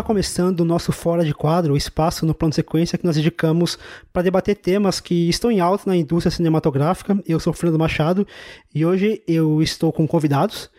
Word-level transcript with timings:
está 0.00 0.06
começando 0.06 0.60
o 0.60 0.64
nosso 0.64 0.92
Fora 0.92 1.22
de 1.22 1.34
Quadro, 1.34 1.74
o 1.74 1.76
espaço 1.76 2.24
no 2.24 2.34
plano 2.34 2.54
sequência 2.54 2.96
que 2.96 3.04
nós 3.04 3.16
dedicamos 3.16 3.78
para 4.10 4.22
debater 4.22 4.56
temas 4.56 4.98
que 4.98 5.28
estão 5.28 5.50
em 5.50 5.60
alta 5.60 5.84
na 5.86 5.94
indústria 5.94 6.30
cinematográfica. 6.30 7.22
Eu 7.26 7.38
sou 7.38 7.52
o 7.52 7.54
Fernando 7.54 7.78
Machado 7.78 8.26
e 8.74 8.84
hoje 8.86 9.22
eu 9.28 9.60
estou 9.60 9.92
com 9.92 10.08
convidados. 10.08 10.70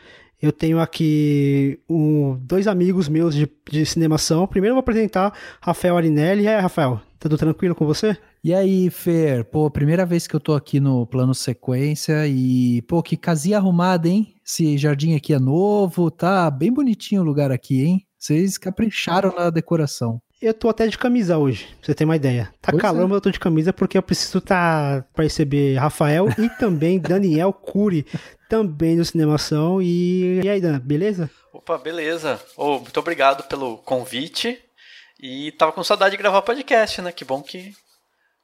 Eu 0.41 0.51
tenho 0.51 0.79
aqui 0.79 1.79
um, 1.87 2.35
dois 2.41 2.65
amigos 2.65 3.07
meus 3.07 3.35
de, 3.35 3.47
de 3.69 3.85
cinemação. 3.85 4.47
Primeiro 4.47 4.71
eu 4.71 4.75
vou 4.77 4.81
apresentar 4.81 5.37
Rafael 5.61 5.97
Arinelli. 5.97 6.45
E 6.45 6.47
aí, 6.47 6.59
Rafael, 6.59 6.99
tudo 7.19 7.37
tranquilo 7.37 7.75
com 7.75 7.85
você? 7.85 8.17
E 8.43 8.55
aí, 8.55 8.89
Fer? 8.89 9.45
Pô, 9.45 9.69
primeira 9.69 10.03
vez 10.03 10.25
que 10.25 10.35
eu 10.35 10.39
tô 10.39 10.55
aqui 10.55 10.79
no 10.79 11.05
plano 11.05 11.35
sequência 11.35 12.25
e, 12.25 12.81
pô, 12.87 13.03
que 13.03 13.15
casinha 13.15 13.57
arrumada, 13.57 14.09
hein? 14.09 14.33
Esse 14.43 14.79
jardim 14.79 15.15
aqui 15.15 15.31
é 15.31 15.39
novo, 15.39 16.09
tá 16.09 16.49
bem 16.49 16.73
bonitinho 16.73 17.21
o 17.21 17.25
lugar 17.25 17.51
aqui, 17.51 17.83
hein? 17.83 18.07
Vocês 18.21 18.55
capricharam 18.55 19.33
na 19.33 19.49
decoração. 19.49 20.21
Eu 20.39 20.53
tô 20.53 20.69
até 20.69 20.85
de 20.85 20.95
camisa 20.95 21.39
hoje, 21.39 21.65
pra 21.65 21.87
você 21.87 21.95
ter 21.95 22.05
uma 22.05 22.15
ideia. 22.15 22.53
Tá 22.61 22.71
pois 22.71 22.79
calor, 22.79 23.01
é. 23.01 23.05
mas 23.05 23.13
eu 23.13 23.21
tô 23.21 23.31
de 23.31 23.39
camisa 23.39 23.73
porque 23.73 23.97
eu 23.97 24.03
preciso 24.03 24.37
estar 24.37 25.01
tá 25.01 25.07
pra 25.11 25.23
receber 25.23 25.75
Rafael 25.77 26.27
e 26.37 26.47
também 26.59 26.99
Daniel 27.01 27.51
Cury, 27.51 28.05
também 28.47 28.95
do 28.95 29.03
Cinemação. 29.03 29.81
E, 29.81 30.39
e 30.43 30.47
aí, 30.47 30.61
Dan, 30.61 30.79
beleza? 30.79 31.31
Opa, 31.51 31.79
beleza. 31.79 32.39
Oh, 32.55 32.77
muito 32.77 32.99
obrigado 32.99 33.41
pelo 33.45 33.79
convite. 33.79 34.59
E 35.19 35.51
tava 35.53 35.71
com 35.71 35.83
saudade 35.83 36.11
de 36.11 36.21
gravar 36.21 36.43
podcast, 36.43 37.01
né? 37.01 37.11
Que 37.11 37.25
bom 37.25 37.41
que 37.41 37.73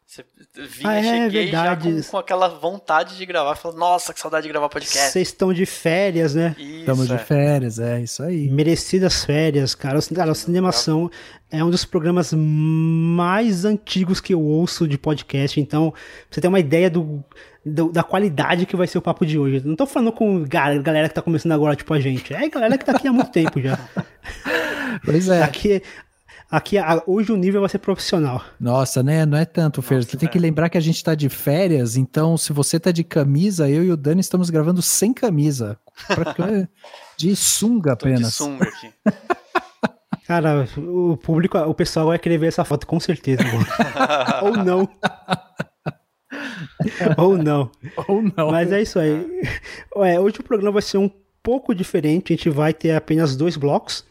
você 0.07 0.23
vinha, 0.55 0.89
ah, 0.89 0.95
é, 0.95 1.03
cheguei 1.03 1.43
verdade. 1.43 1.91
já 1.91 2.03
com, 2.05 2.11
com, 2.11 2.17
aquela 2.17 2.47
vontade 2.47 3.17
de 3.17 3.25
gravar. 3.25 3.57
Falando, 3.57 3.77
nossa, 3.77 4.13
que 4.13 4.21
saudade 4.21 4.43
de 4.43 4.49
gravar 4.49 4.69
podcast. 4.69 5.11
Vocês 5.11 5.27
estão 5.27 5.51
de 5.51 5.65
férias, 5.65 6.33
né? 6.33 6.55
Estamos 6.57 7.11
é. 7.11 7.17
de 7.17 7.23
férias, 7.25 7.77
é 7.77 7.99
isso 7.99 8.23
aí. 8.23 8.49
Merecidas 8.49 9.25
férias, 9.25 9.75
cara. 9.75 9.99
Cara, 10.15 10.31
a 10.31 10.35
Cinemação 10.35 11.11
é 11.51 11.61
um 11.61 11.69
dos 11.69 11.83
programas 11.83 12.31
mais 12.33 13.65
antigos 13.65 14.21
que 14.21 14.33
eu 14.33 14.41
ouço 14.41 14.87
de 14.87 14.97
podcast. 14.97 15.59
Então, 15.59 15.93
você 16.31 16.39
tem 16.39 16.47
uma 16.47 16.61
ideia 16.61 16.89
do, 16.89 17.21
do, 17.65 17.91
da 17.91 18.01
qualidade 18.01 18.65
que 18.65 18.77
vai 18.77 18.87
ser 18.87 18.99
o 18.99 19.01
papo 19.01 19.25
de 19.25 19.37
hoje. 19.37 19.61
Não 19.65 19.75
tô 19.75 19.85
falando 19.85 20.13
com 20.13 20.41
galera 20.45 21.09
que 21.09 21.15
tá 21.15 21.21
começando 21.21 21.51
agora, 21.51 21.75
tipo 21.75 21.93
a 21.93 21.99
gente. 21.99 22.33
É 22.33 22.47
galera 22.47 22.77
que 22.77 22.85
tá 22.85 22.93
aqui 22.93 23.09
há 23.09 23.11
muito 23.11 23.31
tempo 23.31 23.59
já. 23.59 23.77
Pois 25.03 25.29
é. 25.29 25.43
Aqui, 25.43 25.81
Aqui, 26.49 26.77
hoje 27.05 27.31
o 27.33 27.35
nível 27.35 27.59
vai 27.59 27.69
ser 27.69 27.79
profissional. 27.79 28.41
Nossa, 28.57 29.03
né? 29.03 29.25
Não 29.25 29.37
é 29.37 29.43
tanto, 29.43 29.81
Fer. 29.81 30.01
Você 30.03 30.15
tem 30.15 30.29
que 30.29 30.39
lembrar 30.39 30.69
que 30.69 30.77
a 30.77 30.81
gente 30.81 31.03
tá 31.03 31.13
de 31.13 31.27
férias, 31.27 31.97
então 31.97 32.37
se 32.37 32.53
você 32.53 32.79
tá 32.79 32.89
de 32.89 33.03
camisa, 33.03 33.69
eu 33.69 33.83
e 33.83 33.91
o 33.91 33.97
Dani 33.97 34.21
estamos 34.21 34.49
gravando 34.49 34.81
sem 34.81 35.13
camisa. 35.13 35.77
De 37.17 37.35
sunga 37.35 37.93
apenas. 37.93 38.29
de 38.29 38.31
sunga 38.31 38.65
aqui. 38.65 38.93
Cara, 40.27 40.67
o 40.77 41.17
público, 41.17 41.57
o 41.57 41.73
pessoal 41.73 42.07
vai 42.07 42.19
querer 42.19 42.37
ver 42.37 42.47
essa 42.47 42.63
foto 42.63 42.85
com 42.85 42.99
certeza. 42.99 43.41
Ou 44.43 44.57
não. 44.57 44.89
Ou 47.17 47.37
não. 47.37 47.71
Ou 48.07 48.21
não. 48.21 48.51
Mas 48.51 48.71
é 48.71 48.81
isso 48.81 48.99
aí. 48.99 49.41
É, 49.95 50.19
hoje 50.19 50.39
o 50.39 50.43
programa 50.43 50.73
vai 50.73 50.81
ser 50.81 50.97
um 50.97 51.09
pouco 51.41 51.73
diferente. 51.73 52.33
A 52.33 52.35
gente 52.35 52.49
vai 52.49 52.73
ter 52.73 52.91
apenas 52.91 53.35
dois 53.35 53.57
blocos. 53.57 54.05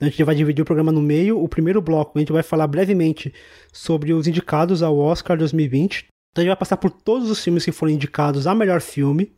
A 0.00 0.06
gente 0.06 0.24
vai 0.24 0.34
dividir 0.34 0.62
o 0.62 0.64
programa 0.64 0.90
no 0.90 1.02
meio. 1.02 1.42
O 1.42 1.48
primeiro 1.48 1.82
bloco 1.82 2.12
a 2.16 2.20
gente 2.20 2.32
vai 2.32 2.42
falar 2.42 2.66
brevemente 2.66 3.32
sobre 3.72 4.12
os 4.12 4.26
indicados 4.26 4.82
ao 4.82 4.98
Oscar 4.98 5.36
2020. 5.36 6.06
Então 6.32 6.40
a 6.40 6.40
gente 6.40 6.48
vai 6.48 6.56
passar 6.56 6.78
por 6.78 6.90
todos 6.90 7.30
os 7.30 7.42
filmes 7.42 7.64
que 7.64 7.72
foram 7.72 7.92
indicados 7.92 8.46
a 8.46 8.54
melhor 8.54 8.80
filme. 8.80 9.32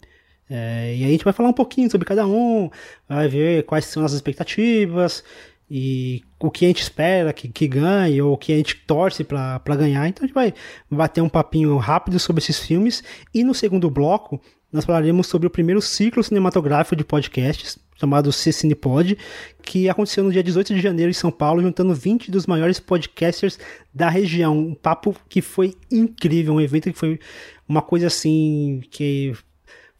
É, 0.48 0.94
e 0.94 1.02
aí 1.02 1.08
a 1.08 1.12
gente 1.12 1.24
vai 1.24 1.32
falar 1.32 1.48
um 1.48 1.54
pouquinho 1.54 1.90
sobre 1.90 2.06
cada 2.06 2.26
um, 2.26 2.70
vai 3.08 3.26
ver 3.26 3.64
quais 3.64 3.86
são 3.86 4.04
as 4.04 4.12
expectativas 4.12 5.24
e 5.70 6.22
o 6.38 6.50
que 6.50 6.66
a 6.66 6.68
gente 6.68 6.82
espera 6.82 7.32
que, 7.32 7.48
que 7.48 7.66
ganhe 7.66 8.20
ou 8.20 8.34
o 8.34 8.36
que 8.36 8.52
a 8.52 8.56
gente 8.56 8.76
torce 8.86 9.24
para 9.24 9.58
ganhar. 9.76 10.06
Então 10.06 10.24
a 10.24 10.26
gente 10.26 10.34
vai 10.34 10.52
bater 10.90 11.22
um 11.22 11.28
papinho 11.28 11.76
rápido 11.78 12.18
sobre 12.18 12.42
esses 12.42 12.58
filmes. 12.58 13.02
E 13.32 13.42
no 13.42 13.54
segundo 13.54 13.88
bloco 13.90 14.40
nós 14.72 14.84
falaremos 14.84 15.26
sobre 15.26 15.46
o 15.46 15.50
primeiro 15.50 15.82
ciclo 15.82 16.24
cinematográfico 16.24 16.96
de 16.96 17.04
podcasts, 17.04 17.78
chamado 17.94 18.32
C-Cinepod, 18.32 19.18
que 19.62 19.88
aconteceu 19.88 20.24
no 20.24 20.32
dia 20.32 20.42
18 20.42 20.74
de 20.74 20.80
janeiro 20.80 21.10
em 21.10 21.14
São 21.14 21.30
Paulo, 21.30 21.62
juntando 21.62 21.94
20 21.94 22.30
dos 22.30 22.46
maiores 22.46 22.80
podcasters 22.80 23.58
da 23.94 24.08
região. 24.08 24.58
Um 24.58 24.74
papo 24.74 25.14
que 25.28 25.42
foi 25.42 25.74
incrível, 25.90 26.54
um 26.54 26.60
evento 26.60 26.90
que 26.90 26.98
foi 26.98 27.20
uma 27.68 27.82
coisa 27.82 28.06
assim 28.06 28.80
que 28.90 29.34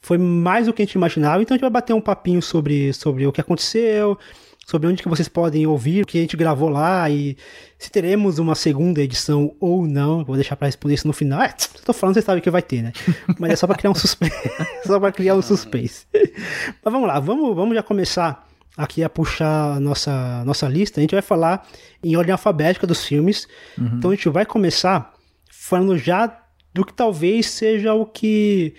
foi 0.01 0.19
mais 0.19 0.67
do 0.67 0.73
que 0.73 0.83
a 0.83 0.85
gente 0.85 0.95
imaginava. 0.95 1.43
Então 1.43 1.55
a 1.55 1.57
gente 1.57 1.63
vai 1.63 1.71
bater 1.71 1.95
um 1.95 2.01
papinho 2.01 2.43
sobre, 2.43 2.93
sobre 2.93 3.27
o 3.27 3.33
que 3.33 3.41
aconteceu, 3.41 4.19
sobre 4.67 4.89
onde 4.89 5.03
que 5.03 5.09
vocês 5.09 5.29
podem 5.29 5.67
ouvir 5.67 6.03
o 6.03 6.07
que 6.07 6.19
a 6.19 6.21
gente 6.21 6.37
gravou 6.37 6.69
lá 6.69 7.11
e 7.11 7.37
se 7.79 7.91
teremos 7.91 8.39
uma 8.39 8.55
segunda 8.55 9.01
edição 9.01 9.55
ou 9.61 9.87
não. 9.87 10.25
Vou 10.25 10.37
deixar 10.37 10.57
para 10.57 10.67
responder 10.67 10.95
isso 10.95 11.07
no 11.07 11.13
final. 11.13 11.43
É, 11.43 11.55
tô 11.85 11.93
falando, 11.93 12.15
vocês 12.15 12.25
sabem 12.25 12.43
que 12.43 12.51
vai 12.51 12.63
ter, 12.63 12.83
né? 12.83 12.93
Mas 13.39 13.53
é 13.53 13.57
só 13.57 13.67
para 13.67 13.77
criar 13.79 13.91
um 13.91 13.95
suspense, 13.95 14.51
só 14.87 15.01
para 15.01 15.13
criar 15.13 15.35
um 15.35 15.43
suspense. 15.43 16.07
Mas 16.13 16.93
vamos 16.93 17.09
lá, 17.09 17.19
vamos, 17.19 17.55
vamos 17.55 17.75
já 17.75 17.83
começar 17.83 18.49
aqui 18.77 19.03
a 19.03 19.09
puxar 19.09 19.77
a 19.77 19.81
nossa 19.81 20.45
nossa 20.45 20.69
lista. 20.69 21.01
A 21.01 21.03
gente 21.03 21.15
vai 21.15 21.23
falar 21.23 21.67
em 22.03 22.17
ordem 22.17 22.33
alfabética 22.33 22.87
dos 22.87 23.05
filmes. 23.05 23.49
Uhum. 23.77 23.91
Então 23.99 24.11
a 24.11 24.15
gente 24.15 24.29
vai 24.29 24.47
começar 24.47 25.13
falando 25.51 25.97
já 25.99 26.39
do 26.73 26.85
que 26.85 26.93
talvez 26.93 27.47
seja 27.47 27.93
o 27.95 28.07
que 28.07 28.75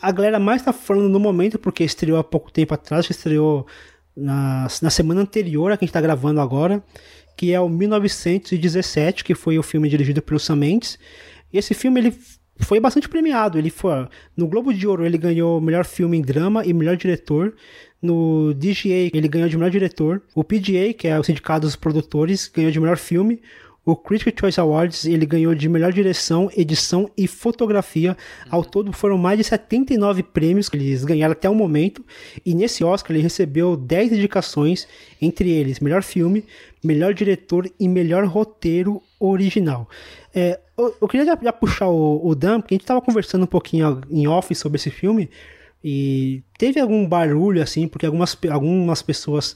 a 0.00 0.12
galera 0.12 0.38
mais 0.38 0.62
tá 0.62 0.72
falando 0.72 1.08
no 1.08 1.18
momento, 1.18 1.58
porque 1.58 1.82
estreou 1.82 2.18
há 2.18 2.24
pouco 2.24 2.52
tempo 2.52 2.74
atrás, 2.74 3.08
estreou 3.08 3.66
na, 4.16 4.66
na 4.80 4.90
semana 4.90 5.20
anterior 5.20 5.72
a 5.72 5.76
que 5.76 5.84
a 5.84 5.86
gente 5.86 5.90
está 5.90 6.00
gravando 6.00 6.40
agora, 6.40 6.82
que 7.36 7.52
é 7.52 7.60
o 7.60 7.68
1917, 7.68 9.24
que 9.24 9.34
foi 9.34 9.58
o 9.58 9.62
filme 9.62 9.88
dirigido 9.88 10.22
pelo 10.22 10.38
Sam 10.38 10.56
Mendes. 10.56 10.98
E 11.52 11.58
esse 11.58 11.74
filme 11.74 12.00
ele 12.00 12.14
foi 12.58 12.78
bastante 12.78 13.08
premiado. 13.08 13.58
Ele 13.58 13.70
foi 13.70 14.06
no 14.36 14.46
Globo 14.46 14.72
de 14.72 14.86
Ouro 14.86 15.04
ele 15.04 15.18
ganhou 15.18 15.60
melhor 15.60 15.84
filme 15.84 16.16
em 16.16 16.22
drama 16.22 16.64
e 16.64 16.72
melhor 16.72 16.96
diretor. 16.96 17.54
No 18.00 18.52
DGA 18.54 19.10
ele 19.12 19.28
ganhou 19.28 19.48
de 19.48 19.56
melhor 19.56 19.70
diretor. 19.70 20.22
O 20.34 20.44
PGA, 20.44 20.92
que 20.96 21.08
é 21.08 21.18
o 21.18 21.24
sindicato 21.24 21.62
dos 21.62 21.76
produtores, 21.76 22.50
ganhou 22.54 22.70
de 22.70 22.78
melhor 22.78 22.98
filme. 22.98 23.40
O 23.84 23.94
Critics' 23.94 24.32
Choice 24.38 24.58
Awards 24.58 25.04
ele 25.04 25.26
ganhou 25.26 25.54
de 25.54 25.68
melhor 25.68 25.92
direção, 25.92 26.50
edição 26.56 27.10
e 27.16 27.26
fotografia. 27.26 28.16
Ao 28.48 28.60
uhum. 28.60 28.64
todo 28.64 28.92
foram 28.92 29.18
mais 29.18 29.36
de 29.36 29.44
79 29.44 30.22
prêmios 30.22 30.70
que 30.70 30.76
eles 30.76 31.04
ganharam 31.04 31.32
até 31.32 31.50
o 31.50 31.54
momento. 31.54 32.02
E 32.46 32.54
nesse 32.54 32.82
Oscar 32.82 33.14
ele 33.14 33.22
recebeu 33.22 33.76
10 33.76 34.12
indicações, 34.12 34.88
entre 35.20 35.50
eles 35.50 35.80
melhor 35.80 36.02
filme, 36.02 36.44
melhor 36.82 37.12
diretor 37.12 37.70
e 37.78 37.86
melhor 37.86 38.24
roteiro 38.24 39.02
original. 39.20 39.88
É, 40.34 40.58
eu, 40.78 40.96
eu, 41.02 41.06
queria 41.06 41.26
já, 41.26 41.38
já 41.40 41.52
puxar 41.52 41.88
o, 41.88 42.26
o, 42.26 42.34
Dan, 42.34 42.60
porque 42.60 42.74
a 42.74 42.76
gente 42.76 42.84
estava 42.84 43.02
conversando 43.02 43.42
um 43.42 43.46
pouquinho 43.46 44.00
em 44.10 44.26
off 44.26 44.54
sobre 44.54 44.76
esse 44.76 44.90
filme. 44.90 45.28
E 45.82 46.42
teve 46.56 46.80
algum 46.80 47.06
barulho 47.06 47.62
assim, 47.62 47.86
porque 47.86 48.06
algumas, 48.06 48.36
algumas 48.50 49.02
pessoas 49.02 49.54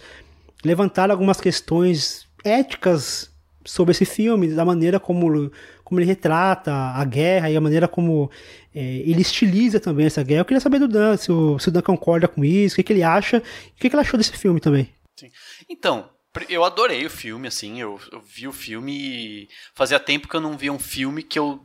levantaram 0.62 1.12
algumas 1.12 1.40
questões 1.40 2.28
éticas 2.44 3.30
sobre 3.68 3.92
esse 3.92 4.04
filme, 4.04 4.48
da 4.48 4.64
maneira 4.64 4.98
como, 4.98 5.50
como 5.84 6.00
ele 6.00 6.06
retrata 6.06 6.72
a 6.72 7.04
guerra 7.04 7.50
e 7.50 7.56
a 7.56 7.60
maneira 7.60 7.86
como 7.86 8.30
é, 8.74 8.80
ele 8.80 9.20
estiliza 9.20 9.78
também 9.78 10.06
essa 10.06 10.22
guerra. 10.22 10.40
Eu 10.40 10.44
queria 10.44 10.60
saber 10.60 10.78
do 10.78 10.88
Dan, 10.88 11.16
se 11.16 11.30
o, 11.30 11.58
se 11.58 11.68
o 11.68 11.72
Dan 11.72 11.82
concorda 11.82 12.26
com 12.26 12.44
isso, 12.44 12.74
o 12.74 12.76
que, 12.76 12.82
que 12.82 12.92
ele 12.92 13.02
acha, 13.02 13.38
o 13.38 13.42
que, 13.76 13.90
que 13.90 13.94
ele 13.94 14.00
achou 14.00 14.16
desse 14.16 14.32
filme 14.32 14.60
também. 14.60 14.88
Sim. 15.16 15.30
Então, 15.68 16.08
eu 16.48 16.64
adorei 16.64 17.04
o 17.04 17.10
filme, 17.10 17.48
assim, 17.48 17.80
eu, 17.80 18.00
eu, 18.12 18.20
vi 18.20 18.46
o 18.46 18.52
filme 18.52 18.92
e 18.92 19.48
fazia 19.74 19.98
tempo 19.98 20.28
que 20.28 20.36
eu 20.36 20.40
não 20.40 20.56
via 20.56 20.72
um 20.72 20.78
filme 20.78 21.22
que 21.22 21.38
eu 21.38 21.60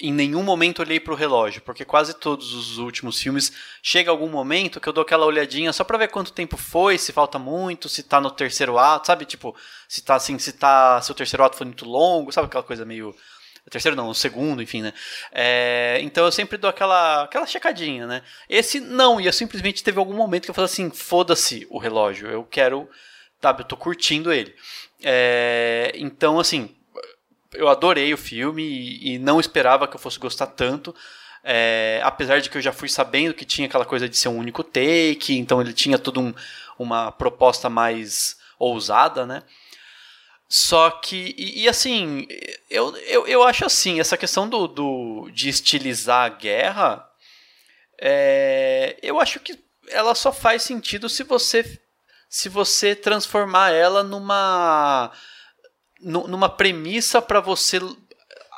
em 0.00 0.12
nenhum 0.12 0.42
momento 0.42 0.80
olhei 0.80 1.00
para 1.00 1.12
o 1.12 1.16
relógio, 1.16 1.62
porque 1.62 1.84
quase 1.84 2.14
todos 2.14 2.52
os 2.54 2.78
últimos 2.78 3.20
filmes 3.20 3.52
chega 3.82 4.10
algum 4.10 4.28
momento 4.28 4.80
que 4.80 4.88
eu 4.88 4.92
dou 4.92 5.02
aquela 5.02 5.26
olhadinha 5.26 5.72
só 5.72 5.84
para 5.84 5.98
ver 5.98 6.08
quanto 6.08 6.32
tempo 6.32 6.56
foi, 6.56 6.98
se 6.98 7.12
falta 7.12 7.38
muito, 7.38 7.88
se 7.88 8.02
tá 8.02 8.20
no 8.20 8.30
terceiro 8.30 8.78
ato, 8.78 9.06
sabe? 9.06 9.24
Tipo, 9.24 9.54
se 9.88 10.02
tá 10.02 10.14
assim, 10.14 10.38
se 10.38 10.52
tá, 10.52 11.00
se 11.02 11.10
o 11.10 11.14
terceiro 11.14 11.44
ato 11.44 11.56
foi 11.56 11.66
muito 11.66 11.84
longo, 11.84 12.32
sabe 12.32 12.46
aquela 12.46 12.62
coisa 12.62 12.84
meio 12.84 13.14
terceiro 13.70 13.96
não, 13.96 14.08
o 14.08 14.14
segundo, 14.14 14.62
enfim, 14.62 14.82
né? 14.82 14.92
É, 15.32 15.98
então 16.02 16.24
eu 16.24 16.32
sempre 16.32 16.56
dou 16.56 16.70
aquela, 16.70 17.24
aquela 17.24 17.46
checadinha, 17.46 18.06
né? 18.06 18.22
Esse 18.48 18.80
não, 18.80 19.20
e 19.20 19.26
eu 19.26 19.32
simplesmente 19.32 19.84
teve 19.84 19.98
algum 19.98 20.14
momento 20.14 20.44
que 20.44 20.50
eu 20.50 20.54
falei 20.54 20.70
assim, 20.70 20.90
foda-se 20.90 21.66
o 21.70 21.78
relógio, 21.78 22.28
eu 22.28 22.44
quero, 22.44 22.88
sabe, 23.40 23.62
eu 23.62 23.66
tô 23.66 23.76
curtindo 23.76 24.32
ele. 24.32 24.54
É, 25.02 25.92
então, 25.94 26.40
assim, 26.40 26.74
eu 27.54 27.68
adorei 27.68 28.12
o 28.12 28.18
filme 28.18 28.62
e, 28.62 29.14
e, 29.14 29.18
não 29.18 29.40
esperava 29.40 29.86
que 29.88 29.96
eu 29.96 30.00
fosse 30.00 30.18
gostar 30.18 30.46
tanto. 30.46 30.94
É, 31.42 32.00
apesar 32.04 32.40
de 32.40 32.50
que 32.50 32.58
eu 32.58 32.62
já 32.62 32.72
fui 32.72 32.88
sabendo 32.88 33.32
que 33.32 33.44
tinha 33.44 33.66
aquela 33.66 33.84
coisa 33.84 34.08
de 34.08 34.16
ser 34.16 34.28
um 34.28 34.36
único 34.36 34.62
take, 34.62 35.38
então 35.38 35.60
ele 35.60 35.72
tinha 35.72 35.98
toda 35.98 36.20
um, 36.20 36.34
uma 36.78 37.12
proposta 37.12 37.70
mais 37.70 38.36
ousada, 38.58 39.24
né? 39.24 39.42
Só 40.48 40.90
que, 40.90 41.34
e, 41.36 41.62
e, 41.62 41.68
assim, 41.68 42.26
eu, 42.70 42.96
eu, 42.98 43.26
eu 43.26 43.42
acho 43.42 43.64
assim, 43.64 44.00
essa 44.00 44.16
questão 44.16 44.48
do, 44.48 44.66
do 44.66 45.30
de 45.30 45.48
estilizar 45.48 46.24
a 46.24 46.28
guerra, 46.30 47.08
é, 48.00 48.96
eu 49.02 49.20
acho 49.20 49.40
que 49.40 49.58
ela 49.90 50.14
só 50.14 50.32
faz 50.32 50.62
sentido 50.62 51.08
se 51.08 51.22
você 51.22 51.78
se 52.28 52.48
você 52.48 52.94
transformar 52.94 53.72
ela 53.72 54.02
numa 54.02 55.10
numa 56.00 56.48
premissa 56.48 57.20
para 57.20 57.40
você 57.40 57.80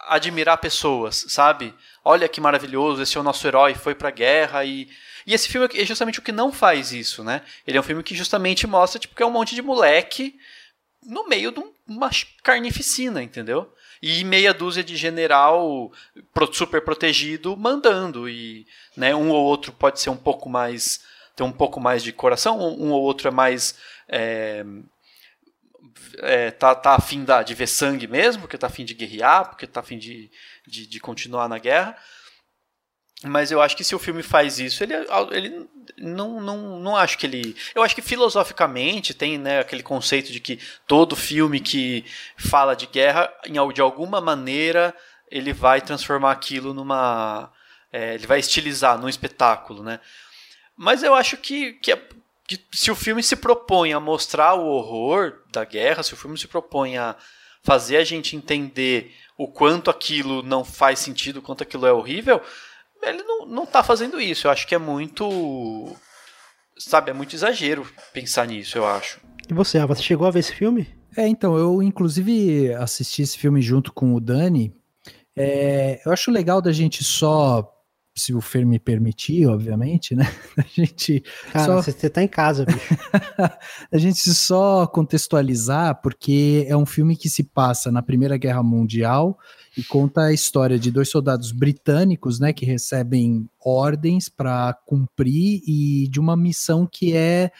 admirar 0.09 0.59
pessoas, 0.59 1.25
sabe? 1.29 1.75
Olha 2.05 2.29
que 2.29 2.41
maravilhoso, 2.41 3.03
esse 3.03 3.17
é 3.17 3.21
o 3.21 3.25
nosso 3.25 3.47
herói, 3.47 3.75
foi 3.75 3.95
pra 3.95 4.11
guerra 4.11 4.65
e. 4.65 4.89
E 5.27 5.35
esse 5.35 5.49
filme 5.49 5.69
é 5.75 5.85
justamente 5.85 6.19
o 6.19 6.23
que 6.23 6.33
não 6.33 6.51
faz 6.51 6.93
isso, 6.93 7.23
né? 7.23 7.43
Ele 7.67 7.77
é 7.77 7.81
um 7.81 7.85
filme 7.85 8.03
que 8.03 8.15
justamente 8.15 8.67
mostra 8.67 8.99
tipo, 8.99 9.15
que 9.15 9.23
é 9.23 9.27
um 9.27 9.31
monte 9.31 9.55
de 9.55 9.61
moleque 9.61 10.35
no 11.03 11.29
meio 11.29 11.53
de 11.53 11.63
uma 11.87 12.11
carnificina, 12.43 13.23
entendeu? 13.23 13.73
E 14.03 14.25
meia 14.25 14.55
dúzia 14.55 14.83
de 14.83 14.97
general 14.97 15.93
super 16.53 16.83
protegido 16.83 17.57
mandando. 17.57 18.29
E 18.29 18.67
né, 18.97 19.15
um 19.15 19.31
ou 19.31 19.45
outro 19.45 19.73
pode 19.73 20.01
ser 20.01 20.11
um 20.11 20.17
pouco 20.17 20.49
mais. 20.49 21.01
ter 21.37 21.43
um 21.43 21.53
pouco 21.53 21.79
mais 21.79 22.03
de 22.03 22.13
coração, 22.13 22.59
um 22.59 22.91
ou 22.93 23.03
outro 23.03 23.29
é 23.29 23.31
mais. 23.31 23.75
É, 24.09 24.65
é, 26.19 26.51
tá, 26.51 26.75
tá 26.75 26.95
afim 26.95 27.25
da, 27.25 27.43
de 27.43 27.55
ver 27.55 27.67
sangue 27.67 28.07
mesmo, 28.07 28.43
porque 28.43 28.59
tá 28.59 28.67
afim 28.67 28.85
de 28.85 28.95
guerrear, 28.95 29.49
porque 29.49 29.67
tá 29.67 29.81
afim 29.81 29.99
de, 29.99 30.31
de, 30.67 30.87
de 30.87 31.01
continuar 31.01 31.49
na 31.49 31.59
guerra. 31.59 31.97
Mas 33.23 33.51
eu 33.51 33.61
acho 33.61 33.77
que 33.77 33.85
se 33.85 33.95
o 33.95 33.99
filme 33.99 34.23
faz 34.23 34.59
isso, 34.59 34.83
ele, 34.83 34.95
ele 35.31 35.69
não, 35.99 36.41
não, 36.41 36.81
não 36.81 36.97
acho 36.97 37.19
que 37.19 37.27
ele. 37.27 37.55
Eu 37.75 37.83
acho 37.83 37.95
que 37.95 38.01
filosoficamente 38.01 39.13
tem 39.13 39.37
né, 39.37 39.61
aquele 39.61 39.83
conceito 39.83 40.33
de 40.33 40.41
que 40.41 40.59
todo 40.87 41.15
filme 41.15 41.61
que 41.61 42.05
fala 42.37 42.75
de 42.75 42.87
guerra, 42.87 43.31
de 43.75 43.81
alguma 43.81 44.23
maneira, 44.23 44.95
ele 45.31 45.53
vai 45.53 45.83
transformar 45.83 46.33
aquilo 46.33 46.73
numa. 46.73 47.53
É, 47.93 48.15
ele 48.15 48.27
vai 48.27 48.39
estilizar 48.39 48.99
num 48.99 49.09
espetáculo, 49.09 49.83
né? 49.83 50.01
Mas 50.75 51.03
eu 51.03 51.15
acho 51.15 51.37
que, 51.37 51.75
que, 51.75 51.95
que 52.51 52.61
se 52.73 52.91
o 52.91 52.97
filme 52.97 53.23
se 53.23 53.37
propõe 53.37 53.93
a 53.93 54.01
mostrar 54.01 54.55
o 54.55 54.67
horror 54.67 55.35
da 55.53 55.65
guerra, 55.65 56.03
se 56.03 56.15
o 56.15 56.17
filme 56.17 56.37
se 56.37 56.49
propõe 56.49 56.99
a 56.99 57.15
fazer 57.63 57.97
a 57.97 58.03
gente 58.03 58.35
entender 58.35 59.13
o 59.39 59.47
quanto 59.47 59.89
aquilo 59.89 60.43
não 60.43 60.65
faz 60.65 60.99
sentido, 60.99 61.37
o 61.37 61.43
quanto 61.43 61.63
aquilo 61.63 61.87
é 61.87 61.93
horrível, 61.93 62.43
ele 63.01 63.23
não, 63.23 63.47
não 63.47 63.65
tá 63.65 63.85
fazendo 63.85 64.21
isso. 64.21 64.49
Eu 64.49 64.51
acho 64.51 64.67
que 64.67 64.75
é 64.75 64.79
muito. 64.79 65.97
Sabe, 66.77 67.13
é 67.13 67.15
muito 67.15 67.37
exagero 67.37 67.87
pensar 68.13 68.49
nisso, 68.49 68.77
eu 68.77 68.85
acho. 68.85 69.21
E 69.49 69.55
você, 69.55 69.79
ah, 69.79 69.87
você 69.87 70.03
chegou 70.03 70.27
a 70.27 70.31
ver 70.33 70.41
esse 70.41 70.55
filme? 70.55 70.89
É, 71.17 71.29
então, 71.29 71.57
eu 71.57 71.81
inclusive 71.81 72.75
assisti 72.75 73.23
esse 73.23 73.39
filme 73.39 73.63
junto 73.63 73.93
com 73.93 74.13
o 74.13 74.21
Dani. 74.21 74.75
É, 75.37 76.01
eu 76.05 76.11
acho 76.11 76.33
legal 76.33 76.61
da 76.61 76.73
gente 76.73 77.05
só 77.05 77.80
se 78.15 78.35
o 78.35 78.41
Fer 78.41 78.67
me 78.67 78.79
permitir, 78.79 79.47
obviamente, 79.47 80.15
né? 80.15 80.25
A 80.57 80.63
gente. 80.63 81.23
Cara, 81.53 81.65
só... 81.65 81.83
você 81.83 82.11
tá 82.11 82.23
em 82.23 82.29
casa, 82.29 82.65
bicho. 82.65 82.79
a 83.93 83.99
gente 83.99 84.19
só 84.35 84.87
contextualizar, 84.87 86.01
porque 86.03 86.67
é 86.69 86.77
um 86.77 86.87
filme 86.87 87.17
que 87.17 87.29
se 87.29 87.45
passa 87.45 87.91
na 87.91 88.03
Primeira 88.03 88.37
Guerra 88.37 88.63
Mundial 88.63 89.39
e 89.77 89.85
conta 89.85 90.23
a 90.23 90.33
história 90.33 90.79
de 90.79 90.91
dois 90.91 91.09
soldados 91.09 91.53
britânicos, 91.53 92.41
né, 92.41 92.53
que 92.53 92.67
recebem 92.67 93.49
ordens 93.65 94.29
para 94.29 94.75
cumprir 94.85 95.63
e 95.67 96.09
de 96.09 96.19
uma 96.19 96.37
missão 96.37 96.87
que 96.91 97.17
é 97.17 97.51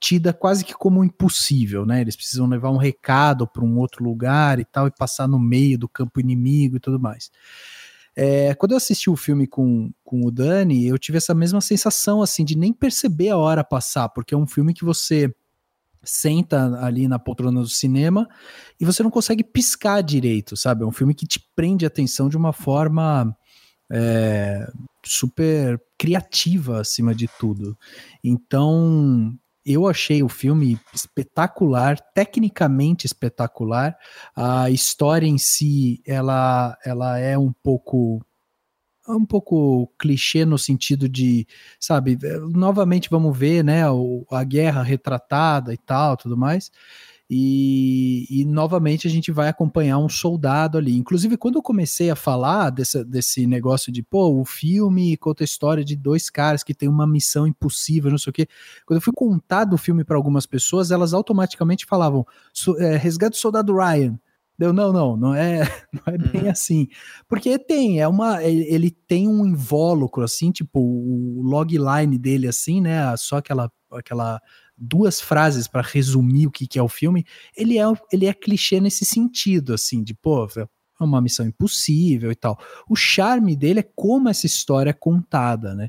tida 0.00 0.32
quase 0.32 0.64
que 0.64 0.74
como 0.74 1.02
impossível, 1.02 1.84
né? 1.84 2.00
Eles 2.00 2.14
precisam 2.14 2.46
levar 2.46 2.70
um 2.70 2.76
recado 2.76 3.46
para 3.46 3.64
um 3.64 3.78
outro 3.78 4.04
lugar 4.04 4.60
e 4.60 4.64
tal 4.64 4.86
e 4.86 4.92
passar 4.92 5.26
no 5.26 5.38
meio 5.38 5.78
do 5.78 5.88
campo 5.88 6.20
inimigo 6.20 6.76
e 6.76 6.80
tudo 6.80 7.00
mais. 7.00 7.30
É, 8.20 8.52
quando 8.56 8.72
eu 8.72 8.78
assisti 8.78 9.08
o 9.08 9.14
filme 9.14 9.46
com, 9.46 9.92
com 10.02 10.26
o 10.26 10.30
Dani, 10.32 10.88
eu 10.88 10.98
tive 10.98 11.18
essa 11.18 11.32
mesma 11.32 11.60
sensação, 11.60 12.20
assim, 12.20 12.44
de 12.44 12.58
nem 12.58 12.72
perceber 12.72 13.28
a 13.28 13.36
hora 13.36 13.62
passar, 13.62 14.08
porque 14.08 14.34
é 14.34 14.36
um 14.36 14.44
filme 14.44 14.74
que 14.74 14.84
você 14.84 15.32
senta 16.02 16.84
ali 16.84 17.06
na 17.06 17.20
poltrona 17.20 17.60
do 17.60 17.68
cinema 17.68 18.28
e 18.80 18.84
você 18.84 19.04
não 19.04 19.10
consegue 19.10 19.44
piscar 19.44 20.02
direito, 20.02 20.56
sabe? 20.56 20.82
É 20.82 20.86
um 20.86 20.90
filme 20.90 21.14
que 21.14 21.28
te 21.28 21.38
prende 21.54 21.84
a 21.84 21.86
atenção 21.86 22.28
de 22.28 22.36
uma 22.36 22.52
forma 22.52 23.32
é, 23.88 24.68
super 25.06 25.80
criativa, 25.96 26.80
acima 26.80 27.14
de 27.14 27.28
tudo. 27.38 27.78
Então, 28.24 29.32
eu 29.68 29.86
achei 29.86 30.22
o 30.22 30.28
filme 30.28 30.80
espetacular, 30.94 32.00
tecnicamente 32.14 33.06
espetacular. 33.06 33.96
A 34.34 34.70
história 34.70 35.26
em 35.26 35.36
si, 35.36 36.02
ela, 36.06 36.76
ela 36.84 37.18
é 37.18 37.36
um 37.36 37.52
pouco 37.52 38.24
um 39.08 39.24
pouco 39.24 39.90
clichê 39.98 40.44
no 40.44 40.58
sentido 40.58 41.08
de, 41.08 41.46
sabe, 41.80 42.18
novamente 42.54 43.08
vamos 43.08 43.36
ver, 43.36 43.64
né, 43.64 43.82
a 44.30 44.44
guerra 44.44 44.82
retratada 44.82 45.72
e 45.72 45.78
tal, 45.78 46.14
tudo 46.14 46.36
mais. 46.36 46.70
E, 47.30 48.26
e, 48.30 48.44
novamente 48.46 49.06
a 49.06 49.10
gente 49.10 49.30
vai 49.30 49.48
acompanhar 49.48 49.98
um 49.98 50.08
soldado 50.08 50.78
ali. 50.78 50.96
Inclusive, 50.96 51.36
quando 51.36 51.56
eu 51.56 51.62
comecei 51.62 52.08
a 52.08 52.16
falar 52.16 52.70
desse, 52.70 53.04
desse 53.04 53.46
negócio 53.46 53.92
de, 53.92 54.02
pô, 54.02 54.40
o 54.40 54.46
filme 54.46 55.14
conta 55.18 55.42
a 55.42 55.46
história 55.46 55.84
de 55.84 55.94
dois 55.94 56.30
caras 56.30 56.64
que 56.64 56.72
tem 56.72 56.88
uma 56.88 57.06
missão 57.06 57.46
impossível, 57.46 58.10
não 58.10 58.16
sei 58.16 58.30
o 58.30 58.32
quê. 58.32 58.48
Quando 58.86 58.96
eu 58.96 59.02
fui 59.02 59.12
contar 59.14 59.64
do 59.64 59.76
filme 59.76 60.04
para 60.04 60.16
algumas 60.16 60.46
pessoas, 60.46 60.90
elas 60.90 61.12
automaticamente 61.12 61.84
falavam: 61.84 62.26
é, 62.78 62.96
Resgate 62.96 63.32
do 63.32 63.40
Soldado 63.40 63.76
Ryan. 63.76 64.18
Deu, 64.58 64.72
não, 64.72 64.92
não, 64.92 65.16
não 65.16 65.34
é, 65.34 65.60
não 65.92 66.14
é 66.14 66.18
bem 66.18 66.42
uhum. 66.44 66.50
assim. 66.50 66.88
Porque 67.28 67.58
tem, 67.58 68.00
é 68.00 68.08
uma. 68.08 68.42
Ele 68.42 68.90
tem 68.90 69.28
um 69.28 69.46
invólucro, 69.46 70.24
assim, 70.24 70.50
tipo, 70.50 70.80
o 70.80 71.42
logline 71.42 72.18
dele, 72.18 72.48
assim, 72.48 72.80
né? 72.80 73.14
Só 73.18 73.36
aquela, 73.36 73.70
aquela 73.92 74.40
duas 74.78 75.20
frases 75.20 75.66
para 75.66 75.82
resumir 75.82 76.46
o 76.46 76.50
que, 76.50 76.66
que 76.66 76.78
é 76.78 76.82
o 76.82 76.88
filme, 76.88 77.24
ele 77.56 77.78
é, 77.78 77.84
ele 78.12 78.26
é 78.26 78.32
clichê 78.32 78.80
nesse 78.80 79.04
sentido, 79.04 79.74
assim, 79.74 80.02
de, 80.02 80.14
pô, 80.14 80.46
é 81.00 81.04
uma 81.04 81.20
missão 81.20 81.46
impossível 81.46 82.32
e 82.32 82.34
tal. 82.34 82.58
O 82.88 82.96
charme 82.96 83.54
dele 83.54 83.80
é 83.80 83.88
como 83.94 84.28
essa 84.28 84.46
história 84.46 84.90
é 84.90 84.92
contada, 84.92 85.74
né? 85.74 85.88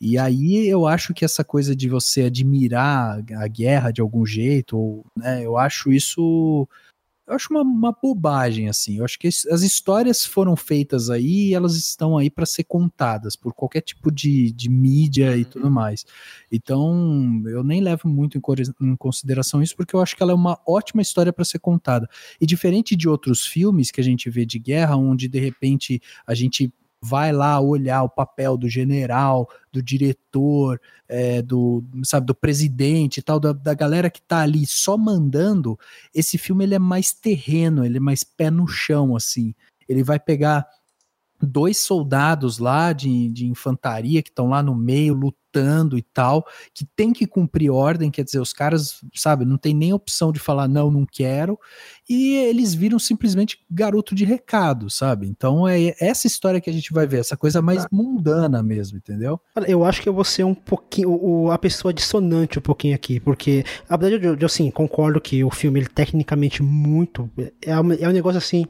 E 0.00 0.16
aí 0.16 0.66
eu 0.68 0.86
acho 0.86 1.12
que 1.12 1.24
essa 1.24 1.44
coisa 1.44 1.74
de 1.74 1.88
você 1.88 2.22
admirar 2.22 3.18
a 3.36 3.48
guerra 3.48 3.90
de 3.90 4.00
algum 4.00 4.24
jeito, 4.24 4.78
ou, 4.78 5.06
né, 5.16 5.44
eu 5.44 5.56
acho 5.56 5.92
isso 5.92 6.68
eu 7.26 7.34
acho 7.34 7.48
uma, 7.50 7.62
uma 7.62 7.92
bobagem, 7.92 8.68
assim. 8.68 8.98
Eu 8.98 9.04
acho 9.04 9.18
que 9.18 9.28
as 9.28 9.62
histórias 9.62 10.26
foram 10.26 10.54
feitas 10.54 11.08
aí 11.08 11.48
e 11.48 11.54
elas 11.54 11.74
estão 11.74 12.18
aí 12.18 12.30
para 12.30 12.44
ser 12.44 12.64
contadas 12.64 13.34
por 13.34 13.54
qualquer 13.54 13.80
tipo 13.80 14.12
de, 14.12 14.52
de 14.52 14.68
mídia 14.68 15.34
e 15.36 15.42
uhum. 15.42 15.50
tudo 15.50 15.70
mais. 15.70 16.04
Então, 16.52 17.42
eu 17.46 17.64
nem 17.64 17.80
levo 17.80 18.08
muito 18.08 18.36
em, 18.36 18.42
em 18.82 18.96
consideração 18.96 19.62
isso, 19.62 19.74
porque 19.74 19.96
eu 19.96 20.02
acho 20.02 20.14
que 20.14 20.22
ela 20.22 20.32
é 20.32 20.34
uma 20.34 20.60
ótima 20.66 21.00
história 21.00 21.32
para 21.32 21.44
ser 21.44 21.60
contada. 21.60 22.08
E 22.38 22.44
diferente 22.44 22.94
de 22.94 23.08
outros 23.08 23.46
filmes 23.46 23.90
que 23.90 24.00
a 24.00 24.04
gente 24.04 24.28
vê 24.28 24.44
de 24.44 24.58
guerra, 24.58 24.96
onde 24.96 25.26
de 25.26 25.38
repente 25.38 26.02
a 26.26 26.34
gente 26.34 26.72
vai 27.04 27.32
lá 27.32 27.60
olhar 27.60 28.02
o 28.02 28.08
papel 28.08 28.56
do 28.56 28.66
general, 28.66 29.46
do 29.70 29.82
diretor, 29.82 30.80
é, 31.06 31.42
do, 31.42 31.84
sabe, 32.02 32.26
do 32.26 32.34
presidente 32.34 33.18
e 33.18 33.22
tal, 33.22 33.38
da, 33.38 33.52
da 33.52 33.74
galera 33.74 34.08
que 34.08 34.22
tá 34.22 34.40
ali 34.40 34.64
só 34.64 34.96
mandando, 34.96 35.78
esse 36.14 36.38
filme 36.38 36.64
ele 36.64 36.74
é 36.74 36.78
mais 36.78 37.12
terreno, 37.12 37.84
ele 37.84 37.98
é 37.98 38.00
mais 38.00 38.24
pé 38.24 38.50
no 38.50 38.66
chão, 38.66 39.14
assim. 39.14 39.54
Ele 39.86 40.02
vai 40.02 40.18
pegar 40.18 40.66
dois 41.40 41.78
soldados 41.78 42.58
lá 42.58 42.92
de, 42.92 43.28
de 43.28 43.46
infantaria 43.46 44.22
que 44.22 44.30
estão 44.30 44.48
lá 44.48 44.62
no 44.62 44.74
meio 44.74 45.14
lutando 45.14 45.96
e 45.96 46.02
tal, 46.02 46.44
que 46.72 46.84
tem 46.84 47.12
que 47.12 47.26
cumprir 47.26 47.70
ordem, 47.70 48.10
quer 48.10 48.24
dizer, 48.24 48.40
os 48.40 48.52
caras, 48.52 49.00
sabe, 49.14 49.44
não 49.44 49.56
tem 49.56 49.72
nem 49.72 49.92
opção 49.92 50.32
de 50.32 50.40
falar 50.40 50.66
não, 50.66 50.90
não 50.90 51.06
quero, 51.06 51.58
e 52.08 52.34
eles 52.34 52.74
viram 52.74 52.98
simplesmente 52.98 53.60
garoto 53.70 54.14
de 54.14 54.24
recado, 54.24 54.90
sabe? 54.90 55.28
Então 55.28 55.68
é 55.68 55.94
essa 56.00 56.26
história 56.26 56.60
que 56.60 56.68
a 56.68 56.72
gente 56.72 56.92
vai 56.92 57.06
ver, 57.06 57.20
essa 57.20 57.36
coisa 57.36 57.62
mais 57.62 57.86
mundana 57.90 58.62
mesmo, 58.62 58.98
entendeu? 58.98 59.40
Eu 59.68 59.84
acho 59.84 60.02
que 60.02 60.08
eu 60.08 60.14
vou 60.14 60.24
ser 60.24 60.44
um 60.44 60.54
pouquinho 60.54 61.50
a 61.50 61.58
pessoa 61.58 61.94
dissonante 61.94 62.58
um 62.58 62.62
pouquinho 62.62 62.94
aqui, 62.94 63.20
porque 63.20 63.64
a 63.88 63.96
verdade 63.96 64.26
eu, 64.26 64.36
eu 64.36 64.46
assim, 64.46 64.70
concordo 64.72 65.20
que 65.20 65.44
o 65.44 65.50
filme 65.50 65.78
ele 65.78 65.88
tecnicamente 65.88 66.62
muito 66.62 67.30
é, 67.36 67.70
é 67.70 68.08
um 68.08 68.12
negócio 68.12 68.38
assim 68.38 68.66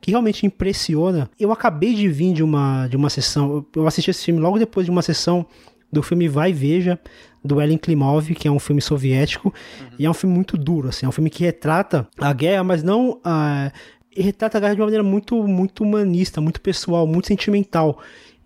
que 0.00 0.10
realmente 0.10 0.46
impressiona. 0.46 1.30
Eu 1.38 1.52
acabei 1.52 1.94
de 1.94 2.08
vir 2.08 2.32
de 2.32 2.42
uma, 2.42 2.86
de 2.88 2.96
uma 2.96 3.10
sessão, 3.10 3.64
eu 3.74 3.86
assisti 3.86 4.10
esse 4.10 4.24
filme 4.24 4.40
logo 4.40 4.58
depois 4.58 4.86
de 4.86 4.90
uma 4.90 5.02
sessão 5.02 5.46
do 5.92 6.02
filme 6.02 6.28
Vai 6.28 6.50
e 6.50 6.52
Veja, 6.52 6.98
do 7.44 7.60
Ellen 7.60 7.78
Klimov, 7.78 8.34
que 8.34 8.46
é 8.46 8.50
um 8.50 8.58
filme 8.58 8.80
soviético, 8.80 9.48
uhum. 9.80 9.86
e 9.98 10.06
é 10.06 10.10
um 10.10 10.14
filme 10.14 10.34
muito 10.34 10.56
duro, 10.56 10.88
assim, 10.88 11.06
é 11.06 11.08
um 11.08 11.12
filme 11.12 11.30
que 11.30 11.42
retrata 11.42 12.06
a 12.18 12.32
guerra, 12.32 12.62
mas 12.62 12.82
não 12.82 13.18
a, 13.24 13.72
retrata 14.16 14.58
a 14.58 14.60
guerra 14.60 14.74
de 14.74 14.80
uma 14.80 14.86
maneira 14.86 15.04
muito, 15.04 15.42
muito 15.46 15.82
humanista, 15.82 16.40
muito 16.40 16.60
pessoal, 16.60 17.06
muito 17.06 17.28
sentimental. 17.28 17.98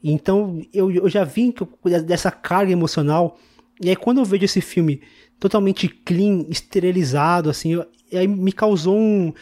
Então 0.03 0.61
eu, 0.73 0.91
eu 0.91 1.09
já 1.09 1.25
vim 1.25 1.53
dessa 2.07 2.31
carga 2.31 2.73
emocional, 2.73 3.39
e 3.81 3.91
aí 3.91 3.97
quando 3.97 4.19
eu 4.19 4.25
vejo 4.25 4.45
esse 4.45 4.61
filme 4.61 5.01
totalmente 5.39 5.89
clean, 5.89 6.47
esterilizado, 6.49 7.51
assim, 7.51 7.75
eu, 7.75 7.87
aí 8.13 8.27
me 8.29 8.53
causou 8.53 8.97
um 8.97 9.33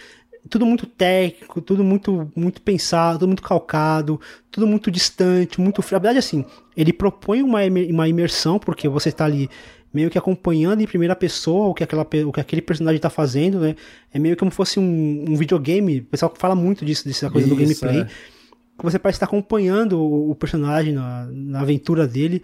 tudo 0.48 0.66
muito 0.66 0.86
técnico, 0.86 1.60
tudo 1.60 1.84
muito, 1.84 2.30
muito 2.34 2.60
pensado, 2.60 3.20
tudo 3.20 3.28
muito 3.28 3.42
calcado, 3.42 4.20
tudo 4.50 4.66
muito 4.66 4.90
distante, 4.90 5.60
muito 5.60 5.80
frio. 5.82 5.96
Na 5.96 6.00
verdade, 6.00 6.18
assim, 6.18 6.44
ele 6.76 6.92
propõe 6.92 7.42
uma, 7.42 7.60
uma 7.90 8.08
imersão, 8.08 8.58
porque 8.58 8.88
você 8.88 9.10
está 9.10 9.24
ali 9.24 9.48
meio 9.92 10.10
que 10.10 10.18
acompanhando 10.18 10.80
em 10.80 10.86
primeira 10.86 11.14
pessoa 11.14 11.68
o 11.68 11.74
que, 11.74 11.84
aquela, 11.84 12.02
o 12.02 12.32
que 12.32 12.40
aquele 12.40 12.62
personagem 12.62 12.96
está 12.96 13.10
fazendo, 13.10 13.60
né? 13.60 13.76
É 14.12 14.18
meio 14.18 14.36
como 14.36 14.50
fosse 14.50 14.80
um, 14.80 15.24
um 15.28 15.36
videogame. 15.36 16.00
O 16.00 16.04
pessoal 16.04 16.32
fala 16.36 16.54
muito 16.54 16.84
disso, 16.84 17.06
dessa 17.06 17.30
coisa 17.30 17.46
Isso, 17.46 17.54
do 17.54 17.60
gameplay. 17.60 18.00
É. 18.00 18.08
Você 18.82 18.98
parece 18.98 19.16
estar 19.16 19.26
acompanhando 19.26 20.00
o, 20.00 20.30
o 20.30 20.34
personagem 20.34 20.94
na, 20.94 21.26
na 21.30 21.60
aventura 21.60 22.06
dele 22.06 22.42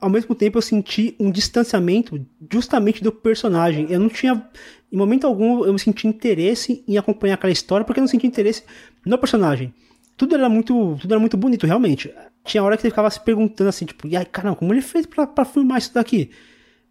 ao 0.00 0.08
mesmo 0.08 0.34
tempo 0.34 0.58
eu 0.58 0.62
senti 0.62 1.14
um 1.18 1.30
distanciamento 1.30 2.24
justamente 2.52 3.02
do 3.02 3.10
personagem. 3.10 3.86
Eu 3.90 4.00
não 4.00 4.08
tinha, 4.08 4.42
em 4.90 4.96
momento 4.96 5.26
algum, 5.26 5.64
eu 5.64 5.72
me 5.72 5.78
senti 5.78 6.06
interesse 6.06 6.82
em 6.88 6.96
acompanhar 6.96 7.34
aquela 7.34 7.52
história 7.52 7.84
porque 7.84 8.00
eu 8.00 8.02
não 8.02 8.08
senti 8.08 8.26
interesse 8.26 8.62
no 9.04 9.18
personagem. 9.18 9.72
Tudo 10.16 10.34
era 10.34 10.48
muito, 10.48 10.96
tudo 11.00 11.12
era 11.12 11.20
muito 11.20 11.36
bonito, 11.36 11.66
realmente. 11.66 12.12
Tinha 12.44 12.62
hora 12.62 12.76
que 12.76 12.82
você 12.82 12.90
ficava 12.90 13.10
se 13.10 13.20
perguntando 13.20 13.68
assim, 13.68 13.84
tipo, 13.84 14.08
e 14.08 14.16
aí, 14.16 14.24
caramba, 14.24 14.56
como 14.56 14.72
ele 14.72 14.80
fez 14.80 15.06
para 15.06 15.44
filmar 15.44 15.78
isso 15.78 15.92
daqui? 15.92 16.30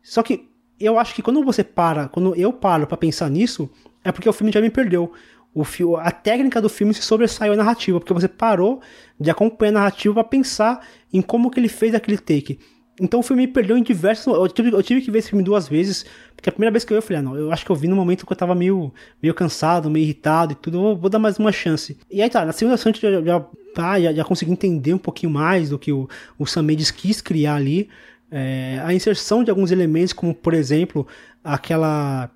Só 0.03 0.21
que 0.21 0.47
eu 0.79 0.99
acho 0.99 1.15
que 1.15 1.21
quando 1.21 1.43
você 1.43 1.63
para, 1.63 2.07
quando 2.07 2.35
eu 2.35 2.53
paro 2.53 2.85
para 2.85 2.95
pensar 2.95 3.29
nisso, 3.29 3.69
é 4.03 4.11
porque 4.11 4.29
o 4.29 4.33
filme 4.33 4.51
já 4.51 4.61
me 4.61 4.69
perdeu. 4.69 5.11
O 5.53 5.63
fio, 5.63 5.97
a 5.97 6.11
técnica 6.11 6.61
do 6.61 6.69
filme 6.69 6.93
se 6.93 7.01
sobressaiu 7.01 7.53
a 7.53 7.55
narrativa, 7.55 7.99
porque 7.99 8.13
você 8.13 8.27
parou 8.27 8.79
de 9.19 9.31
acompanhar 9.31 9.71
a 9.71 9.73
narrativa 9.73 10.13
para 10.13 10.23
pensar 10.23 10.87
em 11.11 11.21
como 11.21 11.49
que 11.49 11.59
ele 11.59 11.67
fez 11.67 11.95
aquele 11.95 12.17
take. 12.17 12.59
Então 12.99 13.19
o 13.19 13.23
filme 13.23 13.45
me 13.45 13.51
perdeu 13.51 13.77
em 13.77 13.83
diversos. 13.83 14.25
Eu 14.25 14.47
tive, 14.47 14.71
eu 14.71 14.81
tive 14.81 15.01
que 15.01 15.11
ver 15.11 15.19
esse 15.19 15.29
filme 15.29 15.43
duas 15.43 15.67
vezes. 15.67 16.05
Porque 16.35 16.49
a 16.49 16.51
primeira 16.51 16.71
vez 16.71 16.83
que 16.83 16.91
eu 16.91 16.95
vi, 16.95 16.99
eu 16.99 17.01
falei, 17.01 17.19
ah, 17.19 17.21
não, 17.21 17.35
eu 17.35 17.51
acho 17.51 17.63
que 17.63 17.71
eu 17.71 17.75
vi 17.75 17.87
no 17.87 17.95
momento 17.95 18.25
que 18.25 18.31
eu 18.31 18.37
tava 18.37 18.55
meio, 18.55 18.91
meio 19.21 19.33
cansado, 19.33 19.89
meio 19.89 20.03
irritado 20.03 20.53
e 20.53 20.55
tudo. 20.55 20.79
Vou, 20.79 20.97
vou 20.97 21.09
dar 21.09 21.19
mais 21.19 21.37
uma 21.37 21.51
chance. 21.51 21.97
E 22.09 22.21
aí 22.21 22.29
tá, 22.29 22.45
na 22.45 22.53
segunda 22.53 22.77
chance 22.77 23.03
eu 23.03 23.23
já, 23.23 23.39
já, 23.75 23.99
já, 23.99 24.13
já 24.13 24.23
consegui 24.23 24.51
entender 24.51 24.93
um 24.93 24.97
pouquinho 24.97 25.31
mais 25.31 25.69
do 25.69 25.77
que 25.77 25.91
o, 25.91 26.09
o 26.39 26.45
Sam 26.45 26.63
Mendes 26.63 26.91
quis 26.91 27.21
criar 27.21 27.55
ali. 27.55 27.89
É, 28.31 28.81
a 28.83 28.93
inserção 28.93 29.43
de 29.43 29.49
alguns 29.49 29.71
elementos, 29.71 30.11
como 30.11 30.33
por 30.33 30.53
exemplo, 30.53 31.07
aquela, 31.43 32.29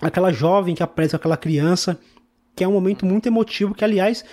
aquela 0.00 0.32
jovem 0.32 0.74
que 0.74 0.82
aparece 0.82 1.16
aquela 1.16 1.36
criança, 1.36 1.98
que 2.54 2.62
é 2.62 2.68
um 2.68 2.72
momento 2.72 3.04
muito 3.04 3.26
emotivo, 3.26 3.74
que 3.74 3.84
aliás 3.84 4.24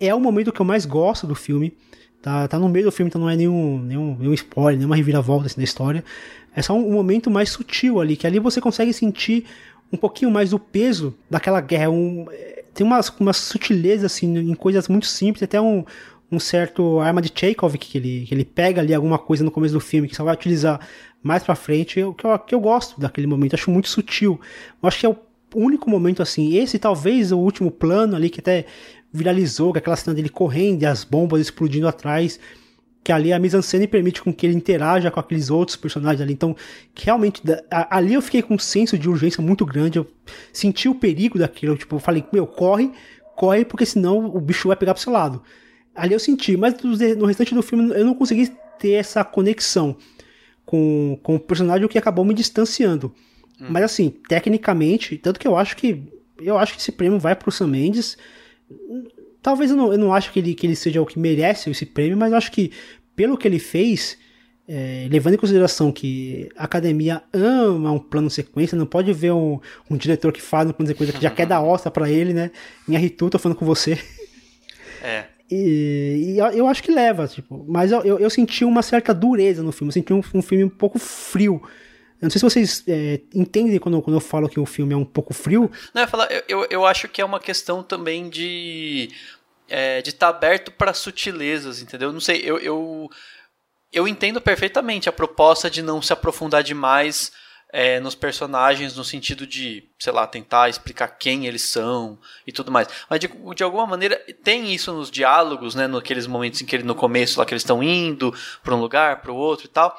é 0.00 0.14
o 0.14 0.20
momento 0.20 0.50
que 0.50 0.60
eu 0.60 0.66
mais 0.66 0.86
gosto 0.86 1.26
do 1.26 1.34
filme. 1.34 1.76
Tá, 2.22 2.46
tá 2.46 2.58
no 2.58 2.68
meio 2.68 2.84
do 2.84 2.92
filme, 2.92 3.08
então 3.08 3.20
não 3.20 3.30
é 3.30 3.36
nenhum, 3.36 3.78
nenhum, 3.78 4.16
nenhum 4.18 4.34
spoiler, 4.34 4.76
nenhuma 4.76 4.96
reviravolta 4.96 5.46
assim, 5.46 5.56
da 5.56 5.64
história. 5.64 6.04
É 6.54 6.60
só 6.60 6.74
um, 6.74 6.86
um, 6.86 6.92
momento 6.92 7.30
mais 7.30 7.50
sutil 7.50 8.00
ali, 8.00 8.16
que 8.16 8.26
ali 8.26 8.38
você 8.38 8.60
consegue 8.60 8.92
sentir 8.92 9.46
um 9.92 9.96
pouquinho 9.96 10.30
mais 10.30 10.50
do 10.50 10.58
peso 10.58 11.14
daquela 11.30 11.60
guerra. 11.60 11.90
Um, 11.90 12.26
é, 12.30 12.64
tem 12.74 12.86
umas, 12.86 13.08
umas 13.18 13.38
sutilezas 13.38 14.12
assim, 14.12 14.36
em 14.38 14.54
coisas 14.54 14.86
muito 14.88 15.06
simples, 15.06 15.42
até 15.42 15.60
um, 15.60 15.84
um 16.30 16.38
certo 16.38 17.00
arma 17.00 17.22
de 17.22 17.32
Chekhov 17.34 17.76
que 17.76 17.96
ele, 17.96 18.26
que 18.26 18.34
ele 18.34 18.44
pega 18.44 18.80
ali 18.80 18.94
alguma 18.94 19.18
coisa 19.18 19.42
no 19.42 19.50
começo 19.50 19.74
do 19.74 19.80
filme 19.80 20.06
que 20.06 20.14
só 20.14 20.22
vai 20.22 20.34
utilizar 20.34 20.78
mais 21.22 21.42
pra 21.42 21.54
frente, 21.54 21.94
que 21.94 22.00
eu, 22.00 22.38
que 22.38 22.54
eu 22.54 22.60
gosto 22.60 23.00
daquele 23.00 23.26
momento, 23.26 23.54
acho 23.54 23.70
muito 23.70 23.88
sutil. 23.88 24.40
Eu 24.82 24.86
acho 24.86 25.00
que 25.00 25.06
é 25.06 25.08
o 25.08 25.16
único 25.54 25.90
momento 25.90 26.22
assim, 26.22 26.56
esse 26.56 26.78
talvez 26.78 27.32
o 27.32 27.38
último 27.38 27.70
plano 27.70 28.14
ali 28.14 28.30
que 28.30 28.40
até 28.40 28.66
viralizou, 29.12 29.72
com 29.72 29.78
aquela 29.78 29.96
cena 29.96 30.14
dele 30.14 30.28
correndo 30.28 30.82
e 30.82 30.86
as 30.86 31.04
bombas 31.04 31.40
explodindo 31.40 31.88
atrás, 31.88 32.38
que 33.02 33.12
ali 33.12 33.32
a 33.32 33.38
mise-en-scène 33.38 33.86
permite 33.86 34.22
com 34.22 34.32
que 34.32 34.46
ele 34.46 34.54
interaja 34.54 35.10
com 35.10 35.18
aqueles 35.18 35.50
outros 35.50 35.76
personagens 35.76 36.20
ali. 36.20 36.32
Então, 36.32 36.54
que 36.94 37.06
realmente, 37.06 37.42
ali 37.70 38.14
eu 38.14 38.22
fiquei 38.22 38.42
com 38.42 38.54
um 38.54 38.58
senso 38.58 38.98
de 38.98 39.08
urgência 39.08 39.42
muito 39.42 39.64
grande, 39.64 39.98
eu 39.98 40.06
senti 40.52 40.88
o 40.88 40.94
perigo 40.94 41.38
daquilo, 41.38 41.76
tipo, 41.76 41.96
eu 41.96 42.00
falei, 42.00 42.24
meu, 42.32 42.46
corre, 42.46 42.90
corre, 43.36 43.64
porque 43.64 43.86
senão 43.86 44.26
o 44.26 44.40
bicho 44.40 44.68
vai 44.68 44.76
pegar 44.76 44.94
pro 44.94 45.02
seu 45.02 45.12
lado. 45.12 45.42
Ali 45.94 46.12
eu 46.12 46.20
senti, 46.20 46.56
mas 46.56 46.74
no 47.16 47.26
restante 47.26 47.54
do 47.54 47.62
filme 47.62 47.92
eu 47.94 48.04
não 48.04 48.14
consegui 48.14 48.52
ter 48.78 48.92
essa 48.92 49.24
conexão 49.24 49.96
com, 50.64 51.18
com 51.22 51.36
o 51.36 51.40
personagem, 51.40 51.84
o 51.84 51.88
que 51.88 51.98
acabou 51.98 52.24
me 52.24 52.34
distanciando. 52.34 53.12
Hum. 53.60 53.66
Mas 53.70 53.84
assim, 53.84 54.10
tecnicamente, 54.28 55.18
tanto 55.18 55.40
que 55.40 55.48
eu 55.48 55.56
acho 55.56 55.76
que 55.76 56.02
eu 56.38 56.56
acho 56.56 56.74
que 56.74 56.80
esse 56.80 56.92
prêmio 56.92 57.18
vai 57.18 57.34
pro 57.34 57.50
Sam 57.50 57.66
Mendes, 57.66 58.16
Talvez 59.42 59.70
eu 59.70 59.76
não, 59.76 59.92
eu 59.92 59.98
não 59.98 60.12
acho 60.12 60.32
que 60.32 60.38
ele, 60.38 60.54
que 60.54 60.66
ele 60.66 60.76
seja 60.76 61.00
o 61.00 61.06
que 61.06 61.18
merece 61.18 61.70
esse 61.70 61.86
prêmio, 61.86 62.16
mas 62.16 62.30
eu 62.30 62.38
acho 62.38 62.52
que 62.52 62.72
pelo 63.16 63.36
que 63.36 63.48
ele 63.48 63.58
fez, 63.58 64.18
é, 64.68 65.08
levando 65.10 65.34
em 65.34 65.38
consideração 65.38 65.90
que 65.90 66.48
a 66.56 66.64
academia 66.64 67.22
ama 67.32 67.90
um 67.90 67.98
plano 67.98 68.30
sequência, 68.30 68.76
não 68.76 68.86
pode 68.86 69.12
ver 69.12 69.32
um, 69.32 69.58
um 69.90 69.96
diretor 69.96 70.32
que 70.32 70.42
faz 70.42 70.68
um 70.68 70.72
plano 70.72 70.88
sequência 70.88 71.14
que 71.14 71.22
já 71.22 71.30
quer 71.30 71.46
dar 71.46 71.62
ossa 71.62 71.90
para 71.90 72.10
ele, 72.10 72.32
né? 72.32 72.50
Em 72.88 72.92
R2, 72.92 73.30
tô 73.30 73.38
falando 73.38 73.58
com 73.58 73.66
você. 73.66 73.98
É. 75.02 75.24
E, 75.52 76.36
e, 76.36 76.38
eu 76.38 76.68
acho 76.68 76.80
que 76.80 76.92
leva, 76.92 77.26
tipo, 77.26 77.66
mas 77.68 77.90
eu, 77.90 78.02
eu, 78.02 78.20
eu, 78.20 78.30
senti 78.30 78.64
uma 78.64 78.82
certa 78.82 79.12
dureza 79.12 79.64
no 79.64 79.72
filme, 79.72 79.88
eu 79.88 79.92
senti 79.92 80.12
um, 80.12 80.22
um 80.32 80.40
filme 80.40 80.62
um 80.62 80.68
pouco 80.68 80.96
frio. 80.96 81.60
Eu 82.20 82.26
não 82.26 82.30
sei 82.30 82.38
se 82.38 82.44
vocês 82.44 82.84
é, 82.86 83.20
entendem 83.34 83.78
quando, 83.78 84.02
quando 84.02 84.16
eu 84.16 84.20
falo 84.20 84.48
que 84.48 84.60
o 84.60 84.66
filme 84.66 84.92
é 84.92 84.96
um 84.96 85.04
pouco 85.04 85.32
frio. 85.32 85.70
Não, 85.94 86.02
eu, 86.02 86.08
falar, 86.08 86.28
eu, 86.46 86.66
eu 86.68 86.84
acho 86.84 87.08
que 87.08 87.22
é 87.22 87.24
uma 87.24 87.40
questão 87.40 87.82
também 87.82 88.28
de 88.28 89.08
é, 89.70 90.02
de 90.02 90.10
estar 90.10 90.30
tá 90.30 90.36
aberto 90.36 90.70
para 90.70 90.92
sutilezas, 90.92 91.80
entendeu? 91.80 92.12
Não 92.12 92.20
sei, 92.20 92.42
eu, 92.44 92.58
eu, 92.58 93.08
eu 93.90 94.06
entendo 94.06 94.40
perfeitamente 94.40 95.08
a 95.08 95.12
proposta 95.12 95.70
de 95.70 95.80
não 95.80 96.02
se 96.02 96.12
aprofundar 96.12 96.62
demais 96.62 97.32
é, 97.72 98.00
nos 98.00 98.14
personagens 98.14 98.96
no 98.96 99.04
sentido 99.04 99.46
de, 99.46 99.84
sei 99.98 100.12
lá, 100.12 100.26
tentar 100.26 100.68
explicar 100.68 101.08
quem 101.08 101.46
eles 101.46 101.62
são 101.62 102.18
e 102.46 102.52
tudo 102.52 102.70
mais. 102.70 102.88
Mas 103.08 103.20
de, 103.20 103.30
de 103.54 103.62
alguma 103.62 103.86
maneira 103.86 104.16
tem 104.42 104.74
isso 104.74 104.92
nos 104.92 105.10
diálogos, 105.10 105.74
né? 105.74 105.86
Naqueles 105.86 106.26
momentos 106.26 106.60
em 106.60 106.66
que 106.66 106.76
ele 106.76 106.82
no 106.82 106.94
começo 106.94 107.38
lá 107.38 107.46
que 107.46 107.54
eles 107.54 107.62
estão 107.62 107.82
indo 107.82 108.34
para 108.62 108.74
um 108.74 108.80
lugar, 108.80 109.22
para 109.22 109.32
o 109.32 109.36
outro 109.36 109.66
e 109.66 109.70
tal 109.70 109.96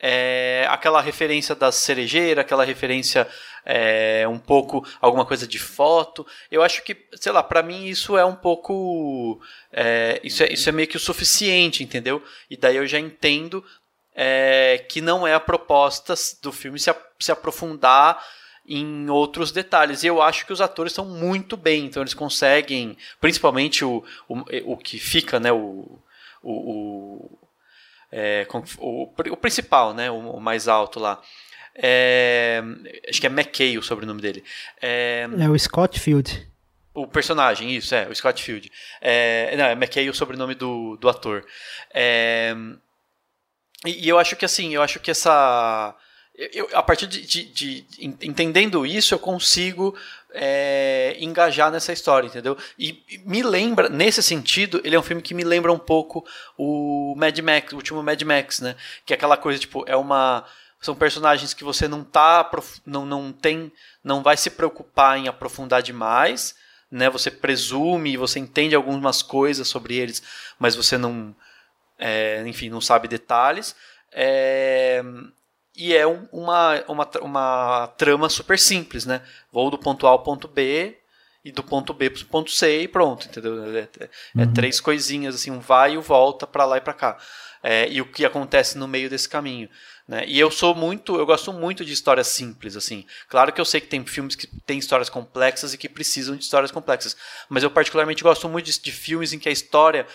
é, 0.00 0.66
aquela 0.68 1.00
referência 1.00 1.54
da 1.54 1.72
cerejeira, 1.72 2.42
aquela 2.42 2.64
referência 2.64 3.26
é, 3.64 4.26
um 4.28 4.38
pouco 4.38 4.86
alguma 5.00 5.24
coisa 5.24 5.46
de 5.46 5.58
foto. 5.58 6.26
Eu 6.50 6.62
acho 6.62 6.82
que, 6.82 6.96
sei 7.14 7.32
lá, 7.32 7.42
para 7.42 7.62
mim 7.62 7.86
isso 7.86 8.16
é 8.16 8.24
um 8.24 8.36
pouco 8.36 9.40
é, 9.72 10.20
isso, 10.22 10.42
é, 10.42 10.52
isso 10.52 10.68
é 10.68 10.72
meio 10.72 10.88
que 10.88 10.96
o 10.96 11.00
suficiente, 11.00 11.82
entendeu? 11.82 12.22
E 12.50 12.56
daí 12.56 12.76
eu 12.76 12.86
já 12.86 12.98
entendo 12.98 13.64
é, 14.14 14.84
que 14.88 15.00
não 15.00 15.26
é 15.26 15.34
a 15.34 15.40
proposta 15.40 16.14
do 16.42 16.52
filme 16.52 16.78
se, 16.78 16.94
se 17.18 17.32
aprofundar 17.32 18.22
em 18.68 19.08
outros 19.10 19.52
detalhes. 19.52 20.02
E 20.02 20.06
eu 20.06 20.20
acho 20.22 20.46
que 20.46 20.52
os 20.52 20.60
atores 20.60 20.92
estão 20.92 21.04
muito 21.04 21.56
bem, 21.56 21.86
então 21.86 22.02
eles 22.02 22.14
conseguem, 22.14 22.96
principalmente 23.20 23.84
o, 23.84 24.04
o, 24.28 24.72
o 24.72 24.76
que 24.76 24.98
fica, 24.98 25.38
né, 25.38 25.52
o, 25.52 25.98
o, 26.42 27.38
é, 28.10 28.46
o, 28.78 29.02
o, 29.04 29.36
principal, 29.36 29.94
né, 29.94 30.10
o, 30.10 30.18
o 30.32 30.40
mais 30.40 30.68
alto 30.68 30.98
lá. 30.98 31.20
É, 31.74 32.62
acho 33.08 33.20
que 33.20 33.26
é 33.26 33.30
McKay 33.30 33.76
o 33.76 33.82
sobrenome 33.82 34.20
dele. 34.20 34.42
É, 34.80 35.28
é 35.38 35.48
o 35.48 35.58
Scott 35.58 36.00
Field. 36.00 36.46
O 36.94 37.06
personagem, 37.06 37.76
isso, 37.76 37.94
é, 37.94 38.08
o 38.08 38.14
Scott 38.14 38.42
Field. 38.42 38.72
É, 39.00 39.54
não, 39.56 39.66
é 39.66 39.72
McKay 39.72 40.08
o 40.08 40.14
sobrenome 40.14 40.54
do, 40.54 40.96
do 40.96 41.08
ator. 41.08 41.44
É, 41.92 42.54
e, 43.84 44.06
e, 44.06 44.08
eu 44.08 44.18
acho 44.18 44.34
que 44.36 44.44
assim, 44.44 44.74
eu 44.74 44.82
acho 44.82 44.98
que 45.00 45.10
essa. 45.10 45.94
Eu, 46.38 46.68
a 46.74 46.82
partir 46.82 47.06
de, 47.06 47.22
de, 47.22 47.44
de, 47.44 47.86
entendendo 47.98 48.84
isso, 48.84 49.14
eu 49.14 49.18
consigo 49.18 49.96
é, 50.34 51.16
engajar 51.18 51.70
nessa 51.72 51.94
história, 51.94 52.26
entendeu? 52.26 52.58
E 52.78 53.02
me 53.24 53.42
lembra, 53.42 53.88
nesse 53.88 54.22
sentido, 54.22 54.78
ele 54.84 54.94
é 54.94 54.98
um 54.98 55.02
filme 55.02 55.22
que 55.22 55.32
me 55.32 55.42
lembra 55.42 55.72
um 55.72 55.78
pouco 55.78 56.26
o 56.58 57.14
Mad 57.16 57.38
Max, 57.38 57.72
o 57.72 57.76
último 57.76 58.02
Mad 58.02 58.20
Max, 58.22 58.60
né? 58.60 58.76
Que 59.06 59.14
é 59.14 59.16
aquela 59.16 59.38
coisa, 59.38 59.58
tipo, 59.58 59.82
é 59.88 59.96
uma. 59.96 60.44
São 60.78 60.94
personagens 60.94 61.54
que 61.54 61.64
você 61.64 61.88
não 61.88 62.04
tá. 62.04 62.48
Não, 62.84 63.06
não 63.06 63.32
tem. 63.32 63.72
Não 64.04 64.22
vai 64.22 64.36
se 64.36 64.50
preocupar 64.50 65.18
em 65.18 65.28
aprofundar 65.28 65.82
demais. 65.82 66.54
Né? 66.90 67.08
Você 67.08 67.30
presume, 67.30 68.18
você 68.18 68.38
entende 68.38 68.74
algumas 68.74 69.22
coisas 69.22 69.66
sobre 69.66 69.96
eles, 69.96 70.22
mas 70.58 70.76
você 70.76 70.98
não. 70.98 71.34
É, 71.98 72.46
enfim, 72.46 72.68
não 72.68 72.82
sabe 72.82 73.08
detalhes. 73.08 73.74
É, 74.12 75.02
e 75.76 75.94
é 75.94 76.06
um, 76.06 76.26
uma, 76.32 76.82
uma, 76.88 77.10
uma 77.20 77.86
trama 77.98 78.28
super 78.30 78.58
simples, 78.58 79.04
né? 79.04 79.20
Vou 79.52 79.70
do 79.70 79.78
ponto 79.78 80.06
A 80.06 80.10
ao 80.10 80.22
ponto 80.22 80.48
B 80.48 80.96
e 81.44 81.52
do 81.52 81.62
ponto 81.62 81.92
B 81.92 82.10
para 82.10 82.22
o 82.22 82.26
ponto 82.26 82.50
C 82.50 82.82
e 82.82 82.88
pronto, 82.88 83.26
entendeu? 83.26 83.76
É, 83.76 83.80
é, 83.80 84.04
é 84.04 84.08
uhum. 84.34 84.52
três 84.52 84.80
coisinhas, 84.80 85.34
assim, 85.34 85.50
um 85.50 85.60
vai 85.60 85.92
e 85.92 85.98
um 85.98 86.00
volta 86.00 86.46
para 86.46 86.64
lá 86.64 86.78
e 86.78 86.80
para 86.80 86.94
cá. 86.94 87.18
É, 87.62 87.88
e 87.88 88.00
o 88.00 88.06
que 88.06 88.24
acontece 88.24 88.78
no 88.78 88.88
meio 88.88 89.10
desse 89.10 89.28
caminho. 89.28 89.68
Né? 90.08 90.24
E 90.26 90.38
eu 90.38 90.50
sou 90.50 90.74
muito, 90.74 91.16
eu 91.16 91.26
gosto 91.26 91.52
muito 91.52 91.84
de 91.84 91.92
histórias 91.92 92.28
simples, 92.28 92.76
assim. 92.76 93.04
Claro 93.28 93.52
que 93.52 93.60
eu 93.60 93.64
sei 93.64 93.80
que 93.80 93.88
tem 93.88 94.04
filmes 94.06 94.36
que 94.36 94.46
têm 94.46 94.78
histórias 94.78 95.10
complexas 95.10 95.74
e 95.74 95.78
que 95.78 95.88
precisam 95.88 96.36
de 96.36 96.44
histórias 96.44 96.70
complexas, 96.70 97.16
mas 97.48 97.62
eu 97.62 97.70
particularmente 97.70 98.22
gosto 98.22 98.48
muito 98.48 98.66
de, 98.66 98.80
de 98.80 98.92
filmes 98.92 99.32
em 99.32 99.38
que 99.38 99.48
a 99.48 99.52
história 99.52 100.06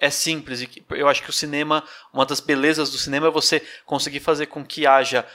é 0.00 0.10
simples. 0.10 0.62
E 0.62 0.84
eu 0.90 1.06
acho 1.06 1.22
que 1.22 1.30
o 1.30 1.32
cinema, 1.32 1.84
uma 2.12 2.24
das 2.24 2.40
belezas 2.40 2.90
do 2.90 2.98
cinema 2.98 3.28
é 3.28 3.30
você 3.30 3.62
conseguir 3.84 4.20
fazer 4.20 4.46
com 4.46 4.64
que 4.64 4.86
haja 4.86 5.26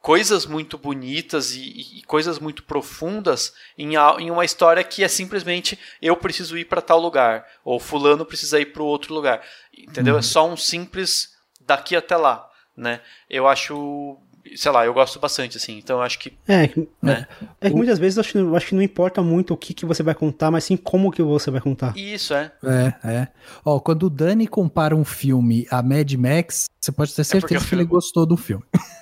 coisas 0.00 0.46
muito 0.46 0.78
bonitas 0.78 1.54
e, 1.54 1.98
e, 1.98 2.02
coisas 2.04 2.38
muito 2.38 2.62
profundas 2.62 3.52
em, 3.76 3.96
em 4.18 4.30
uma 4.30 4.46
história 4.46 4.82
que 4.82 5.04
é 5.04 5.08
simplesmente 5.08 5.78
eu 6.00 6.16
preciso 6.16 6.56
ir 6.56 6.64
para 6.64 6.80
tal 6.80 6.98
lugar 6.98 7.46
ou 7.62 7.78
fulano 7.78 8.24
precisa 8.24 8.58
ir 8.58 8.66
para 8.66 8.82
o 8.82 8.86
outro 8.86 9.12
lugar, 9.12 9.42
entendeu? 9.76 10.12
É 10.12 10.14
uhum. 10.14 10.20
É 10.20 10.22
só 10.22 10.48
um 10.48 10.56
simples 10.56 11.36
daqui 11.60 11.94
até 11.94 12.16
lá, 12.16 12.48
né? 12.74 13.02
Eu 13.28 13.46
acho 13.46 14.18
sei 14.56 14.70
lá, 14.70 14.84
eu 14.84 14.94
gosto 14.94 15.18
bastante, 15.18 15.56
assim, 15.56 15.78
então 15.78 15.98
eu 15.98 16.02
acho 16.02 16.18
que. 16.18 16.32
É, 16.46 16.70
né? 17.02 17.26
é, 17.60 17.66
é 17.66 17.70
que 17.70 17.76
muitas 17.76 17.98
vezes 17.98 18.16
eu 18.16 18.20
acho, 18.20 18.38
eu 18.38 18.56
acho, 18.56 18.66
que 18.66 18.74
não 18.74 18.82
importa 18.82 19.22
muito 19.22 19.54
o 19.54 19.56
que, 19.56 19.74
que 19.74 19.86
você 19.86 20.02
vai 20.02 20.14
contar, 20.14 20.50
mas 20.50 20.64
sim 20.64 20.76
como 20.76 21.10
que 21.10 21.22
você 21.22 21.50
vai 21.50 21.60
contar. 21.60 21.96
Isso, 21.96 22.34
é. 22.34 22.52
É, 22.64 23.08
é. 23.08 23.28
Ó, 23.64 23.78
quando 23.80 24.04
o 24.04 24.10
Dani 24.10 24.46
compara 24.46 24.94
um 24.94 25.04
filme 25.04 25.66
a 25.70 25.82
Mad 25.82 26.12
Max, 26.14 26.66
você 26.80 26.92
pode 26.92 27.14
ter 27.14 27.22
é 27.22 27.24
certeza 27.24 27.64
é 27.64 27.68
que 27.68 27.74
ele 27.74 27.84
gostou 27.84 28.26
do 28.26 28.36
filme. 28.36 28.64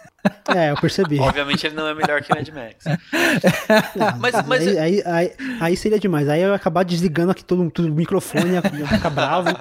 É, 0.54 0.72
eu 0.72 0.76
percebi. 0.76 1.18
Obviamente 1.20 1.66
ele 1.66 1.76
não 1.76 1.86
é 1.86 1.94
melhor 1.94 2.20
que 2.20 2.34
Mad 2.34 2.48
Max. 2.48 2.84
mas, 4.18 4.46
mas... 4.46 4.66
Aí, 4.66 4.78
aí, 4.78 5.02
aí, 5.06 5.32
aí, 5.60 5.76
seria 5.76 5.98
demais. 5.98 6.28
Aí 6.28 6.42
eu 6.42 6.48
ia 6.48 6.54
acabar 6.54 6.82
desligando 6.82 7.30
aqui 7.30 7.44
todo, 7.44 7.70
todo 7.70 7.86
o 7.86 7.94
microfone, 7.94 8.54
ia 8.54 8.62
ficar 8.62 9.10
bravo. 9.10 9.48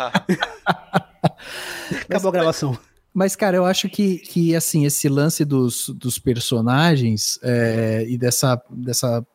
Acabou 2.10 2.30
a 2.30 2.32
gravação. 2.32 2.78
Mas, 3.18 3.36
cara, 3.36 3.58
eu 3.58 3.66
acho 3.66 3.90
que, 3.90 4.20
que 4.20 4.56
assim, 4.56 4.86
esse 4.86 5.10
lance 5.10 5.44
dos, 5.44 5.90
dos 5.90 6.20
personagens 6.20 7.40
é, 7.42 8.06
e 8.08 8.16
dessa, 8.16 8.62
dessa. 8.70 9.26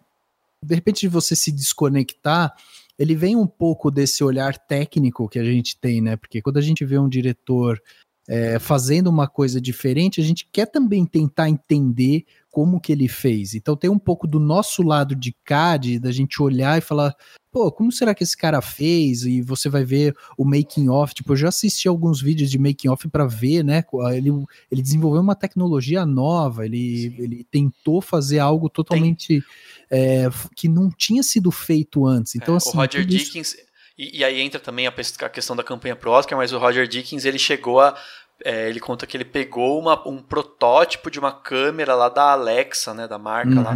De 0.65 0.73
repente, 0.73 1.01
de 1.01 1.09
você 1.09 1.35
se 1.35 1.51
desconectar, 1.51 2.55
ele 2.97 3.17
vem 3.17 3.35
um 3.35 3.45
pouco 3.45 3.91
desse 3.91 4.23
olhar 4.23 4.57
técnico 4.57 5.29
que 5.29 5.37
a 5.37 5.43
gente 5.43 5.77
tem, 5.77 6.01
né? 6.01 6.15
Porque 6.15 6.41
quando 6.41 6.59
a 6.59 6.61
gente 6.61 6.85
vê 6.85 6.97
um 6.97 7.09
diretor 7.09 7.83
é, 8.29 8.57
fazendo 8.61 9.09
uma 9.09 9.27
coisa 9.27 9.61
diferente, 9.61 10.21
a 10.21 10.25
gente 10.25 10.49
quer 10.53 10.67
também 10.67 11.05
tentar 11.05 11.49
entender 11.49 12.25
como 12.53 12.79
que 12.79 12.93
ele 12.93 13.09
fez. 13.09 13.55
Então 13.55 13.75
tem 13.75 13.89
um 13.89 13.99
pouco 13.99 14.27
do 14.27 14.39
nosso 14.39 14.83
lado 14.83 15.17
de 15.17 15.35
CAD, 15.43 15.99
da 15.99 16.13
gente 16.13 16.41
olhar 16.43 16.77
e 16.77 16.83
falar, 16.83 17.17
pô, 17.51 17.73
como 17.73 17.91
será 17.91 18.15
que 18.15 18.23
esse 18.23 18.37
cara 18.37 18.61
fez? 18.61 19.23
E 19.23 19.41
você 19.41 19.71
vai 19.71 19.85
ver 19.85 20.15
o 20.37 20.45
making 20.45 20.91
off, 20.91 21.15
tipo, 21.15 21.33
eu 21.33 21.37
já 21.37 21.49
assisti 21.49 21.89
alguns 21.89 22.21
vídeos 22.21 22.51
de 22.51 22.59
making 22.59 22.91
off 22.91 23.09
para 23.09 23.27
ver, 23.27 23.65
né? 23.65 23.83
Ele, 24.15 24.31
ele 24.71 24.83
desenvolveu 24.83 25.23
uma 25.23 25.35
tecnologia 25.35 26.05
nova, 26.05 26.67
ele, 26.67 27.17
ele 27.19 27.47
tentou 27.51 28.03
fazer 28.03 28.39
algo 28.39 28.69
totalmente 28.69 29.43
é, 29.91 30.29
que 30.55 30.69
não 30.69 30.91
tinha 30.91 31.23
sido 31.23 31.51
feito 31.51 32.07
antes. 32.07 32.35
Então, 32.35 32.55
é, 32.55 32.57
assim, 32.59 32.69
o 32.69 32.73
Roger 32.73 33.05
Dickens. 33.07 33.55
Isso... 33.55 33.73
E, 33.97 34.19
e, 34.19 34.25
aí 34.25 34.41
entra 34.41 34.59
também 34.59 34.87
a, 34.87 34.91
a, 34.91 35.29
questão 35.29 35.55
da 35.55 35.63
campanha 35.63 35.95
pro 35.95 36.11
Oscar, 36.11 36.37
mas 36.37 36.53
o 36.53 36.59
Roger 36.59 36.89
Dickens 36.89 37.25
ele 37.25 37.39
chegou 37.39 37.81
a 37.81 37.97
é, 38.45 38.69
ele 38.69 38.81
conta 38.81 39.07
que 39.07 39.17
ele 39.17 39.25
pegou 39.25 39.79
uma, 39.79 40.09
um 40.09 40.23
protótipo 40.23 41.11
de 41.11 41.19
uma 41.19 41.33
câmera 41.33 41.95
lá 41.95 42.09
da 42.09 42.33
Alexa, 42.33 42.93
né, 42.95 43.07
da 43.07 43.19
marca 43.19 43.51
uhum. 43.51 43.63
lá, 43.63 43.75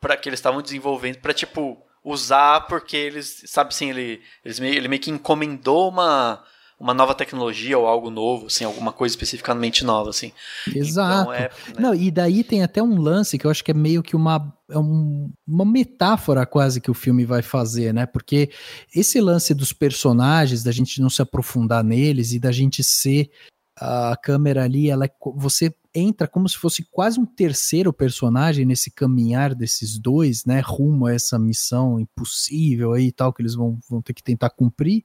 para 0.00 0.16
que 0.16 0.28
eles 0.28 0.38
estavam 0.38 0.62
desenvolvendo 0.62 1.18
para 1.18 1.32
tipo 1.32 1.80
usar 2.04 2.66
porque 2.66 2.96
eles, 2.96 3.42
sabe 3.46 3.68
assim, 3.68 3.90
ele 3.90 4.20
eles 4.44 4.58
meio, 4.58 4.74
ele 4.74 4.88
meio 4.88 5.00
que 5.00 5.10
encomendou 5.10 5.88
uma 5.88 6.42
uma 6.82 6.92
nova 6.92 7.14
tecnologia 7.14 7.78
ou 7.78 7.86
algo 7.86 8.10
novo, 8.10 8.46
assim, 8.46 8.64
alguma 8.64 8.92
coisa 8.92 9.12
especificamente 9.12 9.84
nova, 9.84 10.10
assim. 10.10 10.32
Exato. 10.74 11.30
Então, 11.30 11.32
é, 11.32 11.42
né? 11.42 11.50
Não, 11.78 11.94
e 11.94 12.10
daí 12.10 12.42
tem 12.42 12.64
até 12.64 12.82
um 12.82 13.00
lance 13.00 13.38
que 13.38 13.46
eu 13.46 13.52
acho 13.52 13.62
que 13.62 13.70
é 13.70 13.74
meio 13.74 14.02
que 14.02 14.16
uma, 14.16 14.52
é 14.68 14.76
um, 14.76 15.30
uma 15.46 15.64
metáfora 15.64 16.44
quase 16.44 16.80
que 16.80 16.90
o 16.90 16.94
filme 16.94 17.24
vai 17.24 17.40
fazer, 17.40 17.94
né? 17.94 18.04
Porque 18.04 18.50
esse 18.92 19.20
lance 19.20 19.54
dos 19.54 19.72
personagens, 19.72 20.64
da 20.64 20.72
gente 20.72 21.00
não 21.00 21.08
se 21.08 21.22
aprofundar 21.22 21.84
neles 21.84 22.32
e 22.32 22.40
da 22.40 22.50
gente 22.50 22.82
ser 22.82 23.30
a 23.76 24.16
câmera 24.16 24.64
ali, 24.64 24.90
ela 24.90 25.06
é, 25.06 25.10
você 25.34 25.74
entra 25.94 26.26
como 26.26 26.48
se 26.48 26.56
fosse 26.56 26.82
quase 26.90 27.20
um 27.20 27.26
terceiro 27.26 27.92
personagem 27.92 28.64
nesse 28.64 28.90
caminhar 28.90 29.54
desses 29.54 29.98
dois, 29.98 30.44
né, 30.44 30.60
rumo 30.64 31.06
a 31.06 31.12
essa 31.12 31.38
missão 31.38 32.00
impossível 32.00 32.92
aí 32.92 33.08
e 33.08 33.12
tal 33.12 33.32
que 33.32 33.42
eles 33.42 33.54
vão, 33.54 33.78
vão 33.88 34.00
ter 34.00 34.14
que 34.14 34.22
tentar 34.22 34.50
cumprir. 34.50 35.04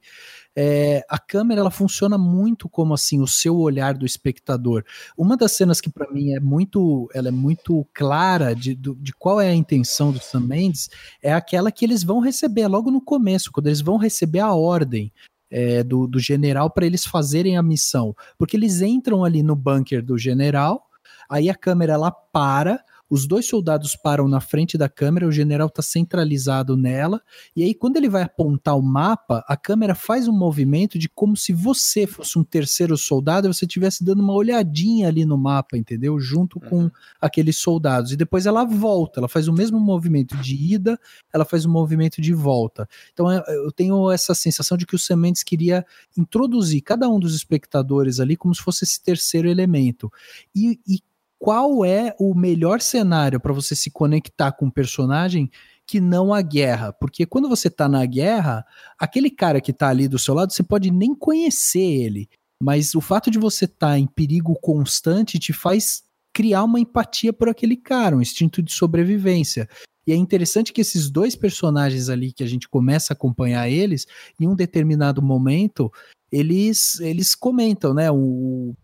É, 0.56 1.04
a 1.08 1.18
câmera 1.18 1.60
ela 1.60 1.70
funciona 1.70 2.16
muito 2.16 2.68
como 2.68 2.94
assim 2.94 3.20
o 3.20 3.26
seu 3.26 3.56
olhar 3.56 3.94
do 3.94 4.06
espectador. 4.06 4.82
Uma 5.16 5.36
das 5.36 5.52
cenas 5.52 5.80
que 5.80 5.90
para 5.90 6.10
mim 6.10 6.32
é 6.32 6.40
muito, 6.40 7.08
ela 7.14 7.28
é 7.28 7.32
muito 7.32 7.86
clara 7.92 8.54
de, 8.54 8.74
de 8.74 9.12
qual 9.12 9.40
é 9.40 9.48
a 9.50 9.54
intenção 9.54 10.10
do 10.10 10.20
Sam 10.20 10.40
Mendes 10.40 10.88
é 11.22 11.32
aquela 11.32 11.70
que 11.70 11.84
eles 11.84 12.02
vão 12.02 12.20
receber 12.20 12.66
logo 12.66 12.90
no 12.90 13.00
começo, 13.00 13.52
quando 13.52 13.66
eles 13.66 13.82
vão 13.82 13.98
receber 13.98 14.40
a 14.40 14.54
ordem 14.54 15.12
é, 15.50 15.82
do, 15.82 16.06
do 16.06 16.18
general 16.18 16.70
para 16.70 16.86
eles 16.86 17.04
fazerem 17.04 17.56
a 17.56 17.62
missão. 17.62 18.14
Porque 18.36 18.56
eles 18.56 18.80
entram 18.80 19.24
ali 19.24 19.42
no 19.42 19.56
bunker 19.56 20.04
do 20.04 20.18
general, 20.18 20.84
aí 21.28 21.48
a 21.48 21.54
câmera 21.54 21.94
ela 21.94 22.10
para, 22.10 22.82
os 23.10 23.26
dois 23.26 23.46
soldados 23.46 23.96
param 23.96 24.28
na 24.28 24.40
frente 24.40 24.76
da 24.76 24.88
câmera, 24.88 25.26
o 25.26 25.32
general 25.32 25.68
está 25.68 25.82
centralizado 25.82 26.76
nela, 26.76 27.22
e 27.56 27.62
aí 27.62 27.74
quando 27.74 27.96
ele 27.96 28.08
vai 28.08 28.22
apontar 28.22 28.76
o 28.76 28.82
mapa, 28.82 29.44
a 29.48 29.56
câmera 29.56 29.94
faz 29.94 30.28
um 30.28 30.32
movimento 30.32 30.98
de 30.98 31.08
como 31.08 31.36
se 31.36 31.52
você 31.52 32.06
fosse 32.06 32.38
um 32.38 32.44
terceiro 32.44 32.96
soldado 32.96 33.46
e 33.46 33.52
você 33.52 33.64
estivesse 33.64 34.04
dando 34.04 34.20
uma 34.20 34.34
olhadinha 34.34 35.08
ali 35.08 35.24
no 35.24 35.38
mapa, 35.38 35.76
entendeu? 35.76 36.18
Junto 36.20 36.60
com 36.60 36.84
uhum. 36.84 36.90
aqueles 37.20 37.56
soldados. 37.56 38.12
E 38.12 38.16
depois 38.16 38.46
ela 38.46 38.64
volta, 38.64 39.20
ela 39.20 39.28
faz 39.28 39.48
o 39.48 39.52
mesmo 39.52 39.80
movimento 39.80 40.36
de 40.38 40.54
ida, 40.54 40.98
ela 41.32 41.44
faz 41.44 41.64
o 41.64 41.68
um 41.68 41.72
movimento 41.72 42.20
de 42.20 42.34
volta. 42.34 42.88
Então 43.12 43.30
é, 43.30 43.42
eu 43.48 43.72
tenho 43.72 44.10
essa 44.10 44.34
sensação 44.34 44.76
de 44.76 44.86
que 44.86 44.94
o 44.94 44.98
Sementes 44.98 45.42
queria 45.42 45.84
introduzir 46.16 46.82
cada 46.82 47.08
um 47.08 47.18
dos 47.18 47.34
espectadores 47.34 48.20
ali 48.20 48.36
como 48.36 48.54
se 48.54 48.62
fosse 48.62 48.84
esse 48.84 49.02
terceiro 49.02 49.48
elemento. 49.48 50.12
E, 50.54 50.78
e 50.86 51.00
qual 51.38 51.84
é 51.84 52.14
o 52.18 52.34
melhor 52.34 52.80
cenário 52.80 53.38
para 53.38 53.52
você 53.52 53.74
se 53.76 53.90
conectar 53.90 54.52
com 54.52 54.66
um 54.66 54.70
personagem 54.70 55.50
que 55.86 56.00
não 56.00 56.34
a 56.34 56.42
guerra? 56.42 56.92
Porque 56.92 57.24
quando 57.24 57.48
você 57.48 57.68
está 57.68 57.88
na 57.88 58.04
guerra, 58.04 58.64
aquele 58.98 59.30
cara 59.30 59.60
que 59.60 59.70
está 59.70 59.88
ali 59.88 60.08
do 60.08 60.18
seu 60.18 60.34
lado, 60.34 60.52
você 60.52 60.62
pode 60.62 60.90
nem 60.90 61.14
conhecer 61.14 61.78
ele, 61.80 62.28
mas 62.60 62.94
o 62.94 63.00
fato 63.00 63.30
de 63.30 63.38
você 63.38 63.66
estar 63.66 63.90
tá 63.90 63.98
em 63.98 64.06
perigo 64.06 64.54
constante 64.60 65.38
te 65.38 65.52
faz 65.52 66.02
criar 66.32 66.64
uma 66.64 66.80
empatia 66.80 67.32
por 67.32 67.48
aquele 67.48 67.76
cara, 67.76 68.16
um 68.16 68.22
instinto 68.22 68.62
de 68.62 68.72
sobrevivência. 68.72 69.68
E 70.06 70.12
é 70.12 70.16
interessante 70.16 70.72
que 70.72 70.80
esses 70.80 71.10
dois 71.10 71.36
personagens 71.36 72.08
ali 72.08 72.32
que 72.32 72.42
a 72.42 72.46
gente 72.46 72.68
começa 72.68 73.12
a 73.12 73.14
acompanhar 73.14 73.68
eles, 73.68 74.06
em 74.40 74.48
um 74.48 74.54
determinado 74.54 75.20
momento, 75.20 75.92
eles 76.32 76.98
eles 77.00 77.34
comentam, 77.34 77.92
né? 77.92 78.10
O 78.10 78.16
o 78.16 78.74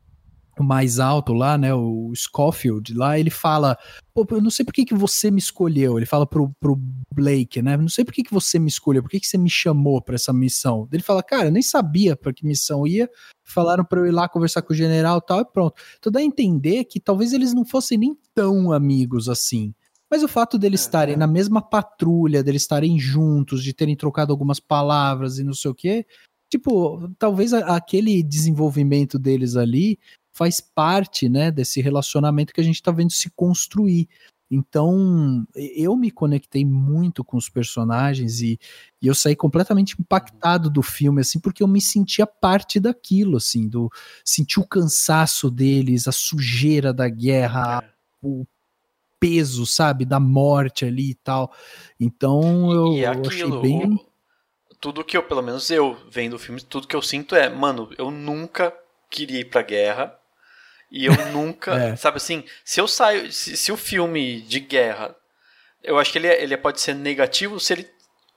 mais 0.63 1.01
alto 1.01 1.33
lá, 1.33 1.57
né, 1.59 1.75
o 1.75 2.13
Scofield 2.15 2.95
lá, 2.95 3.19
ele 3.19 3.31
fala, 3.31 3.77
pô, 4.13 4.27
eu 4.31 4.41
não 4.41 4.51
sei 4.51 4.65
por 4.65 4.73
que, 4.73 4.85
que 4.85 4.95
você 4.95 5.31
me 5.31 5.39
escolheu, 5.39 5.99
ele 5.99 6.07
fala 6.07 6.27
pro, 6.27 6.53
pro 6.61 6.79
Blake, 7.13 7.63
né, 7.63 7.77
não 7.77 7.89
sei 7.89 8.05
por 8.05 8.13
que, 8.13 8.23
que 8.23 8.33
você 8.33 8.59
me 8.59 8.69
escolheu, 8.69 9.03
por 9.03 9.11
que, 9.11 9.19
que 9.19 9.27
você 9.27 9.39
me 9.39 9.51
chamou 9.51 10.01
para 10.01 10.15
essa 10.15 10.33
missão. 10.33 10.89
Ele 10.93 11.03
fala, 11.03 11.23
cara, 11.23 11.47
eu 11.47 11.53
nem 11.53 11.63
sabia 11.63 12.15
para 12.15 12.33
que 12.33 12.47
missão 12.47 12.87
ia, 12.87 13.09
falaram 13.43 13.85
para 13.85 14.01
eu 14.01 14.07
ir 14.07 14.13
lá 14.13 14.29
conversar 14.29 14.63
com 14.63 14.73
o 14.73 14.77
general 14.77 15.19
e 15.19 15.27
tal, 15.27 15.41
e 15.41 15.45
pronto. 15.45 15.81
Então 15.99 16.13
dá 16.13 16.21
a 16.21 16.25
entender 16.25 16.85
que 16.85 17.01
talvez 17.01 17.33
eles 17.33 17.53
não 17.53 17.65
fossem 17.65 17.99
nem 17.99 18.17
tão 18.35 18.71
amigos 18.71 19.29
assim. 19.29 19.75
Mas 20.11 20.23
o 20.23 20.29
fato 20.29 20.59
deles 20.59 20.81
é, 20.81 20.85
estarem 20.85 21.15
é. 21.15 21.19
na 21.19 21.27
mesma 21.27 21.61
patrulha, 21.61 22.43
deles 22.43 22.63
estarem 22.63 22.99
juntos, 22.99 23.65
de 23.65 23.73
terem 23.73 23.97
trocado 23.97 24.33
algumas 24.33 24.61
palavras 24.61 25.39
e 25.39 25.45
não 25.45 25.55
sei 25.55 25.71
o 25.71 25.75
quê, 25.75 26.07
tipo, 26.49 27.09
talvez 27.19 27.53
aquele 27.53 28.23
desenvolvimento 28.23 29.19
deles 29.19 29.57
ali 29.57 29.99
faz 30.35 30.61
parte, 30.61 31.29
né, 31.29 31.51
desse 31.51 31.81
relacionamento 31.81 32.53
que 32.53 32.61
a 32.61 32.65
gente 32.65 32.75
está 32.75 32.91
vendo 32.91 33.13
se 33.13 33.31
construir. 33.31 34.09
Então, 34.51 35.47
eu 35.55 35.97
me 35.97 36.11
conectei 36.11 36.65
muito 36.65 37.25
com 37.25 37.37
os 37.37 37.49
personagens 37.49 38.41
e, 38.41 38.59
e, 39.01 39.07
eu 39.07 39.15
saí 39.15 39.35
completamente 39.35 39.97
impactado 39.99 40.69
do 40.69 40.83
filme, 40.83 41.21
assim, 41.23 41.41
porque 41.41 41.63
eu 41.63 41.69
me 41.69 41.81
sentia 41.81 42.27
parte 42.27 42.79
daquilo, 42.79 43.39
assim, 43.39 43.69
do 43.69 43.91
senti 44.25 44.61
o 44.61 44.67
cansaço 44.67 45.51
deles, 45.51 46.07
a 46.07 46.13
sujeira 46.13 46.93
da 46.93 47.09
guerra, 47.09 47.83
é. 47.83 47.91
o 48.23 48.45
peso, 49.19 49.65
sabe, 49.65 50.05
da 50.05 50.21
morte 50.21 50.85
ali 50.85 51.11
e 51.11 51.15
tal. 51.15 51.53
Então, 51.99 52.71
eu, 52.73 52.93
e 52.93 53.07
aquilo, 53.07 53.59
achei 53.59 53.61
bem... 53.61 54.07
Tudo 54.79 55.03
que 55.03 55.17
eu, 55.17 55.23
pelo 55.23 55.41
menos 55.41 55.71
eu, 55.71 55.97
vendo 56.11 56.35
o 56.35 56.39
filme, 56.39 56.61
tudo 56.61 56.87
que 56.87 56.95
eu 56.95 57.01
sinto 57.01 57.35
é, 57.35 57.49
mano, 57.49 57.89
eu 57.97 58.11
nunca 58.11 58.73
queria 59.09 59.41
ir 59.41 59.47
pra 59.47 59.63
guerra, 59.63 60.15
e 60.97 61.07
eu 61.07 61.27
nunca, 61.33 61.75
é. 61.91 61.97
sabe 61.97 62.19
assim, 62.19 62.45
se 62.65 62.81
eu 62.81 62.87
saio, 62.87 63.33
se, 63.33 63.57
se, 63.57 63.73
o 63.73 63.77
filme 63.77 64.41
de 64.43 64.61
guerra, 64.61 65.13
eu 65.83 65.99
acho 65.99 66.13
que 66.13 66.19
ele, 66.19 66.29
é, 66.29 66.41
ele 66.41 66.57
pode 66.57 66.81
ser 66.81 66.95
negativo 66.95 67.59
se 67.59 67.73
ele 67.73 67.91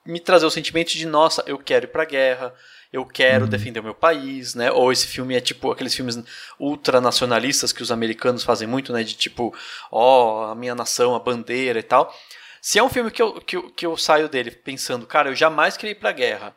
me 0.04 0.18
trazer 0.18 0.44
o 0.44 0.50
sentimento 0.50 0.90
de, 0.90 1.06
nossa, 1.06 1.44
eu 1.46 1.56
quero 1.56 1.84
ir 1.84 1.88
pra 1.88 2.04
guerra, 2.04 2.52
eu 2.92 3.06
quero 3.06 3.44
uhum. 3.44 3.50
defender 3.50 3.78
o 3.78 3.84
meu 3.84 3.94
país, 3.94 4.56
né? 4.56 4.72
Ou 4.72 4.90
esse 4.90 5.06
filme 5.06 5.36
é 5.36 5.40
tipo 5.40 5.70
aqueles 5.70 5.94
filmes 5.94 6.18
ultranacionalistas 6.58 7.72
que 7.72 7.82
os 7.82 7.92
americanos 7.92 8.42
fazem 8.42 8.66
muito, 8.66 8.92
né? 8.92 9.04
De 9.04 9.14
tipo, 9.14 9.54
ó, 9.92 10.46
oh, 10.48 10.50
a 10.50 10.54
minha 10.54 10.74
nação, 10.74 11.14
a 11.14 11.20
bandeira 11.20 11.78
e 11.78 11.82
tal. 11.82 12.12
Se 12.60 12.78
é 12.78 12.82
um 12.82 12.88
filme 12.88 13.10
que 13.10 13.22
eu, 13.22 13.40
que, 13.40 13.56
eu, 13.56 13.70
que 13.70 13.86
eu 13.86 13.96
saio 13.96 14.28
dele 14.28 14.50
pensando, 14.50 15.06
cara, 15.06 15.28
eu 15.28 15.34
jamais 15.34 15.76
queria 15.76 15.92
ir 15.92 16.00
pra 16.00 16.10
guerra, 16.10 16.56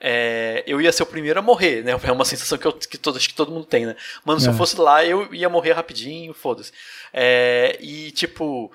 é, 0.00 0.64
eu 0.66 0.80
ia 0.80 0.90
ser 0.90 1.02
o 1.02 1.06
primeiro 1.06 1.38
a 1.38 1.42
morrer, 1.42 1.84
né? 1.84 1.92
É 2.02 2.12
uma 2.12 2.24
sensação 2.24 2.56
que, 2.56 2.66
eu, 2.66 2.72
que 2.72 2.96
todo, 2.96 3.18
acho 3.18 3.28
que 3.28 3.34
todo 3.34 3.52
mundo 3.52 3.66
tem, 3.66 3.84
né? 3.84 3.94
Mano, 4.24 4.40
se 4.40 4.46
é. 4.46 4.50
eu 4.50 4.54
fosse 4.54 4.80
lá, 4.80 5.04
eu 5.04 5.32
ia 5.34 5.48
morrer 5.50 5.72
rapidinho, 5.72 6.32
foda-se. 6.32 6.72
É, 7.12 7.76
e, 7.80 8.10
tipo, 8.12 8.72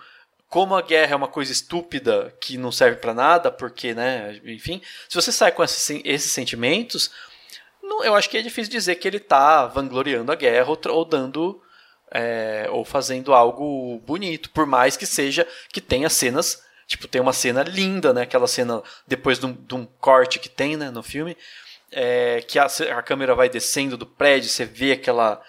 como 0.48 0.76
a 0.76 0.84
guerra 0.84 1.14
é 1.14 1.16
uma 1.16 1.28
coisa 1.28 1.52
estúpida 1.52 2.32
que 2.40 2.58
não 2.60 2.72
serve 2.72 2.98
para 2.98 3.14
nada, 3.14 3.52
porque, 3.52 3.96
né? 3.96 4.40
Enfim, 4.46 4.80
se 5.10 5.16
você 5.16 5.32
sai 5.32 5.52
com 5.52 5.64
esses, 5.64 6.02
esses 6.06 6.32
sentimentos, 6.32 7.10
não, 7.82 8.04
eu 8.04 8.14
acho 8.14 8.30
que 8.30 8.38
é 8.38 8.42
difícil 8.44 8.72
dizer 8.72 8.96
que 8.96 9.08
ele 9.08 9.20
tá 9.20 9.66
vangloriando 9.66 10.32
a 10.32 10.36
guerra 10.36 10.70
ou, 10.70 10.80
ou 10.90 11.06
dando. 11.06 11.62
É, 12.12 12.68
ou 12.70 12.86
fazendo 12.86 13.34
algo 13.34 14.00
bonito, 14.06 14.52
por 14.52 14.66
mais 14.66 14.96
que 14.96 15.08
seja 15.08 15.46
que 15.74 15.82
tenha 15.82 16.08
cenas 16.08 16.64
Tipo, 16.88 17.08
tem 17.08 17.21
uma 17.21 17.34
cena 17.34 17.63
linda, 17.63 18.13
né? 18.13 18.21
Aquela 18.21 18.48
cena 18.48 18.82
depois 19.08 19.39
de 19.39 19.45
um, 19.45 19.54
de 19.54 19.74
um 19.74 19.86
corte 19.86 20.39
que 20.39 20.50
tem 20.50 20.78
né, 20.78 20.91
no 20.91 21.02
filme. 21.02 21.36
É, 21.91 22.43
que 22.48 22.60
a, 22.60 22.65
a, 22.65 23.02
câmera 23.02 23.34
vai 23.36 23.48
descendo 23.48 23.95
do 23.98 24.06
prédio, 24.06 24.50
você 24.50 24.65
vê 24.65 24.91
aquela. 24.91 25.41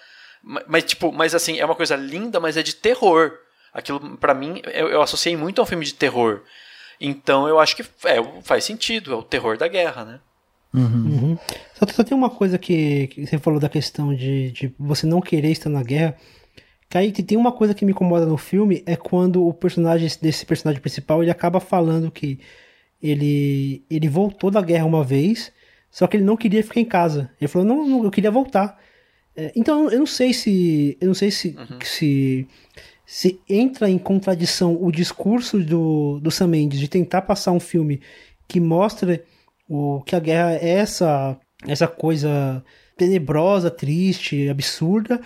Mas, 0.67 0.83
tipo, 0.83 1.11
mas 1.11 1.35
assim, 1.35 1.59
é 1.59 1.65
uma 1.65 1.75
coisa 1.75 1.95
linda, 1.95 2.39
mas 2.39 2.57
é 2.57 2.63
de 2.63 2.75
terror. 2.75 3.37
Aquilo, 3.73 4.17
para 4.17 4.33
mim, 4.33 4.61
eu, 4.65 4.87
eu, 4.87 5.01
associei 5.01 5.35
muito 5.35 5.59
a 5.59 5.63
um 5.63 5.67
filme 5.67 5.85
de 5.85 5.93
terror. 5.93 6.41
Então 6.99 7.47
eu 7.47 7.59
acho 7.59 7.75
que 7.75 7.83
é, 8.05 8.17
faz 8.43 8.63
sentido, 8.63 9.13
é 9.13 9.15
o 9.15 9.23
terror 9.23 9.57
da 9.57 9.67
guerra, 9.67 10.05
né? 10.05 10.19
Uhum. 10.73 10.83
Uhum. 10.83 11.37
Só, 11.73 11.85
só, 11.87 12.03
tem 12.03 12.17
uma 12.17 12.29
coisa 12.29 12.57
que, 12.57 13.07
que, 13.07 13.25
você 13.25 13.37
falou 13.37 13.59
da 13.59 13.69
questão 13.69 14.15
de, 14.15 14.51
de 14.51 14.75
você 14.79 15.05
não 15.05 15.21
querer 15.21 15.51
estar 15.51 15.69
na 15.69 15.83
guerra. 15.83 16.17
Kaique, 16.89 17.23
tem 17.23 17.37
uma 17.37 17.51
coisa 17.51 17.73
que 17.73 17.83
me 17.83 17.91
incomoda 17.91 18.25
no 18.25 18.37
filme 18.37 18.81
é 18.85 18.95
quando 18.95 19.45
o 19.45 19.53
personagem 19.53 20.09
desse 20.21 20.45
personagem 20.45 20.81
principal 20.81 21.21
ele 21.21 21.31
acaba 21.31 21.59
falando 21.59 22.09
que 22.09 22.39
ele 23.01 23.83
ele 23.89 24.07
voltou 24.07 24.49
da 24.49 24.61
guerra 24.61 24.85
uma 24.85 25.03
vez, 25.03 25.51
só 25.91 26.07
que 26.07 26.17
ele 26.17 26.23
não 26.23 26.37
queria 26.37 26.63
ficar 26.63 26.79
em 26.79 26.85
casa. 26.85 27.29
Ele 27.39 27.47
falou 27.47 27.67
não, 27.67 27.87
não 27.87 28.03
eu 28.05 28.11
queria 28.11 28.31
voltar. 28.31 28.79
É, 29.35 29.51
então 29.55 29.89
eu 29.89 29.99
não 29.99 30.05
sei 30.05 30.33
se 30.33 30.97
eu 31.01 31.07
não 31.07 31.13
sei 31.13 31.29
se, 31.29 31.55
uhum. 31.57 31.79
se 31.83 32.47
se 33.05 33.39
entra 33.49 33.89
em 33.89 33.97
contradição 33.97 34.77
o 34.81 34.91
discurso 34.91 35.59
do, 35.59 36.19
do 36.19 36.31
Sam 36.31 36.47
Mendes 36.47 36.79
de 36.79 36.87
tentar 36.89 37.21
passar 37.21 37.51
um 37.51 37.59
filme 37.59 38.01
que 38.47 38.59
mostra 38.59 39.23
o 39.67 40.01
que 40.03 40.15
a 40.15 40.19
guerra 40.19 40.55
é 40.55 40.69
essa 40.69 41.37
essa 41.67 41.87
coisa 41.87 42.63
tenebrosa, 42.97 43.69
triste, 43.69 44.49
absurda, 44.49 45.21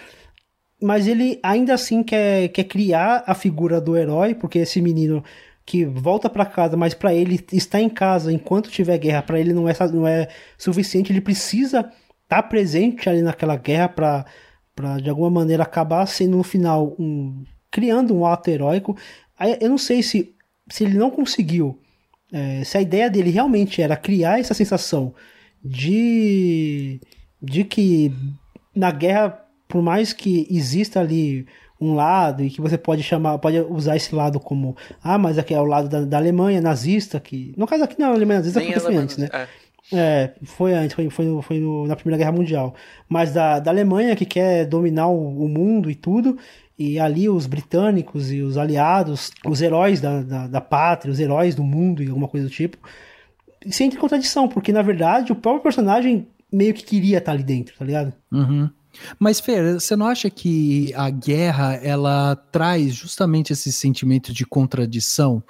mas 0.82 1.08
ele 1.08 1.40
ainda 1.44 1.74
assim 1.74 2.04
quer, 2.04 2.50
quer 2.50 2.64
criar 2.64 3.24
a 3.28 3.36
figura 3.36 3.80
do 3.80 3.96
herói, 3.96 4.34
porque 4.34 4.60
esse 4.60 4.82
menino 4.82 5.24
que 5.66 5.86
volta 5.86 6.30
para 6.30 6.46
casa, 6.46 6.76
mas 6.76 6.94
para 6.94 7.14
ele 7.14 7.40
estar 7.54 7.80
em 7.80 7.90
casa 7.90 8.34
enquanto 8.34 8.72
tiver 8.72 8.98
guerra, 8.98 9.22
para 9.22 9.40
ele 9.40 9.54
não 9.54 9.70
é, 9.70 9.74
não 9.94 10.08
é 10.08 10.28
suficiente, 10.58 11.12
ele 11.12 11.22
precisa 11.22 11.80
estar 11.80 11.94
tá 12.28 12.44
presente 12.44 13.08
ali 13.08 13.22
naquela 13.22 13.56
guerra 13.56 13.90
para 13.90 14.26
de 15.02 15.10
alguma 15.10 15.30
maneira 15.30 15.64
acabar 15.64 16.06
sendo 16.08 16.38
no 16.38 16.44
final 16.44 16.96
um, 16.98 17.46
criando 17.70 18.16
um 18.16 18.26
ato 18.26 18.50
heróico. 18.50 18.98
Eu 19.60 19.70
não 19.70 19.78
sei 19.78 20.02
se, 20.02 20.34
se 20.68 20.84
ele 20.84 20.98
não 20.98 21.12
conseguiu, 21.12 21.80
é, 22.34 22.64
se 22.64 22.78
a 22.78 22.82
ideia 22.82 23.10
dele 23.10 23.30
realmente 23.30 23.82
era 23.82 23.96
criar 23.96 24.40
essa 24.40 24.54
sensação 24.54 25.14
de, 25.64 27.00
de 27.42 27.64
que 27.64 28.12
na 28.76 28.90
guerra 28.90 29.46
por 29.72 29.82
mais 29.82 30.12
que 30.12 30.46
exista 30.52 31.00
ali 31.00 31.48
um 31.80 31.96
lado 31.96 32.44
e 32.44 32.50
que 32.50 32.60
você 32.60 32.78
pode 32.78 33.02
chamar, 33.02 33.38
pode 33.40 33.58
usar 33.62 33.96
esse 33.96 34.14
lado 34.14 34.38
como, 34.38 34.76
ah, 35.02 35.18
mas 35.18 35.38
aqui 35.38 35.54
é 35.54 35.60
o 35.62 35.66
lado 35.66 35.88
da, 35.88 36.02
da 36.02 36.18
Alemanha 36.18 36.60
nazista, 36.60 37.22
que 37.22 37.54
no 37.58 37.66
caso 37.66 37.86
aqui 37.86 37.98
não 37.98 38.08
é 38.08 38.10
a 38.10 38.14
Alemanha 38.14 38.40
nazista 38.40 38.60
Nem 38.60 38.74
foi 38.74 38.98
antes, 38.98 39.16
né? 39.16 39.30
É. 39.32 39.48
é. 39.94 40.34
foi 40.44 40.74
antes, 40.74 40.94
foi, 40.94 41.10
foi, 41.10 41.26
no, 41.26 41.42
foi 41.42 41.60
no, 41.60 41.88
na 41.88 41.96
Primeira 41.96 42.18
Guerra 42.18 42.34
Mundial. 42.34 42.76
Mas 43.08 43.34
da, 43.34 43.60
da 43.60 43.72
Alemanha 43.72 44.14
que 44.14 44.26
quer 44.26 44.66
dominar 44.66 45.08
o, 45.08 45.46
o, 45.46 45.48
mundo 45.48 45.90
e 45.90 45.96
tudo, 45.96 46.38
e 46.78 47.00
ali 47.00 47.30
os 47.30 47.46
britânicos 47.48 48.30
e 48.30 48.42
os 48.42 48.58
aliados, 48.58 49.32
os 49.46 49.62
heróis 49.62 50.02
da, 50.02 50.22
da, 50.22 50.48
da 50.48 50.62
pátria, 50.62 51.14
os 51.14 51.20
heróis 51.20 51.56
do 51.56 51.64
mundo 51.64 52.04
e 52.04 52.10
alguma 52.10 52.28
coisa 52.28 52.46
do 52.46 52.52
tipo, 52.52 52.78
se 53.70 53.86
entra 53.86 53.98
em 53.98 54.02
contradição, 54.02 54.50
porque 54.50 54.74
na 54.74 54.82
verdade 54.82 55.32
o 55.32 55.36
próprio 55.36 55.64
personagem 55.64 56.28
meio 56.52 56.74
que 56.74 56.84
queria 56.84 57.20
estar 57.20 57.32
ali 57.32 57.44
dentro, 57.44 57.74
tá 57.80 57.86
ligado? 57.86 58.14
Uhum. 58.30 58.70
Mas, 59.20 59.40
Fer, 59.40 59.76
você 59.76 59.96
não 59.96 60.08
acha 60.08 60.30
que 60.30 60.94
a 60.94 61.10
guerra 61.10 61.76
ela 61.76 62.36
traz 62.36 62.94
justamente 62.94 63.54
esse 63.54 63.72
sentimento 63.72 64.34
de 64.34 64.46
contradição? 64.46 65.44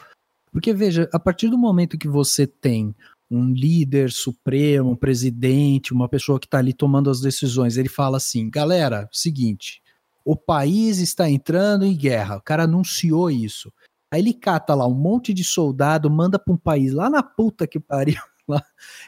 Porque, 0.51 0.73
veja, 0.73 1.09
a 1.13 1.19
partir 1.19 1.47
do 1.49 1.57
momento 1.57 1.97
que 1.97 2.07
você 2.07 2.45
tem 2.45 2.93
um 3.29 3.53
líder 3.53 4.11
supremo, 4.11 4.91
um 4.91 4.95
presidente, 4.95 5.93
uma 5.93 6.09
pessoa 6.09 6.39
que 6.39 6.45
está 6.45 6.57
ali 6.57 6.73
tomando 6.73 7.09
as 7.09 7.21
decisões, 7.21 7.77
ele 7.77 7.87
fala 7.87 8.17
assim: 8.17 8.49
galera, 8.49 9.07
seguinte, 9.11 9.81
o 10.25 10.35
país 10.35 10.99
está 10.99 11.29
entrando 11.29 11.85
em 11.85 11.95
guerra, 11.95 12.37
o 12.37 12.41
cara 12.41 12.63
anunciou 12.63 13.31
isso. 13.31 13.71
Aí 14.11 14.19
ele 14.19 14.33
cata 14.33 14.75
lá 14.75 14.85
um 14.85 14.93
monte 14.93 15.33
de 15.33 15.43
soldado, 15.45 16.11
manda 16.11 16.37
para 16.37 16.53
um 16.53 16.57
país 16.57 16.91
lá 16.93 17.09
na 17.09 17.23
puta 17.23 17.65
que 17.65 17.79
pariu, 17.79 18.21
lá, 18.45 18.61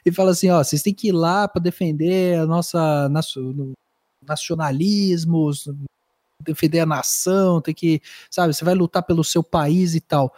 e 0.06 0.12
fala 0.12 0.32
assim: 0.32 0.50
ó, 0.50 0.63
vocês 0.63 0.82
têm 0.82 0.93
que 0.93 1.10
ir 1.10 1.12
lá 1.12 1.46
para 1.46 1.62
defender 1.62 2.39
a 2.39 2.46
nossa, 2.46 3.10
nossa 3.10 3.41
nacionalismos, 4.28 5.70
defender 6.42 6.82
a 6.82 6.86
nação, 6.86 7.62
tem 7.62 7.74
que, 7.74 8.02
sabe, 8.30 8.54
você 8.54 8.66
vai 8.66 8.76
lutar 8.76 9.04
pelo 9.04 9.24
seu 9.24 9.44
país 9.44 9.96
e 9.96 10.02
tal 10.02 10.34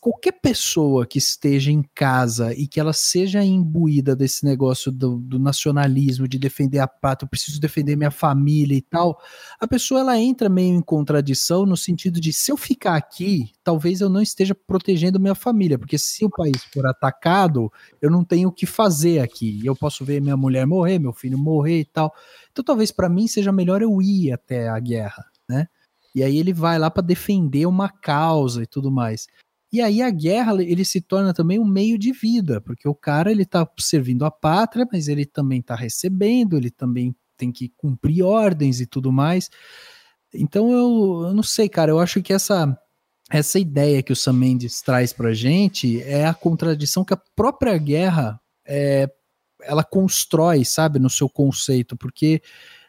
qualquer 0.00 0.32
pessoa 0.32 1.06
que 1.06 1.18
esteja 1.18 1.70
em 1.70 1.82
casa 1.94 2.54
e 2.54 2.66
que 2.66 2.80
ela 2.80 2.94
seja 2.94 3.44
imbuída 3.44 4.16
desse 4.16 4.42
negócio 4.44 4.90
do, 4.90 5.18
do, 5.18 5.38
nacionalismo, 5.38 6.26
de 6.26 6.38
defender 6.38 6.78
a 6.78 6.88
pátria, 6.88 7.26
eu 7.26 7.30
preciso 7.30 7.60
defender 7.60 7.94
minha 7.94 8.10
família 8.10 8.74
e 8.74 8.80
tal, 8.80 9.20
a 9.58 9.68
pessoa 9.68 10.00
ela 10.00 10.18
entra 10.18 10.48
meio 10.48 10.74
em 10.74 10.80
contradição 10.80 11.66
no 11.66 11.76
sentido 11.76 12.18
de 12.20 12.32
se 12.32 12.50
eu 12.50 12.56
ficar 12.56 12.96
aqui, 12.96 13.52
talvez 13.62 14.00
eu 14.00 14.08
não 14.08 14.22
esteja 14.22 14.54
protegendo 14.54 15.20
minha 15.20 15.34
família, 15.34 15.78
porque 15.78 15.98
se 15.98 16.24
o 16.24 16.30
país 16.30 16.64
for 16.72 16.86
atacado, 16.86 17.70
eu 18.00 18.10
não 18.10 18.24
tenho 18.24 18.48
o 18.48 18.52
que 18.52 18.64
fazer 18.64 19.18
aqui. 19.18 19.60
Eu 19.64 19.76
posso 19.76 20.04
ver 20.04 20.22
minha 20.22 20.36
mulher 20.36 20.66
morrer, 20.66 20.98
meu 20.98 21.12
filho 21.12 21.36
morrer 21.36 21.80
e 21.80 21.84
tal. 21.84 22.14
Então 22.50 22.64
talvez 22.64 22.90
para 22.90 23.10
mim 23.10 23.28
seja 23.28 23.52
melhor 23.52 23.82
eu 23.82 24.00
ir 24.00 24.32
até 24.32 24.68
a 24.68 24.78
guerra, 24.78 25.26
né? 25.46 25.66
E 26.14 26.22
aí 26.24 26.38
ele 26.38 26.52
vai 26.52 26.78
lá 26.78 26.90
para 26.90 27.02
defender 27.02 27.66
uma 27.66 27.88
causa 27.88 28.62
e 28.62 28.66
tudo 28.66 28.90
mais. 28.90 29.28
E 29.72 29.80
aí 29.80 30.02
a 30.02 30.10
guerra 30.10 30.60
ele 30.62 30.84
se 30.84 31.00
torna 31.00 31.32
também 31.32 31.58
um 31.58 31.64
meio 31.64 31.96
de 31.96 32.12
vida, 32.12 32.60
porque 32.60 32.88
o 32.88 32.94
cara 32.94 33.30
ele 33.30 33.42
está 33.42 33.68
servindo 33.78 34.24
a 34.24 34.30
pátria, 34.30 34.86
mas 34.92 35.06
ele 35.06 35.24
também 35.24 35.60
está 35.60 35.76
recebendo, 35.76 36.56
ele 36.56 36.70
também 36.70 37.14
tem 37.36 37.52
que 37.52 37.72
cumprir 37.76 38.22
ordens 38.22 38.80
e 38.80 38.86
tudo 38.86 39.12
mais. 39.12 39.48
Então 40.34 40.70
eu, 40.72 41.28
eu 41.28 41.34
não 41.34 41.42
sei, 41.42 41.68
cara, 41.68 41.90
eu 41.90 42.00
acho 42.00 42.20
que 42.22 42.32
essa 42.32 42.76
essa 43.30 43.60
ideia 43.60 44.02
que 44.02 44.12
o 44.12 44.16
Sam 44.16 44.32
Mendes 44.32 44.82
traz 44.82 45.12
pra 45.12 45.32
gente 45.32 46.02
é 46.02 46.26
a 46.26 46.34
contradição 46.34 47.04
que 47.04 47.14
a 47.14 47.22
própria 47.36 47.78
guerra 47.78 48.40
é, 48.66 49.08
ela 49.62 49.84
constrói, 49.84 50.64
sabe, 50.64 50.98
no 50.98 51.08
seu 51.08 51.28
conceito, 51.28 51.96
porque 51.96 52.42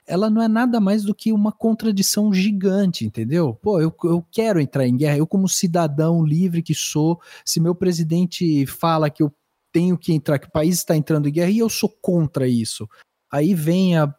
ela 0.05 0.29
não 0.29 0.41
é 0.41 0.47
nada 0.47 0.79
mais 0.79 1.03
do 1.03 1.15
que 1.15 1.31
uma 1.31 1.51
contradição 1.51 2.33
gigante, 2.33 3.05
entendeu? 3.05 3.53
Pô, 3.61 3.79
eu, 3.79 3.95
eu 4.03 4.25
quero 4.31 4.59
entrar 4.59 4.87
em 4.87 4.97
guerra, 4.97 5.17
eu 5.17 5.27
como 5.27 5.47
cidadão 5.47 6.25
livre 6.25 6.61
que 6.61 6.73
sou, 6.73 7.21
se 7.45 7.59
meu 7.59 7.75
presidente 7.75 8.65
fala 8.65 9.09
que 9.09 9.23
eu 9.23 9.33
tenho 9.71 9.97
que 9.97 10.13
entrar, 10.13 10.39
que 10.39 10.47
o 10.47 10.51
país 10.51 10.77
está 10.77 10.95
entrando 10.95 11.29
em 11.29 11.31
guerra 11.31 11.51
e 11.51 11.59
eu 11.59 11.69
sou 11.69 11.89
contra 11.89 12.47
isso. 12.47 12.89
Aí 13.31 13.53
vem 13.53 13.97
a, 13.97 14.13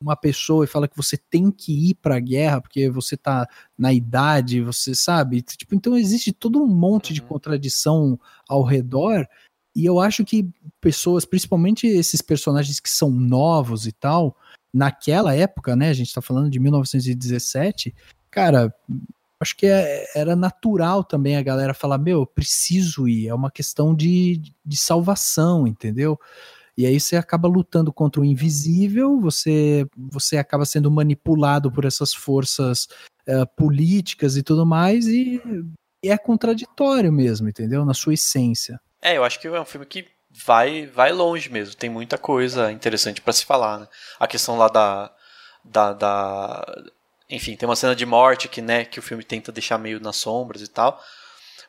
uma 0.00 0.16
pessoa 0.16 0.64
e 0.64 0.68
fala 0.68 0.88
que 0.88 0.96
você 0.96 1.16
tem 1.16 1.50
que 1.50 1.90
ir 1.90 1.94
para 1.94 2.16
a 2.16 2.20
guerra 2.20 2.60
porque 2.60 2.90
você 2.90 3.14
está 3.14 3.48
na 3.78 3.92
idade, 3.92 4.60
você 4.60 4.94
sabe? 4.94 5.42
Tipo, 5.42 5.74
então 5.74 5.96
existe 5.96 6.32
todo 6.32 6.62
um 6.62 6.66
monte 6.66 7.12
de 7.14 7.20
uhum. 7.20 7.28
contradição 7.28 8.20
ao 8.48 8.62
redor. 8.62 9.26
E 9.74 9.84
eu 9.84 10.00
acho 10.00 10.24
que 10.24 10.48
pessoas, 10.80 11.24
principalmente 11.24 11.86
esses 11.86 12.22
personagens 12.22 12.80
que 12.80 12.90
são 12.90 13.10
novos 13.10 13.86
e 13.86 13.92
tal, 13.92 14.36
naquela 14.76 15.34
época, 15.34 15.74
né? 15.74 15.88
A 15.88 15.94
gente 15.94 16.12
tá 16.12 16.20
falando 16.20 16.50
de 16.50 16.60
1917, 16.60 17.94
cara, 18.30 18.72
acho 19.40 19.56
que 19.56 19.66
é, 19.66 20.04
era 20.14 20.36
natural 20.36 21.02
também 21.02 21.36
a 21.36 21.42
galera 21.42 21.72
falar: 21.72 21.96
meu, 21.96 22.26
preciso 22.26 23.08
ir, 23.08 23.28
é 23.28 23.34
uma 23.34 23.50
questão 23.50 23.94
de, 23.94 24.42
de 24.64 24.76
salvação, 24.76 25.66
entendeu? 25.66 26.20
E 26.76 26.84
aí 26.84 27.00
você 27.00 27.16
acaba 27.16 27.48
lutando 27.48 27.90
contra 27.90 28.20
o 28.20 28.24
invisível, 28.24 29.18
você, 29.18 29.86
você 29.96 30.36
acaba 30.36 30.66
sendo 30.66 30.90
manipulado 30.90 31.72
por 31.72 31.86
essas 31.86 32.12
forças 32.12 32.86
uh, 33.26 33.46
políticas 33.56 34.36
e 34.36 34.42
tudo 34.42 34.66
mais, 34.66 35.06
e, 35.06 35.40
e 36.04 36.10
é 36.10 36.18
contraditório 36.18 37.10
mesmo, 37.10 37.48
entendeu? 37.48 37.82
Na 37.82 37.94
sua 37.94 38.12
essência. 38.12 38.78
É, 39.00 39.16
eu 39.16 39.24
acho 39.24 39.40
que 39.40 39.46
é 39.46 39.58
um 39.58 39.64
filme 39.64 39.86
que 39.86 40.06
vai 40.44 40.86
vai 40.86 41.12
longe 41.12 41.50
mesmo. 41.50 41.74
Tem 41.74 41.88
muita 41.88 42.18
coisa 42.18 42.70
interessante 42.72 43.20
para 43.20 43.32
se 43.32 43.44
falar, 43.44 43.80
né? 43.80 43.88
A 44.18 44.26
questão 44.26 44.58
lá 44.58 44.68
da, 44.68 45.10
da, 45.64 45.92
da 45.92 46.66
enfim, 47.28 47.56
tem 47.56 47.68
uma 47.68 47.76
cena 47.76 47.94
de 47.94 48.06
morte 48.06 48.48
que, 48.48 48.60
né, 48.60 48.84
que 48.84 48.98
o 48.98 49.02
filme 49.02 49.24
tenta 49.24 49.50
deixar 49.50 49.78
meio 49.78 50.00
nas 50.00 50.16
sombras 50.16 50.62
e 50.62 50.68
tal. 50.68 51.00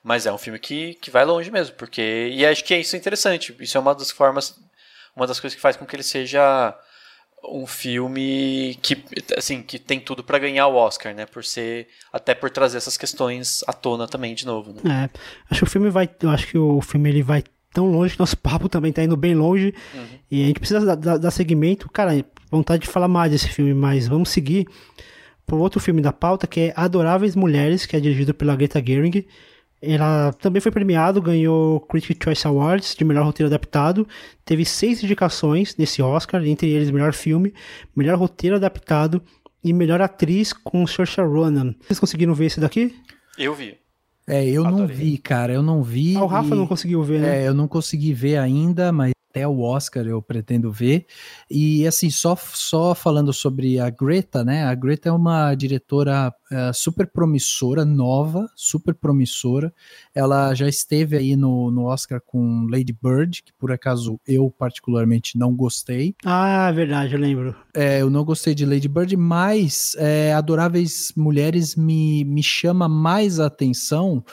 Mas 0.03 0.25
é 0.25 0.31
um 0.31 0.37
filme 0.37 0.59
que, 0.59 0.93
que 0.95 1.11
vai 1.11 1.25
longe 1.25 1.51
mesmo, 1.51 1.75
porque. 1.75 2.29
E 2.31 2.45
acho 2.45 2.63
que 2.63 2.73
é 2.73 2.79
isso 2.79 2.95
interessante. 2.95 3.55
Isso 3.59 3.77
é 3.77 3.81
uma 3.81 3.95
das 3.95 4.11
formas. 4.11 4.55
uma 5.15 5.27
das 5.27 5.39
coisas 5.39 5.55
que 5.55 5.61
faz 5.61 5.75
com 5.75 5.85
que 5.85 5.95
ele 5.95 6.03
seja 6.03 6.77
um 7.43 7.67
filme 7.67 8.77
que 8.81 9.03
assim 9.37 9.61
que 9.61 9.77
tem 9.77 9.99
tudo 9.99 10.23
para 10.23 10.39
ganhar 10.39 10.67
o 10.67 10.75
Oscar, 10.75 11.13
né? 11.13 11.25
Por 11.25 11.43
ser 11.43 11.87
até 12.11 12.33
por 12.33 12.49
trazer 12.49 12.77
essas 12.77 12.97
questões 12.97 13.63
à 13.67 13.73
tona 13.73 14.07
também 14.07 14.33
de 14.33 14.45
novo. 14.45 14.73
Né? 14.73 15.09
É, 15.13 15.19
acho 15.49 15.61
que 15.61 15.63
o 15.63 15.69
filme 15.69 15.89
vai, 15.89 16.09
eu 16.21 16.29
acho 16.29 16.47
que 16.47 16.57
o 16.57 16.81
filme 16.81 17.09
ele 17.09 17.23
vai 17.23 17.43
tão 17.73 17.91
longe 17.91 18.13
que 18.13 18.19
nosso 18.19 18.37
papo 18.37 18.67
também 18.67 18.91
tá 18.91 19.03
indo 19.03 19.15
bem 19.15 19.35
longe 19.35 19.73
uhum. 19.93 20.05
e 20.31 20.43
a 20.43 20.47
gente 20.47 20.59
precisa 20.59 20.95
dar, 20.95 21.17
dar 21.17 21.31
segmento. 21.31 21.89
Cara, 21.89 22.25
vontade 22.49 22.83
de 22.83 22.89
falar 22.89 23.07
mais 23.07 23.31
desse 23.31 23.49
filme, 23.49 23.73
mas 23.73 24.07
vamos 24.07 24.29
seguir 24.29 24.67
pro 25.45 25.57
outro 25.57 25.79
filme 25.79 26.01
da 26.01 26.11
pauta 26.11 26.47
que 26.47 26.59
é 26.59 26.73
Adoráveis 26.75 27.35
Mulheres, 27.35 27.85
que 27.85 27.95
é 27.95 27.99
dirigido 27.99 28.33
pela 28.33 28.55
Greta 28.55 28.83
Gerwig. 28.85 29.27
Ela 29.79 30.33
também 30.33 30.59
foi 30.59 30.71
premiado, 30.71 31.21
ganhou 31.21 31.79
Critics' 31.81 32.17
Choice 32.23 32.47
Awards 32.47 32.95
de 32.95 33.05
melhor 33.05 33.23
roteiro 33.23 33.47
adaptado. 33.47 34.07
Teve 34.43 34.65
seis 34.65 35.03
indicações 35.03 35.75
nesse 35.77 36.01
Oscar, 36.01 36.43
entre 36.45 36.69
eles 36.69 36.89
melhor 36.89 37.13
filme, 37.13 37.53
melhor 37.95 38.17
roteiro 38.17 38.55
adaptado 38.55 39.21
e 39.63 39.71
melhor 39.71 40.01
atriz 40.01 40.51
com 40.51 40.85
Saoirse 40.87 41.21
Ronan. 41.21 41.75
Vocês 41.81 41.99
conseguiram 41.99 42.33
ver 42.33 42.45
esse 42.45 42.59
daqui? 42.59 42.95
Eu 43.37 43.53
vi. 43.53 43.77
É, 44.29 44.45
eu 44.45 44.65
Adorei. 44.65 44.87
não 44.87 44.87
vi, 44.87 45.17
cara, 45.17 45.53
eu 45.53 45.61
não 45.63 45.81
vi. 45.81 46.17
Ah, 46.17 46.23
o 46.23 46.27
Rafa 46.27 46.53
e... 46.53 46.57
não 46.57 46.67
conseguiu 46.67 47.01
ver, 47.01 47.21
né? 47.21 47.43
É, 47.43 47.47
eu 47.47 47.53
não 47.53 47.67
consegui 47.67 48.13
ver 48.13 48.37
ainda, 48.37 48.91
mas 48.91 49.13
até 49.37 49.47
o 49.47 49.59
Oscar 49.59 50.05
eu 50.07 50.21
pretendo 50.21 50.71
ver. 50.71 51.05
E 51.49 51.85
assim, 51.85 52.09
só, 52.09 52.35
só 52.35 52.95
falando 52.95 53.31
sobre 53.31 53.79
a 53.79 53.89
Greta, 53.89 54.43
né? 54.43 54.63
A 54.63 54.73
Greta 54.73 55.09
é 55.09 55.11
uma 55.11 55.53
diretora 55.53 56.33
uh, 56.51 56.73
super 56.73 57.05
promissora, 57.07 57.85
nova, 57.85 58.49
super 58.55 58.95
promissora. 58.95 59.71
Ela 60.13 60.55
já 60.55 60.67
esteve 60.67 61.15
aí 61.15 61.35
no, 61.35 61.69
no 61.69 61.85
Oscar 61.85 62.19
com 62.25 62.67
Lady 62.69 62.97
Bird, 62.99 63.43
que 63.43 63.53
por 63.53 63.71
acaso 63.71 64.19
eu 64.27 64.49
particularmente 64.49 65.37
não 65.37 65.55
gostei. 65.55 66.15
Ah, 66.25 66.71
verdade, 66.71 67.13
eu 67.13 67.19
lembro. 67.19 67.55
É, 67.75 68.01
eu 68.01 68.09
não 68.09 68.25
gostei 68.25 68.55
de 68.55 68.65
Lady 68.65 68.87
Bird, 68.87 69.15
mas 69.15 69.95
é, 69.99 70.33
Adoráveis 70.33 71.13
Mulheres 71.15 71.75
me, 71.75 72.23
me 72.25 72.41
chama 72.41 72.87
mais 72.89 73.39
a 73.39 73.45
atenção 73.45 74.23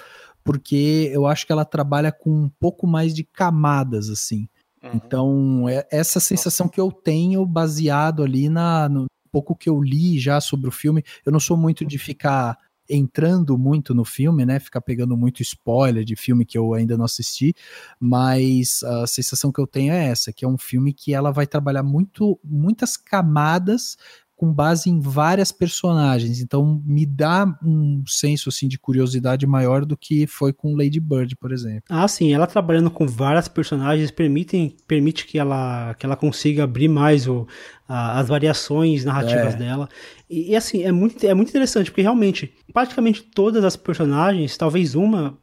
porque 0.44 1.10
eu 1.12 1.26
acho 1.26 1.46
que 1.46 1.52
ela 1.52 1.64
trabalha 1.64 2.12
com 2.12 2.30
um 2.30 2.48
pouco 2.48 2.86
mais 2.86 3.14
de 3.14 3.24
camadas, 3.24 4.10
assim. 4.10 4.46
Uhum. 4.84 4.90
Então, 4.94 5.68
é 5.68 5.86
essa 5.90 6.20
sensação 6.20 6.68
que 6.68 6.80
eu 6.80 6.92
tenho 6.92 7.44
baseado 7.46 8.22
ali 8.22 8.48
na, 8.48 8.88
no 8.88 9.06
pouco 9.32 9.56
que 9.56 9.68
eu 9.68 9.82
li 9.82 10.18
já 10.18 10.40
sobre 10.40 10.68
o 10.68 10.72
filme. 10.72 11.02
Eu 11.26 11.32
não 11.32 11.40
sou 11.40 11.56
muito 11.56 11.84
de 11.84 11.98
ficar 11.98 12.56
entrando 12.88 13.56
muito 13.56 13.94
no 13.94 14.04
filme, 14.04 14.44
né? 14.44 14.60
Ficar 14.60 14.80
pegando 14.80 15.16
muito 15.16 15.42
spoiler 15.42 16.04
de 16.04 16.14
filme 16.14 16.44
que 16.44 16.56
eu 16.56 16.74
ainda 16.74 16.96
não 16.96 17.04
assisti, 17.06 17.54
mas 17.98 18.82
a 18.82 19.06
sensação 19.06 19.50
que 19.50 19.60
eu 19.60 19.66
tenho 19.66 19.92
é 19.92 20.06
essa, 20.06 20.32
que 20.32 20.44
é 20.44 20.48
um 20.48 20.58
filme 20.58 20.92
que 20.92 21.14
ela 21.14 21.30
vai 21.30 21.46
trabalhar 21.46 21.82
muito 21.82 22.38
muitas 22.44 22.96
camadas 22.96 23.96
com 24.36 24.52
base 24.52 24.90
em 24.90 25.00
várias 25.00 25.52
personagens. 25.52 26.40
Então 26.40 26.82
me 26.84 27.06
dá 27.06 27.46
um 27.62 28.02
senso 28.06 28.48
assim 28.48 28.66
de 28.66 28.78
curiosidade 28.78 29.46
maior 29.46 29.84
do 29.84 29.96
que 29.96 30.26
foi 30.26 30.52
com 30.52 30.76
Lady 30.76 31.00
Bird, 31.00 31.36
por 31.36 31.52
exemplo. 31.52 31.84
Ah, 31.88 32.06
sim, 32.08 32.32
ela 32.32 32.46
trabalhando 32.46 32.90
com 32.90 33.06
várias 33.06 33.48
personagens 33.48 34.10
permitem, 34.10 34.76
permite 34.86 35.26
que 35.26 35.38
ela, 35.38 35.94
que 35.94 36.04
ela 36.04 36.16
consiga 36.16 36.64
abrir 36.64 36.88
mais 36.88 37.28
o, 37.28 37.46
a, 37.88 38.18
as 38.18 38.28
variações 38.28 39.04
narrativas 39.04 39.54
é. 39.54 39.58
dela. 39.58 39.88
E, 40.28 40.52
e, 40.52 40.56
assim, 40.56 40.82
é 40.82 40.90
muito, 40.90 41.24
é 41.24 41.34
muito 41.34 41.50
interessante, 41.50 41.90
porque 41.90 42.02
realmente, 42.02 42.52
praticamente 42.72 43.22
todas 43.22 43.64
as 43.64 43.76
personagens, 43.76 44.56
talvez 44.56 44.94
uma 44.94 45.38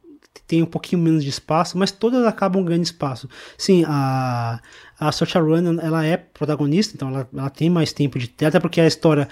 tem 0.46 0.62
um 0.62 0.66
pouquinho 0.66 1.00
menos 1.00 1.22
de 1.22 1.30
espaço, 1.30 1.78
mas 1.78 1.90
todas 1.90 2.24
acabam 2.26 2.64
ganhando 2.64 2.84
espaço. 2.84 3.28
Sim, 3.56 3.84
a, 3.86 4.60
a 4.98 5.12
Saoirse 5.12 5.38
Ronan, 5.38 5.80
ela 5.80 6.04
é 6.04 6.16
protagonista, 6.16 6.94
então 6.94 7.08
ela, 7.08 7.28
ela 7.32 7.50
tem 7.50 7.70
mais 7.70 7.92
tempo 7.92 8.18
de 8.18 8.28
tela, 8.28 8.50
até 8.50 8.60
porque 8.60 8.80
a 8.80 8.86
história 8.86 9.28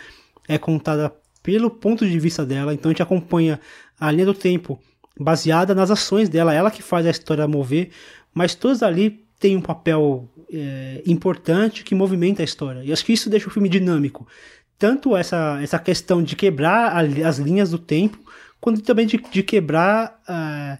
é 0.48 0.58
contada 0.58 1.12
pelo 1.42 1.70
ponto 1.70 2.06
de 2.06 2.18
vista 2.18 2.44
dela, 2.44 2.72
então 2.72 2.90
a 2.90 2.92
gente 2.92 3.02
acompanha 3.02 3.60
a 3.98 4.10
linha 4.10 4.26
do 4.26 4.34
tempo 4.34 4.78
baseada 5.18 5.74
nas 5.74 5.90
ações 5.90 6.28
dela, 6.28 6.54
ela 6.54 6.70
que 6.70 6.82
faz 6.82 7.06
a 7.06 7.10
história 7.10 7.46
mover, 7.46 7.90
mas 8.32 8.54
todos 8.54 8.82
ali 8.82 9.24
têm 9.38 9.56
um 9.56 9.60
papel 9.60 10.28
é, 10.52 11.02
importante 11.06 11.84
que 11.84 11.94
movimenta 11.94 12.42
a 12.42 12.44
história. 12.44 12.82
E 12.84 12.92
acho 12.92 13.04
que 13.04 13.12
isso 13.12 13.30
deixa 13.30 13.48
o 13.48 13.50
filme 13.50 13.68
dinâmico. 13.68 14.26
Tanto 14.78 15.16
essa, 15.16 15.60
essa 15.62 15.78
questão 15.78 16.22
de 16.22 16.36
quebrar 16.36 16.92
a, 16.92 17.00
as 17.28 17.38
linhas 17.38 17.70
do 17.70 17.78
tempo, 17.78 18.18
quanto 18.60 18.82
também 18.82 19.06
de, 19.06 19.16
de 19.16 19.42
quebrar, 19.42 20.20
uh, 20.28 20.78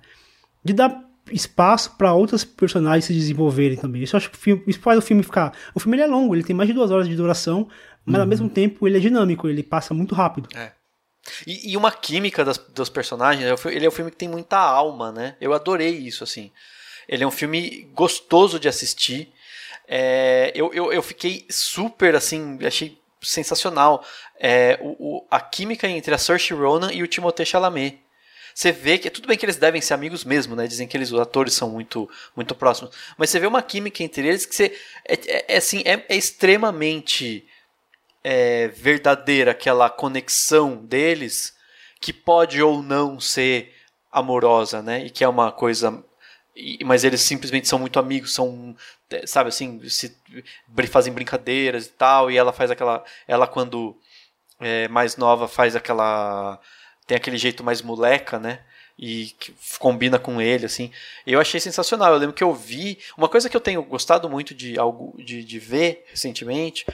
de 0.63 0.73
dar 0.73 1.05
espaço 1.33 1.97
para 1.97 2.13
outras 2.13 2.45
personagens 2.45 3.05
se 3.05 3.13
desenvolverem 3.13 3.77
também. 3.77 4.03
Isso 4.03 4.17
acho 4.17 4.31
que 4.31 4.37
filme, 4.37 4.63
isso 4.67 4.81
faz 4.81 4.99
o 4.99 5.03
filme 5.03 5.23
ficar. 5.23 5.57
O 5.75 5.81
filme 5.81 5.99
é 5.99 6.07
longo, 6.07 6.35
ele 6.35 6.45
tem 6.45 6.55
mais 6.55 6.69
de 6.69 6.75
duas 6.75 6.91
horas 6.91 7.09
de 7.09 7.17
duração, 7.17 7.69
mas 8.05 8.17
uhum. 8.17 8.21
ao 8.23 8.27
mesmo 8.27 8.49
tempo 8.49 8.87
ele 8.87 8.97
é 8.97 9.01
dinâmico, 9.01 9.49
ele 9.49 9.63
passa 9.63 9.95
muito 9.95 10.15
rápido. 10.15 10.49
É. 10.55 10.73
E, 11.47 11.73
e, 11.73 11.77
uma 11.77 11.93
química 11.93 12.45
das, 12.45 12.59
dos 12.59 12.89
personagens, 12.89 13.45
é 13.45 13.75
ele 13.75 13.85
é 13.85 13.89
um 13.89 13.93
filme 13.93 14.11
que 14.11 14.17
tem 14.17 14.29
muita 14.29 14.59
alma, 14.59 15.13
né? 15.13 15.37
Eu 15.41 15.53
adorei 15.53 15.91
isso, 15.91 16.25
assim. 16.25 16.51
Ele 17.09 17.23
é 17.23 17.27
um 17.27 17.31
filme 17.31 17.91
gostoso 17.95 18.59
de 18.59 18.69
assistir. 18.69 19.33
É, 19.87 20.51
eu, 20.55 20.73
eu, 20.73 20.93
eu 20.93 21.03
fiquei 21.03 21.45
super, 21.51 22.15
assim, 22.15 22.59
achei 22.65 23.00
sensacional 23.23 24.05
é, 24.39 24.79
o, 24.81 25.19
o, 25.19 25.27
a 25.31 25.41
química 25.41 25.89
entre 25.89 26.15
a 26.15 26.19
Saoirse 26.19 26.55
Ronan 26.55 26.93
e 26.93 27.03
o 27.03 27.07
Timothée 27.07 27.47
Chalamet 27.47 28.01
você 28.55 28.73
vê 28.73 28.99
que 28.99 29.11
tudo 29.11 29.29
bem 29.29 29.39
que 29.39 29.45
eles 29.45 29.57
devem 29.57 29.81
ser 29.81 29.95
amigos 29.95 30.25
mesmo, 30.25 30.57
né? 30.57 30.67
Dizem 30.67 30.87
que 30.87 30.97
eles 30.97 31.13
os 31.13 31.21
atores 31.21 31.55
são 31.55 31.71
muito 31.71 32.11
muito 32.35 32.55
próximos, 32.55 32.95
mas 33.17 33.31
você 33.31 33.39
vê 33.39 33.47
uma 33.47 33.63
química 33.63 34.03
entre 34.03 34.27
eles 34.27 34.45
que 34.45 34.55
você 34.55 34.77
é, 35.07 35.15
é, 35.15 35.55
é 35.55 35.57
assim 35.57 35.83
é, 35.85 36.05
é 36.09 36.17
extremamente 36.17 37.47
é, 38.23 38.69
verdadeira 38.69 39.53
aquela 39.53 39.89
conexão 39.89 40.77
deles 40.77 41.55
que 42.01 42.13
pode 42.13 42.63
ou 42.63 42.83
não 42.83 43.21
ser 43.21 43.75
amorosa, 44.11 44.83
né? 44.83 45.07
E 45.07 45.11
que 45.11 45.25
é 45.25 45.29
uma 45.29 45.53
coisa 45.53 46.05
mas 46.85 47.05
eles 47.05 47.21
simplesmente 47.23 47.69
são 47.69 47.79
muito 47.79 47.99
amigos, 47.99 48.35
são, 48.35 48.77
sabe 49.27 49.49
assim, 49.49 49.81
se 49.89 50.17
fazem 50.89 51.13
brincadeiras 51.13 51.87
e 51.87 51.91
tal, 51.91 52.31
e 52.31 52.37
ela 52.37 52.53
faz 52.53 52.71
aquela, 52.71 53.05
ela 53.27 53.47
quando 53.47 53.97
é 54.61 54.89
mais 54.89 55.17
nova 55.17 55.49
faz 55.49 55.75
aquela 55.75 56.61
tem 57.11 57.17
aquele 57.17 57.39
jeito 57.39 57.65
mais 57.65 57.83
moleca, 57.83 58.39
né? 58.39 58.61
E 58.97 59.35
que 59.41 59.53
combina 59.81 60.17
com 60.17 60.41
ele, 60.41 60.65
assim. 60.67 60.93
Eu 61.27 61.41
achei 61.41 61.59
sensacional. 61.59 62.13
Eu 62.13 62.19
lembro 62.21 62.35
que 62.37 62.45
eu 62.45 62.55
vi. 62.55 62.99
Uma 63.17 63.29
coisa 63.29 63.49
que 63.49 63.57
eu 63.57 63.61
tenho 63.61 63.83
gostado 63.83 64.31
muito 64.31 64.55
de, 64.55 64.79
algo, 64.79 65.13
de, 65.19 65.43
de 65.43 65.59
ver 65.59 66.05
recentemente 66.09 66.87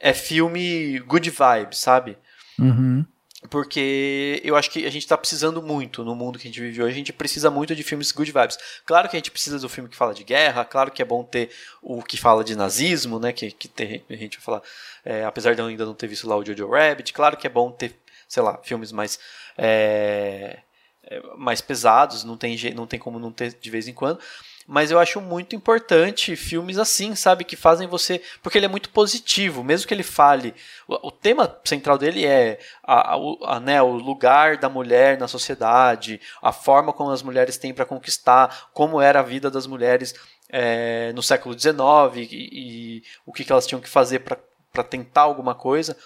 é 0.00 0.12
filme 0.12 0.98
Good 1.00 1.30
Vibes, 1.30 1.78
sabe? 1.78 2.18
Uhum. 2.58 3.06
Porque 3.50 4.40
eu 4.44 4.56
acho 4.56 4.70
que 4.70 4.86
a 4.86 4.90
gente 4.90 5.02
está 5.02 5.18
precisando 5.18 5.60
muito 5.60 6.04
no 6.04 6.14
mundo 6.14 6.38
que 6.38 6.46
a 6.46 6.50
gente 6.50 6.60
vive 6.60 6.82
hoje. 6.82 6.92
A 6.92 6.96
gente 6.96 7.12
precisa 7.12 7.50
muito 7.50 7.74
de 7.74 7.82
filmes 7.82 8.12
good 8.12 8.30
vibes. 8.30 8.56
Claro 8.86 9.08
que 9.08 9.16
a 9.16 9.18
gente 9.18 9.30
precisa 9.30 9.58
do 9.58 9.68
filme 9.68 9.90
que 9.90 9.96
fala 9.96 10.14
de 10.14 10.22
guerra. 10.22 10.64
Claro 10.64 10.90
que 10.90 11.02
é 11.02 11.04
bom 11.04 11.24
ter 11.24 11.50
o 11.82 12.02
que 12.02 12.16
fala 12.16 12.44
de 12.44 12.54
nazismo, 12.54 13.18
né? 13.18 13.32
Que, 13.32 13.50
que 13.50 13.68
tem, 13.68 14.04
a 14.08 14.14
gente 14.14 14.38
vai 14.38 14.44
falar. 14.44 14.62
É, 15.04 15.24
apesar 15.24 15.54
de 15.54 15.60
eu 15.60 15.66
ainda 15.66 15.84
não 15.84 15.94
ter 15.94 16.06
visto 16.06 16.28
lá 16.28 16.36
o 16.36 16.44
Jojo 16.44 16.68
Rabbit. 16.68 17.12
Claro 17.12 17.36
que 17.36 17.46
é 17.46 17.50
bom 17.50 17.70
ter, 17.70 17.98
sei 18.28 18.42
lá, 18.42 18.58
filmes 18.62 18.92
mais 18.92 19.18
é, 19.58 20.60
é, 21.04 21.20
mais 21.36 21.60
pesados, 21.60 22.24
não 22.24 22.36
tem, 22.36 22.56
não 22.74 22.86
tem 22.86 22.98
como 22.98 23.18
não 23.18 23.32
ter 23.32 23.52
de 23.52 23.70
vez 23.70 23.88
em 23.88 23.92
quando. 23.92 24.20
Mas 24.66 24.90
eu 24.90 24.98
acho 24.98 25.20
muito 25.20 25.56
importante 25.56 26.36
filmes 26.36 26.78
assim, 26.78 27.14
sabe? 27.14 27.44
Que 27.44 27.56
fazem 27.56 27.88
você. 27.88 28.22
Porque 28.42 28.58
ele 28.58 28.66
é 28.66 28.68
muito 28.68 28.90
positivo, 28.90 29.64
mesmo 29.64 29.86
que 29.86 29.94
ele 29.94 30.02
fale. 30.02 30.54
O, 30.86 31.08
o 31.08 31.10
tema 31.10 31.58
central 31.64 31.98
dele 31.98 32.24
é 32.24 32.58
a, 32.82 33.14
a, 33.14 33.56
a, 33.56 33.60
né, 33.60 33.82
o 33.82 33.90
lugar 33.90 34.56
da 34.56 34.68
mulher 34.68 35.18
na 35.18 35.28
sociedade, 35.28 36.20
a 36.40 36.52
forma 36.52 36.92
como 36.92 37.10
as 37.10 37.22
mulheres 37.22 37.56
têm 37.56 37.74
para 37.74 37.84
conquistar, 37.84 38.70
como 38.72 39.00
era 39.00 39.20
a 39.20 39.24
vida 39.24 39.50
das 39.50 39.66
mulheres 39.66 40.14
é, 40.48 41.12
no 41.14 41.22
século 41.22 41.58
XIX 41.58 41.82
e, 42.16 42.48
e, 42.52 43.02
o 43.24 43.32
que, 43.32 43.44
que 43.44 43.52
elas 43.52 43.66
tinham 43.66 43.80
que 43.80 43.88
fazer 43.88 44.20
para 44.20 44.84
tentar 44.84 45.22
alguma 45.22 45.54
coisa. 45.54 45.96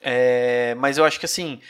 É, 0.00 0.74
mas 0.76 0.96
eu 0.96 1.04
acho 1.04 1.18
que 1.18 1.26
assim 1.26 1.60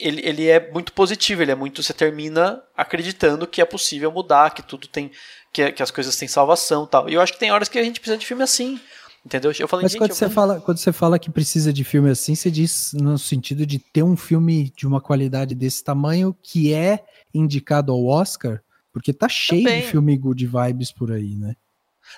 ele, 0.00 0.22
ele 0.24 0.48
é 0.48 0.70
muito 0.72 0.92
positivo, 0.92 1.42
ele 1.42 1.52
é 1.52 1.54
muito. 1.54 1.82
Você 1.82 1.92
termina 1.92 2.62
acreditando 2.76 3.46
que 3.46 3.60
é 3.60 3.64
possível 3.64 4.10
mudar, 4.10 4.54
que 4.54 4.62
tudo 4.62 4.88
tem. 4.88 5.10
que, 5.52 5.72
que 5.72 5.82
as 5.82 5.90
coisas 5.90 6.16
têm 6.16 6.26
salvação 6.26 6.86
tal. 6.86 7.08
E 7.08 7.14
eu 7.14 7.20
acho 7.20 7.32
que 7.32 7.38
tem 7.38 7.52
horas 7.52 7.68
que 7.68 7.78
a 7.78 7.84
gente 7.84 8.00
precisa 8.00 8.18
de 8.18 8.26
filme 8.26 8.42
assim. 8.42 8.80
Entendeu? 9.24 9.52
Eu 9.58 9.68
falei, 9.68 9.84
Mas 9.84 9.94
quando, 9.94 10.12
você 10.12 10.30
fala, 10.30 10.60
quando 10.60 10.78
você 10.78 10.92
fala 10.92 11.18
que 11.18 11.30
precisa 11.30 11.70
de 11.72 11.84
filme 11.84 12.08
assim, 12.08 12.34
você 12.34 12.50
diz 12.50 12.92
no 12.94 13.18
sentido 13.18 13.66
de 13.66 13.78
ter 13.78 14.02
um 14.02 14.16
filme 14.16 14.72
de 14.74 14.86
uma 14.86 14.98
qualidade 14.98 15.54
desse 15.54 15.84
tamanho 15.84 16.34
que 16.42 16.72
é 16.72 17.04
indicado 17.34 17.92
ao 17.92 18.06
Oscar, 18.06 18.62
porque 18.90 19.12
tá 19.12 19.28
cheio 19.28 19.62
Também. 19.62 19.82
de 19.82 19.88
filme 19.88 20.16
good 20.16 20.46
vibes 20.46 20.90
por 20.90 21.12
aí, 21.12 21.36
né? 21.36 21.54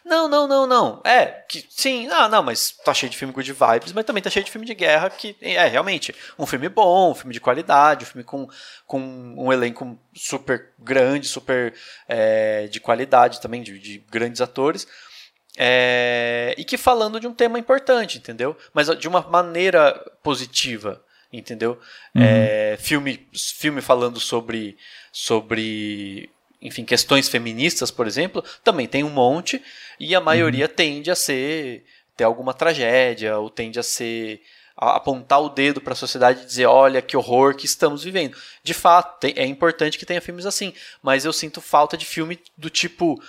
Não, 0.04 0.28
não, 0.28 0.48
não, 0.48 0.66
não. 0.66 1.00
É, 1.04 1.26
que 1.26 1.64
sim, 1.68 2.08
ah, 2.08 2.28
não, 2.28 2.42
mas 2.42 2.72
tá 2.84 2.92
cheio 2.92 3.10
de 3.10 3.16
filme 3.16 3.32
good 3.32 3.52
vibes, 3.52 3.92
mas 3.92 4.04
também 4.04 4.22
tá 4.22 4.30
cheio 4.30 4.44
de 4.44 4.50
filme 4.50 4.66
de 4.66 4.74
guerra 4.74 5.10
que 5.10 5.36
é 5.40 5.66
realmente 5.66 6.14
um 6.38 6.46
filme 6.46 6.68
bom, 6.68 7.10
um 7.10 7.14
filme 7.14 7.32
de 7.32 7.40
qualidade, 7.40 8.04
um 8.04 8.08
filme 8.08 8.24
com, 8.24 8.48
com 8.86 9.00
um 9.36 9.52
elenco 9.52 9.98
super 10.14 10.70
grande, 10.78 11.28
super 11.28 11.74
é, 12.08 12.66
de 12.66 12.80
qualidade 12.80 13.40
também, 13.40 13.62
de, 13.62 13.78
de 13.78 13.98
grandes 14.10 14.40
atores. 14.40 14.86
É, 15.56 16.54
e 16.56 16.64
que 16.64 16.78
falando 16.78 17.20
de 17.20 17.26
um 17.26 17.34
tema 17.34 17.58
importante, 17.58 18.18
entendeu? 18.18 18.56
Mas 18.72 18.88
de 18.98 19.06
uma 19.06 19.20
maneira 19.20 19.92
positiva, 20.22 21.04
entendeu? 21.32 21.78
Uhum. 22.14 22.22
É, 22.22 22.76
filme, 22.78 23.28
filme 23.32 23.80
falando 23.80 24.18
sobre, 24.18 24.76
sobre 25.12 26.30
enfim, 26.62 26.84
questões 26.84 27.28
feministas, 27.28 27.90
por 27.90 28.06
exemplo, 28.06 28.42
também 28.62 28.86
tem 28.86 29.02
um 29.04 29.10
monte, 29.10 29.62
e 29.98 30.14
a 30.14 30.20
maioria 30.20 30.66
uhum. 30.66 30.74
tende 30.74 31.10
a 31.10 31.16
ser 31.16 31.84
ter 32.16 32.24
alguma 32.24 32.54
tragédia, 32.54 33.38
ou 33.38 33.50
tende 33.50 33.78
a 33.78 33.82
ser 33.82 34.40
a 34.76 34.96
apontar 34.96 35.40
o 35.40 35.48
dedo 35.48 35.80
para 35.80 35.92
a 35.92 35.96
sociedade 35.96 36.42
e 36.42 36.46
dizer, 36.46 36.66
olha 36.66 37.02
que 37.02 37.16
horror 37.16 37.54
que 37.54 37.66
estamos 37.66 38.02
vivendo. 38.02 38.36
De 38.62 38.72
fato, 38.72 39.26
é 39.26 39.44
importante 39.44 39.98
que 39.98 40.06
tenha 40.06 40.20
filmes 40.20 40.46
assim, 40.46 40.72
mas 41.02 41.24
eu 41.24 41.32
sinto 41.32 41.60
falta 41.60 41.96
de 41.96 42.06
filme 42.06 42.38
do 42.56 42.70
tipo 42.70 43.22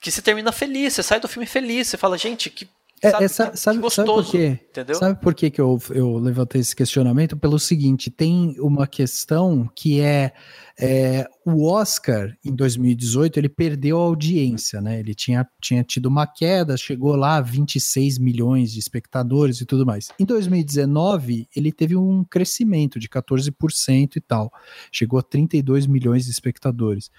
que 0.00 0.10
se 0.10 0.22
termina 0.22 0.50
feliz, 0.50 0.94
você 0.94 1.02
sai 1.02 1.20
do 1.20 1.28
filme 1.28 1.46
feliz, 1.46 1.88
você 1.88 1.96
fala, 1.96 2.18
gente, 2.18 2.50
que 2.50 2.68
é, 3.02 3.10
sabe, 3.10 3.24
essa, 3.24 3.56
sabe, 3.56 3.78
gostoso, 3.80 4.06
sabe 4.06 4.22
por 4.22 4.30
quê? 4.30 4.60
Entendeu? 4.70 4.94
Sabe 4.94 5.20
por 5.20 5.34
quê 5.34 5.50
que 5.50 5.60
eu, 5.60 5.76
eu 5.90 6.18
levantei 6.18 6.60
esse 6.60 6.74
questionamento? 6.74 7.36
Pelo 7.36 7.58
seguinte, 7.58 8.10
tem 8.10 8.54
uma 8.60 8.86
questão 8.86 9.68
que 9.74 10.00
é, 10.00 10.32
é, 10.78 11.26
o 11.44 11.68
Oscar 11.68 12.32
em 12.44 12.54
2018 12.54 13.40
ele 13.40 13.48
perdeu 13.48 13.98
a 13.98 14.04
audiência, 14.04 14.80
né? 14.80 15.00
Ele 15.00 15.16
tinha, 15.16 15.44
tinha 15.60 15.82
tido 15.82 16.06
uma 16.06 16.28
queda, 16.28 16.76
chegou 16.76 17.16
lá 17.16 17.38
a 17.38 17.40
26 17.40 18.18
milhões 18.18 18.70
de 18.70 18.78
espectadores 18.78 19.60
e 19.60 19.66
tudo 19.66 19.84
mais. 19.84 20.10
Em 20.16 20.24
2019 20.24 21.48
ele 21.56 21.72
teve 21.72 21.96
um 21.96 22.22
crescimento 22.22 23.00
de 23.00 23.08
14% 23.08 24.14
e 24.14 24.20
tal, 24.20 24.52
chegou 24.92 25.18
a 25.18 25.22
32 25.22 25.88
milhões 25.88 26.26
de 26.26 26.30
espectadores. 26.30 27.10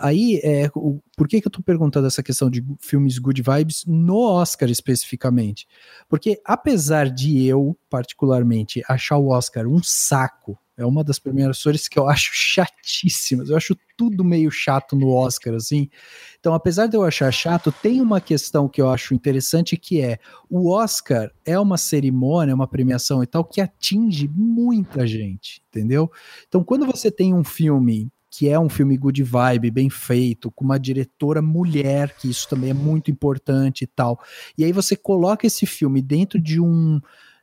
Aí, 0.00 0.40
é, 0.42 0.70
o, 0.74 0.98
por 1.14 1.28
que, 1.28 1.42
que 1.42 1.46
eu 1.46 1.50
tô 1.52 1.62
perguntando 1.62 2.06
essa 2.06 2.22
questão 2.22 2.48
de 2.48 2.64
filmes 2.80 3.18
good 3.18 3.42
vibes 3.42 3.84
no 3.86 4.18
Oscar 4.18 4.70
especificamente? 4.70 5.68
Porque 6.08 6.40
apesar 6.42 7.10
de 7.10 7.44
eu, 7.44 7.76
particularmente, 7.90 8.82
achar 8.88 9.18
o 9.18 9.28
Oscar 9.28 9.66
um 9.66 9.82
saco, 9.82 10.58
é 10.74 10.86
uma 10.86 11.04
das 11.04 11.18
premiações 11.18 11.86
que 11.86 11.98
eu 11.98 12.08
acho 12.08 12.30
chatíssimas, 12.32 13.50
eu 13.50 13.56
acho 13.58 13.76
tudo 13.94 14.24
meio 14.24 14.50
chato 14.50 14.96
no 14.96 15.10
Oscar, 15.10 15.54
assim. 15.54 15.90
Então, 16.38 16.54
apesar 16.54 16.86
de 16.86 16.96
eu 16.96 17.02
achar 17.02 17.30
chato, 17.30 17.70
tem 17.70 18.00
uma 18.00 18.22
questão 18.22 18.66
que 18.66 18.80
eu 18.80 18.88
acho 18.88 19.12
interessante 19.12 19.76
que 19.76 20.00
é, 20.00 20.18
o 20.48 20.70
Oscar 20.70 21.30
é 21.44 21.58
uma 21.60 21.76
cerimônia, 21.76 22.54
uma 22.54 22.66
premiação 22.66 23.22
e 23.22 23.26
tal, 23.26 23.44
que 23.44 23.60
atinge 23.60 24.26
muita 24.34 25.06
gente, 25.06 25.62
entendeu? 25.68 26.10
Então, 26.48 26.64
quando 26.64 26.86
você 26.86 27.10
tem 27.10 27.34
um 27.34 27.44
filme 27.44 28.10
que 28.30 28.48
é 28.48 28.58
um 28.58 28.68
filme 28.68 28.96
good 28.96 29.22
vibe, 29.22 29.70
bem 29.70 29.90
feito, 29.90 30.50
com 30.52 30.64
uma 30.64 30.78
diretora 30.78 31.42
mulher, 31.42 32.14
que 32.16 32.30
isso 32.30 32.48
também 32.48 32.70
é 32.70 32.74
muito 32.74 33.10
importante 33.10 33.82
e 33.82 33.86
tal. 33.86 34.20
E 34.56 34.64
aí 34.64 34.72
você 34.72 34.94
coloca 34.94 35.46
esse 35.46 35.66
filme 35.66 36.00
dentro 36.00 36.40
de 36.40 36.60
um 36.60 37.00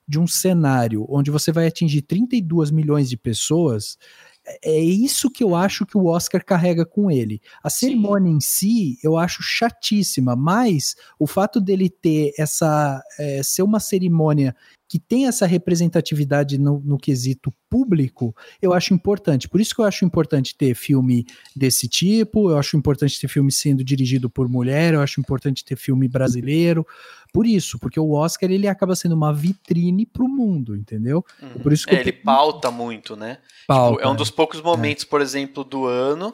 de 0.09 0.17
um 0.17 0.25
cenário 0.25 1.05
onde 1.09 1.29
você 1.29 1.51
vai 1.51 1.67
atingir 1.67 2.01
32 2.01 2.71
milhões 2.71 3.09
de 3.09 3.17
pessoas, 3.17 3.97
é, 4.45 4.77
é 4.77 4.79
isso 4.79 5.29
que 5.29 5.43
eu 5.43 5.53
acho 5.55 5.85
que 5.85 5.97
o 5.97 6.05
Oscar 6.05 6.43
carrega 6.43 6.85
com 6.85 7.11
ele. 7.11 7.41
A 7.61 7.69
cerimônia 7.69 8.31
Sim. 8.31 8.37
em 8.37 8.39
si 8.39 8.99
eu 9.03 9.17
acho 9.17 9.43
chatíssima, 9.43 10.35
mas 10.35 10.95
o 11.19 11.27
fato 11.27 11.59
dele 11.59 11.89
ter 11.89 12.31
essa 12.37 13.01
é, 13.19 13.43
ser 13.43 13.63
uma 13.63 13.79
cerimônia 13.79 14.55
que 14.87 14.99
tem 14.99 15.27
essa 15.27 15.45
representatividade 15.45 16.57
no, 16.57 16.79
no, 16.79 16.97
quesito 16.97 17.53
público, 17.69 18.35
eu 18.61 18.73
acho 18.73 18.93
importante. 18.93 19.49
Por 19.49 19.59
isso 19.59 19.75
que 19.75 19.81
eu 19.81 19.85
acho 19.85 20.05
importante 20.05 20.55
ter 20.55 20.73
filme 20.73 21.25
desse 21.55 21.87
tipo, 21.87 22.49
eu 22.49 22.57
acho 22.57 22.77
importante 22.77 23.19
ter 23.19 23.27
filme 23.27 23.51
sendo 23.51 23.83
dirigido 23.83 24.29
por 24.29 24.47
mulher, 24.47 24.93
eu 24.93 25.01
acho 25.01 25.19
importante 25.19 25.65
ter 25.65 25.75
filme 25.75 26.07
brasileiro. 26.07 26.87
Por 27.33 27.45
isso, 27.45 27.77
porque 27.77 27.99
o 27.99 28.11
Oscar 28.11 28.49
ele 28.49 28.67
acaba 28.67 28.95
sendo 28.95 29.13
uma 29.13 29.33
vitrine 29.33 30.05
para 30.05 30.23
o 30.23 30.29
mundo, 30.29 30.75
entendeu? 30.75 31.23
Uhum. 31.41 31.61
Por 31.61 31.73
isso 31.73 31.85
que 31.85 31.93
é, 31.93 31.99
ele 31.99 32.13
pauta 32.13 32.71
muito, 32.71 33.15
né? 33.15 33.39
Pauta, 33.67 33.97
tipo, 33.97 34.07
é 34.07 34.11
um 34.11 34.15
dos 34.15 34.31
poucos 34.31 34.61
momentos, 34.61 35.03
é. 35.03 35.07
por 35.07 35.21
exemplo, 35.21 35.63
do 35.65 35.85
ano 35.85 36.31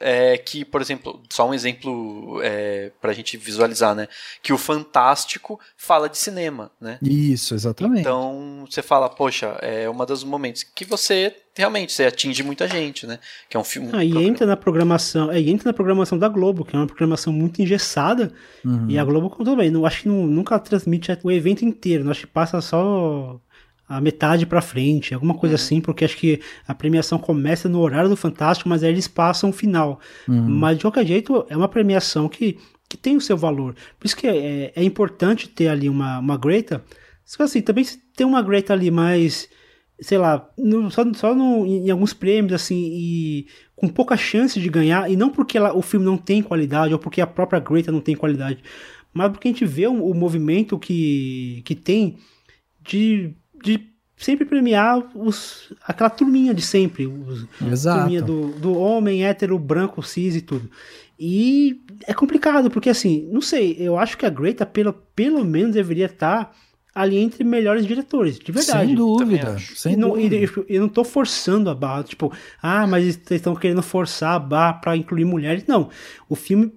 é 0.00 0.36
que, 0.36 0.64
por 0.64 0.80
exemplo, 0.80 1.22
só 1.30 1.48
um 1.48 1.54
exemplo 1.54 2.40
é, 2.42 2.90
para 3.00 3.10
a 3.10 3.14
gente 3.14 3.36
visualizar, 3.36 3.94
né? 3.94 4.08
Que 4.42 4.52
o 4.52 4.58
Fantástico 4.58 5.58
fala 5.76 6.08
de 6.08 6.18
cinema, 6.18 6.70
né? 6.80 6.98
Isso, 7.02 7.54
exatamente. 7.54 8.00
Então 8.00 8.64
você 8.68 8.82
fala, 8.82 9.08
poxa, 9.08 9.58
é 9.60 9.88
um 9.88 9.96
dos 10.04 10.24
momentos 10.24 10.62
que 10.62 10.84
você 10.84 11.34
realmente 11.56 11.92
você 11.92 12.04
atinge 12.04 12.42
muita 12.42 12.68
gente, 12.68 13.06
né? 13.06 13.18
Que 13.48 13.56
é 13.56 13.60
um 13.60 13.64
filme. 13.64 13.90
Ah, 13.92 14.04
e 14.04 14.16
entra 14.16 14.46
na 14.46 14.56
programação, 14.56 15.30
é, 15.30 15.40
entra 15.40 15.70
na 15.70 15.72
programação 15.72 16.18
da 16.18 16.28
Globo, 16.28 16.64
que 16.64 16.76
é 16.76 16.78
uma 16.78 16.86
programação 16.86 17.32
muito 17.32 17.60
engessada. 17.60 18.32
Uhum. 18.64 18.86
E 18.88 18.98
a 18.98 19.04
Globo, 19.04 19.28
tudo 19.30 19.56
bem, 19.56 19.70
não 19.70 19.84
acho 19.84 20.02
que 20.02 20.08
não, 20.08 20.26
nunca 20.26 20.58
transmite 20.58 21.18
o 21.22 21.30
evento 21.30 21.64
inteiro, 21.64 22.04
não 22.04 22.10
acho 22.10 22.26
que 22.26 22.32
passa 22.32 22.60
só 22.60 23.40
a 23.88 24.00
metade 24.00 24.44
para 24.44 24.60
frente, 24.60 25.14
alguma 25.14 25.34
coisa 25.34 25.54
uhum. 25.54 25.60
assim, 25.60 25.80
porque 25.80 26.04
acho 26.04 26.16
que 26.16 26.40
a 26.66 26.74
premiação 26.74 27.18
começa 27.18 27.68
no 27.68 27.80
horário 27.80 28.10
do 28.10 28.16
Fantástico, 28.16 28.68
mas 28.68 28.84
aí 28.84 28.90
eles 28.90 29.08
passam 29.08 29.48
o 29.48 29.52
final. 29.52 29.98
Uhum. 30.28 30.46
Mas 30.46 30.76
de 30.76 30.84
qualquer 30.84 31.06
jeito, 31.06 31.46
é 31.48 31.56
uma 31.56 31.68
premiação 31.68 32.28
que, 32.28 32.58
que 32.86 32.98
tem 32.98 33.16
o 33.16 33.20
seu 33.20 33.36
valor. 33.36 33.74
Por 33.98 34.06
isso 34.06 34.16
que 34.16 34.26
é, 34.26 34.72
é 34.76 34.84
importante 34.84 35.48
ter 35.48 35.68
ali 35.68 35.88
uma, 35.88 36.18
uma 36.18 36.36
Greta. 36.36 36.84
Assim, 37.38 37.62
também 37.62 37.86
tem 38.14 38.26
uma 38.26 38.42
Greta 38.42 38.74
ali 38.74 38.90
mais, 38.90 39.48
sei 39.98 40.18
lá, 40.18 40.50
no, 40.58 40.90
só, 40.90 41.02
só 41.14 41.34
no, 41.34 41.64
em 41.64 41.90
alguns 41.90 42.12
prêmios, 42.12 42.52
assim, 42.52 42.90
e 42.92 43.46
com 43.74 43.88
pouca 43.88 44.18
chance 44.18 44.60
de 44.60 44.68
ganhar, 44.68 45.10
e 45.10 45.16
não 45.16 45.30
porque 45.30 45.56
ela, 45.56 45.74
o 45.74 45.80
filme 45.80 46.04
não 46.04 46.18
tem 46.18 46.42
qualidade, 46.42 46.92
ou 46.92 46.98
porque 46.98 47.20
a 47.20 47.26
própria 47.26 47.60
Greta 47.60 47.92
não 47.92 48.00
tem 48.00 48.16
qualidade, 48.16 48.62
mas 49.14 49.30
porque 49.30 49.48
a 49.48 49.50
gente 49.50 49.64
vê 49.64 49.86
o, 49.86 50.04
o 50.04 50.14
movimento 50.14 50.78
que, 50.78 51.62
que 51.64 51.74
tem 51.74 52.16
de 52.82 53.34
de 53.62 53.88
sempre 54.16 54.44
premiar 54.44 55.02
os, 55.14 55.72
aquela 55.86 56.10
turminha 56.10 56.52
de 56.52 56.62
sempre. 56.62 57.06
Os, 57.06 57.46
Exato. 57.60 58.00
Turminha 58.00 58.22
do, 58.22 58.48
do 58.52 58.76
homem 58.76 59.24
hétero, 59.24 59.58
branco, 59.58 60.02
cis 60.02 60.36
e 60.36 60.40
tudo. 60.40 60.70
E 61.18 61.80
é 62.06 62.14
complicado, 62.14 62.70
porque 62.70 62.90
assim, 62.90 63.28
não 63.32 63.40
sei, 63.40 63.76
eu 63.78 63.98
acho 63.98 64.16
que 64.16 64.24
a 64.24 64.30
Greta, 64.30 64.64
pelo, 64.64 64.92
pelo 64.92 65.44
menos, 65.44 65.74
deveria 65.74 66.06
estar 66.06 66.54
ali 66.94 67.16
entre 67.16 67.44
melhores 67.44 67.86
diretores, 67.86 68.38
de 68.38 68.50
verdade. 68.50 68.86
Sem 68.86 68.94
dúvida. 68.94 69.56
Sem 69.58 69.92
e 69.92 69.96
não, 69.96 70.10
dúvida. 70.10 70.36
E, 70.36 70.48
eu 70.68 70.80
não 70.80 70.88
tô 70.88 71.04
forçando 71.04 71.70
a 71.70 71.74
barra, 71.74 72.02
tipo, 72.02 72.32
ah, 72.60 72.86
mas 72.86 73.04
eles 73.04 73.20
estão 73.30 73.54
querendo 73.54 73.82
forçar 73.82 74.34
a 74.34 74.38
barra 74.38 74.74
pra 74.74 74.96
incluir 74.96 75.24
mulheres. 75.24 75.64
Não. 75.66 75.90
O 76.28 76.34
filme, 76.34 76.72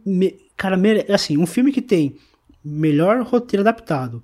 cara, 0.55 0.77
assim, 1.09 1.37
um 1.37 1.47
filme 1.47 1.71
que 1.71 1.81
tem 1.81 2.15
melhor 2.63 3.21
roteiro 3.23 3.61
adaptado, 3.61 4.23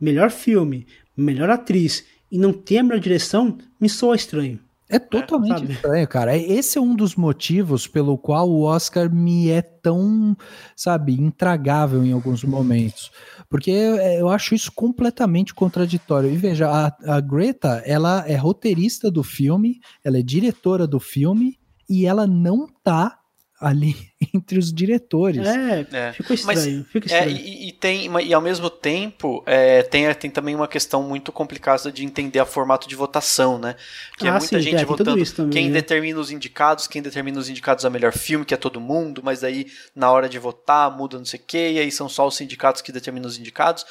melhor 0.00 0.30
filme, 0.30 0.86
melhor 1.16 1.50
atriz 1.50 2.04
e 2.30 2.38
não 2.38 2.52
tem 2.52 2.78
a 2.78 2.82
melhor 2.82 3.00
direção, 3.00 3.58
me 3.80 3.88
soa 3.88 4.16
estranho. 4.16 4.58
É 4.92 4.98
totalmente 4.98 5.64
é, 5.64 5.72
estranho, 5.72 6.06
cara. 6.06 6.36
Esse 6.36 6.76
é 6.76 6.80
um 6.80 6.94
dos 6.94 7.16
motivos 7.16 7.86
pelo 7.86 8.18
qual 8.18 8.50
o 8.50 8.64
Oscar 8.64 9.10
me 9.10 9.48
é 9.48 9.62
tão, 9.62 10.36
sabe, 10.76 11.14
intragável 11.14 12.04
em 12.04 12.12
alguns 12.12 12.44
momentos. 12.44 13.10
Porque 13.48 13.70
eu 13.70 14.28
acho 14.28 14.54
isso 14.54 14.70
completamente 14.70 15.54
contraditório. 15.54 16.30
E 16.30 16.36
veja, 16.36 16.68
a, 16.68 17.16
a 17.16 17.20
Greta, 17.22 17.82
ela 17.86 18.22
é 18.28 18.36
roteirista 18.36 19.10
do 19.10 19.22
filme, 19.22 19.80
ela 20.04 20.18
é 20.18 20.22
diretora 20.22 20.86
do 20.86 21.00
filme 21.00 21.58
e 21.88 22.04
ela 22.04 22.26
não 22.26 22.66
tá 22.84 23.18
ali 23.62 23.96
entre 24.34 24.58
os 24.58 24.72
diretores. 24.72 25.46
É, 25.46 25.86
é. 25.92 26.12
ficou 26.12 26.34
estranho. 26.34 26.78
Mas, 26.78 26.92
fica 26.92 27.06
estranho. 27.06 27.36
É, 27.36 27.40
e, 27.40 27.68
e, 27.68 27.72
tem, 27.72 28.10
e 28.24 28.34
ao 28.34 28.40
mesmo 28.40 28.68
tempo, 28.68 29.42
é, 29.46 29.82
tem, 29.84 30.12
tem 30.14 30.30
também 30.30 30.54
uma 30.54 30.66
questão 30.66 31.02
muito 31.02 31.30
complicada 31.30 31.92
de 31.92 32.04
entender 32.04 32.40
o 32.40 32.46
formato 32.46 32.88
de 32.88 32.96
votação, 32.96 33.58
né? 33.58 33.76
Que 34.18 34.26
é 34.26 34.30
ah, 34.30 34.34
é 34.34 34.38
muita 34.38 34.58
sim, 34.58 34.60
gente 34.60 34.82
é, 34.82 34.84
votando 34.84 35.24
também, 35.32 35.50
quem 35.50 35.66
né? 35.68 35.74
determina 35.74 36.18
os 36.18 36.32
indicados, 36.32 36.88
quem 36.88 37.00
determina 37.00 37.38
os 37.38 37.48
indicados 37.48 37.84
a 37.84 37.90
melhor 37.90 38.12
filme, 38.12 38.44
que 38.44 38.52
é 38.52 38.56
todo 38.56 38.80
mundo, 38.80 39.22
mas 39.24 39.44
aí 39.44 39.68
na 39.94 40.10
hora 40.10 40.28
de 40.28 40.38
votar 40.38 40.90
muda 40.90 41.16
não 41.16 41.24
sei 41.24 41.38
o 41.38 41.42
quê, 41.46 41.72
e 41.74 41.78
aí 41.78 41.92
são 41.92 42.08
só 42.08 42.26
os 42.26 42.34
sindicatos 42.34 42.82
que 42.82 42.90
determinam 42.90 43.28
os 43.28 43.38
indicados. 43.38 43.86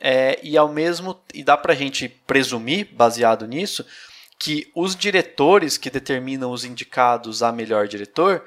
É, 0.00 0.38
e 0.42 0.58
ao 0.58 0.70
mesmo 0.70 1.18
e 1.32 1.42
dá 1.42 1.56
pra 1.56 1.74
gente 1.74 2.08
presumir, 2.26 2.88
baseado 2.92 3.46
nisso, 3.46 3.86
que 4.38 4.70
os 4.74 4.94
diretores 4.94 5.78
que 5.78 5.88
determinam 5.88 6.50
os 6.50 6.64
indicados 6.64 7.42
a 7.42 7.50
melhor 7.50 7.88
diretor 7.88 8.44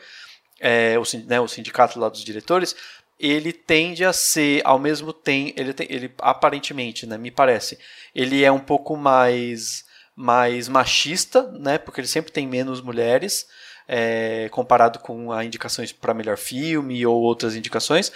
é, 0.60 0.98
o, 0.98 1.04
né, 1.26 1.40
o 1.40 1.48
sindicato 1.48 2.00
lá 2.00 2.10
dos 2.10 2.24
diretores, 2.24 2.76
ele 3.20 3.52
tende 3.52 4.06
a 4.06 4.14
ser, 4.14 4.62
ao 4.64 4.78
mesmo 4.78 5.12
tempo, 5.12 5.54
ele, 5.60 5.74
tem, 5.74 5.88
ele 5.90 6.14
aparentemente, 6.20 7.06
né, 7.06 7.18
me 7.18 7.32
parece, 7.32 7.80
ele 8.14 8.44
é 8.44 8.52
um 8.52 8.60
pouco 8.60 8.96
mais, 8.96 9.86
mais 10.16 10.68
machista, 10.68 11.44
né, 11.54 11.78
porque 11.78 12.02
ele 12.02 12.08
sempre 12.08 12.32
tem 12.32 12.48
menos 12.48 12.82
mulheres, 12.82 13.48
é, 13.88 14.50
comparado 14.52 15.00
com 15.00 15.32
a 15.32 15.46
indicações 15.46 15.92
para 15.92 16.14
melhor 16.14 16.38
filme 16.38 17.06
ou 17.06 17.22
outras 17.22 17.56
indicações, 17.56 18.12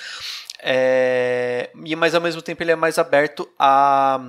é, 0.60 1.72
mas 1.98 2.14
ao 2.14 2.22
mesmo 2.22 2.42
tempo 2.42 2.62
ele 2.62 2.72
é 2.72 2.76
mais 2.76 3.00
aberto 3.00 3.50
a 3.58 4.20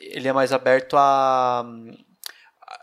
ele 0.00 0.28
é 0.28 0.32
mais 0.32 0.52
aberto 0.52 0.96
a, 0.96 1.64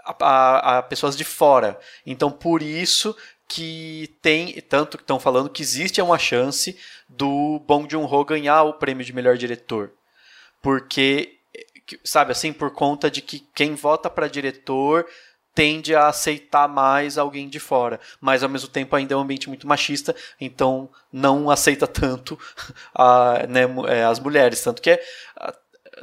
a, 0.06 0.78
a 0.78 0.84
pessoas 0.84 1.18
de 1.18 1.24
fora. 1.24 1.80
Então, 2.06 2.32
por 2.32 2.62
isso 2.62 3.16
que 3.48 4.14
tem, 4.22 4.60
tanto 4.62 4.98
que 4.98 5.04
estão 5.04 5.20
falando 5.20 5.50
que 5.50 5.62
existe 5.62 6.02
uma 6.02 6.20
chance 6.20 6.78
do 7.08 7.60
Bong 7.66 7.90
Joon-ho 7.90 8.26
ganhar 8.26 8.64
o 8.64 8.74
prêmio 8.74 9.06
de 9.06 9.14
melhor 9.14 9.38
diretor. 9.38 9.92
Porque, 10.62 11.38
sabe, 12.04 12.32
assim, 12.32 12.52
por 12.52 12.72
conta 12.72 13.10
de 13.10 13.22
que 13.22 13.40
quem 13.56 13.74
vota 13.76 14.10
para 14.10 14.28
diretor 14.28 15.06
tende 15.56 15.96
a 15.96 16.08
aceitar 16.08 16.68
mais 16.68 17.18
alguém 17.18 17.50
de 17.50 17.60
fora, 17.60 18.00
mas 18.22 18.44
ao 18.44 18.50
mesmo 18.50 18.68
tempo 18.68 18.96
ainda 18.96 19.16
é 19.16 19.18
um 19.18 19.22
ambiente 19.22 19.48
muito 19.48 19.66
machista, 19.66 20.16
então 20.40 20.88
não 21.12 21.50
aceita 21.50 21.88
tanto 21.88 22.38
a, 22.94 23.44
né, 23.50 23.62
é, 23.88 24.04
as 24.04 24.20
mulheres, 24.20 24.62
tanto 24.62 24.84
que 24.84 24.92
é, 24.92 25.04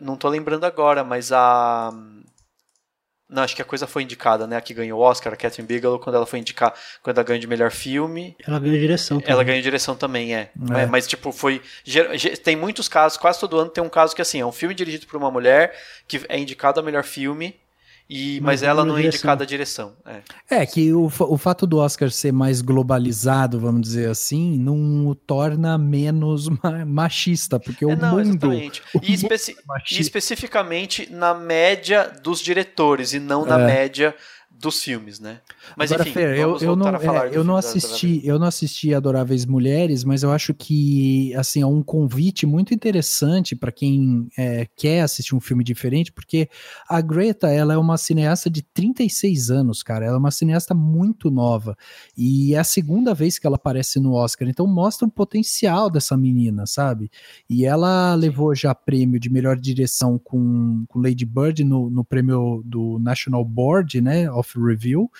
não 0.02 0.14
estou 0.14 0.28
lembrando 0.28 0.64
agora, 0.64 1.04
mas 1.04 1.30
a 1.30 1.92
não, 3.34 3.42
acho 3.42 3.56
que 3.56 3.62
a 3.62 3.64
coisa 3.64 3.86
foi 3.86 4.04
indicada, 4.04 4.46
né? 4.46 4.56
A 4.56 4.60
que 4.60 4.72
ganhou 4.72 5.00
o 5.00 5.02
Oscar, 5.02 5.32
a 5.32 5.36
Catherine 5.36 5.66
Bigelow, 5.66 5.98
quando 5.98 6.14
ela 6.14 6.24
foi 6.24 6.38
indicar, 6.38 6.72
quando 7.02 7.18
ela 7.18 7.26
ganhou 7.26 7.40
de 7.40 7.46
melhor 7.48 7.72
filme. 7.72 8.36
Ela 8.46 8.60
ganhou 8.60 8.78
direção 8.78 9.18
também. 9.18 9.32
Ela 9.32 9.44
ganhou 9.44 9.62
direção 9.62 9.96
também, 9.96 10.34
é. 10.34 10.50
é. 10.72 10.82
é 10.82 10.86
mas, 10.86 11.06
tipo, 11.06 11.32
foi. 11.32 11.60
Tem 12.44 12.54
muitos 12.54 12.88
casos, 12.88 13.18
quase 13.18 13.40
todo 13.40 13.58
ano 13.58 13.70
tem 13.70 13.82
um 13.82 13.88
caso 13.88 14.14
que, 14.14 14.22
assim, 14.22 14.40
é 14.40 14.46
um 14.46 14.52
filme 14.52 14.74
dirigido 14.74 15.06
por 15.06 15.16
uma 15.16 15.30
mulher 15.30 15.76
que 16.06 16.20
é 16.28 16.38
indicado 16.38 16.78
a 16.78 16.82
melhor 16.82 17.02
filme 17.02 17.56
e, 18.08 18.38
mas, 18.40 18.60
mas 18.60 18.62
ela 18.62 18.84
não 18.84 18.98
é 18.98 19.06
indicada 19.06 19.44
a 19.44 19.46
direção. 19.46 19.94
É, 20.50 20.60
é 20.60 20.66
que 20.66 20.92
o, 20.92 21.06
o 21.06 21.38
fato 21.38 21.66
do 21.66 21.78
Oscar 21.78 22.10
ser 22.10 22.32
mais 22.32 22.60
globalizado, 22.60 23.58
vamos 23.58 23.80
dizer 23.82 24.10
assim, 24.10 24.58
não 24.58 25.08
o 25.08 25.14
torna 25.14 25.78
menos 25.78 26.48
machista, 26.86 27.58
porque 27.58 27.84
é, 27.84 27.88
o 27.88 27.96
não, 27.96 28.16
mundo. 28.16 28.52
Exatamente. 28.52 28.82
O 28.94 29.00
e, 29.02 29.14
especi 29.14 29.52
é 29.52 29.94
e, 29.94 30.00
especificamente 30.00 31.10
na 31.10 31.34
média 31.34 32.12
dos 32.22 32.40
diretores 32.40 33.14
e 33.14 33.18
não 33.18 33.46
na 33.46 33.58
é. 33.58 33.66
média 33.66 34.14
dos 34.64 34.82
filmes, 34.82 35.20
né? 35.20 35.40
Mas 35.76 35.92
Agora, 35.92 36.08
enfim, 36.08 36.18
Fer, 36.18 36.38
eu, 36.38 36.58
eu 36.58 36.74
não, 36.74 36.88
é, 36.88 37.30
eu 37.32 37.44
não 37.44 37.56
assisti, 37.56 38.20
eu 38.24 38.38
não 38.38 38.46
assisti 38.46 38.94
Adoráveis 38.94 39.44
Mulheres, 39.44 40.04
mas 40.04 40.22
eu 40.22 40.32
acho 40.32 40.54
que 40.54 41.34
assim 41.34 41.60
é 41.60 41.66
um 41.66 41.82
convite 41.82 42.46
muito 42.46 42.72
interessante 42.72 43.54
para 43.54 43.70
quem 43.70 44.26
é, 44.36 44.66
quer 44.76 45.02
assistir 45.02 45.34
um 45.34 45.40
filme 45.40 45.62
diferente, 45.62 46.10
porque 46.10 46.48
a 46.88 47.00
Greta 47.00 47.48
ela 47.48 47.74
é 47.74 47.76
uma 47.76 47.98
cineasta 47.98 48.48
de 48.48 48.62
36 48.62 49.50
anos, 49.50 49.82
cara. 49.82 50.06
Ela 50.06 50.16
é 50.16 50.18
uma 50.18 50.30
cineasta 50.30 50.74
muito 50.74 51.30
nova 51.30 51.76
e 52.16 52.54
é 52.54 52.58
a 52.58 52.64
segunda 52.64 53.12
vez 53.12 53.38
que 53.38 53.46
ela 53.46 53.56
aparece 53.56 54.00
no 54.00 54.14
Oscar, 54.14 54.48
então 54.48 54.66
mostra 54.66 55.06
o 55.06 55.10
potencial 55.10 55.90
dessa 55.90 56.16
menina, 56.16 56.66
sabe? 56.66 57.10
E 57.48 57.66
ela 57.66 58.14
levou 58.14 58.54
já 58.54 58.74
prêmio 58.74 59.20
de 59.20 59.30
melhor 59.30 59.58
direção 59.58 60.18
com, 60.18 60.84
com 60.88 61.00
Lady 61.00 61.26
Bird 61.26 61.62
no, 61.64 61.90
no 61.90 62.04
prêmio 62.04 62.62
do 62.64 62.98
National 62.98 63.44
Board, 63.44 64.00
né? 64.00 64.24
of 64.30 64.53
Review, 64.58 65.10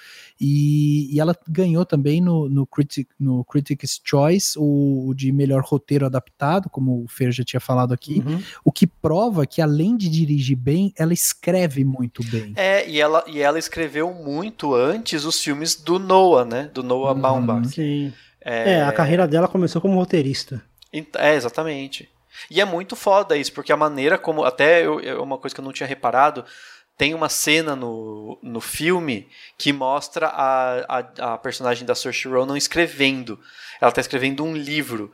e, 0.40 1.14
e 1.14 1.20
ela 1.20 1.36
ganhou 1.48 1.84
também 1.84 2.20
no, 2.20 2.48
no, 2.48 2.66
Critic, 2.66 3.08
no 3.18 3.44
Critics' 3.44 4.00
Choice 4.02 4.58
o, 4.58 5.08
o, 5.08 5.14
de 5.14 5.32
melhor 5.32 5.62
roteiro 5.62 6.06
adaptado, 6.06 6.68
como 6.68 7.04
o 7.04 7.08
Fer 7.08 7.32
já 7.32 7.44
tinha 7.44 7.60
falado 7.60 7.94
aqui, 7.94 8.22
uhum. 8.26 8.42
o 8.64 8.72
que 8.72 8.86
prova 8.86 9.46
que 9.46 9.62
além 9.62 9.96
de 9.96 10.08
dirigir 10.08 10.56
bem, 10.56 10.92
ela 10.98 11.12
escreve 11.12 11.84
muito 11.84 12.22
bem. 12.24 12.52
É, 12.56 12.88
e 12.88 13.00
ela, 13.00 13.24
e 13.26 13.40
ela 13.40 13.58
escreveu 13.58 14.12
muito 14.12 14.74
antes 14.74 15.24
os 15.24 15.40
filmes 15.40 15.74
do 15.74 15.98
Noah, 15.98 16.44
né? 16.44 16.70
Do 16.72 16.82
Noah 16.82 17.14
uhum. 17.14 17.20
Baumbach. 17.20 17.68
Sim. 17.68 18.12
É... 18.44 18.72
é, 18.72 18.82
a 18.82 18.92
carreira 18.92 19.26
dela 19.26 19.48
começou 19.48 19.80
como 19.80 19.94
roteirista. 19.94 20.62
É, 21.16 21.34
exatamente. 21.34 22.08
E 22.50 22.60
é 22.60 22.64
muito 22.64 22.94
foda 22.94 23.36
isso, 23.36 23.52
porque 23.52 23.72
a 23.72 23.76
maneira 23.76 24.18
como. 24.18 24.44
Até 24.44 24.84
eu, 24.84 25.00
é 25.00 25.14
uma 25.16 25.38
coisa 25.38 25.54
que 25.54 25.60
eu 25.60 25.64
não 25.64 25.72
tinha 25.72 25.86
reparado 25.86 26.44
tem 26.96 27.12
uma 27.14 27.28
cena 27.28 27.74
no, 27.74 28.38
no 28.42 28.60
filme 28.60 29.28
que 29.58 29.72
mostra 29.72 30.28
a, 30.28 30.98
a, 30.98 31.34
a 31.34 31.38
personagem 31.38 31.84
da 31.84 31.94
Saoirse 31.94 32.28
Ronan 32.28 32.56
escrevendo. 32.56 33.38
Ela 33.80 33.88
está 33.88 34.00
escrevendo 34.00 34.44
um 34.44 34.56
livro. 34.56 35.12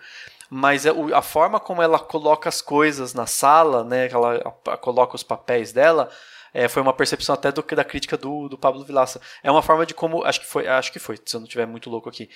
Mas 0.51 0.85
a, 0.87 0.91
a, 1.14 1.22
forma 1.22 1.59
como 1.61 1.81
ela 1.81 1.99
coloca 1.99 2.49
as 2.49 2.61
coisas 2.61 3.14
na 3.14 3.26
sala, 3.26 3.85
né, 3.85 4.09
ela 4.11 4.55
a, 4.66 4.76
coloca 4.76 5.14
os 5.14 5.22
papéis 5.22 5.72
dela, 5.72 6.11
é, 6.53 6.68
foi 6.68 6.83
uma 6.83 6.93
percepção 6.93 7.35
até 7.35 7.53
do, 7.53 7.62
da 7.62 7.85
crítica 7.85 8.16
do, 8.16 8.49
do 8.49 8.59
Pablo 8.59 8.85
Vilaça. 8.85 9.20
É 9.43 9.51
uma 9.51 9.62
forma 9.62 9.87
de 9.87 9.95
como. 9.95 10.24
Acho 10.24 10.41
que 10.41 10.47
foi, 10.47 10.66
acho 10.66 10.93
que 10.93 10.99
foi, 10.99 11.16
se 11.24 11.37
eu 11.37 11.41
não 11.41 11.47
estiver 11.47 11.66
muito 11.66 11.89
louco 11.89 12.09
aqui 12.09 12.28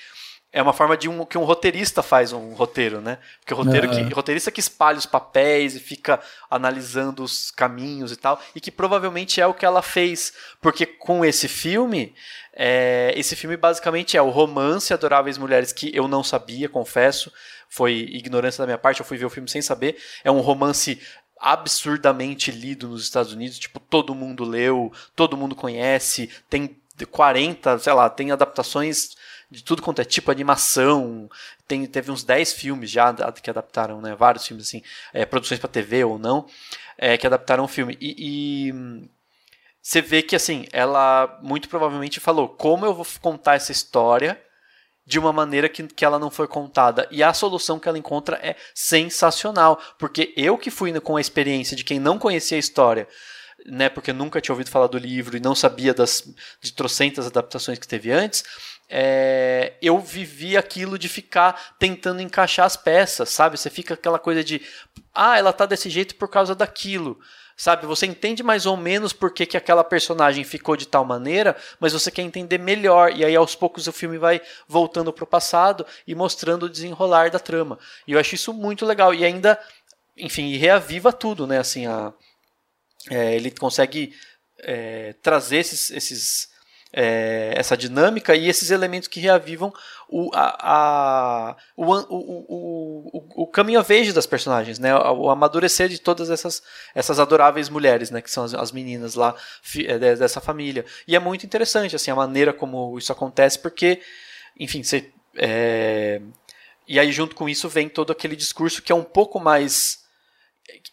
é 0.54 0.62
uma 0.62 0.72
forma 0.72 0.96
de 0.96 1.08
um 1.08 1.26
que 1.26 1.36
um 1.36 1.42
roteirista 1.42 2.00
faz 2.00 2.32
um 2.32 2.54
roteiro, 2.54 3.00
né? 3.00 3.18
Porque 3.40 3.52
o 3.52 3.56
roteiro 3.56 3.90
que, 3.90 4.00
roteirista 4.14 4.52
que 4.52 4.60
espalha 4.60 4.96
os 4.96 5.04
papéis 5.04 5.74
e 5.74 5.80
fica 5.80 6.20
analisando 6.48 7.24
os 7.24 7.50
caminhos 7.50 8.12
e 8.12 8.16
tal, 8.16 8.40
e 8.54 8.60
que 8.60 8.70
provavelmente 8.70 9.40
é 9.40 9.46
o 9.48 9.52
que 9.52 9.66
ela 9.66 9.82
fez, 9.82 10.32
porque 10.60 10.86
com 10.86 11.24
esse 11.24 11.48
filme, 11.48 12.14
é, 12.52 13.12
esse 13.16 13.34
filme 13.34 13.56
basicamente 13.56 14.16
é 14.16 14.22
o 14.22 14.30
romance 14.30 14.94
Adoráveis 14.94 15.36
Mulheres 15.36 15.72
que 15.72 15.90
eu 15.92 16.06
não 16.06 16.22
sabia, 16.22 16.68
confesso, 16.68 17.32
foi 17.68 18.08
ignorância 18.12 18.62
da 18.62 18.66
minha 18.66 18.78
parte, 18.78 19.00
eu 19.00 19.06
fui 19.06 19.18
ver 19.18 19.26
o 19.26 19.30
filme 19.30 19.48
sem 19.48 19.60
saber. 19.60 20.00
É 20.22 20.30
um 20.30 20.40
romance 20.40 21.00
absurdamente 21.36 22.52
lido 22.52 22.86
nos 22.86 23.02
Estados 23.02 23.32
Unidos, 23.32 23.58
tipo, 23.58 23.80
todo 23.80 24.14
mundo 24.14 24.44
leu, 24.44 24.92
todo 25.16 25.36
mundo 25.36 25.56
conhece, 25.56 26.30
tem 26.48 26.80
40, 27.10 27.80
sei 27.80 27.92
lá, 27.92 28.08
tem 28.08 28.30
adaptações 28.30 29.16
de 29.50 29.62
tudo 29.62 29.82
quanto 29.82 30.00
é 30.00 30.04
tipo 30.04 30.30
animação. 30.30 31.28
Tem, 31.66 31.86
teve 31.86 32.10
uns 32.10 32.24
10 32.24 32.52
filmes 32.52 32.90
já 32.90 33.14
que 33.32 33.50
adaptaram, 33.50 34.00
né? 34.00 34.14
Vários 34.14 34.46
filmes, 34.46 34.66
assim, 34.66 34.82
é, 35.12 35.24
produções 35.24 35.60
para 35.60 35.68
TV 35.68 36.04
ou 36.04 36.18
não, 36.18 36.46
é, 36.98 37.16
que 37.16 37.26
adaptaram 37.26 37.64
o 37.64 37.68
filme. 37.68 37.96
E, 38.00 38.68
e 38.68 38.72
você 39.82 40.00
vê 40.00 40.22
que, 40.22 40.34
assim, 40.34 40.66
ela 40.72 41.38
muito 41.42 41.68
provavelmente 41.68 42.20
falou: 42.20 42.48
como 42.48 42.86
eu 42.86 42.94
vou 42.94 43.06
contar 43.20 43.54
essa 43.54 43.72
história 43.72 44.40
de 45.06 45.18
uma 45.18 45.32
maneira 45.32 45.68
que, 45.68 45.82
que 45.86 46.04
ela 46.04 46.18
não 46.18 46.30
foi 46.30 46.48
contada. 46.48 47.06
E 47.10 47.22
a 47.22 47.32
solução 47.34 47.78
que 47.78 47.88
ela 47.88 47.98
encontra 47.98 48.38
é 48.42 48.56
sensacional, 48.74 49.78
porque 49.98 50.32
eu 50.36 50.56
que 50.56 50.70
fui 50.70 50.98
com 51.00 51.16
a 51.16 51.20
experiência 51.20 51.76
de 51.76 51.84
quem 51.84 51.98
não 51.98 52.18
conhecia 52.18 52.56
a 52.56 52.60
história, 52.60 53.06
né, 53.66 53.88
porque 53.88 54.12
nunca 54.12 54.40
tinha 54.40 54.52
ouvido 54.52 54.70
falar 54.70 54.86
do 54.86 54.98
livro 54.98 55.36
e 55.36 55.40
não 55.40 55.54
sabia 55.54 55.94
das 55.94 56.22
de 56.60 56.72
trocentas 56.72 57.26
adaptações 57.26 57.78
que 57.78 57.88
teve 57.88 58.10
antes, 58.10 58.44
é, 58.88 59.74
eu 59.80 59.98
vivi 59.98 60.56
aquilo 60.56 60.98
de 60.98 61.08
ficar 61.08 61.76
tentando 61.78 62.20
encaixar 62.20 62.66
as 62.66 62.76
peças, 62.76 63.30
sabe? 63.30 63.58
Você 63.58 63.70
fica 63.70 63.94
aquela 63.94 64.18
coisa 64.18 64.44
de, 64.44 64.60
ah, 65.14 65.38
ela 65.38 65.52
tá 65.52 65.66
desse 65.66 65.88
jeito 65.88 66.14
por 66.16 66.28
causa 66.28 66.54
daquilo. 66.54 67.18
Sabe, 67.56 67.86
você 67.86 68.04
entende 68.04 68.42
mais 68.42 68.66
ou 68.66 68.76
menos 68.76 69.12
por 69.12 69.32
que, 69.32 69.46
que 69.46 69.56
aquela 69.56 69.84
personagem 69.84 70.42
ficou 70.42 70.76
de 70.76 70.88
tal 70.88 71.04
maneira, 71.04 71.56
mas 71.78 71.92
você 71.92 72.10
quer 72.10 72.22
entender 72.22 72.58
melhor. 72.58 73.16
E 73.16 73.24
aí, 73.24 73.36
aos 73.36 73.54
poucos, 73.54 73.86
o 73.86 73.92
filme 73.92 74.18
vai 74.18 74.40
voltando 74.66 75.12
para 75.12 75.22
o 75.22 75.26
passado 75.26 75.86
e 76.04 76.16
mostrando 76.16 76.64
o 76.64 76.68
desenrolar 76.68 77.30
da 77.30 77.38
trama. 77.38 77.78
E 78.08 78.12
eu 78.12 78.18
acho 78.18 78.34
isso 78.34 78.52
muito 78.52 78.84
legal. 78.84 79.14
E 79.14 79.24
ainda, 79.24 79.56
enfim, 80.16 80.56
reaviva 80.56 81.12
tudo, 81.12 81.46
né? 81.46 81.58
Assim, 81.58 81.86
a, 81.86 82.12
é, 83.08 83.36
ele 83.36 83.52
consegue 83.52 84.12
é, 84.58 85.14
trazer 85.22 85.58
esses, 85.58 85.92
esses 85.92 86.48
é, 86.96 87.52
essa 87.56 87.76
dinâmica 87.76 88.36
e 88.36 88.48
esses 88.48 88.70
elementos 88.70 89.08
que 89.08 89.18
reavivam 89.18 89.72
o, 90.08 90.30
a, 90.32 90.56
a, 90.60 91.56
o, 91.76 91.84
o, 91.84 92.46
o, 92.48 93.42
o 93.42 93.46
caminho 93.48 93.80
of 93.80 93.92
age 93.92 94.12
das 94.12 94.26
personagens, 94.26 94.78
né? 94.78 94.94
o 94.96 95.28
amadurecer 95.28 95.88
de 95.88 95.98
todas 95.98 96.30
essas, 96.30 96.62
essas 96.94 97.18
adoráveis 97.18 97.68
mulheres, 97.68 98.12
né? 98.12 98.22
que 98.22 98.30
são 98.30 98.44
as, 98.44 98.54
as 98.54 98.70
meninas 98.70 99.16
lá 99.16 99.34
é, 99.76 99.98
dessa 99.98 100.40
família. 100.40 100.84
E 101.08 101.16
é 101.16 101.18
muito 101.18 101.44
interessante 101.44 101.96
assim, 101.96 102.12
a 102.12 102.14
maneira 102.14 102.52
como 102.52 102.96
isso 102.96 103.10
acontece, 103.10 103.58
porque, 103.58 104.00
enfim, 104.58 104.84
você, 104.84 105.10
é... 105.36 106.20
e 106.86 107.00
aí 107.00 107.10
junto 107.10 107.34
com 107.34 107.48
isso 107.48 107.68
vem 107.68 107.88
todo 107.88 108.12
aquele 108.12 108.36
discurso 108.36 108.80
que 108.80 108.92
é 108.92 108.94
um 108.94 109.04
pouco 109.04 109.40
mais 109.40 110.04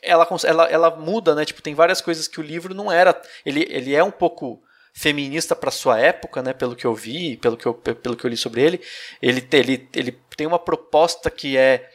ela, 0.01 0.27
ela, 0.43 0.65
ela 0.65 0.89
muda, 0.97 1.33
né? 1.33 1.45
Tipo, 1.45 1.61
tem 1.61 1.73
várias 1.73 2.01
coisas 2.01 2.27
que 2.27 2.41
o 2.41 2.43
livro 2.43 2.73
não 2.73 2.91
era. 2.91 3.19
Ele, 3.45 3.65
ele 3.69 3.95
é 3.95 4.03
um 4.03 4.11
pouco 4.11 4.61
feminista 4.93 5.55
para 5.55 5.71
sua 5.71 5.99
época, 5.99 6.41
né, 6.41 6.53
pelo 6.53 6.75
que 6.75 6.85
eu 6.85 6.93
vi, 6.93 7.37
pelo 7.37 7.57
que 7.57 7.65
eu, 7.65 7.73
pelo 7.73 8.15
que 8.15 8.25
eu 8.25 8.29
li 8.29 8.37
sobre 8.37 8.61
ele, 8.61 8.81
ele, 9.21 9.47
ele, 9.51 9.89
ele 9.93 10.11
tem 10.35 10.45
uma 10.45 10.59
proposta 10.59 11.29
que 11.29 11.57
é, 11.57 11.89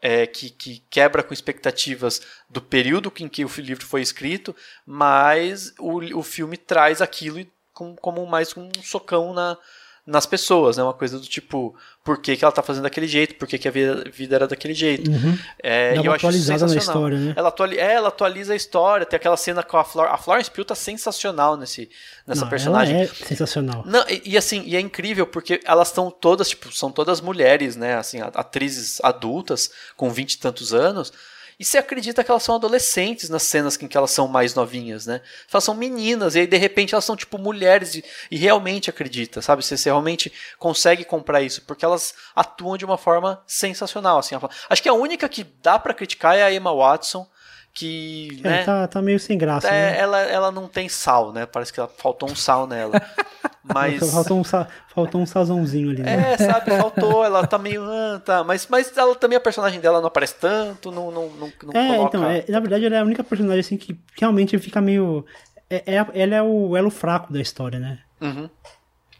é 0.00 0.26
que, 0.26 0.50
que, 0.50 0.82
quebra 0.90 1.22
com 1.22 1.32
expectativas 1.32 2.20
do 2.48 2.60
período 2.60 3.12
em 3.20 3.28
que 3.28 3.44
o 3.44 3.50
livro 3.58 3.86
foi 3.86 4.02
escrito, 4.02 4.54
mas 4.86 5.72
o, 5.78 6.18
o 6.18 6.22
filme 6.22 6.56
traz 6.56 7.00
aquilo 7.00 7.46
como, 7.72 7.96
como 7.96 8.26
mais 8.26 8.56
um 8.56 8.70
socão 8.82 9.32
na, 9.32 9.56
nas 10.04 10.26
pessoas, 10.26 10.76
né? 10.76 10.82
Uma 10.82 10.92
coisa 10.92 11.18
do 11.18 11.24
tipo, 11.24 11.76
por 12.04 12.20
que, 12.20 12.36
que 12.36 12.44
ela 12.44 12.50
tá 12.50 12.62
fazendo 12.62 12.82
daquele 12.82 13.06
jeito, 13.06 13.36
por 13.36 13.46
que, 13.46 13.56
que 13.56 13.68
a 13.68 13.70
vida, 13.70 14.04
vida 14.12 14.34
era 14.34 14.48
daquele 14.48 14.74
jeito. 14.74 15.08
Uhum. 15.08 15.38
É, 15.62 15.94
Dá 15.94 16.02
uma 16.02 16.16
atualizada 16.16 16.66
na 16.66 16.76
história, 16.76 17.18
né? 17.18 17.34
Ela, 17.36 17.48
atuali 17.48 17.78
é, 17.78 17.94
ela 17.94 18.08
atualiza 18.08 18.52
a 18.52 18.56
história, 18.56 19.06
tem 19.06 19.16
aquela 19.16 19.36
cena 19.36 19.62
com 19.62 19.76
a 19.76 19.84
Flor 19.84 20.08
a 20.08 20.18
Florence 20.18 20.50
Pugh 20.50 20.64
tá 20.64 20.74
sensacional 20.74 21.56
nesse, 21.56 21.88
nessa 22.26 22.42
Não, 22.42 22.50
personagem. 22.50 22.94
Ela 22.96 23.04
é 23.04 23.06
sensacional. 23.06 23.84
Não, 23.86 24.04
e, 24.08 24.32
e, 24.32 24.36
assim, 24.36 24.64
e 24.66 24.74
é 24.74 24.80
incrível 24.80 25.26
porque 25.26 25.60
elas 25.64 25.88
estão 25.88 26.10
todas, 26.10 26.48
tipo, 26.48 26.72
são 26.72 26.90
todas 26.90 27.20
mulheres, 27.20 27.76
né? 27.76 27.94
Assim, 27.96 28.20
atrizes 28.20 29.00
adultas, 29.04 29.70
com 29.96 30.10
vinte 30.10 30.32
e 30.32 30.38
tantos 30.38 30.74
anos, 30.74 31.12
e 31.58 31.64
você 31.64 31.78
acredita 31.78 32.24
que 32.24 32.30
elas 32.30 32.42
são 32.42 32.54
adolescentes 32.54 33.28
nas 33.28 33.42
cenas 33.42 33.80
em 33.80 33.88
que 33.88 33.96
elas 33.96 34.10
são 34.10 34.26
mais 34.28 34.54
novinhas, 34.54 35.06
né? 35.06 35.20
Elas 35.52 35.64
são 35.64 35.74
meninas, 35.74 36.34
e 36.34 36.40
aí 36.40 36.46
de 36.46 36.56
repente 36.56 36.94
elas 36.94 37.04
são 37.04 37.16
tipo 37.16 37.38
mulheres 37.38 37.94
e, 37.94 38.04
e 38.30 38.36
realmente 38.36 38.90
acredita, 38.90 39.42
sabe? 39.42 39.64
Você, 39.64 39.76
você, 39.76 39.88
realmente 39.88 40.32
consegue 40.58 41.04
comprar 41.04 41.42
isso, 41.42 41.62
porque 41.62 41.84
elas 41.84 42.14
atuam 42.34 42.76
de 42.76 42.84
uma 42.84 42.98
forma 42.98 43.42
sensacional, 43.46 44.18
assim. 44.18 44.34
Acho 44.68 44.82
que 44.82 44.88
a 44.88 44.94
única 44.94 45.28
que 45.28 45.44
dá 45.62 45.78
para 45.78 45.94
criticar 45.94 46.36
é 46.36 46.42
a 46.42 46.52
Emma 46.52 46.74
Watson, 46.74 47.26
que 47.74 48.40
é, 48.44 48.48
né, 48.48 48.64
tá, 48.64 48.86
tá 48.86 49.00
meio 49.00 49.18
sem 49.18 49.38
graça. 49.38 49.68
É, 49.68 49.92
né? 49.92 49.98
ela, 49.98 50.20
ela 50.20 50.50
não 50.50 50.68
tem 50.68 50.88
sal, 50.88 51.32
né? 51.32 51.46
Parece 51.46 51.72
que 51.72 51.80
ela, 51.80 51.88
faltou 51.88 52.30
um 52.30 52.36
sal 52.36 52.66
nela. 52.66 53.00
Mas. 53.64 54.10
Faltou 54.10 54.40
um, 54.40 54.42
faltou 54.88 55.20
um 55.20 55.26
sazãozinho 55.26 55.90
ali, 55.90 56.02
né? 56.02 56.32
É, 56.32 56.36
sabe, 56.36 56.70
faltou, 56.76 57.24
ela 57.24 57.46
tá 57.46 57.58
meio. 57.58 57.82
Ah, 57.84 58.20
tá. 58.22 58.44
Mas, 58.44 58.66
mas 58.68 58.94
ela 58.96 59.14
também, 59.14 59.36
a 59.36 59.40
personagem 59.40 59.80
dela 59.80 60.00
não 60.00 60.08
aparece 60.08 60.34
tanto, 60.34 60.90
não, 60.90 61.10
não, 61.10 61.28
não, 61.30 61.52
não 61.62 61.80
é, 61.80 61.96
coloca... 61.96 62.18
então, 62.18 62.28
é, 62.28 62.44
na 62.48 62.60
verdade, 62.60 62.86
ela 62.86 62.96
é 62.96 62.98
a 62.98 63.04
única 63.04 63.22
personagem 63.22 63.60
assim 63.60 63.76
que 63.76 63.98
realmente 64.18 64.58
fica 64.58 64.80
meio. 64.80 65.24
É, 65.70 65.94
é, 65.94 66.06
ela 66.14 66.34
é 66.34 66.42
o 66.42 66.76
elo 66.76 66.90
fraco 66.90 67.32
da 67.32 67.40
história, 67.40 67.78
né? 67.78 68.00
Uhum. 68.20 68.50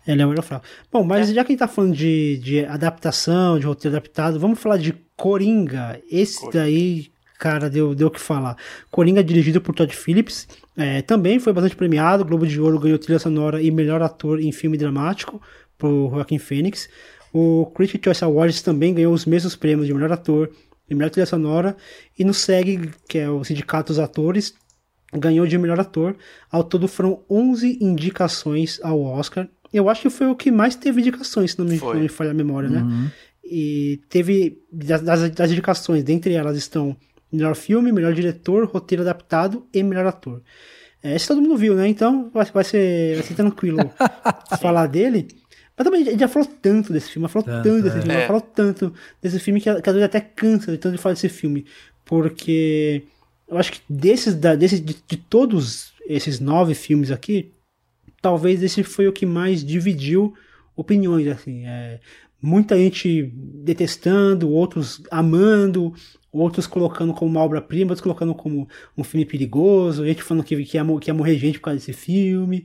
Ela 0.07 0.23
é 0.23 0.27
o 0.27 0.33
elo 0.33 0.43
fraco. 0.43 0.67
Bom, 0.91 1.05
mas 1.05 1.31
é. 1.31 1.35
já 1.35 1.45
que 1.45 1.53
a 1.53 1.55
gente 1.55 1.61
tá 1.61 1.69
falando 1.69 1.95
de, 1.95 2.39
de 2.39 2.67
adaptação, 2.67 3.59
de 3.59 3.67
roteiro 3.67 3.97
adaptado, 3.97 4.41
vamos 4.41 4.59
falar 4.59 4.77
de 4.77 4.93
Coringa. 5.17 6.01
Esse 6.11 6.41
Coringa. 6.41 6.59
daí 6.59 7.12
cara, 7.43 7.69
deu, 7.69 7.93
deu 7.93 8.07
o 8.07 8.11
que 8.11 8.21
falar. 8.21 8.57
Coringa, 8.89 9.25
dirigido 9.25 9.61
por 9.61 9.75
Todd 9.75 9.93
Phillips, 9.93 10.47
é, 10.77 11.03
também 11.03 11.41
foi 11.41 11.53
bastante 11.53 11.75
premiado. 11.75 12.25
Globo 12.25 12.47
de 12.47 12.61
Ouro 12.61 12.79
ganhou 12.79 12.97
trilha 13.01 13.19
sonora 13.19 13.61
e 13.61 13.69
melhor 13.69 14.01
ator 14.01 14.39
em 14.39 14.53
filme 14.53 14.79
dramático 14.79 15.43
por 15.77 16.09
Joaquim 16.13 16.39
Phoenix. 16.39 16.89
O 17.33 17.67
Critics' 17.75 18.01
Choice 18.05 18.23
Awards 18.23 18.63
também 18.63 18.95
ganhou 18.95 19.13
os 19.13 19.27
mesmos 19.27 19.57
prêmios 19.57 19.89
de 19.89 19.93
melhor 19.93 20.13
ator 20.13 20.53
e 20.89 20.95
melhor 20.95 21.11
trilha 21.11 21.27
sonora. 21.27 21.77
E 22.17 22.25
no 22.25 22.33
SEG, 22.33 22.93
que 23.09 23.19
é 23.19 23.29
o 23.29 23.43
Sindicato 23.43 23.93
dos 23.93 23.99
Atores, 23.99 24.55
ganhou 25.13 25.45
de 25.45 25.59
melhor 25.59 25.81
ator. 25.81 26.15
Ao 26.49 26.63
todo 26.63 26.87
foram 26.87 27.25
11 27.29 27.79
indicações 27.81 28.79
ao 28.85 29.03
Oscar. 29.03 29.49
Eu 29.73 29.91
acho 29.91 30.03
que 30.03 30.11
foi 30.11 30.29
o 30.29 30.37
que 30.37 30.53
mais 30.53 30.77
teve 30.77 31.01
indicações, 31.01 31.53
se 31.53 31.59
não 31.59 31.67
me, 31.67 31.77
não 31.77 31.95
me 31.95 32.09
falha 32.09 32.31
a 32.31 32.35
memória, 32.35 32.69
né? 32.69 32.83
Uhum. 32.83 33.11
E 33.43 34.01
teve, 34.09 34.63
das, 34.71 35.03
das 35.03 35.51
indicações, 35.51 36.05
dentre 36.05 36.35
elas 36.35 36.57
estão 36.57 36.97
Melhor 37.33 37.55
filme, 37.57 37.91
melhor 37.93 38.13
diretor, 38.13 38.67
roteiro 38.67 39.03
adaptado 39.03 39.67
e 39.73 39.83
melhor 39.83 40.07
ator. 40.07 40.43
É, 41.03 41.17
esse 41.17 41.27
todo 41.27 41.41
mundo 41.41 41.57
viu, 41.57 41.75
né? 41.75 41.89
Então 41.89 42.31
vai, 42.33 42.45
vai, 42.47 42.65
ser, 42.65 43.17
vai 43.17 43.25
ser 43.25 43.35
tranquilo 43.35 43.79
falar 44.61 44.87
dele. 44.87 45.29
Mas 45.77 45.85
também 45.85 46.03
a 46.03 46.11
gente 46.11 46.21
já 46.21 46.29
falou 46.29 46.49
tanto 46.61 46.93
desse 46.93 47.11
filme, 47.11 47.29
falou 47.29 47.45
tanto, 47.45 47.65
tanto 47.65 47.83
desse 47.83 47.97
é. 47.97 48.01
filme, 48.03 48.15
é. 48.15 48.27
falou 48.27 48.41
tanto 48.43 48.95
desse 49.21 49.39
filme 49.41 49.61
que, 49.61 49.81
que 49.81 49.89
às 49.89 49.95
vezes 49.95 50.05
até 50.05 50.21
cansa 50.21 50.71
de 50.71 50.79
tanto 50.79 50.97
de 50.97 51.03
falar 51.03 51.15
desse 51.15 51.29
filme. 51.29 51.67
Porque 52.05 53.05
eu 53.49 53.59
acho 53.59 53.73
que 53.73 53.81
desses, 53.89 54.35
da, 54.35 54.55
desses 54.55 54.81
de, 54.81 54.97
de 55.07 55.17
todos 55.17 55.93
esses 56.07 56.39
nove 56.39 56.75
filmes 56.75 57.11
aqui, 57.11 57.53
talvez 58.21 58.63
esse 58.63 58.83
foi 58.83 59.09
o 59.09 59.13
que 59.13 59.27
mais 59.27 59.65
dividiu 59.65 60.35
opiniões, 60.77 61.27
assim. 61.27 61.67
É, 61.67 62.01
muita 62.43 62.77
gente 62.77 63.33
detestando, 63.35 64.51
outros 64.51 65.01
amando, 65.11 65.95
outros 66.33 66.67
colocando 66.67 67.15
como 67.15 67.31
uma 67.31 67.41
obra-prima, 67.41 67.93
outros 67.93 68.01
colocando 68.01 68.35
como 68.35 68.69
um 68.99 69.05
filme 69.05 69.25
perigoso, 69.25 70.05
gente 70.05 70.23
falando 70.23 70.45
que, 70.45 70.65
que, 70.65 70.77
ia, 70.77 70.85
que 71.01 71.11
ia 71.11 71.15
morrer 71.15 71.39
gente 71.39 71.59
por 71.59 71.67
causa 71.67 71.79
desse 71.79 71.93
filme. 71.93 72.65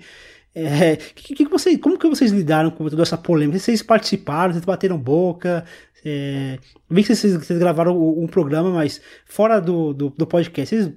É, 0.56 0.96
que, 0.96 1.36
que 1.36 1.46
vocês, 1.46 1.78
como 1.80 2.00
que 2.00 2.10
vocês 2.10 2.32
lidaram 2.32 2.72
com 2.72 2.90
toda 2.90 3.04
essa 3.04 3.18
polêmica? 3.18 3.60
Vocês 3.60 3.84
participaram, 3.84 4.54
vocês 4.54 4.66
bateram 4.66 4.98
boca? 4.98 5.64
É, 6.04 6.58
vi 6.90 7.04
que 7.04 7.16
vocês, 7.16 7.36
vocês 7.36 7.60
gravaram 7.60 7.96
um 7.96 8.26
programa, 8.26 8.72
mas 8.72 9.00
fora 9.26 9.60
do, 9.60 9.94
do, 9.94 10.10
do 10.10 10.26
podcast, 10.26 10.76
vocês 10.76 10.92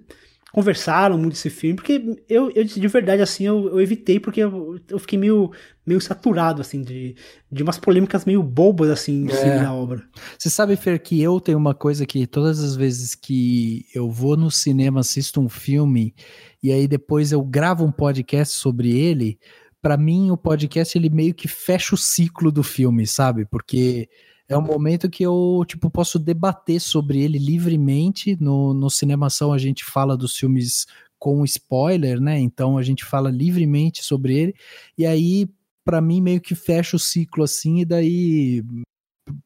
conversaram 0.52 1.16
muito 1.16 1.34
desse 1.34 1.50
filme, 1.50 1.76
porque 1.76 2.22
eu, 2.28 2.50
eu 2.54 2.64
de 2.64 2.88
verdade, 2.88 3.22
assim, 3.22 3.46
eu, 3.46 3.68
eu 3.68 3.80
evitei, 3.80 4.18
porque 4.18 4.40
eu, 4.40 4.78
eu, 4.88 4.98
fiquei 4.98 5.18
meio, 5.18 5.52
meio 5.86 6.00
saturado, 6.00 6.60
assim, 6.60 6.82
de, 6.82 7.14
de 7.50 7.62
umas 7.62 7.78
polêmicas 7.78 8.24
meio 8.24 8.42
bobas, 8.42 8.90
assim, 8.90 9.26
em 9.26 9.30
é. 9.30 9.62
da 9.62 9.72
obra. 9.72 10.02
Você 10.36 10.50
sabe, 10.50 10.74
Fer, 10.76 11.00
que 11.00 11.20
eu 11.22 11.40
tenho 11.40 11.58
uma 11.58 11.74
coisa 11.74 12.04
que 12.04 12.26
todas 12.26 12.60
as 12.60 12.74
vezes 12.74 13.14
que 13.14 13.86
eu 13.94 14.10
vou 14.10 14.36
no 14.36 14.50
cinema, 14.50 15.00
assisto 15.00 15.40
um 15.40 15.48
filme, 15.48 16.14
e 16.62 16.72
aí 16.72 16.88
depois 16.88 17.30
eu 17.30 17.42
gravo 17.42 17.84
um 17.84 17.92
podcast 17.92 18.58
sobre 18.58 18.90
ele, 18.90 19.38
para 19.80 19.96
mim 19.96 20.30
o 20.30 20.36
podcast, 20.36 20.98
ele 20.98 21.08
meio 21.08 21.32
que 21.32 21.46
fecha 21.46 21.94
o 21.94 21.98
ciclo 21.98 22.50
do 22.50 22.62
filme, 22.62 23.06
sabe? 23.06 23.46
Porque 23.46 24.08
é 24.50 24.58
um 24.58 24.60
momento 24.60 25.08
que 25.08 25.22
eu, 25.22 25.64
tipo, 25.64 25.88
posso 25.88 26.18
debater 26.18 26.80
sobre 26.80 27.22
ele 27.22 27.38
livremente. 27.38 28.36
No, 28.40 28.74
no 28.74 28.90
Cinemação 28.90 29.52
a 29.52 29.58
gente 29.58 29.84
fala 29.84 30.16
dos 30.16 30.36
filmes 30.36 30.86
com 31.20 31.44
spoiler, 31.44 32.20
né? 32.20 32.40
Então 32.40 32.76
a 32.76 32.82
gente 32.82 33.04
fala 33.04 33.30
livremente 33.30 34.04
sobre 34.04 34.36
ele. 34.36 34.54
E 34.98 35.06
aí, 35.06 35.48
para 35.84 36.00
mim, 36.00 36.20
meio 36.20 36.40
que 36.40 36.56
fecha 36.56 36.96
o 36.96 36.98
ciclo 36.98 37.44
assim, 37.44 37.78
e 37.78 37.84
daí 37.84 38.64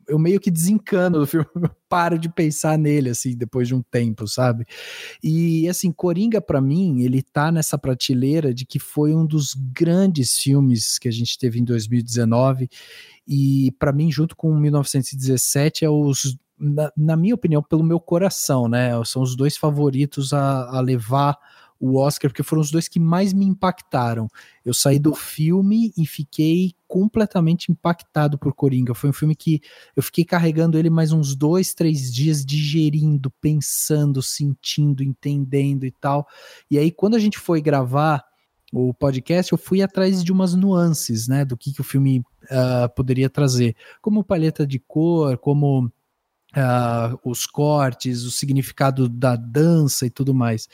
eu 0.09 0.18
meio 0.18 0.41
que 0.41 0.51
desencano 0.51 1.20
do 1.20 1.26
filme, 1.26 1.47
paro 1.89 2.18
de 2.18 2.28
pensar 2.28 2.78
nele, 2.78 3.11
assim, 3.11 3.37
depois 3.37 3.68
de 3.68 3.74
um 3.74 3.82
tempo, 3.82 4.26
sabe? 4.26 4.64
E, 5.22 5.68
assim, 5.68 5.91
Coringa, 5.93 6.41
para 6.41 6.61
mim, 6.61 7.03
ele 7.03 7.22
tá 7.22 7.51
nessa 7.53 7.78
prateleira 7.78 8.53
de 8.53 8.64
que 8.64 8.78
foi 8.78 9.14
um 9.14 9.26
dos 9.26 9.55
grandes 9.55 10.39
filmes 10.39 10.99
que 10.99 11.09
a 11.09 11.12
gente 11.12 11.39
teve 11.39 11.59
em 11.59 11.64
2019 11.64 12.68
e 13.26 13.72
para 13.78 13.93
mim, 13.93 14.11
junto 14.11 14.37
com 14.37 14.55
1917, 14.55 15.85
é 15.85 15.89
os, 15.89 16.37
na, 16.59 16.93
na, 16.97 17.16
minha 17.16 17.35
opinião, 17.35 17.62
pelo 17.62 17.82
meu 17.82 17.99
coração, 17.99 18.68
né? 18.68 18.91
São 19.05 19.22
os 19.22 19.35
dois 19.35 19.57
favoritos 19.57 20.32
a, 20.32 20.76
a 20.76 20.80
levar 20.80 21.39
o 21.80 21.99
Oscar, 21.99 22.30
porque 22.30 22.43
foram 22.43 22.62
os 22.62 22.70
dois 22.70 22.89
que 22.89 23.01
mais 23.01 23.32
me 23.32 23.45
impactaram. 23.45 24.28
Eu 24.64 24.72
saí 24.72 24.99
do 24.99 25.14
filme 25.14 25.93
e 25.97 26.07
fiquei 26.07 26.72
completamente 26.95 27.72
impactado 27.72 28.38
por 28.38 28.55
Coringa. 28.55 28.95
Foi 28.95 29.11
um 29.11 29.12
filme 29.12 29.34
que 29.34 29.61
eu 29.97 30.03
fiquei 30.03 30.24
carregando 30.24 30.78
ele 30.78 30.88
mais 30.88 31.11
uns 31.11 31.34
dois, 31.34 31.74
três 31.74 32.14
dias, 32.14 32.47
digerindo, 32.47 33.32
pensando, 33.40 34.22
sentindo, 34.22 35.03
entendendo 35.03 35.84
e 35.84 35.90
tal. 35.90 36.24
E 36.70 36.78
aí, 36.78 36.92
quando 36.92 37.16
a 37.16 37.18
gente 37.18 37.36
foi 37.36 37.61
gravar 37.61 38.24
o 38.72 38.95
podcast, 38.95 39.51
eu 39.51 39.59
fui 39.59 39.82
atrás 39.82 40.22
de 40.22 40.30
umas 40.30 40.55
nuances, 40.55 41.26
né, 41.26 41.45
do 41.45 41.57
que, 41.57 41.72
que 41.72 41.80
o 41.80 41.84
filme 41.84 42.20
uh, 42.45 42.88
poderia 42.95 43.28
trazer, 43.28 43.74
como 44.01 44.22
paleta 44.22 44.64
de 44.64 44.78
cor, 44.78 45.36
como 45.38 45.90
uh, 46.55 47.18
os 47.24 47.46
cortes, 47.46 48.22
o 48.22 48.30
significado 48.30 49.09
da 49.09 49.36
dança 49.36 50.07
e 50.07 50.11
tudo 50.11 50.32
mais. 50.34 50.68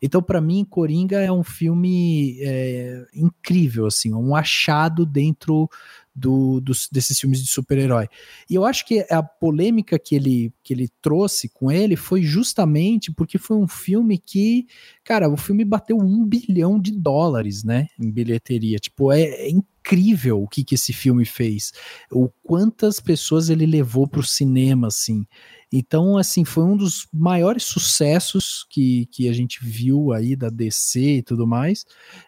Então, 0.00 0.22
para 0.22 0.40
mim, 0.40 0.64
Coringa 0.64 1.20
é 1.20 1.32
um 1.32 1.42
filme 1.42 2.38
é, 2.40 3.06
incrível, 3.14 3.86
assim, 3.86 4.12
um 4.12 4.36
achado 4.36 5.06
dentro 5.06 5.68
do, 6.14 6.60
dos, 6.60 6.88
desses 6.90 7.18
filmes 7.18 7.42
de 7.42 7.48
super-herói. 7.48 8.08
E 8.48 8.54
eu 8.54 8.64
acho 8.64 8.86
que 8.86 9.04
a 9.10 9.22
polêmica 9.22 9.98
que 9.98 10.14
ele, 10.14 10.52
que 10.62 10.72
ele 10.72 10.88
trouxe 11.02 11.48
com 11.48 11.72
ele 11.72 11.96
foi 11.96 12.22
justamente 12.22 13.12
porque 13.12 13.38
foi 13.38 13.56
um 13.56 13.66
filme 13.66 14.18
que, 14.18 14.66
cara, 15.02 15.28
o 15.28 15.36
filme 15.36 15.64
bateu 15.64 15.98
um 15.98 16.24
bilhão 16.24 16.78
de 16.78 16.92
dólares, 16.92 17.64
né, 17.64 17.88
em 17.98 18.10
bilheteria. 18.10 18.78
Tipo, 18.78 19.10
é, 19.10 19.22
é 19.22 19.50
incrível 19.50 20.42
o 20.42 20.48
que, 20.48 20.64
que 20.64 20.76
esse 20.76 20.92
filme 20.92 21.24
fez, 21.24 21.72
o 22.10 22.28
quantas 22.42 23.00
pessoas 23.00 23.50
ele 23.50 23.66
levou 23.66 24.06
para 24.06 24.20
o 24.20 24.24
cinema, 24.24 24.86
assim. 24.86 25.26
Então, 25.72 26.16
assim, 26.16 26.44
foi 26.44 26.64
um 26.64 26.76
dos 26.76 27.06
maiores 27.12 27.64
sucessos 27.64 28.66
que, 28.70 29.06
que 29.06 29.28
a 29.28 29.32
gente 29.32 29.58
viu 29.62 30.12
aí 30.12 30.36
da 30.36 30.48
DC 30.48 31.00
e 31.00 31.22
tudo 31.22 31.46
mais, 31.46 31.84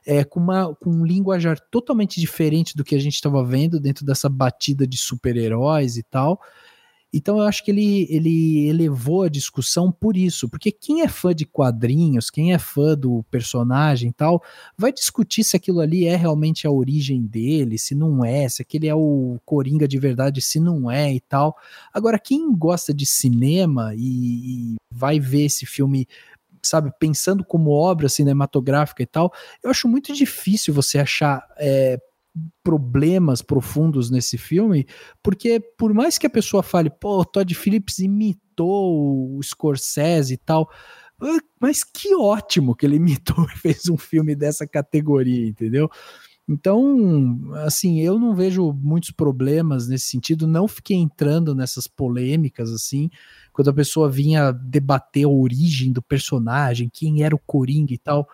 é, 0.06 0.24
com, 0.24 0.40
uma, 0.40 0.74
com 0.74 0.90
um 0.90 1.04
linguajar 1.04 1.58
totalmente 1.70 2.20
diferente 2.20 2.76
do 2.76 2.84
que 2.84 2.94
a 2.94 3.00
gente 3.00 3.14
estava 3.14 3.44
vendo 3.44 3.78
dentro 3.78 4.04
dessa 4.04 4.28
batida 4.28 4.86
de 4.86 4.96
super-heróis 4.96 5.96
e 5.96 6.02
tal. 6.02 6.40
Então 7.12 7.38
eu 7.38 7.44
acho 7.44 7.64
que 7.64 7.70
ele, 7.70 8.06
ele 8.10 8.68
elevou 8.68 9.22
a 9.22 9.28
discussão 9.28 9.90
por 9.90 10.16
isso, 10.16 10.48
porque 10.48 10.70
quem 10.70 11.02
é 11.02 11.08
fã 11.08 11.34
de 11.34 11.46
quadrinhos, 11.46 12.30
quem 12.30 12.52
é 12.52 12.58
fã 12.58 12.94
do 12.96 13.24
personagem 13.30 14.10
e 14.10 14.12
tal, 14.12 14.42
vai 14.76 14.92
discutir 14.92 15.44
se 15.44 15.56
aquilo 15.56 15.80
ali 15.80 16.06
é 16.06 16.16
realmente 16.16 16.66
a 16.66 16.70
origem 16.70 17.22
dele, 17.22 17.78
se 17.78 17.94
não 17.94 18.24
é, 18.24 18.48
se 18.48 18.60
aquele 18.60 18.88
é 18.88 18.94
o 18.94 19.38
Coringa 19.44 19.88
de 19.88 19.98
verdade, 19.98 20.42
se 20.42 20.60
não 20.60 20.90
é 20.90 21.14
e 21.14 21.20
tal. 21.20 21.56
Agora, 21.92 22.18
quem 22.18 22.54
gosta 22.54 22.92
de 22.92 23.06
cinema 23.06 23.94
e, 23.94 24.74
e 24.74 24.76
vai 24.90 25.18
ver 25.20 25.44
esse 25.44 25.64
filme 25.64 26.06
sabe, 26.62 26.90
pensando 26.98 27.44
como 27.44 27.70
obra 27.70 28.08
cinematográfica 28.08 29.02
e 29.02 29.06
tal, 29.06 29.32
eu 29.62 29.70
acho 29.70 29.88
muito 29.88 30.12
difícil 30.12 30.74
você 30.74 30.98
achar 30.98 31.46
é, 31.58 31.98
problemas 32.62 33.42
profundos 33.42 34.10
nesse 34.10 34.36
filme, 34.36 34.86
porque 35.22 35.60
por 35.78 35.94
mais 35.94 36.18
que 36.18 36.26
a 36.26 36.30
pessoa 36.30 36.62
fale, 36.62 36.90
pô, 36.90 37.24
Todd 37.24 37.54
Phillips 37.54 37.98
imitou 37.98 39.36
o 39.36 39.42
Scorsese 39.42 40.34
e 40.34 40.36
tal, 40.36 40.68
ah, 41.20 41.38
mas 41.60 41.82
que 41.82 42.14
ótimo 42.14 42.74
que 42.74 42.84
ele 42.84 42.96
imitou 42.96 43.44
e 43.44 43.58
fez 43.58 43.88
um 43.88 43.96
filme 43.96 44.34
dessa 44.34 44.66
categoria, 44.66 45.46
entendeu? 45.46 45.88
Então, 46.48 47.40
assim, 47.64 48.00
eu 48.00 48.20
não 48.20 48.32
vejo 48.34 48.72
muitos 48.72 49.10
problemas 49.10 49.88
nesse 49.88 50.06
sentido, 50.06 50.46
não 50.46 50.68
fiquei 50.68 50.96
entrando 50.96 51.56
nessas 51.56 51.88
polêmicas, 51.88 52.70
assim, 52.70 53.10
quando 53.52 53.68
a 53.70 53.74
pessoa 53.74 54.08
vinha 54.08 54.52
debater 54.52 55.24
a 55.24 55.28
origem 55.28 55.92
do 55.92 56.00
personagem, 56.00 56.88
quem 56.92 57.24
era 57.24 57.34
o 57.34 57.40
Coringa 57.44 57.92
e 57.92 57.98
tal. 57.98 58.28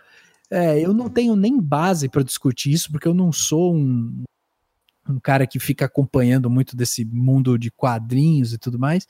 É, 0.52 0.78
eu 0.78 0.92
não 0.92 1.08
tenho 1.08 1.34
nem 1.34 1.58
base 1.58 2.10
para 2.10 2.22
discutir 2.22 2.72
isso, 2.72 2.92
porque 2.92 3.08
eu 3.08 3.14
não 3.14 3.32
sou 3.32 3.74
um, 3.74 4.22
um 5.08 5.18
cara 5.18 5.46
que 5.46 5.58
fica 5.58 5.86
acompanhando 5.86 6.50
muito 6.50 6.76
desse 6.76 7.06
mundo 7.06 7.58
de 7.58 7.70
quadrinhos 7.70 8.52
e 8.52 8.58
tudo 8.58 8.78
mais. 8.78 9.08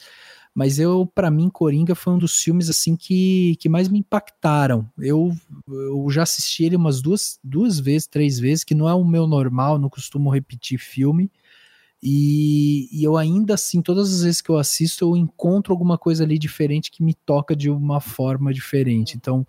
Mas 0.55 0.79
eu, 0.79 1.05
para 1.05 1.33
mim, 1.33 1.51
Coringa 1.51 1.97
foi 1.97 2.13
um 2.13 2.19
dos 2.19 2.41
filmes 2.41 2.71
assim 2.71 2.95
que, 2.95 3.57
que 3.59 3.69
mais 3.69 3.89
me 3.89 3.99
impactaram. 3.99 4.89
Eu, 4.97 5.35
eu 5.67 6.07
já 6.11 6.23
assisti 6.23 6.63
ele 6.63 6.77
umas 6.77 7.03
duas, 7.03 7.41
duas 7.43 7.81
vezes, 7.81 8.07
três 8.07 8.39
vezes, 8.39 8.63
que 8.63 8.75
não 8.75 8.89
é 8.89 8.95
o 8.95 9.05
meu 9.05 9.27
normal, 9.27 9.81
não 9.81 9.89
costumo 9.89 10.31
repetir 10.31 10.79
filme. 10.79 11.29
E, 12.01 12.89
e, 12.93 13.03
eu 13.03 13.17
ainda 13.17 13.55
assim, 13.55 13.83
todas 13.83 14.13
as 14.13 14.23
vezes 14.23 14.41
que 14.41 14.51
eu 14.51 14.59
assisto, 14.59 15.05
eu 15.05 15.17
encontro 15.17 15.73
alguma 15.73 15.99
coisa 15.99 16.23
ali 16.23 16.39
diferente 16.39 16.91
que 16.91 17.03
me 17.03 17.15
toca 17.15 17.57
de 17.57 17.69
uma 17.69 18.01
forma 18.01 18.53
diferente. 18.53 19.17
Então, 19.17 19.45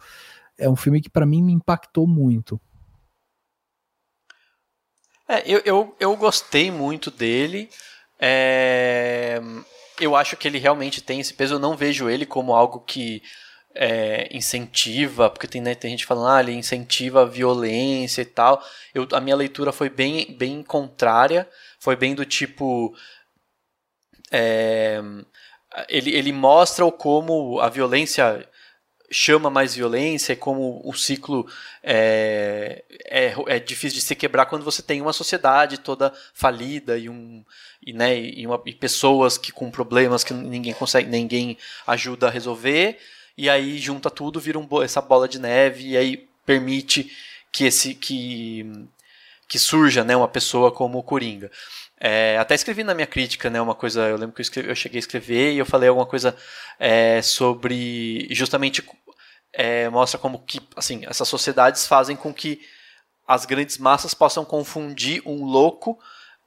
é 0.58 0.70
um 0.70 0.76
filme 0.76 1.01
que 1.01 1.10
para 1.10 1.26
mim 1.26 1.41
me 1.41 1.54
impactou 1.54 2.08
muito. 2.08 2.60
É, 5.28 5.41
eu, 5.45 5.62
eu, 5.66 5.95
eu 5.99 6.16
gostei 6.16 6.70
muito 6.70 7.10
dele. 7.10 7.70
É, 8.20 9.41
eu 9.99 10.16
acho 10.16 10.38
que 10.38 10.47
ele 10.47 10.60
realmente 10.60 11.01
tem 11.01 11.20
esse 11.20 11.34
peso. 11.34 11.56
Eu 11.56 11.60
não 11.60 11.76
vejo 11.76 12.10
ele 12.10 12.26
como 12.26 12.54
algo 12.54 12.80
que 12.82 13.22
é, 13.74 14.28
incentiva, 14.36 15.30
porque 15.30 15.47
tem, 15.47 15.62
né, 15.62 15.74
tem 15.74 15.91
gente 15.91 16.06
falando, 16.06 16.28
ah, 16.28 16.39
ele 16.39 16.54
incentiva 16.54 17.22
a 17.22 17.26
violência 17.26 18.22
e 18.22 18.26
tal. 18.26 18.64
Eu, 18.93 19.08
a 19.12 19.20
minha 19.20 19.36
leitura 19.36 19.72
foi 19.72 19.89
bem, 19.89 20.36
bem 20.38 20.62
contrária. 20.62 21.49
Foi 21.80 21.95
bem 21.95 22.14
do 22.14 22.26
tipo. 22.26 22.93
É, 24.32 25.01
ele, 25.89 26.12
ele 26.16 26.32
mostra 26.32 26.89
como 26.91 27.60
a 27.60 27.70
violência 27.70 28.47
chama 29.14 29.49
mais 29.49 29.76
violência 29.76 30.34
e 30.34 30.36
como 30.36 30.82
o 30.84 30.93
ciclo 30.93 31.47
é, 31.84 32.84
é, 33.05 33.34
é, 33.47 33.59
difícil 33.59 33.99
de 33.99 34.03
se 34.03 34.16
quebrar 34.16 34.47
quando 34.47 34.66
você 34.66 34.82
tem 34.82 35.01
uma 35.01 35.14
sociedade 35.14 35.78
toda 35.78 36.11
falida 36.34 36.97
e, 36.97 37.07
um, 37.07 37.45
e, 37.86 37.93
né, 37.93 38.20
e, 38.20 38.45
uma, 38.45 38.61
e 38.66 38.74
pessoas 38.74 39.38
que 39.38 39.51
com 39.51 39.70
problemas 39.70 40.24
que 40.24 40.34
ninguém 40.34 40.74
consegue, 40.74 41.09
ninguém 41.09 41.57
ajuda 41.86 42.28
a 42.28 42.32
resolver, 42.32 42.97
e 43.38 43.49
aí 43.49 43.78
junta 43.78 44.09
tudo, 44.09 44.39
vira 44.39 44.57
um, 44.57 44.68
essa 44.82 45.01
bola 45.01 45.28
de 45.28 45.39
neve 45.39 45.89
e 45.89 45.97
aí 45.97 46.28
permite 46.45 47.11
que 47.51 47.66
esse 47.66 47.93
que, 47.93 48.66
que 49.47 49.59
surja 49.59 50.03
né, 50.03 50.16
uma 50.16 50.28
pessoa 50.28 50.72
como 50.72 50.97
o 50.97 51.03
Coringa. 51.03 51.51
É, 51.99 52.38
até 52.38 52.53
escrevi 52.53 52.84
na 52.84 52.93
minha 52.93 53.07
crítica, 53.07 53.49
né, 53.49 53.61
uma 53.61 53.76
coisa, 53.76 54.01
eu 54.09 54.18
lembro 54.18 54.36
que 54.36 54.41
eu, 54.41 54.43
escrevi, 54.43 54.70
eu 54.70 54.76
cheguei 54.76 54.97
a 54.97 54.99
escrever 54.99 55.53
e 55.53 55.59
eu 55.59 55.66
falei 55.66 55.88
alguma 55.88 56.05
coisa 56.05 56.36
é, 56.78 57.22
sobre 57.22 58.28
justamente 58.32 58.84
é, 59.54 59.88
mostra 59.89 60.20
como 60.20 60.39
que 60.39 60.60
assim 60.76 61.06
essas 61.06 61.28
sociedades 61.28 61.86
fazem 61.86 62.16
com 62.16 62.34
que 62.34 62.62
as 63.28 63.45
grandes 63.45 63.78
massas 63.78 64.14
possam 64.14 64.43
confundir 64.43 65.22
um 65.26 65.45
louco 65.45 65.97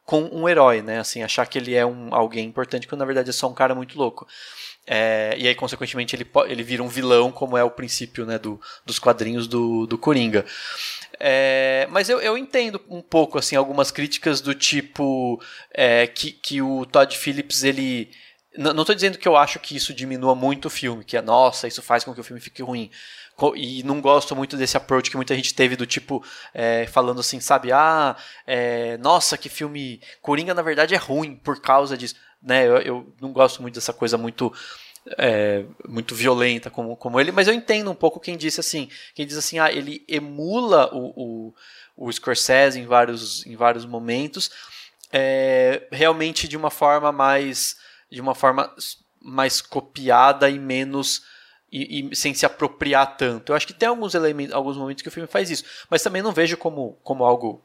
com 0.05 0.23
um 0.33 0.49
herói, 0.49 0.83
né? 0.83 1.01
Assim, 1.01 1.23
achar 1.23 1.47
que 1.47 1.59
ele 1.59 1.75
é 1.75 1.85
um 1.85 2.15
alguém 2.15 2.47
importante 2.47 2.87
quando 2.87 3.01
na 3.01 3.07
verdade 3.07 3.31
é 3.31 3.33
só 3.33 3.49
um 3.49 3.55
cara 3.55 3.75
muito 3.75 3.99
louco. 3.99 4.27
É, 4.87 5.35
e 5.37 5.49
aí, 5.49 5.55
consequentemente, 5.55 6.15
ele, 6.15 6.25
ele 6.47 6.63
vira 6.63 6.81
um 6.81 6.89
vilão, 6.89 7.33
como 7.33 7.57
é 7.57 7.65
o 7.65 7.71
princípio 7.71 8.25
né, 8.25 8.39
do, 8.39 8.61
dos 8.85 9.01
quadrinhos 9.01 9.49
do, 9.49 9.85
do 9.85 9.99
Coringa. 9.99 10.47
É, 11.19 11.89
mas 11.91 12.09
eu, 12.09 12.21
eu 12.21 12.39
entendo 12.39 12.81
um 12.89 13.03
pouco 13.03 13.39
assim 13.39 13.57
algumas 13.57 13.91
críticas 13.91 14.41
do 14.41 14.55
tipo 14.55 15.43
é, 15.73 16.07
que, 16.07 16.31
que 16.31 16.63
o 16.63 16.87
Todd 16.87 17.17
Phillips 17.17 17.65
ele 17.65 18.11
não 18.57 18.83
estou 18.83 18.95
dizendo 18.95 19.19
que 19.19 19.29
eu 19.29 19.37
acho 19.37 19.59
que 19.59 19.77
isso 19.77 19.93
diminua 19.93 20.35
muito 20.35 20.67
o 20.67 20.71
filme, 20.71 21.05
que 21.05 21.17
é 21.17 21.23
nossa, 21.23 21.69
isso 21.69 21.83
faz 21.83 22.05
com 22.05 22.15
que 22.15 22.21
o 22.21 22.25
filme 22.25 22.41
fique 22.41 22.63
ruim. 22.63 22.91
E 23.55 23.83
não 23.83 24.01
gosto 24.01 24.35
muito 24.35 24.57
desse 24.57 24.77
approach 24.77 25.11
que 25.11 25.17
muita 25.17 25.35
gente 25.35 25.55
teve 25.55 25.77
do 25.77 25.85
tipo, 25.85 26.25
é, 26.55 26.87
falando 26.87 27.21
assim, 27.21 27.39
sabe, 27.39 27.71
ah, 27.71 28.17
é, 28.47 28.97
nossa, 28.99 29.37
que 29.37 29.51
filme. 29.51 30.01
Coringa 30.23 30.55
na 30.55 30.63
verdade 30.63 30.95
é 30.95 30.99
ruim 30.99 31.37
por 31.37 31.61
causa 31.61 31.97
disso. 31.99 32.15
Né? 32.43 32.67
Eu, 32.67 32.79
eu 32.79 33.15
não 33.21 33.33
gosto 33.33 33.61
muito 33.61 33.75
dessa 33.75 33.93
coisa 33.93 34.17
muito. 34.17 34.53
É, 35.19 35.65
muito 35.87 36.17
violenta 36.17 36.69
como, 36.69 36.97
como 36.97 37.21
ele, 37.21 37.31
mas 37.31 37.47
eu 37.47 37.55
entendo 37.55 37.89
um 37.89 37.95
pouco 37.95 38.19
quem 38.19 38.37
disse 38.37 38.59
assim, 38.59 38.89
quem 39.15 39.25
diz 39.25 39.37
assim, 39.37 39.57
ah, 39.57 39.71
ele 39.71 40.05
emula 40.09 40.93
o, 40.93 41.55
o, 41.97 42.07
o 42.09 42.13
Scorsese 42.13 42.81
em 42.81 42.87
vários, 42.87 43.47
em 43.47 43.55
vários 43.55 43.87
momentos, 43.87 44.51
realmente 45.93 46.49
de 46.49 46.57
uma 46.57 46.73
forma 46.73 47.13
mais 47.13 47.77
de 48.11 48.21
uma 48.21 48.35
forma 48.35 48.73
mais 49.21 49.61
copiada 49.61 50.49
e 50.49 50.59
menos 50.59 51.23
e, 51.71 52.09
e, 52.11 52.17
sem 52.17 52.33
se 52.33 52.47
apropriar 52.47 53.17
tanto. 53.17 53.53
Eu 53.53 53.57
acho 53.57 53.67
que 53.67 53.75
tem 53.75 53.89
alguns 53.89 54.15
elementos, 54.15 54.55
alguns 54.55 54.77
momentos 54.77 55.03
que 55.03 55.09
o 55.09 55.13
filme 55.13 55.29
faz 55.29 55.51
isso, 55.51 55.65
mas 55.91 56.03
também 56.03 56.23
não 56.23 56.33
vejo 56.33 56.57
como, 56.57 56.99
como 57.03 57.25
algo 57.25 57.63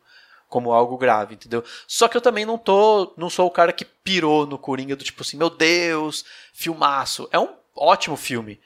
como 0.47 0.73
algo 0.73 0.97
grave, 0.97 1.35
entendeu? 1.35 1.63
Só 1.87 2.09
que 2.09 2.17
eu 2.17 2.19
também 2.19 2.45
não 2.45 2.57
tô, 2.57 3.13
não 3.15 3.29
sou 3.29 3.47
o 3.47 3.51
cara 3.51 3.71
que 3.71 3.85
pirou 3.85 4.45
no 4.45 4.57
Coringa 4.57 4.97
do 4.97 5.03
tipo 5.03 5.21
assim, 5.21 5.37
meu 5.37 5.49
Deus, 5.49 6.25
filmaço. 6.51 7.29
É 7.31 7.39
um 7.39 7.47
ótimo 7.73 8.17
filme. 8.17 8.59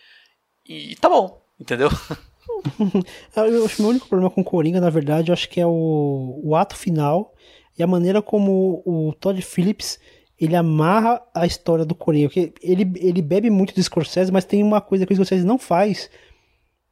E 0.67 0.95
tá 0.95 1.07
bom, 1.07 1.39
entendeu? 1.59 1.89
eu 3.37 3.65
acho 3.65 3.75
que 3.75 3.81
o 3.81 3.83
meu 3.83 3.91
único 3.91 4.07
problema 4.07 4.31
com 4.31 4.43
Coringa, 4.43 4.81
na 4.81 4.89
verdade, 4.89 5.29
eu 5.29 5.33
acho 5.33 5.47
que 5.47 5.61
é 5.61 5.67
o, 5.67 6.41
o 6.43 6.55
ato 6.55 6.75
final 6.75 7.35
e 7.77 7.83
a 7.83 7.87
maneira 7.87 8.19
como 8.19 8.81
o 8.83 9.13
Todd 9.13 9.39
Phillips 9.43 9.99
ele 10.39 10.55
amarra 10.55 11.21
a 11.33 11.45
história 11.45 11.85
do 11.85 11.95
Coringa. 11.95 12.27
Porque 12.27 12.53
ele, 12.61 12.91
ele 12.97 13.21
bebe 13.21 13.49
muito 13.49 13.73
do 13.73 13.81
Scorsese, 13.81 14.31
mas 14.31 14.45
tem 14.45 14.63
uma 14.63 14.81
coisa 14.81 15.05
que 15.05 15.13
o 15.13 15.15
Scorsese 15.15 15.45
não 15.45 15.57
faz, 15.57 16.09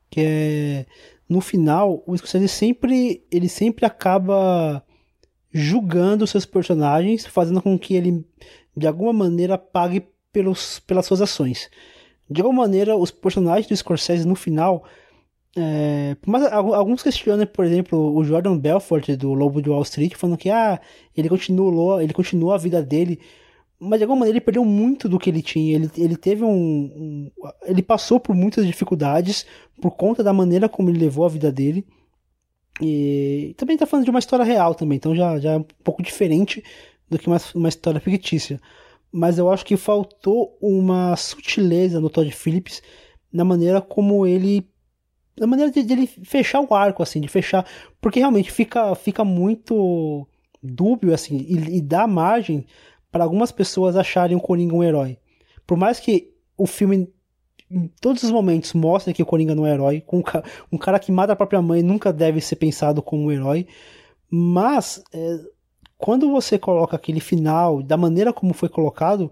que 0.09 0.21
é 0.21 0.85
no 1.27 1.41
final 1.41 2.03
o 2.05 2.15
Scorsese 2.15 2.47
sempre 2.47 3.25
ele 3.31 3.49
sempre 3.49 3.85
acaba 3.85 4.83
julgando 5.51 6.27
seus 6.27 6.45
personagens, 6.45 7.25
fazendo 7.25 7.61
com 7.61 7.77
que 7.77 7.95
ele 7.95 8.25
de 8.75 8.87
alguma 8.87 9.13
maneira 9.13 9.57
pague 9.57 10.07
pelos, 10.31 10.79
pelas 10.79 11.05
suas 11.05 11.21
ações. 11.21 11.69
De 12.29 12.41
alguma 12.41 12.63
maneira, 12.63 12.95
os 12.95 13.11
personagens 13.11 13.67
do 13.67 13.75
Scorsese 13.75 14.27
no 14.27 14.35
final 14.35 14.83
é, 15.55 16.17
mas 16.25 16.51
alguns 16.51 17.03
questionam, 17.03 17.45
por 17.45 17.63
exemplo, 17.63 18.15
o 18.15 18.23
Jordan 18.23 18.57
Belfort 18.57 19.09
do 19.11 19.33
Lobo 19.33 19.61
de 19.61 19.69
Wall 19.69 19.83
Street, 19.83 20.15
falando 20.15 20.37
que 20.37 20.49
ah, 20.49 20.81
ele 21.15 21.29
continuou, 21.29 22.01
ele 22.01 22.13
continuou 22.13 22.53
a 22.53 22.57
vida 22.57 22.81
dele, 22.81 23.19
mas 23.79 23.99
de 23.99 24.03
alguma 24.03 24.19
maneira 24.19 24.37
ele 24.37 24.45
perdeu 24.45 24.65
muito 24.65 25.07
do 25.07 25.19
que 25.19 25.29
ele 25.29 25.43
tinha. 25.43 25.75
Ele, 25.75 25.91
ele 25.97 26.17
teve 26.17 26.43
um, 26.43 26.49
um, 26.49 27.31
Ele 27.63 27.83
passou 27.83 28.19
por 28.19 28.35
muitas 28.35 28.65
dificuldades 28.65 29.45
por 29.79 29.91
conta 29.91 30.23
da 30.23 30.33
maneira 30.33 30.67
como 30.67 30.89
ele 30.89 30.99
levou 30.99 31.25
a 31.25 31.29
vida 31.29 31.51
dele. 31.51 31.85
E 32.81 33.53
também 33.55 33.75
está 33.75 33.85
falando 33.85 34.05
de 34.05 34.09
uma 34.09 34.19
história 34.19 34.43
real 34.43 34.73
também, 34.73 34.95
então 34.95 35.15
já, 35.15 35.39
já 35.39 35.51
é 35.53 35.57
um 35.57 35.65
pouco 35.83 36.01
diferente 36.01 36.63
do 37.07 37.19
que 37.19 37.27
uma, 37.27 37.37
uma 37.53 37.69
história 37.69 37.99
fictícia. 37.99 38.59
Mas 39.11 39.37
eu 39.37 39.51
acho 39.51 39.63
que 39.63 39.77
faltou 39.77 40.57
uma 40.59 41.15
sutileza 41.15 41.99
no 41.99 42.09
Todd 42.09 42.31
Phillips 42.31 42.81
na 43.31 43.45
maneira 43.45 43.79
como 43.79 44.25
ele 44.25 44.67
da 45.35 45.47
maneira 45.47 45.71
de, 45.71 45.83
de, 45.83 45.93
ele 45.93 46.07
fechar 46.07 46.61
o 46.61 46.73
arco, 46.73 47.01
assim, 47.01 47.19
de 47.19 47.27
fechar. 47.27 47.65
Porque 47.99 48.19
realmente 48.19 48.51
fica, 48.51 48.93
fica 48.95 49.23
muito 49.23 50.27
dúbio, 50.61 51.13
assim, 51.13 51.37
e, 51.37 51.77
e 51.77 51.81
dá 51.81 52.07
margem 52.07 52.65
para 53.11 53.23
algumas 53.23 53.51
pessoas 53.51 53.95
acharem 53.95 54.35
o 54.35 54.41
Coringa 54.41 54.75
um 54.75 54.83
herói. 54.83 55.17
Por 55.67 55.77
mais 55.77 55.99
que 55.99 56.33
o 56.57 56.65
filme, 56.65 57.07
em 57.69 57.87
todos 58.01 58.23
os 58.23 58.31
momentos, 58.31 58.73
mostre 58.73 59.13
que 59.13 59.23
o 59.23 59.25
Coringa 59.25 59.55
não 59.55 59.65
é 59.65 59.73
herói, 59.73 60.03
um, 60.11 60.23
um 60.71 60.77
cara 60.77 60.99
que 60.99 61.11
mata 61.11 61.33
a 61.33 61.35
própria 61.35 61.61
mãe 61.61 61.81
nunca 61.81 62.13
deve 62.13 62.41
ser 62.41 62.55
pensado 62.55 63.01
como 63.01 63.23
um 63.23 63.31
herói. 63.31 63.67
Mas, 64.29 65.03
é, 65.13 65.39
quando 65.97 66.31
você 66.31 66.57
coloca 66.57 66.95
aquele 66.95 67.19
final, 67.19 67.83
da 67.83 67.97
maneira 67.97 68.33
como 68.33 68.53
foi 68.53 68.69
colocado, 68.69 69.31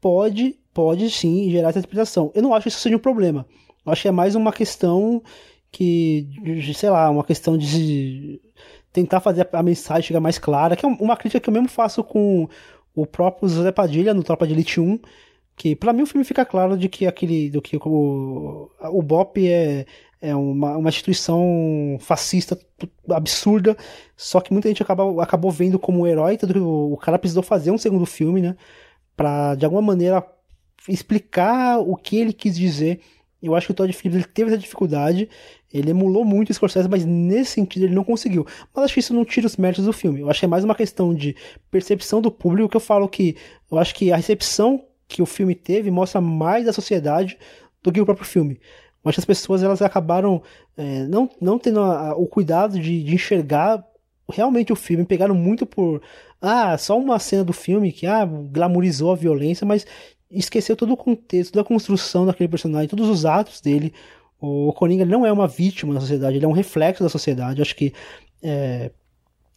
pode, 0.00 0.58
pode 0.72 1.10
sim 1.10 1.50
gerar 1.50 1.70
essa 1.70 1.78
interpretação. 1.78 2.30
Eu 2.34 2.42
não 2.42 2.54
acho 2.54 2.64
que 2.64 2.68
isso 2.68 2.80
seja 2.80 2.96
um 2.96 3.00
problema. 3.00 3.46
Acho 3.86 4.02
que 4.02 4.08
é 4.08 4.12
mais 4.12 4.34
uma 4.34 4.52
questão 4.52 5.22
que, 5.70 6.28
sei 6.74 6.90
lá, 6.90 7.10
uma 7.10 7.24
questão 7.24 7.56
de 7.56 8.40
tentar 8.92 9.20
fazer 9.20 9.48
a 9.52 9.62
mensagem 9.62 10.02
chegar 10.02 10.20
mais 10.20 10.38
clara, 10.38 10.76
que 10.76 10.84
é 10.84 10.88
uma 10.88 11.16
crítica 11.16 11.40
que 11.40 11.48
eu 11.48 11.52
mesmo 11.52 11.68
faço 11.68 12.02
com 12.02 12.48
o 12.94 13.06
próprio 13.06 13.48
José 13.48 13.70
Padilha 13.70 14.14
no 14.14 14.22
Tropa 14.22 14.46
de 14.46 14.54
Elite 14.54 14.80
1, 14.80 14.98
que 15.54 15.76
para 15.76 15.92
mim 15.92 16.02
o 16.02 16.06
filme 16.06 16.24
fica 16.24 16.44
claro 16.44 16.76
de 16.76 16.88
que 16.88 17.06
aquele 17.06 17.50
do 17.50 17.60
que 17.60 17.76
o, 17.76 18.70
o 18.80 19.02
BOP 19.02 19.38
é, 19.38 19.86
é 20.20 20.34
uma, 20.34 20.76
uma 20.76 20.88
instituição 20.88 21.96
fascista 22.00 22.58
absurda, 23.10 23.76
só 24.16 24.40
que 24.40 24.52
muita 24.52 24.68
gente 24.68 24.82
acaba, 24.82 25.22
acabou 25.22 25.50
vendo 25.50 25.78
como 25.78 26.00
um 26.00 26.06
herói, 26.06 26.36
tanto 26.36 26.54
que 26.54 26.58
o, 26.58 26.92
o 26.92 26.96
cara 26.96 27.18
precisou 27.18 27.42
fazer 27.42 27.70
um 27.70 27.78
segundo 27.78 28.06
filme, 28.06 28.40
né, 28.40 28.56
para 29.16 29.54
de 29.54 29.64
alguma 29.64 29.82
maneira 29.82 30.24
explicar 30.88 31.78
o 31.80 31.96
que 31.96 32.16
ele 32.16 32.32
quis 32.32 32.56
dizer 32.56 33.00
Eu 33.40 33.54
acho 33.54 33.66
que 33.66 33.72
o 33.72 33.74
Todd 33.74 33.92
Phillips 33.92 34.16
ele 34.16 34.32
teve 34.32 34.50
essa 34.50 34.58
dificuldade, 34.58 35.28
ele 35.72 35.90
emulou 35.90 36.24
muito 36.24 36.50
o 36.50 36.54
Scorsese, 36.54 36.88
mas 36.88 37.04
nesse 37.04 37.52
sentido 37.52 37.84
ele 37.84 37.94
não 37.94 38.02
conseguiu. 38.02 38.44
Mas 38.74 38.86
acho 38.86 38.94
que 38.94 39.00
isso 39.00 39.14
não 39.14 39.24
tira 39.24 39.46
os 39.46 39.56
méritos 39.56 39.84
do 39.84 39.92
filme. 39.92 40.20
Eu 40.20 40.30
acho 40.30 40.40
que 40.40 40.46
é 40.46 40.48
mais 40.48 40.64
uma 40.64 40.74
questão 40.74 41.14
de 41.14 41.36
percepção 41.70 42.20
do 42.20 42.30
público 42.30 42.68
que 42.68 42.76
eu 42.76 42.80
falo 42.80 43.08
que 43.08 43.36
eu 43.70 43.78
acho 43.78 43.94
que 43.94 44.10
a 44.10 44.16
recepção 44.16 44.84
que 45.06 45.22
o 45.22 45.26
filme 45.26 45.54
teve 45.54 45.90
mostra 45.90 46.20
mais 46.20 46.66
da 46.66 46.72
sociedade 46.72 47.38
do 47.82 47.92
que 47.92 48.00
o 48.00 48.04
próprio 48.04 48.26
filme. 48.26 48.60
Eu 49.04 49.08
acho 49.08 49.16
que 49.16 49.20
as 49.20 49.24
pessoas 49.24 49.62
elas 49.62 49.80
acabaram 49.80 50.42
é, 50.76 51.04
não, 51.04 51.30
não 51.40 51.58
tendo 51.58 51.80
a, 51.80 52.10
a, 52.10 52.16
o 52.16 52.26
cuidado 52.26 52.78
de, 52.78 53.02
de 53.02 53.14
enxergar 53.14 53.84
realmente 54.30 54.72
o 54.72 54.76
filme, 54.76 55.06
pegaram 55.06 55.34
muito 55.34 55.64
por 55.64 56.02
ah, 56.40 56.76
só 56.76 56.98
uma 56.98 57.18
cena 57.18 57.44
do 57.44 57.52
filme 57.52 57.92
que 57.92 58.06
ah, 58.06 58.24
glamorizou 58.26 59.12
a 59.12 59.16
violência, 59.16 59.66
mas 59.66 59.86
esqueceu 60.30 60.76
todo 60.76 60.92
o 60.92 60.96
contexto, 60.96 61.52
toda 61.52 61.62
a 61.62 61.68
construção 61.68 62.26
daquele 62.26 62.48
personagem, 62.48 62.88
todos 62.88 63.08
os 63.08 63.24
atos 63.24 63.60
dele. 63.60 63.92
O 64.40 64.72
Coringa 64.72 65.04
não 65.04 65.26
é 65.26 65.32
uma 65.32 65.48
vítima 65.48 65.94
da 65.94 66.00
sociedade, 66.00 66.36
ele 66.36 66.44
é 66.44 66.48
um 66.48 66.52
reflexo 66.52 67.02
da 67.02 67.08
sociedade. 67.08 67.62
Acho 67.62 67.74
que 67.74 67.92
é, 68.42 68.90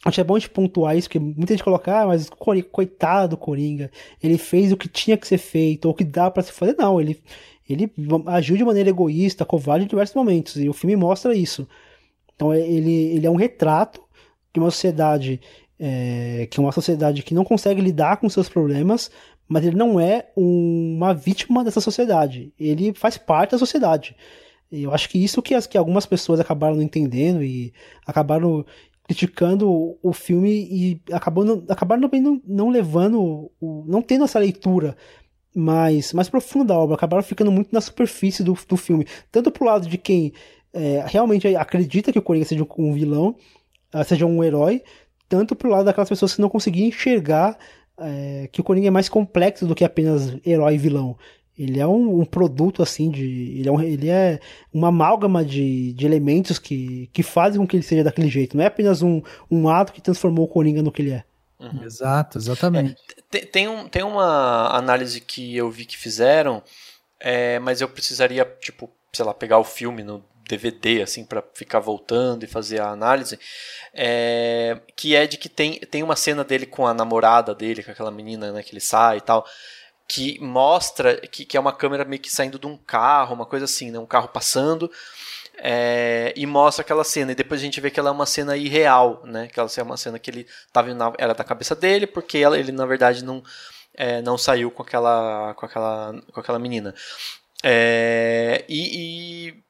acho 0.04 0.14
que 0.16 0.20
é 0.20 0.24
bom 0.24 0.36
a 0.36 0.38
gente 0.38 0.50
pontuar 0.50 0.96
isso, 0.96 1.08
porque 1.08 1.18
muita 1.18 1.54
gente 1.54 1.62
coloca, 1.62 2.02
ah, 2.02 2.06
mas 2.06 2.28
coitado 2.70 3.30
do 3.30 3.36
Coringa, 3.36 3.90
ele 4.22 4.38
fez 4.38 4.72
o 4.72 4.76
que 4.76 4.88
tinha 4.88 5.16
que 5.16 5.26
ser 5.26 5.38
feito, 5.38 5.86
ou 5.86 5.92
o 5.92 5.94
que 5.94 6.04
dá 6.04 6.30
para 6.30 6.42
se 6.42 6.52
fazer. 6.52 6.74
Não, 6.76 7.00
ele, 7.00 7.22
ele 7.68 7.92
agiu 8.26 8.56
de 8.56 8.64
maneira 8.64 8.90
egoísta, 8.90 9.44
covarde 9.44 9.84
em 9.84 9.88
diversos 9.88 10.16
momentos, 10.16 10.56
e 10.56 10.68
o 10.68 10.72
filme 10.72 10.96
mostra 10.96 11.34
isso. 11.34 11.68
Então 12.34 12.52
ele, 12.52 12.92
ele 13.14 13.26
é 13.26 13.30
um 13.30 13.36
retrato 13.36 14.02
de 14.52 14.58
uma 14.58 14.70
sociedade 14.70 15.40
é, 15.78 16.46
que 16.48 16.60
é 16.60 16.62
uma 16.62 16.70
sociedade 16.70 17.22
que 17.22 17.34
não 17.34 17.44
consegue 17.44 17.80
lidar 17.80 18.18
com 18.18 18.28
seus 18.28 18.48
problemas, 18.48 19.10
mas 19.52 19.66
ele 19.66 19.76
não 19.76 20.00
é 20.00 20.30
um, 20.34 20.94
uma 20.96 21.12
vítima 21.12 21.62
dessa 21.62 21.80
sociedade. 21.80 22.54
Ele 22.58 22.94
faz 22.94 23.18
parte 23.18 23.50
da 23.50 23.58
sociedade. 23.58 24.16
Eu 24.70 24.94
acho 24.94 25.10
que 25.10 25.22
isso 25.22 25.42
que, 25.42 25.54
as, 25.54 25.66
que 25.66 25.76
algumas 25.76 26.06
pessoas 26.06 26.40
acabaram 26.40 26.76
não 26.76 26.82
entendendo 26.82 27.42
e 27.44 27.74
acabaram 28.06 28.64
criticando 29.04 29.98
o 30.02 30.12
filme 30.14 30.50
e 30.50 31.02
acabando, 31.12 31.66
acabaram 31.68 32.00
também 32.00 32.22
não, 32.22 32.40
não 32.46 32.70
levando, 32.70 33.50
o, 33.60 33.84
não 33.86 34.00
tendo 34.00 34.24
essa 34.24 34.38
leitura 34.38 34.96
mais, 35.54 36.14
mais 36.14 36.30
profunda 36.30 36.72
da 36.72 36.78
obra, 36.78 36.94
acabaram 36.94 37.22
ficando 37.22 37.52
muito 37.52 37.74
na 37.74 37.80
superfície 37.82 38.42
do, 38.42 38.56
do 38.66 38.76
filme. 38.78 39.06
Tanto 39.30 39.50
pro 39.50 39.66
lado 39.66 39.86
de 39.86 39.98
quem 39.98 40.32
é, 40.72 41.04
realmente 41.06 41.54
acredita 41.54 42.10
que 42.10 42.18
o 42.18 42.22
Coringa 42.22 42.46
seja 42.46 42.66
um 42.78 42.94
vilão, 42.94 43.36
ah, 43.92 44.02
seja 44.02 44.24
um 44.24 44.42
herói, 44.42 44.82
tanto 45.28 45.54
pro 45.54 45.68
lado 45.68 45.84
daquelas 45.84 46.08
pessoas 46.08 46.34
que 46.34 46.40
não 46.40 46.48
conseguiam 46.48 46.88
enxergar 46.88 47.58
é, 47.98 48.48
que 48.50 48.60
o 48.60 48.64
Coringa 48.64 48.88
é 48.88 48.90
mais 48.90 49.08
complexo 49.08 49.66
do 49.66 49.74
que 49.74 49.84
apenas 49.84 50.36
herói 50.44 50.74
e 50.74 50.78
vilão. 50.78 51.16
Ele 51.58 51.78
é 51.78 51.86
um, 51.86 52.20
um 52.20 52.24
produto 52.24 52.82
assim 52.82 53.10
de. 53.10 53.58
Ele 53.58 53.68
é, 53.68 53.72
um, 53.72 53.80
ele 53.80 54.08
é 54.08 54.40
uma 54.72 54.88
amálgama 54.88 55.44
de, 55.44 55.92
de 55.92 56.06
elementos 56.06 56.58
que, 56.58 57.10
que 57.12 57.22
fazem 57.22 57.60
com 57.60 57.66
que 57.66 57.76
ele 57.76 57.82
seja 57.82 58.02
daquele 58.02 58.28
jeito. 58.28 58.56
Não 58.56 58.64
é 58.64 58.68
apenas 58.68 59.02
um, 59.02 59.22
um 59.50 59.68
ato 59.68 59.92
que 59.92 60.00
transformou 60.00 60.46
o 60.46 60.48
Coringa 60.48 60.82
no 60.82 60.90
que 60.90 61.02
ele 61.02 61.12
é. 61.12 61.24
Uhum. 61.60 61.84
Exato, 61.84 62.38
exatamente. 62.38 62.96
É, 63.16 63.22
tem, 63.30 63.46
tem, 63.46 63.68
um, 63.68 63.88
tem 63.88 64.02
uma 64.02 64.76
análise 64.76 65.20
que 65.20 65.54
eu 65.56 65.70
vi 65.70 65.84
que 65.84 65.96
fizeram, 65.96 66.62
é, 67.20 67.58
mas 67.60 67.80
eu 67.80 67.88
precisaria, 67.88 68.44
tipo, 68.60 68.90
sei 69.12 69.24
lá, 69.24 69.32
pegar 69.32 69.58
o 69.58 69.64
filme 69.64 70.02
no 70.02 70.24
DVD, 70.48 71.02
assim, 71.02 71.24
para 71.24 71.42
ficar 71.54 71.80
voltando 71.80 72.44
e 72.44 72.48
fazer 72.48 72.80
a 72.80 72.90
análise, 72.90 73.38
é, 73.94 74.80
que 74.96 75.14
é 75.14 75.26
de 75.26 75.36
que 75.36 75.48
tem, 75.48 75.78
tem 75.80 76.02
uma 76.02 76.16
cena 76.16 76.44
dele 76.44 76.66
com 76.66 76.86
a 76.86 76.94
namorada 76.94 77.54
dele, 77.54 77.82
com 77.82 77.90
aquela 77.90 78.10
menina, 78.10 78.52
né, 78.52 78.62
que 78.62 78.72
ele 78.72 78.80
sai 78.80 79.18
e 79.18 79.20
tal, 79.20 79.46
que 80.08 80.38
mostra 80.40 81.16
que, 81.28 81.44
que 81.44 81.56
é 81.56 81.60
uma 81.60 81.72
câmera 81.72 82.04
meio 82.04 82.20
que 82.20 82.30
saindo 82.30 82.58
de 82.58 82.66
um 82.66 82.76
carro, 82.76 83.34
uma 83.34 83.46
coisa 83.46 83.64
assim, 83.64 83.90
né, 83.90 83.98
um 83.98 84.06
carro 84.06 84.28
passando, 84.28 84.90
é, 85.58 86.32
e 86.36 86.44
mostra 86.46 86.82
aquela 86.82 87.04
cena, 87.04 87.32
e 87.32 87.36
depois 87.36 87.60
a 87.60 87.64
gente 87.64 87.80
vê 87.80 87.90
que 87.90 88.00
ela 88.00 88.08
é 88.08 88.12
uma 88.12 88.26
cena 88.26 88.56
irreal, 88.56 89.22
né, 89.24 89.48
que 89.48 89.58
ela 89.58 89.70
é 89.74 89.82
uma 89.82 89.96
cena 89.96 90.18
que 90.18 90.30
ele 90.30 90.46
tava 90.72 90.92
na, 90.94 91.12
era 91.18 91.34
da 91.34 91.44
cabeça 91.44 91.74
dele, 91.74 92.06
porque 92.06 92.38
ela, 92.38 92.58
ele 92.58 92.72
na 92.72 92.84
verdade 92.86 93.24
não, 93.24 93.42
é, 93.94 94.20
não 94.22 94.36
saiu 94.36 94.70
com 94.70 94.82
aquela, 94.82 95.54
com 95.54 95.66
aquela, 95.66 96.22
com 96.32 96.40
aquela 96.40 96.58
menina. 96.58 96.94
É, 97.64 98.64
e, 98.68 99.48
e 99.48 99.64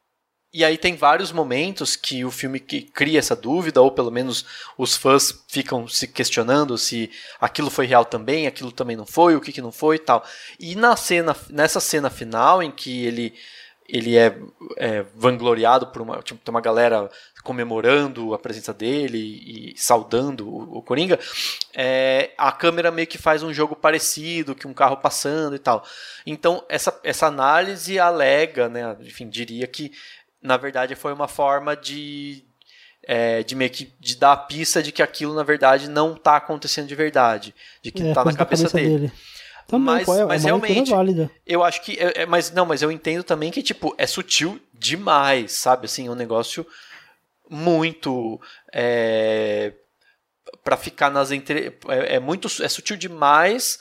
e 0.53 0.65
aí 0.65 0.77
tem 0.77 0.95
vários 0.97 1.33
momentos 1.33 1.97
que 1.97 2.25
o 2.25 2.31
filme 2.31 2.61
que 2.61 2.83
cria 2.83 3.19
essa 3.19 3.35
dúvida, 3.35 3.81
ou 3.81 3.91
pelo 3.91 4.11
menos 4.11 4.45
os 4.77 4.95
fãs 4.95 5.43
ficam 5.49 5.89
se 5.89 6.07
questionando 6.07 6.77
se 6.77 7.11
aquilo 7.41 7.71
foi 7.71 7.87
real 7.87 8.05
também, 8.05 8.47
aquilo 8.47 8.71
também 8.71 8.95
não 8.95 9.07
foi, 9.07 9.35
o 9.35 9.41
que, 9.41 9.53
que 9.53 9.63
não 9.63 9.73
foi 9.73 9.97
e 9.97 10.01
tal. 10.01 10.23
E 10.61 10.75
na 10.75 10.95
cena, 10.95 11.35
nessa 11.49 11.81
cena 11.81 12.11
final 12.11 12.63
em 12.63 12.71
que 12.71 13.07
ele 13.07 13.35
ele 13.89 14.17
é, 14.17 14.35
é 14.79 15.03
vangloriado 15.15 15.89
por 15.89 16.01
uma, 16.01 16.23
tipo, 16.23 16.41
tem 16.43 16.51
uma 16.51 16.63
galera 16.63 17.11
comemorando 17.43 18.33
a 18.33 18.39
presença 18.39 18.73
dele 18.73 19.19
e, 19.19 19.75
saudando 19.77 20.49
o, 20.49 20.79
o 20.79 20.83
Coringa, 20.83 21.19
é, 21.75 22.31
a 22.39 22.51
câmera 22.53 22.91
meio 22.91 23.07
que 23.07 23.19
faz 23.19 23.43
um 23.43 23.53
jogo 23.53 23.77
parecido, 23.77 24.55
que 24.55 24.67
um 24.67 24.73
carro 24.73 24.97
passando 24.97 25.57
e 25.57 25.59
tal. 25.59 25.85
Então, 26.25 26.65
essa, 26.69 26.99
essa 27.05 27.27
análise 27.27 27.99
alega, 27.99 28.69
né, 28.69 28.97
enfim, 29.01 29.29
diria 29.29 29.67
que 29.67 29.93
na 30.43 30.57
verdade 30.57 30.95
foi 30.95 31.13
uma 31.13 31.29
forma 31.29 31.77
de 31.77 32.45
é, 33.05 33.43
de 33.43 33.55
meio 33.55 33.71
que 33.71 33.93
de 33.99 34.17
dar 34.17 34.33
a 34.33 34.37
pista 34.37 34.83
de 34.83 34.93
que 34.93 35.03
aquilo 35.03 35.35
na 35.35 35.43
verdade 35.43 35.89
não 35.89 36.15
está 36.15 36.37
acontecendo 36.37 36.87
de 36.87 36.95
verdade, 36.95 37.55
de 37.83 37.91
que 37.91 38.03
está 38.03 38.23
é, 38.23 38.25
na 38.25 38.35
cabeça, 38.35 38.69
cabeça 38.69 38.77
dele. 38.77 38.89
dele. 38.89 39.13
Também, 39.67 40.05
mas, 40.05 40.09
é, 40.09 40.25
mas 40.25 40.45
realmente, 40.45 40.91
válida. 40.91 41.31
eu 41.47 41.63
acho 41.63 41.83
que, 41.83 41.93
é, 41.99 42.23
é, 42.23 42.27
mas 42.27 42.51
não, 42.51 42.67
mas 42.67 42.83
eu 42.83 42.91
entendo 42.91 43.23
também 43.23 43.51
que 43.51 43.63
tipo 43.63 43.95
é 43.97 44.07
sutil 44.07 44.61
demais, 44.75 45.53
sabe? 45.53 45.87
Assim, 45.87 46.09
um 46.09 46.15
negócio 46.15 46.67
muito 47.49 48.41
é, 48.73 49.73
para 50.65 50.77
ficar 50.77 51.11
nas 51.11 51.31
entre, 51.31 51.79
é, 51.89 52.17
é 52.17 52.21
muito 52.21 52.49
é 52.63 52.69
sutil 52.69 52.97
demais 52.97 53.79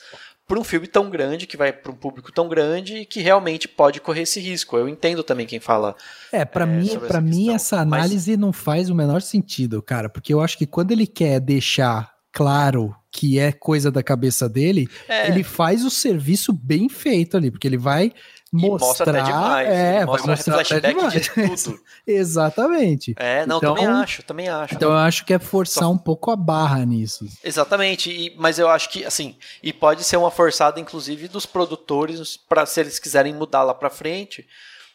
para 0.52 0.60
um 0.60 0.66
filme 0.66 0.86
tão 0.86 1.10
grande, 1.10 1.48
que 1.48 1.56
vai 1.56 1.72
para 1.72 1.94
um 1.94 1.96
público 1.96 2.30
tão 2.30 2.50
grande 2.50 2.98
e 2.98 3.06
que 3.06 3.22
realmente 3.22 3.70
pode 3.70 4.02
correr 4.02 4.24
esse 4.24 4.38
risco. 4.42 4.76
Eu 4.76 4.90
entendo 4.90 5.24
também 5.24 5.48
quem 5.48 5.62
fala. 5.62 5.96
É, 6.30 6.44
para 6.44 6.66
é, 6.66 6.68
mim, 6.68 7.00
para 7.08 7.22
mim 7.22 7.54
essa 7.54 7.78
análise 7.78 8.32
Mas... 8.32 8.40
não 8.40 8.52
faz 8.52 8.90
o 8.90 8.96
menor 8.96 9.22
sentido, 9.22 9.82
cara, 9.82 10.10
porque 10.10 10.34
eu 10.34 10.42
acho 10.42 10.58
que 10.58 10.66
quando 10.66 10.92
ele 10.92 11.08
quer 11.08 11.40
deixar 11.40 12.12
claro 12.34 12.94
que 13.10 13.40
é 13.40 13.54
coisa 13.54 13.90
da 13.90 14.04
cabeça 14.04 14.50
dele, 14.50 14.90
é. 15.08 15.30
ele 15.30 15.42
faz 15.42 15.86
o 15.86 15.90
serviço 15.90 16.52
bem 16.52 16.90
feito 16.90 17.38
ali, 17.38 17.50
porque 17.50 17.66
ele 17.66 17.78
vai 17.78 18.12
mostrar, 18.52 18.88
mostra 18.88 19.12
até 19.12 19.22
demais. 19.22 19.70
É, 19.70 20.06
mostra 20.06 20.28
vai 20.28 20.36
mostrar 20.36 20.54
flashback 20.54 20.86
até 20.86 20.94
demais. 20.94 21.14
de 21.14 21.64
tudo. 21.64 21.80
Exatamente. 22.06 23.16
É, 23.18 23.46
não, 23.46 23.58
então, 23.58 23.76
também 23.76 23.88
acho, 23.88 24.24
também 24.24 24.50
acho. 24.50 24.76
Então 24.76 24.92
eu 24.92 24.98
acho 24.98 25.26
que 25.26 25.34
é 25.34 25.40
forçar 25.40 25.84
Só... 25.84 25.92
um 25.92 25.98
pouco 25.98 26.32
a 26.32 26.36
barra 26.36 26.86
nisso. 26.86 27.26
Exatamente, 27.44 28.12
e, 28.12 28.36
mas 28.38 28.60
eu 28.60 28.70
acho 28.70 28.90
que, 28.90 29.06
assim, 29.06 29.36
e 29.64 29.72
pode 29.72 30.04
ser 30.04 30.18
uma 30.18 30.32
forçada, 30.32 30.80
inclusive, 30.80 31.28
dos 31.28 31.46
produtores, 31.46 32.38
para 32.38 32.66
se 32.66 32.80
eles 32.80 33.00
quiserem 33.00 33.34
mudar 33.34 33.64
lá 33.64 33.74
pra 33.74 33.90
frente, 33.90 34.46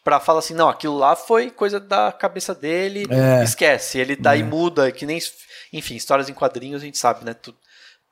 para 0.05 0.21
falar 0.21 0.41
assim, 0.41 0.55
não, 0.55 0.69
aquilo 0.69 0.97
lá 0.97 1.17
foi 1.17 1.51
coisa 1.51 1.81
da 1.81 2.13
cabeça 2.13 2.55
dele, 2.55 3.07
é. 3.11 3.43
esquece, 3.43 3.99
ele 3.99 4.15
daí 4.15 4.41
é. 4.41 4.45
muda, 4.45 4.93
que 4.93 5.07
nem, 5.07 5.19
enfim, 5.73 5.97
histórias 5.97 6.29
em 6.29 6.35
quadrinhos 6.35 6.83
a 6.83 6.85
gente 6.85 6.99
sabe, 6.99 7.25
né, 7.25 7.35
tu, 7.35 7.55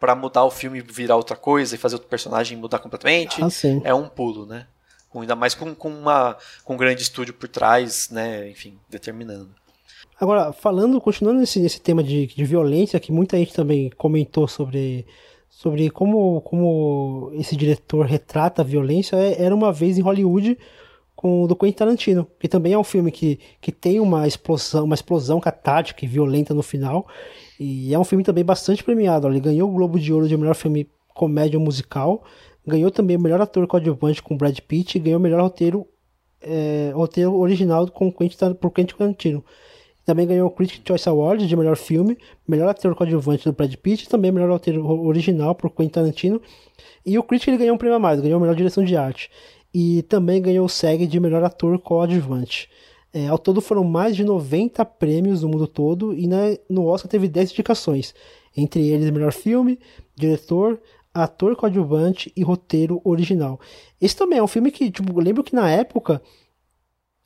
para 0.01 0.15
mudar 0.15 0.45
o 0.45 0.51
filme 0.51 0.81
virar 0.81 1.17
outra 1.17 1.37
coisa 1.37 1.75
e 1.75 1.79
fazer 1.79 1.95
outro 1.95 2.09
personagem 2.09 2.59
mudar 2.59 2.79
completamente, 2.79 3.41
ah, 3.43 3.49
é 3.85 3.95
um 3.95 4.09
pulo, 4.09 4.45
né? 4.45 4.67
Ainda 5.21 5.37
mais 5.37 5.55
com, 5.55 5.75
com, 5.75 5.89
uma, 5.89 6.37
com 6.65 6.75
um 6.75 6.77
grande 6.77 7.03
estúdio 7.03 7.35
por 7.35 7.49
trás, 7.49 8.09
né? 8.11 8.49
Enfim, 8.49 8.79
determinando. 8.89 9.51
Agora, 10.21 10.53
falando, 10.53 11.01
continuando 11.01 11.41
nesse, 11.41 11.61
nesse 11.61 11.81
tema 11.81 12.03
de, 12.03 12.27
de 12.27 12.45
violência, 12.45 13.01
que 13.01 13.11
muita 13.11 13.37
gente 13.37 13.53
também 13.53 13.91
comentou 13.97 14.47
sobre, 14.47 15.07
sobre 15.51 15.91
como, 15.91 16.41
como 16.43 17.31
esse 17.35 17.57
diretor 17.57 18.07
retrata 18.07 18.63
a 18.63 18.65
violência, 18.65 19.17
é, 19.17 19.43
era 19.43 19.55
uma 19.55 19.73
vez 19.73 19.99
em 19.99 20.03
Hollywood 20.03 20.57
com 21.17 21.45
o 21.45 21.49
do 21.49 21.57
Quentin 21.57 21.77
Tarantino, 21.77 22.29
que 22.39 22.49
também 22.49 22.75
é 22.75 22.79
um 22.79 22.85
filme 22.85 23.11
que, 23.11 23.41
que 23.61 23.73
tem 23.73 23.99
uma 23.99 24.27
explosão, 24.27 24.85
uma 24.85 24.95
explosão 24.95 25.41
catártica 25.41 26.05
e 26.05 26.09
violenta 26.09 26.53
no 26.53 26.63
final, 26.63 27.09
e 27.59 27.95
é 27.95 27.99
um 27.99 28.05
filme 28.05 28.23
também 28.23 28.45
bastante 28.45 28.85
premiado. 28.85 29.27
Ele 29.29 29.41
ganhou 29.41 29.69
o 29.71 29.73
Globo 29.73 29.99
de 29.99 30.13
Ouro 30.13 30.29
de 30.29 30.37
melhor 30.37 30.55
filme 30.55 30.89
comédia 31.15 31.59
musical, 31.59 32.25
Ganhou 32.67 32.91
também 32.91 33.17
o 33.17 33.21
melhor 33.21 33.41
ator 33.41 33.67
coadjuvante 33.67 34.23
com 34.23 34.37
Brad 34.37 34.59
Pitt 34.61 34.97
e 34.97 35.01
ganhou 35.01 35.19
o 35.19 35.23
melhor 35.23 35.41
roteiro, 35.43 35.87
é, 36.41 36.93
roteiro 36.95 37.35
original 37.35 37.87
com 37.89 38.11
Quentin, 38.13 38.55
por 38.55 38.71
Quentin 38.71 38.97
Tarantino. 38.97 39.45
Também 40.05 40.27
ganhou 40.27 40.49
o 40.49 40.51
Critics' 40.51 40.83
Choice 40.87 41.09
Award 41.09 41.47
de 41.47 41.57
melhor 41.57 41.77
filme, 41.77 42.19
melhor 42.47 42.69
ator 42.69 42.95
coadjuvante 42.95 43.45
do 43.45 43.53
Brad 43.53 43.75
Pitt 43.77 44.09
também 44.09 44.31
melhor 44.31 44.51
roteiro 44.51 44.87
original 44.87 45.55
por 45.55 45.71
Quentin 45.71 45.91
Tarantino. 45.91 46.41
E 47.05 47.19
o 47.19 47.23
Critics 47.23 47.49
ele 47.49 47.59
ganhou 47.59 47.75
um 47.75 47.79
prêmio 47.79 47.97
a 47.97 47.99
mais, 47.99 48.21
ganhou 48.21 48.41
melhor 48.41 48.55
direção 48.55 48.85
de 48.85 48.97
arte. 48.97 49.31
E 49.73 50.03
também 50.03 50.41
ganhou 50.41 50.67
o 50.67 50.69
SEG 50.69 51.07
de 51.07 51.19
melhor 51.19 51.43
ator 51.43 51.79
coadjuvante. 51.79 52.69
É, 53.13 53.29
ao 53.29 53.39
todo 53.39 53.61
foram 53.61 53.85
mais 53.85 54.17
de 54.17 54.25
90 54.25 54.85
prêmios 54.85 55.43
no 55.43 55.49
mundo 55.49 55.69
todo 55.69 56.13
e 56.13 56.27
na, 56.27 56.57
no 56.69 56.87
Oscar 56.87 57.09
teve 57.09 57.29
10 57.29 57.53
indicações. 57.53 58.15
Entre 58.57 58.87
eles, 58.89 59.09
melhor 59.11 59.33
filme, 59.33 59.79
diretor, 60.17 60.81
ator 61.15 61.55
coadjuvante 61.55 62.33
e 62.37 62.43
roteiro 62.43 63.01
original. 63.05 63.61
Esse 64.01 64.17
também 64.17 64.39
é 64.39 64.43
um 64.43 64.49
filme 64.49 64.73
que, 64.73 64.91
tipo, 64.91 65.19
lembro 65.21 65.45
que 65.45 65.55
na 65.55 65.71
época 65.71 66.21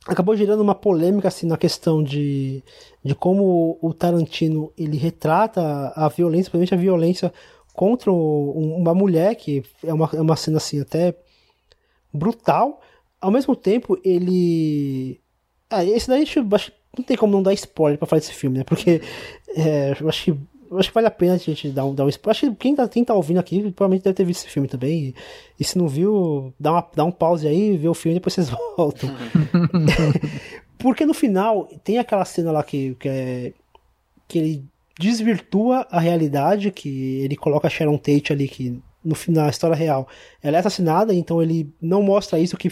acabou 0.06 0.36
gerando 0.36 0.60
uma 0.60 0.74
polêmica 0.74 1.28
assim 1.28 1.46
na 1.46 1.56
questão 1.56 2.02
de, 2.02 2.62
de 3.04 3.14
como 3.14 3.78
o 3.82 3.92
Tarantino 3.92 4.72
ele 4.76 4.96
retrata 4.96 5.92
a 5.96 6.08
violência, 6.08 6.50
principalmente 6.50 6.74
a 6.74 6.78
violência 6.78 7.32
contra 7.74 8.12
uma 8.12 8.94
mulher, 8.94 9.34
que 9.36 9.62
é 9.84 9.92
uma, 9.92 10.10
é 10.12 10.20
uma 10.20 10.36
cena 10.36 10.56
assim 10.56 10.80
até 10.80 11.14
brutal. 12.12 12.80
Ao 13.20 13.30
mesmo 13.30 13.54
tempo, 13.54 13.98
ele. 14.04 15.20
Ah, 15.70 15.84
esse 15.84 16.08
daí 16.08 16.22
acho, 16.22 16.46
acho, 16.52 16.72
não 16.96 17.04
tem 17.04 17.16
como 17.16 17.32
não 17.32 17.42
dar 17.42 17.52
spoiler 17.54 17.98
pra 17.98 18.06
falar 18.06 18.20
desse 18.20 18.32
filme, 18.32 18.58
né? 18.58 18.64
Porque 18.64 19.00
é, 19.56 19.96
eu 20.00 20.08
acho 20.08 20.24
que 20.24 20.40
acho 20.72 20.88
que 20.88 20.94
vale 20.94 21.06
a 21.06 21.10
pena 21.10 21.34
a 21.34 21.38
gente 21.38 21.68
dar 21.70 21.84
um, 21.84 21.94
dar 21.94 22.04
um 22.04 22.08
spoiler. 22.08 22.36
Acho 22.36 22.50
que 22.50 22.56
quem 22.56 22.74
tá, 22.74 22.88
quem 22.88 23.04
tá 23.04 23.14
ouvindo 23.14 23.38
aqui 23.38 23.60
provavelmente 23.72 24.04
deve 24.04 24.14
ter 24.14 24.24
visto 24.24 24.44
esse 24.44 24.52
filme 24.52 24.68
também. 24.68 25.08
E, 25.08 25.14
e 25.60 25.64
se 25.64 25.78
não 25.78 25.88
viu, 25.88 26.52
dá, 26.58 26.72
uma, 26.72 26.88
dá 26.94 27.04
um 27.04 27.10
pause 27.10 27.46
aí, 27.46 27.76
vê 27.76 27.88
o 27.88 27.94
filme 27.94 28.16
e 28.16 28.18
depois 28.18 28.34
vocês 28.34 28.50
voltam. 28.76 29.10
Porque 30.78 31.04
no 31.04 31.14
final 31.14 31.68
tem 31.82 31.98
aquela 31.98 32.24
cena 32.24 32.52
lá 32.52 32.62
que, 32.62 32.94
que, 32.96 33.08
é, 33.08 33.52
que 34.26 34.38
ele 34.38 34.64
desvirtua 34.98 35.86
a 35.90 36.00
realidade, 36.00 36.70
que 36.70 37.20
ele 37.20 37.36
coloca 37.36 37.66
a 37.66 37.70
Sharon 37.70 37.96
Tate 37.96 38.32
ali, 38.32 38.48
que 38.48 38.80
no 39.04 39.14
final, 39.14 39.46
a 39.46 39.50
história 39.50 39.76
real, 39.76 40.08
ela 40.42 40.56
é 40.56 40.60
assassinada, 40.60 41.14
então 41.14 41.42
ele 41.42 41.72
não 41.80 42.02
mostra 42.02 42.38
isso, 42.38 42.56
que 42.56 42.70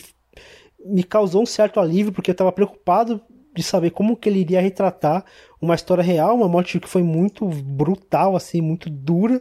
me 0.85 1.03
causou 1.03 1.43
um 1.43 1.47
certo 1.47 1.81
alívio, 1.81 2.13
porque 2.13 2.31
eu 2.31 2.33
estava 2.33 2.53
preocupado 2.53 3.21
de 3.57 3.63
saber 3.63 3.91
como 3.91 4.17
que 4.17 4.29
ele 4.29 4.41
iria 4.41 4.61
retratar 4.61 5.25
uma 5.61 5.75
história 5.75 6.05
real, 6.05 6.37
uma 6.37 6.49
morte 6.49 6.79
que 6.79 6.89
foi 6.89 7.03
muito 7.03 7.47
brutal, 7.47 8.37
assim, 8.37 8.61
muito 8.61 8.91
dura, 8.91 9.41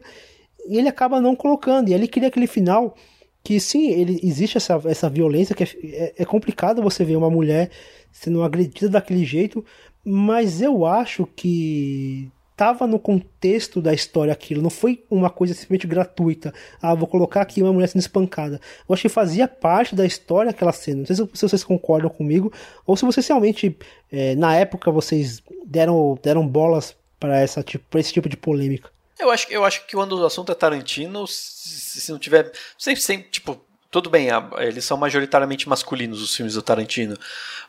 e 0.68 0.78
ele 0.78 0.88
acaba 0.88 1.20
não 1.20 1.36
colocando, 1.36 1.90
e 1.90 1.94
ele 1.94 2.08
queria 2.08 2.30
aquele 2.30 2.48
final 2.48 2.96
que 3.44 3.60
sim, 3.60 3.90
ele 3.92 4.20
existe 4.24 4.58
essa, 4.58 4.82
essa 4.86 5.10
violência, 5.10 5.54
que 5.54 5.64
é, 5.64 5.68
é, 5.84 6.14
é 6.20 6.26
complicado 6.26 6.82
você 6.82 7.04
ver 7.04 7.18
uma 7.18 7.30
mulher 7.30 7.70
sendo 8.12 8.42
agredida 8.42 8.90
daquele 8.90 9.26
jeito, 9.26 9.64
mas 10.04 10.62
eu 10.62 10.86
acho 10.86 11.28
que 11.36 12.32
estava 12.56 12.88
no 12.88 12.98
contexto 12.98 13.82
da 13.82 13.94
história 13.94 14.32
aquilo, 14.32 14.62
não 14.62 14.70
foi 14.70 15.04
uma 15.12 15.30
coisa 15.30 15.54
simplesmente 15.54 15.86
gratuita. 15.86 16.54
Ah, 16.82 16.96
vou 16.96 17.06
colocar 17.06 17.42
aqui 17.42 17.62
uma 17.62 17.74
mulher 17.74 17.88
sendo 17.88 18.00
espancada. 18.00 18.62
Eu 18.88 18.94
acho 18.94 19.02
que 19.02 19.10
fazia 19.10 19.46
parte 19.46 19.94
da 19.94 20.06
história 20.06 20.52
aquela 20.52 20.72
cena. 20.72 21.00
Não 21.00 21.06
sei 21.06 21.16
se 21.16 21.42
vocês 21.42 21.64
concordam 21.66 22.10
comigo, 22.10 22.52
ou 22.86 22.96
se 22.96 23.04
vocês 23.04 23.28
realmente, 23.28 23.78
é, 24.10 24.36
na 24.36 24.56
época, 24.56 24.90
vocês 24.90 25.44
deram, 25.66 26.18
deram 26.24 26.48
bolas 26.48 26.96
para 27.20 27.38
essa 27.38 27.62
tipo, 27.62 27.98
esse 27.98 28.14
tipo 28.14 28.30
de 28.30 28.38
polêmica. 28.38 28.90
Eu 29.20 29.30
acho, 29.30 29.52
eu 29.52 29.66
acho 29.66 29.86
que 29.86 29.94
quando 29.94 30.14
o 30.14 30.26
assunto 30.26 30.52
é 30.52 30.56
Tarantino, 30.56 31.28
se, 31.28 32.00
se 32.02 32.12
não 32.12 32.20
tiver. 32.20 32.52
Sempre, 32.78 33.02
sempre, 33.02 33.30
tipo, 33.30 33.65
tudo 33.96 34.10
bem, 34.10 34.28
eles 34.58 34.84
são 34.84 34.98
majoritariamente 34.98 35.70
masculinos, 35.70 36.22
os 36.22 36.36
filmes 36.36 36.56
do 36.56 36.62
Tarantino. 36.62 37.18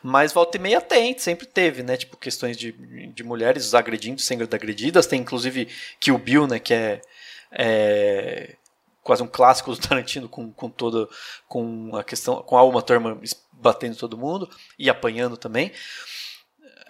Mas 0.03 0.33
volta 0.33 0.57
e 0.57 0.59
meia 0.59 0.81
tem, 0.81 1.17
sempre 1.17 1.45
teve, 1.45 1.83
né? 1.83 1.95
Tipo, 1.95 2.17
questões 2.17 2.57
de, 2.57 2.73
de 2.73 3.23
mulheres 3.23 3.73
agredindo, 3.73 4.19
sendo 4.19 4.43
agredidas. 4.53 5.07
Tem 5.07 5.21
inclusive 5.21 5.69
Kill 6.01 6.17
Bill, 6.17 6.45
né? 6.45 6.59
Que 6.59 6.73
é, 6.73 7.01
é 7.49 8.55
quase 9.01 9.23
um 9.23 9.27
clássico 9.27 9.71
do 9.71 9.79
Tarantino 9.79 10.27
com, 10.27 10.51
com 10.51 10.69
toda. 10.69 11.07
com 11.47 11.95
a 11.95 12.03
questão. 12.03 12.43
com 12.43 12.57
a 12.57 12.63
Uma 12.63 12.81
Thurman 12.81 13.21
batendo 13.53 13.95
todo 13.95 14.17
mundo 14.17 14.49
e 14.77 14.89
apanhando 14.89 15.37
também. 15.37 15.71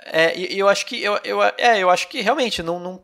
É, 0.07 0.35
e 0.35 0.57
eu 0.57 0.67
acho 0.67 0.83
que. 0.83 0.99
Eu, 0.99 1.19
eu, 1.23 1.43
é, 1.43 1.77
eu 1.77 1.91
acho 1.91 2.07
que 2.07 2.21
realmente 2.21 2.63
não, 2.63 2.79
não, 2.79 3.03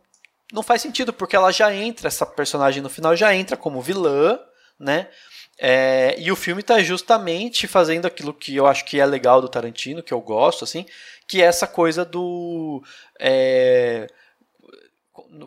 não 0.52 0.64
faz 0.64 0.82
sentido, 0.82 1.14
porque 1.14 1.36
ela 1.36 1.52
já 1.52 1.72
entra, 1.72 2.08
essa 2.08 2.26
personagem 2.26 2.82
no 2.82 2.90
final 2.90 3.16
já 3.16 3.36
entra 3.36 3.56
como 3.56 3.84
vilã, 3.84 4.40
né? 4.80 5.10
É, 5.58 6.16
e 6.18 6.32
o 6.32 6.36
filme 6.36 6.62
está 6.62 6.80
justamente 6.80 7.68
fazendo 7.68 8.06
aquilo 8.06 8.34
que 8.34 8.56
eu 8.56 8.66
acho 8.66 8.86
que 8.86 9.00
é 9.00 9.06
legal 9.06 9.42
do 9.42 9.48
Tarantino, 9.48 10.04
que 10.04 10.14
eu 10.14 10.20
gosto, 10.20 10.64
assim, 10.64 10.86
que 11.28 11.42
é 11.42 11.46
essa 11.46 11.68
coisa 11.68 12.04
do. 12.04 12.84
É, 13.20 14.08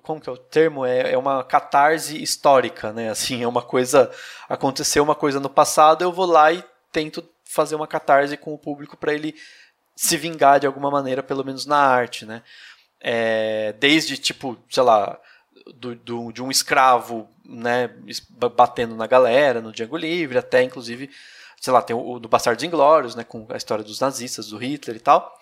como 0.03 0.21
que 0.21 0.29
é 0.29 0.33
o 0.33 0.37
termo? 0.37 0.85
É, 0.85 1.13
é 1.13 1.19
uma 1.19 1.43
catarse 1.45 2.21
histórica, 2.23 2.93
né? 2.93 3.11
Assim, 3.11 3.43
é 3.43 3.49
uma 3.49 3.63
coisa. 3.63 4.11
Aconteceu 4.49 5.03
uma 5.03 5.15
coisa 5.15 5.41
no 5.41 5.51
passado, 5.51 6.03
eu 6.03 6.13
vou 6.13 6.27
lá 6.27 6.53
e 6.53 6.65
tento 6.93 7.29
fazer 7.45 7.75
uma 7.75 7.87
catarse 7.87 8.37
com 8.37 8.55
o 8.55 8.59
público 8.59 8.97
para 8.97 9.13
ele 9.13 9.35
se 9.95 10.17
vingar 10.17 10.61
de 10.61 10.67
alguma 10.67 10.91
maneira, 10.91 11.23
pelo 11.23 11.45
menos 11.45 11.67
na 11.67 11.79
arte, 11.79 12.27
né? 12.27 12.43
É, 13.01 13.75
desde, 13.79 14.17
tipo, 14.17 14.59
sei 14.69 14.83
lá, 14.83 15.19
do, 15.75 15.95
do, 15.95 16.33
de 16.33 16.43
um 16.43 16.51
escravo 16.51 17.29
né, 17.45 17.91
batendo 18.57 18.95
na 18.95 19.07
galera 19.07 19.61
no 19.61 19.73
Django 19.73 19.97
Livre, 19.97 20.39
até 20.39 20.63
inclusive, 20.63 21.11
sei 21.61 21.73
lá, 21.73 21.83
tem 21.83 21.95
o, 21.95 22.13
o 22.13 22.21
do 22.21 22.29
Bastardos 22.29 22.65
Inglórios, 22.65 23.15
né, 23.15 23.25
com 23.25 23.47
a 23.49 23.57
história 23.57 23.85
dos 23.85 24.01
nazistas, 24.01 24.49
do 24.49 24.59
Hitler 24.59 24.97
e 24.97 25.01
tal. 25.01 25.39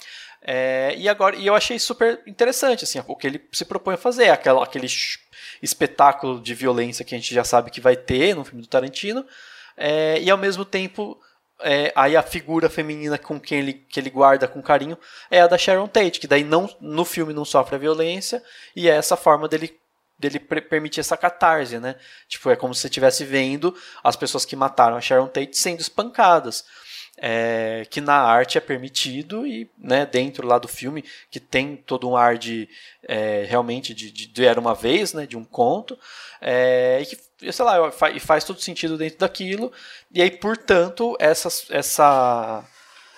É, 0.47 0.95
e 0.97 1.09
agora, 1.09 1.37
e 1.37 1.47
eu 1.47 1.55
achei 1.55 1.79
super 1.79 2.21
interessante 2.27 2.85
assim, 2.85 3.03
o 3.07 3.17
que 3.17 3.27
ele 3.27 3.49
se 3.51 3.65
propõe 3.65 3.95
a 3.95 3.99
fazer, 3.99 4.29
aquela, 4.29 4.63
aquele 4.63 4.87
espetáculo 5.63 6.39
de 6.39 6.55
violência 6.55 7.05
que 7.05 7.15
a 7.15 7.19
gente 7.19 7.35
já 7.35 7.45
sabe 7.45 7.71
que 7.71 7.81
vai 7.81 7.97
ter 7.97 8.35
no 8.35 8.45
filme 8.45 8.61
do 8.61 8.69
Tarantino, 8.69 9.25
é, 9.75 10.21
e 10.21 10.31
ao 10.31 10.37
mesmo 10.37 10.65
tempo 10.65 11.19
é, 11.61 11.91
aí 11.97 12.15
a 12.15 12.23
figura 12.23 12.69
feminina 12.69 13.17
com 13.17 13.41
quem 13.41 13.61
ele, 13.61 13.73
que 13.73 13.99
ele 13.99 14.11
guarda 14.11 14.47
com 14.47 14.63
carinho 14.63 14.99
é 15.31 15.41
a 15.41 15.47
da 15.47 15.57
Sharon 15.57 15.89
Tate, 15.89 16.21
que 16.21 16.27
daí 16.27 16.45
não, 16.45 16.69
no 16.79 17.07
filme 17.07 17.33
não 17.33 17.45
sofre 17.45 17.77
a 17.77 17.79
violência, 17.79 18.43
e 18.77 18.89
é 18.89 18.95
essa 18.95 19.17
forma 19.17 19.49
dele 19.49 19.75
dele 20.19 20.39
permitir 20.39 21.01
essa 21.01 21.17
catarse, 21.17 21.79
né? 21.79 21.97
Tipo, 22.29 22.51
é 22.51 22.57
como 22.57 22.75
se 22.75 22.81
você 22.83 22.87
estivesse 22.87 23.25
vendo 23.25 23.77
as 24.03 24.17
pessoas 24.17 24.45
que 24.45 24.57
mataram 24.57 24.97
a 24.97 25.01
Sharon 25.01 25.27
Tate 25.27 25.57
sendo 25.57 25.81
espancadas. 25.81 26.65
É, 27.17 27.87
que 27.91 28.01
na 28.01 28.17
arte 28.17 28.59
é 28.59 28.61
permitido 28.61 29.47
e 29.47 29.71
né, 29.79 30.05
dentro 30.05 30.49
lá 30.49 30.59
do 30.59 30.67
filme 30.67 31.05
que 31.31 31.39
tem 31.39 31.77
todo 31.77 32.11
um 32.11 32.17
ar 32.17 32.37
de 32.37 32.69
é, 33.05 33.45
realmente 33.49 33.95
de, 33.95 34.11
de, 34.11 34.27
de, 34.27 34.45
era 34.45 34.59
uma 34.59 34.75
vez 34.75 35.13
né, 35.13 35.25
de 35.25 35.37
um 35.37 35.45
conto 35.45 35.97
é, 36.41 37.01
e 37.01 37.07
que 37.07 37.53
sei 37.53 37.65
lá 37.65 37.93
faz, 37.93 38.21
faz 38.21 38.43
todo 38.43 38.61
sentido 38.61 38.99
dentro 38.99 39.21
daquilo 39.21 39.73
e 40.13 40.21
aí 40.21 40.29
portanto 40.29 41.17
essa 41.21 41.49
essa 41.71 42.65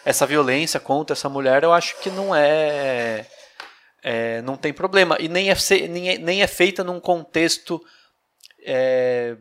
essa 0.05 0.27
violência 0.27 0.79
contra 0.79 1.15
essa 1.15 1.31
mulher 1.31 1.63
eu 1.63 1.73
acho 1.73 1.99
que 2.01 2.11
não 2.11 2.37
é 2.37 3.27
é, 4.09 4.41
não 4.43 4.57
tem 4.57 4.73
problema. 4.73 5.17
E 5.19 5.29
nem 5.29 5.51
é, 5.51 5.57
nem 5.89 6.11
é, 6.11 6.19
nem 6.19 6.41
é 6.41 6.47
feita 6.47 6.85
num 6.85 7.01
contexto 7.01 7.83
é, 8.65 9.37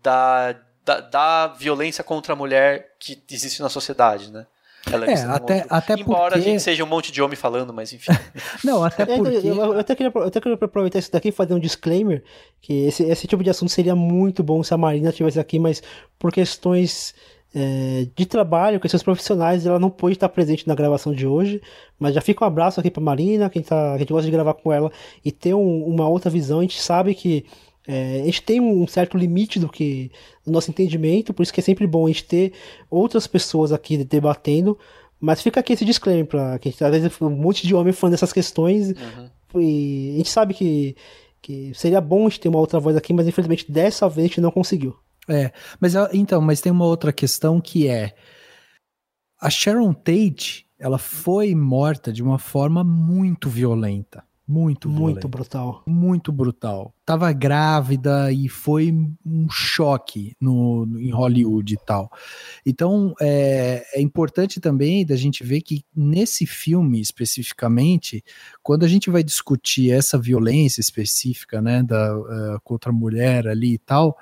da, 0.00 0.54
da, 0.84 1.00
da, 1.00 1.46
violência 1.48 2.04
contra 2.04 2.34
a 2.34 2.36
mulher 2.36 2.94
que 3.00 3.20
existe 3.28 3.60
na 3.60 3.68
sociedade, 3.68 4.30
né? 4.30 4.46
Ela 4.86 5.06
é, 5.06 5.14
até, 5.24 5.56
outro... 5.56 5.74
até 5.74 5.94
Embora 5.94 6.34
porque... 6.34 6.38
a 6.38 6.52
gente 6.52 6.62
seja 6.62 6.84
um 6.84 6.86
monte 6.86 7.10
de 7.10 7.20
homem 7.20 7.36
falando, 7.36 7.72
mas 7.72 7.92
enfim. 7.92 8.12
não, 8.62 8.84
até 8.84 9.02
é, 9.02 9.16
porque... 9.16 9.48
Eu, 9.48 9.56
eu, 9.56 9.78
até 9.80 9.96
queria, 9.96 10.12
eu 10.14 10.22
até 10.22 10.40
queria 10.40 10.58
aproveitar 10.60 11.00
isso 11.00 11.10
daqui 11.10 11.30
e 11.30 11.32
fazer 11.32 11.54
um 11.54 11.58
disclaimer, 11.58 12.22
que 12.60 12.86
esse, 12.86 13.02
esse 13.02 13.26
tipo 13.26 13.42
de 13.42 13.50
assunto 13.50 13.72
seria 13.72 13.96
muito 13.96 14.44
bom 14.44 14.62
se 14.62 14.72
a 14.72 14.76
Marina 14.78 15.08
estivesse 15.08 15.40
aqui, 15.40 15.58
mas 15.58 15.82
por 16.16 16.30
questões 16.30 17.12
é, 17.54 18.08
de 18.16 18.26
trabalho, 18.26 18.80
questões 18.80 19.02
profissionais, 19.02 19.64
ela 19.64 19.78
não 19.78 19.88
pôde 19.88 20.14
estar 20.14 20.28
presente 20.28 20.66
na 20.66 20.74
gravação 20.74 21.14
de 21.14 21.26
hoje, 21.26 21.62
mas 21.98 22.14
já 22.14 22.20
fica 22.20 22.44
um 22.44 22.48
abraço 22.48 22.80
aqui 22.80 22.90
para 22.90 23.02
Marina, 23.02 23.48
quem 23.48 23.62
tá, 23.62 23.92
a 23.92 23.98
gente 23.98 24.12
gosta 24.12 24.26
de 24.26 24.32
gravar 24.32 24.54
com 24.54 24.72
ela 24.72 24.90
e 25.24 25.30
ter 25.30 25.54
um, 25.54 25.84
uma 25.84 26.08
outra 26.08 26.28
visão. 26.28 26.58
A 26.58 26.62
gente 26.62 26.80
sabe 26.80 27.14
que 27.14 27.46
é, 27.86 28.22
a 28.22 28.24
gente 28.24 28.42
tem 28.42 28.60
um 28.60 28.86
certo 28.88 29.16
limite 29.16 29.60
do 29.60 29.68
que 29.68 30.10
do 30.44 30.50
nosso 30.50 30.70
entendimento, 30.70 31.32
por 31.32 31.44
isso 31.44 31.52
que 31.52 31.60
é 31.60 31.62
sempre 31.62 31.86
bom 31.86 32.06
a 32.06 32.08
gente 32.08 32.24
ter 32.24 32.52
outras 32.90 33.26
pessoas 33.26 33.72
aqui 33.72 33.98
debatendo. 33.98 34.76
Mas 35.20 35.40
fica 35.40 35.60
aqui 35.60 35.72
esse 35.74 35.84
disclaimer 35.84 36.26
para 36.26 36.58
que 36.58 36.68
às 36.68 36.90
vezes 36.90 37.20
um 37.20 37.30
monte 37.30 37.66
de 37.66 37.74
homem 37.74 37.92
falando 37.92 38.12
dessas 38.12 38.32
questões 38.32 38.88
uhum. 38.90 39.60
e 39.60 40.12
a 40.14 40.16
gente 40.18 40.28
sabe 40.28 40.54
que, 40.54 40.96
que 41.40 41.72
seria 41.72 42.00
bom 42.00 42.26
a 42.26 42.28
gente 42.28 42.40
ter 42.40 42.48
uma 42.48 42.58
outra 42.58 42.80
voz 42.80 42.96
aqui, 42.96 43.12
mas 43.12 43.28
infelizmente 43.28 43.70
dessa 43.70 44.08
vez 44.08 44.24
a 44.24 44.28
gente 44.28 44.40
não 44.40 44.50
conseguiu. 44.50 44.96
É, 45.28 45.52
mas 45.80 45.94
então, 46.12 46.40
mas 46.40 46.60
tem 46.60 46.70
uma 46.70 46.84
outra 46.84 47.12
questão 47.12 47.60
que 47.60 47.88
é 47.88 48.14
a 49.40 49.50
Sharon 49.50 49.92
Tate, 49.92 50.66
ela 50.78 50.98
foi 50.98 51.54
morta 51.54 52.12
de 52.12 52.22
uma 52.22 52.38
forma 52.38 52.82
muito 52.82 53.48
violenta. 53.48 54.24
Muito, 54.46 54.90
muito 54.90 55.26
brutal. 55.26 55.82
Muito 55.86 56.30
brutal. 56.30 56.94
Tava 57.06 57.32
grávida 57.32 58.30
e 58.30 58.46
foi 58.46 58.92
um 59.24 59.48
choque 59.48 60.36
no, 60.38 60.84
no 60.84 61.00
em 61.00 61.10
Hollywood 61.10 61.72
e 61.72 61.78
tal. 61.78 62.10
Então 62.64 63.14
é, 63.18 63.82
é, 63.94 64.02
importante 64.02 64.60
também 64.60 65.04
da 65.04 65.16
gente 65.16 65.42
ver 65.42 65.62
que 65.62 65.82
nesse 65.96 66.44
filme 66.44 67.00
especificamente, 67.00 68.22
quando 68.62 68.84
a 68.84 68.88
gente 68.88 69.08
vai 69.08 69.22
discutir 69.22 69.90
essa 69.90 70.18
violência 70.18 70.82
específica, 70.82 71.62
né, 71.62 71.82
da, 71.82 72.14
uh, 72.14 72.60
contra 72.62 72.90
a 72.90 72.94
mulher 72.94 73.48
ali 73.48 73.74
e 73.74 73.78
tal, 73.78 74.14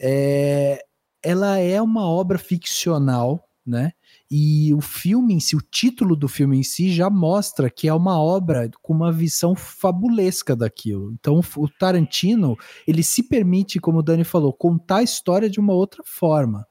é, 0.00 0.82
ela 1.22 1.58
é 1.58 1.80
uma 1.80 2.08
obra 2.08 2.38
ficcional, 2.38 3.44
né? 3.66 3.92
E 4.30 4.72
o 4.72 4.80
filme 4.80 5.34
em 5.34 5.40
si, 5.40 5.56
o 5.56 5.60
título 5.60 6.16
do 6.16 6.28
filme 6.28 6.58
em 6.58 6.62
si 6.62 6.92
já 6.92 7.10
mostra 7.10 7.68
que 7.68 7.88
é 7.88 7.94
uma 7.94 8.20
obra 8.20 8.70
com 8.80 8.92
uma 8.92 9.12
visão 9.12 9.54
fabulesca 9.54 10.56
daquilo. 10.56 11.12
Então 11.18 11.40
o 11.56 11.68
Tarantino, 11.68 12.56
ele 12.86 13.02
se 13.02 13.24
permite, 13.24 13.80
como 13.80 13.98
o 13.98 14.02
Dani 14.02 14.24
falou, 14.24 14.52
contar 14.52 14.98
a 14.98 15.02
história 15.02 15.50
de 15.50 15.60
uma 15.60 15.72
outra 15.72 16.02
forma. 16.04 16.66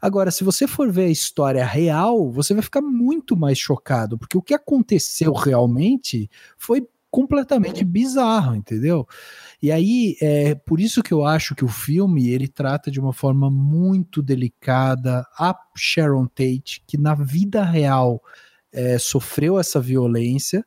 Agora, 0.00 0.30
se 0.30 0.44
você 0.44 0.66
for 0.66 0.92
ver 0.92 1.06
a 1.06 1.10
história 1.10 1.64
real, 1.64 2.30
você 2.30 2.54
vai 2.54 2.62
ficar 2.62 2.80
muito 2.80 3.36
mais 3.36 3.58
chocado, 3.58 4.16
porque 4.16 4.38
o 4.38 4.42
que 4.42 4.54
aconteceu 4.54 5.32
realmente 5.32 6.30
foi 6.56 6.86
completamente 7.10 7.84
bizarro, 7.84 8.54
entendeu? 8.54 9.06
E 9.62 9.72
aí, 9.72 10.16
é 10.20 10.54
por 10.54 10.80
isso 10.80 11.02
que 11.02 11.12
eu 11.12 11.24
acho 11.24 11.54
que 11.54 11.64
o 11.64 11.68
filme 11.68 12.28
ele 12.28 12.48
trata 12.48 12.90
de 12.90 13.00
uma 13.00 13.12
forma 13.12 13.50
muito 13.50 14.22
delicada 14.22 15.26
a 15.38 15.58
Sharon 15.76 16.26
Tate, 16.26 16.82
que 16.86 16.98
na 16.98 17.14
vida 17.14 17.64
real 17.64 18.22
é, 18.72 18.98
sofreu 18.98 19.58
essa 19.58 19.80
violência, 19.80 20.64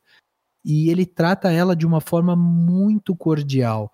e 0.64 0.90
ele 0.90 1.06
trata 1.06 1.50
ela 1.50 1.74
de 1.74 1.86
uma 1.86 2.00
forma 2.00 2.36
muito 2.36 3.16
cordial 3.16 3.90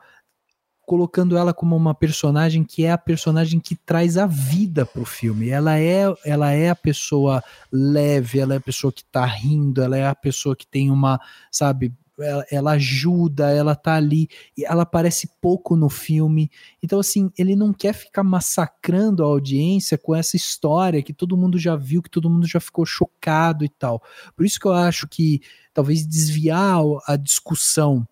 colocando 0.88 1.36
ela 1.36 1.53
como 1.53 1.76
uma 1.76 1.94
personagem 1.94 2.64
que 2.64 2.82
é 2.86 2.90
a 2.90 2.96
personagem 2.96 3.61
que 3.61 3.76
traz 3.76 4.16
a 4.16 4.24
vida 4.24 4.86
pro 4.86 5.05
filme. 5.05 5.51
Ela 5.51 5.78
é, 5.78 6.05
ela 6.24 6.51
é 6.53 6.70
a 6.70 6.74
pessoa 6.74 7.44
leve, 7.70 8.40
ela 8.40 8.55
é 8.55 8.57
a 8.57 8.61
pessoa 8.61 8.90
que 8.90 9.05
tá 9.05 9.26
rindo, 9.26 9.82
ela 9.82 9.99
é 9.99 10.07
a 10.07 10.14
pessoa 10.14 10.57
que 10.57 10.66
tem 10.66 10.90
uma, 10.90 11.20
sabe, 11.53 11.92
ela, 12.18 12.44
ela, 12.50 12.70
ajuda, 12.72 13.50
ela 13.50 13.74
tá 13.74 13.94
ali, 13.94 14.28
e 14.56 14.64
ela 14.64 14.82
aparece 14.82 15.28
pouco 15.40 15.76
no 15.76 15.88
filme. 15.88 16.50
Então, 16.82 16.98
assim, 16.98 17.30
ele 17.38 17.54
não 17.54 17.72
quer 17.72 17.92
ficar 17.92 18.22
massacrando 18.22 19.22
a 19.22 19.26
audiência 19.26 19.96
com 19.96 20.14
essa 20.14 20.36
história 20.36 21.02
que 21.02 21.12
todo 21.12 21.36
mundo 21.36 21.58
já 21.58 21.76
viu, 21.76 22.02
que 22.02 22.10
todo 22.10 22.30
mundo 22.30 22.46
já 22.46 22.60
ficou 22.60 22.84
chocado 22.84 23.64
e 23.64 23.68
tal. 23.68 24.02
Por 24.36 24.44
isso 24.44 24.58
que 24.58 24.66
eu 24.66 24.72
acho 24.72 25.06
que 25.08 25.40
talvez 25.72 26.06
desviar 26.06 26.82
a 27.06 27.16
discussão 27.16 28.06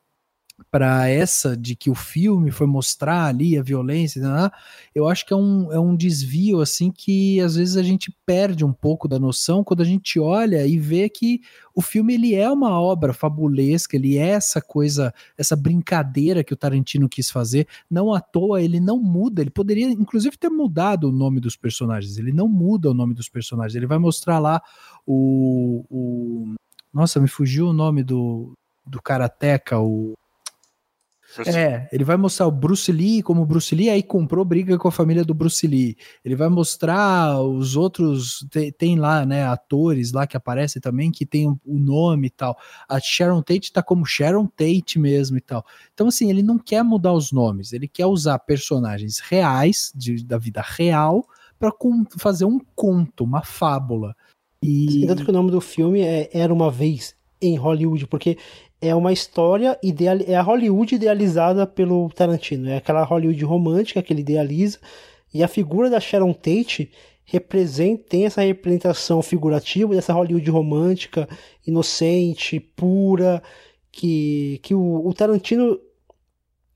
para 0.70 1.08
essa 1.08 1.56
de 1.56 1.76
que 1.76 1.90
o 1.90 1.94
filme 1.94 2.50
foi 2.50 2.66
mostrar 2.66 3.26
ali 3.26 3.58
a 3.58 3.62
violência, 3.62 4.22
né? 4.22 4.50
eu 4.94 5.06
acho 5.06 5.26
que 5.26 5.32
é 5.32 5.36
um, 5.36 5.72
é 5.72 5.78
um 5.78 5.94
desvio 5.94 6.60
assim 6.60 6.90
que 6.90 7.40
às 7.40 7.56
vezes 7.56 7.76
a 7.76 7.82
gente 7.82 8.14
perde 8.24 8.64
um 8.64 8.72
pouco 8.72 9.06
da 9.06 9.18
noção 9.18 9.62
quando 9.62 9.82
a 9.82 9.84
gente 9.84 10.18
olha 10.18 10.66
e 10.66 10.78
vê 10.78 11.08
que 11.08 11.40
o 11.74 11.82
filme 11.82 12.14
ele 12.14 12.34
é 12.34 12.50
uma 12.50 12.80
obra 12.80 13.12
fabulesca, 13.12 13.96
ele 13.96 14.16
é 14.16 14.28
essa 14.28 14.60
coisa, 14.60 15.12
essa 15.36 15.54
brincadeira 15.54 16.42
que 16.42 16.54
o 16.54 16.56
Tarantino 16.56 17.08
quis 17.08 17.30
fazer, 17.30 17.68
não 17.90 18.12
à 18.12 18.20
toa 18.20 18.62
ele 18.62 18.80
não 18.80 18.98
muda, 18.98 19.42
ele 19.42 19.50
poderia 19.50 19.90
inclusive 19.90 20.38
ter 20.38 20.48
mudado 20.48 21.08
o 21.08 21.12
nome 21.12 21.38
dos 21.38 21.56
personagens, 21.56 22.16
ele 22.16 22.32
não 22.32 22.48
muda 22.48 22.90
o 22.90 22.94
nome 22.94 23.12
dos 23.14 23.28
personagens, 23.28 23.76
ele 23.76 23.86
vai 23.86 23.98
mostrar 23.98 24.38
lá 24.38 24.62
o, 25.06 25.84
o 25.90 26.54
nossa, 26.92 27.20
me 27.20 27.28
fugiu 27.28 27.68
o 27.68 27.72
nome 27.74 28.02
do, 28.02 28.54
do 28.86 29.02
Karateka, 29.02 29.78
o 29.78 30.14
é, 31.44 31.88
ele 31.92 32.04
vai 32.04 32.16
mostrar 32.16 32.46
o 32.46 32.50
Bruce 32.50 32.90
Lee 32.90 33.22
como 33.22 33.44
Bruce 33.44 33.74
Lee, 33.74 33.90
aí 33.90 34.02
comprou 34.02 34.44
briga 34.44 34.78
com 34.78 34.88
a 34.88 34.92
família 34.92 35.24
do 35.24 35.34
Bruce 35.34 35.66
Lee. 35.66 35.96
Ele 36.24 36.36
vai 36.36 36.48
mostrar 36.48 37.40
os 37.40 37.76
outros, 37.76 38.46
tem, 38.50 38.72
tem 38.72 38.98
lá, 38.98 39.26
né, 39.26 39.44
atores 39.44 40.12
lá 40.12 40.26
que 40.26 40.36
aparecem 40.36 40.80
também, 40.80 41.10
que 41.10 41.26
tem 41.26 41.48
o 41.48 41.58
um, 41.66 41.78
nome 41.78 42.28
e 42.28 42.30
tal. 42.30 42.56
A 42.88 43.00
Sharon 43.00 43.42
Tate 43.42 43.72
tá 43.72 43.82
como 43.82 44.06
Sharon 44.06 44.46
Tate 44.46 44.98
mesmo 44.98 45.36
e 45.36 45.40
tal. 45.40 45.64
Então, 45.92 46.08
assim, 46.08 46.30
ele 46.30 46.42
não 46.42 46.58
quer 46.58 46.82
mudar 46.82 47.12
os 47.12 47.32
nomes, 47.32 47.72
ele 47.72 47.88
quer 47.88 48.06
usar 48.06 48.38
personagens 48.38 49.18
reais, 49.18 49.92
de, 49.94 50.24
da 50.24 50.38
vida 50.38 50.62
real, 50.64 51.26
para 51.58 51.72
fazer 52.18 52.44
um 52.44 52.60
conto, 52.74 53.24
uma 53.24 53.42
fábula. 53.42 54.14
E... 54.62 55.06
Tanto 55.06 55.24
que 55.24 55.30
o 55.30 55.34
nome 55.34 55.50
do 55.50 55.60
filme 55.60 56.00
é 56.00 56.30
Era 56.32 56.52
Uma 56.52 56.70
Vez 56.70 57.14
em 57.40 57.56
Hollywood, 57.56 58.06
porque 58.06 58.38
é 58.80 58.94
uma 58.94 59.12
história 59.12 59.78
ideal, 59.82 60.18
é 60.26 60.34
a 60.34 60.42
Hollywood 60.42 60.94
idealizada 60.94 61.66
pelo 61.66 62.08
Tarantino, 62.10 62.68
é 62.68 62.76
aquela 62.76 63.04
Hollywood 63.04 63.44
romântica 63.44 64.02
que 64.02 64.12
ele 64.12 64.20
idealiza, 64.20 64.78
e 65.32 65.42
a 65.42 65.48
figura 65.48 65.90
da 65.90 66.00
Sharon 66.00 66.32
Tate 66.32 66.90
representa, 67.24 68.04
tem 68.08 68.26
essa 68.26 68.42
representação 68.42 69.20
figurativa 69.22 69.94
dessa 69.94 70.12
Hollywood 70.12 70.48
romântica, 70.50 71.28
inocente, 71.66 72.60
pura, 72.60 73.42
que, 73.90 74.60
que 74.62 74.74
o, 74.74 75.06
o 75.06 75.12
Tarantino 75.12 75.80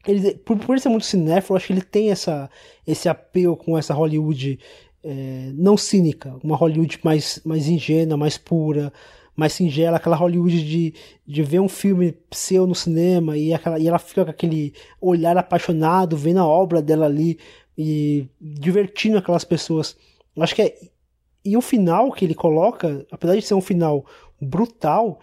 ele, 0.07 0.35
por, 0.35 0.59
por 0.59 0.79
ser 0.81 0.89
muito 0.89 1.07
cinéfilo, 1.07 1.57
acho 1.57 1.67
que 1.67 1.73
ele 1.73 1.83
tem 1.83 2.11
essa, 2.11 2.51
esse 2.87 3.09
apelo 3.09 3.57
com 3.57 3.77
essa 3.77 3.93
Hollywood 3.93 4.59
é, 5.03 5.51
não 5.55 5.77
cínica, 5.77 6.37
uma 6.43 6.57
Hollywood 6.57 6.99
mais, 7.05 7.41
mais 7.45 7.69
ingênua, 7.69 8.17
mais 8.17 8.39
pura, 8.39 8.93
mais 9.41 9.55
singela, 9.55 9.97
aquela 9.97 10.17
Hollywood 10.17 10.63
de, 10.63 10.95
de 11.27 11.43
ver 11.43 11.61
um 11.61 11.69
filme 11.69 12.15
seu 12.31 12.67
no 12.67 12.75
cinema 12.75 13.39
e, 13.39 13.55
aquela, 13.55 13.79
e 13.79 13.89
ela 13.89 13.99
fica 13.99 14.23
com 14.23 14.31
aquele 14.31 14.75
olhar 15.01 15.35
apaixonado, 15.39 16.15
vendo 16.15 16.41
a 16.41 16.47
obra 16.47 16.83
dela 16.83 17.07
ali 17.07 17.39
e 17.77 18.29
divertindo 18.39 19.17
aquelas 19.17 19.43
pessoas. 19.43 19.97
Acho 20.39 20.55
que 20.55 20.63
é. 20.63 20.75
E 21.43 21.57
o 21.57 21.63
final 21.63 22.13
que 22.13 22.27
ele 22.27 22.35
coloca, 22.35 23.07
apesar 23.11 23.35
de 23.35 23.41
ser 23.41 23.55
um 23.55 23.63
final 23.63 24.05
brutal, 24.39 25.19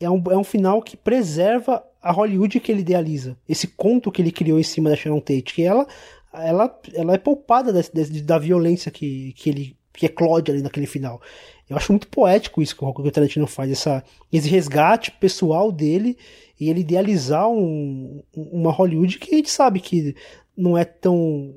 é 0.00 0.10
um, 0.10 0.20
é 0.28 0.36
um 0.36 0.42
final 0.42 0.82
que 0.82 0.96
preserva 0.96 1.84
a 2.02 2.10
Hollywood 2.10 2.58
que 2.58 2.72
ele 2.72 2.80
idealiza. 2.80 3.38
Esse 3.48 3.68
conto 3.68 4.10
que 4.10 4.20
ele 4.20 4.32
criou 4.32 4.58
em 4.58 4.64
cima 4.64 4.90
da 4.90 4.96
Sharon 4.96 5.20
Tate, 5.20 5.54
que 5.54 5.62
ela, 5.62 5.86
ela, 6.34 6.80
ela 6.94 7.14
é 7.14 7.18
poupada 7.18 7.72
desse, 7.72 8.20
da 8.22 8.38
violência 8.40 8.90
que, 8.90 9.32
que 9.34 9.48
ele 9.48 9.76
que 9.92 10.06
eclode 10.06 10.50
ali 10.50 10.62
naquele 10.62 10.86
final. 10.86 11.20
Eu 11.72 11.78
acho 11.78 11.92
muito 11.92 12.06
poético 12.08 12.60
isso 12.60 12.76
que 12.76 12.84
o 12.84 13.10
Tarantino 13.10 13.46
faz, 13.46 13.70
essa, 13.70 14.04
esse 14.30 14.48
resgate 14.48 15.10
pessoal 15.12 15.72
dele 15.72 16.18
e 16.60 16.68
ele 16.68 16.80
idealizar 16.80 17.48
um, 17.48 18.22
uma 18.36 18.70
Hollywood 18.70 19.18
que 19.18 19.34
a 19.34 19.38
gente 19.38 19.50
sabe 19.50 19.80
que 19.80 20.14
não 20.56 20.76
é 20.76 20.84
tão 20.84 21.54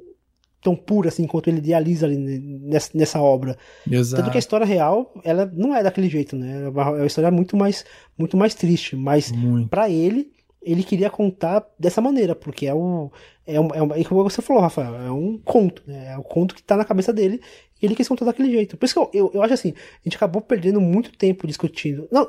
tão 0.61 0.75
pura 0.75 1.09
assim 1.09 1.27
quanto 1.27 1.47
ele 1.47 1.59
idealiza 1.59 2.07
ali 2.07 2.17
nessa, 2.17 2.89
nessa 2.95 3.21
obra. 3.21 3.55
Exato. 3.89 4.23
Tanto 4.23 4.31
que 4.31 4.37
a 4.37 4.39
história 4.39 4.65
real, 4.65 5.13
ela 5.23 5.45
não 5.53 5.75
é 5.75 5.83
daquele 5.83 6.09
jeito, 6.09 6.35
né? 6.35 6.63
É 6.63 6.69
uma 6.69 7.05
história 7.05 7.29
muito 7.29 7.55
mais 7.55 7.85
muito 8.17 8.35
mais 8.35 8.55
triste, 8.55 8.95
mas 8.95 9.31
para 9.69 9.89
ele 9.91 10.31
ele 10.65 10.83
queria 10.83 11.09
contar 11.09 11.65
dessa 11.79 12.01
maneira, 12.01 12.35
porque 12.35 12.65
é 12.65 12.73
o 12.73 13.11
é, 13.45 13.59
um, 13.59 13.67
é, 13.73 13.81
um, 13.81 13.93
é 13.93 14.03
como 14.03 14.23
você 14.23 14.41
falou, 14.41 14.61
Rafael, 14.61 14.95
é 14.95 15.11
um 15.11 15.37
conto, 15.37 15.83
né? 15.85 16.13
É 16.13 16.17
o 16.17 16.23
conto 16.23 16.55
que 16.55 16.63
tá 16.63 16.75
na 16.75 16.83
cabeça 16.83 17.13
dele 17.13 17.39
e 17.79 17.85
ele 17.85 17.95
quis 17.95 18.07
contar 18.07 18.25
daquele 18.25 18.51
jeito. 18.51 18.75
Por 18.75 18.85
isso 18.85 18.95
que 18.95 18.99
eu, 18.99 19.09
eu, 19.13 19.31
eu 19.35 19.43
acho 19.43 19.53
assim, 19.53 19.73
a 19.73 20.03
gente 20.03 20.15
acabou 20.15 20.41
perdendo 20.41 20.81
muito 20.81 21.15
tempo 21.15 21.45
discutindo. 21.45 22.07
Não, 22.11 22.27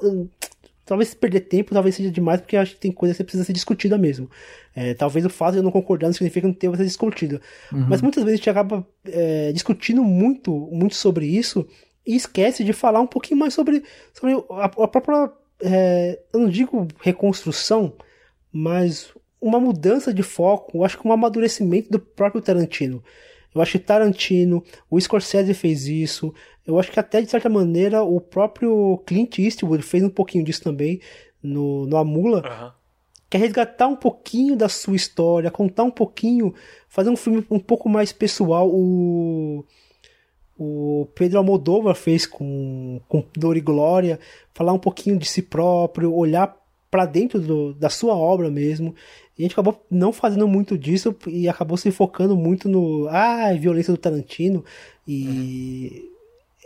talvez 0.84 1.14
perder 1.14 1.40
tempo 1.40 1.72
talvez 1.72 1.94
seja 1.94 2.10
demais, 2.10 2.40
porque 2.40 2.56
acho 2.56 2.74
que 2.74 2.80
tem 2.80 2.92
coisa 2.92 3.14
que 3.14 3.24
precisa 3.24 3.44
ser 3.44 3.54
discutida 3.54 3.96
mesmo. 3.96 4.30
É, 4.74 4.92
talvez 4.92 5.24
o 5.24 5.30
fato 5.30 5.52
de 5.52 5.58
eu 5.58 5.62
não 5.62 5.72
concordar 5.72 6.06
não 6.06 6.14
significa 6.14 6.42
que 6.42 6.46
não 6.46 6.54
tenha 6.54 6.70
que 6.70 6.78
ser 6.78 6.84
discutido. 6.84 7.40
Uhum. 7.72 7.86
Mas 7.88 8.02
muitas 8.02 8.22
vezes 8.22 8.34
a 8.34 8.36
gente 8.36 8.50
acaba 8.50 8.86
é, 9.06 9.52
discutindo 9.52 10.04
muito, 10.04 10.52
muito 10.70 10.94
sobre 10.94 11.26
isso 11.26 11.66
e 12.06 12.14
esquece 12.14 12.62
de 12.62 12.72
falar 12.72 13.00
um 13.00 13.06
pouquinho 13.06 13.40
mais 13.40 13.54
sobre, 13.54 13.82
sobre 14.12 14.34
a, 14.50 14.64
a 14.64 14.88
própria. 14.88 15.32
É, 15.60 16.20
eu 16.34 16.40
não 16.40 16.48
digo 16.50 16.86
reconstrução, 17.00 17.94
mas 18.56 19.12
uma 19.38 19.60
mudança 19.60 20.14
de 20.14 20.22
foco, 20.22 20.78
eu 20.78 20.84
acho 20.84 20.98
que 20.98 21.06
um 21.06 21.12
amadurecimento 21.12 21.90
do 21.90 21.98
próprio 21.98 22.40
Tarantino. 22.40 23.04
Eu 23.54 23.60
acho 23.60 23.72
que 23.72 23.78
Tarantino, 23.78 24.64
o 24.90 24.98
Scorsese 24.98 25.52
fez 25.52 25.86
isso. 25.86 26.32
Eu 26.66 26.78
acho 26.78 26.90
que 26.90 26.98
até 26.98 27.20
de 27.20 27.30
certa 27.30 27.50
maneira 27.50 28.02
o 28.02 28.18
próprio 28.18 28.98
Clint 29.06 29.38
Eastwood 29.38 29.82
fez 29.82 30.02
um 30.02 30.08
pouquinho 30.08 30.42
disso 30.42 30.62
também 30.62 31.00
no, 31.42 31.86
no 31.86 31.98
Amula. 31.98 32.38
Uhum. 32.38 32.72
Que 33.28 33.36
é 33.36 33.40
resgatar 33.40 33.88
um 33.88 33.96
pouquinho 33.96 34.56
da 34.56 34.70
sua 34.70 34.96
história, 34.96 35.50
contar 35.50 35.82
um 35.82 35.90
pouquinho, 35.90 36.54
fazer 36.88 37.10
um 37.10 37.16
filme 37.16 37.44
um 37.50 37.58
pouco 37.58 37.90
mais 37.90 38.10
pessoal. 38.10 38.70
O, 38.70 39.66
o 40.58 41.08
Pedro 41.14 41.38
Almodóvar 41.38 41.94
fez 41.94 42.24
com, 42.24 43.00
com 43.06 43.22
Dor 43.36 43.56
e 43.56 43.60
Glória, 43.60 44.18
falar 44.54 44.72
um 44.72 44.78
pouquinho 44.78 45.18
de 45.18 45.26
si 45.26 45.42
próprio, 45.42 46.14
olhar 46.14 46.56
para 46.96 47.04
dentro 47.04 47.38
do, 47.38 47.74
da 47.74 47.90
sua 47.90 48.14
obra 48.16 48.50
mesmo. 48.50 48.94
E 49.36 49.42
a 49.42 49.44
gente 49.44 49.52
acabou 49.52 49.84
não 49.90 50.14
fazendo 50.14 50.48
muito 50.48 50.78
disso 50.78 51.14
e 51.26 51.46
acabou 51.46 51.76
se 51.76 51.90
focando 51.90 52.34
muito 52.34 52.70
no. 52.70 53.06
Ah, 53.10 53.52
violência 53.52 53.92
do 53.92 53.98
Tarantino. 53.98 54.64
E. 55.06 56.10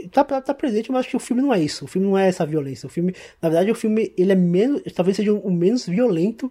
Uhum. 0.01 0.09
Tá, 0.09 0.25
tá, 0.25 0.55
presente, 0.55 0.91
mas 0.91 1.01
acho 1.01 1.11
que 1.11 1.17
o 1.17 1.21
filme 1.21 1.43
não 1.43 1.53
é 1.53 1.61
isso. 1.61 1.85
O 1.85 1.89
filme 1.89 2.07
não 2.07 2.17
é 2.17 2.29
essa 2.29 2.47
violência. 2.47 2.87
O 2.87 2.91
filme, 2.91 3.13
na 3.43 3.49
verdade, 3.49 3.71
o 3.73 3.75
filme 3.75 4.15
ele 4.17 4.31
é 4.31 4.37
menos. 4.37 4.81
Talvez 4.95 5.17
seja 5.17 5.35
o 5.35 5.51
menos 5.51 5.85
violento 5.85 6.51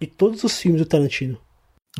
de 0.00 0.08
todos 0.08 0.42
os 0.42 0.58
filmes 0.58 0.80
do 0.80 0.86
Tarantino. 0.86 1.38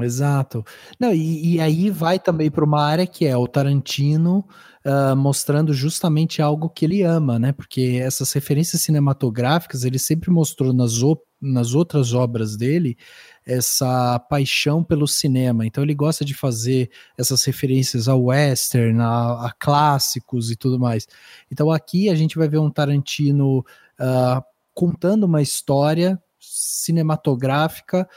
Exato. 0.01 0.65
Não, 0.99 1.15
e, 1.15 1.55
e 1.55 1.61
aí 1.61 1.89
vai 1.89 2.19
também 2.19 2.51
para 2.51 2.65
uma 2.65 2.85
área 2.85 3.07
que 3.07 3.27
é 3.27 3.37
o 3.37 3.47
Tarantino 3.47 4.45
uh, 4.85 5.17
mostrando 5.17 5.73
justamente 5.73 6.43
algo 6.43 6.69
que 6.69 6.85
ele 6.85 7.03
ama, 7.03 7.39
né? 7.39 7.53
Porque 7.53 8.01
essas 8.03 8.33
referências 8.33 8.83
cinematográficas 8.83 9.85
ele 9.85 9.99
sempre 9.99 10.31
mostrou 10.31 10.73
nas, 10.73 10.93
nas 11.41 11.75
outras 11.75 12.13
obras 12.13 12.57
dele 12.57 12.97
essa 13.47 14.19
paixão 14.19 14.83
pelo 14.83 15.07
cinema. 15.07 15.67
Então 15.67 15.83
ele 15.83 15.95
gosta 15.95 16.25
de 16.25 16.35
fazer 16.35 16.91
essas 17.19 17.45
referências 17.45 18.09
ao 18.09 18.25
western, 18.25 19.01
a, 19.01 19.47
a 19.47 19.53
clássicos 19.59 20.51
e 20.51 20.57
tudo 20.57 20.79
mais. 20.79 21.07
Então 21.51 21.71
aqui 21.71 22.09
a 22.09 22.15
gente 22.15 22.37
vai 22.37 22.49
ver 22.49 22.59
um 22.59 22.71
Tarantino 22.71 23.59
uh, 23.59 24.43
contando 24.75 25.25
uma 25.25 25.43
história 25.43 26.21
cinematográfica 26.39 28.09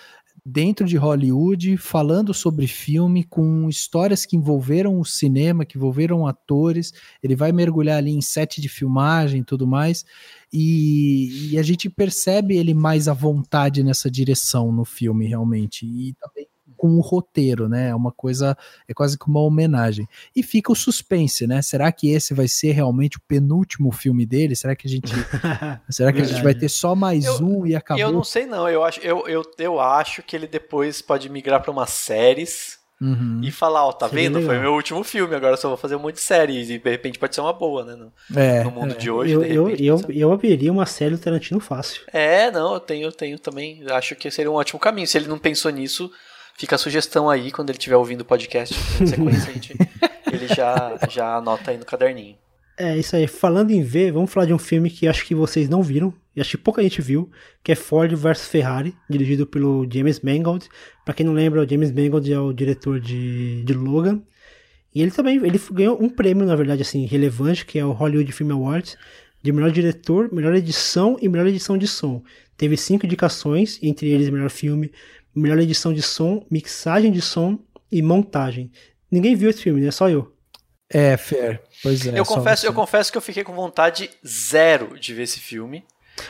dentro 0.46 0.86
de 0.86 0.96
Hollywood, 0.96 1.76
falando 1.78 2.32
sobre 2.34 2.68
filme, 2.68 3.24
com 3.24 3.68
histórias 3.68 4.26
que 4.26 4.36
envolveram 4.36 5.00
o 5.00 5.04
cinema, 5.04 5.66
que 5.66 5.76
envolveram 5.76 6.28
atores. 6.28 6.94
Ele 7.24 7.36
vai 7.36 7.52
mergulhar 7.52 7.98
ali 7.98 8.12
em 8.12 8.22
set 8.22 8.62
de 8.62 8.70
filmagem 8.70 9.42
e 9.42 9.44
tudo 9.44 9.66
mais. 9.66 10.06
E, 10.54 11.52
e, 11.52 11.58
a 11.58 11.64
gente 11.64 11.90
percebe 11.90 12.56
ele 12.56 12.74
mais 12.76 13.08
à 13.08 13.14
vontade 13.14 13.84
nessa 13.84 14.10
direção 14.12 14.72
no 14.72 14.86
filme, 14.86 15.26
realmente. 15.26 15.86
E 15.86 16.14
também 16.14 16.48
com 16.76 16.90
o 16.98 17.02
roteiro, 17.02 17.68
né? 17.68 17.90
É 17.90 17.96
uma 17.96 18.12
coisa, 18.12 18.58
é 18.88 18.94
quase 18.94 19.18
que 19.18 19.28
uma 19.28 19.40
homenagem. 19.40 20.08
E 20.36 20.44
fica 20.44 20.72
o 20.72 20.76
suspense, 20.76 21.48
né? 21.48 21.62
Será 21.62 21.92
que 21.92 22.12
esse 22.12 22.34
vai 22.34 22.48
ser 22.48 22.72
realmente 22.72 23.18
o 23.18 23.22
penúltimo 23.28 23.92
filme 23.92 24.26
dele? 24.26 24.56
Será 24.56 24.76
que 24.76 24.88
a 24.88 24.90
gente, 24.90 25.12
será 25.90 26.12
que 26.12 26.22
a 26.22 26.26
gente 26.26 26.44
vai 26.44 26.54
ter 26.54 26.70
só 26.70 26.96
mais 26.96 27.26
eu, 27.26 27.44
um 27.44 27.66
e 27.66 27.76
acabou? 27.76 28.02
Eu 28.02 28.12
não 28.12 28.24
sei 28.24 28.46
não. 28.46 28.70
Eu 28.70 28.84
acho, 28.84 29.00
eu, 29.02 29.28
eu, 29.28 29.44
eu 29.58 29.80
acho 29.80 30.22
que 30.22 30.36
ele 30.36 30.48
depois 30.48 31.02
pode 31.02 31.30
migrar 31.30 31.62
para 31.62 31.72
umas 31.72 31.90
séries. 31.90 32.84
Uhum. 33.02 33.42
E 33.44 33.52
falar, 33.52 33.86
ó, 33.86 33.92
tá 33.92 34.08
Seria 34.08 34.24
vendo? 34.24 34.36
Legal. 34.40 34.52
Foi 34.52 34.60
meu 34.60 34.74
último 34.74 35.04
filme, 35.04 35.36
agora 35.36 35.58
só 35.58 35.68
vou 35.68 35.78
fazer 35.78 35.96
um 35.96 36.00
monte 36.00 36.16
de 36.16 36.22
séries 36.22 36.70
e 36.70 36.80
de 36.80 36.90
repente 36.90 37.20
pode 37.20 37.36
ser 37.36 37.42
uma 37.42 37.52
boa, 37.52 37.84
né? 37.84 37.94
No, 37.94 38.40
é, 38.40 38.64
no 38.64 38.72
mundo 38.72 38.94
é. 38.94 38.98
de 38.98 39.12
hoje. 39.12 39.34
Eu, 39.34 39.44
eu, 39.44 39.70
eu, 39.70 40.02
eu 40.10 40.32
abriria 40.32 40.72
uma 40.72 40.86
série 40.86 41.12
do 41.12 41.18
Tarantino 41.18 41.60
fácil. 41.60 42.04
É, 42.12 42.50
não, 42.50 42.76
eu 42.76 42.80
tenho, 42.80 43.08
eu 43.08 43.12
tenho 43.12 43.38
também. 43.38 43.84
Acho 43.92 44.16
que 44.16 44.32
seria 44.32 44.50
um 44.50 44.56
ótimo 44.56 44.80
caminho. 44.80 45.06
Se 45.08 45.18
ele 45.18 45.28
não 45.28 45.38
pensou 45.38 45.72
nisso, 45.72 46.10
Fica 46.58 46.76
a 46.76 46.80
sugestão 46.80 47.30
aí, 47.30 47.52
quando 47.52 47.70
ele 47.70 47.78
estiver 47.78 47.98
ouvindo 47.98 48.22
o 48.22 48.26
podcast 48.26 48.74
em 49.02 49.06
sequência, 49.06 49.54
gente, 49.54 49.76
ele 50.32 50.48
já, 50.48 50.98
já 51.10 51.36
anota 51.36 51.72
aí 51.72 51.78
no 51.78 51.86
caderninho. 51.86 52.38
É 52.78 52.98
isso 52.98 53.16
aí. 53.16 53.28
Falando 53.28 53.72
em 53.72 53.84
ver, 53.84 54.12
vamos 54.12 54.32
falar 54.32 54.46
de 54.46 54.54
um 54.54 54.58
filme 54.58 54.90
que 54.90 55.08
acho 55.08 55.26
que 55.26 55.36
vocês 55.36 55.68
não 55.68 55.84
viram, 55.84 56.14
e 56.36 56.40
acho 56.40 56.52
que 56.52 56.58
pouca 56.58 56.82
gente 56.82 57.02
viu, 57.02 57.30
que 57.64 57.72
é 57.72 57.76
Ford 57.76 58.14
vs 58.14 58.48
Ferrari, 58.48 58.96
dirigido 59.10 59.46
pelo 59.46 59.86
James 59.92 60.22
Mangold. 60.22 60.68
Para 61.04 61.14
quem 61.14 61.26
não 61.26 61.34
lembra, 61.34 61.62
o 61.62 61.70
James 61.70 61.92
Mangold 61.92 62.32
é 62.32 62.40
o 62.40 62.54
diretor 62.54 63.00
de, 63.00 63.64
de 63.64 63.74
Logan. 63.74 64.22
E 64.94 65.02
ele 65.02 65.12
também 65.12 65.38
ele 65.38 65.60
ganhou 65.72 66.02
um 66.02 66.10
prêmio, 66.10 66.46
na 66.46 66.56
verdade, 66.56 66.82
assim, 66.82 67.06
relevante, 67.06 67.66
que 67.66 67.78
é 67.78 67.86
o 67.86 67.92
Hollywood 67.92 68.32
Film 68.32 68.52
Awards, 68.52 68.98
de 69.42 69.52
melhor 69.52 69.72
diretor, 69.72 70.34
melhor 70.34 70.56
edição 70.56 71.18
e 71.22 71.28
melhor 71.28 71.48
edição 71.48 71.78
de 71.78 71.88
som. 71.88 72.24
Teve 72.58 72.78
cinco 72.78 73.06
indicações, 73.06 73.78
entre 73.84 74.10
eles 74.10 74.30
melhor 74.30 74.50
filme, 74.50 74.92
melhor 75.36 75.60
edição 75.60 75.94
de 75.94 76.02
som, 76.02 76.46
mixagem 76.50 77.12
de 77.12 77.22
som 77.22 77.60
e 77.92 78.02
montagem. 78.02 78.72
Ninguém 79.12 79.36
viu 79.36 79.50
esse 79.50 79.62
filme, 79.62 79.82
né? 79.82 79.92
Só 79.92 80.10
eu. 80.10 80.34
É, 80.90 81.18
fair. 81.18 81.62
Pois 81.82 82.06
é. 82.06 82.20
Eu 82.20 82.26
confesso, 82.26 82.66
eu 82.66 82.74
confesso 82.74 83.12
que 83.12 83.18
eu 83.18 83.22
fiquei 83.22 83.44
com 83.44 83.54
vontade 83.54 84.10
zero 84.26 85.00
de 85.00 85.14
ver 85.14 85.24
esse 85.24 85.40
filme. 85.40 85.84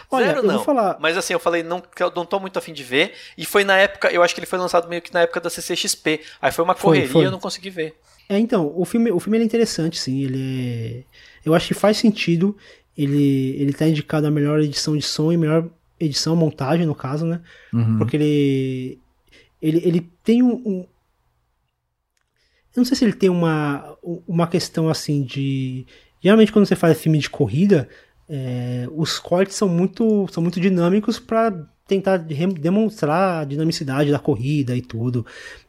Olha, 0.09 0.27
Zero 0.27 0.43
não. 0.43 0.63
Falar... 0.63 0.97
Mas 0.99 1.17
assim, 1.17 1.33
eu 1.33 1.39
falei, 1.39 1.61
não, 1.61 1.83
eu 1.99 2.11
não 2.15 2.25
tô 2.25 2.39
muito 2.39 2.57
afim 2.57 2.73
de 2.73 2.83
ver. 2.83 3.13
E 3.37 3.45
foi 3.45 3.63
na 3.63 3.77
época, 3.77 4.09
eu 4.11 4.23
acho 4.23 4.33
que 4.33 4.39
ele 4.39 4.47
foi 4.47 4.57
lançado 4.57 4.87
meio 4.87 5.01
que 5.01 5.13
na 5.13 5.21
época 5.21 5.39
da 5.39 5.49
CCXP. 5.49 6.21
Aí 6.41 6.51
foi 6.51 6.63
uma 6.63 6.75
correria 6.75 7.07
foi, 7.07 7.21
foi. 7.21 7.25
eu 7.25 7.31
não 7.31 7.39
consegui 7.39 7.69
ver. 7.69 7.95
É, 8.27 8.39
então, 8.39 8.73
o 8.75 8.85
filme, 8.85 9.11
o 9.11 9.19
filme 9.19 9.37
é 9.37 9.43
interessante, 9.43 9.99
sim. 9.99 10.23
Ele 10.23 11.03
é... 11.03 11.03
Eu 11.45 11.53
acho 11.53 11.67
que 11.67 11.73
faz 11.73 11.97
sentido. 11.97 12.57
Ele, 12.97 13.55
ele 13.59 13.73
tá 13.73 13.87
indicado 13.87 14.25
a 14.25 14.31
melhor 14.31 14.59
edição 14.59 14.97
de 14.97 15.03
som 15.03 15.31
e 15.31 15.37
melhor 15.37 15.69
edição, 15.99 16.35
montagem, 16.35 16.85
no 16.85 16.95
caso, 16.95 17.25
né? 17.25 17.41
Uhum. 17.73 17.97
Porque 17.97 18.17
ele, 18.17 18.99
ele, 19.61 19.81
ele 19.83 20.11
tem 20.23 20.43
um, 20.43 20.53
um, 20.65 20.79
Eu 22.73 22.77
não 22.77 22.85
sei 22.85 22.97
se 22.97 23.05
ele 23.05 23.13
tem 23.13 23.29
uma, 23.29 23.97
uma 24.27 24.47
questão 24.47 24.89
assim 24.89 25.23
de. 25.23 25.85
Geralmente, 26.21 26.51
quando 26.51 26.65
você 26.65 26.75
faz 26.75 26.99
filme 26.99 27.19
de 27.19 27.29
corrida, 27.29 27.87
é, 28.27 28.87
os 28.91 29.19
cortes 29.19 29.55
são 29.55 29.69
muito, 29.69 30.27
são 30.31 30.41
muito 30.41 30.59
dinâmicos 30.59 31.19
para 31.19 31.51
tentar 31.87 32.17
demonstrar 32.17 33.41
a 33.41 33.45
dinamicidade 33.45 34.11
da 34.11 34.19
corrida 34.19 34.75
e 34.75 34.81
tudo. 34.81 35.25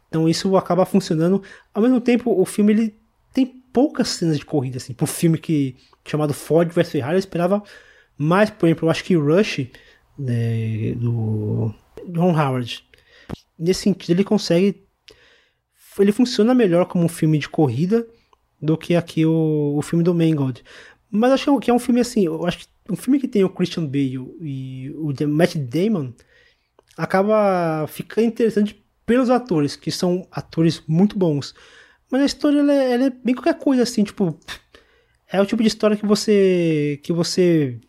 Então 0.08 0.28
isso 0.28 0.56
acaba 0.56 0.86
funcionando. 0.86 1.42
Ao 1.74 1.82
mesmo 1.82 2.00
tempo, 2.00 2.30
o 2.40 2.44
filme 2.46 2.72
ele 2.72 2.94
tem 3.32 3.46
poucas 3.46 4.08
cenas 4.08 4.38
de 4.38 4.44
corrida 4.44 4.78
assim. 4.78 4.94
Pro 4.94 5.06
filme 5.06 5.36
que 5.36 5.76
chamado 6.04 6.32
Ford 6.32 6.72
vs 6.72 6.90
Ferrari, 6.90 7.16
eu 7.16 7.18
esperava 7.18 7.62
mais, 8.16 8.48
por 8.48 8.66
exemplo, 8.66 8.86
eu 8.86 8.90
acho 8.90 9.04
que 9.04 9.14
Rush 9.14 9.66
né, 10.18 10.94
do 10.94 11.74
Ron 12.14 12.38
Howard. 12.38 12.84
Nesse 13.58 13.82
sentido, 13.82 14.16
ele 14.16 14.24
consegue. 14.24 14.84
Ele 15.98 16.12
funciona 16.12 16.54
melhor 16.54 16.86
como 16.86 17.04
um 17.04 17.08
filme 17.08 17.38
de 17.38 17.48
corrida 17.48 18.06
do 18.60 18.76
que 18.76 18.94
aqui 18.94 19.24
o, 19.24 19.76
o 19.76 19.82
filme 19.82 20.04
do 20.04 20.14
Mangold. 20.14 20.62
Mas 21.10 21.32
acho 21.32 21.58
que 21.58 21.70
é 21.70 21.74
um 21.74 21.78
filme 21.78 22.00
assim. 22.00 22.26
Eu 22.26 22.46
acho 22.46 22.58
que 22.58 22.66
um 22.90 22.96
filme 22.96 23.18
que 23.18 23.28
tem 23.28 23.44
o 23.44 23.50
Christian 23.50 23.86
Bale 23.86 24.34
e 24.40 24.90
o 24.94 25.12
Matt 25.28 25.56
Damon 25.56 26.12
acaba 26.96 27.86
ficando 27.88 28.26
interessante 28.26 28.82
pelos 29.04 29.30
atores, 29.30 29.76
que 29.76 29.90
são 29.90 30.26
atores 30.30 30.82
muito 30.86 31.18
bons. 31.18 31.54
Mas 32.10 32.22
a 32.22 32.26
história 32.26 32.58
ela 32.58 32.72
é, 32.72 32.92
ela 32.92 33.04
é 33.06 33.10
bem 33.10 33.34
qualquer 33.34 33.58
coisa 33.58 33.82
assim, 33.82 34.04
tipo. 34.04 34.38
É 35.28 35.40
o 35.40 35.46
tipo 35.46 35.60
de 35.60 35.68
história 35.68 35.96
que 35.96 36.06
você 36.06 37.00
que 37.02 37.12
você 37.12 37.80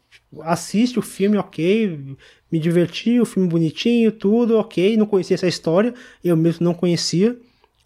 assiste 0.42 1.00
o 1.00 1.02
filme, 1.02 1.38
ok, 1.38 2.18
me 2.52 2.60
diverti, 2.60 3.20
o 3.20 3.26
filme 3.26 3.48
bonitinho, 3.48 4.12
tudo, 4.12 4.58
ok, 4.58 4.98
não 4.98 5.06
conhecia 5.06 5.36
essa 5.36 5.48
história, 5.48 5.94
eu 6.24 6.36
mesmo 6.36 6.64
não 6.64 6.74
conhecia 6.74 7.38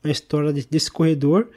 a 0.03 0.09
história 0.09 0.51
desse 0.51 0.91
corredor. 0.91 1.49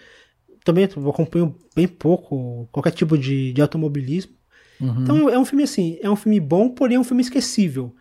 Também 0.64 0.84
acompanho 0.84 1.54
bem 1.74 1.86
pouco 1.86 2.68
qualquer 2.72 2.92
tipo 2.92 3.18
de, 3.18 3.52
de 3.52 3.60
automobilismo. 3.60 4.32
Uhum. 4.80 5.02
Então 5.02 5.28
é 5.28 5.38
um 5.38 5.44
filme 5.44 5.62
assim, 5.62 5.98
é 6.00 6.10
um 6.10 6.16
filme 6.16 6.40
bom, 6.40 6.68
porém 6.70 6.96
é 6.96 7.00
um 7.00 7.04
filme 7.04 7.22
esquecível. 7.22 7.94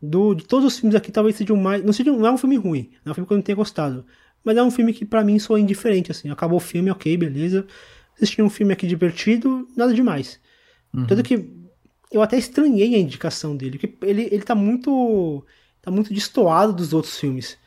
Do, 0.00 0.34
de 0.34 0.44
todos 0.44 0.66
os 0.66 0.78
filmes 0.78 0.94
aqui, 0.94 1.10
talvez 1.10 1.36
seja 1.36 1.52
um 1.52 1.60
mais. 1.60 1.82
Não, 1.82 1.92
seja, 1.92 2.12
não 2.12 2.26
é 2.26 2.30
um 2.30 2.38
filme 2.38 2.56
ruim, 2.56 2.90
não 3.04 3.10
é 3.10 3.12
um 3.12 3.14
filme 3.14 3.26
que 3.26 3.32
eu 3.32 3.36
não 3.36 3.42
tenha 3.42 3.56
gostado. 3.56 4.04
Mas 4.44 4.56
é 4.56 4.62
um 4.62 4.70
filme 4.70 4.92
que 4.92 5.04
para 5.04 5.24
mim 5.24 5.38
soa 5.38 5.58
indiferente, 5.58 6.10
assim. 6.10 6.30
Acabou 6.30 6.58
o 6.58 6.60
filme, 6.60 6.90
ok, 6.90 7.16
beleza. 7.16 7.66
Assisti 8.14 8.42
um 8.42 8.50
filme 8.50 8.72
aqui 8.72 8.86
divertido, 8.86 9.66
nada 9.74 9.94
demais. 9.94 10.38
Uhum. 10.92 11.06
Tanto 11.06 11.22
que 11.22 11.63
eu 12.14 12.22
até 12.22 12.38
estranhei 12.38 12.94
a 12.94 12.98
indicação 12.98 13.56
dele, 13.56 13.76
porque 13.76 14.06
ele, 14.06 14.28
ele 14.30 14.42
tá 14.42 14.54
muito. 14.54 15.44
tá 15.82 15.90
muito 15.90 16.14
destoado 16.14 16.72
dos 16.72 16.92
outros 16.92 17.18
filmes. 17.18 17.58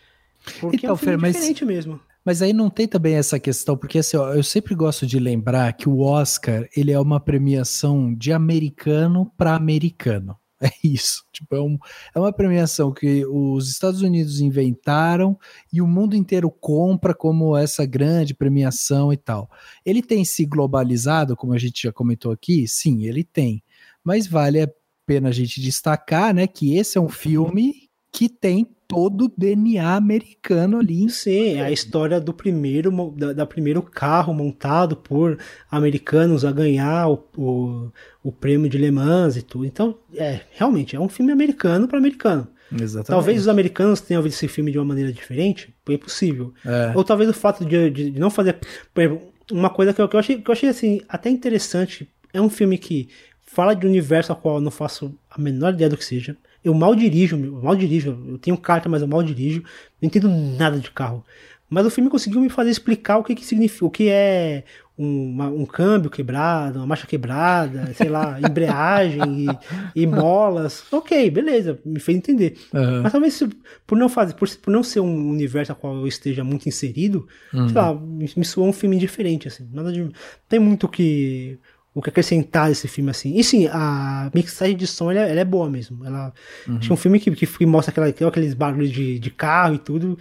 Porque 0.61 0.77
então, 0.77 0.91
é 0.91 0.93
um 0.93 0.97
filme 0.97 1.19
Fer, 1.19 1.31
diferente 1.33 1.65
mas, 1.65 1.75
mesmo. 1.75 1.99
Mas 2.23 2.41
aí 2.41 2.53
não 2.53 2.69
tem 2.69 2.87
também 2.87 3.15
essa 3.15 3.39
questão, 3.39 3.75
porque 3.75 3.99
assim, 3.99 4.15
ó, 4.15 4.33
eu 4.33 4.43
sempre 4.43 4.73
gosto 4.73 5.05
de 5.05 5.19
lembrar 5.19 5.73
que 5.73 5.89
o 5.89 5.99
Oscar 5.99 6.67
ele 6.75 6.93
é 6.93 6.99
uma 6.99 7.19
premiação 7.19 8.13
de 8.13 8.31
americano 8.31 9.29
para 9.37 9.53
americano. 9.53 10.37
É 10.59 10.71
isso. 10.83 11.23
Tipo, 11.31 11.55
é, 11.55 11.61
um, 11.61 11.77
é 12.15 12.19
uma 12.19 12.33
premiação 12.33 12.91
que 12.91 13.23
os 13.27 13.69
Estados 13.69 14.01
Unidos 14.01 14.39
inventaram 14.39 15.37
e 15.71 15.83
o 15.83 15.85
mundo 15.85 16.15
inteiro 16.15 16.49
compra 16.49 17.13
como 17.13 17.55
essa 17.55 17.85
grande 17.85 18.33
premiação 18.33 19.13
e 19.13 19.17
tal. 19.17 19.47
Ele 19.85 20.01
tem 20.01 20.25
se 20.25 20.47
globalizado, 20.47 21.35
como 21.35 21.53
a 21.53 21.59
gente 21.59 21.83
já 21.83 21.93
comentou 21.93 22.31
aqui? 22.31 22.67
Sim, 22.67 23.05
ele 23.05 23.23
tem 23.23 23.61
mas 24.07 24.25
vale 24.25 24.61
a 24.61 24.69
pena 25.05 25.27
a 25.27 25.33
gente 25.33 25.59
destacar, 25.59 26.33
né, 26.33 26.47
que 26.47 26.77
esse 26.77 26.97
é 26.97 27.01
um 27.01 27.09
filme 27.09 27.73
que 28.09 28.29
tem 28.29 28.65
todo 28.87 29.25
o 29.25 29.31
DNA 29.37 29.95
americano 29.97 30.79
ali. 30.79 31.09
Sim, 31.09 31.55
é 31.55 31.63
a 31.63 31.71
história 31.71 32.21
do 32.21 32.33
primeiro 32.33 32.89
da, 33.17 33.33
da, 33.33 33.45
primeiro 33.45 33.81
carro 33.81 34.33
montado 34.33 34.95
por 34.95 35.37
americanos 35.69 36.45
a 36.45 36.53
ganhar 36.53 37.09
o, 37.09 37.21
o, 37.37 37.91
o, 38.23 38.31
prêmio 38.31 38.69
de 38.69 38.77
Le 38.77 38.89
Mans 38.89 39.35
e 39.35 39.41
tudo. 39.41 39.65
Então, 39.65 39.99
é 40.15 40.39
realmente 40.51 40.95
é 40.95 40.99
um 41.01 41.09
filme 41.09 41.33
americano 41.33 41.85
para 41.85 41.97
americano. 41.97 42.47
Exatamente. 42.71 43.07
Talvez 43.07 43.41
os 43.41 43.49
americanos 43.49 43.99
tenham 43.99 44.23
visto 44.23 44.37
esse 44.37 44.47
filme 44.47 44.71
de 44.71 44.79
uma 44.79 44.85
maneira 44.85 45.11
diferente, 45.11 45.75
é 45.89 45.97
possível. 45.97 46.53
É. 46.65 46.93
Ou 46.95 47.03
talvez 47.03 47.29
o 47.29 47.33
fato 47.33 47.65
de, 47.65 47.89
de, 47.89 48.11
de 48.11 48.19
não 48.21 48.29
fazer, 48.29 48.57
por 48.93 49.03
exemplo, 49.03 49.33
uma 49.51 49.69
coisa 49.69 49.93
que 49.93 50.01
eu, 50.01 50.07
que 50.07 50.15
eu 50.15 50.19
achei 50.19 50.41
que 50.41 50.49
eu 50.49 50.53
achei 50.53 50.69
assim 50.69 51.01
até 51.09 51.29
interessante 51.29 52.09
é 52.33 52.41
um 52.41 52.49
filme 52.49 52.77
que 52.77 53.09
fala 53.47 53.73
de 53.73 53.87
um 53.87 53.89
universo 53.89 54.31
ao 54.31 54.37
qual 54.37 54.55
eu 54.55 54.61
não 54.61 54.69
faço 54.69 55.17
a 55.31 55.41
menor 55.41 55.73
ideia 55.73 55.89
do 55.89 55.97
que 55.97 56.05
seja. 56.05 56.37
Eu 56.63 56.73
mal 56.73 56.93
dirijo, 56.93 57.37
eu 57.37 57.63
mal 57.63 57.75
dirijo, 57.75 58.21
eu 58.27 58.37
tenho 58.37 58.57
carta, 58.57 58.89
mas 58.89 59.01
eu 59.01 59.07
mal 59.07 59.23
dirijo, 59.23 59.63
não 60.01 60.07
entendo 60.07 60.27
nada 60.27 60.77
de 60.77 60.91
carro. 60.91 61.23
Mas 61.69 61.85
o 61.85 61.89
filme 61.89 62.09
conseguiu 62.09 62.39
me 62.39 62.49
fazer 62.49 62.69
explicar 62.69 63.17
o 63.17 63.23
que, 63.23 63.35
que 63.35 63.45
significa, 63.45 63.85
o 63.85 63.89
que 63.89 64.09
é 64.09 64.63
um, 64.97 65.61
um 65.61 65.65
câmbio 65.65 66.09
quebrado, 66.09 66.79
uma 66.79 66.87
marcha 66.87 67.05
quebrada, 67.05 67.93
sei 67.93 68.09
lá, 68.09 68.39
embreagem 68.41 69.45
e, 69.45 70.01
e, 70.01 70.07
molas. 70.07 70.83
Ok, 70.91 71.29
beleza, 71.29 71.77
me 71.85 71.99
fez 71.99 72.17
entender. 72.17 72.57
Uhum. 72.73 73.03
Mas 73.03 73.11
talvez 73.11 73.43
por 73.85 73.97
não 73.97 74.09
fazer, 74.09 74.33
por, 74.33 74.49
por, 74.57 74.71
não 74.71 74.81
ser 74.81 75.01
um 75.01 75.29
universo 75.29 75.73
ao 75.73 75.77
qual 75.77 75.95
eu 75.95 76.07
esteja 76.07 76.43
muito 76.43 76.67
inserido, 76.67 77.27
uhum. 77.53 77.67
sei 77.67 77.77
lá, 77.77 77.93
me, 77.93 78.29
me 78.35 78.45
soou 78.45 78.67
um 78.67 78.73
filme 78.73 78.97
diferente, 78.97 79.47
assim. 79.47 79.67
Nada 79.71 79.91
de. 79.91 80.09
Tem 80.49 80.59
muito 80.59 80.87
que 80.87 81.59
o 81.97 82.01
que 82.01 82.11
acrescentar 82.11 82.69
desse 82.69 82.87
filme, 82.87 83.09
assim. 83.09 83.35
E 83.35 83.43
sim, 83.43 83.67
a 83.71 84.29
mixagem 84.31 84.77
de 84.77 84.85
som, 84.85 85.09
ela, 85.09 85.21
ela 85.21 85.39
é 85.39 85.43
boa 85.43 85.67
mesmo. 85.67 86.05
Ela, 86.05 86.31
uhum. 86.67 86.77
Acho 86.77 86.85
que 86.85 86.91
é 86.91 86.93
um 86.93 86.97
filme 86.97 87.19
que, 87.19 87.31
que 87.31 87.65
mostra 87.65 87.89
aquela, 87.89 88.29
aqueles 88.29 88.53
barulhos 88.53 88.91
de, 88.91 89.17
de 89.17 89.31
carro 89.31 89.73
e 89.73 89.79
tudo. 89.79 90.15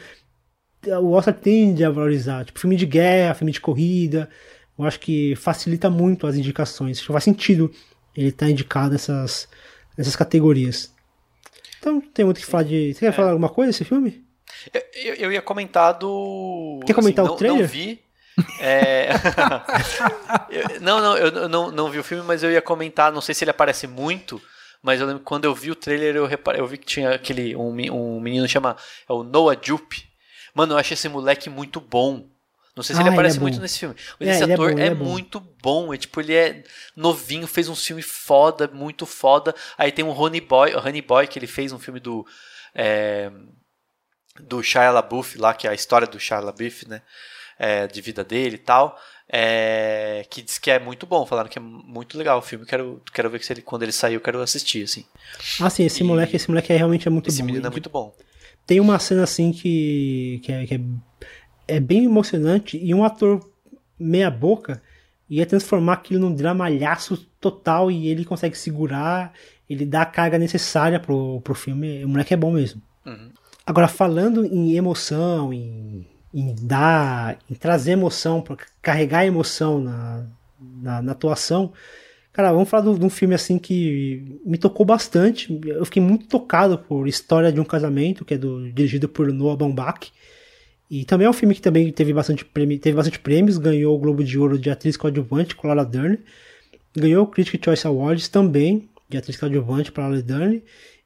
O 1.02 1.10
Oscar 1.12 1.34
tende 1.34 1.84
a 1.84 1.90
valorizar. 1.90 2.46
Tipo, 2.46 2.60
filme 2.60 2.76
de 2.76 2.86
guerra, 2.86 3.34
filme 3.34 3.52
de 3.52 3.60
corrida. 3.60 4.26
Eu 4.78 4.86
acho 4.86 4.98
que 4.98 5.36
facilita 5.36 5.90
muito 5.90 6.26
as 6.26 6.34
indicações. 6.34 6.96
Acho 6.96 7.08
que 7.08 7.12
faz 7.12 7.24
sentido 7.24 7.70
ele 8.16 8.28
estar 8.28 8.46
tá 8.46 8.50
indicado 8.50 8.92
nessas, 8.92 9.46
nessas 9.98 10.16
categorias. 10.16 10.94
Então, 11.78 11.92
não 11.92 12.00
tem 12.00 12.24
muito 12.24 12.38
o 12.38 12.40
que 12.40 12.46
falar 12.46 12.62
de. 12.62 12.94
Você 12.94 13.00
quer 13.00 13.06
é. 13.08 13.12
falar 13.12 13.32
alguma 13.32 13.50
coisa 13.50 13.70
desse 13.70 13.84
filme? 13.84 14.24
Eu, 14.94 15.14
eu 15.16 15.32
ia 15.32 15.42
comentar 15.42 15.92
do. 15.98 16.80
Quer 16.86 16.94
comentar 16.94 17.22
assim, 17.22 17.34
o 17.34 17.36
trailer? 17.36 17.60
Não 17.60 17.68
vi. 17.68 18.05
É... 18.60 19.08
eu, 20.50 20.80
não, 20.80 21.00
não, 21.00 21.16
eu 21.16 21.48
não, 21.48 21.70
não 21.70 21.90
vi 21.90 21.98
o 21.98 22.04
filme, 22.04 22.22
mas 22.24 22.42
eu 22.42 22.50
ia 22.50 22.60
comentar, 22.62 23.12
não 23.12 23.20
sei 23.20 23.34
se 23.34 23.44
ele 23.44 23.50
aparece 23.50 23.86
muito, 23.86 24.40
mas 24.82 25.00
eu 25.00 25.06
lembro 25.06 25.20
que 25.20 25.26
quando 25.26 25.44
eu 25.46 25.54
vi 25.54 25.70
o 25.70 25.74
trailer, 25.74 26.16
eu, 26.16 26.26
reparei, 26.26 26.60
eu 26.60 26.66
vi 26.66 26.78
que 26.78 26.86
tinha 26.86 27.10
aquele. 27.14 27.56
Um, 27.56 27.70
um 27.92 28.20
menino 28.20 28.46
chama. 28.48 28.76
É 29.08 29.12
o 29.12 29.22
Noah 29.22 29.58
Jupe. 29.60 30.04
Mano, 30.54 30.74
eu 30.74 30.78
achei 30.78 30.94
esse 30.94 31.08
moleque 31.08 31.50
muito 31.50 31.80
bom. 31.80 32.28
Não 32.74 32.82
sei 32.82 32.94
se 32.94 33.00
Ah, 33.00 33.04
ele 33.04 33.08
ele 33.08 33.14
aparece 33.16 33.38
é 33.38 33.40
muito 33.40 33.56
bom. 33.56 33.62
nesse 33.62 33.78
filme. 33.78 33.96
Mas 34.20 34.28
É, 34.28 34.32
esse 34.32 34.42
ele 34.44 34.52
é 34.52 34.54
ator 34.54 34.70
bom, 34.72 34.78
é, 34.78 34.82
ele 34.82 34.90
é 34.90 34.94
bom. 34.94 35.04
muito 35.04 35.40
bom. 35.40 35.94
É 35.94 35.96
tipo, 35.96 36.20
ele 36.20 36.34
é 36.34 36.62
novinho, 36.94 37.46
fez 37.46 37.68
um 37.70 37.74
filme 37.74 38.02
foda, 38.02 38.68
muito 38.68 39.06
foda. 39.06 39.54
Aí 39.78 39.90
tem 39.90 40.04
o 40.04 40.10
Honey 40.10 40.40
Boy, 40.42 40.74
o 40.74 40.78
Honey 40.78 41.00
Boy, 41.02 41.26
que 41.26 41.38
ele 41.38 41.46
fez 41.46 41.72
um 41.72 41.78
filme 41.78 41.98
do. 42.00 42.24
é, 42.74 43.30
do 44.38 44.62
Shia 44.62 44.90
LaBeouf 44.90 45.38
lá, 45.38 45.54
que 45.54 45.66
é 45.66 45.70
a 45.70 45.74
história 45.74 46.06
do 46.06 46.20
Shia 46.20 46.38
LaBeouf, 46.40 46.86
né? 46.88 47.00
É, 47.58 47.86
de 47.86 48.00
vida 48.02 48.22
dele 48.22 48.56
e 48.56 48.58
tal. 48.58 48.98
é, 49.28 50.24
que 50.30 50.42
diz 50.42 50.58
que 50.58 50.70
é 50.70 50.78
muito 50.78 51.06
bom, 51.06 51.24
falaram 51.26 51.48
que 51.48 51.58
é 51.58 51.62
muito 51.62 52.16
legal 52.18 52.38
o 52.38 52.42
filme. 52.42 52.64
Quero, 52.66 53.02
quero 53.12 53.28
ver 53.30 53.38
que 53.40 53.46
se 53.46 53.52
ele, 53.52 53.62
quando 53.62 53.82
ele 53.82 53.92
sair, 53.92 54.14
eu 54.14 54.20
quero 54.20 54.40
assistir, 54.42 54.84
assim. 54.84 55.04
Ah, 55.60 55.68
sim, 55.70 55.84
esse 55.84 56.02
E- 56.02 56.06
moleque, 56.06 56.36
esse 56.36 56.48
moleque 56.48 56.72
é 56.72 56.76
realmente 56.76 57.08
é 57.08 57.10
muito 57.10 57.28
Esse 57.28 57.40
bom. 57.40 57.46
menino 57.46 57.66
é 57.66 57.70
muito 57.70 57.88
bom. 57.90 58.14
Tem 58.66 58.78
uma 58.78 58.98
cena 58.98 59.22
assim 59.24 59.52
que, 59.52 60.40
que, 60.44 60.52
é, 60.52 60.66
que 60.66 60.74
é, 60.74 60.80
é 61.76 61.80
bem 61.80 62.04
emocionante 62.04 62.76
e 62.76 62.92
um 62.94 63.02
ator 63.04 63.40
meia 63.98 64.30
boca 64.30 64.82
ia 65.28 65.46
transformar 65.46 65.94
aquilo 65.94 66.20
num 66.20 66.34
dramalhaço 66.34 67.16
total 67.40 67.90
e 67.90 68.06
ele 68.08 68.24
consegue 68.24 68.56
segurar, 68.56 69.32
ele 69.68 69.84
dá 69.86 70.02
a 70.02 70.06
carga 70.06 70.38
necessária 70.38 71.00
pro, 71.00 71.40
pro 71.40 71.54
filme. 71.54 72.04
O 72.04 72.08
moleque 72.08 72.34
é 72.34 72.36
bom 72.36 72.52
mesmo. 72.52 72.80
Uhum. 73.04 73.30
Agora, 73.64 73.88
falando 73.88 74.44
em 74.44 74.76
emoção, 74.76 75.52
em, 75.52 76.06
em 76.32 76.54
dar, 76.54 77.38
em 77.50 77.54
trazer 77.54 77.92
emoção, 77.92 78.40
pra 78.42 78.56
carregar 78.82 79.24
emoção 79.24 79.80
na, 79.80 80.26
na, 80.60 81.02
na 81.02 81.12
atuação, 81.12 81.72
cara, 82.32 82.52
vamos 82.52 82.68
falar 82.68 82.94
de 82.94 83.04
um 83.04 83.10
filme 83.10 83.34
assim 83.34 83.58
que 83.58 84.40
me 84.44 84.58
tocou 84.58 84.84
bastante. 84.84 85.58
Eu 85.64 85.84
fiquei 85.86 86.02
muito 86.02 86.26
tocado 86.26 86.78
por 86.78 87.08
História 87.08 87.50
de 87.50 87.60
um 87.60 87.64
Casamento, 87.64 88.24
que 88.24 88.34
é 88.34 88.38
do, 88.38 88.70
dirigido 88.70 89.08
por 89.08 89.32
Noah 89.32 89.56
Baumbach. 89.56 90.12
E 90.90 91.04
também 91.04 91.26
é 91.26 91.30
um 91.30 91.32
filme 91.32 91.54
que 91.54 91.60
também 91.60 91.90
teve 91.90 92.12
bastante, 92.12 92.44
prêmio, 92.44 92.78
teve 92.78 92.94
bastante 92.96 93.18
prêmios, 93.18 93.58
ganhou 93.58 93.96
o 93.96 93.98
Globo 93.98 94.22
de 94.22 94.38
Ouro 94.38 94.58
de 94.58 94.70
atriz 94.70 94.96
coadjuvante 94.96 95.56
com 95.56 95.66
Laura 95.66 95.84
Dern, 95.84 96.18
ganhou 96.94 97.24
o 97.24 97.26
Critics' 97.26 97.64
Choice 97.64 97.86
Awards 97.86 98.28
também 98.28 98.88
de 99.08 99.16
atriz 99.16 99.36
coadjuvante 99.36 99.90
para 99.90 100.04
Laura 100.04 100.22
Dern 100.22 100.62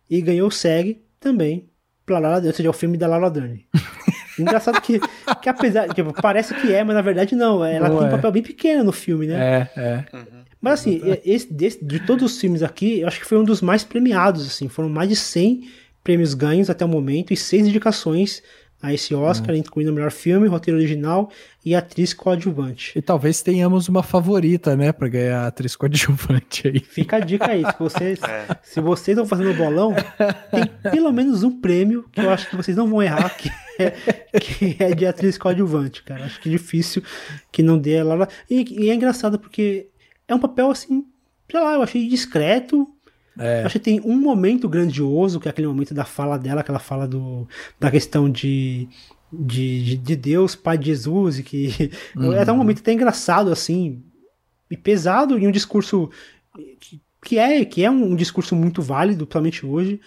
e 0.09 0.21
ganhou 0.21 0.49
o 0.49 0.51
SEG 0.51 1.01
também 1.19 1.71
para 2.05 2.21
Dern, 2.21 2.49
ou 2.49 2.55
seja, 2.55 2.69
é 2.69 2.71
o 2.71 2.75
filme 2.75 2.99
da 2.99 3.07
Laura 3.07 3.31
Dern. 3.31 3.65
Engraçado 4.41 4.81
que, 4.81 5.01
que 5.43 5.49
apesar, 5.49 5.89
tipo, 5.95 6.13
parece 6.21 6.55
que 6.55 6.73
é, 6.73 6.83
mas 6.85 6.95
na 6.95 7.03
verdade 7.03 7.35
não, 7.37 7.65
ela 7.65 7.89
Não 7.89 7.99
tem 7.99 8.07
um 8.07 8.09
é. 8.09 8.11
papel 8.13 8.33
bem 8.33 8.43
pequeno 8.43 8.85
no 8.85 8.93
filme, 8.93 9.27
né? 9.27 9.69
É, 9.77 9.81
é. 9.81 10.05
Mas 10.61 10.81
assim, 10.81 11.01
esse, 11.25 11.53
desse- 11.53 11.85
de 11.85 12.01
todos 12.01 12.33
os 12.35 12.41
filmes 12.41 12.63
aqui, 12.63 13.01
eu 13.01 13.09
acho 13.09 13.19
que 13.21 13.27
foi 13.27 13.39
um 13.39 13.45
dos 13.45 13.63
mais 13.63 13.83
premiados, 13.85 14.47
assim, 14.47 14.69
foram 14.69 14.89
mais 14.89 15.09
de 15.09 15.17
100 15.17 15.63
prêmios 16.05 16.35
ganhos 16.35 16.69
até 16.69 16.85
o 16.85 16.89
momento 16.89 17.33
e 17.33 17.37
seis 17.37 17.67
indicações 17.67 18.43
a 18.83 18.95
esse 18.95 19.15
Oscar, 19.15 19.55
incluindo 19.55 19.91
o 19.91 19.95
melhor 19.95 20.11
filme, 20.11 20.49
roteiro 20.49 20.79
original 20.79 21.31
e 21.63 21.75
atriz 21.75 22.15
coadjuvante. 22.15 22.93
E 22.99 23.03
talvez 23.03 23.43
tenhamos 23.43 23.89
uma 23.89 24.03
favorita, 24.03 24.75
né, 24.75 24.91
pra 24.91 25.07
ganhar 25.07 25.41
a 25.43 25.47
atriz 25.49 25.77
coadjuvante 25.77 26.67
aí. 26.69 26.81
Fica 26.81 27.17
a 27.17 27.21
dica 27.21 27.51
aí, 27.51 27.63
se 27.63 27.79
vocês, 27.79 28.19
É. 28.25 28.47
se 28.63 28.81
vocês 28.81 29.17
estão 29.19 29.27
fazendo 29.27 29.53
bolão, 29.55 29.95
tem 30.51 30.91
pelo 30.91 31.13
menos 31.13 31.43
um 31.43 31.61
prêmio 31.61 32.07
que 32.11 32.21
eu 32.23 32.31
acho 32.31 32.49
que 32.49 32.57
vocês 32.57 32.75
não 32.75 32.89
vão 32.89 33.03
errar, 33.03 33.29
que 33.37 33.51
é, 33.83 33.91
que 34.41 34.77
é 34.79 34.95
de 34.95 35.07
atriz 35.07 35.37
coadjuvante, 35.39 36.03
cara. 36.03 36.25
Acho 36.25 36.41
que 36.41 36.49
é 36.49 36.53
difícil 36.53 37.03
que 37.53 37.63
não 37.63 37.79
dê 37.79 37.95
ela 37.95 38.15
lá. 38.15 38.29
E, 38.49 38.85
e 38.85 38.91
é 38.91 38.95
engraçado 38.95 39.39
porque 39.39 39.89
é 40.29 40.35
um 40.35 40.39
papel 40.39 40.71
assim, 40.71 41.05
sei 41.51 41.61
lá, 41.61 41.75
eu 41.75 41.83
achei 41.83 42.07
discreto. 42.09 42.89
É. 43.39 43.63
Acho 43.65 43.75
que 43.79 43.85
tem 43.85 44.01
um 44.05 44.17
momento 44.21 44.69
grandioso, 44.69 45.41
que 45.41 45.49
é 45.49 45.51
aquele 45.51 45.69
momento 45.69 45.95
da 45.95 46.05
fala 46.05 46.39
dela, 46.39 46.63
que 46.63 46.71
ela 46.71 46.81
fala 46.81 47.07
do, 47.09 47.49
da 47.79 47.91
questão 47.91 48.29
de, 48.29 48.89
de, 49.33 49.85
de- 49.85 49.97
de 49.97 50.17
Deus, 50.17 50.55
Pai 50.55 50.77
de 50.77 50.87
Jesus, 50.87 51.39
e 51.39 51.43
que 51.43 51.91
é 52.35 52.39
até 52.43 52.53
um 52.53 52.57
momento 52.57 52.81
até 52.81 52.93
engraçado, 52.93 53.51
assim, 53.51 54.03
e 54.71 54.77
pesado, 54.77 55.39
e 55.39 55.47
um 55.47 55.51
discurso 55.51 56.11
que, 56.79 57.01
que 57.25 57.39
é, 57.39 57.65
que 57.65 57.83
é 57.85 57.91
um 57.91 58.15
discurso 58.15 58.55
muito 58.55 58.83
válido, 58.83 59.25
principalmente 59.27 59.65
hoje, 59.65 60.01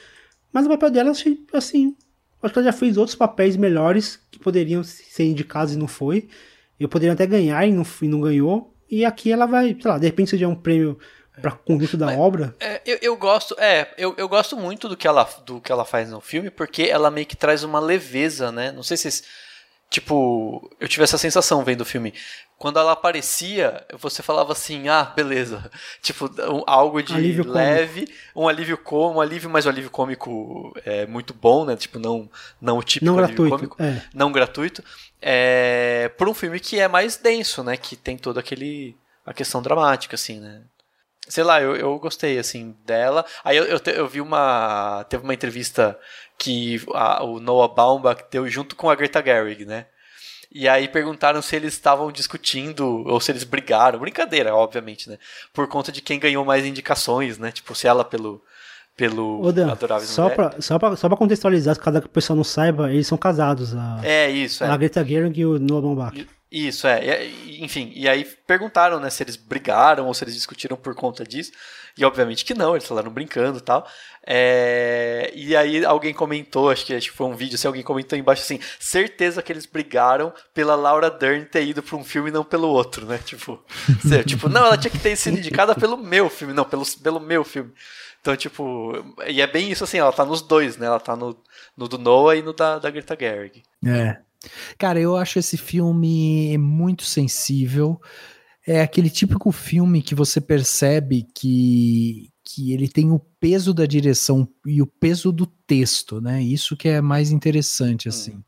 mas 0.51 0.65
o 0.65 0.69
papel 0.69 0.91
dela, 0.91 1.11
assim, 1.53 1.95
acho 2.43 2.53
que 2.53 2.59
ela 2.59 2.71
já 2.71 2.73
fez 2.73 2.97
outros 2.97 3.15
papéis 3.15 3.55
melhores 3.55 4.19
que 4.31 4.39
poderiam 4.39 4.83
ser 4.83 5.25
indicados 5.25 5.73
e 5.73 5.77
não 5.77 5.87
foi. 5.87 6.27
Eu 6.79 6.89
poderia 6.89 7.13
até 7.13 7.25
ganhar 7.25 7.65
e 7.65 7.71
não, 7.71 7.85
e 8.01 8.07
não 8.07 8.21
ganhou. 8.21 8.73
E 8.89 9.05
aqui 9.05 9.31
ela 9.31 9.45
vai, 9.45 9.75
sei 9.79 9.89
lá, 9.91 9.97
de 9.97 10.05
repente 10.05 10.31
seja 10.31 10.47
um 10.47 10.55
prêmio 10.55 10.99
para 11.41 11.51
conjunto 11.51 11.97
da 11.97 12.11
obra. 12.17 12.55
É, 12.59 12.81
eu, 12.85 12.97
eu 13.01 13.17
gosto, 13.17 13.55
é, 13.59 13.93
eu, 13.97 14.13
eu 14.17 14.27
gosto 14.27 14.55
muito 14.55 14.87
do 14.87 14.95
que, 14.95 15.07
ela, 15.07 15.27
do 15.45 15.59
que 15.59 15.71
ela 15.71 15.85
faz 15.85 16.09
no 16.09 16.21
filme, 16.21 16.49
porque 16.49 16.83
ela 16.83 17.09
meio 17.09 17.25
que 17.25 17.35
traz 17.35 17.63
uma 17.63 17.79
leveza, 17.79 18.51
né? 18.51 18.71
Não 18.71 18.83
sei 18.83 18.97
se. 18.97 19.23
Tipo, 19.89 20.71
eu 20.79 20.87
tive 20.87 21.03
essa 21.03 21.17
sensação 21.19 21.63
vendo 21.63 21.81
o 21.81 21.85
filme. 21.85 22.13
Quando 22.57 22.79
ela 22.79 22.93
aparecia, 22.93 23.85
você 23.99 24.23
falava 24.23 24.53
assim, 24.53 24.87
ah, 24.87 25.03
beleza. 25.03 25.69
Tipo, 26.01 26.25
um- 26.51 26.63
algo 26.65 27.01
de 27.03 27.13
Alívio 27.13 27.43
cômico. 27.43 27.57
leve, 27.57 28.13
um 28.35 28.47
alívio 28.47 28.77
cômico, 28.77 29.17
um 29.17 29.21
alívio, 29.21 29.49
mas 29.49 29.65
um 29.65 29.69
alívio 29.69 29.89
cômico 29.89 30.73
é 30.85 31.05
muito 31.05 31.33
bom, 31.33 31.65
né? 31.65 31.75
Tipo, 31.75 31.99
não, 31.99 32.29
não 32.61 32.77
o 32.77 32.83
típico 32.83 33.05
Não 33.11 33.17
alívio 33.19 33.35
gratuito. 33.49 33.75
cômico 33.75 33.83
É. 33.83 34.01
não 34.13 34.31
gratuito, 34.31 34.83
é, 35.21 36.09
por 36.17 36.27
um 36.29 36.33
filme 36.33 36.59
que 36.59 36.79
é 36.79 36.87
mais 36.87 37.17
denso, 37.17 37.63
né? 37.63 37.75
Que 37.77 37.95
tem 37.95 38.17
toda 38.17 38.39
aquele 38.39 38.95
a 39.25 39.33
questão 39.33 39.61
dramática, 39.61 40.15
assim, 40.15 40.39
né? 40.39 40.61
Sei 41.29 41.43
lá, 41.43 41.61
eu, 41.61 41.75
eu 41.77 41.97
gostei, 41.99 42.37
assim, 42.37 42.75
dela. 42.85 43.25
Aí 43.45 43.55
eu, 43.55 43.63
eu, 43.63 43.79
te- 43.79 43.91
eu 43.95 44.05
vi 44.07 44.19
uma... 44.19 45.05
Teve 45.09 45.23
uma 45.23 45.33
entrevista 45.33 45.97
que 46.37 46.81
a- 46.93 47.23
o 47.23 47.39
Noah 47.39 47.73
Baumbach 47.73 48.23
deu 48.29 48.47
junto 48.49 48.75
com 48.75 48.89
a 48.89 48.95
Greta 48.95 49.23
Gerwig, 49.23 49.63
né? 49.65 49.85
E 50.53 50.69
aí 50.69 50.87
perguntaram 50.87 51.41
se 51.41 51.55
eles 51.55 51.73
estavam 51.73 52.11
discutindo 52.11 53.03
ou 53.07 53.19
se 53.19 53.31
eles 53.31 53.43
brigaram. 53.43 53.99
Brincadeira, 53.99 54.53
obviamente, 54.53 55.09
né? 55.09 55.17
Por 55.51 55.67
conta 55.67 55.91
de 55.91 55.99
quem 56.01 56.19
ganhou 56.19 56.45
mais 56.45 56.63
indicações, 56.65 57.39
né? 57.39 57.51
Tipo, 57.51 57.73
se 57.73 57.87
ela 57.87 58.05
pelo... 58.05 58.41
Pelo 58.95 59.41
Ô 59.43 59.51
Dan, 59.51 59.71
Adoráveis 59.71 60.11
só 60.11 60.29
pra, 60.29 60.53
só, 60.61 60.77
pra, 60.77 60.95
só 60.95 61.07
pra 61.07 61.17
contextualizar, 61.17 61.75
caso 61.79 61.97
a 61.97 62.01
pessoa 62.03 62.37
não 62.37 62.43
saiba, 62.43 62.91
eles 62.93 63.07
são 63.07 63.17
casados, 63.17 63.75
a, 63.75 63.99
É, 64.03 64.29
isso, 64.29 64.63
é. 64.63 64.69
a 64.69 64.77
Greta 64.77 65.03
Gerwig 65.03 65.41
e 65.41 65.45
o 65.47 65.57
Noah 65.57 65.81
Baumbach. 65.81 66.27
Isso, 66.51 66.85
é. 66.85 67.25
Enfim, 67.57 67.91
e 67.95 68.07
aí 68.07 68.23
perguntaram, 68.45 68.99
né, 68.99 69.09
se 69.09 69.23
eles 69.23 69.35
brigaram 69.35 70.05
ou 70.05 70.13
se 70.13 70.23
eles 70.23 70.35
discutiram 70.35 70.77
por 70.77 70.93
conta 70.93 71.23
disso. 71.23 71.51
E 71.97 72.03
obviamente 72.03 72.43
que 72.43 72.53
não, 72.55 72.75
eles 72.75 72.87
falaram 72.87 73.11
brincando 73.11 73.59
e 73.59 73.61
tal. 73.61 73.87
É, 74.25 75.31
E 75.35 75.55
aí 75.55 75.85
alguém 75.85 76.13
comentou, 76.13 76.69
acho 76.69 76.85
que, 76.85 76.95
acho 76.95 77.11
que 77.11 77.15
foi 77.17 77.27
um 77.27 77.35
vídeo, 77.35 77.57
se 77.57 77.67
alguém 77.67 77.83
comentou 77.83 78.17
embaixo 78.17 78.41
assim, 78.41 78.59
certeza 78.79 79.41
que 79.43 79.51
eles 79.51 79.65
brigaram 79.65 80.33
pela 80.53 80.75
Laura 80.75 81.09
Dern 81.11 81.45
ter 81.45 81.63
ido 81.65 81.83
pra 81.83 81.95
um 81.95 82.03
filme 82.03 82.29
e 82.29 82.33
não 82.33 82.43
pelo 82.43 82.67
outro, 82.67 83.05
né? 83.05 83.19
Tipo, 83.23 83.63
se- 84.01 84.23
tipo, 84.23 84.49
não, 84.49 84.65
ela 84.65 84.77
tinha 84.77 84.89
que 84.91 84.99
ter 84.99 85.15
sido 85.15 85.37
indicada 85.37 85.75
pelo 85.75 85.95
meu 85.97 86.29
filme, 86.29 86.53
não, 86.53 86.65
pelo, 86.65 86.83
pelo 87.01 87.19
meu 87.19 87.43
filme. 87.43 87.71
Então, 88.21 88.35
tipo, 88.37 88.93
e 89.27 89.41
é 89.41 89.47
bem 89.47 89.69
isso 89.69 89.83
assim, 89.83 89.97
ela 89.97 90.11
tá 90.13 90.23
nos 90.25 90.41
dois, 90.41 90.77
né? 90.77 90.87
Ela 90.87 90.99
tá 90.99 91.15
no, 91.15 91.37
no 91.77 91.87
do 91.87 91.97
Noah 91.97 92.37
e 92.37 92.41
no 92.41 92.53
da, 92.53 92.79
da 92.79 92.89
Greta 92.89 93.17
Gerwig. 93.19 93.61
É. 93.85 94.17
Cara, 94.77 94.99
eu 94.99 95.15
acho 95.15 95.39
esse 95.39 95.57
filme 95.57 96.57
muito 96.57 97.03
sensível. 97.03 97.99
É 98.65 98.81
aquele 98.81 99.09
típico 99.09 99.51
filme 99.51 100.01
que 100.01 100.15
você 100.15 100.39
percebe 100.39 101.27
que, 101.35 102.29
que 102.45 102.71
ele 102.71 102.87
tem 102.87 103.11
o 103.11 103.19
peso 103.19 103.73
da 103.73 103.85
direção 103.85 104.47
e 104.65 104.81
o 104.81 104.87
peso 104.87 105.33
do 105.33 105.45
texto, 105.45 106.21
né? 106.21 106.41
Isso 106.41 106.77
que 106.77 106.87
é 106.87 107.01
mais 107.01 107.29
interessante, 107.29 108.07
assim. 108.07 108.41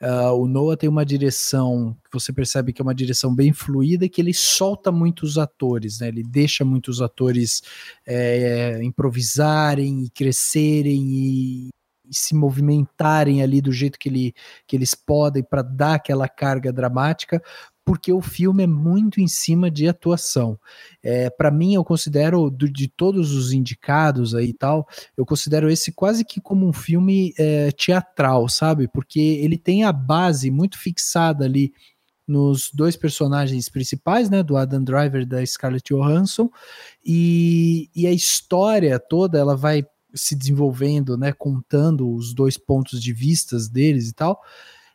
Ah, 0.00 0.32
o 0.32 0.48
Noah 0.48 0.76
tem 0.76 0.88
uma 0.88 1.04
direção 1.04 1.96
que 2.04 2.12
você 2.12 2.32
percebe 2.32 2.72
que 2.72 2.82
é 2.82 2.84
uma 2.84 2.94
direção 2.94 3.32
bem 3.32 3.52
fluida, 3.52 4.08
que 4.08 4.20
ele 4.20 4.34
solta 4.34 4.90
muitos 4.90 5.38
atores, 5.38 6.00
né? 6.00 6.08
Ele 6.08 6.24
deixa 6.24 6.64
muitos 6.64 7.00
atores 7.00 7.62
é, 8.04 8.82
improvisarem 8.82 10.04
e 10.04 10.10
crescerem 10.10 11.00
e, 11.12 11.68
e 12.10 12.14
se 12.14 12.34
movimentarem 12.34 13.40
ali 13.40 13.60
do 13.60 13.72
jeito 13.72 13.98
que, 13.98 14.08
ele, 14.08 14.34
que 14.66 14.74
eles 14.74 14.94
podem 14.94 15.44
para 15.44 15.62
dar 15.62 15.94
aquela 15.94 16.28
carga 16.28 16.72
dramática, 16.72 17.40
porque 17.90 18.12
o 18.12 18.20
filme 18.20 18.62
é 18.62 18.66
muito 18.68 19.20
em 19.20 19.26
cima 19.26 19.68
de 19.68 19.88
atuação. 19.88 20.56
É, 21.02 21.28
para 21.28 21.50
mim, 21.50 21.74
eu 21.74 21.84
considero, 21.84 22.48
do- 22.48 22.70
de 22.70 22.86
todos 22.86 23.32
os 23.32 23.52
indicados 23.52 24.32
aí 24.32 24.50
e 24.50 24.52
tal, 24.52 24.86
eu 25.16 25.26
considero 25.26 25.68
esse 25.68 25.90
quase 25.90 26.24
que 26.24 26.40
como 26.40 26.68
um 26.68 26.72
filme 26.72 27.34
é, 27.36 27.72
teatral, 27.72 28.48
sabe? 28.48 28.86
Porque 28.86 29.18
ele 29.18 29.58
tem 29.58 29.82
a 29.82 29.90
base 29.90 30.52
muito 30.52 30.78
fixada 30.78 31.44
ali 31.44 31.72
nos 32.28 32.70
dois 32.72 32.94
personagens 32.94 33.68
principais, 33.68 34.30
né, 34.30 34.40
do 34.40 34.56
Adam 34.56 34.84
Driver 34.84 35.22
e 35.22 35.26
da 35.26 35.44
Scarlett 35.44 35.92
Johansson, 35.92 36.48
e, 37.04 37.90
e 37.92 38.06
a 38.06 38.12
história 38.12 39.00
toda 39.00 39.36
ela 39.36 39.56
vai 39.56 39.84
se 40.14 40.36
desenvolvendo, 40.36 41.16
né, 41.18 41.32
contando 41.32 42.08
os 42.08 42.32
dois 42.32 42.56
pontos 42.56 43.02
de 43.02 43.12
vistas 43.12 43.68
deles 43.68 44.08
e 44.10 44.14
tal. 44.14 44.40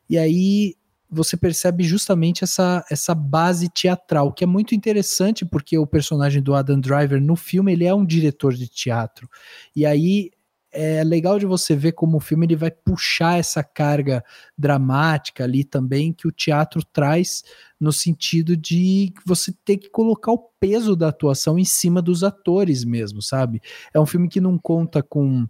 E 0.10 0.18
aí 0.18 0.78
você 1.16 1.38
percebe 1.38 1.84
justamente 1.84 2.44
essa, 2.44 2.86
essa 2.92 3.16
base 3.16 3.70
teatral, 3.70 4.34
que 4.34 4.44
é 4.44 4.48
muito 4.48 4.76
interessante 4.76 5.46
porque 5.46 5.78
o 5.78 5.88
personagem 5.88 6.42
do 6.42 6.54
Adam 6.54 6.80
Driver 6.80 7.22
no 7.22 7.36
filme, 7.36 7.72
ele 7.72 7.86
é 7.86 7.94
um 7.94 8.06
diretor 8.06 8.54
de 8.54 8.68
teatro. 8.68 9.30
E 9.76 9.86
aí 9.86 10.32
é 10.76 11.04
legal 11.06 11.40
de 11.40 11.46
você 11.46 11.74
ver 11.74 11.94
como 11.94 12.18
o 12.18 12.20
filme 12.20 12.46
ele 12.46 12.56
vai 12.56 12.70
puxar 12.70 13.40
essa 13.40 13.64
carga 13.64 14.24
dramática 14.58 15.46
ali 15.46 15.64
também 15.64 16.12
que 16.12 16.28
o 16.28 16.32
teatro 16.32 16.84
traz 16.92 17.44
no 17.80 17.94
sentido 17.94 18.58
de 18.58 19.14
você 19.26 19.54
ter 19.64 19.78
que 19.78 19.90
colocar 19.90 20.34
o 20.34 20.50
peso 20.60 20.96
da 20.96 21.08
atuação 21.08 21.58
em 21.58 21.64
cima 21.64 22.02
dos 22.02 22.24
atores 22.24 22.84
mesmo, 22.84 23.22
sabe? 23.22 23.62
É 23.94 24.00
um 24.00 24.06
filme 24.06 24.28
que 24.28 24.42
não 24.42 24.58
conta 24.58 25.02
com 25.02 25.48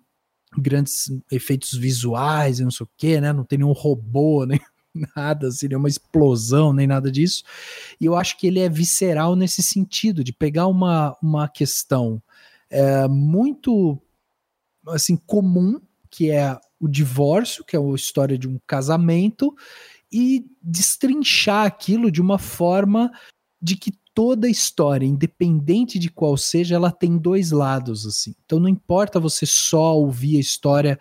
grandes 0.58 1.12
efeitos 1.32 1.74
visuais 1.74 2.60
e 2.60 2.64
não 2.64 2.72
sei 2.72 2.86
o 2.86 2.90
que, 2.96 3.20
né? 3.20 3.34
Não 3.34 3.44
tem 3.44 3.60
nenhum 3.60 3.72
robô, 3.72 4.46
nem 4.48 4.60
nada, 5.16 5.48
assim, 5.48 5.68
nenhuma 5.68 5.90
explosão, 5.90 6.74
nem 6.74 6.88
nada 6.88 7.12
disso. 7.12 7.44
E 8.00 8.06
eu 8.06 8.16
acho 8.16 8.38
que 8.38 8.48
ele 8.48 8.60
é 8.60 8.70
visceral 8.70 9.36
nesse 9.36 9.62
sentido, 9.62 10.24
de 10.24 10.34
pegar 10.34 10.68
uma, 10.68 11.16
uma 11.22 11.48
questão 11.48 12.22
é, 12.70 13.08
muito 13.08 14.02
assim 14.88 15.18
comum, 15.18 15.80
que 16.10 16.30
é 16.30 16.58
o 16.80 16.88
divórcio, 16.88 17.64
que 17.64 17.76
é 17.76 17.80
a 17.80 17.96
história 17.96 18.38
de 18.38 18.48
um 18.48 18.60
casamento, 18.66 19.56
e 20.12 20.46
destrinchar 20.62 21.66
aquilo 21.66 22.12
de 22.12 22.22
uma 22.22 22.38
forma 22.38 23.12
de 23.62 23.76
que 23.76 23.92
toda 24.14 24.48
história, 24.48 25.06
independente 25.06 26.00
de 26.00 26.10
qual 26.10 26.38
seja, 26.38 26.76
ela 26.76 26.90
tem 26.90 27.18
dois 27.18 27.52
lados 27.52 28.06
assim. 28.06 28.34
Então 28.46 28.60
não 28.60 28.70
importa 28.70 29.20
você 29.20 29.46
só 29.46 29.98
ouvir 29.98 30.38
a 30.38 30.40
história 30.40 30.98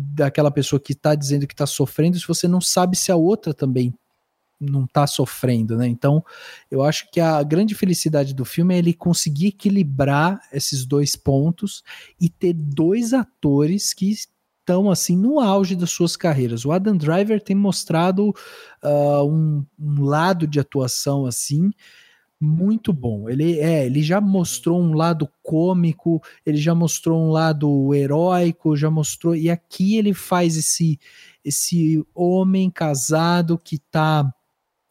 daquela 0.00 0.50
pessoa 0.50 0.78
que 0.78 0.92
está 0.92 1.14
dizendo 1.14 1.46
que 1.46 1.54
está 1.54 1.66
sofrendo, 1.66 2.18
se 2.18 2.26
você 2.26 2.46
não 2.46 2.60
sabe 2.60 2.96
se 2.96 3.10
a 3.10 3.16
outra 3.16 3.52
também 3.52 3.92
não 4.60 4.84
está 4.84 5.06
sofrendo, 5.06 5.76
né? 5.76 5.86
Então, 5.86 6.24
eu 6.70 6.82
acho 6.82 7.10
que 7.10 7.20
a 7.20 7.42
grande 7.42 7.74
felicidade 7.74 8.34
do 8.34 8.44
filme 8.44 8.74
é 8.74 8.78
ele 8.78 8.92
conseguir 8.92 9.48
equilibrar 9.48 10.40
esses 10.52 10.84
dois 10.84 11.16
pontos 11.16 11.82
e 12.20 12.28
ter 12.28 12.52
dois 12.52 13.12
atores 13.12 13.92
que 13.92 14.10
estão 14.10 14.90
assim 14.90 15.16
no 15.16 15.40
auge 15.40 15.74
das 15.74 15.90
suas 15.90 16.16
carreiras. 16.16 16.64
O 16.64 16.72
Adam 16.72 16.96
Driver 16.96 17.40
tem 17.40 17.56
mostrado 17.56 18.34
uh, 18.82 19.24
um, 19.24 19.64
um, 19.78 20.02
lado 20.02 20.46
de 20.46 20.60
atuação 20.60 21.24
assim 21.24 21.70
muito 22.40 22.92
bom. 22.92 23.28
Ele 23.28 23.58
é, 23.58 23.86
ele 23.86 24.02
já 24.02 24.20
mostrou 24.20 24.80
um 24.80 24.94
lado 24.94 25.28
cômico, 25.42 26.22
ele 26.46 26.58
já 26.58 26.74
mostrou 26.74 27.20
um 27.20 27.30
lado 27.30 27.92
heróico, 27.94 28.76
já 28.76 28.90
mostrou 28.90 29.34
e 29.34 29.50
aqui 29.50 29.96
ele 29.96 30.14
faz 30.14 30.56
esse 30.56 30.98
esse 31.44 32.04
homem 32.14 32.70
casado 32.70 33.58
que 33.58 33.76
está 33.76 34.22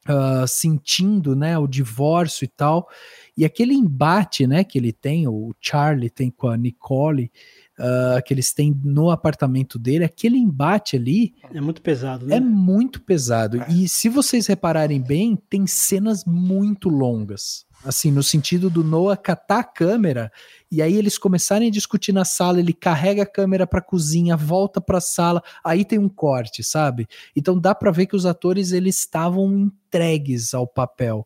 uh, 0.08 0.48
sentindo 0.48 1.36
né, 1.36 1.58
o 1.58 1.68
divórcio 1.68 2.46
e 2.46 2.48
tal. 2.48 2.88
E 3.36 3.46
aquele 3.46 3.74
embate 3.74 4.48
né, 4.48 4.64
que 4.64 4.78
ele 4.78 4.92
tem, 4.92 5.28
o 5.28 5.54
Charlie 5.62 6.10
tem 6.10 6.32
com 6.32 6.48
a 6.48 6.58
Nicole, 6.58 7.32
uh, 7.78 8.22
que 8.24 8.34
eles 8.34 8.54
têm 8.54 8.76
no 8.84 9.10
apartamento 9.10 9.78
dele, 9.78 10.04
aquele 10.04 10.38
embate 10.38 10.96
ali. 10.96 11.36
É 11.54 11.62
muito 11.62 11.82
pesado, 11.82 12.26
né? 12.26 12.38
É 12.38 12.40
muito 12.40 13.02
pesado. 13.02 13.62
É. 13.62 13.72
E 13.72 13.88
se 13.88 14.10
vocês 14.10 14.48
repararem 14.48 15.02
bem, 15.02 15.38
tem 15.50 15.68
cenas 15.68 16.26
muito 16.26 16.90
longas. 16.90 17.66
Assim, 17.86 18.12
no 18.12 18.24
sentido 18.24 18.72
do 18.72 18.84
Noah 18.84 19.16
catar 19.16 19.60
a 19.60 19.64
câmera 19.64 20.32
e 20.70 20.82
aí 20.82 20.96
eles 20.96 21.18
começarem 21.18 21.68
a 21.68 21.72
discutir 21.72 22.12
na 22.12 22.26
sala, 22.26 22.60
ele 22.60 22.74
carrega 22.74 23.22
a 23.22 23.26
câmera 23.26 23.68
para 23.68 23.82
cozinha, 23.82 24.36
volta 24.36 24.82
para 24.82 24.98
a 24.98 25.02
sala, 25.02 25.44
aí 25.64 25.86
tem 25.86 26.00
um 26.00 26.10
corte, 26.10 26.64
sabe? 26.64 27.08
Então 27.36 27.58
dá 27.58 27.76
para 27.76 27.92
ver 27.92 28.08
que 28.08 28.16
os 28.16 28.26
atores 28.26 28.72
eles 28.72 28.98
estavam 28.98 29.54
entregues 29.54 30.56
ao 30.56 30.66
papel. 30.66 31.26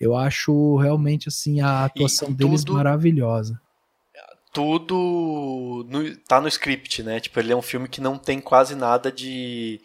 Eu 0.00 0.16
acho 0.16 0.76
realmente 0.78 1.28
assim 1.28 1.60
a 1.60 1.84
atuação 1.84 2.32
deles 2.32 2.64
maravilhosa. 2.64 3.60
Tudo 4.52 5.86
no, 5.88 6.16
tá 6.16 6.40
no 6.40 6.48
script, 6.48 7.02
né? 7.02 7.20
Tipo, 7.20 7.38
ele 7.40 7.52
é 7.52 7.56
um 7.56 7.62
filme 7.62 7.88
que 7.88 8.00
não 8.00 8.18
tem 8.18 8.40
quase 8.40 8.74
nada 8.74 9.10
de 9.10 9.80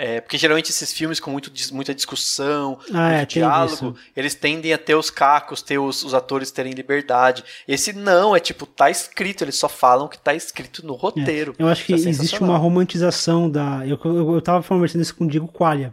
é, 0.00 0.20
porque 0.20 0.38
geralmente 0.38 0.70
esses 0.70 0.92
filmes 0.92 1.18
com 1.18 1.28
muito, 1.28 1.50
muita 1.72 1.92
discussão, 1.92 2.78
ah, 2.94 3.08
muito 3.08 3.22
é, 3.22 3.26
diálogo, 3.26 3.96
eles 4.14 4.32
tendem 4.32 4.72
a 4.72 4.78
ter 4.78 4.94
os 4.94 5.10
cacos, 5.10 5.60
ter 5.60 5.76
os, 5.76 6.04
os, 6.04 6.14
atores 6.14 6.52
terem 6.52 6.72
liberdade. 6.72 7.42
Esse 7.66 7.92
não, 7.92 8.36
é 8.36 8.38
tipo, 8.38 8.64
tá 8.64 8.88
escrito, 8.88 9.42
eles 9.42 9.56
só 9.56 9.68
falam 9.68 10.06
que 10.06 10.16
tá 10.16 10.32
escrito 10.32 10.86
no 10.86 10.94
roteiro. 10.94 11.52
É, 11.58 11.62
eu 11.64 11.66
acho 11.66 11.84
que 11.84 11.94
é 11.94 11.96
existe 11.96 12.40
uma 12.40 12.56
romantização 12.56 13.50
da. 13.50 13.84
Eu, 13.84 13.98
eu, 14.04 14.34
eu 14.34 14.40
tava 14.40 14.62
conversando 14.62 15.02
isso 15.02 15.16
com 15.16 15.24
o 15.24 15.28
Diego 15.28 15.48
Qualia. 15.48 15.92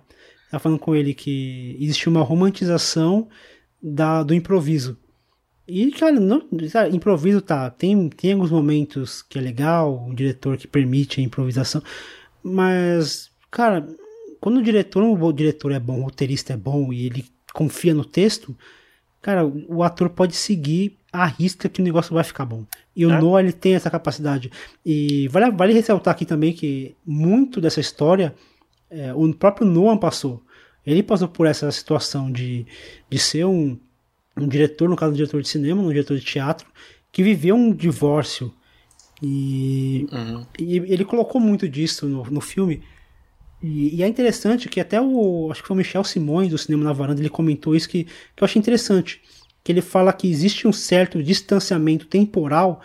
Tava 0.51 0.61
falando 0.61 0.79
com 0.79 0.95
ele 0.95 1.15
que 1.15 1.75
existe 1.79 2.07
uma 2.07 2.21
romantização 2.21 3.27
da, 3.81 4.21
do 4.21 4.35
improviso. 4.35 4.99
E, 5.67 5.91
cara, 5.91 6.19
não, 6.19 6.43
improviso 6.91 7.41
tá. 7.41 7.69
Tem, 7.69 8.09
tem 8.09 8.33
alguns 8.33 8.51
momentos 8.51 9.21
que 9.21 9.39
é 9.39 9.41
legal, 9.41 10.05
um 10.07 10.13
diretor 10.13 10.57
que 10.57 10.67
permite 10.67 11.19
a 11.19 11.23
improvisação, 11.23 11.81
mas 12.43 13.31
Cara, 13.55 13.87
quando 14.41 14.57
o 14.57 14.61
diretor, 14.61 15.01
o 15.01 15.31
diretor 15.31 15.71
é 15.71 15.79
bom, 15.79 16.01
o 16.01 16.03
roteirista 16.03 16.51
é 16.51 16.57
bom 16.57 16.91
e 16.91 17.05
ele 17.05 17.25
confia 17.53 17.93
no 17.93 18.03
texto, 18.03 18.53
cara, 19.21 19.45
o 19.45 19.81
ator 19.81 20.09
pode 20.09 20.35
seguir 20.35 20.97
a 21.09 21.25
risca 21.25 21.69
que 21.69 21.79
o 21.79 21.83
negócio 21.83 22.13
vai 22.13 22.21
ficar 22.25 22.43
bom. 22.43 22.65
E 22.93 23.05
o 23.05 23.11
é. 23.11 23.21
Noah 23.21 23.41
ele 23.41 23.53
tem 23.53 23.75
essa 23.75 23.89
capacidade. 23.89 24.51
E 24.85 25.29
vale, 25.29 25.51
vale 25.51 25.71
ressaltar 25.71 26.13
aqui 26.13 26.25
também 26.25 26.51
que 26.51 26.97
muito 27.05 27.61
dessa 27.61 27.79
história 27.79 28.35
é, 28.89 29.13
o 29.13 29.33
próprio 29.33 29.65
Noah 29.65 29.97
passou. 29.97 30.43
Ele 30.85 31.01
passou 31.01 31.29
por 31.29 31.47
essa 31.47 31.71
situação 31.71 32.29
de, 32.29 32.67
de 33.09 33.17
ser 33.17 33.45
um, 33.45 33.79
um 34.37 34.47
diretor, 34.47 34.89
no 34.89 34.95
caso 34.95 35.13
um 35.13 35.15
diretor 35.15 35.41
de 35.41 35.47
cinema, 35.47 35.81
um 35.81 35.89
diretor 35.89 36.17
de 36.17 36.25
teatro, 36.25 36.67
que 37.11 37.23
viveu 37.23 37.55
um 37.55 37.71
divórcio. 37.73 38.53
E, 39.21 40.07
uhum. 40.11 40.45
e 40.59 40.77
ele 40.77 41.05
colocou 41.05 41.39
muito 41.39 41.67
disso 41.69 42.05
no, 42.07 42.23
no 42.25 42.41
filme. 42.41 42.83
E, 43.63 43.95
e, 43.95 44.03
é 44.03 44.07
interessante 44.07 44.67
que 44.67 44.79
até 44.79 44.99
o. 45.01 45.49
Acho 45.49 45.61
que 45.61 45.67
foi 45.67 45.75
o 45.75 45.77
Michel 45.77 46.03
Simões 46.03 46.49
do 46.49 46.57
Cinema 46.57 46.83
na 46.83 46.93
Varanda, 46.93 47.21
ele 47.21 47.29
comentou 47.29 47.75
isso 47.75 47.87
que, 47.87 48.03
que 48.03 48.43
eu 48.43 48.45
achei 48.45 48.59
interessante. 48.59 49.21
Que 49.63 49.71
ele 49.71 49.81
fala 49.81 50.13
que 50.13 50.29
existe 50.29 50.67
um 50.67 50.73
certo 50.73 51.23
distanciamento 51.23 52.05
temporal, 52.05 52.81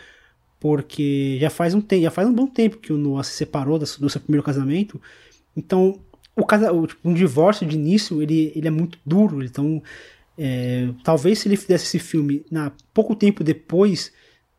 porque 0.59 1.37
já 1.41 1.51
faz 1.51 1.75
um, 1.75 1.81
tempo, 1.81 2.03
já 2.03 2.11
faz 2.11 2.29
um 2.29 2.33
bom 2.33 2.47
tempo 2.47 2.79
que 2.79 2.93
o 2.93 2.97
Noah 2.97 3.25
se 3.25 3.33
separou 3.33 3.79
do, 3.79 3.85
do 3.85 4.09
seu 4.09 4.21
primeiro 4.21 4.45
casamento. 4.45 5.01
Então, 5.57 6.01
o, 6.37 6.47
casa, 6.47 6.73
o 6.73 6.87
tipo, 6.87 7.09
um 7.09 7.13
divórcio 7.13 7.67
de 7.67 7.77
início 7.77 8.23
ele, 8.23 8.53
ele 8.55 8.69
é 8.69 8.71
muito 8.71 8.99
duro. 9.05 9.45
Então, 9.45 9.83
é, 10.43 10.89
talvez 11.05 11.41
se 11.41 11.49
ele 11.49 11.57
fizesse 11.57 11.85
esse 11.85 11.99
filme 11.99 12.43
na 12.51 12.73
pouco 12.95 13.15
tempo 13.15 13.45
depois 13.45 14.11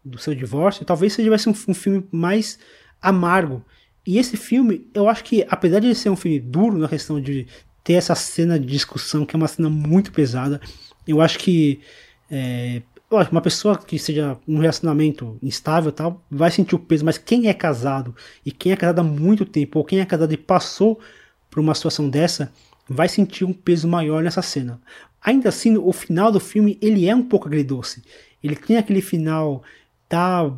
do 0.06 0.20
seu 0.20 0.36
divórcio, 0.36 0.86
talvez 0.86 1.14
se 1.14 1.24
tivesse 1.24 1.50
um, 1.50 1.56
um 1.68 1.74
filme 1.74 2.06
mais 2.12 2.60
amargo. 3.02 3.66
E 4.06 4.20
esse 4.20 4.38
filme, 4.38 4.88
eu 4.94 5.10
acho 5.10 5.24
que, 5.24 5.44
apesar 5.50 5.80
de 5.80 5.96
ser 5.96 6.12
um 6.12 6.16
filme 6.16 6.40
duro 6.40 6.78
na 6.78 6.88
questão 6.88 7.20
de 7.20 7.48
ter 7.84 7.94
essa 7.94 8.14
cena 8.14 8.60
de 8.60 8.68
discussão, 8.68 9.26
que 9.26 9.36
é 9.36 9.38
uma 9.38 9.48
cena 9.48 9.72
muito 9.72 10.12
pesada, 10.12 10.62
eu 11.08 11.20
acho 11.20 11.40
que. 11.40 11.80
É, 12.30 12.84
uma 13.30 13.42
pessoa 13.42 13.78
que 13.78 14.00
seja 14.00 14.38
um 14.48 14.60
relacionamento 14.60 15.38
instável 15.44 15.92
tal, 15.92 16.24
vai 16.32 16.50
sentir 16.50 16.76
o 16.76 16.80
peso, 16.80 17.04
mas 17.04 17.18
quem 17.18 17.50
é 17.50 17.54
casado 17.54 18.16
e 18.46 18.54
quem 18.54 18.72
é 18.72 18.76
casado 18.78 19.00
há 19.00 19.04
muito 19.04 19.46
tempo, 19.46 19.80
ou 19.80 19.84
quem 19.84 20.00
é 20.00 20.06
casado 20.06 20.32
e 20.32 20.38
passou 20.38 20.98
por 21.50 21.60
uma 21.60 21.76
situação 21.76 22.10
dessa, 22.10 22.54
vai 22.88 23.10
sentir 23.10 23.44
um 23.44 23.52
peso 23.52 23.86
maior 23.86 24.24
nessa 24.24 24.42
cena. 24.42 24.80
Ainda 25.24 25.50
assim, 25.50 25.78
o 25.78 25.94
final 25.94 26.32
do 26.32 26.40
filme 26.40 26.78
ele 26.82 27.08
é 27.08 27.16
um 27.16 27.24
pouco 27.24 27.48
agridoce. 27.48 28.04
Ele 28.44 28.56
tem 28.56 28.78
aquele 28.78 29.02
final 29.02 29.64
tá 30.12 30.52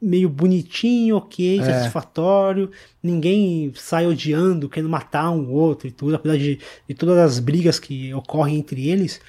meio 0.00 0.28
bonitinho, 0.28 1.16
ok, 1.16 1.58
é. 1.58 1.64
satisfatório, 1.64 2.70
ninguém 3.02 3.72
sai 3.74 4.06
odiando, 4.06 4.68
querendo 4.68 4.88
matar 4.88 5.32
um 5.32 5.50
outro 5.50 5.88
e 5.88 5.90
tudo, 5.90 6.14
apesar 6.14 6.38
de, 6.38 6.60
de 6.88 6.94
todas 6.94 7.18
as 7.18 7.40
brigas 7.40 7.80
que 7.80 8.14
ocorrem 8.14 8.58
entre 8.58 8.88
eles, 8.88 9.20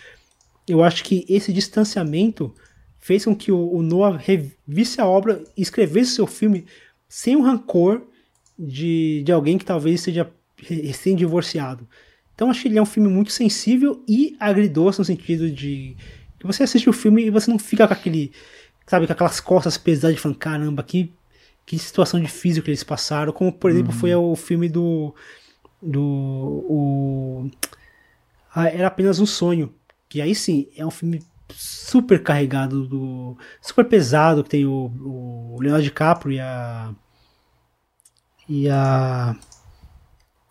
eu 0.67 0.83
acho 0.83 1.03
que 1.03 1.25
esse 1.27 1.51
distanciamento 1.51 2.53
fez 2.99 3.25
com 3.25 3.35
que 3.35 3.51
o, 3.51 3.73
o 3.73 3.81
Noah 3.81 4.17
revisse 4.17 5.01
a 5.01 5.07
obra 5.07 5.43
e 5.57 5.63
escrevesse 5.63 6.11
seu 6.11 6.27
filme 6.27 6.67
sem 7.09 7.35
o 7.35 7.41
rancor 7.41 8.03
de, 8.57 9.23
de 9.25 9.31
alguém 9.31 9.57
que 9.57 9.65
talvez 9.65 10.01
seja 10.01 10.31
recém-divorciado. 10.57 11.87
Então 12.41 12.49
acho 12.49 12.63
que 12.63 12.67
ele 12.69 12.79
é 12.79 12.81
um 12.81 12.87
filme 12.87 13.07
muito 13.07 13.31
sensível 13.31 14.03
e 14.07 14.35
agridoce 14.39 14.97
no 14.97 15.05
sentido 15.05 15.51
de 15.51 15.95
que 16.39 16.47
você 16.47 16.63
assiste 16.63 16.89
o 16.89 16.93
filme 16.93 17.23
e 17.23 17.29
você 17.29 17.51
não 17.51 17.59
fica 17.59 17.87
com 17.87 17.93
aquele 17.93 18.31
sabe, 18.87 19.05
com 19.05 19.13
aquelas 19.13 19.39
costas 19.39 19.77
pesadas 19.77 20.15
de 20.15 20.21
falando, 20.21 20.39
caramba, 20.39 20.83
que, 20.83 21.13
que 21.67 21.77
situação 21.77 22.19
difícil 22.19 22.63
que 22.63 22.69
eles 22.69 22.83
passaram. 22.83 23.31
Como, 23.31 23.53
por 23.53 23.69
exemplo, 23.71 23.93
uhum. 23.93 23.99
foi 23.99 24.15
o 24.15 24.35
filme 24.35 24.67
do. 24.67 25.13
do. 25.79 26.01
O, 26.01 27.51
Era 28.55 28.87
apenas 28.87 29.19
um 29.19 29.25
sonho. 29.27 29.71
Que 30.09 30.19
aí 30.19 30.35
sim, 30.35 30.67
é 30.75 30.83
um 30.83 30.91
filme 30.91 31.23
super 31.53 32.21
carregado, 32.21 32.87
do, 32.87 33.37
super 33.61 33.85
pesado, 33.85 34.43
que 34.43 34.49
tem 34.49 34.65
o, 34.65 34.91
o 34.99 35.57
Leonardo 35.61 35.83
DiCaprio 35.83 36.33
e 36.33 36.39
a. 36.39 36.93
e 38.49 38.67
a. 38.67 39.35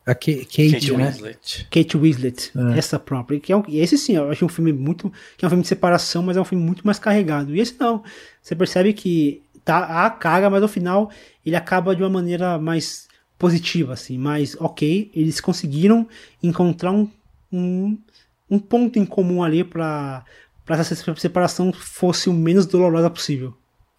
A 0.06 0.14
Kate, 0.14 0.47
Kate, 0.47 0.93
né? 0.93 1.06
Winslet. 1.06 1.68
Kate 1.70 1.97
Winslet, 1.97 2.52
essa 2.77 2.98
própria. 2.98 3.39
Que 3.39 3.52
é 3.52 3.56
um, 3.56 3.62
e 3.68 3.78
esse 3.78 3.98
sim, 3.98 4.16
eu 4.16 4.31
acho 4.31 4.44
um 4.44 4.48
filme 4.48 4.72
muito. 4.72 5.12
que 5.36 5.44
é 5.44 5.47
um 5.47 5.51
filme 5.51 5.62
de 5.62 5.68
separação, 5.68 6.22
mas 6.22 6.36
é 6.36 6.40
um 6.40 6.44
filme 6.44 6.64
muito 6.64 6.85
mais 6.86 6.98
carregado. 6.98 7.55
E 7.55 7.60
esse 7.60 7.78
não. 7.78 8.02
Você 8.43 8.56
percebe 8.56 8.93
que 8.93 9.43
tá 9.64 10.06
a 10.06 10.10
carga, 10.10 10.48
mas 10.48 10.62
no 10.62 10.68
final 10.68 11.10
ele 11.44 11.55
acaba 11.55 11.94
de 11.94 12.02
uma 12.02 12.09
maneira 12.09 12.59
mais 12.59 13.09
positiva, 13.39 13.93
assim, 13.93 14.18
mais 14.18 14.56
ok. 14.59 15.10
Eles 15.14 15.40
conseguiram 15.40 16.09
encontrar 16.43 16.93
um, 16.93 17.09
um, 17.52 17.98
um 18.51 18.59
ponto 18.59 18.98
em 18.98 19.06
comum 19.06 19.43
ali 19.43 19.62
para 19.62 20.24
essa 20.68 20.94
separação 20.94 21.72
fosse 21.72 22.28
o 22.28 22.32
menos 22.32 22.66
dolorosa 22.66 23.10
possível. 23.10 23.55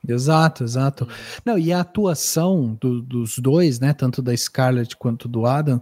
Exato, 0.08 0.64
exato. 0.64 1.08
Não, 1.46 1.58
e 1.58 1.72
a 1.72 1.82
atuação 1.82 2.76
do, 2.80 3.02
dos 3.02 3.38
dois, 3.38 3.80
né, 3.80 3.94
tanto 3.94 4.22
da 4.22 4.36
Scarlett 4.36 4.96
quanto 4.98 5.28
do 5.28 5.46
Adam, 5.46 5.82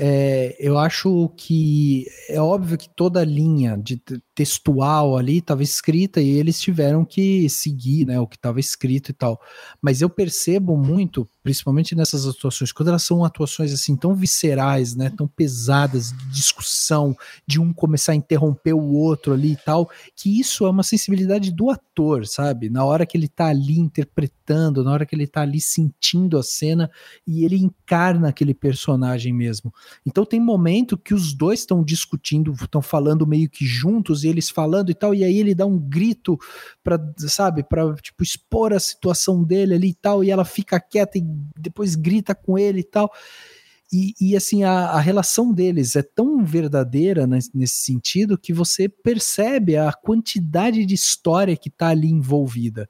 é, 0.00 0.54
eu 0.60 0.78
acho 0.78 1.28
que 1.36 2.06
é 2.28 2.40
óbvio 2.40 2.78
que 2.78 2.88
toda 2.88 3.20
a 3.20 3.24
linha 3.24 3.76
de 3.76 4.00
textual 4.32 5.16
ali 5.16 5.38
estava 5.38 5.60
escrita 5.64 6.20
e 6.20 6.28
eles 6.28 6.60
tiveram 6.60 7.04
que 7.04 7.48
seguir, 7.48 8.06
né, 8.06 8.20
o 8.20 8.26
que 8.26 8.36
estava 8.36 8.60
escrito 8.60 9.10
e 9.10 9.12
tal. 9.12 9.40
Mas 9.82 10.00
eu 10.00 10.08
percebo 10.08 10.76
muito, 10.76 11.28
principalmente 11.48 11.94
nessas 11.94 12.26
atuações, 12.26 12.72
quando 12.72 12.88
elas 12.88 13.04
são 13.04 13.24
atuações 13.24 13.72
assim 13.72 13.96
tão 13.96 14.14
viscerais, 14.14 14.94
né, 14.94 15.08
tão 15.08 15.26
pesadas, 15.26 16.12
de 16.12 16.28
discussão, 16.28 17.16
de 17.46 17.58
um 17.58 17.72
começar 17.72 18.12
a 18.12 18.14
interromper 18.14 18.74
o 18.74 18.92
outro 18.92 19.32
ali 19.32 19.52
e 19.52 19.56
tal, 19.56 19.88
que 20.14 20.38
isso 20.38 20.66
é 20.66 20.70
uma 20.70 20.82
sensibilidade 20.82 21.50
do 21.50 21.70
ator, 21.70 22.26
sabe? 22.26 22.68
Na 22.68 22.84
hora 22.84 23.06
que 23.06 23.16
ele 23.16 23.28
tá 23.28 23.46
ali 23.46 23.78
interpretando, 23.78 24.84
na 24.84 24.92
hora 24.92 25.06
que 25.06 25.14
ele 25.14 25.26
tá 25.26 25.40
ali 25.40 25.58
sentindo 25.58 26.36
a 26.36 26.42
cena 26.42 26.90
e 27.26 27.46
ele 27.46 27.56
encarna 27.56 28.28
aquele 28.28 28.52
personagem 28.52 29.32
mesmo. 29.32 29.72
Então 30.04 30.26
tem 30.26 30.38
momento 30.38 30.98
que 30.98 31.14
os 31.14 31.32
dois 31.32 31.60
estão 31.60 31.82
discutindo, 31.82 32.52
estão 32.52 32.82
falando 32.82 33.26
meio 33.26 33.48
que 33.48 33.64
juntos 33.64 34.22
eles 34.22 34.50
falando 34.50 34.90
e 34.90 34.94
tal, 34.94 35.14
e 35.14 35.24
aí 35.24 35.38
ele 35.38 35.54
dá 35.54 35.64
um 35.64 35.78
grito 35.78 36.38
para, 36.84 36.98
sabe, 37.16 37.62
para 37.62 37.94
tipo 37.94 38.22
expor 38.22 38.74
a 38.74 38.78
situação 38.78 39.42
dele 39.42 39.72
ali 39.72 39.88
e 39.88 39.94
tal, 39.94 40.22
e 40.22 40.30
ela 40.30 40.44
fica 40.44 40.78
quieta 40.78 41.16
e 41.16 41.37
depois 41.56 41.94
grita 41.94 42.34
com 42.34 42.58
ele 42.58 42.80
e 42.80 42.84
tal. 42.84 43.10
E, 43.90 44.14
e 44.20 44.36
assim, 44.36 44.64
a, 44.64 44.90
a, 44.90 45.00
relação 45.00 45.52
deles 45.52 45.96
é 45.96 46.02
tão 46.02 46.44
verdadeira 46.44 47.26
nesse, 47.26 47.74
sentido 47.74 48.36
que 48.36 48.52
você 48.52 48.86
percebe 48.86 49.76
a 49.76 49.92
quantidade 49.92 50.84
de 50.84 50.94
história 50.94 51.56
que 51.56 51.70
está 51.70 51.88
ali 51.88 52.08
envolvida. 52.08 52.88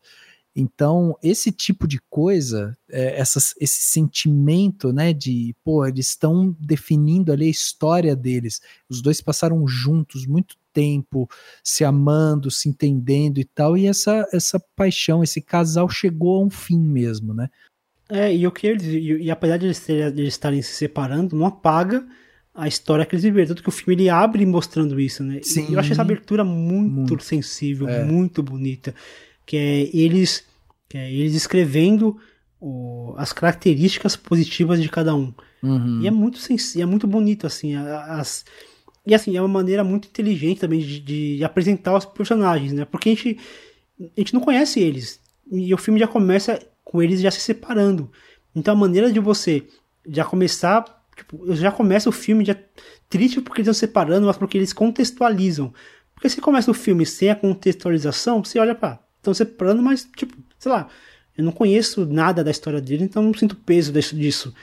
Então, 0.57 1.17
esse 1.23 1.53
tipo 1.53 1.87
de 1.87 2.01
coisa, 2.11 2.77
é, 2.91 3.17
essas, 3.17 3.55
esse 3.61 3.81
sentimento, 3.81 4.93
né, 4.93 5.13
de, 5.13 5.55
pô, 5.63 5.87
eles 5.87 6.09
estão 6.09 6.57
definindo 6.59 7.33
ali 7.33 7.45
a 7.45 7.51
história 7.51 8.17
deles. 8.17 8.61
Os 8.89 9.01
dois 9.01 9.21
passaram 9.21 9.69
juntos 9.69 10.27
muito 10.27 10.57
tempo, 10.73 11.29
se 11.63 11.85
amando, 11.85 12.51
se 12.51 12.69
entendendo 12.69 13.39
e 13.39 13.45
tal, 13.45 13.77
e 13.77 13.87
essa, 13.87 14.29
essa 14.33 14.59
paixão, 14.75 15.23
esse 15.23 15.41
casal 15.41 15.89
chegou 15.89 16.41
a 16.41 16.45
um 16.45 16.51
fim 16.51 16.81
mesmo, 16.81 17.33
né? 17.33 17.49
É, 18.09 18.35
e 18.35 18.47
o 18.47 18.53
que 18.53 18.67
eles, 18.67 18.85
e, 18.85 19.25
e 19.25 19.31
apesar 19.31 19.59
de 19.59 19.67
eles, 19.67 19.81
terem, 19.81 20.13
de 20.13 20.23
eles 20.23 20.35
estarem 20.35 20.63
se 20.63 20.73
separando, 20.73 21.37
não 21.37 21.47
apaga 21.47 22.07
a 22.55 22.67
história 22.67 23.05
que 23.05 23.15
eles 23.15 23.23
viveram. 23.23 23.49
Tanto 23.49 23.63
que 23.63 23.69
o 23.69 23.73
filme 23.73 23.95
ele 23.95 24.09
abre 24.09 24.45
mostrando 24.47 24.99
isso, 24.99 25.23
né? 25.23 25.41
Sim. 25.43 25.67
E 25.71 25.75
eu 25.75 25.81
achei 25.81 25.93
essa 25.93 26.03
abertura 26.03 26.43
muito, 26.43 27.11
muito. 27.11 27.23
sensível, 27.23 27.89
é. 27.89 28.03
muito 28.05 28.43
bonita. 28.43 28.95
Que 29.47 29.57
é 29.57 29.97
eles, 29.97 30.45
que 30.89 30.99
é 30.99 31.13
eles 31.13 31.35
escrevendo 31.35 32.17
o, 32.61 33.15
as 33.17 33.33
características 33.33 34.17
positivas 34.17 34.83
de 34.83 34.89
cada 34.89 35.15
um. 35.15 35.33
Uhum. 35.63 36.01
E 36.03 36.07
é 36.07 36.11
muito 36.11 36.39
sensível, 36.39 36.83
é 36.83 36.91
muito 36.91 37.07
bonito, 37.07 37.47
assim, 37.47 37.75
as, 37.75 38.45
e 39.09 39.15
assim, 39.15 39.37
é 39.37 39.41
uma 39.41 39.49
maneira 39.49 39.83
muito 39.83 40.07
inteligente 40.07 40.61
também 40.61 40.81
de, 40.81 41.01
de, 41.01 41.45
apresentar 41.45 41.97
os 41.97 42.05
personagens, 42.05 42.73
né? 42.73 42.85
Porque 42.85 43.09
a 43.09 43.15
gente, 43.15 43.39
a 44.01 44.21
gente 44.21 44.35
não 44.35 44.41
conhece 44.41 44.81
eles. 44.81 45.19
E 45.51 45.73
o 45.73 45.79
filme 45.79 45.99
já 45.99 46.07
começa 46.07 46.61
com 46.89 47.03
eles 47.03 47.21
já 47.21 47.31
se 47.31 47.41
separando. 47.41 48.11
Então 48.55 48.73
a 48.75 48.77
maneira 48.77 49.13
de 49.13 49.21
você 49.21 49.67
já 50.07 50.25
começar. 50.25 50.85
Tipo, 51.15 51.55
já 51.55 51.71
começa 51.71 52.09
o 52.09 52.13
filme 52.13 52.45
já 52.45 52.57
triste 53.09 53.41
porque 53.41 53.61
eles 53.61 53.67
estão 53.67 53.75
se 53.75 53.81
separando, 53.81 54.27
mas 54.27 54.37
porque 54.37 54.57
eles 54.57 54.73
contextualizam. 54.73 55.73
Porque 56.15 56.29
se 56.29 56.41
começa 56.41 56.71
o 56.71 56.75
filme 56.75 57.05
sem 57.05 57.31
a 57.31 57.37
contextualização, 57.37 58.43
você 58.43 58.59
olha 58.59 58.75
para 58.75 59.01
estão 59.19 59.35
se 59.35 59.39
separando, 59.39 59.83
mas, 59.83 60.09
tipo, 60.17 60.35
sei 60.59 60.73
lá, 60.73 60.89
eu 61.37 61.45
não 61.45 61.53
conheço 61.53 62.07
nada 62.07 62.43
da 62.43 62.51
história 62.51 62.81
dele, 62.81 63.05
então 63.05 63.23
não 63.23 63.35
sinto 63.35 63.57
peso 63.57 63.93
disso. 63.93 64.55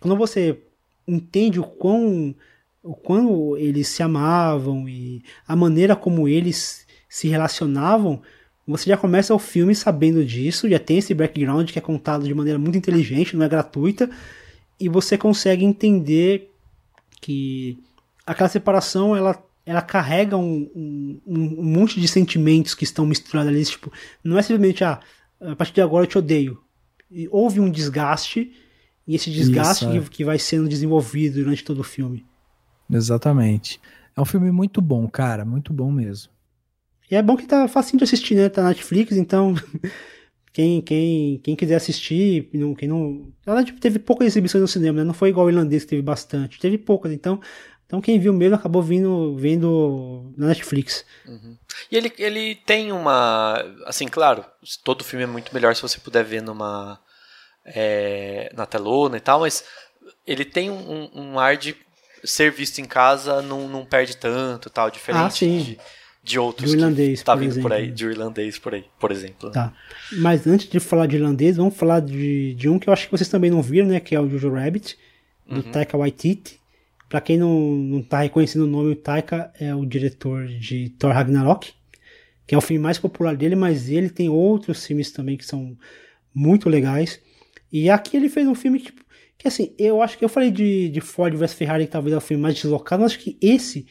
Quando 0.00 0.16
você 0.16 0.58
entende 1.06 1.60
o 1.60 1.64
quão 1.64 2.34
o 2.82 2.94
quando 2.94 3.56
eles 3.56 3.88
se 3.88 4.02
amavam 4.02 4.88
e 4.88 5.22
a 5.48 5.56
maneira 5.56 5.96
como 5.96 6.28
eles 6.28 6.86
se 7.08 7.28
relacionavam, 7.28 8.22
você 8.66 8.88
já 8.88 8.96
começa 8.96 9.34
o 9.34 9.38
filme 9.38 9.74
sabendo 9.74 10.24
disso, 10.24 10.68
já 10.68 10.78
tem 10.78 10.98
esse 10.98 11.12
background 11.12 11.70
que 11.70 11.78
é 11.78 11.82
contado 11.82 12.24
de 12.24 12.34
maneira 12.34 12.58
muito 12.58 12.78
inteligente, 12.78 13.36
não 13.36 13.44
é 13.44 13.48
gratuita, 13.48 14.10
e 14.80 14.88
você 14.88 15.18
consegue 15.18 15.64
entender 15.64 16.50
que 17.20 17.78
aquela 18.26 18.48
separação 18.48 19.14
ela, 19.14 19.42
ela 19.66 19.82
carrega 19.82 20.36
um, 20.36 20.70
um, 20.74 21.20
um 21.26 21.64
monte 21.64 22.00
de 22.00 22.08
sentimentos 22.08 22.74
que 22.74 22.84
estão 22.84 23.06
misturados 23.06 23.50
ali, 23.50 23.64
tipo, 23.64 23.92
não 24.22 24.38
é 24.38 24.42
simplesmente 24.42 24.82
ah, 24.82 25.00
a 25.40 25.54
partir 25.54 25.74
de 25.74 25.82
agora 25.82 26.04
eu 26.04 26.08
te 26.08 26.18
odeio. 26.18 26.60
E 27.10 27.28
houve 27.30 27.60
um 27.60 27.70
desgaste, 27.70 28.52
e 29.06 29.14
esse 29.14 29.30
desgaste 29.30 29.84
Isso, 29.84 29.94
é. 29.94 30.00
que, 30.00 30.10
que 30.10 30.24
vai 30.24 30.38
sendo 30.38 30.68
desenvolvido 30.68 31.34
durante 31.34 31.62
todo 31.62 31.80
o 31.80 31.84
filme. 31.84 32.24
Exatamente. 32.90 33.80
É 34.16 34.20
um 34.20 34.24
filme 34.24 34.50
muito 34.50 34.80
bom, 34.80 35.06
cara, 35.08 35.44
muito 35.44 35.72
bom 35.72 35.92
mesmo. 35.92 36.33
E 37.14 37.16
é 37.16 37.22
bom 37.22 37.36
que 37.36 37.46
tá 37.46 37.68
facinho 37.68 37.98
de 37.98 38.02
assistir, 38.02 38.34
né? 38.34 38.48
Tá 38.48 38.60
na 38.60 38.70
Netflix, 38.70 39.12
então 39.12 39.54
quem, 40.52 40.82
quem, 40.82 41.38
quem 41.44 41.54
quiser 41.54 41.76
assistir, 41.76 42.50
não, 42.52 42.74
quem 42.74 42.88
não. 42.88 43.32
Ela 43.46 43.64
teve 43.64 44.00
poucas 44.00 44.26
exibições 44.26 44.62
no 44.62 44.66
cinema, 44.66 44.98
né? 44.98 45.04
Não 45.04 45.14
foi 45.14 45.28
igual 45.28 45.46
o 45.46 45.48
irlandês 45.48 45.84
que 45.84 45.90
teve 45.90 46.02
bastante. 46.02 46.58
Teve 46.58 46.76
poucas, 46.76 47.12
então. 47.12 47.40
Então 47.86 48.00
quem 48.00 48.18
viu 48.18 48.32
mesmo 48.32 48.56
acabou 48.56 48.82
vindo 48.82 49.36
vendo 49.36 50.32
na 50.36 50.48
Netflix. 50.48 51.04
Uhum. 51.24 51.56
E 51.88 51.96
ele, 51.96 52.12
ele 52.18 52.56
tem 52.56 52.90
uma. 52.90 53.64
Assim, 53.86 54.08
claro, 54.08 54.44
todo 54.82 55.04
filme 55.04 55.22
é 55.22 55.28
muito 55.28 55.54
melhor 55.54 55.76
se 55.76 55.82
você 55.82 56.00
puder 56.00 56.24
ver 56.24 56.42
numa. 56.42 56.98
É, 57.64 58.50
na 58.54 58.66
telona 58.66 59.16
e 59.16 59.20
tal, 59.20 59.40
mas 59.40 59.64
ele 60.26 60.44
tem 60.44 60.68
um, 60.68 61.10
um 61.14 61.38
ar 61.38 61.56
de 61.56 61.76
ser 62.24 62.50
visto 62.50 62.78
em 62.80 62.84
casa 62.84 63.40
não, 63.40 63.68
não 63.68 63.86
perde 63.86 64.16
tanto, 64.16 64.68
tal, 64.68 64.90
diferente 64.90 65.44
ah, 65.44 65.58
de, 65.62 65.78
de 66.24 66.38
outros 66.38 66.70
de 66.70 66.76
irlandês, 66.78 67.20
que 67.20 67.26
tá 67.26 67.34
vindo 67.34 67.50
exemplo. 67.50 67.68
por 67.68 67.72
aí, 67.76 67.90
de 67.90 68.06
irlandês 68.06 68.58
por 68.58 68.74
aí, 68.74 68.84
por 68.98 69.12
exemplo. 69.12 69.50
Tá. 69.50 69.74
Mas 70.10 70.46
antes 70.46 70.66
de 70.66 70.80
falar 70.80 71.06
de 71.06 71.16
irlandês, 71.16 71.58
vamos 71.58 71.76
falar 71.76 72.00
de, 72.00 72.54
de 72.54 72.66
um 72.66 72.78
que 72.78 72.88
eu 72.88 72.92
acho 72.94 73.04
que 73.04 73.12
vocês 73.12 73.28
também 73.28 73.50
não 73.50 73.60
viram, 73.60 73.88
né, 73.88 74.00
que 74.00 74.14
é 74.14 74.20
o 74.20 74.28
Jojo 74.28 74.50
Rabbit, 74.50 74.96
do 75.46 75.56
uhum. 75.56 75.62
Taika 75.70 75.98
Waititi. 75.98 76.58
Pra 77.10 77.20
quem 77.20 77.36
não, 77.36 77.60
não 77.76 78.02
tá 78.02 78.22
reconhecendo 78.22 78.62
o 78.62 78.66
nome, 78.66 78.92
o 78.92 78.96
Taika 78.96 79.52
é 79.60 79.74
o 79.74 79.84
diretor 79.84 80.46
de 80.46 80.88
Thor 80.98 81.12
Ragnarok, 81.12 81.72
que 82.46 82.54
é 82.54 82.58
o 82.58 82.62
filme 82.62 82.82
mais 82.82 82.98
popular 82.98 83.36
dele, 83.36 83.54
mas 83.54 83.90
ele 83.90 84.08
tem 84.08 84.30
outros 84.30 84.84
filmes 84.84 85.12
também 85.12 85.36
que 85.36 85.44
são 85.44 85.76
muito 86.34 86.70
legais. 86.70 87.20
E 87.70 87.90
aqui 87.90 88.16
ele 88.16 88.30
fez 88.30 88.48
um 88.48 88.54
filme 88.54 88.80
que, 88.80 88.92
que 89.36 89.46
assim, 89.46 89.74
eu 89.78 90.00
acho 90.00 90.16
que 90.16 90.24
eu 90.24 90.28
falei 90.28 90.50
de, 90.50 90.88
de 90.88 91.00
Ford 91.02 91.36
vs 91.36 91.52
Ferrari 91.52 91.84
que 91.84 91.92
talvez 91.92 92.14
é 92.14 92.16
o 92.16 92.20
filme 92.20 92.42
mais 92.42 92.54
deslocado, 92.54 93.02
mas 93.02 93.12
acho 93.12 93.20
que 93.20 93.36
esse 93.42 93.86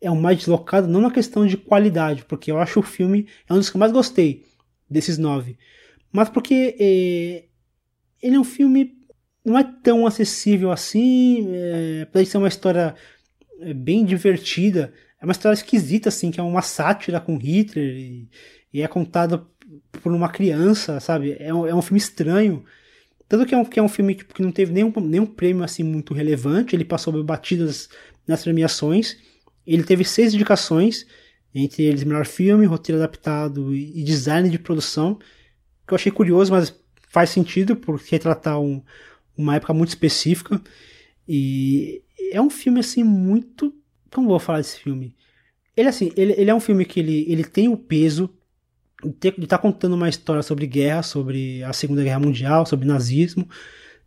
é 0.00 0.10
o 0.10 0.16
mais 0.16 0.38
deslocado, 0.38 0.86
não 0.86 1.00
na 1.00 1.10
questão 1.10 1.46
de 1.46 1.56
qualidade, 1.56 2.24
porque 2.24 2.50
eu 2.50 2.58
acho 2.58 2.80
o 2.80 2.82
filme 2.82 3.26
é 3.48 3.52
um 3.52 3.56
dos 3.56 3.70
que 3.70 3.76
eu 3.76 3.80
mais 3.80 3.92
gostei 3.92 4.44
desses 4.88 5.18
nove. 5.18 5.58
Mas 6.12 6.28
porque 6.28 6.76
é, 6.78 7.44
ele 8.22 8.36
é 8.36 8.40
um 8.40 8.44
filme 8.44 8.96
não 9.44 9.58
é 9.58 9.64
tão 9.82 10.06
acessível 10.06 10.70
assim, 10.70 11.48
é, 11.50 12.02
apesar 12.02 12.24
de 12.24 12.30
ser 12.30 12.38
uma 12.38 12.48
história 12.48 12.94
é, 13.60 13.72
bem 13.72 14.04
divertida, 14.04 14.92
é 15.20 15.24
uma 15.24 15.32
história 15.32 15.54
esquisita 15.54 16.08
assim, 16.10 16.30
que 16.30 16.38
é 16.38 16.42
uma 16.42 16.62
sátira 16.62 17.20
com 17.20 17.36
Hitler 17.36 17.96
e, 17.96 18.28
e 18.72 18.82
é 18.82 18.88
contada 18.88 19.44
por 19.90 20.12
uma 20.12 20.28
criança, 20.28 21.00
sabe? 21.00 21.36
É 21.38 21.52
um, 21.52 21.66
é 21.66 21.74
um 21.74 21.82
filme 21.82 21.98
estranho. 21.98 22.64
Tanto 23.28 23.44
que 23.44 23.54
é 23.54 23.58
um, 23.58 23.64
que 23.64 23.78
é 23.78 23.82
um 23.82 23.88
filme 23.88 24.14
que 24.14 24.42
não 24.42 24.52
teve 24.52 24.72
nenhum, 24.72 24.92
nenhum 25.00 25.26
prêmio 25.26 25.64
assim 25.64 25.82
muito 25.82 26.14
relevante, 26.14 26.74
ele 26.74 26.84
passou 26.84 27.22
batidas 27.22 27.88
nas 28.26 28.42
premiações. 28.42 29.18
Ele 29.74 29.84
teve 29.84 30.04
seis 30.04 30.32
indicações, 30.32 31.06
entre 31.54 31.82
eles 31.82 32.04
melhor 32.04 32.24
filme, 32.24 32.64
roteiro 32.64 33.00
adaptado 33.00 33.74
e 33.74 34.02
design 34.02 34.48
de 34.48 34.58
produção, 34.58 35.18
que 35.86 35.92
eu 35.92 35.96
achei 35.96 36.10
curioso, 36.10 36.52
mas 36.52 36.74
faz 37.08 37.30
sentido 37.30 37.76
por 37.76 38.00
retratar 38.00 38.60
um, 38.60 38.82
uma 39.36 39.56
época 39.56 39.74
muito 39.74 39.90
específica. 39.90 40.60
E 41.28 42.02
é 42.32 42.40
um 42.40 42.50
filme 42.50 42.80
assim 42.80 43.04
muito. 43.04 43.74
Como 44.10 44.28
vou 44.28 44.38
falar 44.38 44.58
desse 44.58 44.80
filme? 44.80 45.14
Ele 45.76 45.88
assim, 45.88 46.12
ele, 46.16 46.34
ele 46.38 46.50
é 46.50 46.54
um 46.54 46.60
filme 46.60 46.84
que 46.84 47.00
ele, 47.00 47.24
ele 47.28 47.44
tem 47.44 47.68
o 47.68 47.76
peso 47.76 48.30
de 49.02 49.28
estar 49.28 49.58
tá 49.58 49.58
contando 49.58 49.94
uma 49.94 50.08
história 50.08 50.42
sobre 50.42 50.66
guerra, 50.66 51.02
sobre 51.02 51.62
a 51.62 51.72
Segunda 51.72 52.02
Guerra 52.02 52.20
Mundial, 52.20 52.66
sobre 52.66 52.88
nazismo. 52.88 53.48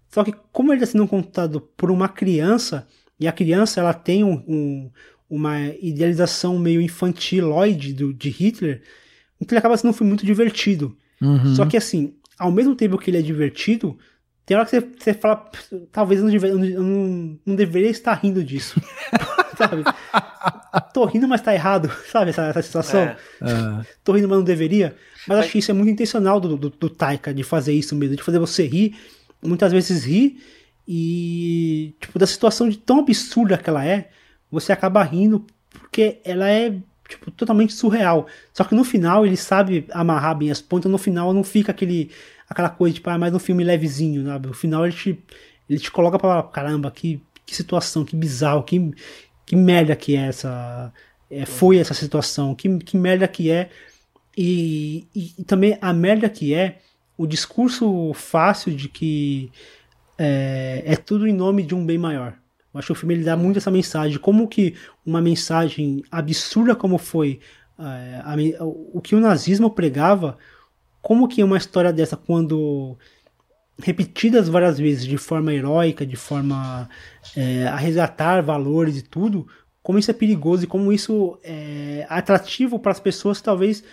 Só 0.09 0.23
que 0.23 0.33
como 0.51 0.73
ele 0.73 0.81
está 0.81 0.91
sendo 0.91 1.07
contado 1.07 1.61
por 1.61 1.89
uma 1.89 2.09
criança, 2.09 2.87
e 3.19 3.27
a 3.27 3.31
criança 3.31 3.79
ela 3.79 3.93
tem 3.93 4.23
um, 4.23 4.43
um, 4.47 4.91
uma 5.31 5.57
idealização 5.81 6.59
meio 6.59 6.81
infantiloide 6.81 7.93
do, 7.93 8.13
de 8.13 8.29
Hitler, 8.29 8.81
então 9.39 9.55
ele 9.55 9.59
acaba 9.59 9.77
sendo 9.77 9.91
um 9.91 9.93
filme 9.93 10.09
muito 10.09 10.25
divertido. 10.25 10.95
Uhum. 11.21 11.55
Só 11.55 11.65
que 11.65 11.77
assim, 11.77 12.13
ao 12.37 12.51
mesmo 12.51 12.75
tempo 12.75 12.97
que 12.97 13.09
ele 13.09 13.17
é 13.17 13.21
divertido, 13.21 13.97
tem 14.45 14.57
hora 14.57 14.65
que 14.65 14.71
você, 14.71 14.81
você 14.81 15.13
fala, 15.13 15.49
talvez 15.89 16.19
eu 16.19 16.25
não, 16.25 16.31
deve, 16.33 16.49
eu 16.49 16.83
não, 16.83 17.39
não 17.45 17.55
deveria 17.55 17.89
estar 17.89 18.13
rindo 18.15 18.43
disso. 18.43 18.79
sabe? 19.57 19.83
Tô 20.93 21.05
rindo, 21.05 21.27
mas 21.29 21.41
tá 21.41 21.53
errado, 21.53 21.89
sabe? 22.11 22.31
Essa, 22.31 22.47
essa 22.47 22.61
situação. 22.61 22.99
É. 22.99 23.15
Uh. 23.41 23.85
Tô 24.03 24.11
rindo, 24.11 24.27
mas 24.27 24.37
não 24.37 24.43
deveria. 24.43 24.95
Mas, 25.27 25.27
mas, 25.27 25.39
acho 25.39 25.51
que 25.51 25.59
isso 25.59 25.71
é 25.71 25.73
muito 25.73 25.91
intencional 25.91 26.41
do, 26.41 26.57
do, 26.57 26.69
do 26.69 26.89
Taika, 26.89 27.33
de 27.33 27.43
fazer 27.43 27.73
isso 27.73 27.95
mesmo, 27.95 28.17
de 28.17 28.23
fazer 28.23 28.39
você 28.39 28.65
rir, 28.67 28.97
muitas 29.41 29.71
vezes 29.71 30.03
rir, 30.03 30.43
e, 30.85 31.95
tipo, 32.01 32.19
da 32.19 32.27
situação 32.27 32.67
de 32.67 32.77
tão 32.77 32.99
absurda 32.99 33.57
que 33.57 33.69
ela 33.69 33.85
é, 33.85 34.09
você 34.51 34.71
acaba 34.73 35.01
rindo, 35.03 35.45
porque 35.69 36.19
ela 36.23 36.49
é, 36.49 36.75
tipo, 37.07 37.31
totalmente 37.31 37.73
surreal. 37.73 38.27
Só 38.53 38.63
que 38.63 38.75
no 38.75 38.83
final 38.83 39.25
ele 39.25 39.37
sabe 39.37 39.85
amarrar 39.91 40.37
bem 40.37 40.51
as 40.51 40.61
pontas, 40.61 40.91
no 40.91 40.97
final 40.97 41.33
não 41.33 41.43
fica 41.43 41.71
aquele 41.71 42.11
aquela 42.51 42.69
coisa, 42.69 42.93
tipo, 42.93 43.09
ah, 43.09 43.17
mais 43.17 43.33
um 43.33 43.39
filme 43.39 43.63
levezinho, 43.63 44.25
sabe? 44.25 44.47
No 44.47 44.53
final 44.53 44.85
ele 44.85 44.93
te, 44.93 45.17
ele 45.69 45.79
te 45.79 45.89
coloca 45.89 46.19
pra 46.19 46.43
caramba, 46.43 46.91
que, 46.91 47.21
que 47.45 47.55
situação, 47.55 48.03
que 48.03 48.15
bizarro, 48.15 48.63
que, 48.63 48.91
que 49.45 49.55
merda 49.55 49.95
que 49.95 50.17
é 50.17 50.27
essa. 50.27 50.93
É, 51.29 51.45
foi 51.45 51.77
essa 51.77 51.93
situação, 51.93 52.53
que, 52.53 52.77
que 52.79 52.97
merda 52.97 53.25
que 53.25 53.49
é. 53.49 53.69
E, 54.37 55.07
e, 55.15 55.33
e, 55.39 55.43
também 55.45 55.77
a 55.81 55.93
merda 55.93 56.27
que 56.29 56.53
é 56.53 56.79
o 57.17 57.25
discurso 57.25 58.13
fácil 58.13 58.75
de 58.75 58.89
que 58.89 59.49
é, 60.17 60.83
é 60.85 60.95
tudo 60.97 61.27
em 61.27 61.33
nome 61.33 61.63
de 61.63 61.73
um 61.73 61.85
bem 61.85 61.97
maior. 61.97 62.35
Eu 62.73 62.79
acho 62.79 62.87
que 62.87 62.91
o 62.93 62.95
filme 62.95 63.15
ele 63.15 63.23
dá 63.23 63.35
muito 63.35 63.57
essa 63.57 63.71
mensagem, 63.71 64.17
como 64.17 64.47
que 64.47 64.75
uma 65.05 65.21
mensagem 65.21 66.03
absurda 66.11 66.75
como 66.75 66.97
foi 66.97 67.39
é, 67.77 68.21
a, 68.23 68.63
o 68.63 69.01
que 69.01 69.15
o 69.15 69.19
nazismo 69.19 69.69
pregava, 69.69 70.37
como 71.01 71.27
que 71.27 71.43
uma 71.43 71.57
história 71.57 71.91
dessa, 71.91 72.15
quando 72.15 72.97
repetidas 73.81 74.47
várias 74.47 74.77
vezes 74.77 75.05
de 75.05 75.17
forma 75.17 75.53
heróica, 75.53 76.05
de 76.05 76.15
forma 76.15 76.87
é, 77.35 77.67
a 77.67 77.75
resgatar 77.75 78.41
valores 78.41 78.97
e 78.97 79.01
tudo, 79.01 79.47
como 79.81 79.97
isso 79.97 80.11
é 80.11 80.13
perigoso 80.13 80.63
e 80.63 80.67
como 80.67 80.93
isso 80.93 81.39
é 81.43 82.05
atrativo 82.07 82.77
para 82.77 82.91
as 82.91 82.99
pessoas 82.99 83.39
que 83.39 83.43
talvez 83.43 83.83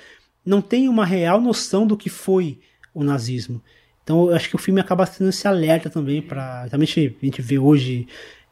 não 0.45 0.61
tenham 0.61 0.93
uma 0.93 1.07
real 1.07 1.41
noção 1.41 1.87
do 1.87 1.97
que 1.97 2.11
foi 2.11 2.61
o 2.95 3.03
nazismo. 3.03 3.63
Então 4.03 4.29
eu 4.29 4.37
acho 4.37 4.49
que 4.49 4.57
o 4.57 4.59
filme 4.59 4.81
acaba 4.81 5.07
sendo 5.07 5.31
esse 5.31 5.47
alerta 5.47 5.91
também 5.91 6.23
para. 6.23 6.65
Realmente 6.65 7.17
a 7.21 7.25
gente 7.25 7.43
vê 7.43 7.59
hoje 7.59 8.07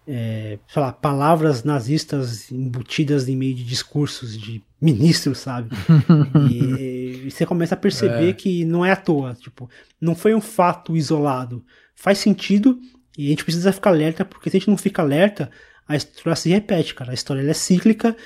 é, 0.06 0.58
sei 0.68 0.82
lá, 0.82 0.92
palavras 0.92 1.64
nazistas 1.64 2.50
embutidas 2.52 3.28
em 3.28 3.36
meio 3.36 3.54
de 3.54 3.64
discursos 3.64 4.38
de 4.38 4.62
ministros, 4.80 5.38
sabe? 5.38 5.70
e, 6.50 7.26
e, 7.26 7.30
você 7.30 7.44
começa 7.44 7.74
a 7.74 7.78
perceber 7.78 8.30
é. 8.30 8.32
que 8.32 8.64
não 8.64 8.84
é 8.84 8.92
à 8.92 8.96
toa, 8.96 9.34
tipo, 9.34 9.68
não 10.00 10.14
foi 10.14 10.34
um 10.34 10.40
fato 10.40 10.96
isolado. 10.96 11.64
Faz 11.94 12.18
sentido 12.18 12.78
e 13.18 13.26
a 13.26 13.30
gente 13.30 13.44
precisa 13.44 13.72
ficar 13.72 13.90
alerta, 13.90 14.24
porque 14.24 14.48
se 14.48 14.56
a 14.56 14.60
gente 14.60 14.70
não 14.70 14.76
fica 14.76 15.02
alerta, 15.02 15.50
a 15.88 15.96
história 15.96 16.36
se 16.36 16.50
repete, 16.50 16.94
cara. 16.94 17.10
A 17.10 17.14
história 17.14 17.48
é 17.48 17.54
cíclica 17.54 18.16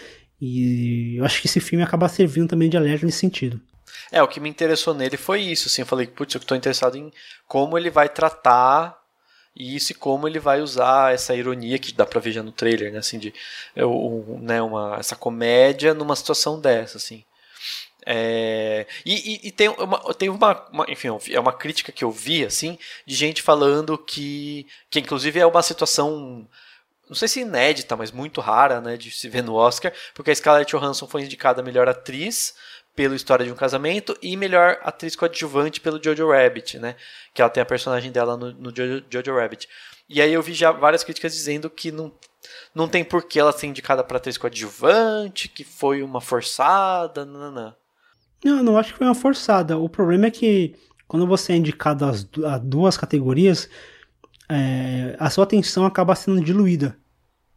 e 0.40 1.16
eu 1.16 1.24
acho 1.24 1.40
que 1.40 1.46
esse 1.46 1.60
filme 1.60 1.84
acaba 1.84 2.08
servindo 2.08 2.48
também 2.48 2.68
de 2.68 2.76
alerta 2.76 3.06
nesse 3.06 3.18
sentido. 3.18 3.60
É, 4.12 4.22
o 4.22 4.28
que 4.28 4.40
me 4.40 4.48
interessou 4.48 4.94
nele 4.94 5.16
foi 5.16 5.42
isso, 5.42 5.68
assim, 5.68 5.82
eu 5.82 5.86
falei, 5.86 6.06
putz, 6.06 6.34
eu 6.34 6.40
tô 6.40 6.54
interessado 6.54 6.96
em 6.96 7.12
como 7.46 7.78
ele 7.78 7.90
vai 7.90 8.08
tratar 8.08 8.99
e 9.54 9.76
isso 9.76 9.92
e 9.92 9.94
como 9.94 10.28
ele 10.28 10.38
vai 10.38 10.60
usar 10.60 11.12
essa 11.12 11.34
ironia 11.34 11.78
que 11.78 11.92
dá 11.92 12.06
pra 12.06 12.20
ver 12.20 12.32
já 12.32 12.42
no 12.42 12.52
trailer, 12.52 12.92
né? 12.92 12.98
Assim, 12.98 13.18
de 13.18 13.34
um, 13.76 14.38
né, 14.40 14.62
uma, 14.62 14.96
essa 14.98 15.16
comédia 15.16 15.92
numa 15.94 16.16
situação 16.16 16.60
dessa, 16.60 16.98
assim. 16.98 17.24
É, 18.06 18.86
e, 19.04 19.34
e, 19.34 19.48
e, 19.48 19.52
tem, 19.52 19.68
uma, 19.68 20.14
tem 20.14 20.28
uma, 20.28 20.66
uma, 20.72 20.86
enfim, 20.88 21.08
é 21.30 21.38
uma 21.38 21.52
crítica 21.52 21.92
que 21.92 22.04
eu 22.04 22.10
vi, 22.10 22.44
assim, 22.44 22.78
de 23.04 23.14
gente 23.14 23.42
falando 23.42 23.98
que, 23.98 24.66
que 24.88 25.00
inclusive 25.00 25.38
é 25.38 25.46
uma 25.46 25.62
situação, 25.62 26.48
não 27.08 27.14
sei 27.14 27.28
se 27.28 27.40
inédita, 27.40 27.96
mas 27.96 28.10
muito 28.10 28.40
rara, 28.40 28.80
né, 28.80 28.96
de 28.96 29.10
se 29.10 29.28
ver 29.28 29.42
no 29.42 29.54
Oscar, 29.54 29.92
porque 30.14 30.30
a 30.30 30.34
Scarlett 30.34 30.70
Johansson 30.74 31.06
foi 31.06 31.22
indicada 31.22 31.60
a 31.60 31.64
melhor 31.64 31.88
atriz, 31.88 32.54
pelo 33.00 33.14
História 33.14 33.46
de 33.46 33.50
um 33.50 33.54
Casamento 33.54 34.14
e 34.20 34.36
melhor 34.36 34.78
atriz 34.82 35.16
coadjuvante 35.16 35.80
pelo 35.80 35.98
Jojo 36.04 36.30
Rabbit, 36.30 36.78
né? 36.78 36.96
Que 37.32 37.40
ela 37.40 37.48
tem 37.48 37.62
a 37.62 37.64
personagem 37.64 38.12
dela 38.12 38.36
no, 38.36 38.52
no 38.52 38.76
Jojo, 38.76 39.02
Jojo 39.08 39.34
Rabbit. 39.34 39.66
E 40.06 40.20
aí 40.20 40.30
eu 40.30 40.42
vi 40.42 40.52
já 40.52 40.70
várias 40.70 41.02
críticas 41.02 41.32
dizendo 41.32 41.70
que 41.70 41.90
não, 41.90 42.12
não 42.74 42.86
tem 42.86 43.02
por 43.02 43.22
que 43.22 43.40
ela 43.40 43.52
ser 43.52 43.68
indicada 43.68 44.04
para 44.04 44.18
atriz 44.18 44.36
coadjuvante, 44.36 45.48
que 45.48 45.64
foi 45.64 46.02
uma 46.02 46.20
forçada, 46.20 47.24
não, 47.24 47.74
Não, 48.44 48.62
não 48.62 48.76
acho 48.76 48.92
que 48.92 48.98
foi 48.98 49.06
uma 49.06 49.14
forçada. 49.14 49.78
O 49.78 49.88
problema 49.88 50.26
é 50.26 50.30
que 50.30 50.74
quando 51.08 51.26
você 51.26 51.54
é 51.54 51.56
indicado 51.56 52.04
a 52.04 52.58
duas 52.58 52.98
categorias, 52.98 53.66
é, 54.46 55.16
a 55.18 55.30
sua 55.30 55.44
atenção 55.44 55.86
acaba 55.86 56.14
sendo 56.14 56.44
diluída. 56.44 56.98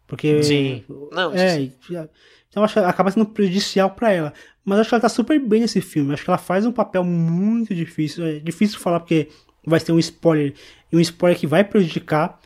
Porque. 0.08 0.42
Sim. 0.42 0.86
Não, 1.12 1.34
é, 1.34 1.56
sim. 1.58 1.74
Então 2.54 2.64
acho 2.64 2.80
acaba 2.80 3.10
sendo 3.10 3.26
prejudicial 3.26 3.90
para 3.90 4.12
ela. 4.14 4.34
Mas 4.66 4.80
acho 4.80 4.90
que 4.90 4.96
ela 4.96 5.02
tá 5.02 5.10
super 5.10 5.40
bem 5.40 5.62
nesse 5.62 5.82
filme. 5.82 6.14
Acho 6.14 6.24
que 6.24 6.30
ela 6.30 6.38
faz 6.38 6.66
um 6.66 6.72
papel 6.72 7.04
muito 7.04 7.76
difícil. 7.76 8.26
É 8.26 8.40
difícil 8.40 8.80
falar 8.80 9.00
porque 9.00 9.28
vai 9.66 9.80
ter 9.80 9.92
um 9.92 10.00
spoiler. 10.00 10.54
E 10.92 10.96
um 10.96 11.00
spoiler 11.00 11.38
que 11.38 11.48
vai 11.48 11.64
prejudicar 11.64 12.40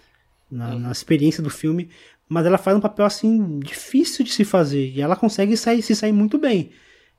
na, 0.49 0.75
na, 0.75 0.91
experiência 0.91 1.43
do 1.43 1.49
filme. 1.49 1.89
Mas 2.27 2.45
ela 2.45 2.57
faz 2.57 2.75
um 2.75 2.81
papel 2.81 3.05
assim 3.05 3.59
difícil 3.59 4.25
de 4.25 4.31
se 4.31 4.43
fazer. 4.43 4.89
E 4.89 5.01
ela 5.01 5.15
consegue 5.15 5.55
sair, 5.55 5.81
se 5.81 5.95
sair 5.95 6.11
muito 6.11 6.37
bem. 6.37 6.71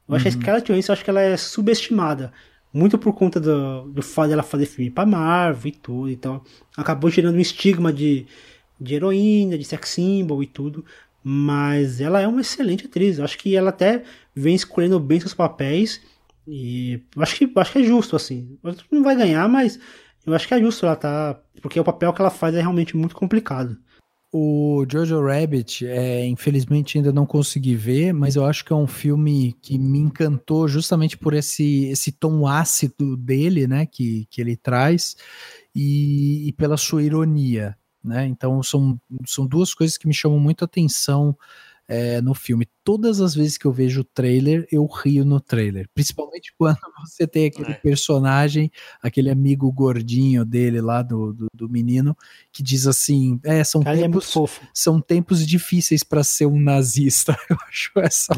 Eu 0.09 0.13
uhum. 0.13 0.17
acho 0.17 0.25
que 0.25 0.29
a 0.29 0.33
uhum. 0.33 0.41
Scarlett 0.41 0.73
Johansson 0.73 0.93
acho 0.93 1.05
que 1.05 1.11
ela 1.11 1.21
é 1.21 1.37
subestimada. 1.37 2.33
Muito 2.73 2.99
por 2.99 3.15
conta 3.15 3.41
do, 3.41 3.83
do 3.91 4.03
fato 4.03 4.29
dela 4.29 4.43
fazer 4.43 4.67
filme 4.67 4.91
pra 4.91 5.07
Marvel 5.07 5.69
e 5.69 5.73
tudo. 5.73 6.11
Então 6.11 6.43
acabou 6.77 7.09
gerando 7.09 7.37
um 7.37 7.41
estigma 7.41 7.93
de, 7.93 8.27
de 8.81 8.95
heroína, 8.95 9.57
de 9.57 9.65
sex 9.65 9.91
symbol 9.91 10.43
e 10.43 10.47
tudo. 10.47 10.85
Mas 11.23 12.01
ela 12.01 12.21
é 12.21 12.27
uma 12.29 12.41
excelente 12.41 12.87
atriz. 12.87 13.21
Acho 13.21 13.39
que 13.39 13.57
ela 13.57 13.71
até 13.71 14.05
vem 14.35 14.55
escolhendo 14.55 14.99
bem 15.01 15.21
seus 15.21 15.35
papéis. 15.35 16.01
E 16.47 17.03
acho 17.19 17.37
que, 17.37 17.53
acho 17.57 17.73
que 17.73 17.79
é 17.79 17.83
justo, 17.83 18.17
assim. 18.17 18.59
Não 18.91 19.03
vai 19.03 19.17
ganhar, 19.17 19.49
mas 19.49 19.79
eu 20.25 20.35
acho 20.35 20.49
que 20.49 20.55
é 20.55 20.61
justo 20.61 20.87
ela 20.87 20.97
tá. 20.97 21.41
Porque 21.61 21.79
o 21.79 21.85
papel 21.85 22.13
que 22.13 22.21
ela 22.21 22.31
faz 22.31 22.55
é 22.55 22.61
realmente 22.61 22.97
muito 22.97 23.15
complicado. 23.15 23.77
O 24.31 24.85
Jojo 24.91 25.23
Rabbit, 25.23 25.87
é, 25.87 26.27
infelizmente 26.27 26.99
ainda 26.99 27.11
não 27.11 27.25
consegui 27.25 27.75
ver, 27.75 28.13
mas 28.13 28.37
eu 28.37 28.45
acho 28.45 28.63
que 28.63 28.73
é 28.73 28.77
um 28.77 28.87
filme 28.87 29.55
que 29.63 29.79
me 29.79 29.99
encantou 29.99 30.69
justamente 30.69 31.17
por 31.17 31.33
esse, 31.33 31.87
esse 31.87 32.13
tom 32.13 32.47
ácido 32.47 33.17
dele, 33.17 33.67
né, 33.67 33.87
que, 33.87 34.27
que 34.31 34.43
ele 34.43 34.55
traz, 34.55 35.17
e, 35.75 36.47
e 36.47 36.53
pela 36.53 36.77
sua 36.77 37.03
ironia. 37.03 37.75
Né? 38.03 38.27
Então 38.27 38.63
são, 38.63 38.99
são 39.27 39.47
duas 39.47 39.75
coisas 39.75 39.97
que 39.97 40.07
me 40.07 40.15
chamam 40.15 40.39
muito 40.39 40.65
atenção 40.65 41.37
é, 41.89 42.21
no 42.21 42.35
filme. 42.35 42.69
Todas 42.85 43.21
as 43.21 43.35
vezes 43.35 43.57
que 43.57 43.65
eu 43.65 43.73
vejo 43.73 44.03
o 44.03 44.05
trailer, 44.05 44.69
eu 44.71 44.85
rio 44.87 45.25
no 45.25 45.41
trailer. 45.41 45.89
Principalmente 45.95 46.53
quando 46.59 46.79
você 47.01 47.27
tem 47.27 47.47
aquele 47.47 47.73
é. 47.73 47.75
personagem, 47.75 48.71
aquele 49.03 49.31
amigo 49.31 49.73
gordinho 49.73 50.45
dele 50.45 50.83
lá 50.83 51.01
do, 51.03 51.33
do, 51.33 51.47
do 51.53 51.69
menino, 51.69 52.17
que 52.53 52.63
diz 52.63 52.87
assim: 52.87 53.41
é, 53.43 53.65
são, 53.65 53.83
Cara, 53.83 53.97
tempos, 53.97 54.37
é 54.37 54.69
são 54.75 55.01
tempos 55.01 55.47
difíceis 55.47 56.05
para 56.05 56.23
ser 56.23 56.47
um 56.47 56.61
nazista. 56.61 57.37
Eu 57.49 57.57
acho 57.67 57.93
essa 57.97 58.35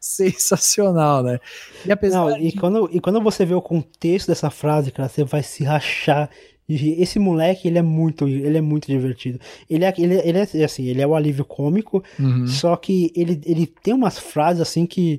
sensacional, 0.00 1.22
né? 1.22 1.40
E, 1.84 1.90
apesar 1.90 2.18
Não, 2.18 2.38
de... 2.38 2.46
e, 2.46 2.52
quando, 2.52 2.88
e 2.92 3.00
quando 3.00 3.20
você 3.20 3.44
vê 3.44 3.54
o 3.54 3.62
contexto 3.62 4.28
dessa 4.28 4.50
frase, 4.50 4.92
cara, 4.92 5.08
você 5.08 5.24
vai 5.24 5.42
se 5.42 5.64
rachar 5.64 6.30
esse 6.68 7.18
moleque, 7.18 7.68
ele 7.68 7.78
é 7.78 7.82
muito, 7.82 8.26
ele 8.26 8.58
é 8.58 8.60
muito 8.60 8.86
divertido. 8.88 9.38
Ele 9.70 9.84
é, 9.84 9.94
ele, 9.96 10.14
ele 10.16 10.38
é 10.38 10.64
assim, 10.64 10.84
ele 10.86 11.00
é 11.00 11.06
o 11.06 11.14
alívio 11.14 11.44
cômico, 11.44 12.02
uhum. 12.18 12.46
só 12.46 12.76
que 12.76 13.12
ele, 13.14 13.40
ele 13.44 13.66
tem 13.66 13.94
umas 13.94 14.18
frases 14.18 14.60
assim 14.60 14.84
que, 14.84 15.18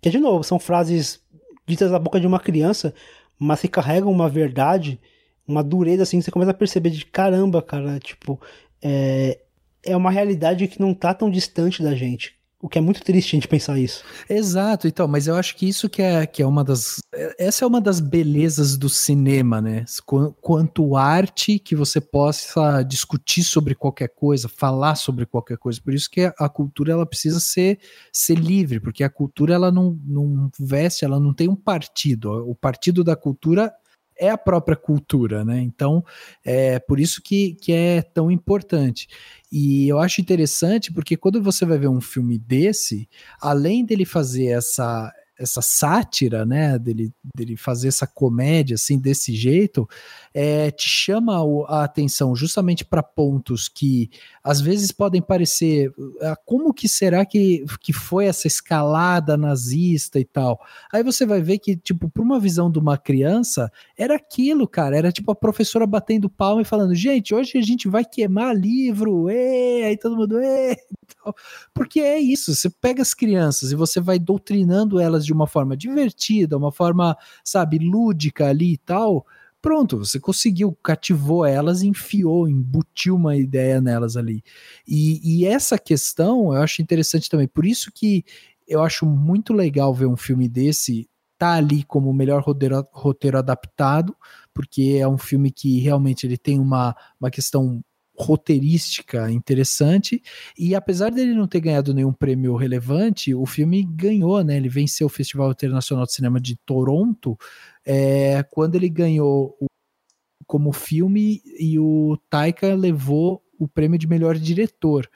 que 0.00 0.10
de 0.10 0.18
novo, 0.18 0.44
são 0.44 0.58
frases 0.58 1.20
ditas 1.66 1.90
da 1.90 1.98
boca 1.98 2.20
de 2.20 2.26
uma 2.26 2.38
criança, 2.38 2.94
mas 3.36 3.60
que 3.60 3.68
carregam 3.68 4.12
uma 4.12 4.28
verdade, 4.28 5.00
uma 5.46 5.62
dureza 5.62 6.04
assim, 6.04 6.20
você 6.20 6.30
começa 6.30 6.52
a 6.52 6.54
perceber 6.54 6.90
de 6.90 7.04
caramba, 7.04 7.60
cara, 7.60 7.98
tipo, 7.98 8.40
é, 8.80 9.40
é 9.82 9.96
uma 9.96 10.10
realidade 10.10 10.68
que 10.68 10.80
não 10.80 10.94
tá 10.94 11.12
tão 11.12 11.28
distante 11.28 11.82
da 11.82 11.94
gente. 11.94 12.35
O 12.66 12.68
que 12.68 12.78
é 12.78 12.80
muito 12.80 13.00
triste 13.00 13.28
a 13.28 13.36
gente 13.36 13.46
pensar 13.46 13.78
isso. 13.78 14.02
Exato, 14.28 14.88
então, 14.88 15.06
mas 15.06 15.28
eu 15.28 15.36
acho 15.36 15.54
que 15.54 15.68
isso 15.68 15.88
que 15.88 16.02
é, 16.02 16.26
que 16.26 16.42
é 16.42 16.46
uma 16.46 16.64
das. 16.64 17.00
Essa 17.38 17.64
é 17.64 17.68
uma 17.68 17.80
das 17.80 18.00
belezas 18.00 18.76
do 18.76 18.88
cinema, 18.88 19.60
né? 19.60 19.84
Quanto 20.40 20.96
arte 20.96 21.60
que 21.60 21.76
você 21.76 22.00
possa 22.00 22.82
discutir 22.82 23.44
sobre 23.44 23.76
qualquer 23.76 24.08
coisa, 24.08 24.48
falar 24.48 24.96
sobre 24.96 25.24
qualquer 25.26 25.58
coisa. 25.58 25.80
Por 25.80 25.94
isso 25.94 26.10
que 26.10 26.22
a 26.36 26.48
cultura 26.48 26.90
ela 26.90 27.06
precisa 27.06 27.38
ser, 27.38 27.78
ser 28.12 28.36
livre, 28.36 28.80
porque 28.80 29.04
a 29.04 29.10
cultura 29.10 29.54
ela 29.54 29.70
não, 29.70 29.96
não 30.04 30.50
veste, 30.58 31.04
ela 31.04 31.20
não 31.20 31.32
tem 31.32 31.48
um 31.48 31.54
partido. 31.54 32.32
O 32.50 32.54
partido 32.56 33.04
da 33.04 33.14
cultura 33.14 33.72
é 34.18 34.30
a 34.30 34.38
própria 34.38 34.76
cultura, 34.76 35.44
né? 35.44 35.60
Então, 35.60 36.04
é 36.44 36.78
por 36.78 36.98
isso 36.98 37.22
que, 37.22 37.54
que 37.54 37.72
é 37.72 38.02
tão 38.02 38.30
importante. 38.30 39.08
E 39.50 39.88
eu 39.88 39.98
acho 39.98 40.20
interessante 40.20 40.92
porque 40.92 41.16
quando 41.16 41.42
você 41.42 41.64
vai 41.64 41.78
ver 41.78 41.88
um 41.88 42.00
filme 42.00 42.38
desse, 42.38 43.08
além 43.40 43.84
dele 43.84 44.04
fazer 44.04 44.46
essa, 44.46 45.12
essa 45.38 45.60
sátira, 45.60 46.44
né, 46.46 46.78
dele, 46.78 47.12
dele 47.34 47.56
fazer 47.56 47.88
essa 47.88 48.06
comédia 48.06 48.74
assim 48.74 48.98
desse 48.98 49.34
jeito, 49.34 49.88
é, 50.32 50.70
te 50.70 50.88
chama 50.88 51.36
a 51.68 51.84
atenção 51.84 52.34
justamente 52.34 52.84
para 52.84 53.02
pontos 53.02 53.68
que 53.68 54.10
às 54.42 54.60
vezes 54.60 54.92
podem 54.92 55.20
parecer 55.20 55.92
ah, 56.22 56.36
como 56.44 56.72
que 56.72 56.88
será 56.88 57.24
que, 57.24 57.64
que 57.80 57.92
foi 57.92 58.26
essa 58.26 58.46
escalada 58.46 59.36
nazista 59.36 60.18
e 60.18 60.24
tal. 60.24 60.60
Aí 60.92 61.02
você 61.02 61.26
vai 61.26 61.40
ver 61.40 61.58
que 61.58 61.76
tipo 61.76 62.08
para 62.08 62.22
uma 62.22 62.40
visão 62.40 62.70
de 62.70 62.78
uma 62.78 62.96
criança 62.96 63.70
era 63.96 64.16
aquilo, 64.16 64.66
cara, 64.66 64.96
era 64.96 65.12
tipo 65.12 65.30
a 65.30 65.34
professora 65.34 65.86
batendo 65.86 66.30
palma 66.30 66.62
e 66.62 66.64
falando 66.64 66.94
gente 66.94 67.34
hoje 67.34 67.58
a 67.58 67.62
gente 67.62 67.88
vai 67.88 68.04
queimar 68.04 68.54
livro, 68.56 69.30
e 69.30 69.82
aí 69.84 69.96
todo 69.96 70.16
mundo, 70.16 70.40
e 70.40 70.76
porque 71.74 72.00
é 72.00 72.18
isso, 72.18 72.54
você 72.54 72.68
pega 72.68 73.02
as 73.02 73.14
crianças 73.14 73.72
e 73.72 73.76
você 73.76 74.00
vai 74.00 74.18
doutrinando 74.18 75.00
elas 75.00 75.24
de 75.24 75.32
uma 75.32 75.46
forma 75.46 75.76
divertida, 75.76 76.56
uma 76.56 76.72
forma, 76.72 77.16
sabe, 77.44 77.78
lúdica 77.78 78.48
ali 78.48 78.74
e 78.74 78.78
tal. 78.78 79.26
Pronto, 79.60 79.98
você 79.98 80.20
conseguiu, 80.20 80.76
cativou 80.82 81.44
elas, 81.44 81.82
enfiou, 81.82 82.48
embutiu 82.48 83.16
uma 83.16 83.36
ideia 83.36 83.80
nelas 83.80 84.16
ali. 84.16 84.42
E, 84.86 85.40
e 85.40 85.46
essa 85.46 85.78
questão 85.78 86.54
eu 86.54 86.62
acho 86.62 86.82
interessante 86.82 87.28
também. 87.28 87.48
Por 87.48 87.66
isso 87.66 87.90
que 87.92 88.24
eu 88.66 88.82
acho 88.82 89.06
muito 89.06 89.52
legal 89.52 89.92
ver 89.94 90.06
um 90.06 90.16
filme 90.16 90.48
desse 90.48 91.08
tá 91.38 91.54
ali 91.54 91.84
como 91.84 92.10
o 92.10 92.14
melhor 92.14 92.42
roteiro, 92.42 92.84
roteiro 92.92 93.38
adaptado, 93.38 94.16
porque 94.54 94.98
é 95.00 95.06
um 95.06 95.18
filme 95.18 95.50
que 95.50 95.80
realmente 95.80 96.26
ele 96.26 96.38
tem 96.38 96.58
uma, 96.58 96.96
uma 97.20 97.30
questão 97.30 97.82
roteirística 98.18 99.30
interessante 99.30 100.22
e 100.58 100.74
apesar 100.74 101.10
dele 101.10 101.34
não 101.34 101.46
ter 101.46 101.60
ganhado 101.60 101.92
nenhum 101.92 102.12
prêmio 102.12 102.56
relevante, 102.56 103.34
o 103.34 103.44
filme 103.46 103.82
ganhou, 103.82 104.42
né? 104.42 104.56
Ele 104.56 104.68
venceu 104.68 105.06
o 105.06 105.10
Festival 105.10 105.50
Internacional 105.50 106.04
de 106.06 106.12
Cinema 106.12 106.40
de 106.40 106.56
Toronto 106.56 107.36
é, 107.84 108.42
quando 108.50 108.74
ele 108.74 108.88
ganhou 108.88 109.56
o, 109.60 109.66
como 110.46 110.72
filme 110.72 111.42
e 111.58 111.78
o 111.78 112.16
Taika 112.30 112.74
levou 112.74 113.42
o 113.58 113.68
prêmio 113.68 113.98
de 113.98 114.06
melhor 114.06 114.36
diretor. 114.36 115.08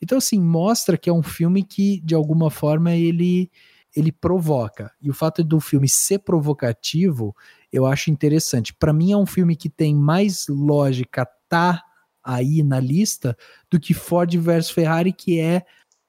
Então 0.00 0.18
assim 0.18 0.40
mostra 0.40 0.96
que 0.96 1.10
é 1.10 1.12
um 1.12 1.22
filme 1.22 1.62
que 1.62 2.00
de 2.00 2.14
alguma 2.14 2.50
forma 2.50 2.94
ele 2.94 3.50
ele 3.96 4.10
provoca 4.10 4.90
e 5.00 5.08
o 5.08 5.14
fato 5.14 5.44
do 5.44 5.60
filme 5.60 5.88
ser 5.88 6.18
provocativo 6.18 7.34
eu 7.72 7.86
acho 7.86 8.10
interessante. 8.10 8.74
Para 8.74 8.92
mim 8.92 9.12
é 9.12 9.16
um 9.16 9.26
filme 9.26 9.56
que 9.56 9.68
tem 9.68 9.94
mais 9.94 10.46
lógica 10.48 11.26
tá 11.48 11.82
aí 12.24 12.62
na 12.62 12.80
lista 12.80 13.36
do 13.70 13.78
que 13.78 13.92
Ford 13.92 14.34
versus 14.36 14.72
Ferrari, 14.72 15.12
que 15.12 15.38
é 15.38 15.64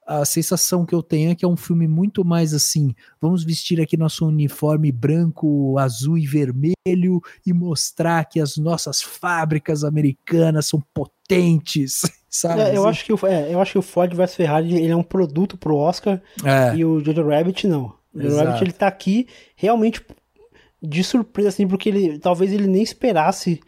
a 0.05 0.23
sensação 0.23 0.85
que 0.85 0.93
eu 0.93 1.01
tenho 1.01 1.31
é 1.31 1.35
que 1.35 1.43
é 1.43 1.47
um 1.47 1.57
filme 1.57 1.87
muito 1.87 2.23
mais 2.23 2.53
assim, 2.53 2.93
vamos 3.19 3.43
vestir 3.43 3.81
aqui 3.81 3.97
nosso 3.97 4.27
uniforme 4.27 4.91
branco, 4.91 5.77
azul 5.79 6.17
e 6.17 6.27
vermelho 6.27 7.21
e 7.45 7.51
mostrar 7.51 8.23
que 8.25 8.39
as 8.39 8.55
nossas 8.55 9.01
fábricas 9.01 9.83
americanas 9.83 10.67
são 10.67 10.81
potentes, 10.93 12.01
sabe? 12.29 12.61
É, 12.61 12.77
eu, 12.77 12.87
acho 12.87 13.03
que 13.03 13.11
o, 13.11 13.19
é, 13.25 13.51
eu 13.51 13.59
acho 13.59 13.71
que 13.71 13.77
o 13.79 13.81
Ford 13.81 14.13
vs 14.13 14.35
Ferrari 14.35 14.75
ele 14.75 14.91
é 14.91 14.95
um 14.95 15.03
produto 15.03 15.57
pro 15.57 15.75
Oscar 15.75 16.21
é. 16.43 16.75
e 16.75 16.85
o 16.85 17.03
Jojo 17.03 17.27
Rabbit 17.27 17.67
não. 17.67 17.93
O 18.13 18.21
Jojo 18.21 18.37
Rabbit 18.37 18.63
ele 18.63 18.73
tá 18.73 18.87
aqui 18.87 19.27
realmente 19.55 20.05
de 20.79 21.03
surpresa 21.03 21.49
assim, 21.49 21.67
porque 21.67 21.89
ele 21.89 22.19
talvez 22.19 22.53
ele 22.53 22.67
nem 22.67 22.83
esperasse 22.83 23.59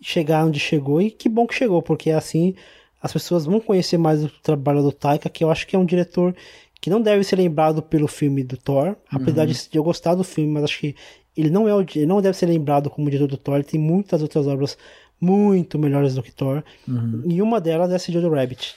chegar 0.00 0.44
onde 0.44 0.58
chegou 0.58 1.00
e 1.00 1.10
que 1.10 1.28
bom 1.28 1.46
que 1.46 1.54
chegou, 1.54 1.82
porque 1.82 2.10
assim 2.10 2.54
as 3.02 3.12
pessoas 3.12 3.46
vão 3.46 3.60
conhecer 3.60 3.96
mais 3.96 4.24
o 4.24 4.28
trabalho 4.42 4.82
do 4.82 4.92
Taika, 4.92 5.28
que 5.28 5.42
eu 5.42 5.50
acho 5.50 5.66
que 5.66 5.74
é 5.74 5.78
um 5.78 5.86
diretor 5.86 6.34
que 6.80 6.90
não 6.90 7.00
deve 7.00 7.24
ser 7.24 7.36
lembrado 7.36 7.82
pelo 7.82 8.08
filme 8.08 8.42
do 8.42 8.56
Thor, 8.56 8.96
apesar 9.10 9.46
uhum. 9.46 9.52
de 9.52 9.68
eu 9.78 9.82
gostar 9.82 10.14
do 10.14 10.24
filme, 10.24 10.50
mas 10.50 10.64
acho 10.64 10.80
que 10.80 10.96
ele 11.36 11.50
não 11.50 11.68
é 11.68 11.74
o, 11.74 11.80
ele 11.80 12.06
não 12.06 12.20
deve 12.20 12.36
ser 12.36 12.46
lembrado 12.46 12.88
como 12.88 13.10
diretor 13.10 13.28
do 13.28 13.36
Thor, 13.36 13.56
ele 13.56 13.64
tem 13.64 13.80
muitas 13.80 14.22
outras 14.22 14.46
obras 14.46 14.78
muito 15.20 15.78
melhores 15.78 16.14
do 16.14 16.22
que 16.22 16.32
Thor, 16.32 16.62
uhum. 16.88 17.22
e 17.26 17.42
uma 17.42 17.60
delas 17.60 17.92
é 17.92 17.96
esse 17.96 18.12
Jojo 18.12 18.30
Rabbit. 18.30 18.74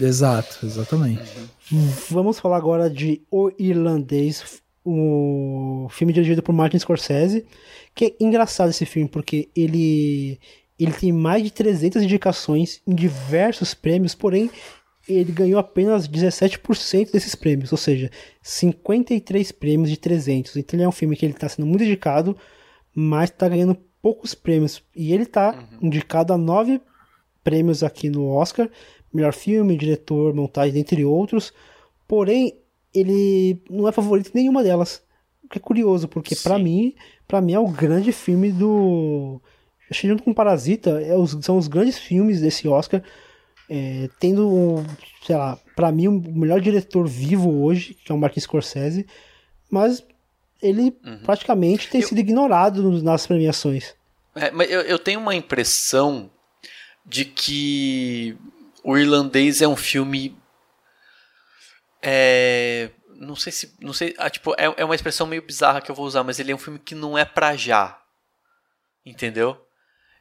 Exato, 0.00 0.64
exatamente. 0.64 1.22
Vamos 2.10 2.38
falar 2.38 2.56
agora 2.56 2.88
de 2.88 3.20
O 3.30 3.50
Irlandês, 3.58 4.62
o 4.84 5.88
filme 5.90 6.12
dirigido 6.12 6.42
por 6.42 6.52
Martin 6.52 6.78
Scorsese, 6.78 7.44
que 7.94 8.04
é 8.06 8.14
engraçado 8.20 8.70
esse 8.70 8.86
filme, 8.86 9.08
porque 9.08 9.48
ele, 9.54 10.38
ele 10.78 10.92
tem 10.92 11.12
mais 11.12 11.42
de 11.42 11.50
300 11.50 12.02
indicações 12.02 12.80
em 12.86 12.94
diversos 12.94 13.74
prêmios, 13.74 14.14
porém 14.14 14.50
ele 15.08 15.32
ganhou 15.32 15.58
apenas 15.58 16.06
17% 16.06 17.12
desses 17.12 17.34
prêmios, 17.34 17.72
ou 17.72 17.78
seja, 17.78 18.10
53 18.42 19.52
prêmios 19.52 19.88
de 19.88 19.96
300. 19.96 20.56
Então 20.56 20.76
ele 20.76 20.84
é 20.84 20.88
um 20.88 20.92
filme 20.92 21.16
que 21.16 21.24
ele 21.24 21.32
está 21.32 21.48
sendo 21.48 21.66
muito 21.66 21.82
indicado, 21.82 22.36
mas 22.94 23.30
está 23.30 23.48
ganhando 23.48 23.76
poucos 24.02 24.34
prêmios. 24.34 24.82
E 24.94 25.12
ele 25.12 25.22
está 25.22 25.52
uhum. 25.52 25.88
indicado 25.88 26.32
a 26.32 26.38
nove 26.38 26.80
prêmios 27.42 27.82
aqui 27.82 28.10
no 28.10 28.28
Oscar, 28.28 28.68
melhor 29.12 29.32
filme, 29.32 29.76
diretor, 29.76 30.34
montagem, 30.34 30.78
entre 30.78 31.04
outros. 31.04 31.52
Porém, 32.06 32.57
ele 32.94 33.60
não 33.70 33.88
é 33.88 33.92
favorito 33.92 34.30
em 34.34 34.38
nenhuma 34.40 34.62
delas. 34.62 35.02
O 35.44 35.48
que 35.48 35.58
é 35.58 35.60
curioso, 35.60 36.08
porque 36.08 36.36
para 36.36 36.58
mim 36.58 36.94
para 37.28 37.42
mim 37.42 37.52
é 37.52 37.58
o 37.58 37.68
grande 37.68 38.10
filme 38.10 38.50
do. 38.50 39.40
Junto 39.90 40.22
com 40.22 40.34
Parasita, 40.34 41.00
é 41.02 41.16
os, 41.16 41.36
são 41.42 41.58
os 41.58 41.68
grandes 41.68 41.98
filmes 41.98 42.40
desse 42.40 42.66
Oscar. 42.66 43.02
É, 43.70 44.08
tendo, 44.18 44.82
sei 45.26 45.36
lá, 45.36 45.58
para 45.76 45.92
mim 45.92 46.08
o 46.08 46.12
melhor 46.12 46.58
diretor 46.58 47.06
vivo 47.06 47.62
hoje, 47.62 47.92
que 47.92 48.10
é 48.10 48.14
o 48.14 48.18
Martin 48.18 48.40
Scorsese, 48.40 49.06
mas 49.70 50.02
ele 50.62 50.96
uhum. 51.04 51.20
praticamente 51.22 51.90
tem 51.90 52.00
eu... 52.00 52.08
sido 52.08 52.18
ignorado 52.18 53.02
nas 53.02 53.26
premiações. 53.26 53.94
É, 54.34 54.50
mas 54.50 54.70
eu, 54.70 54.80
eu 54.80 54.98
tenho 54.98 55.20
uma 55.20 55.34
impressão 55.34 56.30
de 57.04 57.26
que 57.26 58.36
o 58.82 58.96
irlandês 58.96 59.60
é 59.60 59.68
um 59.68 59.76
filme 59.76 60.34
é, 62.02 62.90
não 63.16 63.34
sei 63.34 63.52
se. 63.52 63.74
Não 63.80 63.92
sei. 63.92 64.14
Ah, 64.18 64.30
tipo, 64.30 64.54
é, 64.54 64.72
é 64.76 64.84
uma 64.84 64.94
expressão 64.94 65.26
meio 65.26 65.42
bizarra 65.42 65.80
que 65.80 65.90
eu 65.90 65.94
vou 65.94 66.06
usar, 66.06 66.22
mas 66.22 66.38
ele 66.38 66.52
é 66.52 66.54
um 66.54 66.58
filme 66.58 66.78
que 66.78 66.94
não 66.94 67.18
é 67.18 67.24
pra 67.24 67.56
já. 67.56 68.00
Entendeu? 69.04 69.56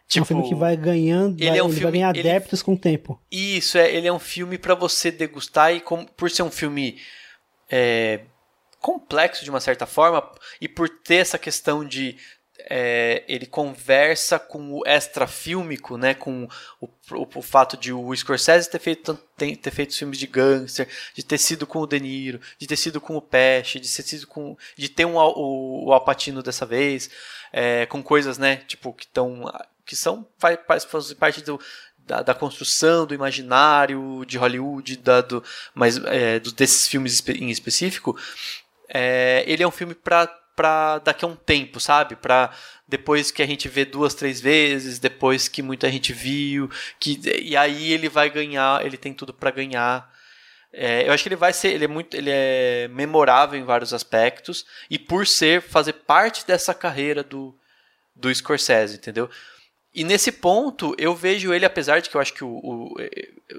Tipo, 0.07 0.19
é 0.19 0.21
um 0.21 0.25
filme 0.25 0.43
que 0.43 0.49
tipo, 0.49 0.59
vai 0.59 0.77
ganhando, 0.77 1.37
ele, 1.37 1.49
vai, 1.49 1.59
é 1.59 1.63
um 1.63 1.65
ele 1.65 1.73
filme, 1.73 1.83
vai 1.83 1.91
ganhar 1.91 2.09
adeptos 2.09 2.59
ele, 2.59 2.65
com 2.65 2.73
o 2.73 2.77
tempo. 2.77 3.21
Isso, 3.29 3.77
é, 3.77 3.93
ele 3.93 4.07
é 4.07 4.13
um 4.13 4.19
filme 4.19 4.57
para 4.57 4.73
você 4.73 5.11
degustar 5.11 5.73
e 5.73 5.81
com, 5.81 6.05
por 6.05 6.31
ser 6.31 6.43
um 6.43 6.51
filme 6.51 6.97
é, 7.69 8.21
complexo 8.79 9.43
de 9.43 9.49
uma 9.49 9.59
certa 9.59 9.85
forma 9.85 10.23
e 10.61 10.69
por 10.69 10.87
ter 10.87 11.15
essa 11.15 11.37
questão 11.37 11.83
de 11.83 12.15
é, 12.69 13.23
ele 13.27 13.45
conversa 13.45 14.39
com 14.39 14.73
o 14.73 14.83
extrafílmico, 14.85 15.97
né, 15.97 16.13
com 16.13 16.47
o, 16.81 16.87
o, 17.11 17.27
o, 17.35 17.41
fato 17.41 17.77
de 17.77 17.93
o 17.93 18.15
Scorsese 18.15 18.69
ter 18.69 18.79
feito, 18.79 19.13
ter, 19.37 19.55
ter 19.55 19.71
feito 19.71 19.95
filmes 19.95 20.17
de 20.17 20.27
gangster, 20.27 20.87
de 21.13 21.23
ter 21.23 21.37
sido 21.37 21.65
com 21.67 21.79
o 21.79 21.87
De 21.87 21.99
Niro, 21.99 22.41
de 22.57 22.67
ter 22.67 22.75
sido 22.75 22.99
com 22.99 23.15
o 23.15 23.21
Pesce, 23.21 23.79
de 23.79 23.93
ter 23.93 24.03
sido 24.03 24.27
com, 24.27 24.57
de 24.75 24.89
ter 24.89 25.05
um, 25.05 25.15
o, 25.15 25.85
o 25.85 25.93
Alpatino 25.93 26.43
dessa 26.43 26.65
vez, 26.65 27.09
é, 27.53 27.85
com 27.85 28.01
coisas, 28.03 28.37
né, 28.37 28.57
tipo 28.67 28.93
que 28.93 29.05
estão, 29.05 29.51
que 29.85 29.95
são 29.95 30.27
faz, 30.37 30.83
faz 30.83 31.13
parte 31.13 31.41
do 31.41 31.59
da, 31.99 32.21
da, 32.21 32.33
construção 32.33 33.05
do 33.05 33.13
imaginário 33.13 34.23
de 34.25 34.37
Hollywood, 34.37 34.95
da, 34.97 35.19
do, 35.19 35.43
mas 35.75 35.97
é, 36.05 36.39
do, 36.39 36.53
desses 36.53 36.87
filmes 36.87 37.21
em 37.27 37.49
específico, 37.49 38.17
é, 38.87 39.43
ele 39.45 39.61
é 39.61 39.67
um 39.67 39.71
filme 39.71 39.93
para 39.93 40.25
para 40.57 40.97
daqui 40.97 41.23
a 41.23 41.27
um 41.27 41.35
tempo, 41.35 41.79
sabe? 41.79 42.15
Para 42.15 42.49
depois 42.87 43.29
que 43.29 43.43
a 43.43 43.45
gente 43.45 43.69
vê 43.69 43.85
duas, 43.85 44.15
três 44.15 44.41
vezes, 44.41 44.97
depois 44.97 45.47
que 45.47 45.61
muita 45.61 45.89
gente 45.91 46.11
viu, 46.11 46.67
que 46.99 47.21
e 47.43 47.55
aí 47.55 47.93
ele 47.93 48.09
vai 48.09 48.27
ganhar, 48.29 48.83
ele 48.83 48.97
tem 48.97 49.13
tudo 49.13 49.31
para 49.31 49.51
ganhar. 49.51 50.11
É, 50.73 51.07
eu 51.07 51.13
acho 51.13 51.23
que 51.23 51.29
ele 51.29 51.35
vai 51.35 51.53
ser, 51.53 51.69
ele 51.69 51.85
é 51.85 51.87
muito, 51.87 52.17
ele 52.17 52.31
é 52.31 52.87
memorável 52.89 53.59
em 53.59 53.63
vários 53.63 53.93
aspectos 53.93 54.65
e 54.89 54.97
por 54.97 55.27
ser 55.27 55.61
fazer 55.61 55.93
parte 55.93 56.45
dessa 56.45 56.73
carreira 56.73 57.23
do 57.23 57.55
do 58.15 58.33
Scorsese, 58.33 58.97
entendeu? 58.97 59.29
E 59.97 60.03
nesse 60.03 60.31
ponto 60.31 60.93
eu 60.95 61.15
vejo 61.15 61.51
ele, 61.51 61.65
apesar 61.65 62.01
de 62.01 62.07
que 62.07 62.15
eu 62.15 62.21
acho 62.21 62.31
que 62.31 62.43
o, 62.43 62.49
o, 62.49 62.95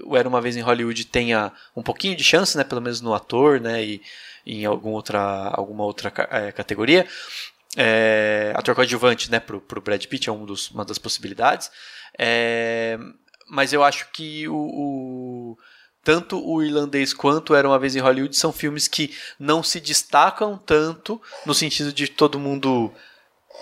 o 0.05 0.17
Era 0.17 0.29
uma 0.29 0.41
vez 0.41 0.57
em 0.57 0.61
Hollywood 0.61 1.05
tenha 1.07 1.53
um 1.75 1.83
pouquinho 1.83 2.15
de 2.15 2.23
chance, 2.23 2.57
né, 2.57 2.63
pelo 2.63 2.81
menos 2.81 3.01
no 3.01 3.13
ator, 3.13 3.61
né, 3.61 3.85
e 3.85 4.01
em 4.47 4.65
algum 4.65 4.91
outra, 4.91 5.21
alguma 5.53 5.83
outra 5.83 6.13
é, 6.31 6.53
categoria. 6.53 7.09
É, 7.77 8.53
ator 8.55 8.77
coadjuvante, 8.77 9.29
né, 9.33 9.41
pro, 9.41 9.61
pro 9.61 9.81
Brad 9.81 10.07
Pitt 10.07 10.29
é 10.29 10.33
um 10.33 10.45
dos, 10.45 10.71
uma 10.71 10.85
das 10.85 10.97
possibilidades. 10.97 11.73
É, 12.17 12.97
mas 13.51 13.73
eu 13.73 13.83
acho 13.83 14.07
que 14.13 14.47
o, 14.47 14.55
o, 14.55 15.59
tanto 16.05 16.41
o 16.41 16.63
irlandês 16.63 17.13
quanto 17.13 17.53
Era 17.53 17.67
uma 17.67 17.81
vez 17.81 17.97
em 17.97 18.01
Hollywood 18.01 18.37
são 18.37 18.53
filmes 18.53 18.87
que 18.87 19.13
não 19.41 19.61
se 19.61 19.81
destacam 19.81 20.57
tanto 20.57 21.21
no 21.45 21.53
sentido 21.53 21.93
de 21.93 22.07
todo 22.07 22.39
mundo 22.39 22.93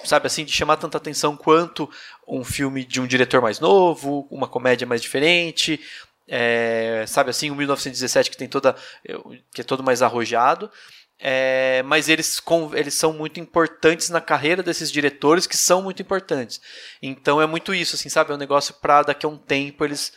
sabe 0.05 0.27
assim, 0.27 0.45
de 0.45 0.53
chamar 0.53 0.77
tanta 0.77 0.97
atenção 0.97 1.37
quanto 1.37 1.91
um 2.27 2.45
filme 2.45 2.85
de 2.85 3.01
um 3.01 3.07
diretor 3.07 3.41
mais 3.41 3.61
novo, 3.61 4.27
uma 4.31 4.49
comédia 4.49 4.87
mais 4.87 5.03
diferente, 5.03 5.81
é, 6.29 7.05
sabe 7.07 7.31
assim, 7.31 7.51
o 7.51 7.55
1917 7.55 8.31
que 8.31 8.37
tem 8.37 8.49
toda 8.49 8.75
que 9.55 9.61
é 9.61 9.65
todo 9.65 9.83
mais 9.83 10.03
arrojado. 10.03 10.71
É, 11.19 11.83
mas 11.85 12.11
eles, 12.11 12.43
eles 12.75 12.93
são 12.93 13.11
muito 13.11 13.41
importantes 13.41 14.11
na 14.11 14.21
carreira 14.21 14.63
desses 14.63 14.93
diretores 14.93 15.47
que 15.47 15.57
são 15.57 15.81
muito 15.81 16.03
importantes. 16.03 16.61
Então 17.01 17.41
é 17.41 17.47
muito 17.47 17.75
isso, 17.75 17.97
assim, 17.97 18.11
sabe? 18.11 18.33
É 18.33 18.35
um 18.35 18.39
negócio 18.39 18.75
para 18.75 19.03
daqui 19.03 19.25
a 19.25 19.29
um 19.29 19.39
tempo 19.39 19.83
eles 19.83 20.13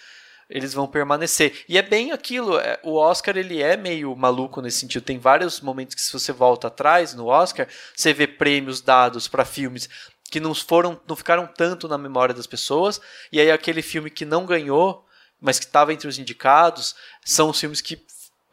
eles 0.50 0.74
vão 0.74 0.88
permanecer. 0.88 1.64
E 1.70 1.78
é 1.78 1.82
bem 1.82 2.12
aquilo, 2.12 2.58
é, 2.58 2.80
o 2.84 2.96
Oscar 2.96 3.38
ele 3.38 3.62
é 3.62 3.78
meio 3.78 4.16
maluco 4.16 4.62
nesse 4.62 4.80
sentido. 4.80 5.04
Tem 5.04 5.20
vários 5.20 5.62
momentos 5.62 5.94
que 5.94 6.02
se 6.02 6.12
você 6.12 6.32
volta 6.32 6.68
atrás 6.68 7.14
no 7.14 7.28
Oscar, 7.28 7.68
você 7.96 8.14
vê 8.14 8.26
prêmios 8.26 8.82
dados 8.82 9.28
para 9.28 9.46
filmes 9.46 9.88
que 10.30 10.40
não 10.40 10.54
foram, 10.56 11.00
não 11.08 11.16
ficaram 11.16 11.48
tanto 11.48 11.88
na 11.88 11.98
memória 11.98 12.34
das 12.34 12.48
pessoas, 12.48 13.02
e 13.32 13.40
aí 13.40 13.50
aquele 13.50 13.82
filme 13.82 14.10
que 14.10 14.26
não 14.26 14.46
ganhou, 14.46 15.06
mas 15.42 15.58
que 15.58 15.66
estava 15.66 15.92
entre 15.92 16.08
os 16.08 16.20
indicados, 16.20 16.96
são 17.26 17.50
os 17.50 17.60
filmes 17.60 17.82
que, 17.82 18.00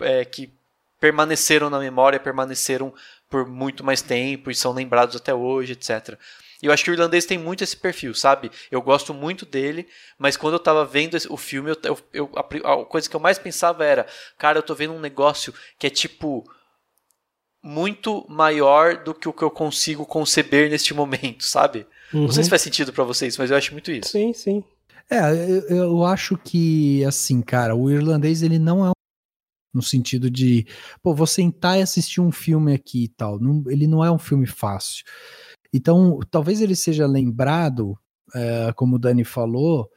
é, 0.01 0.25
que 0.25 0.51
permaneceram 0.99 1.69
na 1.69 1.79
memória, 1.79 2.19
permaneceram 2.19 2.95
por 3.29 3.47
muito 3.47 3.85
mais 3.85 4.01
tempo 4.01 4.51
e 4.51 4.55
são 4.55 4.73
lembrados 4.73 5.17
até 5.17 5.35
hoje, 5.35 5.73
etc. 5.73 6.19
E 6.63 6.67
eu 6.67 6.73
acho 6.73 6.85
que 6.85 6.91
o 6.91 6.95
irlandês 6.95 7.27
tem 7.27 7.39
muito 7.39 7.63
esse 7.63 7.77
perfil, 7.77 8.15
sabe? 8.15 8.51
Eu 8.71 8.81
gosto 8.81 9.13
muito 9.13 9.45
dele, 9.45 9.87
mas 10.19 10.37
quando 10.37 10.55
eu 10.55 10.59
tava 10.59 10.85
vendo 10.85 11.17
o 11.29 11.37
filme, 11.37 11.71
eu, 11.71 11.77
eu, 11.83 11.99
eu, 12.13 12.31
a 12.65 12.85
coisa 12.85 13.09
que 13.09 13.17
eu 13.17 13.21
mais 13.21 13.39
pensava 13.39 13.85
era, 13.85 14.07
cara, 14.39 14.59
eu 14.59 14.63
tô 14.63 14.75
vendo 14.75 14.95
um 14.95 15.01
negócio 15.01 15.53
que 15.79 15.87
é 15.87 15.91
tipo 15.91 16.45
muito 17.63 18.25
maior 18.29 19.03
do 19.03 19.13
que 19.13 19.29
o 19.29 19.33
que 19.33 19.43
eu 19.43 19.51
consigo 19.51 20.07
conceber 20.07 20.71
neste 20.71 20.95
momento, 20.95 21.43
sabe? 21.45 21.87
Uhum. 22.13 22.23
Não 22.23 22.33
sei 22.33 22.45
se 22.45 22.49
uhum. 22.49 22.51
faz 22.51 22.63
sentido 22.63 22.93
para 22.93 23.05
vocês, 23.05 23.37
mas 23.37 23.51
eu 23.51 23.57
acho 23.57 23.73
muito 23.73 23.91
isso. 23.91 24.11
Sim, 24.11 24.33
sim. 24.33 24.65
É, 25.11 25.21
eu, 25.69 25.77
eu 25.77 26.05
acho 26.05 26.37
que, 26.37 27.05
assim, 27.05 27.41
cara, 27.41 27.75
o 27.77 27.91
irlandês 27.91 28.43
ele 28.43 28.59
não 28.59 28.87
é 28.87 28.91
no 29.75 29.83
sentido 29.83 30.31
de, 30.31 30.67
pô, 31.03 31.15
vou 31.15 31.27
sentar 31.27 31.79
e 31.79 31.83
assistir 31.83 32.21
um 32.21 32.33
filme 32.33 32.73
aqui 32.73 33.05
e 33.05 33.09
tal. 33.09 33.39
Não, 33.39 33.63
ele 33.69 33.87
não 33.87 34.03
é 34.03 34.11
um 34.11 34.19
filme 34.19 34.47
fácil. 34.47 35.05
Então, 35.77 36.19
talvez 36.31 36.61
ele 36.61 36.75
seja 36.75 37.07
lembrado, 37.07 37.99
é, 38.35 38.73
como 38.75 38.97
o 38.97 38.99
Dani 38.99 39.25
falou, 39.25 39.91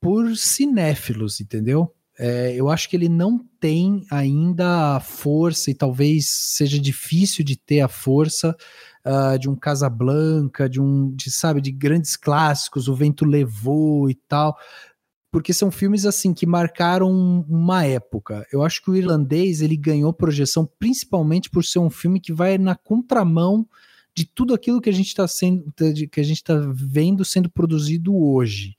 por 0.00 0.36
cinéfilos, 0.36 1.40
entendeu? 1.40 1.94
É, 2.18 2.54
eu 2.54 2.68
acho 2.68 2.88
que 2.88 2.96
ele 2.96 3.08
não 3.08 3.38
tem 3.60 4.04
ainda 4.10 4.96
a 4.96 5.00
força, 5.00 5.70
e 5.70 5.74
talvez 5.74 6.28
seja 6.30 6.78
difícil 6.78 7.44
de 7.44 7.56
ter 7.56 7.80
a 7.80 7.88
força 7.88 8.56
uh, 9.06 9.38
de 9.38 9.48
um 9.48 9.54
Casablanca, 9.54 10.68
de 10.68 10.80
um, 10.80 11.14
de, 11.14 11.30
sabe, 11.30 11.60
de 11.60 11.70
grandes 11.70 12.16
clássicos, 12.16 12.88
O 12.88 12.94
Vento 12.94 13.24
Levou 13.24 14.10
e 14.10 14.14
tal, 14.14 14.56
porque 15.30 15.54
são 15.54 15.70
filmes 15.70 16.04
assim 16.04 16.34
que 16.34 16.44
marcaram 16.44 17.10
uma 17.48 17.84
época. 17.84 18.46
Eu 18.52 18.62
acho 18.62 18.82
que 18.82 18.90
o 18.90 18.96
irlandês 18.96 19.62
ele 19.62 19.76
ganhou 19.76 20.12
projeção 20.12 20.68
principalmente 20.78 21.48
por 21.48 21.64
ser 21.64 21.78
um 21.78 21.88
filme 21.88 22.20
que 22.20 22.32
vai 22.32 22.58
na 22.58 22.74
contramão 22.74 23.66
de 24.14 24.26
tudo 24.26 24.54
aquilo 24.54 24.80
que 24.80 24.90
a 24.90 24.92
gente 24.92 25.08
está 25.08 25.26
sendo, 25.26 25.72
que 26.10 26.20
a 26.20 26.24
gente 26.24 26.38
está 26.38 26.54
vendo 26.72 27.24
sendo 27.24 27.50
produzido 27.50 28.16
hoje. 28.16 28.76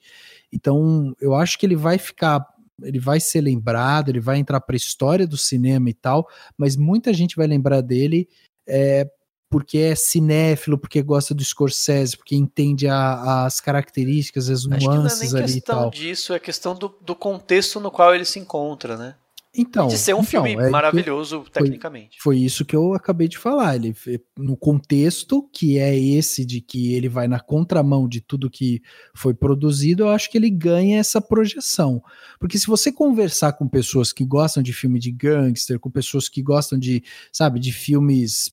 Então, 0.51 1.15
eu 1.19 1.33
acho 1.33 1.57
que 1.57 1.65
ele 1.65 1.75
vai 1.75 1.97
ficar, 1.97 2.45
ele 2.81 2.99
vai 2.99 3.19
ser 3.19 3.41
lembrado, 3.41 4.09
ele 4.09 4.19
vai 4.19 4.37
entrar 4.37 4.61
para 4.61 4.75
a 4.75 4.77
história 4.77 5.25
do 5.25 5.37
cinema 5.37 5.89
e 5.89 5.93
tal, 5.93 6.27
mas 6.57 6.75
muita 6.75 7.13
gente 7.13 7.35
vai 7.35 7.47
lembrar 7.47 7.81
dele 7.81 8.27
é, 8.67 9.09
porque 9.49 9.77
é 9.79 9.95
cinéfilo, 9.95 10.77
porque 10.77 11.01
gosta 11.01 11.33
do 11.33 11.43
Scorsese, 11.43 12.17
porque 12.17 12.35
entende 12.35 12.87
a, 12.87 13.45
as 13.45 13.59
características, 13.59 14.49
as 14.49 14.65
nuances 14.65 14.87
Acho 14.87 14.97
que 14.97 15.25
não 15.25 15.27
é 15.27 15.31
nem 15.31 15.43
ali 15.43 15.53
questão 15.53 15.89
disso, 15.89 16.33
é 16.33 16.39
questão 16.39 16.75
do, 16.75 16.95
do 17.01 17.15
contexto 17.15 17.79
no 17.79 17.91
qual 17.91 18.13
ele 18.13 18.25
se 18.25 18.39
encontra, 18.39 18.97
né? 18.97 19.15
Então, 19.55 19.87
de 19.87 19.97
ser 19.99 20.13
um 20.13 20.17
então, 20.17 20.43
filme 20.43 20.53
é 20.53 20.69
maravilhoso 20.69 21.45
tecnicamente. 21.51 22.17
Foi, 22.19 22.35
foi, 22.35 22.43
isso 22.43 22.65
que 22.65 22.75
eu 22.75 22.95
acabei 22.95 23.27
de 23.27 23.37
falar. 23.37 23.75
Ele 23.75 23.95
no 24.35 24.57
contexto 24.57 25.47
que 25.53 25.77
é 25.77 25.97
esse 25.97 26.43
de 26.43 26.59
que 26.59 26.95
ele 26.95 27.07
vai 27.07 27.27
na 27.27 27.39
contramão 27.39 28.07
de 28.07 28.19
tudo 28.19 28.49
que 28.49 28.81
foi 29.15 29.33
produzido, 29.35 30.03
eu 30.03 30.09
acho 30.09 30.31
que 30.31 30.37
ele 30.39 30.49
ganha 30.49 30.97
essa 30.97 31.21
projeção. 31.21 32.01
Porque 32.39 32.57
se 32.57 32.65
você 32.65 32.91
conversar 32.91 33.53
com 33.53 33.67
pessoas 33.67 34.11
que 34.11 34.25
gostam 34.25 34.63
de 34.63 34.73
filme 34.73 34.99
de 34.99 35.11
gangster, 35.11 35.79
com 35.79 35.91
pessoas 35.91 36.27
que 36.27 36.41
gostam 36.41 36.79
de, 36.79 37.03
sabe, 37.31 37.59
de 37.59 37.71
filmes 37.71 38.51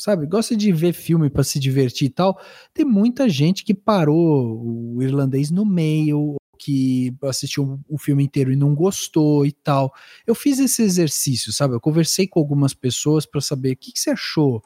sabe, 0.00 0.26
gosta 0.26 0.56
de 0.56 0.70
ver 0.70 0.92
filme 0.92 1.28
para 1.28 1.42
se 1.42 1.58
divertir 1.58 2.06
e 2.06 2.10
tal, 2.10 2.40
tem 2.72 2.84
muita 2.84 3.28
gente 3.28 3.64
que 3.64 3.74
parou 3.74 4.94
o 4.94 5.02
irlandês 5.02 5.50
no 5.50 5.66
meio, 5.66 6.36
que 6.58 7.14
assistiu 7.22 7.80
o 7.88 7.96
filme 7.96 8.24
inteiro 8.24 8.52
e 8.52 8.56
não 8.56 8.74
gostou 8.74 9.46
e 9.46 9.52
tal. 9.52 9.92
Eu 10.26 10.34
fiz 10.34 10.58
esse 10.58 10.82
exercício, 10.82 11.52
sabe? 11.52 11.74
Eu 11.74 11.80
conversei 11.80 12.26
com 12.26 12.40
algumas 12.40 12.74
pessoas 12.74 13.24
para 13.24 13.40
saber 13.40 13.72
o 13.72 13.76
que, 13.76 13.92
que, 13.92 14.00
você 14.00 14.10
achou. 14.10 14.62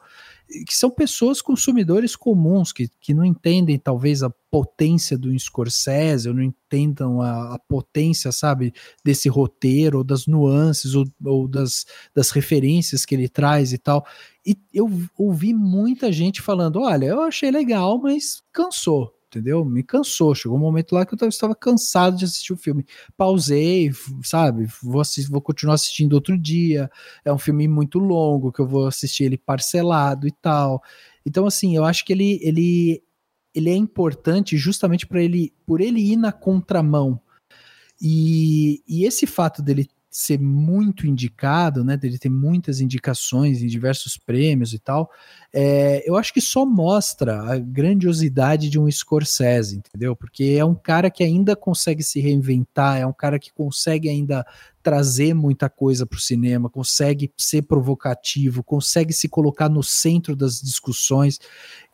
Que 0.67 0.75
são 0.75 0.89
pessoas 0.89 1.41
consumidores 1.41 2.15
comuns 2.15 2.73
que, 2.73 2.89
que 2.99 3.13
não 3.13 3.23
entendem 3.23 3.79
talvez 3.79 4.23
a 4.23 4.29
potência 4.29 5.17
do 5.17 5.37
Scorsese, 5.39 6.27
ou 6.27 6.35
não 6.35 6.43
entendam 6.43 7.21
a, 7.21 7.55
a 7.55 7.59
potência, 7.59 8.31
sabe, 8.31 8.73
desse 9.03 9.29
roteiro, 9.29 9.99
ou 9.99 10.03
das 10.03 10.27
nuances, 10.27 10.95
ou, 10.95 11.05
ou 11.23 11.47
das, 11.47 11.85
das 12.13 12.29
referências 12.31 13.05
que 13.05 13.15
ele 13.15 13.29
traz 13.29 13.71
e 13.71 13.77
tal. 13.77 14.05
E 14.45 14.57
eu 14.73 14.91
ouvi 15.17 15.53
muita 15.53 16.11
gente 16.11 16.41
falando: 16.41 16.81
olha, 16.81 17.05
eu 17.05 17.21
achei 17.21 17.49
legal, 17.49 17.99
mas 17.99 18.43
cansou 18.51 19.13
entendeu? 19.33 19.65
Me 19.65 19.83
cansou. 19.83 20.35
Chegou 20.35 20.57
um 20.57 20.61
momento 20.61 20.93
lá 20.93 21.05
que 21.05 21.15
eu 21.15 21.27
estava 21.27 21.55
cansado 21.55 22.17
de 22.17 22.25
assistir 22.25 22.53
o 22.53 22.57
filme. 22.57 22.85
Pausei, 23.17 23.91
sabe? 24.23 24.67
Vou, 24.81 25.01
assistir, 25.01 25.29
vou 25.29 25.41
continuar 25.41 25.75
assistindo 25.75 26.13
outro 26.13 26.37
dia. 26.37 26.89
É 27.25 27.33
um 27.33 27.37
filme 27.37 27.67
muito 27.67 27.97
longo 27.99 28.51
que 28.51 28.59
eu 28.59 28.67
vou 28.67 28.87
assistir 28.87 29.23
ele 29.23 29.37
parcelado 29.37 30.27
e 30.27 30.31
tal. 30.31 30.81
Então, 31.25 31.45
assim, 31.45 31.75
eu 31.75 31.83
acho 31.83 32.05
que 32.05 32.13
ele, 32.13 32.39
ele, 32.41 33.03
ele 33.53 33.69
é 33.69 33.75
importante 33.75 34.57
justamente 34.57 35.07
para 35.07 35.21
ele, 35.21 35.53
por 35.65 35.81
ele 35.81 35.99
ir 35.99 36.17
na 36.17 36.31
contramão. 36.31 37.19
E, 38.01 38.83
e 38.87 39.05
esse 39.05 39.25
fato 39.25 39.61
dele 39.61 39.87
ser 40.13 40.39
muito 40.39 41.07
indicado, 41.07 41.83
né, 41.83 41.97
dele 41.97 42.19
ter 42.19 42.29
muitas 42.29 42.79
indicações 42.79 43.63
em 43.63 43.67
diversos 43.67 44.15
prêmios 44.15 44.71
e 44.71 44.77
tal, 44.77 45.09
é, 45.51 46.07
eu 46.07 46.15
acho 46.15 46.31
que 46.31 46.39
só 46.39 46.67
mostra 46.67 47.41
a 47.41 47.57
grandiosidade 47.57 48.69
de 48.69 48.79
um 48.79 48.89
Scorsese, 48.89 49.77
entendeu? 49.77 50.15
Porque 50.15 50.55
é 50.57 50.63
um 50.63 50.75
cara 50.75 51.09
que 51.09 51.23
ainda 51.23 51.55
consegue 51.55 52.03
se 52.03 52.19
reinventar, 52.19 52.99
é 52.99 53.07
um 53.07 53.13
cara 53.13 53.39
que 53.39 53.51
consegue 53.51 54.07
ainda 54.07 54.45
trazer 54.83 55.33
muita 55.33 55.67
coisa 55.67 56.05
para 56.05 56.17
o 56.17 56.21
cinema, 56.21 56.69
consegue 56.69 57.31
ser 57.35 57.63
provocativo, 57.63 58.63
consegue 58.63 59.13
se 59.13 59.27
colocar 59.27 59.67
no 59.67 59.81
centro 59.81 60.35
das 60.35 60.61
discussões, 60.61 61.39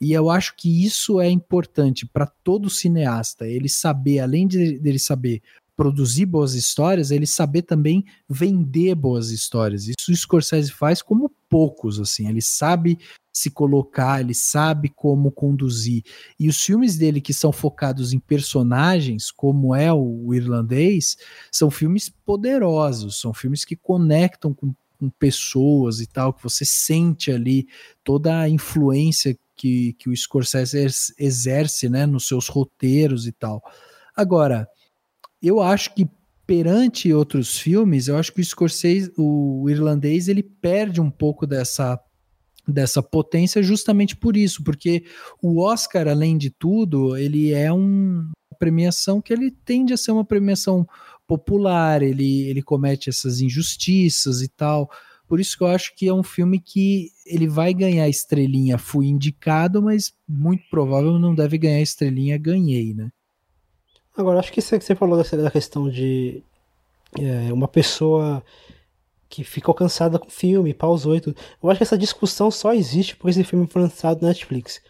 e 0.02 0.12
eu 0.12 0.30
acho 0.30 0.56
que 0.58 0.84
isso 0.86 1.22
é 1.22 1.30
importante 1.30 2.06
para 2.06 2.26
todo 2.26 2.70
cineasta, 2.70 3.48
ele 3.48 3.70
saber, 3.70 4.20
além 4.20 4.46
de 4.46 4.82
ele 4.84 5.00
saber 5.00 5.41
produzir 5.80 6.26
boas 6.26 6.56
histórias, 6.56 7.10
é 7.10 7.15
ele 7.15 7.26
saber 7.26 7.61
também 7.61 8.03
vender 8.27 8.93
boas 8.95 9.31
histórias. 9.31 9.88
Isso 9.88 10.11
o 10.11 10.14
Scorsese 10.14 10.73
faz 10.73 11.01
como 11.01 11.31
poucos, 11.47 12.01
assim. 12.01 12.27
Ele 12.27 12.41
sabe 12.41 12.99
se 13.31 13.49
colocar, 13.49 14.19
ele 14.19 14.34
sabe 14.34 14.89
como 14.89 15.31
conduzir. 15.31 16.03
E 16.38 16.49
os 16.49 16.61
filmes 16.61 16.97
dele 16.97 17.22
que 17.22 17.34
são 17.34 17.53
focados 17.53 18.11
em 18.11 18.19
personagens, 18.19 19.31
como 19.31 19.73
é 19.73 19.93
o 19.93 20.34
irlandês, 20.34 21.15
são 21.49 21.72
filmes 21.72 22.10
poderosos, 22.10 23.18
são 23.18 23.34
filmes 23.34 23.64
que 23.64 23.77
conectam 23.77 24.53
com, 24.53 24.76
com 24.99 25.10
pessoas 25.11 26.01
e 26.01 26.07
tal, 26.07 26.34
que 26.34 26.43
você 26.43 26.65
sente 26.65 27.31
ali 27.31 27.69
toda 28.03 28.38
a 28.38 28.49
influência 28.49 29.34
que, 29.56 29.93
que 29.93 30.10
o 30.10 30.18
Scorsese 30.18 31.14
exerce 31.18 31.88
né, 31.88 32.06
nos 32.06 32.27
seus 32.27 32.49
roteiros 32.49 33.26
e 33.26 33.31
tal. 33.31 33.64
Agora, 34.14 34.68
eu 35.41 35.61
acho 35.61 35.94
que 35.94 36.07
perante 36.45 37.14
outros 37.14 37.57
filmes, 37.57 38.07
eu 38.07 38.18
acho 38.18 38.34
que 38.34 38.41
o 38.41 38.44
Scorsese, 38.44 39.14
o 39.18 39.70
irlandês, 39.70 40.28
ele 40.28 40.44
perde 40.44 40.99
um 40.99 41.11
pouco 41.11 41.45
dessa 41.45 41.99
dessa 42.68 43.02
potência 43.02 43.64
justamente 43.64 44.16
por 44.16 44.38
isso, 44.38 44.64
porque 44.64 45.03
o 45.41 45.60
Oscar, 45.60 46.07
além 46.07 46.38
de 46.38 46.52
tudo, 46.52 47.18
ele 47.18 47.52
é 47.52 47.74
um, 47.74 48.30
premiação 48.60 49.22
que 49.22 49.32
ele 49.32 49.49
tende 49.49 49.94
a 49.94 49.98
ser 49.98 50.11
uma 50.11 50.26
premiação 50.26 50.88
popular, 51.26 52.03
ele, 52.03 52.44
ele 52.44 52.61
comete 52.61 53.10
essas 53.10 53.40
injustiças 53.40 54.41
e 54.41 54.49
tal. 54.49 54.91
Por 55.28 55.40
isso 55.40 55.57
que 55.57 55.64
eu 55.64 55.68
acho 55.68 55.95
que 55.95 56.07
é 56.07 56.14
um 56.14 56.24
filme 56.24 56.60
que 56.60 57.11
ele 57.26 57.48
vai 57.48 57.74
ganhar 57.74 58.10
estrelinha, 58.10 58.78
fui 58.78 59.07
indicado, 59.07 59.82
mas 59.82 60.11
muito 60.28 60.64
provável 60.70 61.18
não 61.18 61.34
deve 61.34 61.57
ganhar 61.57 61.82
estrelinha, 61.82 62.38
ganhei, 62.38 62.94
né? 62.94 63.10
Agora, 64.20 64.40
acho 64.40 64.52
que 64.52 64.62
você 64.62 64.96
falou 64.96 65.18
da 65.18 65.50
questão 65.50 65.90
de 65.90 66.44
é, 67.18 67.54
uma 67.54 67.70
pessoa 67.70 68.44
que 69.30 69.46
ficou 69.46 69.74
cansada 69.74 70.20
com 70.20 70.28
o 70.28 70.32
filme, 70.32 70.74
pausou 70.74 71.16
e 71.16 71.22
tudo. 71.22 71.38
Eu 71.64 71.70
acho 71.70 71.78
que 71.78 71.84
essa 71.84 71.98
discussão 71.98 72.52
só 72.52 72.74
existe 72.74 73.16
porque 73.16 73.30
esse 73.30 73.46
filme 73.46 73.66
foi 73.66 73.82
lançado 73.82 74.22
na 74.22 74.28
Netflix. 74.28 74.82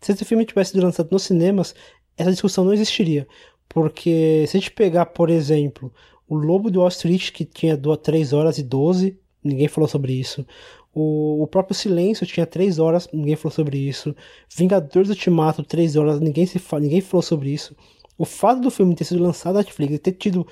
se 0.00 0.10
esse 0.10 0.24
filme 0.24 0.44
tivesse 0.44 0.72
sido 0.72 0.82
lançado 0.82 1.10
nos 1.12 1.22
cinemas, 1.22 1.76
essa 2.16 2.32
discussão 2.32 2.64
não 2.64 2.72
existiria. 2.72 3.28
Porque 3.68 4.44
se 4.48 4.56
a 4.56 4.60
gente 4.60 4.72
pegar, 4.72 5.06
por 5.06 5.30
exemplo, 5.30 5.94
o 6.28 6.34
Lobo 6.34 6.68
de 6.68 6.78
Wall 6.78 6.88
Street, 6.88 7.30
que 7.30 7.44
tinha 7.44 7.76
3 7.78 8.32
horas 8.32 8.58
e 8.58 8.64
12, 8.64 9.16
ninguém 9.44 9.68
falou 9.68 9.86
sobre 9.86 10.12
isso. 10.12 10.44
O, 10.92 11.40
o 11.44 11.46
próprio 11.46 11.76
Silêncio 11.76 12.26
tinha 12.26 12.46
3 12.46 12.80
horas, 12.80 13.08
ninguém 13.12 13.36
falou 13.36 13.54
sobre 13.54 13.78
isso. 13.78 14.12
Vingadores 14.52 15.08
Ultimato, 15.08 15.62
3 15.62 15.94
horas, 15.94 16.18
ninguém, 16.18 16.46
se, 16.46 16.60
ninguém 16.80 17.00
falou 17.00 17.22
sobre 17.22 17.50
isso. 17.50 17.76
O 18.16 18.24
fato 18.24 18.60
do 18.60 18.70
filme 18.70 18.94
ter 18.94 19.04
sido 19.04 19.22
lançado 19.22 19.54
na 19.54 19.60
Netflix 19.60 19.94
e 19.94 19.98
ter 19.98 20.12
tido 20.12 20.46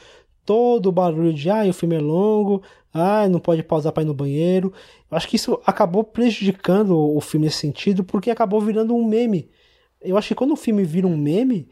todo 0.45 0.87
o 0.87 0.93
barulho 0.93 1.33
de 1.33 1.49
ah, 1.51 1.65
o 1.69 1.73
filme 1.73 1.95
é 1.95 2.01
longo, 2.01 2.63
ah, 2.93 3.29
não 3.29 3.39
pode 3.39 3.63
pausar 3.63 3.93
para 3.93 4.03
ir 4.03 4.07
no 4.07 4.15
banheiro. 4.15 4.73
Eu 5.11 5.17
acho 5.17 5.29
que 5.29 5.37
isso 5.37 5.61
acabou 5.65 6.03
prejudicando 6.03 6.97
o 6.97 7.21
filme 7.21 7.47
nesse 7.47 7.59
sentido, 7.59 8.03
porque 8.03 8.31
acabou 8.31 8.61
virando 8.61 8.95
um 8.95 9.07
meme. 9.07 9.49
Eu 10.01 10.17
acho 10.17 10.29
que 10.29 10.35
quando 10.35 10.53
o 10.53 10.57
filme 10.57 10.83
vira 10.83 11.07
um 11.07 11.17
meme, 11.17 11.69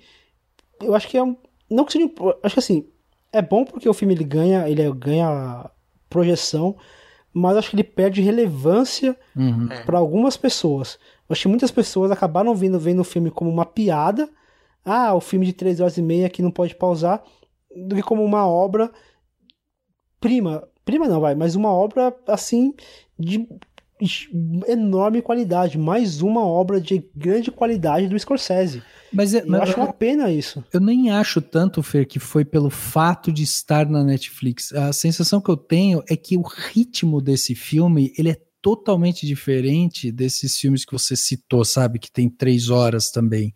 eu 0.80 0.94
acho 0.94 1.08
que 1.08 1.16
é 1.16 1.22
um. 1.22 1.36
Não 1.68 1.84
que 1.84 1.92
seja. 1.92 2.10
Acho 2.42 2.54
que 2.54 2.60
assim, 2.60 2.86
é 3.32 3.42
bom 3.42 3.64
porque 3.64 3.88
o 3.88 3.94
filme 3.94 4.14
ele 4.14 4.24
ganha, 4.24 4.68
ele 4.68 4.90
ganha 4.92 5.70
projeção, 6.08 6.76
mas 7.32 7.56
acho 7.56 7.70
que 7.70 7.76
ele 7.76 7.84
perde 7.84 8.22
relevância 8.22 9.16
uhum. 9.36 9.68
para 9.84 9.98
algumas 9.98 10.36
pessoas. 10.36 10.98
Acho 11.28 11.42
que 11.42 11.48
muitas 11.48 11.70
pessoas 11.70 12.10
acabaram 12.10 12.54
vendo, 12.54 12.78
vendo 12.78 13.00
o 13.00 13.04
filme 13.04 13.30
como 13.30 13.50
uma 13.50 13.66
piada. 13.66 14.28
Ah, 14.88 15.14
o 15.14 15.20
filme 15.20 15.44
de 15.44 15.52
3 15.52 15.80
horas 15.80 15.98
e 15.98 16.02
meia 16.02 16.30
que 16.30 16.42
não 16.42 16.50
pode 16.50 16.74
pausar, 16.74 17.22
do 17.86 17.94
que 17.94 18.02
como 18.02 18.24
uma 18.24 18.46
obra 18.46 18.90
prima. 20.20 20.66
Prima 20.84 21.06
não, 21.06 21.20
vai, 21.20 21.34
mas 21.34 21.54
uma 21.54 21.70
obra 21.70 22.16
assim 22.26 22.72
de 23.18 23.46
enorme 24.66 25.20
qualidade. 25.20 25.76
Mais 25.76 26.22
uma 26.22 26.44
obra 26.44 26.80
de 26.80 27.04
grande 27.14 27.50
qualidade 27.50 28.08
do 28.08 28.18
Scorsese. 28.18 28.82
Mas 29.12 29.34
é, 29.34 29.40
eu 29.40 29.46
mas, 29.46 29.62
acho 29.62 29.80
uma 29.80 29.92
pena 29.92 30.30
isso. 30.30 30.64
Eu 30.72 30.80
nem 30.80 31.10
acho 31.10 31.40
tanto, 31.40 31.82
Fer, 31.82 32.06
que 32.06 32.18
foi 32.18 32.44
pelo 32.44 32.70
fato 32.70 33.32
de 33.32 33.42
estar 33.42 33.88
na 33.88 34.04
Netflix. 34.04 34.72
A 34.72 34.92
sensação 34.92 35.40
que 35.40 35.50
eu 35.50 35.56
tenho 35.56 36.02
é 36.08 36.16
que 36.16 36.36
o 36.36 36.42
ritmo 36.42 37.20
desse 37.20 37.54
filme 37.54 38.12
ele 38.16 38.30
é 38.30 38.40
totalmente 38.60 39.26
diferente 39.26 40.10
desses 40.10 40.56
filmes 40.56 40.84
que 40.84 40.92
você 40.92 41.16
citou, 41.16 41.64
sabe? 41.64 41.98
Que 41.98 42.10
tem 42.10 42.28
três 42.28 42.70
horas 42.70 43.10
também. 43.10 43.54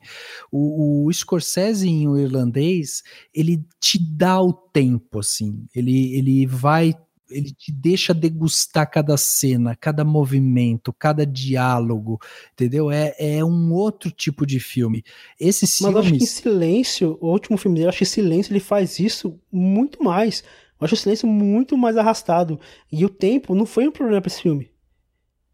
O, 0.51 1.07
o 1.07 1.13
Scorsese 1.13 1.89
em 1.89 2.09
o 2.09 2.19
irlandês, 2.19 3.03
ele 3.35 3.65
te 3.81 3.99
dá 3.99 4.41
o 4.41 4.53
tempo, 4.53 5.19
assim. 5.19 5.67
Ele, 5.75 6.15
ele 6.17 6.47
vai 6.47 6.95
ele 7.35 7.51
te 7.51 7.73
deixa 7.73 8.13
degustar 8.13 8.91
cada 8.91 9.17
cena, 9.17 9.75
cada 9.75 10.05
movimento, 10.05 10.93
cada 10.93 11.25
diálogo, 11.25 12.21
entendeu? 12.53 12.91
É, 12.91 13.15
é 13.19 13.45
um 13.45 13.73
outro 13.73 14.11
tipo 14.11 14.47
de 14.47 14.61
filme. 14.61 15.03
Esse 15.41 15.65
Mas 15.83 15.93
eu 15.93 15.99
acho 15.99 16.11
que 16.11 16.23
em 16.23 16.27
Silêncio, 16.27 17.19
o 17.21 17.31
último 17.31 17.57
filme 17.57 17.77
dele, 17.77 17.87
eu 17.87 17.89
acho 17.89 17.99
que 17.99 18.05
Silêncio 18.05 18.53
ele 18.53 18.61
faz 18.61 18.99
isso 18.99 19.41
muito 19.51 20.03
mais. 20.03 20.45
Eu 20.81 20.85
acho 20.85 20.95
o 20.95 20.99
Silêncio 20.99 21.27
muito 21.27 21.77
mais 21.77 21.97
arrastado. 21.97 22.61
E 22.91 23.05
o 23.05 23.09
tempo 23.09 23.55
não 23.55 23.65
foi 23.65 23.89
um 23.89 23.93
problema 23.93 24.21
para 24.21 24.29
esse 24.31 24.43
filme. 24.43 24.72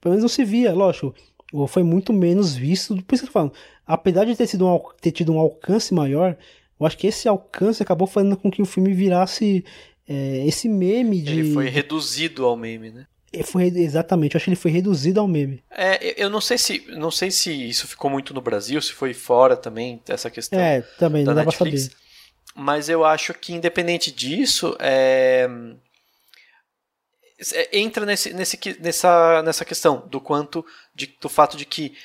Pelo 0.00 0.12
menos 0.12 0.22
não 0.22 0.28
se 0.28 0.44
via, 0.44 0.72
lógico. 0.72 1.14
Foi 1.68 1.82
muito 1.82 2.12
menos 2.12 2.54
visto. 2.54 2.94
Por 3.02 3.14
isso 3.14 3.24
que 3.24 3.28
eu 3.28 3.32
falando. 3.32 3.52
Apesar 3.86 4.24
de 4.24 4.36
ter, 4.36 4.46
sido 4.46 4.66
um, 4.66 4.80
ter 5.00 5.12
tido 5.12 5.32
um 5.32 5.38
alcance 5.38 5.94
maior, 5.94 6.36
eu 6.78 6.86
acho 6.86 6.98
que 6.98 7.06
esse 7.06 7.28
alcance 7.28 7.82
acabou 7.82 8.06
fazendo 8.06 8.36
com 8.36 8.50
que 8.50 8.60
o 8.60 8.66
filme 8.66 8.92
virasse 8.92 9.64
é, 10.06 10.46
esse 10.46 10.68
meme 10.68 11.20
de. 11.20 11.40
Ele 11.40 11.52
foi 11.52 11.68
reduzido 11.68 12.44
ao 12.44 12.56
meme, 12.56 12.90
né? 12.90 13.06
Foi, 13.44 13.64
exatamente, 13.64 14.34
eu 14.34 14.38
acho 14.38 14.44
que 14.46 14.50
ele 14.50 14.56
foi 14.56 14.70
reduzido 14.70 15.20
ao 15.20 15.28
meme. 15.28 15.62
É, 15.70 16.22
eu 16.22 16.30
não 16.30 16.40
sei 16.40 16.56
se 16.56 16.82
não 16.88 17.10
sei 17.10 17.30
se 17.30 17.52
isso 17.52 17.86
ficou 17.86 18.10
muito 18.10 18.32
no 18.32 18.40
Brasil, 18.40 18.80
se 18.80 18.92
foi 18.92 19.12
fora 19.12 19.54
também, 19.54 20.00
essa 20.08 20.30
questão. 20.30 20.58
É, 20.58 20.80
também, 20.98 21.24
da 21.24 21.34
não 21.34 21.44
Netflix, 21.44 21.88
dá 21.88 21.90
pra 21.90 21.96
saber. 21.96 22.08
Mas 22.54 22.88
eu 22.88 23.04
acho 23.04 23.34
que, 23.34 23.52
independente 23.52 24.10
disso, 24.10 24.74
é, 24.80 25.46
é 25.46 25.48
entra 27.72 28.04
nesse, 28.04 28.32
nesse, 28.32 28.58
nessa, 28.80 29.42
nessa 29.42 29.64
questão 29.64 30.06
do 30.08 30.20
quanto 30.20 30.64
de, 30.94 31.14
do 31.20 31.28
fato 31.28 31.56
de 31.56 31.64
que 31.64 31.96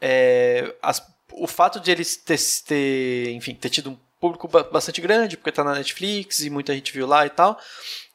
é, 0.00 0.74
as, 0.82 1.02
o 1.32 1.46
fato 1.46 1.80
de 1.80 1.90
eles 1.90 2.16
ter, 2.16 2.38
ter, 2.66 3.30
enfim, 3.32 3.54
ter 3.54 3.70
tido 3.70 3.90
um 3.90 3.98
público 4.20 4.48
bastante 4.48 5.00
grande, 5.00 5.36
porque 5.36 5.50
está 5.50 5.62
na 5.62 5.74
Netflix 5.74 6.40
e 6.40 6.50
muita 6.50 6.74
gente 6.74 6.92
viu 6.92 7.06
lá 7.06 7.26
e 7.26 7.30
tal, 7.30 7.58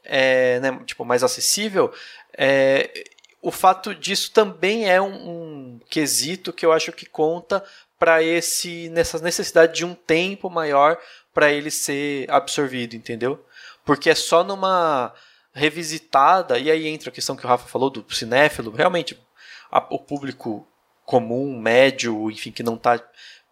é, 0.04 0.60
né, 0.60 0.80
tipo, 0.86 1.06
mais 1.06 1.24
acessível, 1.24 1.94
é, 2.38 3.06
o 3.42 3.52
fato 3.52 3.96
disso 3.96 4.32
também 4.32 4.90
é 4.90 5.02
um, 5.02 5.14
um, 5.14 5.80
quesito 5.90 6.52
que 6.52 6.66
eu 6.66 6.72
acho 6.72 6.92
que 6.92 7.06
conta 7.06 7.64
para 7.98 8.24
esse 8.24 8.90
nessa 8.90 9.20
necessidade 9.20 9.76
de 9.76 9.86
um 9.86 9.94
tempo 9.94 10.50
maior 10.50 10.98
para 11.34 11.52
ele 11.52 11.72
ser 11.72 12.30
absorvido, 12.30 12.96
entendeu? 12.96 13.44
Porque 13.86 14.10
é 14.10 14.16
só 14.16 14.44
numa 14.44 15.14
revisitada 15.60 16.58
e 16.58 16.72
aí 16.72 16.88
entra 16.88 17.10
a 17.10 17.14
questão 17.14 17.36
que 17.36 17.46
o 17.46 17.48
Rafa 17.48 17.68
falou 17.68 17.90
do 17.90 18.06
cinéfilo, 18.14 18.72
realmente 18.72 19.20
a, 19.72 19.86
o 19.90 20.00
público 20.00 20.68
comum, 21.06 21.60
médio, 21.60 22.30
enfim, 22.32 22.52
que 22.52 22.64
não 22.64 22.76
está 22.76 23.00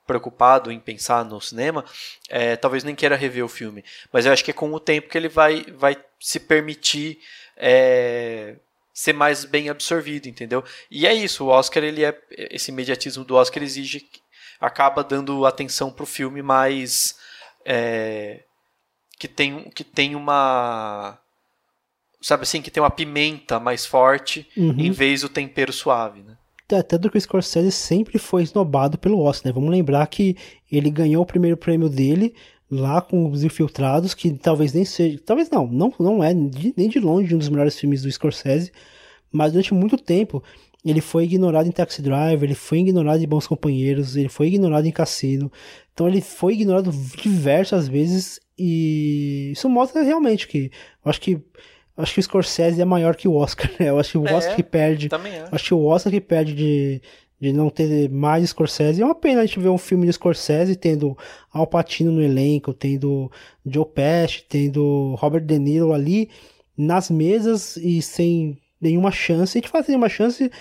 preocupado 0.05 0.71
em 0.71 0.79
pensar 0.79 1.25
no 1.25 1.41
cinema, 1.41 1.83
é, 2.29 2.55
talvez 2.55 2.83
nem 2.83 2.95
queira 2.95 3.15
rever 3.15 3.43
o 3.43 3.49
filme. 3.49 3.83
Mas 4.11 4.25
eu 4.25 4.31
acho 4.31 4.43
que 4.43 4.51
é 4.51 4.53
com 4.53 4.71
o 4.71 4.79
tempo 4.79 5.09
que 5.09 5.17
ele 5.17 5.27
vai, 5.27 5.65
vai 5.75 5.97
se 6.19 6.39
permitir 6.39 7.19
é, 7.57 8.55
ser 8.93 9.13
mais 9.13 9.43
bem 9.43 9.69
absorvido, 9.69 10.27
entendeu? 10.27 10.63
E 10.89 11.05
é 11.05 11.13
isso, 11.13 11.45
o 11.45 11.49
Oscar, 11.49 11.83
ele 11.83 12.05
é 12.05 12.17
esse 12.31 12.71
imediatismo 12.71 13.25
do 13.25 13.35
Oscar 13.35 13.61
exige 13.61 14.09
acaba 14.59 15.03
dando 15.03 15.45
atenção 15.45 15.91
para 15.91 16.03
o 16.03 16.07
filme 16.07 16.41
mais 16.41 17.15
é, 17.65 18.43
que 19.19 19.27
tem 19.27 19.69
que 19.69 19.83
tem 19.83 20.15
uma 20.15 21.19
sabe 22.21 22.43
assim 22.43 22.61
que 22.61 22.71
tem 22.71 22.81
uma 22.81 22.89
pimenta 22.89 23.59
mais 23.59 23.85
forte 23.85 24.47
uhum. 24.55 24.75
em 24.77 24.91
vez 24.91 25.21
do 25.21 25.29
tempero 25.29 25.71
suave, 25.71 26.21
né? 26.21 26.37
até 26.75 26.97
do 26.97 27.09
que 27.09 27.17
o 27.17 27.21
Scorsese 27.21 27.71
sempre 27.71 28.19
foi 28.19 28.43
esnobado 28.43 28.97
pelo 28.97 29.21
Oscar, 29.21 29.49
né? 29.49 29.53
Vamos 29.53 29.69
lembrar 29.69 30.05
que 30.07 30.35
ele 30.69 30.89
ganhou 30.89 31.23
o 31.23 31.25
primeiro 31.25 31.55
prêmio 31.55 31.87
dele 31.87 32.33
lá 32.69 33.01
com 33.01 33.29
os 33.29 33.43
Infiltrados, 33.43 34.13
que 34.13 34.31
talvez 34.33 34.73
nem 34.73 34.83
seja, 34.83 35.17
talvez 35.25 35.49
não, 35.49 35.65
não, 35.67 35.93
não 35.97 36.23
é 36.23 36.33
nem 36.33 36.89
de 36.89 36.99
longe 36.99 37.33
um 37.33 37.37
dos 37.37 37.47
melhores 37.47 37.79
filmes 37.79 38.01
do 38.01 38.11
Scorsese, 38.11 38.71
mas 39.31 39.53
durante 39.53 39.73
muito 39.73 39.97
tempo 39.97 40.43
ele 40.85 41.01
foi 41.01 41.23
ignorado 41.23 41.67
em 41.67 41.71
Taxi 41.71 42.01
Driver, 42.01 42.43
ele 42.43 42.55
foi 42.55 42.79
ignorado 42.79 43.23
em 43.23 43.27
Bons 43.27 43.47
Companheiros, 43.47 44.15
ele 44.15 44.29
foi 44.29 44.47
ignorado 44.47 44.85
em 44.85 44.91
Cassino, 44.91 45.51
então 45.93 46.07
ele 46.07 46.21
foi 46.21 46.53
ignorado 46.53 46.91
diversas 46.91 47.87
vezes 47.87 48.39
e 48.57 49.51
isso 49.53 49.69
mostra 49.69 50.01
realmente 50.01 50.47
que, 50.47 50.71
eu 51.03 51.09
acho 51.09 51.21
que 51.21 51.41
acho 51.97 52.13
que 52.13 52.19
o 52.19 52.23
Scorsese 52.23 52.81
é 52.81 52.85
maior 52.85 53.15
que 53.15 53.27
o 53.27 53.33
Oscar, 53.33 53.69
né? 53.79 53.89
Eu 53.89 53.99
acho 53.99 54.11
que 54.11 54.17
o 54.17 54.27
é, 54.27 54.33
Oscar 54.33 54.55
que 54.55 54.63
perde. 54.63 55.09
Também 55.09 55.33
é. 55.33 55.47
Acho 55.51 55.65
que 55.65 55.73
o 55.73 55.85
Oscar 55.85 56.11
que 56.11 56.21
perde 56.21 56.53
de, 56.53 57.01
de 57.39 57.51
não 57.51 57.69
ter 57.69 58.09
mais 58.09 58.47
Scorsese. 58.49 59.01
É 59.01 59.05
uma 59.05 59.15
pena 59.15 59.41
a 59.41 59.45
gente 59.45 59.59
ver 59.59 59.69
um 59.69 59.77
filme 59.77 60.05
de 60.05 60.13
Scorsese 60.13 60.75
tendo 60.75 61.17
Al 61.51 61.67
Pacino 61.67 62.11
no 62.11 62.21
elenco, 62.21 62.73
tendo 62.73 63.31
Joe 63.65 63.85
Pesci, 63.85 64.43
tendo 64.47 65.15
Robert 65.17 65.43
De 65.43 65.57
Niro 65.57 65.91
ali 65.91 66.29
nas 66.77 67.09
mesas 67.09 67.75
e 67.77 68.01
sem 68.01 68.57
nenhuma 68.79 69.11
chance. 69.11 69.57
A 69.57 69.61
gente 69.61 69.71
faz 69.71 69.87
nenhuma 69.87 70.09
chance 70.09 70.51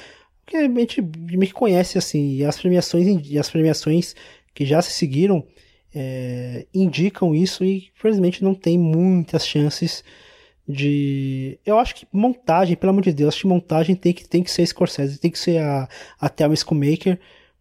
porque 0.44 0.56
a 0.56 0.62
gente 0.62 1.02
me 1.02 1.50
conhece 1.50 1.98
assim. 1.98 2.36
E 2.36 2.44
as 2.44 2.58
premiações, 2.58 3.28
e 3.28 3.38
as 3.38 3.50
premiações 3.50 4.14
que 4.54 4.64
já 4.64 4.80
se 4.80 4.92
seguiram 4.92 5.44
é, 5.94 6.66
indicam 6.74 7.34
isso 7.34 7.64
e 7.64 7.90
infelizmente 7.94 8.44
não 8.44 8.54
tem 8.54 8.78
muitas 8.78 9.46
chances 9.46 10.04
de. 10.68 11.58
Eu 11.64 11.78
acho 11.78 11.94
que 11.94 12.06
montagem, 12.12 12.76
pelo 12.76 12.90
amor 12.90 13.02
de 13.02 13.12
Deus, 13.12 13.34
acho 13.34 13.42
que 13.42 13.46
montagem 13.46 13.94
tem 13.94 14.12
que, 14.12 14.28
tem 14.28 14.42
que 14.42 14.50
ser 14.50 14.66
Scorsese, 14.66 15.18
tem 15.18 15.30
que 15.30 15.38
ser 15.38 15.58
a, 15.58 15.88
a 16.20 16.28
Thelma 16.28 16.56
Schoonmaker, 16.56 17.18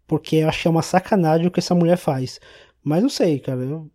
porque 0.07 0.37
eu 0.37 0.49
acho 0.49 0.61
que 0.61 0.67
é 0.67 0.71
uma 0.71 0.81
sacanagem 0.81 1.47
o 1.47 1.51
que 1.51 1.59
essa 1.59 1.75
mulher 1.75 1.97
faz. 1.97 2.39
Mas 2.83 3.01
não 3.01 3.09
sei, 3.09 3.39
cara. 3.39 3.61
Eu, 3.61 3.89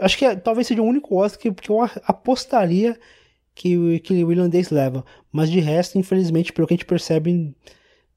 acho 0.00 0.18
que 0.18 0.24
é, 0.24 0.36
talvez 0.36 0.66
seja 0.66 0.82
o 0.82 0.86
único 0.86 1.16
Oscar 1.16 1.40
que, 1.40 1.52
que 1.52 1.70
eu 1.70 1.80
apostaria 2.04 2.98
que, 3.54 4.00
que 4.00 4.24
o 4.24 4.32
irlandês 4.32 4.70
leva. 4.70 5.04
Mas 5.32 5.50
de 5.50 5.60
resto, 5.60 5.98
infelizmente, 5.98 6.52
pelo 6.52 6.66
que 6.66 6.74
a 6.74 6.76
gente 6.76 6.86
percebe, 6.86 7.54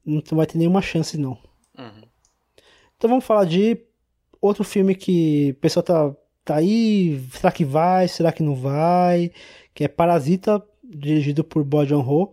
não 0.04 0.22
vai 0.32 0.46
ter 0.46 0.58
nenhuma 0.58 0.82
chance, 0.82 1.16
não. 1.16 1.38
Uhum. 1.78 2.02
Então 2.96 3.08
vamos 3.08 3.24
falar 3.24 3.46
de 3.46 3.78
outro 4.40 4.62
filme 4.62 4.94
que 4.94 5.54
o 5.56 5.60
pessoal 5.60 5.82
tá, 5.82 6.14
tá 6.44 6.56
aí. 6.56 7.18
Será 7.32 7.50
que 7.50 7.64
vai? 7.64 8.08
Será 8.08 8.30
que 8.32 8.42
não 8.42 8.54
vai? 8.54 9.32
Que 9.74 9.84
é 9.84 9.88
Parasita, 9.88 10.62
dirigido 10.82 11.44
por 11.44 11.64
Bo 11.64 11.84
Joon-ho, 11.84 12.32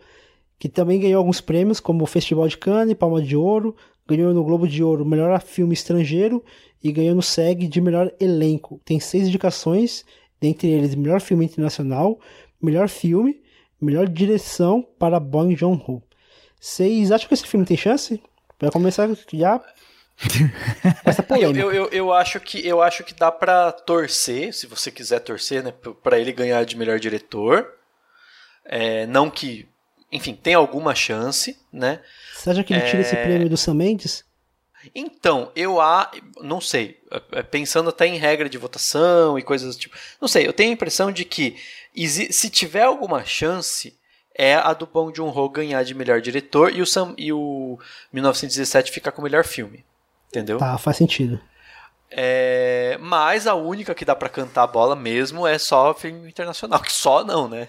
que 0.60 0.68
também 0.68 1.00
ganhou 1.00 1.20
alguns 1.20 1.40
prêmios, 1.40 1.80
como 1.80 2.04
o 2.04 2.08
Festival 2.08 2.48
de 2.48 2.58
Cannes, 2.58 2.96
Palma 2.96 3.22
de 3.22 3.36
Ouro, 3.36 3.76
ganhou 4.08 4.34
no 4.34 4.44
Globo 4.44 4.68
de 4.68 4.84
Ouro 4.84 5.06
melhor 5.06 5.40
filme 5.42 5.74
estrangeiro 5.74 6.44
e 6.84 6.92
ganhou 6.92 7.16
no 7.16 7.22
SEG 7.22 7.68
de 7.68 7.82
melhor 7.82 8.12
elenco. 8.20 8.80
Tem 8.84 9.00
seis 9.00 9.28
indicações, 9.28 10.06
dentre 10.40 10.68
eles 10.68 10.96
melhor 10.96 11.22
filme 11.22 11.46
internacional, 11.46 12.20
melhor 12.62 12.90
filme, 12.90 13.42
melhor 13.80 14.08
direção 14.08 14.86
para 14.98 15.20
Bong 15.20 15.56
Joon-ho. 15.56 16.02
Vocês 16.60 17.12
acham 17.12 17.28
que 17.28 17.34
esse 17.34 17.46
filme 17.46 17.66
tem 17.66 17.78
chance? 17.78 18.22
Para 18.58 18.72
começar 18.72 19.08
já 19.32 19.62
com 20.18 21.24
polêmica. 21.24 21.60
Eu, 21.60 21.72
eu, 21.72 21.90
eu, 21.90 22.14
acho 22.14 22.40
que, 22.40 22.66
eu 22.66 22.82
acho 22.82 23.04
que 23.04 23.14
dá 23.14 23.32
pra 23.32 23.72
torcer, 23.72 24.54
se 24.54 24.66
você 24.66 24.92
quiser 24.92 25.20
torcer, 25.20 25.64
né, 25.64 25.74
pra 26.02 26.20
ele 26.20 26.32
ganhar 26.32 26.66
de 26.66 26.76
melhor 26.76 27.00
diretor. 27.00 27.74
É, 28.66 29.06
não 29.08 29.30
que, 29.30 29.68
enfim, 30.12 30.36
tem 30.36 30.54
alguma 30.54 30.94
chance, 30.96 31.58
né? 31.72 32.02
Você 32.36 32.50
acha 32.50 32.64
que 32.64 32.74
ele 32.74 32.82
tira 32.82 33.02
esse 33.02 33.16
É. 33.16 33.24
prêmio 33.24 33.50
do 33.50 33.56
Sam 33.58 33.76
Mendes? 33.76 34.26
Então, 34.96 35.52
eu 35.56 35.82
a, 35.82 36.10
não 36.42 36.62
sei, 36.62 37.00
é, 37.32 37.44
pensando 37.44 37.90
até 37.90 38.08
em 38.08 38.18
regra 38.18 38.50
de 38.50 38.58
votação 38.58 39.38
e 39.38 39.44
coisas 39.44 39.76
do 39.76 39.80
tipo, 39.82 39.96
não 40.20 40.28
sei, 40.28 40.48
eu 40.48 40.54
tenho 40.54 40.70
a 40.70 40.74
impressão 40.74 41.12
de 41.12 41.26
que 41.26 41.56
se 42.32 42.50
tiver 42.50 42.84
alguma 42.84 43.26
chance 43.26 43.98
é 44.36 44.54
a 44.56 44.72
do 44.74 44.86
Bong 44.86 45.12
Joon-ho 45.16 45.50
ganhar 45.50 45.84
de 45.84 45.96
melhor 45.96 46.22
diretor 46.22 46.74
e 46.74 46.82
o, 46.82 46.86
Sam, 46.86 47.14
e 47.18 47.34
o 47.34 47.80
1917 48.14 48.92
ficar 48.92 49.12
com 49.12 49.22
o 49.22 49.24
melhor 49.24 49.44
filme, 49.44 49.84
entendeu? 50.30 50.58
Tá, 50.58 50.78
faz 50.78 50.98
sentido. 50.98 51.40
É, 52.10 52.98
mas 53.02 53.48
a 53.48 53.56
única 53.56 53.94
que 53.94 54.06
dá 54.06 54.16
pra 54.16 54.30
cantar 54.30 54.64
a 54.64 54.68
bola 54.68 54.96
mesmo 54.96 55.46
é 55.46 55.58
só 55.58 55.94
filme 55.94 56.30
internacional, 56.30 56.80
que 56.84 56.92
só 56.92 57.24
não, 57.24 57.48
né? 57.48 57.68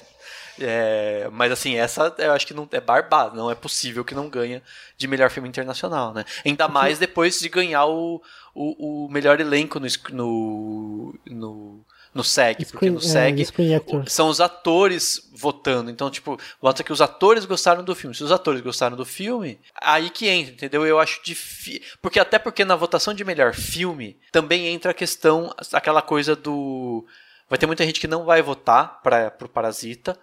É, 0.61 1.29
mas 1.33 1.53
assim, 1.53 1.77
essa 1.77 2.13
eu 2.19 2.33
acho 2.33 2.47
que 2.47 2.55
não 2.55 2.69
é 2.73 2.81
barbado, 2.81 3.37
não 3.37 3.51
é 3.51 3.55
possível 3.55 4.05
que 4.05 4.15
não 4.15 4.29
ganha 4.29 4.61
de 4.97 5.07
melhor 5.07 5.31
filme 5.31 5.49
internacional, 5.49 6.13
né? 6.13 6.25
Ainda 6.45 6.67
mais 6.67 6.99
depois 6.99 7.39
de 7.39 7.49
ganhar 7.49 7.87
o, 7.87 8.21
o, 8.55 9.07
o 9.07 9.09
melhor 9.09 9.41
elenco 9.41 9.79
no, 9.79 9.87
no, 10.11 11.15
no, 11.27 11.87
no 12.15 12.25
SEG, 12.25 12.65
porque 12.67 12.91
no 12.91 13.01
Screen- 13.01 13.17
é, 13.23 13.29
SEG 13.29 13.45
Screen 13.47 13.75
Actors. 13.75 14.13
são 14.13 14.29
os 14.29 14.41
atores 14.41 15.31
votando. 15.35 15.91
Então, 15.91 16.11
tipo, 16.11 16.39
bota 16.61 16.83
que 16.83 16.93
os 16.93 17.01
atores 17.01 17.45
gostaram 17.45 17.85
do 17.85 17.95
filme. 17.95 18.15
Se 18.15 18.25
os 18.25 18.33
atores 18.33 18.61
gostaram 18.61 18.97
do 18.97 19.05
filme, 19.05 19.61
aí 19.81 20.11
que 20.11 20.27
entra, 20.29 20.53
entendeu? 20.55 20.87
Eu 20.87 20.99
acho 20.99 21.21
difícil. 21.23 21.83
Porque 22.03 22.19
até 22.19 22.39
porque 22.39 22.65
na 22.65 22.75
votação 22.77 23.15
de 23.15 23.25
melhor 23.25 23.55
filme 23.55 24.19
também 24.33 24.67
entra 24.69 24.91
a 24.91 24.95
questão, 24.95 25.55
aquela 25.73 26.03
coisa 26.03 26.35
do. 26.35 27.07
Vai 27.49 27.59
ter 27.59 27.67
muita 27.67 27.85
gente 27.85 28.01
que 28.01 28.07
não 28.09 28.25
vai 28.25 28.43
votar 28.43 29.01
para 29.03 29.31
pro 29.31 29.49
Parasita. 29.49 30.19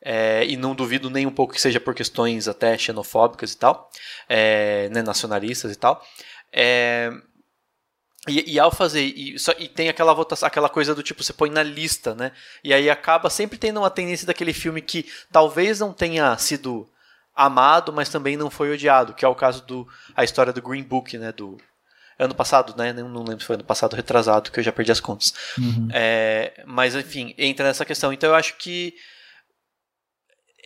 é, 0.00 0.44
e 0.46 0.56
não 0.56 0.76
duvido 0.76 1.10
nem 1.10 1.26
um 1.26 1.30
pouco 1.30 1.52
que 1.54 1.60
seja 1.60 1.80
por 1.80 1.92
questões 1.92 2.46
até 2.46 2.78
xenofóbicas 2.78 3.52
e 3.52 3.58
tal, 3.58 3.90
é, 4.28 4.88
né, 4.90 5.02
nacionalistas 5.02 5.72
e 5.72 5.76
tal. 5.76 6.00
É, 6.52 7.10
e, 8.26 8.54
e 8.54 8.58
ao 8.58 8.70
fazer, 8.72 9.02
e, 9.02 9.38
só- 9.38 9.54
e 9.58 9.68
tem 9.68 9.88
aquela 9.88 10.12
votação, 10.12 10.46
aquela 10.46 10.68
coisa 10.68 10.94
do 10.94 11.02
tipo, 11.02 11.22
você 11.22 11.32
põe 11.32 11.50
na 11.50 11.62
lista, 11.62 12.14
né? 12.14 12.32
E 12.64 12.74
aí 12.74 12.90
acaba 12.90 13.30
sempre 13.30 13.56
tendo 13.58 13.78
uma 13.80 13.90
tendência 13.90 14.26
daquele 14.26 14.52
filme 14.52 14.80
que 14.82 15.06
talvez 15.30 15.78
não 15.80 15.92
tenha 15.92 16.36
sido 16.36 16.88
amado, 17.34 17.92
mas 17.92 18.08
também 18.08 18.36
não 18.36 18.50
foi 18.50 18.72
odiado, 18.72 19.14
que 19.14 19.24
é 19.24 19.28
o 19.28 19.34
caso 19.34 19.64
do 19.64 19.86
a 20.16 20.24
história 20.24 20.52
do 20.52 20.60
Green 20.60 20.82
Book, 20.82 21.16
né? 21.16 21.30
Do 21.32 21.56
ano 22.18 22.34
passado, 22.34 22.74
né? 22.76 22.92
Não, 22.92 23.08
não 23.08 23.22
lembro 23.22 23.40
se 23.40 23.46
foi 23.46 23.54
ano 23.54 23.64
passado 23.64 23.94
retrasado, 23.94 24.50
que 24.50 24.58
eu 24.58 24.64
já 24.64 24.72
perdi 24.72 24.90
as 24.90 24.98
contas. 25.00 25.32
Uhum. 25.56 25.88
É, 25.92 26.64
mas 26.66 26.96
enfim, 26.96 27.32
entra 27.38 27.64
nessa 27.64 27.84
questão. 27.84 28.12
Então 28.12 28.30
eu 28.30 28.34
acho 28.34 28.56
que 28.56 28.94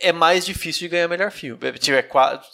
é 0.03 0.11
mais 0.13 0.45
difícil 0.45 0.81
de 0.81 0.89
ganhar 0.89 1.07
melhor 1.07 1.31
filme. 1.31 1.57
É, 1.67 1.71
tipo, 1.73 1.95
é 1.97 2.03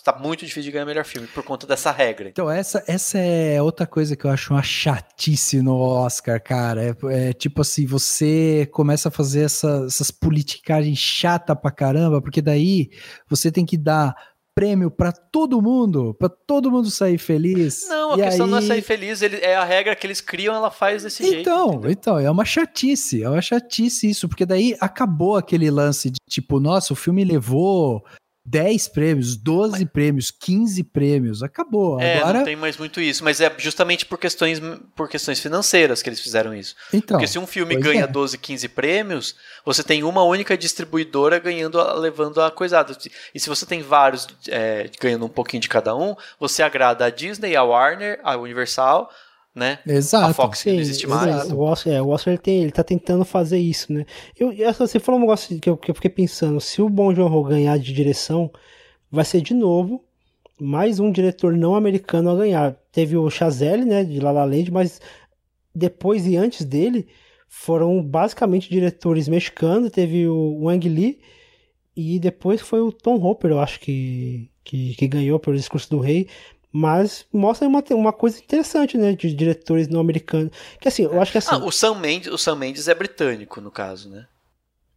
tá 0.04 0.18
muito 0.18 0.42
difícil 0.46 0.64
de 0.64 0.72
ganhar 0.72 0.86
melhor 0.86 1.04
filme 1.04 1.28
por 1.28 1.44
conta 1.44 1.68
dessa 1.68 1.92
regra. 1.92 2.30
Então, 2.30 2.50
essa, 2.50 2.84
essa 2.88 3.18
é 3.18 3.62
outra 3.62 3.86
coisa 3.86 4.16
que 4.16 4.26
eu 4.26 4.32
acho 4.32 4.54
uma 4.54 4.64
chatice 4.64 5.62
no 5.62 5.76
Oscar, 5.78 6.42
cara. 6.42 6.84
É, 7.12 7.30
é 7.30 7.34
tipo 7.34 7.62
assim, 7.62 7.86
você 7.86 8.68
começa 8.72 9.10
a 9.10 9.12
fazer 9.12 9.42
essa- 9.44 9.84
essas 9.86 10.12
politicagens 10.12 10.98
chata 10.98 11.56
pra 11.56 11.72
caramba, 11.72 12.22
porque 12.22 12.42
daí 12.42 12.90
você 13.28 13.52
tem 13.52 13.66
que 13.66 13.78
dar 13.78 14.16
prêmio 14.60 14.92
pra 14.92 15.12
todo 15.12 15.62
mundo, 15.62 16.14
pra 16.20 16.28
todo 16.28 16.70
mundo 16.70 16.92
sair 16.92 17.18
feliz. 17.18 17.88
Não, 17.88 18.14
a 18.14 18.18
E 18.18 18.22
questão 18.24 18.46
não 18.46 18.58
é 18.58 18.62
aí- 18.62 18.68
sair 18.68 18.82
feliz, 18.82 19.22
ele, 19.22 19.38
é 19.38 19.56
a 19.56 19.64
regra 19.64 19.96
que 19.96 20.06
eles 20.06 20.20
criam, 20.20 20.54
ela 20.54 20.70
faz 20.70 21.04
desse 21.04 21.24
jeito. 21.24 21.40
Então, 21.42 21.70
entendeu? 21.74 21.92
então, 21.92 22.20
é 22.20 22.30
uma 22.30 22.44
chatice, 22.44 23.24
é 23.24 23.30
uma 23.30 23.42
chatice 23.42 24.10
isso, 24.10 24.28
porque 24.28 24.46
daí 24.46 24.76
acabou 24.82 25.38
aquele 25.38 25.70
lance 25.72 26.10
de 26.10 26.18
tipo, 26.30 26.60
nossa, 26.60 26.92
o 26.92 26.96
filme 26.96 27.24
levou 27.24 28.04
10 28.50 28.88
prêmios, 28.88 29.38
12 29.38 29.86
prêmios, 29.86 30.32
15 30.32 30.84
prêmios, 30.86 31.44
acabou. 31.44 32.00
É, 32.00 32.18
Agora, 32.18 32.40
não 32.40 32.46
tem 32.46 32.56
mais 32.56 32.78
muito 32.78 33.00
isso, 33.00 33.24
mas 33.24 33.40
é 33.40 33.54
justamente 33.60 34.08
por 34.08 34.18
questões, 34.18 34.60
por 34.96 35.08
questões 35.08 35.40
financeiras 35.40 36.02
que 36.02 36.10
eles 36.10 36.20
fizeram 36.20 36.54
isso. 36.56 36.76
então, 36.92 37.18
Porque 37.18 37.28
se 37.28 37.38
um 37.38 37.46
filme 37.46 37.76
ganha 37.76 38.06
é. 38.06 38.08
12, 38.08 38.40
15 38.40 38.68
prêmios, 38.70 39.36
você 39.64 39.84
tem 39.84 40.04
uma 40.04 40.24
única 40.24 40.58
distribuidora 40.58 41.38
ganhando, 41.38 41.80
levando 42.00 42.42
a 42.42 42.50
coisada. 42.50 42.98
E 43.36 43.40
se 43.40 43.48
você 43.48 43.68
tem 43.68 43.84
vários 43.84 44.28
é, 44.48 44.90
ganhando 45.00 45.26
um 45.26 45.30
pouquinho 45.30 45.62
de 45.62 45.70
cada 45.70 45.96
um, 45.96 46.16
você 46.40 46.64
agrada 46.64 47.06
a 47.06 47.10
Disney, 47.12 47.56
a 47.56 47.62
Warner, 47.62 48.20
a 48.24 48.36
Universal, 48.36 49.12
né? 49.56 49.80
exato. 49.86 50.26
a 50.28 50.34
Fox 50.34 50.64
que 50.64 50.70
não 50.70 50.76
Sim, 50.76 50.82
existe 50.82 51.06
exato. 51.06 51.26
mais. 51.26 51.52
O 51.52 51.60
Oscar, 51.60 51.94
é, 51.94 52.02
o 52.02 52.10
Oscar 52.10 52.34
ele, 52.34 52.42
tem, 52.42 52.62
ele 52.64 52.72
tá 52.72 52.84
tentando 52.84 53.26
fazer 53.26 53.58
isso, 53.60 53.92
né? 53.92 54.06
Eu, 54.38 54.52
essa- 54.52 54.88
você 54.88 55.00
falou 55.00 55.18
um 55.20 55.22
negócio 55.24 55.60
que 55.60 55.70
eu, 55.70 55.78
que 55.78 55.92
eu 55.92 55.96
fiquei 55.96 56.10
pensando, 56.12 56.60
se 56.62 56.82
o 56.82 56.90
Bong 56.90 57.16
Joon-ho 57.16 57.44
ganhar 57.44 57.78
de 57.80 57.94
direção, 57.94 58.52
vai 59.12 59.26
ser 59.26 59.42
de 59.42 59.54
novo 59.54 60.04
mais 60.60 61.00
um 61.00 61.12
diretor 61.12 61.56
não 61.56 61.76
americano 61.76 62.30
a 62.32 62.36
ganhar. 62.36 62.74
Teve 62.92 63.18
o 63.18 63.30
Chazelle, 63.30 63.86
né, 63.86 64.04
de 64.04 64.20
La 64.20 64.32
La 64.32 64.46
Land, 64.46 64.72
mas 64.72 65.00
depois 65.74 66.26
e 66.28 66.36
antes 66.38 66.66
dele 66.66 67.08
foram 67.48 68.02
basicamente 68.04 68.70
diretores 68.70 69.28
mexicanos, 69.28 69.92
teve 69.92 70.28
o 70.28 70.64
Wang 70.66 70.88
Lee 70.90 71.20
e 71.96 72.20
depois 72.20 72.62
foi 72.62 72.82
o 72.82 72.92
Tom 72.92 73.16
Hopper, 73.24 73.52
eu 73.52 73.60
acho 73.60 73.80
que, 73.80 74.50
que, 74.64 74.96
que 74.96 75.08
ganhou 75.08 75.40
pelo 75.40 75.56
Discurso 75.58 75.90
do 75.90 76.00
Rei. 76.00 76.28
Mas 76.72 77.26
mostra 77.34 77.68
uma, 77.68 77.84
uma 77.92 78.14
coisa 78.14 78.38
interessante, 78.40 78.98
né? 78.98 79.14
De 79.14 79.34
diretores 79.34 79.88
não 79.88 80.00
americanos. 80.00 80.52
Que 80.80 80.88
assim, 80.88 81.04
eu 81.04 81.20
acho 81.22 81.32
que 81.32 81.38
assim. 81.40 81.50
Ah, 81.52 81.58
o 81.66 81.72
Sam 81.72 81.96
Mendes, 81.96 82.32
o 82.32 82.38
Sam 82.38 82.56
Mendes 82.58 82.88
é 82.88 82.94
britânico, 82.94 83.60
no 83.60 83.72
caso, 83.72 84.10
né? 84.10 84.28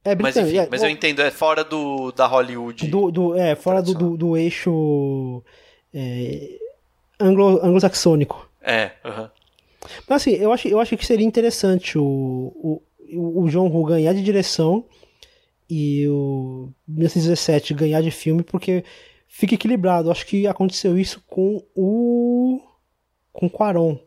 é 0.05 0.15
Mas 0.15 0.35
britânico. 0.35 0.51
enfim, 0.57 0.66
é, 0.66 0.69
mas 0.70 0.82
eu 0.82 0.89
entendo, 0.90 1.20
é 1.23 1.31
fora 1.31 1.62
do, 1.65 2.11
da 2.12 2.27
Hollywood. 2.27 2.86
do, 2.89 3.11
do- 3.11 3.36
é, 3.36 3.55
fora 3.55 3.81
do, 3.81 3.94
do, 3.94 4.16
do 4.16 4.36
eixo 4.36 5.43
é, 5.94 6.59
anglo, 7.20 7.65
anglo-saxônico. 7.65 8.49
É, 8.61 8.93
aham. 9.05 9.31
Mas 10.09 10.23
assim, 10.23 10.32
eu 10.32 10.53
acho, 10.53 10.69
eu 10.69 10.78
acho 10.81 10.97
que 10.97 11.07
seria 11.07 11.27
interessante 11.27 11.97
o, 11.99 12.03
o, 12.03 13.43
o 13.44 13.49
John 13.49 13.69
Woo 13.69 13.85
ganhar 13.85 14.12
de 14.12 14.23
direção 14.23 14.85
e 15.70 16.07
o 16.09 16.69
1917 16.86 17.74
ganhar 17.74 18.03
de 18.03 18.11
filme, 18.11 18.43
porque 18.43 18.85
fica 19.32 19.54
equilibrado. 19.54 20.10
Acho 20.10 20.26
que 20.26 20.46
aconteceu 20.46 20.96
isso 20.98 21.22
com 21.26 21.62
o. 21.74 22.60
com 23.32 23.48
Quaron. 23.48 23.98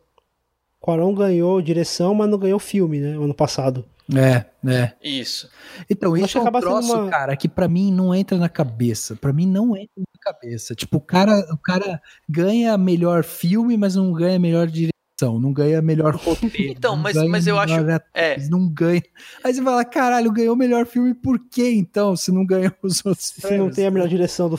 Quaron 0.80 1.12
ganhou 1.14 1.60
direção, 1.60 2.14
mas 2.14 2.30
não 2.30 2.38
ganhou 2.38 2.58
filme, 2.60 3.00
né? 3.00 3.10
Ano 3.16 3.34
passado. 3.34 3.84
É, 4.14 4.44
é. 4.70 4.92
Isso. 5.02 5.50
Então, 5.90 6.14
Acho 6.14 6.24
isso 6.26 6.38
é 6.38 6.40
um 6.40 6.44
acaba 6.44 6.60
sendo 6.60 6.70
troço, 6.70 6.94
uma- 6.94 7.10
cara, 7.10 7.36
que 7.36 7.48
pra 7.48 7.66
mim 7.66 7.92
não 7.92 8.14
entra 8.14 8.38
na 8.38 8.48
cabeça. 8.48 9.16
Pra 9.16 9.32
mim 9.32 9.46
não 9.46 9.76
entra 9.76 9.90
na 9.98 10.20
cabeça. 10.20 10.76
Tipo, 10.76 10.98
o 10.98 11.00
cara, 11.00 11.40
o 11.52 11.58
cara 11.58 12.00
ganha 12.28 12.78
melhor 12.78 13.24
filme, 13.24 13.76
mas 13.76 13.96
não 13.96 14.12
ganha 14.12 14.38
melhor 14.38 14.68
direção, 14.68 15.40
não 15.40 15.52
ganha 15.52 15.82
melhor 15.82 16.14
roteiro. 16.14 16.70
Então, 16.72 16.94
não 16.94 17.02
mas- 17.02 17.16
mas 17.28 17.46
eu 17.48 17.58
acho- 17.58 17.74
É, 18.14 18.36
Não 18.48 18.68
ganha. 18.68 19.02
Aí 19.42 19.52
você 19.52 19.60
fala, 19.60 19.84
caralho, 19.84 20.30
ganhou 20.30 20.54
melhor 20.54 20.86
filme 20.86 21.12
por 21.12 21.40
quê 21.50 21.72
então, 21.72 22.14
se 22.14 22.30
não 22.30 22.46
ganhou 22.46 22.70
os 22.84 23.04
outros 23.04 23.26
Se 23.26 23.42
não 23.42 23.48
prêmios? 23.48 23.74
tem 23.74 23.86
a 23.86 23.90
melhor 23.90 24.08
direção 24.08 24.48
do 24.48 24.56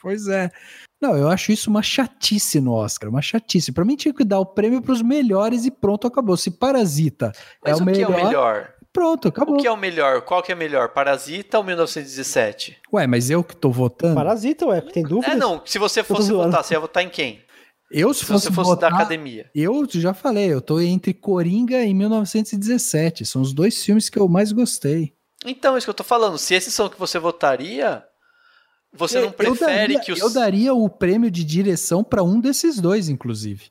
Pois 0.00 0.26
é. 0.28 0.50
Não, 1.00 1.16
eu 1.16 1.28
acho 1.28 1.50
isso 1.50 1.70
uma 1.70 1.82
chatice 1.82 2.60
no 2.60 2.72
Oscar, 2.72 3.08
uma 3.08 3.22
chatice. 3.22 3.72
Pra 3.72 3.84
mim 3.84 3.96
tinha 3.96 4.12
que 4.12 4.24
dar 4.24 4.38
o 4.38 4.46
prêmio 4.46 4.82
pros 4.82 5.00
melhores 5.02 5.64
e 5.64 5.70
pronto, 5.70 6.06
acabou. 6.06 6.36
Se 6.36 6.50
Parasita 6.50 7.32
mas 7.64 7.72
é 7.72 7.82
o 7.82 7.84
o 7.84 7.86
que 7.86 7.92
melhor, 7.92 8.12
é 8.12 8.22
o 8.22 8.26
melhor? 8.26 8.74
pronto, 8.92 9.28
acabou. 9.28 9.54
O 9.56 9.58
que 9.60 9.66
é 9.66 9.70
o 9.70 9.76
melhor? 9.76 10.20
Qual 10.22 10.42
que 10.42 10.52
é 10.52 10.54
melhor? 10.54 10.90
Parasita 10.90 11.56
ou 11.58 11.64
1917? 11.64 12.78
Ué, 12.92 13.06
mas 13.06 13.30
eu 13.30 13.42
que 13.42 13.56
tô 13.56 13.70
votando? 13.70 14.14
Parasita, 14.14 14.66
ué, 14.66 14.80
tem 14.80 15.02
dúvidas? 15.02 15.34
É, 15.34 15.38
não. 15.38 15.62
Se 15.64 15.78
você 15.78 16.02
fosse 16.04 16.32
votar, 16.32 16.62
você 16.62 16.74
ia 16.74 16.80
votar 16.80 17.02
em 17.02 17.08
quem? 17.08 17.40
Eu, 17.90 18.12
se 18.14 18.20
Se 18.20 18.26
fosse, 18.26 18.46
você 18.46 18.52
fosse 18.52 18.70
votar, 18.70 18.90
da 18.90 18.96
academia. 18.96 19.50
eu 19.54 19.84
já 19.90 20.14
falei, 20.14 20.52
eu 20.52 20.60
tô 20.60 20.80
entre 20.80 21.12
Coringa 21.12 21.82
e 21.82 21.92
1917. 21.92 23.24
São 23.26 23.42
os 23.42 23.52
dois 23.52 23.82
filmes 23.82 24.08
que 24.08 24.18
eu 24.18 24.28
mais 24.28 24.52
gostei. 24.52 25.12
Então, 25.44 25.74
é 25.74 25.78
isso 25.78 25.86
que 25.86 25.90
eu 25.90 25.94
tô 25.94 26.04
falando. 26.04 26.38
Se 26.38 26.54
esses 26.54 26.72
são 26.74 26.88
que 26.88 26.98
você 26.98 27.18
votaria, 27.18 28.04
você 28.92 29.18
Eu- 29.18 29.22
não 29.22 29.32
prefere 29.32 29.64
eu 29.64 29.66
daria, 29.68 30.00
que 30.00 30.12
os. 30.12 30.18
Eu 30.20 30.30
daria 30.30 30.74
o 30.74 30.88
prêmio 30.88 31.30
de 31.30 31.44
direção 31.44 32.02
pra 32.04 32.22
um 32.22 32.40
desses 32.40 32.80
dois, 32.80 33.08
inclusive. 33.08 33.68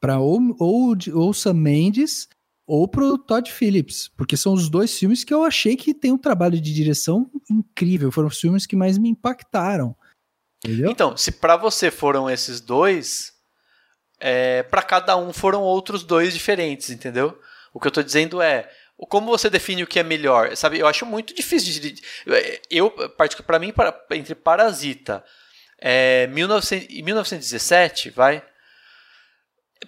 Pra 0.00 0.18
ou, 0.18 0.40
ou, 0.58 0.96
ou 1.14 1.34
Sam 1.34 1.54
Mendes 1.54 2.28
ou 2.66 2.86
pro 2.88 3.18
Todd 3.18 3.50
Phillips. 3.52 4.08
Porque 4.16 4.36
são 4.36 4.52
os 4.54 4.68
dois 4.68 4.96
filmes 4.98 5.24
que 5.24 5.34
eu 5.34 5.44
achei 5.44 5.76
que 5.76 5.92
tem 5.92 6.12
um 6.12 6.18
trabalho 6.18 6.60
de 6.60 6.72
direção 6.72 7.30
incrível. 7.50 8.10
Foram 8.12 8.28
os 8.28 8.38
filmes 8.40 8.64
que 8.66 8.76
mais 8.76 8.96
me 8.98 9.08
impactaram. 9.10 9.94
Entendeu? 10.64 10.90
Então, 10.90 11.16
se 11.16 11.32
pra 11.32 11.56
você 11.56 11.90
foram 11.90 12.28
esses 12.30 12.60
dois, 12.60 13.32
é, 14.18 14.62
para 14.64 14.82
cada 14.82 15.16
um 15.16 15.32
foram 15.32 15.62
outros 15.62 16.02
dois 16.02 16.32
diferentes, 16.32 16.90
entendeu? 16.90 17.38
O 17.72 17.80
que 17.80 17.86
eu 17.86 17.90
tô 17.92 18.02
dizendo 18.02 18.42
é, 18.42 18.68
o- 18.68 18.70
como 19.06 19.30
você 19.30 19.48
define 19.48 19.82
o 19.82 19.86
que 19.86 19.98
é 19.98 20.02
melhor? 20.02 20.56
Sabe, 20.56 20.78
eu 20.78 20.86
acho 20.86 21.06
muito 21.06 21.34
difícil 21.34 21.80
de. 21.80 22.02
Eu, 22.70 22.90
particular- 23.16 23.46
pra 23.46 23.58
mim, 23.58 23.72
para, 23.72 23.98
entre 24.12 24.34
Parasita 24.34 25.24
é, 25.80 26.26
1900 26.28 26.86
e 26.90 27.02
1917, 27.02 28.10
vai. 28.10 28.42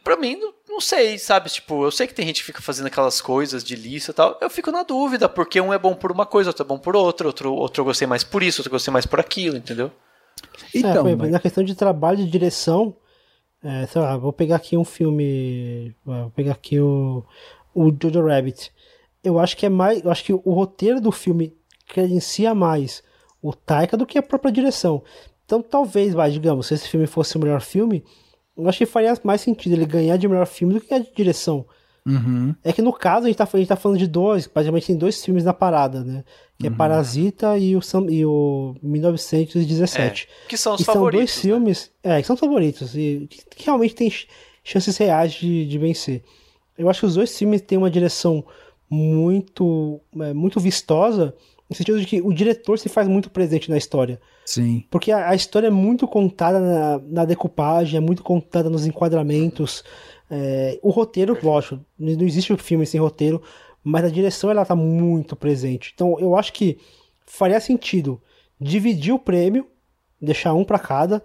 Pra 0.02 0.16
mim, 0.16 0.36
não, 0.36 0.54
não 0.68 0.80
sei, 0.80 1.18
sabe? 1.18 1.50
Tipo, 1.50 1.84
eu 1.84 1.90
sei 1.90 2.06
que 2.06 2.14
tem 2.14 2.26
gente 2.26 2.40
que 2.40 2.46
fica 2.46 2.62
fazendo 2.62 2.86
aquelas 2.86 3.20
coisas 3.20 3.62
de 3.62 3.76
lista 3.76 4.10
e 4.10 4.14
tal. 4.14 4.38
Eu 4.40 4.48
fico 4.48 4.72
na 4.72 4.82
dúvida, 4.82 5.28
porque 5.28 5.60
um 5.60 5.72
é 5.72 5.78
bom 5.78 5.94
por 5.94 6.10
uma 6.10 6.24
coisa, 6.24 6.48
outro 6.50 6.64
é 6.64 6.66
bom 6.66 6.78
por 6.78 6.96
outra, 6.96 7.26
outro, 7.26 7.54
outro 7.54 7.82
eu 7.82 7.84
gostei 7.84 8.06
mais 8.08 8.24
por 8.24 8.42
isso, 8.42 8.60
outro 8.62 8.70
eu 8.70 8.76
gostei 8.76 8.90
mais 8.90 9.04
por 9.04 9.20
aquilo, 9.20 9.56
entendeu? 9.56 9.92
Então, 10.74 11.06
é, 11.06 11.14
mas... 11.14 11.30
na 11.30 11.38
questão 11.38 11.62
de 11.62 11.74
trabalho 11.74 12.16
de 12.16 12.30
direção, 12.30 12.96
é, 13.62 13.86
sei 13.86 14.00
lá, 14.00 14.16
vou 14.16 14.32
pegar 14.32 14.56
aqui 14.56 14.76
um 14.76 14.84
filme. 14.84 15.94
Vou 16.04 16.30
pegar 16.30 16.52
aqui 16.52 16.80
o, 16.80 17.22
o 17.74 17.92
Jojo 18.02 18.26
Rabbit. 18.26 18.72
Eu 19.22 19.38
acho 19.38 19.56
que 19.56 19.66
é 19.66 19.68
mais. 19.68 20.02
Eu 20.02 20.10
acho 20.10 20.24
que 20.24 20.32
o 20.32 20.52
roteiro 20.52 21.00
do 21.00 21.12
filme 21.12 21.54
credencia 21.86 22.54
mais 22.54 23.02
o 23.42 23.52
Taika 23.52 23.96
do 23.96 24.06
que 24.06 24.16
a 24.16 24.22
própria 24.22 24.52
direção. 24.52 25.02
Então 25.44 25.60
talvez, 25.60 26.14
vai, 26.14 26.30
digamos, 26.30 26.68
se 26.68 26.74
esse 26.74 26.88
filme 26.88 27.06
fosse 27.06 27.36
o 27.36 27.40
melhor 27.40 27.60
filme, 27.60 28.04
eu 28.56 28.68
acho 28.68 28.78
que 28.78 28.86
faria 28.86 29.12
mais 29.24 29.40
sentido 29.40 29.72
ele 29.72 29.84
ganhar 29.84 30.16
de 30.16 30.28
melhor 30.28 30.46
filme 30.46 30.74
do 30.74 30.80
que 30.80 30.94
a 30.94 30.98
de 30.98 31.12
direção. 31.14 31.66
Uhum. 32.04 32.54
É 32.64 32.72
que 32.72 32.82
no 32.82 32.92
caso 32.92 33.26
a 33.26 33.28
gente, 33.28 33.36
tá, 33.36 33.48
a 33.52 33.56
gente 33.56 33.68
tá 33.68 33.76
falando 33.76 33.98
de 33.98 34.06
dois, 34.06 34.46
praticamente 34.46 34.86
tem 34.86 34.96
dois 34.96 35.24
filmes 35.24 35.44
na 35.44 35.52
parada, 35.52 36.02
né? 36.02 36.24
Que 36.58 36.66
é 36.66 36.68
uhum. 36.68 36.74
é 36.74 36.78
Parasita 36.78 37.58
e 37.58 37.76
o, 37.76 37.80
e 38.08 38.26
o 38.26 38.74
1917. 38.82 40.28
É, 40.44 40.48
que 40.48 40.56
são 40.56 40.74
os 40.74 40.78
que 40.78 40.84
favoritos. 40.84 41.30
São 41.30 41.32
dois 41.32 41.36
né? 41.36 41.42
filmes, 41.42 41.90
é, 42.02 42.20
que 42.20 42.26
são 42.26 42.36
favoritos 42.36 42.96
e 42.96 43.26
que, 43.30 43.44
que 43.56 43.64
realmente 43.64 43.94
tem 43.94 44.12
chances 44.64 44.96
reais 44.96 45.32
de, 45.32 45.66
de 45.66 45.78
vencer. 45.78 46.22
Eu 46.76 46.88
acho 46.88 47.00
que 47.00 47.06
os 47.06 47.14
dois 47.14 47.36
filmes 47.36 47.60
têm 47.60 47.78
uma 47.78 47.90
direção 47.90 48.44
muito, 48.92 50.02
é, 50.20 50.34
muito 50.34 50.60
vistosa, 50.60 51.34
no 51.68 51.74
sentido 51.74 51.98
de 51.98 52.04
que 52.04 52.20
o 52.20 52.30
diretor 52.30 52.78
se 52.78 52.90
faz 52.90 53.08
muito 53.08 53.30
presente 53.30 53.70
na 53.70 53.78
história. 53.78 54.20
Sim. 54.44 54.84
Porque 54.90 55.10
a, 55.10 55.30
a 55.30 55.34
história 55.34 55.68
é 55.68 55.70
muito 55.70 56.06
contada 56.06 56.60
na, 56.60 56.98
na, 56.98 57.24
decupagem, 57.24 57.96
é 57.96 58.00
muito 58.00 58.22
contada 58.22 58.68
nos 58.68 58.84
enquadramentos. 58.84 59.82
É, 60.30 60.78
o 60.82 60.90
roteiro, 60.90 61.38
lógico, 61.42 61.80
não 61.98 62.26
existe 62.26 62.52
um 62.52 62.58
filme 62.58 62.84
sem 62.84 63.00
roteiro, 63.00 63.40
mas 63.82 64.04
a 64.04 64.10
direção 64.10 64.50
ela 64.50 64.66
tá 64.66 64.76
muito 64.76 65.34
presente. 65.34 65.92
Então 65.94 66.20
eu 66.20 66.36
acho 66.36 66.52
que 66.52 66.76
faria 67.24 67.60
sentido 67.60 68.20
dividir 68.60 69.14
o 69.14 69.18
prêmio, 69.18 69.66
deixar 70.20 70.52
um 70.52 70.64
para 70.64 70.78
cada, 70.78 71.22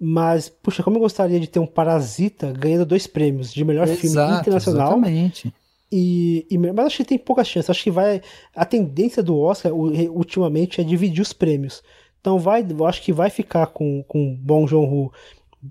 mas, 0.00 0.48
puxa, 0.48 0.82
como 0.82 0.96
eu 0.96 1.00
gostaria 1.00 1.38
de 1.38 1.46
ter 1.46 1.60
um 1.60 1.66
Parasita 1.66 2.52
ganhando 2.52 2.84
dois 2.84 3.06
prêmios 3.06 3.52
de 3.52 3.64
melhor 3.64 3.86
Exato, 3.86 4.00
filme 4.00 4.40
internacional. 4.40 4.92
Exatamente. 4.94 5.54
E, 5.90 6.46
e, 6.50 6.58
mas 6.58 6.86
acho 6.86 6.98
que 6.98 7.04
tem 7.04 7.18
pouca 7.18 7.44
chance. 7.44 7.70
Acho 7.70 7.82
que 7.82 7.90
vai. 7.90 8.20
A 8.54 8.64
tendência 8.64 9.22
do 9.22 9.38
Oscar 9.38 9.72
ultimamente 9.72 10.80
é 10.80 10.84
dividir 10.84 11.22
os 11.22 11.32
prêmios. 11.32 11.82
Então 12.20 12.38
vai, 12.38 12.66
acho 12.86 13.02
que 13.02 13.12
vai 13.12 13.30
ficar 13.30 13.68
com, 13.68 14.02
com 14.06 14.36
Bom 14.36 14.66
Joon-ho 14.66 15.12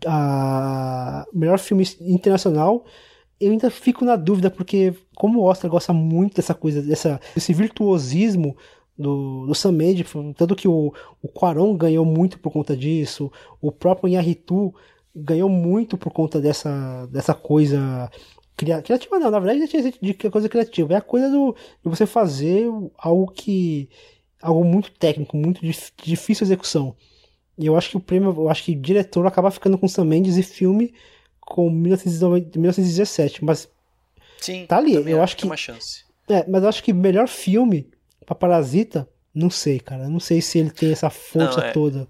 a 0.05 1.25
melhor 1.33 1.59
filme 1.59 1.83
internacional. 2.01 2.85
Eu 3.39 3.51
ainda 3.51 3.69
fico 3.69 4.03
na 4.03 4.15
dúvida 4.15 4.49
porque 4.49 4.95
como 5.15 5.39
o 5.39 5.43
Oscar 5.43 5.69
gosta 5.69 5.93
muito 5.93 6.35
dessa 6.35 6.55
coisa, 6.55 6.81
dessa, 6.81 7.19
desse 7.35 7.53
virtuosismo 7.53 8.57
do, 8.97 9.45
do 9.45 9.53
Sam 9.53 9.73
Mendes, 9.73 10.11
tanto 10.35 10.55
que 10.55 10.67
o, 10.67 10.91
o 11.21 11.27
Quaron 11.27 11.75
ganhou 11.75 12.03
muito 12.03 12.39
por 12.39 12.51
conta 12.51 12.75
disso, 12.75 13.31
o 13.61 13.71
próprio 13.71 14.09
Inharitu 14.09 14.73
ganhou 15.15 15.49
muito 15.49 15.97
por 15.97 16.11
conta 16.11 16.41
dessa, 16.41 17.05
dessa 17.07 17.33
coisa 17.33 18.09
criativa 18.65 19.19
não, 19.19 19.29
na 19.29 19.39
verdade 19.39 19.59
não 19.59 19.67
tinha 19.67 19.93
de 20.01 20.13
coisa 20.13 20.49
criativa, 20.49 20.93
é 20.93 20.97
a 20.97 21.01
coisa 21.01 21.29
do, 21.29 21.55
de 21.83 21.89
você 21.89 22.05
fazer 22.05 22.65
algo 22.97 23.31
que 23.31 23.89
algo 24.41 24.63
muito 24.63 24.91
técnico, 24.91 25.37
muito 25.37 25.61
dif, 25.61 25.91
difícil 26.03 26.45
execução. 26.45 26.95
E 27.57 27.65
eu 27.65 27.75
acho 27.75 27.89
que 27.89 27.97
o 27.97 27.99
prêmio, 27.99 28.29
eu 28.29 28.49
acho 28.49 28.63
que 28.63 28.71
o 28.71 28.79
diretor 28.79 29.25
acaba 29.25 29.49
ficando 29.49 29.77
com 29.77 29.87
Sam 29.87 30.05
Mendes 30.05 30.37
e 30.37 30.43
filme 30.43 30.93
com 31.39 31.69
1990, 31.69 32.59
1917, 32.59 33.43
mas 33.43 33.69
Sim, 34.39 34.65
tá 34.67 34.77
ali, 34.77 34.93
eu 34.93 35.21
acho 35.21 35.37
que 35.37 35.45
uma 35.45 35.57
chance. 35.57 36.05
É, 36.29 36.45
mas 36.47 36.61
eu 36.61 36.69
acho 36.69 36.83
que 36.83 36.93
melhor 36.93 37.27
filme 37.27 37.89
para 38.25 38.35
Parasita, 38.35 39.07
não 39.33 39.49
sei, 39.49 39.79
cara, 39.79 40.09
não 40.09 40.19
sei 40.19 40.41
se 40.41 40.59
ele 40.59 40.69
tem 40.69 40.91
essa 40.91 41.09
força 41.09 41.61
não, 41.61 41.67
é, 41.67 41.71
toda. 41.71 42.07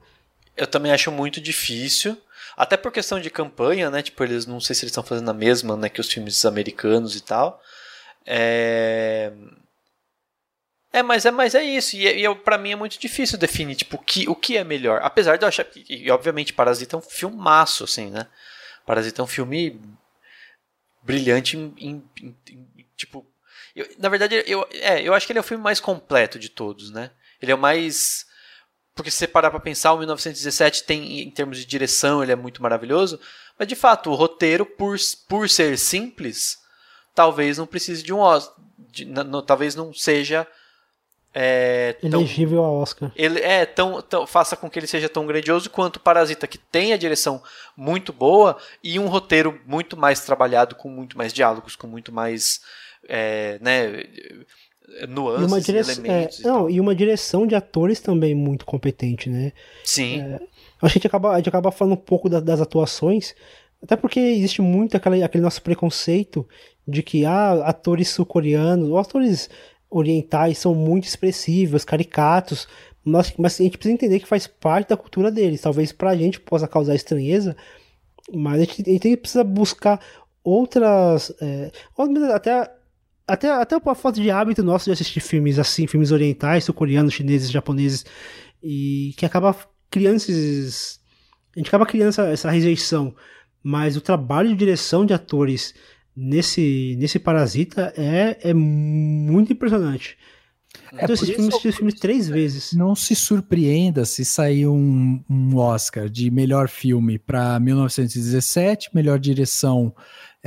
Eu 0.55 0.65
também 0.65 0.91
acho 0.91 1.11
muito 1.11 1.39
difícil. 1.39 2.17
Até 2.57 2.75
por 2.75 2.91
questão 2.91 3.19
de 3.19 3.29
campanha, 3.29 3.91
né? 3.91 4.01
Tipo, 4.01 4.23
eles 4.23 4.47
não 4.47 4.59
sei 4.59 4.75
se 4.75 4.83
eles 4.83 4.91
estão 4.91 5.03
fazendo 5.03 5.29
a 5.29 5.33
mesma, 5.33 5.77
né, 5.77 5.89
que 5.89 6.01
os 6.01 6.11
filmes 6.11 6.43
americanos 6.43 7.15
e 7.15 7.21
tal. 7.21 7.61
É... 8.25 9.31
É, 10.91 11.03
mas 11.03 11.25
é, 11.25 11.31
mas 11.31 11.53
é 11.53 11.61
isso. 11.61 11.95
E, 11.95 12.07
e 12.07 12.35
para 12.37 12.57
mim 12.57 12.71
é 12.71 12.75
muito 12.75 12.97
difícil 12.97 13.37
definir, 13.37 13.75
tipo, 13.75 13.97
o 13.97 13.99
que, 13.99 14.27
o 14.27 14.35
que 14.35 14.57
é 14.57 14.63
melhor. 14.63 15.01
Apesar 15.03 15.37
de 15.37 15.45
eu 15.45 15.47
achar 15.47 15.63
que, 15.65 15.85
e, 15.87 16.09
obviamente, 16.09 16.53
Parasita 16.53 16.95
é 16.95 16.99
um 16.99 17.01
filmaço, 17.01 17.83
assim, 17.83 18.09
né? 18.09 18.25
Parasita 18.87 19.21
é 19.21 19.23
um 19.23 19.27
filme 19.27 19.79
brilhante 21.03 21.57
em, 21.57 21.73
em, 21.77 22.03
em, 22.23 22.35
em 22.49 22.85
tipo... 22.95 23.23
Eu, 23.75 23.87
na 23.99 24.09
verdade, 24.09 24.43
eu, 24.47 24.67
é, 24.71 25.03
eu 25.03 25.13
acho 25.13 25.27
que 25.27 25.31
ele 25.31 25.39
é 25.39 25.41
o 25.41 25.45
filme 25.45 25.63
mais 25.63 25.79
completo 25.79 26.39
de 26.39 26.49
todos, 26.49 26.89
né? 26.89 27.11
Ele 27.39 27.51
é 27.51 27.55
o 27.55 27.59
mais 27.59 28.25
porque 28.97 29.11
se 29.11 29.17
você 29.17 29.27
parar 29.27 29.49
para 29.51 29.59
pensar, 29.59 29.93
o 29.93 29.97
1917 29.99 30.83
tem, 30.83 31.21
em 31.21 31.29
termos 31.29 31.57
de 31.57 31.65
direção, 31.65 32.21
ele 32.21 32.31
é 32.31 32.35
muito 32.35 32.61
maravilhoso, 32.61 33.19
mas 33.57 33.67
de 33.67 33.75
fato, 33.75 34.09
o 34.09 34.15
roteiro, 34.15 34.65
por, 34.65 34.97
por 35.29 35.49
ser 35.49 35.77
simples, 35.77 36.57
talvez 37.15 37.57
não 37.57 37.65
precise 37.65 38.03
de 38.03 38.11
um 38.11 38.19
Oscar, 38.19 38.55
talvez 39.45 39.75
não 39.75 39.93
seja 39.93 40.45
é, 41.33 41.93
tão, 41.93 42.21
elegível 42.21 42.63
ao 42.63 42.75
Oscar. 42.77 43.11
Ele 43.15 43.39
é 43.39 43.65
tão, 43.65 44.01
tão, 44.01 44.25
faça 44.25 44.57
com 44.57 44.69
que 44.69 44.79
ele 44.79 44.87
seja 44.87 45.07
tão 45.07 45.27
grandioso 45.27 45.69
quanto 45.69 45.99
Parasita, 45.99 46.47
que 46.47 46.57
tem 46.57 46.93
a 46.93 46.97
direção 46.97 47.41
muito 47.75 48.11
boa 48.11 48.57
e 48.83 48.97
um 48.97 49.07
roteiro 49.07 49.61
muito 49.65 49.95
mais 49.95 50.21
trabalhado, 50.21 50.75
com 50.75 50.89
muito 50.89 51.15
mais 51.17 51.31
diálogos, 51.31 51.75
com 51.75 51.85
muito 51.85 52.11
mais 52.11 52.61
é, 53.07 53.59
né, 53.61 54.03
nuances, 55.07 55.43
e 55.43 55.45
uma 55.45 55.61
direção, 55.61 56.03
elementos. 56.05 56.39
É, 56.39 56.41
e 56.41 56.45
não, 56.45 56.69
e 56.69 56.79
uma 56.79 56.95
direção 56.95 57.47
de 57.47 57.55
atores 57.55 57.99
também 57.99 58.33
muito 58.33 58.65
competente, 58.65 59.29
né? 59.29 59.51
Sim. 59.83 60.21
É, 60.21 60.35
acho 60.35 60.39
que 60.39 60.85
a 60.85 60.87
gente 60.89 61.07
acaba, 61.07 61.31
a 61.33 61.37
gente 61.37 61.49
acaba 61.49 61.71
falando 61.71 61.93
um 61.93 61.97
pouco 61.97 62.29
da, 62.29 62.39
das 62.39 62.61
atuações, 62.61 63.35
até 63.81 63.95
porque 63.95 64.19
existe 64.19 64.61
muito 64.61 64.95
aquele, 64.97 65.23
aquele 65.23 65.43
nosso 65.43 65.61
preconceito 65.61 66.47
de 66.87 67.03
que 67.03 67.25
ah, 67.25 67.53
atores 67.65 68.09
sul-coreanos 68.09 68.89
ou 68.89 68.97
atores 68.97 69.49
orientais 69.89 70.57
são 70.57 70.73
muito 70.73 71.05
expressivos, 71.05 71.83
caricatos, 71.83 72.67
mas, 73.03 73.33
mas 73.37 73.59
a 73.59 73.63
gente 73.63 73.77
precisa 73.77 73.93
entender 73.93 74.19
que 74.19 74.27
faz 74.27 74.47
parte 74.47 74.89
da 74.89 74.97
cultura 74.97 75.31
deles. 75.31 75.61
Talvez 75.61 75.91
pra 75.91 76.15
gente 76.15 76.39
possa 76.39 76.67
causar 76.67 76.95
estranheza, 76.95 77.55
mas 78.33 78.61
a 78.61 78.63
gente, 78.63 78.81
a 78.81 78.91
gente 78.91 79.17
precisa 79.17 79.43
buscar 79.43 80.01
outras. 80.43 81.33
É, 81.41 81.71
até 82.33 82.69
até, 83.27 83.51
até 83.51 83.75
a 83.75 83.95
falta 83.95 84.21
de 84.21 84.31
hábito 84.31 84.63
nosso 84.63 84.85
de 84.85 84.91
assistir 84.91 85.19
filmes 85.19 85.59
assim, 85.59 85.85
filmes 85.85 86.11
orientais, 86.11 86.63
sul-coreanos, 86.63 87.13
chineses, 87.13 87.51
japoneses, 87.51 88.05
e 88.63 89.13
que 89.17 89.25
acaba 89.25 89.55
criando 89.91 90.15
esses. 90.15 90.99
A 91.55 91.59
gente 91.59 91.67
acaba 91.67 91.85
criando 91.85 92.09
essa, 92.09 92.27
essa 92.27 92.49
rejeição. 92.49 93.13
Mas 93.63 93.97
o 93.97 94.01
trabalho 94.01 94.49
de 94.49 94.55
direção 94.55 95.05
de 95.05 95.13
atores 95.13 95.73
nesse, 96.15 96.95
nesse 96.99 97.19
Parasita 97.19 97.93
é, 97.97 98.37
é 98.41 98.53
muito 98.53 99.51
impressionante. 99.51 100.17
É, 100.93 101.03
então, 101.03 101.13
esses 101.13 101.29
filmes, 101.29 101.55
esses 101.55 101.75
filmes 101.75 101.95
três 101.95 102.29
vezes. 102.29 102.73
Não 102.73 102.95
se 102.95 103.15
surpreenda 103.15 104.05
se 104.05 104.23
sair 104.23 104.67
um, 104.67 105.21
um 105.29 105.57
Oscar 105.57 106.09
de 106.09 106.31
melhor 106.31 106.69
filme 106.69 107.19
para 107.19 107.59
1917, 107.59 108.91
melhor 108.93 109.19
direção 109.19 109.93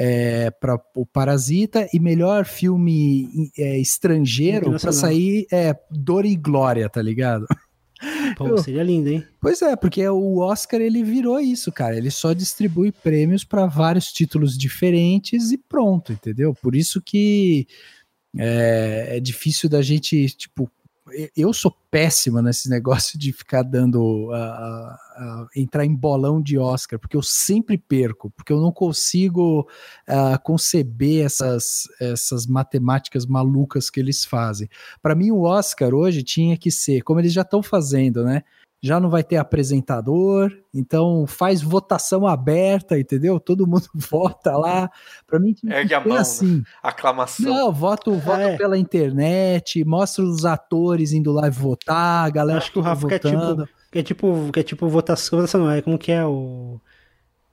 é, 0.03 0.51
para 0.51 0.81
o 0.97 1.05
Parasita 1.05 1.87
e 1.93 2.01
melhor 2.01 2.47
filme 2.47 3.53
é, 3.59 3.79
estrangeiro 3.79 4.81
para 4.81 4.93
sair 4.93 5.47
é, 5.53 5.77
Dor 5.91 6.25
e 6.25 6.35
Glória, 6.35 6.89
tá 6.89 7.03
ligado? 7.03 7.47
Pô, 8.35 8.57
seria 8.57 8.83
lindo, 8.83 9.11
hein? 9.11 9.23
Pois 9.39 9.61
é, 9.61 9.77
porque 9.77 10.09
o 10.09 10.39
Oscar 10.39 10.81
ele 10.81 11.05
virou 11.05 11.39
isso, 11.39 11.71
cara. 11.71 11.99
Ele 11.99 12.11
só 12.11 12.33
distribui 12.33 12.91
prêmios 12.91 13.45
para 13.45 13.67
vários 13.67 14.07
títulos 14.11 14.57
diferentes 14.57 15.53
e 15.53 15.59
pronto, 15.59 16.15
entendeu? 16.15 16.55
Por 16.55 16.75
isso 16.75 17.03
que 17.03 17.67
é, 18.39 19.19
é 19.19 19.21
difícil 19.21 19.69
da 19.69 19.83
gente, 19.83 20.29
tipo, 20.29 20.71
eu 21.37 21.53
sou 21.53 21.75
péssima 21.91 22.41
nesse 22.41 22.69
negócio 22.69 23.19
de 23.19 23.33
ficar 23.33 23.63
dando 23.63 24.31
uh, 24.31 24.33
uh, 24.33 25.49
entrar 25.55 25.85
em 25.85 25.95
bolão 25.95 26.41
de 26.41 26.59
Oscar, 26.59 26.99
porque 26.99 27.17
eu 27.17 27.23
sempre 27.23 27.77
perco, 27.77 28.31
porque 28.31 28.53
eu 28.53 28.61
não 28.61 28.73
consigo 28.73 29.69
conceber 30.43 31.25
essas, 31.25 31.89
essas 32.01 32.47
matemáticas 32.47 33.27
malucas 33.27 33.91
que 33.91 34.01
eles 34.01 34.25
fazem. 34.25 34.69
Para 35.03 35.15
mim, 35.15 35.31
o 35.31 35.43
Oscar 35.43 35.95
hoje 35.95 36.23
tinha 36.23 36.57
que 36.57 36.71
ser, 36.71 37.03
como 37.03 37.21
eles 37.21 37.33
já 37.33 37.43
estão 37.43 37.63
fazendo, 37.63 38.25
né? 38.25 38.43
Já 38.83 38.99
não 38.99 39.11
vai 39.11 39.23
ter 39.23 39.37
apresentador, 39.37 40.51
então 40.73 41.27
faz 41.27 41.61
votação 41.61 42.27
aberta, 42.27 42.99
entendeu? 42.99 43.39
Todo 43.39 43.67
mundo 43.67 43.87
vota 43.95 44.57
lá. 44.57 44.91
Para 45.27 45.39
mim, 45.39 45.55
Ergue 45.65 45.95
a 45.95 46.01
mão, 46.01 46.17
assim. 46.17 46.59
Né? 46.59 46.63
aclamação. 46.83 47.47
Não, 47.47 47.73
voto, 47.73 48.13
voto 48.15 48.41
é. 48.41 48.57
pela 48.57 48.79
internet, 48.79 49.85
mostra 49.85 50.25
os 50.25 50.47
atores 50.47 51.13
indo 51.13 51.31
lá 51.31 51.51
votar, 51.51 52.27
a 52.27 52.31
galera. 52.31 52.59
Acho 52.59 52.73
que 52.73 52.79
o 52.79 52.83
Rafa 52.83 53.07
quer 53.07 53.19
tipo, 53.19 53.69
quer 53.93 54.03
tipo, 54.03 54.51
quer 54.53 54.63
tipo 54.63 54.89
votação, 54.89 55.39
votação 55.39 55.61
não 55.61 55.71
é? 55.71 55.83
Como 55.83 55.99
que 55.99 56.11
é 56.11 56.25
o. 56.25 56.81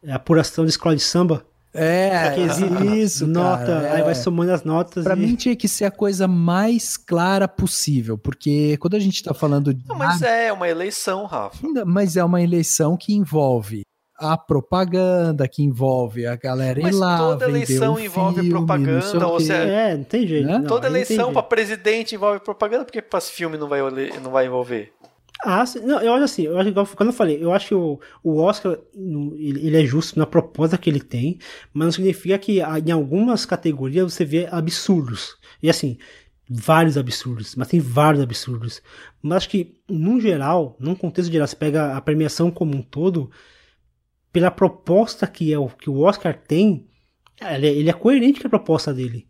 É 0.02 0.14
a 0.14 0.16
apuração 0.16 0.64
de 0.64 0.72
escola 0.72 0.96
de 0.96 1.02
samba? 1.02 1.46
É, 1.78 2.32
que 2.32 2.42
existe 2.42 3.00
isso, 3.00 3.28
nota, 3.28 3.66
cara, 3.66 3.94
aí 3.94 4.02
é. 4.02 4.04
vai 4.04 4.16
somando 4.16 4.52
as 4.52 4.64
notas. 4.64 5.04
Pra 5.04 5.16
e... 5.16 5.20
mim 5.20 5.36
tinha 5.36 5.56
que 5.56 5.68
ser 5.68 5.86
a 5.86 5.92
coisa 5.92 6.28
mais 6.28 6.98
clara 6.98 7.48
possível, 7.48 8.18
porque 8.18 8.78
quando 8.78 8.96
a 8.96 9.00
gente 9.00 9.24
tá 9.24 9.34
falando 9.34 9.74
de. 9.74 9.88
Não, 9.88 9.96
mas 9.96 10.22
é 10.22 10.52
uma 10.52 10.68
eleição, 10.68 11.26
Rafa. 11.26 11.58
Mas 11.86 12.18
é 12.18 12.24
uma 12.24 12.42
eleição 12.42 12.98
que 12.98 13.14
envolve 13.14 13.84
a 14.20 14.36
propaganda, 14.36 15.48
que 15.48 15.62
envolve 15.62 16.26
a 16.26 16.36
galera 16.36 16.80
ir 16.80 16.84
Mas 16.84 16.96
lá. 16.96 17.18
toda 17.20 17.48
eleição 17.48 17.94
um 17.94 18.00
envolve 18.00 18.36
filme, 18.36 18.50
propaganda, 18.50 19.28
ou 19.28 19.40
seja, 19.40 19.54
É, 19.54 19.96
não 19.96 20.04
tem 20.04 20.26
jeito. 20.26 20.48
Né? 20.48 20.58
não, 20.58 20.66
Toda 20.66 20.88
aí 20.88 20.94
eleição 20.94 21.32
pra 21.32 21.44
presidente 21.44 22.16
envolve 22.16 22.40
propaganda, 22.40 22.84
porque 22.84 23.02
pra 23.02 23.22
filme 23.22 23.58
não 23.58 23.68
vai, 23.68 23.80
não 24.24 24.32
vai 24.32 24.48
envolver? 24.48 24.92
Ah, 25.44 25.64
não, 25.84 26.02
eu 26.02 26.14
acho 26.14 26.24
assim, 26.24 26.44
eu 26.44 26.58
acho, 26.58 26.70
igual- 26.70 26.88
quando 26.96 27.10
eu 27.10 27.14
falei, 27.14 27.44
eu 27.44 27.54
acho 27.54 27.68
que 27.68 27.76
o, 27.76 28.00
o 28.24 28.38
Oscar, 28.42 28.78
ele 28.96 29.78
é 29.78 29.86
justo 29.86 30.18
na 30.18 30.26
proposta 30.26 30.78
que 30.78 30.90
ele 30.90 31.00
tem, 31.00 31.38
mas 31.72 31.86
não 31.86 31.92
significa 31.92 32.40
que 32.40 32.60
ah, 32.62 32.80
em 32.80 32.92
algumas 32.92 33.46
categorias 33.46 34.12
você 34.14 34.26
vê 34.26 34.48
absurdos. 34.52 35.38
E 35.62 35.70
assim, 35.70 35.98
vários 36.50 36.98
absurdos, 36.98 37.56
mas 37.56 37.68
tem 37.68 37.80
vários 37.80 38.22
absurdos. 38.24 38.82
Mas 39.22 39.38
acho 39.38 39.50
que, 39.50 39.76
num 39.88 40.20
geral, 40.20 40.76
num 40.80 40.96
contexto 40.96 41.32
geral, 41.32 41.48
você 41.48 41.56
pega 41.56 41.96
a 41.96 42.02
premiação 42.02 42.50
como 42.50 42.76
um 42.76 42.82
todo, 42.82 43.30
pela 44.32 44.52
proposta 44.52 45.26
que, 45.28 45.52
é 45.54 45.58
o, 45.60 45.68
que 45.70 45.90
o 45.90 46.00
Oscar 46.00 46.38
tem, 46.38 46.88
ele 47.42 47.68
é, 47.68 47.72
ele 47.74 47.90
é 47.90 47.94
coerente 47.94 48.40
com 48.42 48.48
a 48.48 48.50
proposta 48.52 48.94
dele. 48.94 49.28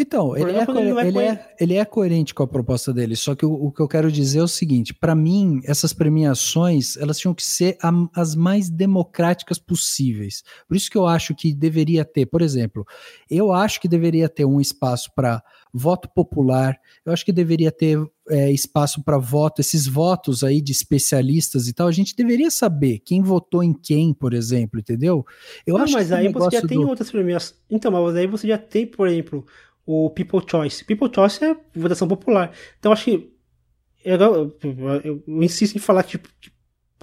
Então, 0.00 0.36
ele 0.36 0.52
é, 0.52 0.58
é 0.60 0.64
quando 0.64 0.78
ele 0.78 0.90
é 1.00 1.06
ele, 1.08 1.18
é, 1.18 1.54
ele 1.58 1.74
é 1.74 1.84
coerente 1.84 2.32
com 2.32 2.44
a 2.44 2.46
proposta 2.46 2.92
dele, 2.94 3.16
só 3.16 3.34
que 3.34 3.44
o, 3.44 3.52
o 3.52 3.72
que 3.72 3.80
eu 3.80 3.88
quero 3.88 4.12
dizer 4.12 4.38
é 4.38 4.42
o 4.42 4.48
seguinte, 4.48 4.94
pra 4.94 5.12
mim, 5.12 5.60
essas 5.64 5.92
premiações, 5.92 6.96
elas 6.96 7.18
tinham 7.18 7.34
que 7.34 7.42
ser 7.42 7.76
a- 7.82 8.08
as 8.14 8.36
mais 8.36 8.70
democráticas 8.70 9.58
possíveis. 9.58 10.44
Por 10.68 10.76
isso 10.76 10.88
que 10.90 10.96
eu 10.96 11.06
acho 11.06 11.34
que 11.34 11.52
deveria 11.52 12.04
ter, 12.04 12.26
por 12.26 12.42
exemplo, 12.42 12.86
eu 13.28 13.52
acho 13.52 13.80
que 13.80 13.88
deveria 13.88 14.28
ter 14.28 14.44
um 14.44 14.60
espaço 14.60 15.10
para 15.16 15.42
voto 15.72 16.08
popular, 16.08 16.78
eu 17.04 17.12
acho 17.12 17.24
que 17.24 17.32
deveria 17.32 17.72
ter 17.72 17.98
é, 18.30 18.52
espaço 18.52 19.02
para 19.02 19.16
voto, 19.18 19.60
esses 19.60 19.86
votos 19.86 20.44
aí 20.44 20.60
de 20.60 20.70
especialistas 20.70 21.66
e 21.66 21.72
tal, 21.72 21.88
a 21.88 21.92
gente 21.92 22.14
deveria 22.14 22.50
saber 22.50 22.98
quem 23.00 23.22
votou 23.22 23.62
em 23.64 23.72
quem, 23.72 24.12
por 24.12 24.34
exemplo, 24.34 24.78
entendeu? 24.78 25.24
Eu 25.66 25.76
não, 25.76 25.84
acho 25.84 25.94
mas 25.94 26.12
aí 26.12 26.24
você 26.24 26.32
já 26.32 26.38
negócio 26.38 26.68
tem 26.68 26.78
do- 26.78 26.88
outras 26.88 27.10
premiações. 27.10 27.58
Então, 27.70 27.90
mas 27.90 28.14
aí 28.16 28.26
você 28.26 28.46
já 28.48 28.58
tem, 28.58 28.86
por 28.86 29.08
exemplo, 29.08 29.46
o 29.90 30.10
People 30.10 30.40
Choice. 30.48 30.84
People 30.84 31.10
Choice 31.14 31.42
é 31.44 31.56
votação 31.74 32.06
popular. 32.06 32.52
Então, 32.78 32.92
acho 32.92 33.04
que. 33.06 33.32
Eu, 34.04 34.16
eu- 34.20 34.56
eu- 34.62 35.22
eu 35.26 35.42
insisto 35.44 35.76
em 35.76 35.78
falar 35.80 36.02
que, 36.02 36.18
que, 36.18 36.50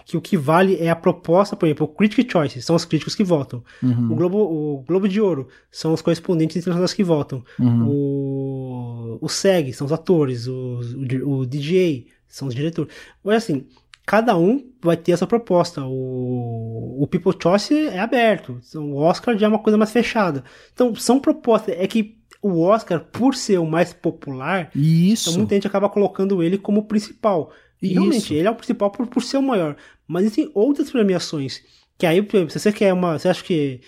que 0.06 0.18
o 0.18 0.22
que 0.22 0.38
vale 0.38 0.76
é 0.78 0.90
a 0.90 0.96
proposta, 0.96 1.56
por 1.56 1.66
exemplo, 1.66 1.86
o 1.86 1.90
Critic 1.90 2.32
Choice, 2.32 2.62
são 2.62 2.76
os 2.76 2.86
críticos 2.86 3.16
que 3.16 3.24
votam. 3.24 3.64
Uhum, 3.84 4.12
O, 4.12 4.16
Globo, 4.16 4.38
o 4.38 4.84
Globo 4.88 5.08
de 5.08 5.20
Ouro 5.20 5.48
são 5.72 5.94
os 5.94 6.02
correspondentes 6.02 6.56
internacionais 6.58 6.94
que 6.94 7.04
votam. 7.04 7.44
uhum. 7.60 7.88
O, 7.90 9.18
o 9.22 9.30
SEG 9.30 9.74
são 9.74 9.86
os 9.86 9.94
atores, 9.94 10.48
o, 10.48 10.80
di- 11.06 11.22
o 11.24 11.46
DJ 11.46 12.08
são 12.28 12.48
os 12.48 12.56
diretores. 12.56 12.94
Mas 13.24 13.38
assim, 13.44 13.66
cada 14.06 14.38
um 14.38 14.64
vai 14.82 14.96
ter 14.98 15.12
essa 15.12 15.28
proposta. 15.28 15.84
O, 15.86 17.02
o 17.04 17.08
People 17.08 17.34
Choice 17.42 17.74
é 17.88 18.00
aberto. 18.00 18.60
Então, 18.68 18.92
o 18.92 18.98
Oscar 18.98 19.38
já 19.38 19.48
é 19.48 19.50
uma 19.50 19.60
coisa 19.60 19.78
mais 19.78 19.92
fechada. 19.92 20.44
Então, 20.74 20.94
são 20.96 21.20
propostas. 21.20 21.76
É 21.78 21.88
que 21.88 22.18
o 22.48 22.62
Oscar, 22.62 23.00
por 23.00 23.34
ser 23.34 23.58
o 23.58 23.66
mais 23.66 23.92
popular, 23.92 24.70
Isso. 24.76 25.30
então 25.30 25.40
muita 25.40 25.56
gente 25.56 25.66
acaba 25.66 25.90
colocando 25.90 26.44
ele 26.44 26.60
como 26.60 26.86
principal. 26.86 27.52
E 27.82 27.88
Isso. 27.88 27.94
realmente, 27.96 28.34
ele 28.36 28.48
é 28.48 28.52
o 28.52 28.56
principal 28.56 28.92
por, 28.92 29.08
por 29.08 29.24
ser 29.24 29.38
o 29.38 29.42
maior. 29.42 29.76
Mas 30.08 30.26
existem 30.26 30.52
outras 30.54 30.92
premiações. 30.92 31.64
Que 31.98 32.06
aí, 32.06 32.26
se 32.50 32.60
você 32.60 32.72
quer 32.72 32.94
uma. 32.94 33.18
Você 33.18 33.30
acha 33.30 33.44
que. 33.44 33.82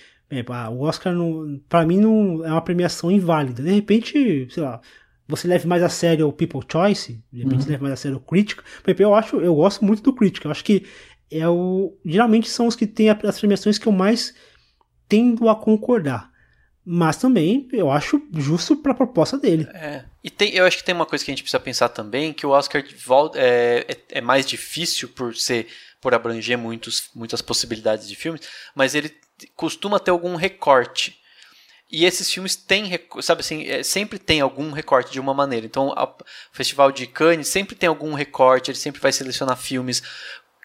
ah, 0.49 0.69
o 0.71 0.81
Oscar, 0.81 1.13
não, 1.13 1.61
pra 1.69 1.85
mim, 1.85 1.99
não 1.99 2.43
é 2.43 2.51
uma 2.51 2.61
premiação 2.61 3.11
inválida. 3.11 3.61
De 3.61 3.71
repente, 3.71 4.47
sei 4.49 4.63
lá. 4.63 4.81
Você 5.27 5.47
leve 5.47 5.67
mais 5.67 5.84
a 5.84 5.89
sério 5.89 6.27
o 6.27 6.31
People 6.31 6.61
Choice, 6.71 7.21
de 7.34 7.43
repente 7.43 7.65
você 7.65 7.71
leve 7.71 7.84
mais 7.84 7.93
a 7.93 7.97
sério 7.97 8.17
o 8.17 8.21
exemplo, 8.21 9.03
eu 9.03 9.13
acho, 9.13 9.35
eu 9.41 9.55
gosto 9.55 9.84
muito 9.84 10.01
do 10.01 10.13
Critic. 10.13 10.45
Eu 10.45 10.51
acho 10.51 10.63
que 10.63 10.85
é 11.29 11.47
o. 11.47 11.93
Geralmente 12.05 12.49
são 12.49 12.65
os 12.65 12.77
que 12.77 12.88
têm 12.88 13.09
as 13.09 13.39
premiações 13.39 13.77
que 13.77 13.88
eu 13.88 13.91
mais 13.91 14.34
tendo 15.07 15.49
a 15.49 15.55
concordar. 15.55 16.31
Mas 16.89 17.18
também 17.18 17.68
eu 17.73 17.91
acho 17.91 18.22
justo 18.34 18.77
pra 18.77 18.93
proposta 18.93 19.38
dele. 19.38 19.68
É. 19.73 20.05
E 20.23 20.30
tem, 20.30 20.53
eu 20.53 20.65
acho 20.65 20.77
que 20.77 20.84
tem 20.85 20.95
uma 20.95 21.05
coisa 21.05 21.26
que 21.26 21.30
a 21.30 21.34
gente 21.34 21.43
precisa 21.43 21.59
pensar 21.59 21.89
também, 21.89 22.31
que 22.31 22.45
o 22.45 22.51
Oscar 22.51 22.81
é, 23.35 23.85
é, 23.89 23.97
é 24.19 24.22
mais 24.22 24.45
difícil 24.45 25.09
por 25.09 25.35
ser 25.35 25.68
por 25.99 26.14
abranger 26.14 26.57
muitos, 26.57 27.09
muitas 27.14 27.41
possibilidades 27.41 28.07
de 28.07 28.15
filmes, 28.15 28.41
mas 28.73 28.95
ele 28.95 29.14
costuma 29.53 29.99
ter 29.99 30.11
algum 30.11 30.35
recorte. 30.35 31.19
E 31.91 32.05
esses 32.05 32.31
filmes 32.31 32.55
têm, 32.55 32.97
sabe 33.22 33.41
assim, 33.41 33.68
é, 33.68 33.84
sempre 33.84 34.18
tem 34.18 34.39
algum 34.39 34.72
recorte 34.72 35.11
de 35.11 35.19
uma 35.19 35.34
maneira. 35.34 35.65
Então, 35.65 35.91
a- 35.93 36.05
o 36.05 36.15
Festival 36.53 36.89
de 36.91 37.05
Cannes 37.05 37.49
sempre 37.49 37.76
tem 37.76 37.89
algum 37.89 38.14
recorte, 38.14 38.72
ele 38.72 38.77
sempre 38.77 39.01
vai 39.01 39.11
selecionar 39.11 39.57
filmes 39.57 40.01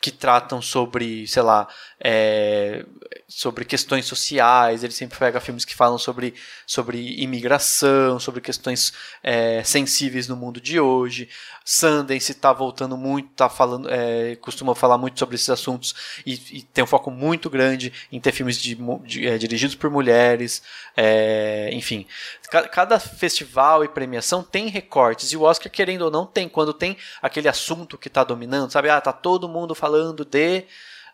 que 0.00 0.10
tratam 0.10 0.60
sobre, 0.60 1.26
sei 1.28 1.42
lá, 1.42 1.68
é, 2.04 2.84
sobre 3.28 3.64
questões 3.64 4.06
sociais, 4.06 4.82
ele 4.82 4.92
sempre 4.92 5.18
pega 5.18 5.40
filmes 5.40 5.64
que 5.64 5.74
falam 5.74 5.96
sobre, 5.98 6.34
sobre 6.66 7.22
imigração, 7.22 8.18
sobre 8.18 8.40
questões 8.40 8.92
é, 9.22 9.62
sensíveis 9.64 10.26
no 10.26 10.36
mundo 10.36 10.60
de 10.60 10.80
hoje. 10.80 11.28
Sundance 11.64 12.32
está 12.32 12.52
voltando 12.52 12.96
muito, 12.96 13.30
tá 13.34 13.48
falando, 13.48 13.88
é, 13.88 14.34
costuma 14.36 14.74
falar 14.74 14.98
muito 14.98 15.18
sobre 15.18 15.36
esses 15.36 15.48
assuntos 15.48 15.94
e, 16.26 16.58
e 16.58 16.62
tem 16.62 16.82
um 16.82 16.86
foco 16.88 17.10
muito 17.10 17.48
grande 17.48 17.92
em 18.10 18.18
ter 18.20 18.32
filmes 18.32 18.56
de, 18.60 18.76
de, 19.04 19.26
é, 19.26 19.38
dirigidos 19.38 19.76
por 19.76 19.88
mulheres, 19.88 20.62
é, 20.96 21.70
enfim. 21.72 22.06
Ca- 22.50 22.66
Cada 22.68 22.98
festival 22.98 23.84
e 23.84 23.88
premiação 23.88 24.42
tem 24.42 24.66
recortes 24.68 25.30
e 25.30 25.36
o 25.36 25.42
Oscar, 25.42 25.70
querendo 25.70 26.02
ou 26.02 26.10
não, 26.10 26.26
tem. 26.26 26.48
Quando 26.48 26.74
tem 26.74 26.96
aquele 27.22 27.48
assunto 27.48 27.96
que 27.96 28.08
está 28.08 28.24
dominando, 28.24 28.70
sabe? 28.72 28.90
Ah, 28.90 29.00
tá 29.00 29.12
todo 29.12 29.48
mundo 29.48 29.74
falando 29.74 30.24
de 30.24 30.64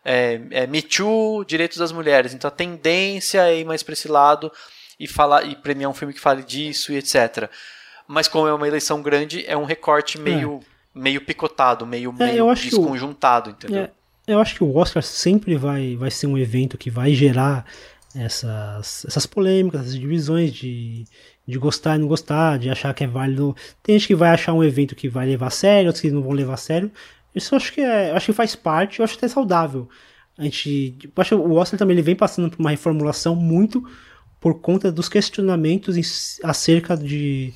é, 0.03 0.39
é, 0.51 0.67
Me 0.67 0.81
Too, 0.81 1.43
direitos 1.45 1.77
das 1.77 1.91
mulheres. 1.91 2.33
Então 2.33 2.47
a 2.47 2.51
tendência 2.51 3.41
é 3.47 3.59
ir 3.59 3.65
mais 3.65 3.83
para 3.83 3.93
esse 3.93 4.07
lado 4.07 4.51
e 4.99 5.07
falar 5.07 5.43
e 5.45 5.55
premiar 5.55 5.89
um 5.89 5.93
filme 5.93 6.13
que 6.13 6.19
fale 6.19 6.43
disso 6.43 6.91
e 6.91 6.97
etc. 6.97 7.49
Mas 8.07 8.27
como 8.27 8.47
é 8.47 8.53
uma 8.53 8.67
eleição 8.67 9.01
grande, 9.01 9.45
é 9.47 9.55
um 9.55 9.65
recorte 9.65 10.19
meio, 10.19 10.61
meio 10.95 11.21
picotado, 11.21 11.85
meio, 11.85 12.13
É, 12.19 12.25
meio 12.31 12.47
o- 12.47 12.55
desconjuntado, 12.55 13.51
entendeu? 13.51 13.83
É, 13.83 13.91
eu 14.27 14.39
acho 14.39 14.55
que 14.55 14.63
o 14.63 14.75
Oscar 14.75 15.03
sempre 15.03 15.55
vai, 15.55 15.95
vai 15.95 16.09
ser 16.11 16.27
um 16.27 16.37
evento 16.37 16.77
que 16.77 16.89
vai 16.89 17.13
gerar 17.13 17.65
essas, 18.15 19.05
essas 19.05 19.25
polêmicas, 19.25 19.81
essas 19.81 19.95
divisões 19.99 20.51
de, 20.53 21.05
de 21.47 21.57
gostar 21.57 21.95
e 21.95 21.99
não 21.99 22.07
gostar, 22.07 22.57
de 22.59 22.69
achar 22.69 22.93
que 22.93 23.03
é 23.03 23.07
válido. 23.07 23.55
Tem 23.83 23.97
gente 23.97 24.07
que 24.07 24.15
vai 24.15 24.29
achar 24.31 24.53
um 24.53 24.63
evento 24.63 24.95
que 24.95 25.07
vai 25.09 25.25
levar 25.25 25.47
a 25.47 25.51
sério, 25.51 25.87
outros 25.87 26.01
que 26.01 26.11
não 26.11 26.21
vão 26.21 26.31
levar 26.31 26.55
a 26.55 26.57
sério. 26.57 26.91
Isso 27.33 27.53
eu 27.53 27.57
acho 27.57 27.71
que 27.73 27.81
é, 27.81 28.11
eu 28.11 28.15
acho 28.15 28.27
que 28.27 28.33
faz 28.33 28.55
parte, 28.55 28.99
eu 28.99 29.03
acho 29.05 29.17
até 29.17 29.27
saudável. 29.27 29.87
A 30.37 30.43
gente, 30.43 30.97
acho 31.17 31.29
que 31.29 31.35
o 31.35 31.53
Oscar 31.53 31.77
também 31.77 31.95
ele 31.95 32.01
vem 32.01 32.15
passando 32.15 32.49
por 32.49 32.59
uma 32.59 32.69
reformulação 32.69 33.35
muito 33.35 33.83
por 34.39 34.59
conta 34.61 34.91
dos 34.91 35.09
questionamentos 35.09 35.97
em- 35.97 36.47
acerca 36.47 36.95
de, 36.95 37.53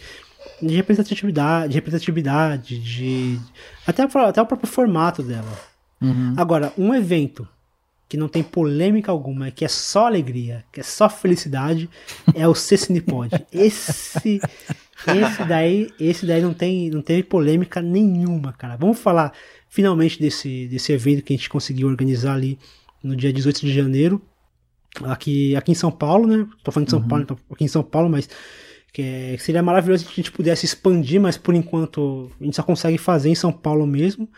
de 0.61 0.75
representatividade, 0.75 1.69
de 1.69 1.75
representatividade, 1.75 2.77
de 2.79 3.39
até, 3.87 4.03
até 4.03 4.41
o 4.41 4.45
próprio 4.45 4.67
formato 4.69 5.23
dela. 5.23 5.57
Uhum. 6.01 6.33
Agora, 6.37 6.73
um 6.77 6.93
evento 6.93 7.47
que 8.09 8.17
não 8.17 8.27
tem 8.27 8.43
polêmica 8.43 9.11
alguma, 9.11 9.49
que 9.49 9.65
é 9.65 9.67
só 9.67 10.05
alegria, 10.05 10.63
que 10.71 10.81
é 10.81 10.83
só 10.83 11.09
felicidade, 11.09 11.89
é 12.35 12.47
o 12.47 12.53
Cecinipod. 12.53 13.29
Esse 13.51 14.39
esse 15.07 15.43
daí, 15.45 15.91
esse 15.99 16.25
daí 16.25 16.41
não 16.41 16.53
tem 16.53 16.89
não 16.89 17.01
teve 17.01 17.23
polêmica 17.23 17.81
nenhuma, 17.81 18.53
cara. 18.53 18.77
Vamos 18.77 18.99
falar 18.99 19.33
finalmente 19.73 20.19
desse 20.19 20.67
desse 20.67 20.93
evento 20.93 21.23
que 21.23 21.33
a 21.33 21.35
gente 21.35 21.49
conseguiu 21.49 21.87
organizar 21.87 22.35
ali 22.35 22.59
no 23.03 23.15
dia 23.15 23.33
18 23.33 23.61
de 23.61 23.73
janeiro, 23.73 24.21
aqui 25.03 25.55
aqui 25.55 25.71
em 25.71 25.75
São 25.75 25.91
Paulo, 25.91 26.27
né? 26.27 26.47
Tô 26.63 26.71
falando 26.71 26.85
de 26.85 26.91
São 26.91 27.01
Paulo, 27.01 27.23
então, 27.23 27.37
aqui 27.49 27.63
em 27.63 27.67
São 27.67 27.81
Paulo, 27.81 28.07
mas 28.07 28.29
que, 28.93 29.01
é- 29.01 29.35
que 29.35 29.41
seria 29.41 29.63
maravilhoso 29.63 30.05
se 30.05 30.11
a 30.11 30.13
gente 30.13 30.31
pudesse 30.31 30.63
expandir, 30.63 31.19
mas 31.19 31.37
por 31.37 31.55
enquanto 31.55 32.29
a 32.39 32.43
gente 32.43 32.55
só 32.55 32.61
consegue 32.61 32.99
fazer 32.99 33.29
em 33.29 33.35
São 33.35 33.51
Paulo 33.51 33.87
mesmo. 33.87 34.29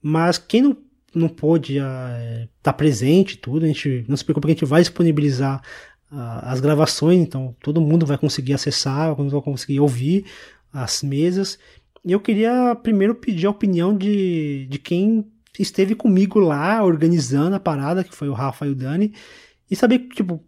Mas 0.00 0.38
quem 0.38 0.62
não, 0.62 0.76
não 1.12 1.28
pôde 1.28 1.78
estar 1.78 2.72
presente 2.74 3.32
e 3.32 3.38
tudo, 3.38 3.64
a 3.64 3.68
gente 3.68 4.04
não 4.06 4.16
se 4.16 4.24
preocupe 4.24 4.46
que 4.46 4.52
a 4.52 4.54
gente 4.54 4.64
vai 4.64 4.80
disponibilizar 4.80 5.60
ah, 6.08 6.52
as 6.52 6.60
gravações, 6.60 7.18
então 7.18 7.56
todo 7.60 7.80
mundo 7.80 8.06
vai 8.06 8.16
conseguir 8.16 8.54
acessar, 8.54 9.08
todo 9.08 9.24
mundo 9.24 9.32
vai 9.32 9.42
conseguir 9.42 9.80
ouvir 9.80 10.24
as 10.72 11.02
mesas. 11.02 11.58
Eu 12.04 12.20
queria 12.20 12.74
primeiro 12.76 13.14
pedir 13.14 13.46
a 13.46 13.50
opinião 13.50 13.96
de, 13.96 14.66
de 14.68 14.78
quem 14.78 15.26
esteve 15.58 15.94
comigo 15.94 16.38
lá 16.38 16.82
organizando 16.84 17.56
a 17.56 17.60
parada, 17.60 18.04
que 18.04 18.14
foi 18.14 18.28
o 18.28 18.34
Rafa 18.34 18.66
e 18.66 18.70
o 18.70 18.74
Dani, 18.74 19.12
e 19.70 19.76
saber, 19.76 20.00
tipo, 20.14 20.34
o 20.34 20.44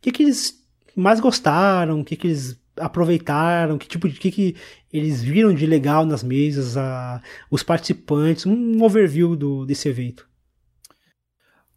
que, 0.00 0.10
que 0.10 0.22
eles 0.22 0.62
mais 0.96 1.20
gostaram, 1.20 2.00
o 2.00 2.04
que, 2.04 2.16
que 2.16 2.28
eles 2.28 2.60
aproveitaram, 2.76 3.78
que 3.78 3.86
tipo 3.86 4.08
de 4.08 4.18
que, 4.18 4.30
que 4.30 4.56
eles 4.92 5.22
viram 5.22 5.54
de 5.54 5.66
legal 5.66 6.04
nas 6.04 6.22
mesas, 6.22 6.76
a, 6.76 7.22
os 7.50 7.62
participantes, 7.62 8.46
um 8.46 8.82
overview 8.82 9.36
do, 9.36 9.64
desse 9.64 9.88
evento. 9.88 10.28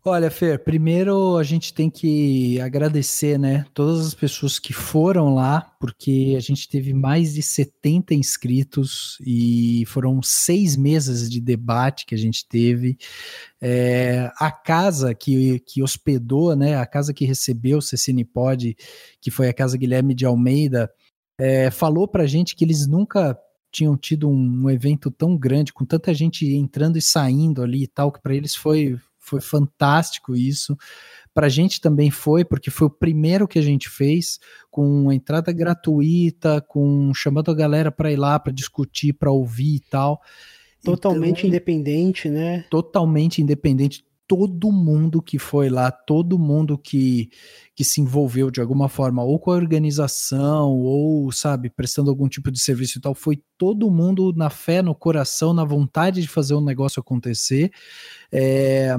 Olha, 0.06 0.32
Fer, 0.32 0.64
primeiro 0.64 1.36
a 1.36 1.44
gente 1.44 1.74
tem 1.74 1.90
que 1.90 2.62
agradecer, 2.62 3.38
né, 3.38 3.66
todas 3.74 4.08
as 4.08 4.14
pessoas 4.14 4.58
que 4.58 4.72
foram 4.72 5.34
lá, 5.34 5.76
porque 5.82 6.34
a 6.38 6.40
gente 6.40 6.70
teve 6.70 6.94
mais 6.94 7.34
de 7.34 7.44
70 7.44 8.14
inscritos 8.14 9.18
e 9.20 9.84
foram 9.86 10.22
seis 10.22 10.78
meses 10.78 11.30
de 11.30 11.42
debate 11.42 12.06
que 12.06 12.16
a 12.16 12.18
gente 12.18 12.48
teve. 12.48 12.98
É, 13.60 14.32
a 14.40 14.50
casa 14.50 15.14
que, 15.14 15.60
que 15.60 15.84
hospedou, 15.84 16.56
né, 16.56 16.78
a 16.78 16.86
casa 16.86 17.14
que 17.14 17.26
recebeu 17.26 17.80
o 17.80 17.82
Cecinipod, 17.82 18.78
que 19.20 19.30
foi 19.30 19.50
a 19.50 19.54
Casa 19.54 19.78
Guilherme 19.78 20.16
de 20.16 20.26
Almeida, 20.26 20.90
é, 21.38 21.70
falou 21.70 22.08
pra 22.08 22.26
gente 22.26 22.56
que 22.56 22.64
eles 22.64 22.88
nunca 22.88 23.38
tinham 23.72 23.98
tido 23.98 24.30
um, 24.30 24.64
um 24.64 24.70
evento 24.70 25.12
tão 25.12 25.38
grande, 25.38 25.74
com 25.74 25.86
tanta 25.86 26.14
gente 26.14 26.48
entrando 26.48 26.98
e 26.98 27.02
saindo 27.02 27.62
ali 27.62 27.84
e 27.84 27.88
tal, 27.88 28.12
que 28.12 28.22
para 28.22 28.34
eles 28.34 28.56
foi 28.56 28.98
foi 29.28 29.42
fantástico 29.42 30.36
isso. 30.36 30.78
Para 31.34 31.48
a 31.48 31.50
gente 31.50 31.80
também 31.80 32.10
foi, 32.10 32.44
porque 32.44 32.72
foi 32.72 32.88
o 32.88 32.92
primeiro 32.92 33.48
que 33.48 33.60
a 33.60 33.62
gente 33.62 33.90
fez, 33.90 34.40
com 34.72 35.12
entrada 35.12 35.52
gratuita, 35.52 36.62
com 36.68 37.14
chamando 37.14 37.52
a 37.52 37.56
galera 37.56 37.92
para 37.92 38.12
ir 38.12 38.16
lá 38.16 38.40
para 38.40 38.52
discutir, 38.54 39.14
para 39.14 39.32
ouvir 39.32 39.76
e 39.76 39.80
tal. 39.82 40.20
Totalmente 40.84 41.40
então, 41.40 41.50
independente, 41.50 42.30
né? 42.30 42.66
Totalmente 42.70 43.42
independente. 43.42 44.07
Todo 44.28 44.72
mundo 44.72 45.22
que 45.22 45.40
foi 45.40 45.70
lá, 45.70 45.90
todo 45.90 46.38
mundo 46.38 46.78
que, 46.78 47.30
que 47.74 47.84
se 47.84 48.02
envolveu 48.02 48.52
de 48.52 48.60
alguma 48.60 48.90
forma, 48.90 49.24
ou 49.24 49.40
com 49.40 49.52
a 49.52 49.56
organização, 49.56 50.72
ou, 50.72 51.32
sabe, 51.32 51.70
prestando 51.70 52.10
algum 52.10 52.28
tipo 52.28 52.52
de 52.52 52.60
serviço 52.60 52.98
e 52.98 53.02
tal, 53.02 53.16
foi 53.16 53.42
todo 53.58 53.90
mundo 53.90 54.34
na 54.36 54.50
fé, 54.50 54.82
no 54.82 54.94
coração, 54.94 55.54
na 55.54 55.64
vontade 55.64 56.22
de 56.22 56.28
fazer 56.28 56.56
um 56.56 56.64
negócio 56.64 57.00
acontecer. 57.00 57.72
É, 58.32 58.96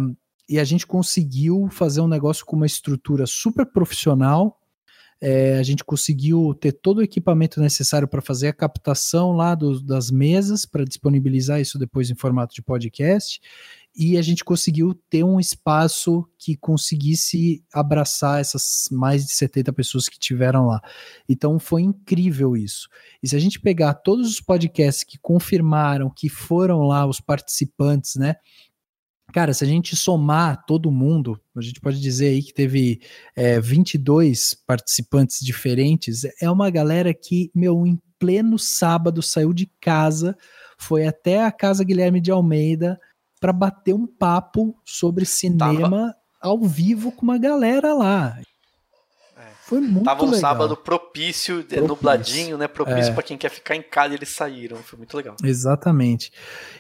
e 0.49 0.59
a 0.59 0.65
gente 0.65 0.87
conseguiu 0.87 1.69
fazer 1.71 2.01
um 2.01 2.09
negócio 2.09 2.47
com 2.47 2.57
uma 2.57 2.67
estrutura 2.67 3.27
super 3.27 3.67
profissional. 3.67 4.59
É, 5.21 5.59
a 5.59 5.63
gente 5.63 5.85
conseguiu 5.85 6.55
ter 6.55 6.73
todo 6.73 6.99
o 6.99 7.03
equipamento 7.03 7.61
necessário 7.61 8.09
para 8.09 8.23
fazer 8.23 8.49
a 8.49 8.53
captação 8.53 9.33
lá 9.33 9.55
do, 9.55 9.81
das 9.83 10.11
mesas, 10.11 10.65
para 10.65 10.85
disponibilizar 10.85 11.61
isso 11.61 11.79
depois 11.79 12.09
em 12.09 12.15
formato 12.15 12.55
de 12.55 12.63
podcast. 12.63 13.41
E 13.99 14.17
a 14.17 14.23
gente 14.23 14.45
conseguiu 14.45 14.95
ter 15.11 15.25
um 15.25 15.41
espaço 15.41 16.25
que 16.39 16.57
conseguisse 16.57 17.65
abraçar 17.75 18.41
essas 18.41 18.89
mais 18.93 19.27
de 19.27 19.33
70 19.33 19.73
pessoas 19.73 20.09
que 20.09 20.17
tiveram 20.17 20.67
lá. 20.67 20.81
Então 21.29 21.59
foi 21.59 21.83
incrível 21.83 22.57
isso. 22.57 22.89
E 23.21 23.29
se 23.29 23.35
a 23.35 23.41
gente 23.41 23.59
pegar 23.59 23.95
todos 23.95 24.29
os 24.29 24.41
podcasts 24.41 25.03
que 25.03 25.19
confirmaram 25.19 26.09
que 26.15 26.29
foram 26.29 26.83
lá 26.83 27.05
os 27.07 27.21
participantes, 27.21 28.15
né? 28.15 28.37
Cara, 29.33 29.53
se 29.53 29.65
a 29.65 29.67
gente 29.67 29.97
somar 29.97 30.65
todo 30.65 30.93
mundo, 30.93 31.39
a 31.57 31.61
gente 31.61 31.81
pode 31.81 32.01
dizer 32.01 32.29
aí 32.29 32.43
que 32.43 32.55
teve 32.55 33.01
é, 33.35 33.61
22 33.61 34.55
participantes 34.65 35.45
diferentes. 35.45 36.23
É 36.41 36.49
uma 36.49 36.71
galera 36.71 37.13
que, 37.13 37.51
meu, 37.53 37.85
em 37.85 38.01
pleno 38.17 38.59
sábado 38.61 39.21
saiu 39.23 39.53
de 39.53 39.67
casa, 39.81 40.37
foi 40.79 41.05
até 41.05 41.45
a 41.45 41.51
Casa 41.51 41.83
Guilherme 41.83 42.21
de 42.21 42.31
Almeida 42.31 42.99
para 43.39 43.53
bater 43.53 43.95
um 43.95 44.07
papo 44.07 44.77
sobre 44.85 45.25
cinema 45.25 45.91
Tava... 45.91 46.17
ao 46.41 46.63
vivo 46.63 47.13
com 47.13 47.23
uma 47.23 47.39
galera 47.39 47.95
lá. 47.95 48.39
Foi 49.69 49.81
muito 49.81 50.05
Tava 50.05 50.23
um 50.23 50.31
legal. 50.31 50.41
sábado 50.41 50.75
propício, 50.79 51.57
propício. 51.57 51.87
nubladinho, 51.87 52.57
né? 52.57 52.67
Propício 52.67 53.11
é. 53.11 53.13
para 53.13 53.23
quem 53.23 53.37
quer 53.37 53.51
ficar 53.51 53.77
em 53.77 53.83
casa 53.83 54.15
e 54.15 54.17
eles 54.17 54.31
saíram. 54.31 54.79
Foi 54.79 54.97
muito 54.97 55.15
legal. 55.15 55.37
Exatamente. 55.45 56.33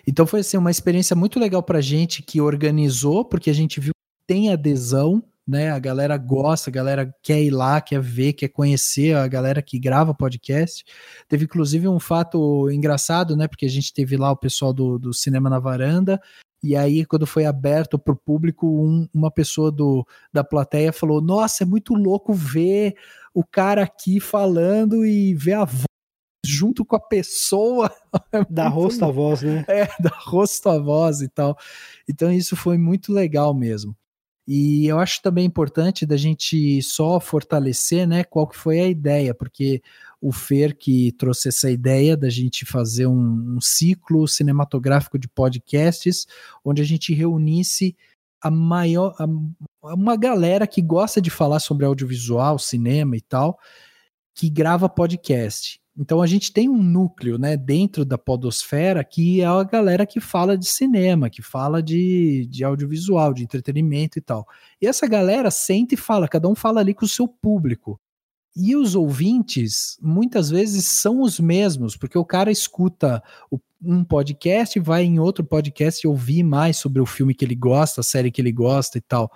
Então 0.06 0.26
foi 0.26 0.40
assim, 0.40 0.56
uma 0.56 0.70
experiência 0.70 1.14
muito 1.14 1.38
legal 1.38 1.62
pra 1.62 1.82
gente 1.82 2.22
que 2.22 2.40
organizou, 2.40 3.26
porque 3.26 3.50
a 3.50 3.52
gente 3.52 3.78
viu 3.78 3.92
que 3.92 4.26
tem 4.26 4.50
adesão, 4.50 5.22
né? 5.46 5.70
A 5.70 5.78
galera 5.78 6.16
gosta, 6.16 6.70
a 6.70 6.72
galera 6.72 7.14
quer 7.22 7.42
ir 7.42 7.50
lá, 7.50 7.78
quer 7.78 8.00
ver, 8.00 8.32
quer 8.32 8.48
conhecer 8.48 9.14
a 9.14 9.28
galera 9.28 9.60
que 9.60 9.78
grava 9.78 10.14
podcast. 10.14 10.82
Teve 11.28 11.44
inclusive 11.44 11.86
um 11.88 12.00
fato 12.00 12.70
engraçado, 12.70 13.36
né? 13.36 13.46
Porque 13.46 13.66
a 13.66 13.70
gente 13.70 13.92
teve 13.92 14.16
lá 14.16 14.30
o 14.30 14.36
pessoal 14.36 14.72
do, 14.72 14.98
do 14.98 15.12
Cinema 15.12 15.50
na 15.50 15.58
Varanda 15.58 16.18
e 16.62 16.74
aí, 16.74 17.04
quando 17.04 17.26
foi 17.26 17.44
aberto 17.44 17.98
para 17.98 18.12
o 18.12 18.16
público, 18.16 18.66
um, 18.66 19.08
uma 19.14 19.30
pessoa 19.30 19.70
do, 19.70 20.06
da 20.32 20.42
plateia 20.42 20.92
falou: 20.92 21.20
Nossa, 21.20 21.62
é 21.62 21.66
muito 21.66 21.94
louco 21.94 22.32
ver 22.32 22.96
o 23.32 23.44
cara 23.44 23.84
aqui 23.84 24.18
falando 24.18 25.06
e 25.06 25.34
ver 25.34 25.54
a 25.54 25.64
voz 25.64 25.84
junto 26.44 26.84
com 26.84 26.96
a 26.96 27.00
pessoa. 27.00 27.90
É 28.32 28.44
da 28.50 28.68
rosto 28.68 29.04
a 29.04 29.10
voz, 29.10 29.42
né? 29.42 29.64
É, 29.68 29.86
da 30.00 30.10
rosto 30.10 30.68
a 30.68 30.78
voz 30.78 31.20
e 31.20 31.28
tal. 31.28 31.56
Então, 32.08 32.32
isso 32.32 32.56
foi 32.56 32.76
muito 32.76 33.12
legal 33.12 33.54
mesmo. 33.54 33.96
E 34.46 34.86
eu 34.86 34.98
acho 34.98 35.20
também 35.20 35.44
importante 35.44 36.06
da 36.06 36.16
gente 36.16 36.82
só 36.82 37.20
fortalecer, 37.20 38.08
né, 38.08 38.24
qual 38.24 38.48
que 38.48 38.56
foi 38.56 38.80
a 38.80 38.88
ideia, 38.88 39.34
porque 39.34 39.82
o 40.20 40.32
Fer 40.32 40.76
que 40.76 41.12
trouxe 41.12 41.48
essa 41.48 41.70
ideia 41.70 42.16
da 42.16 42.28
gente 42.28 42.64
fazer 42.64 43.06
um, 43.06 43.56
um 43.56 43.60
ciclo 43.60 44.26
cinematográfico 44.26 45.18
de 45.18 45.28
podcasts, 45.28 46.26
onde 46.64 46.82
a 46.82 46.84
gente 46.84 47.14
reunisse 47.14 47.96
a 48.40 48.50
maior 48.50 49.14
a, 49.18 49.26
uma 49.94 50.16
galera 50.16 50.66
que 50.66 50.82
gosta 50.82 51.20
de 51.20 51.30
falar 51.30 51.60
sobre 51.60 51.86
audiovisual, 51.86 52.58
cinema 52.58 53.16
e 53.16 53.20
tal, 53.20 53.58
que 54.34 54.50
grava 54.50 54.88
podcast. 54.88 55.80
Então 55.96 56.22
a 56.22 56.26
gente 56.28 56.52
tem 56.52 56.68
um 56.68 56.80
núcleo, 56.80 57.38
né, 57.38 57.56
dentro 57.56 58.04
da 58.04 58.16
podosfera 58.16 59.02
que 59.02 59.40
é 59.40 59.44
a 59.44 59.64
galera 59.64 60.06
que 60.06 60.20
fala 60.20 60.56
de 60.56 60.66
cinema, 60.66 61.28
que 61.28 61.42
fala 61.42 61.82
de, 61.82 62.46
de 62.46 62.62
audiovisual, 62.62 63.34
de 63.34 63.42
entretenimento 63.42 64.16
e 64.16 64.22
tal. 64.22 64.46
E 64.80 64.86
essa 64.86 65.08
galera 65.08 65.50
sente 65.50 65.94
e 65.94 65.98
fala, 65.98 66.28
cada 66.28 66.48
um 66.48 66.54
fala 66.54 66.80
ali 66.80 66.94
com 66.94 67.04
o 67.04 67.08
seu 67.08 67.26
público. 67.26 68.00
E 68.60 68.74
os 68.74 68.96
ouvintes, 68.96 69.96
muitas 70.02 70.50
vezes, 70.50 70.84
são 70.84 71.22
os 71.22 71.38
mesmos, 71.38 71.96
porque 71.96 72.18
o 72.18 72.24
cara 72.24 72.50
escuta 72.50 73.22
um 73.80 74.02
podcast, 74.02 74.80
vai 74.80 75.04
em 75.04 75.20
outro 75.20 75.44
podcast 75.44 76.04
ouvir 76.08 76.42
mais 76.42 76.76
sobre 76.76 77.00
o 77.00 77.06
filme 77.06 77.34
que 77.34 77.44
ele 77.44 77.54
gosta, 77.54 78.00
a 78.00 78.04
série 78.04 78.32
que 78.32 78.40
ele 78.40 78.50
gosta 78.50 78.98
e 78.98 79.00
tal. 79.00 79.30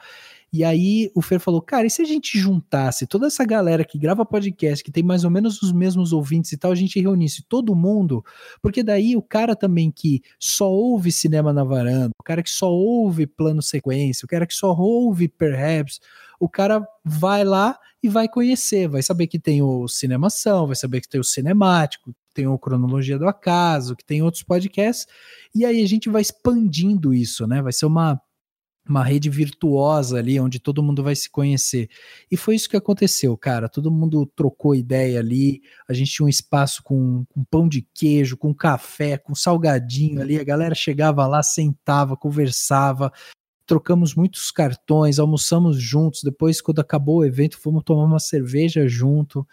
E 0.52 0.64
aí 0.64 1.08
o 1.14 1.22
Fer 1.22 1.38
falou, 1.38 1.62
cara, 1.62 1.86
e 1.86 1.90
se 1.90 2.02
a 2.02 2.04
gente 2.04 2.36
juntasse 2.36 3.06
toda 3.06 3.28
essa 3.28 3.44
galera 3.44 3.84
que 3.84 3.96
grava 3.96 4.26
podcast, 4.26 4.82
que 4.82 4.90
tem 4.90 5.04
mais 5.04 5.22
ou 5.22 5.30
menos 5.30 5.62
os 5.62 5.72
mesmos 5.72 6.12
ouvintes 6.12 6.50
e 6.50 6.56
tal, 6.58 6.72
a 6.72 6.74
gente 6.74 7.00
reunisse 7.00 7.44
todo 7.48 7.76
mundo, 7.76 8.24
porque 8.60 8.82
daí 8.82 9.16
o 9.16 9.22
cara 9.22 9.54
também 9.54 9.90
que 9.90 10.20
só 10.36 10.68
ouve 10.68 11.12
cinema 11.12 11.52
na 11.52 11.62
varanda, 11.62 12.10
o 12.20 12.24
cara 12.24 12.42
que 12.42 12.50
só 12.50 12.68
ouve 12.68 13.24
plano 13.24 13.62
sequência, 13.62 14.26
o 14.26 14.28
cara 14.28 14.46
que 14.48 14.54
só 14.54 14.74
ouve 14.76 15.28
perhaps, 15.28 16.00
o 16.40 16.48
cara 16.48 16.84
vai 17.04 17.44
lá 17.44 17.78
e 18.02 18.08
vai 18.08 18.28
conhecer, 18.28 18.88
vai 18.88 19.02
saber 19.02 19.28
que 19.28 19.38
tem 19.38 19.62
o 19.62 19.86
Cinemação, 19.86 20.66
vai 20.66 20.76
saber 20.76 21.00
que 21.00 21.08
tem 21.08 21.20
o 21.20 21.24
Cinemático, 21.24 22.14
tem 22.34 22.46
o 22.46 22.58
Cronologia 22.58 23.18
do 23.18 23.28
Acaso, 23.28 23.94
que 23.94 24.04
tem 24.04 24.22
outros 24.22 24.42
podcasts, 24.42 25.06
e 25.54 25.64
aí 25.64 25.82
a 25.82 25.86
gente 25.86 26.10
vai 26.10 26.22
expandindo 26.22 27.14
isso, 27.14 27.46
né? 27.46 27.62
Vai 27.62 27.72
ser 27.72 27.86
uma, 27.86 28.20
uma 28.88 29.04
rede 29.04 29.30
virtuosa 29.30 30.18
ali, 30.18 30.40
onde 30.40 30.58
todo 30.58 30.82
mundo 30.82 31.02
vai 31.02 31.14
se 31.14 31.30
conhecer. 31.30 31.88
E 32.30 32.36
foi 32.36 32.56
isso 32.56 32.68
que 32.68 32.76
aconteceu, 32.76 33.36
cara. 33.36 33.68
Todo 33.68 33.90
mundo 33.90 34.26
trocou 34.34 34.74
ideia 34.74 35.20
ali, 35.20 35.62
a 35.88 35.92
gente 35.92 36.10
tinha 36.10 36.26
um 36.26 36.28
espaço 36.28 36.82
com, 36.82 37.24
com 37.26 37.44
pão 37.44 37.68
de 37.68 37.86
queijo, 37.94 38.36
com 38.36 38.52
café, 38.52 39.16
com 39.16 39.34
salgadinho 39.34 40.20
ali, 40.20 40.40
a 40.40 40.44
galera 40.44 40.74
chegava 40.74 41.26
lá, 41.26 41.42
sentava, 41.42 42.16
conversava, 42.16 43.12
trocamos 43.72 44.14
muitos 44.14 44.50
cartões, 44.50 45.18
almoçamos 45.18 45.80
juntos. 45.80 46.22
Depois, 46.22 46.60
quando 46.60 46.80
acabou 46.80 47.18
o 47.18 47.24
evento, 47.24 47.58
fomos 47.58 47.82
tomar 47.82 48.04
uma 48.04 48.20
cerveja 48.20 48.86
junto. 48.86 49.46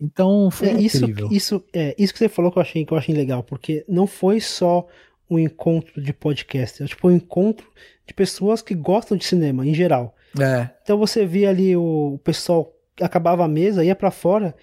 Então 0.00 0.50
foi 0.50 0.68
é, 0.68 0.72
incrível. 0.72 1.26
Isso, 1.26 1.56
isso, 1.56 1.64
é, 1.70 1.94
isso 1.98 2.14
que 2.14 2.18
você 2.18 2.30
falou 2.30 2.50
que 2.50 2.56
eu 2.56 2.62
achei 2.62 2.84
que 2.86 2.92
eu 2.92 2.96
achei 2.96 3.14
legal, 3.14 3.42
porque 3.42 3.84
não 3.86 4.06
foi 4.06 4.40
só 4.40 4.86
um 5.28 5.38
encontro 5.38 6.00
de 6.00 6.14
podcast, 6.14 6.82
é 6.82 6.86
tipo 6.86 7.08
um 7.08 7.10
encontro 7.10 7.66
de 8.06 8.14
pessoas 8.14 8.62
que 8.62 8.74
gostam 8.74 9.18
de 9.18 9.24
cinema 9.24 9.66
em 9.66 9.74
geral. 9.74 10.14
É. 10.40 10.70
Então 10.82 10.96
você 10.96 11.26
via 11.26 11.50
ali 11.50 11.76
o, 11.76 12.14
o 12.14 12.18
pessoal 12.18 12.74
acabava 13.00 13.44
a 13.44 13.48
mesa, 13.48 13.84
ia 13.84 13.94
para 13.94 14.10
fora. 14.10 14.54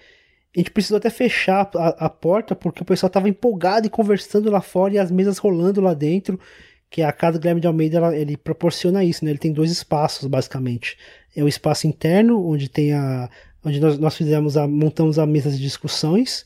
A 0.54 0.58
gente 0.58 0.72
precisou 0.72 0.98
até 0.98 1.10
fechar 1.10 1.70
a, 1.76 2.06
a 2.06 2.10
porta 2.10 2.56
porque 2.56 2.82
o 2.82 2.84
pessoal 2.84 3.08
tava 3.08 3.28
empolgado 3.28 3.86
e 3.86 3.90
conversando 3.90 4.50
lá 4.50 4.60
fora 4.60 4.94
e 4.94 4.98
as 4.98 5.12
mesas 5.12 5.38
rolando 5.38 5.80
lá 5.80 5.94
dentro 5.94 6.40
que 6.90 7.02
a 7.02 7.12
casa 7.12 7.38
do 7.38 7.40
Guilherme 7.40 7.60
de 7.60 7.66
Almeida 7.68 7.98
ela, 7.98 8.16
ele 8.16 8.36
proporciona 8.36 9.04
isso, 9.04 9.24
né? 9.24 9.30
Ele 9.30 9.38
tem 9.38 9.52
dois 9.52 9.70
espaços 9.70 10.26
basicamente. 10.26 10.98
É 11.34 11.42
o 11.42 11.48
espaço 11.48 11.86
interno 11.86 12.44
onde 12.44 12.68
tem 12.68 12.92
a 12.92 13.30
onde 13.64 13.78
nós, 13.78 13.98
nós 13.98 14.16
fizemos 14.16 14.56
a 14.56 14.66
montamos 14.66 15.18
a 15.18 15.26
mesa 15.26 15.50
de 15.50 15.58
discussões 15.58 16.44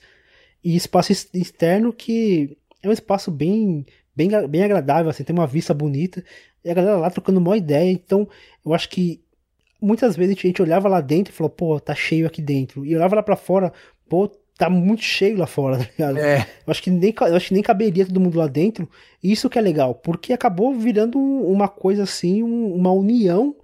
e 0.62 0.77
espaço 0.77 1.12
externo 1.12 1.93
que 1.93 2.57
é 2.83 2.89
um 2.89 2.93
espaço 2.93 3.31
bem 3.31 3.87
bem, 4.15 4.29
bem 4.49 4.62
agradável, 4.62 5.11
assim, 5.11 5.25
tem 5.25 5.35
uma 5.35 5.47
vista 5.47 5.73
bonita 5.73 6.23
e 6.65 6.71
a 6.71 6.75
galera 6.75 6.97
lá 6.97 7.11
trocando 7.11 7.39
uma 7.39 7.57
ideia. 7.57 7.91
Então, 7.91 8.29
eu 8.65 8.73
acho 8.73 8.89
que 8.89 9.23
muitas 9.81 10.16
vezes 10.16 10.37
a 10.37 10.41
gente 10.41 10.62
olhava 10.62 10.89
lá 10.89 11.01
dentro 11.01 11.33
e 11.33 11.37
falou, 11.37 11.51
pô, 11.51 11.79
tá 11.79 11.95
cheio 11.95 12.27
aqui 12.27 12.41
dentro. 12.41 12.85
E 12.87 12.97
olhava 12.97 13.16
lá 13.16 13.23
para 13.23 13.37
fora, 13.37 13.73
pô, 14.09 14.31
tá 14.57 14.71
muito 14.71 15.03
cheio 15.03 15.37
lá 15.37 15.47
fora, 15.47 15.79
tá 15.97 16.13
ligado? 16.13 16.19
É. 16.19 16.47
Eu 16.67 16.71
acho 16.71 16.83
que 16.83 16.91
nem, 16.91 17.15
eu 17.19 17.37
acho 17.37 17.49
que 17.49 17.55
nem 17.55 17.63
caberia 17.63 18.07
todo 18.07 18.21
mundo 18.21 18.39
lá 18.39 18.47
dentro. 18.47 18.89
Isso 19.23 19.51
que 19.51 19.59
é 19.59 19.63
legal, 19.63 19.95
porque 19.95 20.33
acabou 20.33 20.75
virando 20.75 21.19
uma 21.19 21.69
coisa 21.69 22.05
assim, 22.05 22.43
uma 22.43 22.93
união 22.93 23.57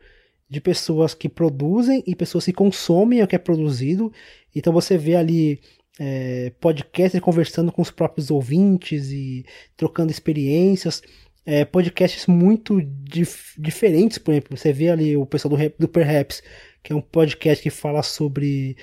de 0.49 0.61
pessoas 0.61 1.15
que 1.15 1.29
produzem 1.29 2.03
e 2.07 2.15
pessoas 2.15 2.45
que 2.45 2.53
consomem 2.53 3.23
o 3.23 3.27
que 3.27 3.37
é 3.37 3.39
produzido. 3.39 4.13
Então 4.55 4.73
você 4.73 4.99
vê 4.99 5.15
ali 5.15 5.61
é, 5.99 6.53
podcasts 6.61 7.21
conversando 7.21 7.71
com 7.71 7.81
os 7.81 7.91
próprios 7.91 8.31
ouvintes 8.31 9.13
e 9.13 9.47
trocando 9.77 10.11
experiências. 10.11 11.03
É, 11.47 11.65
podcasts 11.65 12.27
muito 12.27 12.81
dif 12.83 13.55
diferentes, 13.59 14.19
por 14.19 14.33
exemplo, 14.33 14.57
você 14.57 14.73
vê 14.73 14.91
ali 14.91 15.17
o 15.17 15.25
pessoal 15.25 15.57
do, 15.57 15.73
do 15.79 15.89
Perhaps, 15.89 16.43
que 16.83 16.93
é 16.93 16.97
um 16.97 17.01
podcast 17.01 17.63
que 17.63 17.71
fala 17.71 18.03
sobre 18.03 18.77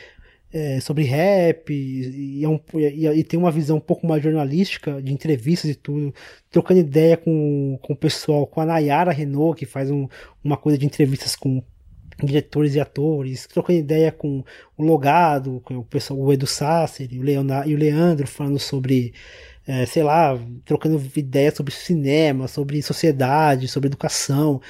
é, 0.51 0.79
sobre 0.79 1.03
rap 1.03 1.73
e, 1.73 2.43
é 2.43 2.47
um, 2.47 2.59
e, 2.75 3.07
e, 3.07 3.23
tem 3.23 3.39
uma 3.39 3.51
visão 3.51 3.77
um 3.77 3.81
pouco 3.81 4.07
mais 4.07 4.23
jornalística 4.23 5.01
de 5.01 5.11
entrevistas 5.11 5.71
e 5.71 5.75
tudo, 5.75 6.13
trocando 6.49 6.79
ideia 6.79 7.17
com, 7.17 7.77
com 7.81 7.93
o 7.93 7.95
pessoal, 7.95 8.47
com 8.47 8.61
a 8.61 8.65
Nayara 8.65 9.11
Renault, 9.11 9.59
que 9.59 9.65
faz 9.65 9.91
um, 9.91 10.07
uma 10.43 10.57
coisa 10.57 10.77
de 10.77 10.85
entrevistas 10.85 11.35
com 11.35 11.61
diretores 12.23 12.75
e 12.75 12.79
atores, 12.79 13.45
trocando 13.47 13.79
ideia 13.79 14.11
com 14.11 14.43
o 14.75 14.83
Logado, 14.83 15.61
com 15.63 15.77
o 15.77 15.83
pessoal, 15.83 16.19
o 16.19 16.33
Edu 16.33 16.47
Sasser 16.47 17.07
e 17.11 17.19
o, 17.19 17.21
Leonardo, 17.21 17.69
e 17.69 17.75
o 17.75 17.77
Leandro 17.77 18.25
falando 18.25 18.57
sobre, 18.57 19.13
é, 19.67 19.85
sei 19.85 20.03
lá, 20.03 20.39
trocando 20.65 20.99
ideias 21.15 21.55
sobre 21.55 21.73
cinema, 21.73 22.47
sobre 22.47 22.81
sociedade, 22.81 23.67
sobre 23.67 23.87
educação. 23.87 24.61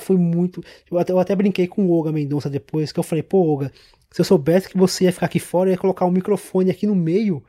Foi 0.00 0.16
muito. 0.16 0.62
Eu 0.90 0.98
até, 0.98 1.12
eu 1.12 1.18
até 1.18 1.34
brinquei 1.34 1.66
com 1.66 1.86
o 1.86 1.90
Olga 1.90 2.12
Mendonça 2.12 2.48
depois, 2.48 2.92
que 2.92 3.00
eu 3.00 3.02
falei, 3.02 3.22
pô, 3.22 3.38
Olga, 3.38 3.72
se 4.12 4.20
eu 4.20 4.24
soubesse 4.24 4.68
que 4.68 4.76
você 4.76 5.04
ia 5.04 5.12
ficar 5.12 5.26
aqui 5.26 5.40
fora, 5.40 5.70
eu 5.70 5.72
ia 5.72 5.78
colocar 5.78 6.04
um 6.04 6.10
microfone 6.10 6.70
aqui 6.70 6.86
no 6.86 6.94
meio 6.94 7.42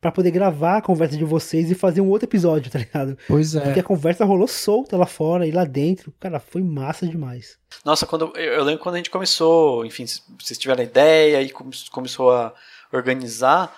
para 0.00 0.10
poder 0.10 0.30
gravar 0.30 0.78
a 0.78 0.82
conversa 0.82 1.16
de 1.16 1.24
vocês 1.24 1.70
e 1.70 1.74
fazer 1.74 2.00
um 2.00 2.08
outro 2.08 2.26
episódio, 2.26 2.70
tá 2.72 2.78
ligado? 2.78 3.16
Pois 3.28 3.54
é. 3.54 3.60
Porque 3.60 3.80
a 3.80 3.84
conversa 3.84 4.24
rolou 4.24 4.48
solta 4.48 4.96
lá 4.96 5.06
fora 5.06 5.46
e 5.46 5.52
lá 5.52 5.64
dentro, 5.64 6.12
cara, 6.18 6.40
foi 6.40 6.62
massa 6.62 7.06
demais. 7.06 7.58
Nossa, 7.84 8.06
quando 8.06 8.32
eu 8.36 8.64
lembro 8.64 8.82
quando 8.82 8.94
a 8.94 8.98
gente 8.98 9.10
começou, 9.10 9.84
enfim, 9.84 10.06
vocês 10.38 10.58
tiveram 10.58 10.80
a 10.80 10.84
ideia 10.84 11.42
e 11.42 11.50
começou 11.50 12.32
a 12.32 12.54
organizar, 12.92 13.76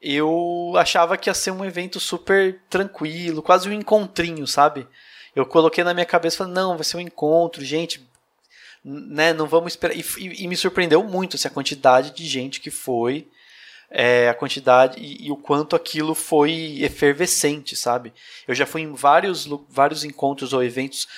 eu 0.00 0.72
achava 0.76 1.16
que 1.16 1.28
ia 1.28 1.34
ser 1.34 1.50
um 1.50 1.64
evento 1.64 1.98
super 1.98 2.60
tranquilo, 2.70 3.42
quase 3.42 3.68
um 3.68 3.72
encontrinho, 3.72 4.46
sabe? 4.46 4.86
Eu 5.34 5.44
coloquei 5.44 5.84
na 5.84 5.92
minha 5.92 6.06
cabeça, 6.06 6.46
não, 6.46 6.76
vai 6.76 6.84
ser 6.84 6.96
um 6.96 7.00
encontro, 7.00 7.64
gente, 7.64 8.07
né, 8.84 9.32
não 9.32 9.46
vamos 9.46 9.72
esperar. 9.72 9.96
E, 9.96 10.04
e, 10.18 10.44
e 10.44 10.48
me 10.48 10.56
surpreendeu 10.56 11.02
muito 11.04 11.36
assim, 11.36 11.48
a 11.48 11.50
quantidade 11.50 12.10
de 12.10 12.26
gente 12.26 12.60
que 12.60 12.70
foi, 12.70 13.28
é, 13.90 14.28
a 14.28 14.34
quantidade 14.34 15.00
e, 15.00 15.26
e, 15.26 15.32
o 15.32 15.36
quanto 15.36 15.74
aquilo 15.74 16.14
foi 16.14 16.78
efervescente, 16.80 17.74
sabe? 17.74 18.12
Eu 18.46 18.54
já 18.54 18.66
fui 18.66 18.82
em 18.82 18.92
vários, 18.92 19.48
vários 19.68 20.04
encontros 20.04 20.52
ou 20.52 20.62
eventos, 20.62 21.08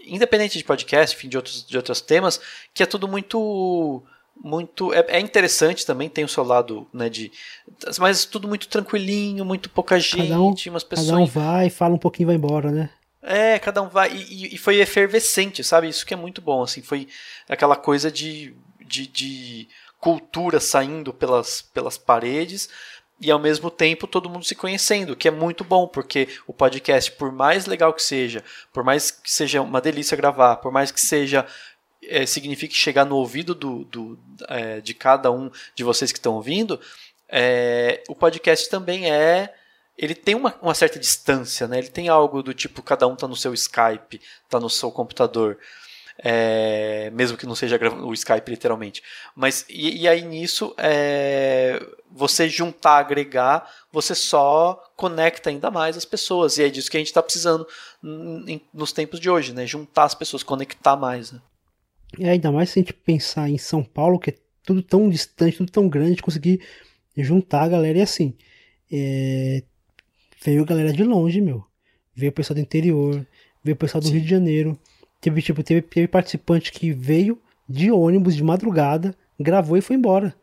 independente 0.00 0.56
de 0.56 0.64
podcast, 0.64 1.16
enfim, 1.16 1.28
de 1.28 1.36
outros, 1.36 1.66
de 1.66 1.76
outros 1.76 2.00
temas, 2.00 2.40
que 2.72 2.82
é 2.82 2.86
tudo 2.86 3.08
muito 3.08 4.02
muito 4.42 4.94
é, 4.94 5.04
é, 5.08 5.20
interessante 5.20 5.84
também 5.84 6.08
tem 6.08 6.24
o 6.24 6.28
seu 6.28 6.42
lado 6.42 6.86
né 6.94 7.10
de 7.10 7.30
mas 7.98 8.24
tudo 8.24 8.48
muito 8.48 8.68
tranquilinho 8.68 9.44
muito 9.44 9.68
pouca 9.68 10.00
gente 10.00 10.70
um, 10.70 10.72
umas 10.72 10.82
pessoas 10.82 11.10
cada 11.10 11.20
um 11.20 11.26
vai 11.26 11.68
fala 11.68 11.94
um 11.94 11.98
pouquinho 11.98 12.24
e 12.24 12.28
vai 12.28 12.36
embora 12.36 12.70
né 12.70 12.88
é, 13.22 13.58
cada 13.58 13.82
um 13.82 13.88
vai. 13.88 14.10
E, 14.12 14.54
e, 14.54 14.58
foi 14.58 14.80
efervescente, 14.80 15.62
sabe? 15.62 15.88
Isso 15.88 16.06
que 16.06 16.14
é 16.14 16.16
muito 16.16 16.40
bom, 16.40 16.62
assim. 16.62 16.82
Foi 16.82 17.08
aquela 17.48 17.76
coisa 17.76 18.10
de, 18.10 18.54
de, 18.80 19.06
de 19.06 19.68
cultura 19.98 20.58
saindo 20.58 21.12
pelas, 21.12 21.62
pelas 21.62 21.98
paredes 21.98 22.68
e 23.20 23.30
ao 23.30 23.38
mesmo 23.38 23.70
tempo 23.70 24.06
todo 24.06 24.30
mundo 24.30 24.46
se 24.46 24.54
conhecendo, 24.54 25.14
que 25.14 25.28
é 25.28 25.30
muito 25.30 25.62
bom, 25.62 25.86
porque 25.86 26.26
o 26.46 26.54
podcast, 26.54 27.12
por 27.12 27.30
mais 27.30 27.66
legal 27.66 27.92
que 27.92 28.02
seja, 28.02 28.42
por 28.72 28.82
mais 28.82 29.10
que 29.10 29.30
seja 29.30 29.60
uma 29.60 29.80
delícia 29.80 30.16
gravar, 30.16 30.56
por 30.56 30.72
mais 30.72 30.90
que 30.90 31.00
seja. 31.00 31.46
É, 32.02 32.24
signifique 32.24 32.74
chegar 32.74 33.04
no 33.04 33.14
ouvido 33.14 33.54
do, 33.54 33.84
do 33.84 34.18
é, 34.48 34.80
de 34.80 34.94
cada 34.94 35.30
um 35.30 35.50
de 35.74 35.84
vocês 35.84 36.10
que 36.10 36.18
estão 36.18 36.32
ouvindo, 36.32 36.80
é, 37.28 38.02
o 38.08 38.14
podcast 38.14 38.70
também 38.70 39.10
é 39.10 39.54
ele 40.00 40.14
tem 40.14 40.34
uma, 40.34 40.56
uma, 40.62 40.72
certa 40.72 40.98
distância, 40.98 41.68
né? 41.68 41.76
Ele 41.76 41.90
tem 41.90 42.08
algo 42.08 42.42
do 42.42 42.54
tipo, 42.54 42.82
cada 42.82 43.06
um 43.06 43.12
está 43.12 43.28
no 43.28 43.36
seu 43.36 43.52
Skype, 43.52 44.18
está 44.44 44.58
no 44.58 44.70
seu 44.70 44.90
computador. 44.90 45.58
É, 46.22 47.10
mesmo 47.10 47.36
que 47.36 47.46
não 47.46 47.54
seja 47.54 47.78
o 48.02 48.14
Skype 48.14 48.50
literalmente. 48.50 49.02
Mas 49.36 49.66
e, 49.68 50.02
e 50.02 50.08
aí 50.08 50.22
nisso 50.22 50.74
é, 50.78 51.82
você 52.10 52.48
juntar, 52.48 52.96
agregar, 52.96 53.70
você 53.92 54.14
só 54.14 54.82
conecta 54.96 55.50
ainda 55.50 55.70
mais 55.70 55.98
as 55.98 56.06
pessoas. 56.06 56.56
E 56.56 56.62
é 56.62 56.70
disso 56.70 56.90
que 56.90 56.96
a 56.96 57.00
gente 57.00 57.08
está 57.08 57.22
precisando 57.22 57.66
nos 58.72 58.92
tempos 58.92 59.20
de 59.20 59.28
hoje, 59.28 59.52
né? 59.52 59.66
Juntar 59.66 60.04
as 60.04 60.14
pessoas, 60.14 60.42
conectar 60.42 60.96
mais. 60.96 61.30
Né? 61.30 61.40
É, 62.18 62.30
ainda 62.30 62.50
mais 62.50 62.70
se 62.70 62.78
a 62.78 62.80
gente 62.80 62.94
pensar 62.94 63.50
em 63.50 63.58
São 63.58 63.84
Paulo, 63.84 64.18
que 64.18 64.30
é 64.30 64.34
tudo 64.64 64.82
tão 64.82 65.10
distante, 65.10 65.58
tudo 65.58 65.70
tão 65.70 65.90
grande, 65.90 66.22
conseguir 66.22 66.66
juntar 67.14 67.64
a 67.64 67.68
galera 67.68 67.98
e 67.98 68.02
assim. 68.02 68.34
É, 68.90 69.62
veio 70.44 70.64
galera 70.64 70.92
de 70.92 71.04
longe, 71.04 71.40
meu. 71.40 71.64
Veio 72.14 72.30
o 72.30 72.34
pessoal 72.34 72.54
do 72.54 72.60
interior, 72.60 73.26
veio 73.62 73.74
o 73.74 73.78
pessoal 73.78 74.00
do 74.00 74.08
Sim. 74.08 74.14
Rio 74.14 74.22
de 74.22 74.30
Janeiro. 74.30 74.78
Teve, 75.20 75.42
tipo, 75.42 75.62
teve, 75.62 75.82
teve 75.82 76.08
participante 76.08 76.72
que 76.72 76.92
veio 76.92 77.38
de 77.68 77.90
ônibus 77.90 78.34
de 78.34 78.42
madrugada, 78.42 79.14
gravou 79.38 79.76
e 79.76 79.80
foi 79.80 79.96
embora. 79.96 80.34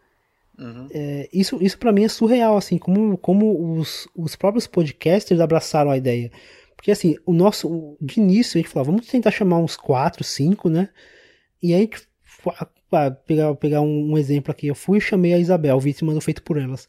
Uhum. 0.57 0.88
É, 0.91 1.30
isso 1.32 1.61
isso 1.61 1.78
para 1.78 1.91
mim 1.91 2.03
é 2.03 2.07
surreal, 2.07 2.57
assim, 2.57 2.78
como, 2.78 3.18
como 3.18 3.78
os, 3.78 4.07
os 4.15 4.36
próprios 4.36 4.65
podcasters 4.65 5.40
abraçaram 5.40 5.91
a 5.91 5.98
ideia. 5.98 6.32
Porque, 6.76 6.91
assim, 6.91 7.15
o 7.26 7.34
nosso, 7.34 7.98
de 7.99 8.19
início, 8.19 8.57
a 8.57 8.61
gente 8.61 8.72
falou, 8.72 8.86
vamos 8.86 9.07
tentar 9.07 9.32
chamar 9.32 9.57
uns 9.57 9.76
quatro, 9.76 10.24
cinco, 10.24 10.69
né? 10.69 10.90
E 11.61 11.74
aí, 11.74 11.90
pegar, 13.26 13.56
pegar 13.56 13.82
um, 13.82 14.11
um 14.11 14.18
exemplo 14.18 14.52
aqui, 14.52 14.68
eu 14.68 14.76
fui 14.76 14.99
e 14.99 15.02
chamei 15.02 15.34
a 15.34 15.40
Isabel, 15.40 15.80
vítima 15.80 16.14
do 16.14 16.22
Feito 16.22 16.44
por 16.44 16.57
Elas. 16.57 16.88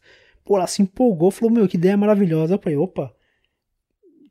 Pô, 0.49 0.57
ela 0.57 0.65
se 0.65 0.81
empolgou, 0.81 1.29
falou, 1.29 1.53
meu, 1.53 1.67
que 1.67 1.77
ideia 1.77 1.95
maravilhosa. 1.95 2.55
Eu 2.55 2.59
falei, 2.59 2.75
opa, 2.75 3.13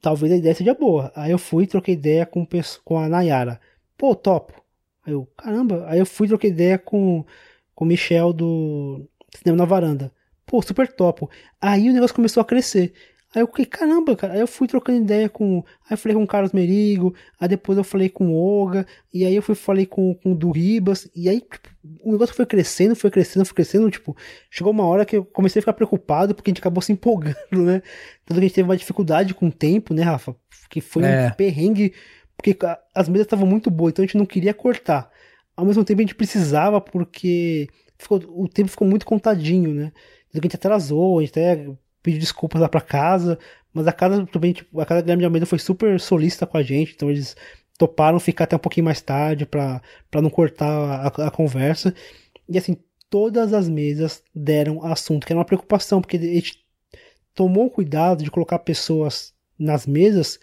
talvez 0.00 0.32
a 0.32 0.36
ideia 0.36 0.52
seja 0.52 0.74
boa. 0.74 1.12
Aí 1.14 1.30
eu 1.30 1.38
fui 1.38 1.64
troquei 1.64 1.94
ideia 1.94 2.26
com, 2.26 2.44
com 2.84 2.98
a 2.98 3.08
Nayara. 3.08 3.60
Pô, 3.96 4.16
topo. 4.16 4.60
Aí 5.06 5.12
eu, 5.12 5.26
caramba. 5.36 5.84
Aí 5.86 6.00
eu 6.00 6.04
fui 6.04 6.26
troquei 6.26 6.50
ideia 6.50 6.76
com, 6.76 7.24
com 7.72 7.84
o 7.84 7.86
Michel 7.86 8.32
do 8.32 9.08
Cinema 9.32 9.58
na 9.58 9.64
Varanda. 9.64 10.12
Pô, 10.44 10.60
super 10.60 10.92
topo. 10.92 11.30
Aí 11.60 11.88
o 11.88 11.92
negócio 11.92 12.16
começou 12.16 12.40
a 12.40 12.44
crescer. 12.44 12.92
Aí 13.38 13.42
eu 13.42 13.46
fiquei, 13.46 13.66
caramba, 13.66 14.16
cara. 14.16 14.32
Aí 14.32 14.40
eu 14.40 14.48
fui 14.48 14.66
trocando 14.66 14.98
ideia 14.98 15.28
com. 15.28 15.64
Aí 15.84 15.92
eu 15.92 15.96
falei 15.96 16.16
com 16.16 16.24
o 16.24 16.26
Carlos 16.26 16.52
Merigo, 16.52 17.14
aí 17.38 17.48
depois 17.48 17.78
eu 17.78 17.84
falei 17.84 18.08
com 18.08 18.32
o 18.32 18.34
Olga, 18.34 18.84
e 19.14 19.24
aí 19.24 19.36
eu 19.36 19.42
fui 19.42 19.54
falei 19.54 19.86
com, 19.86 20.12
com 20.12 20.32
o 20.32 20.34
do 20.34 20.50
Ribas, 20.50 21.08
e 21.14 21.28
aí 21.28 21.40
tipo, 21.40 21.68
o 22.02 22.10
negócio 22.10 22.34
foi 22.34 22.44
crescendo, 22.44 22.96
foi 22.96 23.12
crescendo, 23.12 23.44
foi 23.46 23.54
crescendo. 23.54 23.88
Tipo, 23.90 24.16
chegou 24.50 24.72
uma 24.72 24.84
hora 24.84 25.04
que 25.04 25.16
eu 25.16 25.24
comecei 25.24 25.60
a 25.60 25.62
ficar 25.62 25.72
preocupado 25.72 26.34
porque 26.34 26.50
a 26.50 26.52
gente 26.52 26.58
acabou 26.58 26.82
se 26.82 26.90
empolgando, 26.90 27.36
né? 27.52 27.80
Tanto 28.26 28.40
que 28.40 28.44
a 28.44 28.48
gente 28.48 28.54
teve 28.54 28.68
uma 28.68 28.76
dificuldade 28.76 29.34
com 29.34 29.46
o 29.46 29.52
tempo, 29.52 29.94
né, 29.94 30.02
Rafa? 30.02 30.34
Que 30.68 30.80
foi 30.80 31.04
é. 31.04 31.28
um 31.28 31.30
perrengue, 31.30 31.94
porque 32.36 32.56
as 32.92 33.08
mesas 33.08 33.26
estavam 33.26 33.46
muito 33.46 33.70
boas, 33.70 33.92
então 33.92 34.02
a 34.02 34.06
gente 34.06 34.18
não 34.18 34.26
queria 34.26 34.52
cortar. 34.52 35.10
Ao 35.56 35.64
mesmo 35.64 35.84
tempo 35.84 36.00
a 36.00 36.02
gente 36.02 36.14
precisava, 36.16 36.80
porque 36.80 37.68
ficou, 37.96 38.20
o 38.28 38.48
tempo 38.48 38.68
ficou 38.68 38.86
muito 38.86 39.06
contadinho, 39.06 39.72
né? 39.72 39.92
Então 40.28 40.40
a 40.40 40.42
gente 40.42 40.56
atrasou, 40.56 41.18
a 41.18 41.22
gente 41.22 41.30
até 41.30 41.68
pediu 42.08 42.20
desculpas 42.20 42.60
lá 42.60 42.68
pra 42.68 42.80
casa, 42.80 43.38
mas 43.72 43.86
a 43.86 43.92
casa 43.92 44.26
também, 44.26 44.52
tipo, 44.54 44.80
a 44.80 44.86
casa 44.86 45.02
Guilherme 45.02 45.20
de 45.20 45.26
Almeida 45.26 45.46
foi 45.46 45.58
super 45.58 46.00
solista 46.00 46.46
com 46.46 46.56
a 46.56 46.62
gente, 46.62 46.94
então 46.94 47.10
eles 47.10 47.36
toparam 47.76 48.18
ficar 48.18 48.44
até 48.44 48.56
um 48.56 48.58
pouquinho 48.58 48.86
mais 48.86 49.00
tarde 49.00 49.46
para 49.46 49.82
não 50.14 50.30
cortar 50.30 50.66
a, 50.66 51.06
a, 51.26 51.30
conversa. 51.30 51.94
E 52.48 52.56
assim, 52.56 52.76
todas 53.10 53.52
as 53.52 53.68
mesas 53.68 54.22
deram 54.34 54.82
assunto, 54.84 55.26
que 55.26 55.32
era 55.32 55.38
uma 55.38 55.44
preocupação, 55.44 56.00
porque 56.00 56.16
a 56.16 56.20
gente 56.20 56.64
tomou 57.34 57.70
cuidado 57.70 58.24
de 58.24 58.30
colocar 58.30 58.58
pessoas 58.60 59.34
nas 59.58 59.86
mesas 59.86 60.40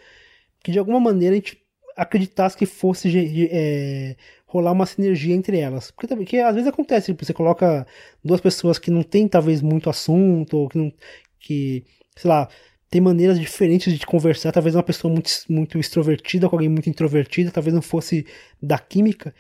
que 0.64 0.72
de 0.72 0.80
alguma 0.80 1.00
maneira 1.00 1.34
a 1.34 1.38
gente 1.38 1.62
acreditasse 1.98 2.58
que 2.58 2.66
fosse 2.66 3.10
é, 3.52 4.16
rolar 4.46 4.72
uma 4.72 4.86
sinergia 4.86 5.36
entre 5.36 5.60
elas. 5.60 5.92
Porque, 5.92 6.16
porque 6.16 6.38
às 6.38 6.56
vezes 6.56 6.70
acontece, 6.70 7.08
tipo, 7.08 7.26
você 7.26 7.34
coloca 7.34 7.86
duas 8.24 8.40
pessoas 8.40 8.80
que 8.80 8.92
não 8.92 9.04
tem 9.04 9.28
talvez 9.28 9.62
muito 9.62 9.90
assunto, 9.90 10.58
ou 10.58 10.70
que 10.70 10.78
não, 10.78 10.94
que, 11.40 11.86
sei 12.16 12.30
lá, 12.30 12.50
tem 12.90 13.02
maneiras 13.02 13.40
diferentes 13.40 13.98
de 13.98 14.06
conversar. 14.06 14.52
Talvez 14.52 14.76
uma 14.76 14.84
pessoa 14.84 15.12
muito, 15.12 15.30
muito 15.50 15.78
extrovertida 15.78 16.48
com 16.48 16.56
alguém 16.56 16.70
muito 16.70 16.90
introvertida, 16.90 17.52
talvez 17.52 17.74
não 17.74 17.82
fosse 17.82 18.26
da 18.62 18.78
química. 18.78 19.34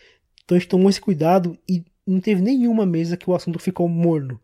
Então 0.44 0.56
a 0.56 0.60
gente 0.60 0.70
tomou 0.70 0.90
esse 0.90 1.02
cuidado 1.02 1.58
e 1.68 1.84
não 2.06 2.20
teve 2.20 2.42
nenhuma 2.42 2.86
mesa 2.86 3.18
que 3.18 3.30
o 3.30 3.34
assunto 3.34 3.60
ficou 3.60 3.88
morno. 3.88 4.40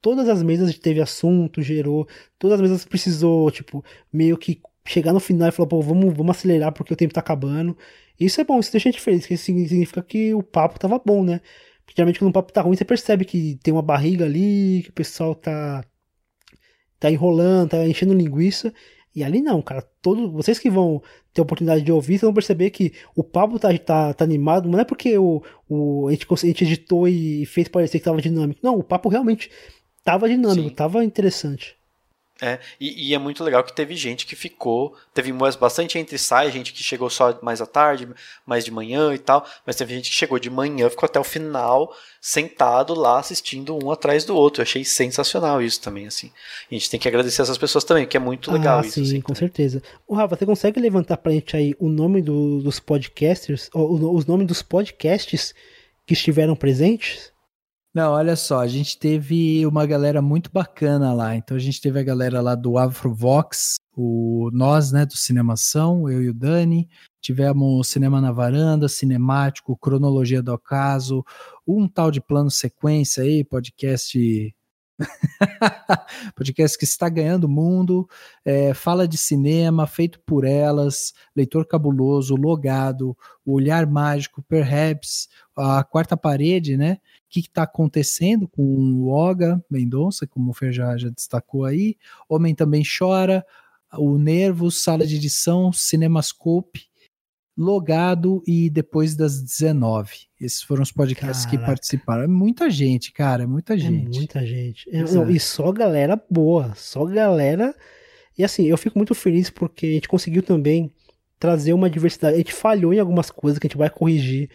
Todas 0.00 0.28
as 0.28 0.42
mesas 0.42 0.78
teve 0.78 1.00
assunto, 1.00 1.62
gerou. 1.62 2.08
Todas 2.38 2.54
as 2.56 2.62
mesas 2.62 2.84
precisou, 2.84 3.50
tipo, 3.50 3.84
meio 4.12 4.38
que 4.38 4.60
chegar 4.86 5.12
no 5.12 5.20
final 5.20 5.48
e 5.48 5.52
falar, 5.52 5.68
pô, 5.68 5.80
vamos, 5.82 6.14
vamos 6.14 6.36
acelerar 6.36 6.72
porque 6.72 6.92
o 6.94 6.96
tempo 6.96 7.14
tá 7.14 7.20
acabando. 7.20 7.76
Isso 8.18 8.40
é 8.40 8.44
bom, 8.44 8.58
isso 8.58 8.72
deixa 8.72 8.88
a 8.88 8.92
gente 8.92 9.00
feliz, 9.00 9.20
porque 9.20 9.36
significa 9.36 10.02
que 10.02 10.34
o 10.34 10.42
papo 10.42 10.78
tava 10.78 10.98
bom, 10.98 11.22
né? 11.22 11.40
Porque 11.84 11.94
geralmente 11.96 12.18
quando 12.18 12.30
o 12.30 12.32
papo 12.32 12.52
tá 12.52 12.62
ruim, 12.62 12.76
você 12.76 12.84
percebe 12.84 13.24
que 13.24 13.58
tem 13.62 13.72
uma 13.72 13.82
barriga 13.82 14.24
ali, 14.24 14.82
que 14.84 14.90
o 14.90 14.92
pessoal 14.92 15.34
tá 15.34 15.84
tá 17.00 17.10
enrolando, 17.10 17.70
tá 17.70 17.88
enchendo 17.88 18.14
linguiça. 18.14 18.72
E 19.14 19.24
ali 19.24 19.40
não, 19.40 19.60
cara. 19.60 19.82
Todo, 20.00 20.30
vocês 20.30 20.58
que 20.58 20.70
vão 20.70 21.02
ter 21.32 21.40
a 21.40 21.42
oportunidade 21.42 21.82
de 21.82 21.90
ouvir, 21.90 22.12
vocês 22.12 22.22
vão 22.22 22.34
perceber 22.34 22.70
que 22.70 22.92
o 23.16 23.24
papo 23.24 23.58
tá, 23.58 23.76
tá, 23.78 24.14
tá 24.14 24.24
animado, 24.24 24.68
não 24.68 24.78
é 24.78 24.84
porque 24.84 25.18
o, 25.18 25.42
o, 25.68 26.06
a, 26.06 26.12
gente, 26.12 26.26
a 26.30 26.36
gente 26.36 26.64
editou 26.64 27.08
e 27.08 27.44
fez 27.46 27.66
parecer 27.66 27.98
que 27.98 28.04
tava 28.04 28.22
dinâmico. 28.22 28.60
Não, 28.62 28.78
o 28.78 28.84
papo 28.84 29.08
realmente 29.08 29.50
tava 30.04 30.28
dinâmico, 30.28 30.68
Sim. 30.68 30.74
tava 30.74 31.04
interessante. 31.04 31.79
É, 32.40 32.58
e, 32.80 33.10
e, 33.10 33.14
é 33.14 33.18
muito 33.18 33.44
legal 33.44 33.62
que 33.62 33.72
teve 33.72 33.94
gente 33.94 34.26
que 34.26 34.34
ficou, 34.34 34.96
teve 35.12 35.30
bastante 35.58 35.98
entre 35.98 36.16
sai, 36.16 36.50
gente 36.50 36.72
que 36.72 36.82
chegou 36.82 37.10
só 37.10 37.38
mais 37.42 37.60
à 37.60 37.66
tarde, 37.66 38.08
mais 38.46 38.64
de 38.64 38.70
manhã 38.70 39.12
e 39.12 39.18
tal, 39.18 39.46
mas 39.66 39.76
teve 39.76 39.94
gente 39.94 40.08
que 40.08 40.16
chegou 40.16 40.38
de 40.38 40.48
manhã, 40.48 40.88
ficou 40.88 41.06
até 41.06 41.20
o 41.20 41.24
final 41.24 41.94
sentado 42.20 42.94
lá 42.94 43.18
assistindo 43.18 43.78
um 43.82 43.90
atrás 43.90 44.24
do 44.24 44.34
outro. 44.34 44.60
Eu 44.60 44.64
achei 44.64 44.84
sensacional 44.84 45.60
isso 45.60 45.80
também, 45.80 46.06
assim. 46.06 46.30
E 46.70 46.76
a 46.76 46.78
gente 46.78 46.90
tem 46.90 46.98
que 47.00 47.08
agradecer 47.08 47.42
essas 47.42 47.58
pessoas 47.58 47.84
também, 47.84 48.06
que 48.06 48.16
é 48.16 48.20
muito 48.20 48.50
legal 48.50 48.78
ah, 48.78 48.86
isso. 48.86 48.94
Sim, 48.94 49.02
assim, 49.02 49.20
com 49.20 49.34
também. 49.34 49.48
certeza. 49.48 49.82
O 50.06 50.14
Rafa, 50.14 50.36
você 50.36 50.46
consegue 50.46 50.80
levantar 50.80 51.18
pra 51.18 51.32
gente 51.32 51.56
aí 51.56 51.74
o 51.78 51.88
nome 51.88 52.22
do, 52.22 52.62
dos 52.62 52.80
podcasters, 52.80 53.68
ou, 53.74 54.14
os 54.14 54.24
nomes 54.24 54.46
dos 54.46 54.62
podcasts 54.62 55.54
que 56.06 56.14
estiveram 56.14 56.56
presentes? 56.56 57.32
Não, 57.92 58.12
olha 58.12 58.36
só, 58.36 58.60
a 58.60 58.68
gente 58.68 58.96
teve 58.96 59.66
uma 59.66 59.84
galera 59.84 60.22
muito 60.22 60.48
bacana 60.52 61.12
lá. 61.12 61.34
Então 61.34 61.56
a 61.56 61.60
gente 61.60 61.80
teve 61.80 61.98
a 61.98 62.04
galera 62.04 62.40
lá 62.40 62.54
do 62.54 62.78
Afrovox, 62.78 63.74
o 63.96 64.48
nós, 64.52 64.92
né, 64.92 65.04
do 65.04 65.16
Cinemação, 65.16 66.08
eu 66.08 66.22
e 66.22 66.28
o 66.28 66.34
Dani. 66.34 66.88
Tivemos 67.20 67.88
Cinema 67.88 68.20
na 68.20 68.30
Varanda, 68.30 68.88
Cinemático, 68.88 69.76
Cronologia 69.76 70.40
do 70.40 70.52
Ocaso, 70.54 71.24
um 71.66 71.88
tal 71.88 72.12
de 72.12 72.20
plano 72.20 72.48
sequência 72.50 73.24
aí, 73.24 73.42
podcast 73.42 74.54
podcast 76.36 76.78
que 76.78 76.84
está 76.84 77.08
ganhando 77.08 77.44
o 77.44 77.48
mundo, 77.48 78.08
é, 78.44 78.74
fala 78.74 79.08
de 79.08 79.16
cinema, 79.16 79.86
feito 79.86 80.20
por 80.26 80.44
elas, 80.44 81.12
Leitor 81.34 81.66
Cabuloso, 81.66 82.36
Logado, 82.36 83.16
Olhar 83.44 83.86
Mágico, 83.86 84.42
Perhaps, 84.42 85.28
A 85.56 85.82
Quarta 85.82 86.16
Parede, 86.16 86.76
né? 86.76 86.98
O 87.30 87.32
que 87.32 87.38
está 87.38 87.62
acontecendo 87.62 88.48
com 88.48 88.60
o 88.60 89.08
Oga 89.08 89.64
Mendonça, 89.70 90.26
como 90.26 90.50
o 90.50 90.52
Fer 90.52 90.72
já, 90.72 90.96
destacou 90.96 91.64
aí, 91.64 91.96
Homem 92.28 92.56
Também 92.56 92.82
Chora, 92.82 93.46
O 93.96 94.18
Nervos, 94.18 94.82
Sala 94.82 95.06
de 95.06 95.14
Edição, 95.14 95.72
Cinemascope, 95.72 96.90
Logado 97.56 98.42
e 98.48 98.68
depois 98.68 99.14
das 99.14 99.40
19. 99.40 100.26
Esses 100.40 100.60
foram 100.60 100.82
os 100.82 100.90
podcasts 100.90 101.44
Caraca. 101.44 101.62
que 101.62 101.66
participaram. 101.66 102.24
É 102.24 102.26
muita 102.26 102.68
gente, 102.68 103.12
cara, 103.12 103.44
é 103.44 103.46
muita 103.46 103.74
é 103.74 103.78
gente. 103.78 104.16
É 104.16 104.18
muita 104.18 104.44
gente. 104.44 104.90
É, 104.90 105.04
não, 105.04 105.30
e 105.30 105.38
só 105.38 105.70
galera 105.70 106.20
boa, 106.28 106.74
só 106.74 107.04
galera. 107.04 107.72
E 108.36 108.42
assim, 108.42 108.64
eu 108.64 108.76
fico 108.76 108.98
muito 108.98 109.14
feliz 109.14 109.50
porque 109.50 109.86
a 109.86 109.92
gente 109.92 110.08
conseguiu 110.08 110.42
também 110.42 110.92
trazer 111.38 111.74
uma 111.74 111.88
diversidade. 111.88 112.34
A 112.34 112.38
gente 112.38 112.52
falhou 112.52 112.92
em 112.92 112.98
algumas 112.98 113.30
coisas 113.30 113.60
que 113.60 113.68
a 113.68 113.68
gente 113.68 113.78
vai 113.78 113.88
corrigir 113.88 114.50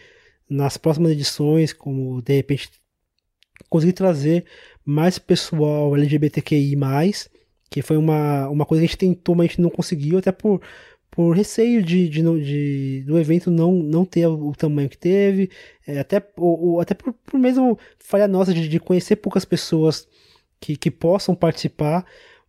nas 0.48 0.76
próximas 0.76 1.12
edições, 1.12 1.72
como 1.72 2.22
de 2.22 2.36
repente 2.36 2.70
conseguir 3.68 3.92
trazer 3.92 4.44
mais 4.84 5.18
pessoal 5.18 5.96
LGBTQI, 5.96 6.76
que 7.70 7.82
foi 7.82 7.96
uma, 7.96 8.48
uma 8.48 8.64
coisa 8.64 8.80
que 8.80 8.86
a 8.86 8.88
gente 8.88 8.98
tentou, 8.98 9.34
mas 9.34 9.46
a 9.46 9.48
gente 9.48 9.60
não 9.60 9.70
conseguiu, 9.70 10.18
até 10.18 10.30
por 10.30 10.60
por 11.16 11.34
receio 11.34 11.82
de, 11.82 12.10
de, 12.10 12.22
de, 12.22 13.04
do 13.06 13.18
evento 13.18 13.50
não, 13.50 13.72
não 13.72 14.04
ter 14.04 14.26
o, 14.26 14.52
tamanho 14.52 14.86
que 14.86 14.98
teve, 14.98 15.50
é, 15.86 15.98
até, 15.98 16.22
ou, 16.36 16.60
ou, 16.60 16.80
até 16.80 16.92
por, 16.92 17.12
por 17.12 17.40
mesmo 17.40 17.78
falha 17.98 18.28
nossa 18.28 18.52
de, 18.52 18.68
de 18.68 18.78
conhecer 18.78 19.16
poucas 19.16 19.44
pessoas 19.44 20.06
que, 20.60 20.76
que 20.76 20.90
possam 20.90 21.34
participar, 21.34 22.04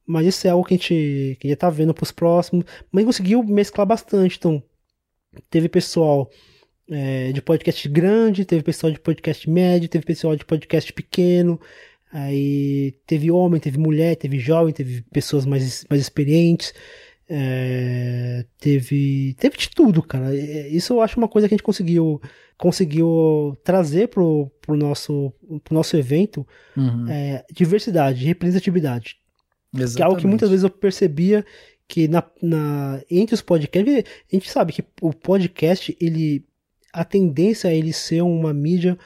mas 0.05 0.27
isso 0.27 0.47
é 0.47 0.49
algo 0.49 0.65
que 0.65 0.73
a 0.73 0.77
gente, 0.77 1.37
que 1.39 1.47
já 1.47 1.55
tá 1.55 1.69
vendo 1.69 1.93
para 1.93 2.03
os 2.03 2.11
próximos, 2.11 2.65
mas 2.91 3.05
conseguiu 3.05 3.41
mesclar 3.41 3.87
bastante, 3.87 4.37
então 4.37 4.61
teve 5.49 5.69
pessoal 5.69 6.29
é, 6.89 7.31
de 7.31 7.41
podcast 7.41 7.87
grande, 7.89 8.45
teve 8.45 8.63
pessoal 8.63 8.91
de 8.91 8.99
podcast 8.99 9.49
médio, 9.49 9.89
teve 9.89 10.05
pessoal 10.05 10.35
de 10.35 10.45
podcast 10.45 10.91
pequeno, 10.93 11.59
aí 12.11 12.93
teve 13.05 13.29
homem, 13.29 13.59
teve 13.59 13.77
mulher, 13.77 14.15
teve 14.15 14.39
jovem, 14.39 14.73
teve 14.73 15.01
pessoas 15.11 15.45
mais, 15.45 15.85
mais 15.89 16.01
experientes, 16.01 16.73
é, 17.29 18.45
teve, 18.59 19.35
teve 19.37 19.57
de 19.57 19.69
tudo, 19.69 20.01
cara. 20.01 20.33
Isso 20.33 20.93
eu 20.93 21.01
acho 21.01 21.17
uma 21.17 21.27
coisa 21.27 21.47
que 21.47 21.53
a 21.53 21.57
gente 21.57 21.65
conseguiu, 21.65 22.21
conseguiu 22.57 23.57
trazer 23.63 24.07
pro, 24.07 24.49
pro, 24.61 24.75
nosso, 24.75 25.33
pro 25.63 25.73
nosso 25.73 25.97
evento 25.97 26.47
uhum. 26.75 27.05
é, 27.09 27.45
diversidade, 27.51 28.25
representatividade. 28.25 29.17
Exatamente. 29.73 29.95
Que 29.95 30.01
é 30.01 30.05
algo 30.05 30.19
que 30.19 30.27
muitas 30.27 30.49
vezes 30.49 30.63
eu 30.63 30.69
percebia 30.69 31.45
que 31.87 32.07
na, 32.07 32.23
na, 32.41 33.01
entre 33.09 33.35
os 33.35 33.41
podcasts, 33.41 34.03
a 34.03 34.35
gente 34.35 34.49
sabe 34.49 34.73
que 34.73 34.83
o 35.01 35.13
podcast, 35.13 35.95
ele 35.99 36.45
a 36.93 37.03
tendência 37.03 37.69
é 37.69 37.77
ele 37.77 37.93
ser 37.93 38.21
uma 38.21 38.53
mídia 38.53 38.97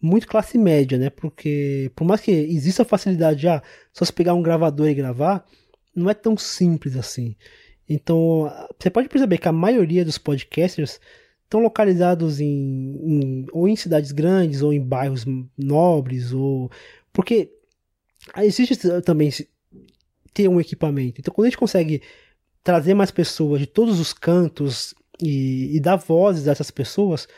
muito 0.00 0.28
classe 0.28 0.58
média, 0.58 0.98
né? 0.98 1.10
Porque 1.10 1.90
por 1.96 2.04
mais 2.04 2.20
que 2.20 2.30
exista 2.30 2.82
a 2.82 2.86
facilidade 2.86 3.40
de 3.40 3.48
ah, 3.48 3.62
só 3.92 4.04
se 4.04 4.12
pegar 4.12 4.34
um 4.34 4.42
gravador 4.42 4.88
e 4.88 4.94
gravar, 4.94 5.46
não 5.94 6.10
é 6.10 6.14
tão 6.14 6.36
simples 6.36 6.96
assim. 6.96 7.34
Então, 7.88 8.50
você 8.78 8.90
pode 8.90 9.08
perceber 9.08 9.38
que 9.38 9.48
a 9.48 9.52
maioria 9.52 10.04
dos 10.04 10.18
podcasters 10.18 11.00
estão 11.44 11.60
localizados 11.60 12.40
em, 12.40 12.46
em, 12.46 13.46
ou 13.52 13.68
em 13.68 13.76
cidades 13.76 14.12
grandes 14.12 14.62
ou 14.62 14.72
em 14.72 14.80
bairros 14.80 15.24
nobres 15.56 16.32
ou 16.32 16.70
porque 17.12 17.50
existe 18.38 18.76
também 19.02 19.30
ter 20.32 20.48
um 20.48 20.60
equipamento. 20.60 21.20
Então, 21.20 21.32
quando 21.32 21.46
a 21.46 21.50
gente 21.50 21.58
consegue 21.58 22.02
trazer 22.62 22.94
mais 22.94 23.10
pessoas 23.10 23.60
de 23.60 23.66
todos 23.66 24.00
os 24.00 24.12
cantos 24.12 24.94
e, 25.22 25.76
e 25.76 25.80
dar 25.80 25.96
vozes 25.96 26.48
a 26.48 26.52
essas 26.52 26.70
pessoas, 26.70 27.28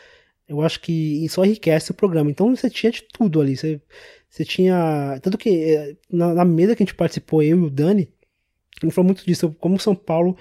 eu 0.47 0.61
acho 0.61 0.79
que 0.81 1.25
isso 1.25 1.43
enriquece 1.43 1.91
o 1.91 1.93
programa. 1.93 2.31
Então, 2.31 2.55
você 2.55 2.69
tinha 2.69 2.91
de 2.91 3.03
tudo 3.03 3.41
ali. 3.41 3.55
Você, 3.57 3.81
você 4.29 4.45
tinha 4.45 5.19
tanto 5.21 5.37
que 5.37 5.49
eh, 5.49 5.97
na, 6.11 6.33
na 6.33 6.45
mesa 6.45 6.75
que 6.75 6.83
a 6.83 6.85
gente 6.85 6.95
participou 6.95 7.43
eu 7.43 7.59
e 7.59 7.63
o 7.63 7.69
Dani 7.69 8.09
ele 8.81 8.91
falou 8.91 9.07
muito 9.07 9.25
disso, 9.25 9.55
como 9.59 9.79
São 9.79 9.95
Paulo, 9.95 10.37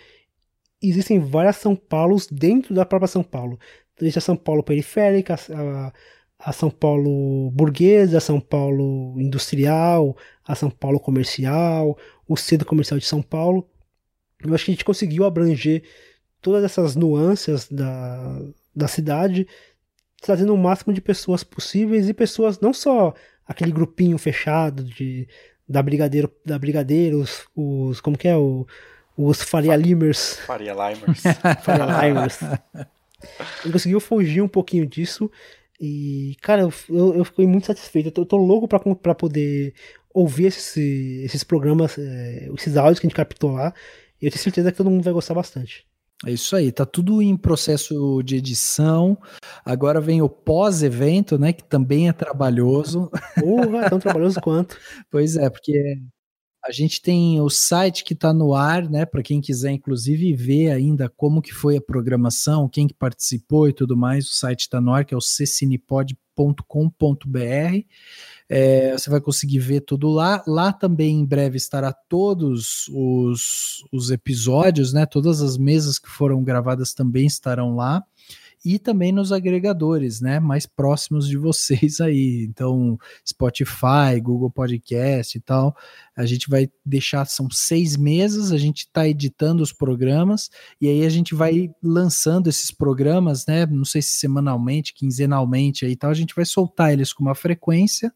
existem 0.82 1.18
várias 1.18 1.56
São 1.56 1.74
Paulos 1.74 2.26
dentro 2.26 2.74
da 2.74 2.84
própria 2.84 3.08
São 3.08 3.22
Paulo. 3.22 3.58
Existe 4.00 4.18
a 4.18 4.22
São 4.22 4.36
Paulo 4.36 4.62
periférica, 4.62 5.36
a, 5.54 5.92
a 6.38 6.52
São 6.52 6.70
Paulo 6.70 7.50
burguesa, 7.52 8.18
a 8.18 8.20
São 8.20 8.38
Paulo 8.40 9.18
industrial, 9.18 10.16
a 10.46 10.54
São 10.54 10.70
Paulo 10.70 11.00
comercial, 11.00 11.98
o 12.28 12.36
centro 12.36 12.66
comercial 12.66 12.98
de 12.98 13.06
São 13.06 13.22
Paulo. 13.22 13.68
Eu 14.44 14.54
acho 14.54 14.66
que 14.66 14.70
a 14.70 14.74
gente 14.74 14.84
conseguiu 14.84 15.24
abranger 15.24 15.82
todas 16.40 16.64
essas 16.64 16.96
nuances 16.96 17.68
da, 17.68 18.40
da 18.74 18.88
cidade, 18.88 19.46
trazendo 20.20 20.54
o 20.54 20.58
máximo 20.58 20.92
de 20.92 21.00
pessoas 21.00 21.42
possíveis 21.44 22.08
e 22.08 22.14
pessoas 22.14 22.60
não 22.60 22.72
só 22.72 23.14
aquele 23.46 23.72
grupinho 23.72 24.18
fechado 24.18 24.82
de 24.82 25.28
da 25.68 25.82
Brigadeiro, 25.82 26.32
da 26.44 26.58
Brigadeiros, 26.58 27.44
os, 27.54 28.00
como 28.00 28.16
que 28.16 28.28
é, 28.28 28.36
o, 28.36 28.66
os 29.16 29.42
Faria 29.42 29.74
Limers. 29.74 30.36
Faria 30.46 30.72
Limers. 30.72 31.22
Faria 31.62 31.84
Limers. 32.06 32.38
Ele 33.64 33.72
conseguiu 33.72 34.00
fugir 34.00 34.42
um 34.42 34.48
pouquinho 34.48 34.86
disso 34.86 35.30
e, 35.80 36.36
cara, 36.40 36.62
eu, 36.62 36.72
eu, 36.88 37.14
eu 37.16 37.24
fiquei 37.24 37.46
muito 37.46 37.66
satisfeito. 37.66 38.06
Eu 38.08 38.12
tô, 38.12 38.22
eu 38.22 38.26
tô 38.26 38.36
louco 38.36 38.68
pra, 38.68 38.78
pra 38.78 39.14
poder 39.14 39.74
ouvir 40.12 40.46
esses, 40.46 40.76
esses 41.24 41.44
programas, 41.44 41.98
é, 41.98 42.48
esses 42.54 42.76
áudios 42.76 42.98
que 42.98 43.06
a 43.06 43.08
gente 43.08 43.16
captou 43.16 43.52
lá. 43.52 43.74
E 44.20 44.26
eu 44.26 44.30
tenho 44.30 44.42
certeza 44.42 44.70
que 44.70 44.78
todo 44.78 44.90
mundo 44.90 45.02
vai 45.02 45.12
gostar 45.12 45.34
bastante. 45.34 45.86
É 46.24 46.30
isso 46.30 46.56
aí, 46.56 46.72
tá 46.72 46.86
tudo 46.86 47.20
em 47.20 47.36
processo 47.36 48.22
de 48.22 48.36
edição. 48.36 49.18
Agora 49.64 50.01
vem 50.01 50.22
o 50.22 50.30
pós-evento, 50.30 51.38
né? 51.38 51.52
Que 51.52 51.62
também 51.62 52.09
é 52.09 52.12
trabalhoso. 52.12 53.10
Porra, 53.38 53.84
é 53.84 53.88
tão 53.90 53.98
trabalhoso 53.98 54.40
quanto. 54.40 54.78
Pois 55.10 55.36
é, 55.36 55.51
porque 55.51 55.98
a 56.64 56.72
gente 56.72 57.02
tem 57.02 57.40
o 57.40 57.51
site 57.51 58.02
que 58.02 58.14
está 58.14 58.32
no 58.32 58.55
ar, 58.55 58.88
né? 58.88 59.05
Para 59.05 59.22
quem 59.22 59.43
quiser, 59.43 59.72
inclusive, 59.72 60.34
ver 60.34 60.70
ainda 60.70 61.09
como 61.09 61.43
que 61.43 61.52
foi 61.52 61.76
a 61.76 61.82
programação, 61.82 62.68
quem 62.68 62.88
que 62.88 62.94
participou 62.94 63.68
e 63.68 63.72
tudo 63.72 63.97
mais, 63.97 64.26
o 64.26 64.34
site 64.34 64.60
está 64.62 64.80
no 64.80 64.93
ar, 64.93 65.05
que 65.05 65.12
é 65.12 65.16
o 65.16 65.20
ccinepod.com.br. 66.36 67.84
É, 68.48 68.92
você 68.92 69.10
vai 69.10 69.20
conseguir 69.20 69.58
ver 69.58 69.80
tudo 69.80 70.08
lá. 70.08 70.42
Lá 70.46 70.72
também 70.72 71.20
em 71.20 71.24
breve 71.24 71.56
estará 71.56 71.92
todos 71.92 72.88
os, 72.92 73.84
os 73.90 74.10
episódios, 74.10 74.92
né? 74.92 75.06
Todas 75.06 75.40
as 75.40 75.56
mesas 75.56 75.98
que 75.98 76.08
foram 76.08 76.44
gravadas 76.44 76.92
também 76.92 77.26
estarão 77.26 77.74
lá. 77.74 78.04
E 78.66 78.80
também 78.80 79.12
nos 79.12 79.30
agregadores, 79.30 80.20
né, 80.20 80.40
mais 80.40 80.66
próximos 80.66 81.28
de 81.28 81.36
vocês 81.38 82.01
aí. 82.01 82.44
Então, 82.51 82.98
Spotify, 83.24 84.20
Google 84.20 84.51
Podcast 84.51 85.38
e 85.38 85.40
tal. 85.40 85.76
A 86.16 86.26
gente 86.26 86.48
vai 86.48 86.68
deixar, 86.84 87.24
são 87.26 87.48
seis 87.48 87.97
meses, 87.97 88.51
a 88.51 88.59
gente 88.59 88.78
está 88.78 89.06
editando 89.06 89.62
os 89.62 89.72
programas 89.72 90.51
e 90.80 90.88
aí 90.88 91.05
a 91.05 91.09
gente 91.09 91.32
vai 91.32 91.70
lançando 91.80 92.48
esses 92.48 92.72
programas, 92.72 93.47
né? 93.47 93.66
Não 93.66 93.84
sei 93.84 94.02
se 94.02 94.14
semanalmente, 94.14 94.94
quinzenalmente 94.94 95.84
aí 95.84 95.94
tal, 95.94 96.10
a 96.10 96.14
gente 96.14 96.34
vai 96.34 96.44
soltar 96.44 96.93
eles 96.93 97.12
com 97.12 97.22
uma 97.22 97.34
frequência 97.36 98.12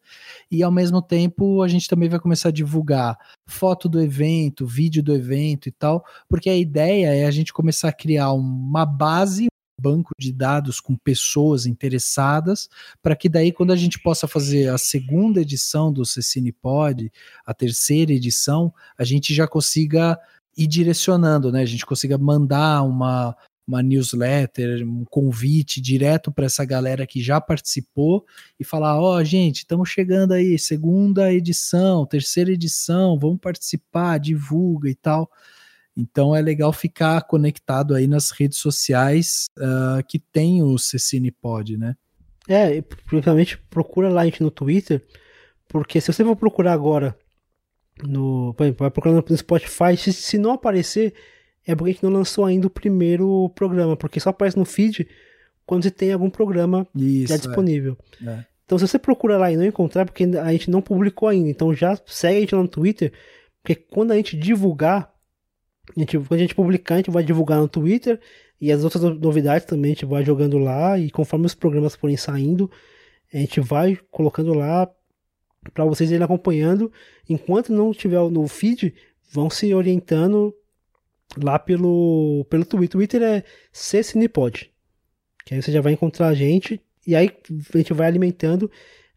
e 0.50 0.64
ao 0.64 0.72
mesmo 0.72 1.00
tempo 1.00 1.62
a 1.62 1.68
gente 1.68 1.86
também 1.86 2.08
vai 2.08 2.18
começar 2.18 2.48
a 2.48 2.52
divulgar 2.52 3.16
foto 3.46 3.88
do 3.88 4.00
evento, 4.00 4.66
vídeo 4.66 5.02
do 5.02 5.14
evento 5.14 5.68
e 5.68 5.72
tal, 5.72 6.04
porque 6.28 6.50
a 6.50 6.56
ideia 6.56 7.14
é 7.14 7.26
a 7.26 7.30
gente 7.30 7.52
começar 7.52 7.90
a 7.90 7.92
criar 7.92 8.32
uma 8.32 8.84
base, 8.84 9.49
banco 9.80 10.10
de 10.18 10.32
dados 10.32 10.80
com 10.80 10.96
pessoas 10.96 11.66
interessadas, 11.66 12.68
para 13.02 13.16
que 13.16 13.28
daí, 13.28 13.52
quando 13.52 13.72
a 13.72 13.76
gente 13.76 13.98
possa 13.98 14.28
fazer 14.28 14.68
a 14.68 14.78
segunda 14.78 15.40
edição 15.40 15.92
do 15.92 16.04
Cecine 16.04 16.52
Pod, 16.52 17.10
a 17.46 17.54
terceira 17.54 18.12
edição, 18.12 18.72
a 18.98 19.04
gente 19.04 19.34
já 19.34 19.46
consiga 19.46 20.18
ir 20.56 20.66
direcionando, 20.66 21.50
né? 21.50 21.62
A 21.62 21.66
gente 21.66 21.86
consiga 21.86 22.18
mandar 22.18 22.82
uma, 22.82 23.36
uma 23.66 23.82
newsletter, 23.82 24.86
um 24.86 25.04
convite 25.04 25.80
direto 25.80 26.32
para 26.32 26.46
essa 26.46 26.64
galera 26.64 27.06
que 27.06 27.22
já 27.22 27.40
participou 27.40 28.24
e 28.58 28.64
falar: 28.64 29.00
ó, 29.00 29.16
oh, 29.16 29.24
gente, 29.24 29.58
estamos 29.58 29.88
chegando 29.88 30.32
aí, 30.32 30.58
segunda 30.58 31.32
edição, 31.32 32.04
terceira 32.04 32.52
edição, 32.52 33.18
vamos 33.18 33.40
participar, 33.40 34.18
divulga 34.18 34.90
e 34.90 34.94
tal. 34.94 35.30
Então 35.96 36.34
é 36.34 36.40
legal 36.40 36.72
ficar 36.72 37.22
conectado 37.22 37.94
aí 37.94 38.06
nas 38.06 38.30
redes 38.30 38.58
sociais 38.58 39.46
uh, 39.58 40.02
que 40.06 40.18
tem 40.18 40.62
o 40.62 40.78
Cecine 40.78 41.30
Pod, 41.30 41.76
né? 41.76 41.96
É, 42.48 42.80
principalmente 42.80 43.58
procura 43.68 44.08
lá 44.08 44.22
a 44.22 44.24
gente 44.24 44.42
no 44.42 44.50
Twitter, 44.50 45.04
porque 45.68 46.00
se 46.00 46.12
você 46.12 46.24
for 46.24 46.36
procurar 46.36 46.72
agora 46.72 47.16
no, 48.02 48.54
por 48.54 48.64
exemplo, 48.64 48.84
vai 48.84 48.90
procurando 48.90 49.24
no 49.28 49.36
Spotify, 49.36 49.96
se, 49.96 50.12
se 50.12 50.38
não 50.38 50.52
aparecer, 50.52 51.14
é 51.66 51.74
porque 51.74 51.90
a 51.90 51.92
gente 51.92 52.02
não 52.02 52.10
lançou 52.10 52.44
ainda 52.44 52.66
o 52.66 52.70
primeiro 52.70 53.50
programa, 53.54 53.96
porque 53.96 54.20
só 54.20 54.30
aparece 54.30 54.58
no 54.58 54.64
feed 54.64 55.06
quando 55.66 55.84
você 55.84 55.90
tem 55.90 56.12
algum 56.12 56.30
programa 56.30 56.86
Isso, 56.94 57.28
já 57.28 57.34
é. 57.34 57.38
disponível. 57.38 57.96
É. 58.24 58.30
É. 58.30 58.46
Então 58.64 58.78
se 58.78 58.86
você 58.86 58.98
procura 58.98 59.36
lá 59.36 59.50
e 59.50 59.56
não 59.56 59.64
encontrar, 59.64 60.04
porque 60.04 60.24
a 60.24 60.52
gente 60.52 60.70
não 60.70 60.80
publicou 60.80 61.28
ainda, 61.28 61.48
então 61.48 61.74
já 61.74 61.98
segue 62.06 62.38
a 62.38 62.40
gente 62.40 62.54
lá 62.54 62.62
no 62.62 62.68
Twitter, 62.68 63.12
porque 63.62 63.74
quando 63.74 64.12
a 64.12 64.16
gente 64.16 64.36
divulgar, 64.36 65.12
a 65.96 66.00
gente, 66.00 66.18
quando 66.18 66.32
a 66.34 66.38
gente 66.38 66.54
publicar, 66.54 66.94
a 66.94 66.98
gente 66.98 67.10
vai 67.10 67.22
divulgar 67.22 67.58
no 67.58 67.68
Twitter 67.68 68.20
e 68.60 68.70
as 68.70 68.84
outras 68.84 69.02
novidades 69.18 69.66
também 69.66 69.92
a 69.92 69.94
gente 69.94 70.06
vai 70.06 70.24
jogando 70.24 70.58
lá 70.58 70.98
e 70.98 71.10
conforme 71.10 71.46
os 71.46 71.54
programas 71.54 71.94
forem 71.94 72.16
saindo, 72.16 72.70
a 73.32 73.38
gente 73.38 73.60
vai 73.60 73.98
colocando 74.10 74.52
lá 74.52 74.90
para 75.72 75.84
vocês 75.84 76.10
irem 76.10 76.22
acompanhando. 76.22 76.92
Enquanto 77.28 77.72
não 77.72 77.92
tiver 77.92 78.20
no 78.30 78.46
feed, 78.48 78.94
vão 79.30 79.48
se 79.48 79.72
orientando 79.72 80.54
lá 81.42 81.58
pelo, 81.58 82.44
pelo 82.50 82.64
Twitter. 82.64 82.90
Twitter 82.90 83.22
é 83.22 83.44
ccinepod. 83.72 84.70
Que 85.44 85.54
aí 85.54 85.62
você 85.62 85.72
já 85.72 85.80
vai 85.80 85.92
encontrar 85.92 86.28
a 86.28 86.34
gente 86.34 86.80
e 87.06 87.14
aí 87.14 87.30
a 87.74 87.78
gente 87.78 87.92
vai 87.92 88.06
alimentando. 88.06 88.70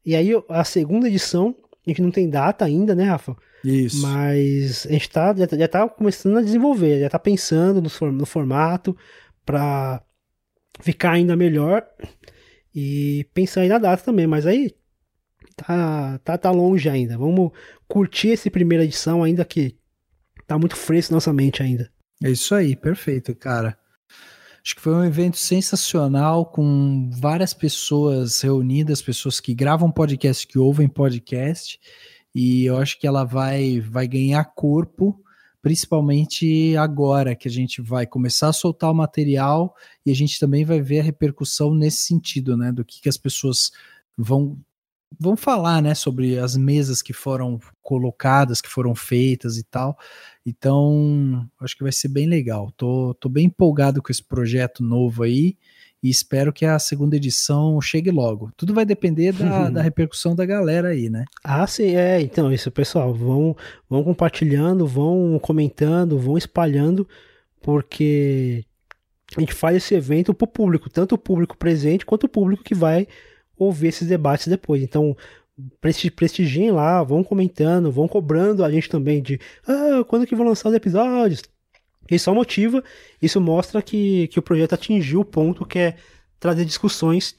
E 0.05 0.15
aí 0.15 0.31
a 0.49 0.63
segunda 0.63 1.07
edição, 1.07 1.55
a 1.85 1.89
gente 1.89 2.01
não 2.01 2.11
tem 2.11 2.29
data 2.29 2.65
ainda, 2.65 2.95
né, 2.95 3.05
Rafa? 3.05 3.35
Isso. 3.63 4.01
Mas 4.01 4.85
a 4.85 4.91
gente 4.91 5.09
tá, 5.09 5.33
já, 5.33 5.57
já 5.57 5.67
tá 5.67 5.87
começando 5.87 6.37
a 6.37 6.41
desenvolver, 6.41 6.99
já 6.99 7.09
tá 7.09 7.17
pensando 7.17 7.81
no, 7.81 8.11
no 8.11 8.25
formato 8.25 8.95
para 9.45 10.03
ficar 10.81 11.11
ainda 11.11 11.35
melhor 11.35 11.85
e 12.75 13.25
pensar 13.33 13.61
aí 13.61 13.69
na 13.69 13.77
data 13.77 14.03
também. 14.03 14.27
Mas 14.27 14.45
aí 14.45 14.75
tá, 15.55 16.19
tá, 16.23 16.37
tá 16.37 16.51
longe 16.51 16.89
ainda. 16.89 17.17
Vamos 17.17 17.51
curtir 17.87 18.33
essa 18.33 18.51
primeira 18.51 18.83
edição, 18.83 19.23
ainda 19.23 19.45
que 19.45 19.77
tá 20.45 20.57
muito 20.57 20.75
fresco 20.75 21.13
na 21.13 21.17
nossa 21.17 21.31
mente 21.31 21.63
ainda. 21.63 21.89
É 22.21 22.29
isso 22.29 22.53
aí, 22.53 22.75
perfeito, 22.75 23.33
cara. 23.33 23.77
Acho 24.65 24.75
que 24.75 24.81
foi 24.81 24.93
um 24.93 25.03
evento 25.03 25.37
sensacional 25.37 26.45
com 26.45 27.09
várias 27.11 27.53
pessoas 27.53 28.41
reunidas, 28.41 29.01
pessoas 29.01 29.39
que 29.41 29.53
gravam 29.53 29.91
podcast, 29.91 30.47
que 30.47 30.57
ouvem 30.57 30.87
podcast 30.87 31.79
e 32.33 32.65
eu 32.65 32.77
acho 32.77 32.99
que 32.99 33.07
ela 33.07 33.23
vai, 33.23 33.79
vai 33.79 34.07
ganhar 34.07 34.43
corpo, 34.45 35.21
principalmente 35.61 36.75
agora 36.77 37.35
que 37.35 37.47
a 37.47 37.51
gente 37.51 37.81
vai 37.81 38.05
começar 38.05 38.49
a 38.49 38.53
soltar 38.53 38.91
o 38.91 38.95
material 38.95 39.75
e 40.05 40.11
a 40.11 40.15
gente 40.15 40.39
também 40.39 40.65
vai 40.65 40.81
ver 40.81 40.99
a 40.99 41.03
repercussão 41.03 41.73
nesse 41.73 41.99
sentido, 41.99 42.57
né? 42.57 42.71
Do 42.71 42.83
que, 42.83 43.01
que 43.01 43.09
as 43.09 43.17
pessoas 43.17 43.71
vão 44.17 44.57
vão 45.19 45.37
falar, 45.37 45.81
né, 45.81 45.93
sobre 45.93 46.39
as 46.39 46.57
mesas 46.57 47.01
que 47.01 47.13
foram 47.13 47.59
colocadas, 47.81 48.61
que 48.61 48.69
foram 48.69 48.95
feitas 48.95 49.57
e 49.57 49.63
tal. 49.63 49.97
Então, 50.45 51.47
acho 51.61 51.77
que 51.77 51.83
vai 51.83 51.91
ser 51.91 52.07
bem 52.07 52.27
legal. 52.27 52.71
Tô, 52.71 53.13
tô 53.19 53.29
bem 53.29 53.45
empolgado 53.45 54.01
com 54.01 54.11
esse 54.11 54.23
projeto 54.23 54.83
novo 54.83 55.23
aí 55.23 55.55
e 56.03 56.09
espero 56.09 56.51
que 56.51 56.65
a 56.65 56.77
segunda 56.77 57.15
edição 57.15 57.79
chegue 57.79 58.11
logo. 58.11 58.51
Tudo 58.57 58.73
vai 58.73 58.85
depender 58.85 59.31
da, 59.31 59.69
da 59.69 59.81
repercussão 59.81 60.35
da 60.35 60.45
galera 60.45 60.89
aí, 60.89 61.09
né? 61.09 61.23
Ah, 61.41 61.65
sim, 61.65 61.95
é. 61.95 62.19
Então, 62.19 62.51
isso, 62.51 62.69
pessoal, 62.69 63.13
vão, 63.13 63.55
vão 63.89 64.03
compartilhando, 64.03 64.85
vão 64.85 65.39
comentando, 65.39 66.19
vão 66.19 66.37
espalhando, 66.37 67.07
porque 67.61 68.65
a 69.37 69.39
gente 69.39 69.53
faz 69.53 69.77
esse 69.77 69.95
evento 69.95 70.33
para 70.33 70.43
o 70.43 70.47
público, 70.47 70.89
tanto 70.89 71.15
o 71.15 71.17
público 71.17 71.57
presente 71.57 72.05
quanto 72.05 72.25
o 72.25 72.29
público 72.29 72.63
que 72.63 72.75
vai 72.75 73.07
ouvir 73.57 73.87
esses 73.87 74.05
debates 74.05 74.47
depois. 74.47 74.83
Então, 74.83 75.15
prestigiem 76.15 76.71
lá, 76.71 77.01
vão 77.01 77.23
comentando, 77.23 77.91
vão 77.91 78.09
cobrando 78.09 78.63
a 78.63 78.69
gente 78.69 78.89
também 78.89 79.21
de 79.21 79.39
ah, 79.65 80.03
quando 80.05 80.27
que 80.27 80.35
vão 80.35 80.47
lançar 80.47 80.67
os 80.67 80.75
episódios? 80.75 81.43
Isso 82.09 82.25
só 82.25 82.33
motiva, 82.33 82.83
isso 83.21 83.39
mostra 83.39 83.81
que, 83.81 84.27
que 84.27 84.39
o 84.39 84.41
projeto 84.41 84.73
atingiu 84.73 85.21
o 85.21 85.25
ponto 85.25 85.65
que 85.65 85.79
é 85.79 85.97
trazer 86.39 86.65
discussões 86.65 87.35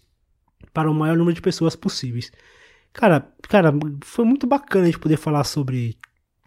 para 0.73 0.91
o 0.91 0.95
maior 0.95 1.17
número 1.17 1.35
de 1.35 1.43
pessoas 1.43 1.77
possíveis. 1.77 2.33
Cara, 2.93 3.29
cara, 3.43 3.73
foi 4.03 4.25
muito 4.25 4.47
bacana 4.47 4.85
a 4.85 4.87
gente 4.87 4.99
poder 4.99 5.17
falar 5.17 5.45
sobre 5.45 5.99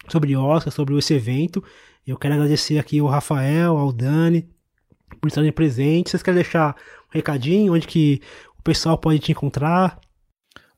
sobre 0.07 0.35
Oscar, 0.35 0.71
sobre 0.71 0.97
esse 0.97 1.13
evento. 1.13 1.63
Eu 2.05 2.17
quero 2.17 2.35
agradecer 2.35 2.79
aqui 2.79 2.99
ao 2.99 3.07
Rafael, 3.07 3.77
ao 3.77 3.91
Dani 3.91 4.47
por 5.19 5.27
estarem 5.27 5.51
presentes. 5.51 6.11
Vocês 6.11 6.23
querem 6.23 6.41
deixar 6.41 6.75
um 7.09 7.11
recadinho 7.11 7.73
onde 7.73 7.87
que 7.87 8.21
o 8.57 8.61
pessoal 8.61 8.97
pode 8.97 9.19
te 9.19 9.31
encontrar? 9.31 9.99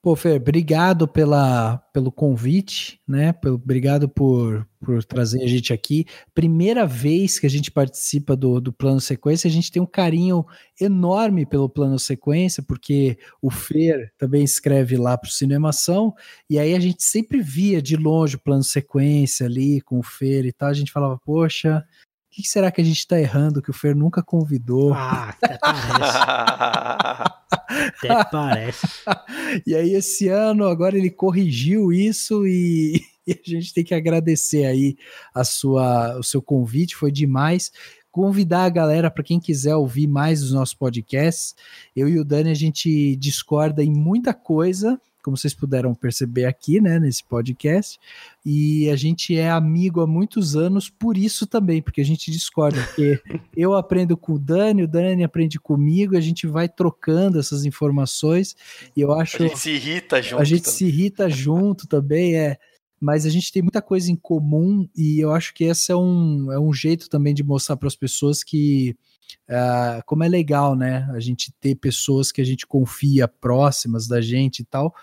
Pô, 0.02 0.16
Fer, 0.16 0.38
obrigado 0.38 1.10
pela, 1.10 1.78
pelo 1.92 2.10
convite, 2.10 3.02
né? 3.06 3.36
Obrigado 3.46 4.08
por, 4.08 4.66
por 4.80 5.04
trazer 5.04 5.44
a 5.44 5.48
gente 5.48 5.74
aqui. 5.74 6.06
Primeira 6.34 6.88
vez 6.88 7.38
que 7.38 7.46
a 7.46 7.50
gente 7.50 7.70
participa 7.70 8.34
do, 8.34 8.62
do 8.62 8.72
Plano 8.72 9.02
Sequência, 9.02 9.50
a 9.50 9.52
gente 9.52 9.70
tem 9.70 9.82
um 9.82 9.86
carinho 9.86 10.46
enorme 10.80 11.46
pelo 11.46 11.68
Plano 11.68 12.00
Sequência, 12.00 12.64
porque 12.64 13.18
o 13.42 13.52
Fer 13.52 14.14
também 14.18 14.42
escreve 14.42 14.96
lá 14.96 15.18
para 15.18 15.28
o 15.28 15.32
Cinemação, 15.32 16.14
e 16.50 16.58
aí 16.58 16.74
a 16.74 16.80
gente 16.80 17.04
sempre 17.04 17.42
via 17.42 17.82
de 17.82 17.98
longe 17.98 18.38
o 18.38 18.42
Plano 18.42 18.64
Sequência 18.64 19.48
ali 19.48 19.82
com 19.82 20.00
o 20.00 20.04
Fer 20.04 20.46
e 20.46 20.54
tal. 20.54 20.70
A 20.70 20.74
gente 20.74 20.94
falava, 20.94 21.20
poxa, 21.26 21.84
o 22.30 22.42
que 22.42 22.48
será 22.48 22.72
que 22.72 22.80
a 22.80 22.84
gente 22.84 23.00
está 23.00 23.20
errando 23.20 23.62
que 23.62 23.72
o 23.72 23.74
Fer 23.74 23.96
nunca 23.96 24.22
convidou? 24.22 24.94
Ah, 24.94 25.30
até 25.30 25.58
parece. 25.58 26.18
até 28.06 28.24
parece. 28.32 28.88
e 29.66 29.76
aí, 29.76 29.94
esse 29.96 30.28
ano, 30.28 30.68
agora 30.68 30.96
ele 30.96 31.10
corrigiu 31.10 31.92
isso 31.92 32.46
e, 32.46 33.02
e, 33.26 33.32
a 33.32 33.50
gente 33.50 33.74
tem 33.74 33.84
que 33.84 33.96
agradecer 33.96 34.66
aí 34.66 34.96
a 35.34 35.44
sua, 35.44 36.20
o 36.20 36.24
seu 36.24 36.40
convite, 36.42 36.96
foi 36.96 37.12
demais. 37.12 37.72
Convidar 38.12 38.66
a 38.66 38.70
galera 38.70 39.10
para 39.10 39.24
quem 39.24 39.40
quiser 39.40 39.76
ouvir 39.76 40.06
mais 40.08 40.42
dos 40.42 40.52
nossos 40.52 40.76
podcasts. 40.76 41.56
Eu 41.96 42.08
e 42.08 42.20
o 42.20 42.26
Dani, 42.26 42.52
a 42.52 42.56
gente 42.56 43.16
discorda 43.16 43.84
em 43.84 43.92
muita 43.92 44.36
coisa, 44.36 45.02
como 45.24 45.38
vocês 45.38 45.54
puderam 45.54 45.94
perceber 45.94 46.46
aqui, 46.46 46.80
né, 46.80 47.00
nesse 47.00 47.24
podcast. 47.24 48.00
E 48.46 48.90
a 48.90 48.96
gente 48.96 49.36
é 49.36 49.50
amigo 49.50 50.02
há 50.02 50.08
muitos 50.08 50.56
anos 50.56 50.90
por 50.90 51.18
isso 51.18 51.46
também, 51.46 51.82
porque 51.82 52.02
a 52.02 52.06
gente 52.06 52.32
discorda. 52.32 52.82
Porque 52.82 53.22
eu 53.56 53.74
aprendo 53.74 54.16
com 54.16 54.34
o 54.34 54.40
Dani, 54.40 54.84
o 54.84 54.88
Dani 54.88 55.24
aprende 55.24 55.60
comigo, 55.60 56.16
a 56.16 56.22
gente 56.22 56.48
vai 56.48 56.70
trocando 56.70 57.40
essas 57.40 57.66
informações. 57.66 58.56
E 58.96 59.02
eu 59.02 59.14
acho. 59.14 59.44
A 59.44 59.48
gente 59.48 59.60
se 59.60 59.72
irrita 59.72 60.22
junto. 60.22 60.42
A 60.42 60.44
gente 60.44 60.64
também. 60.64 60.78
se 60.78 60.86
irrita 60.86 61.30
junto 61.30 61.88
também, 61.88 62.36
é. 62.36 62.58
Mas 63.00 63.26
a 63.26 63.30
gente 63.30 63.52
tem 63.52 63.62
muita 63.62 63.82
coisa 63.82 64.12
em 64.12 64.16
comum 64.16 64.88
e 64.94 65.20
eu 65.20 65.32
acho 65.32 65.54
que 65.54 65.64
esse 65.64 65.90
é 65.90 65.96
um, 65.96 66.52
é 66.52 66.60
um 66.60 66.74
jeito 66.74 67.10
também 67.10 67.34
de 67.34 67.44
mostrar 67.44 67.78
para 67.78 67.88
as 67.88 67.96
pessoas 67.96 68.44
que 68.44 68.94
Uh, 69.50 70.02
como 70.06 70.24
é 70.24 70.28
legal, 70.28 70.76
né? 70.76 71.10
A 71.14 71.20
gente 71.20 71.52
ter 71.60 71.76
pessoas 71.76 72.32
que 72.32 72.42
a 72.42 72.46
gente 72.46 72.66
confia 72.68 73.28
próximas 73.28 74.08
da 74.08 74.22
gente 74.22 74.60
e 74.60 74.66
tal. 74.66 74.94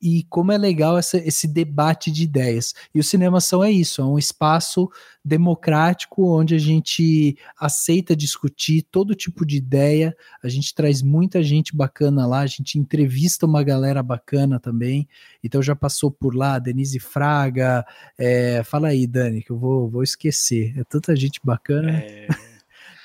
e 0.00 0.24
como 0.28 0.52
é 0.52 0.58
legal 0.58 0.98
essa, 0.98 1.16
esse 1.18 1.48
debate 1.48 2.10
de 2.10 2.24
ideias. 2.24 2.74
E 2.94 3.00
o 3.00 3.04
Cinemação 3.04 3.64
é 3.64 3.70
isso, 3.70 4.02
é 4.02 4.04
um 4.04 4.18
espaço 4.18 4.88
democrático 5.24 6.38
onde 6.38 6.54
a 6.54 6.58
gente 6.58 7.36
aceita 7.58 8.14
discutir 8.14 8.86
todo 8.90 9.14
tipo 9.14 9.44
de 9.44 9.56
ideia, 9.56 10.14
a 10.42 10.48
gente 10.48 10.74
traz 10.74 11.02
muita 11.02 11.42
gente 11.42 11.74
bacana 11.74 12.26
lá, 12.26 12.40
a 12.40 12.46
gente 12.46 12.78
entrevista 12.78 13.46
uma 13.46 13.62
galera 13.62 14.02
bacana 14.02 14.60
também, 14.60 15.08
então 15.42 15.62
já 15.62 15.74
passou 15.74 16.10
por 16.10 16.34
lá, 16.34 16.58
Denise 16.58 17.00
Fraga, 17.00 17.84
é, 18.18 18.62
fala 18.64 18.88
aí, 18.88 19.06
Dani, 19.06 19.42
que 19.42 19.50
eu 19.50 19.58
vou, 19.58 19.88
vou 19.88 20.02
esquecer, 20.02 20.78
é 20.78 20.84
tanta 20.84 21.16
gente 21.16 21.40
bacana. 21.42 21.90
É... 21.90 22.28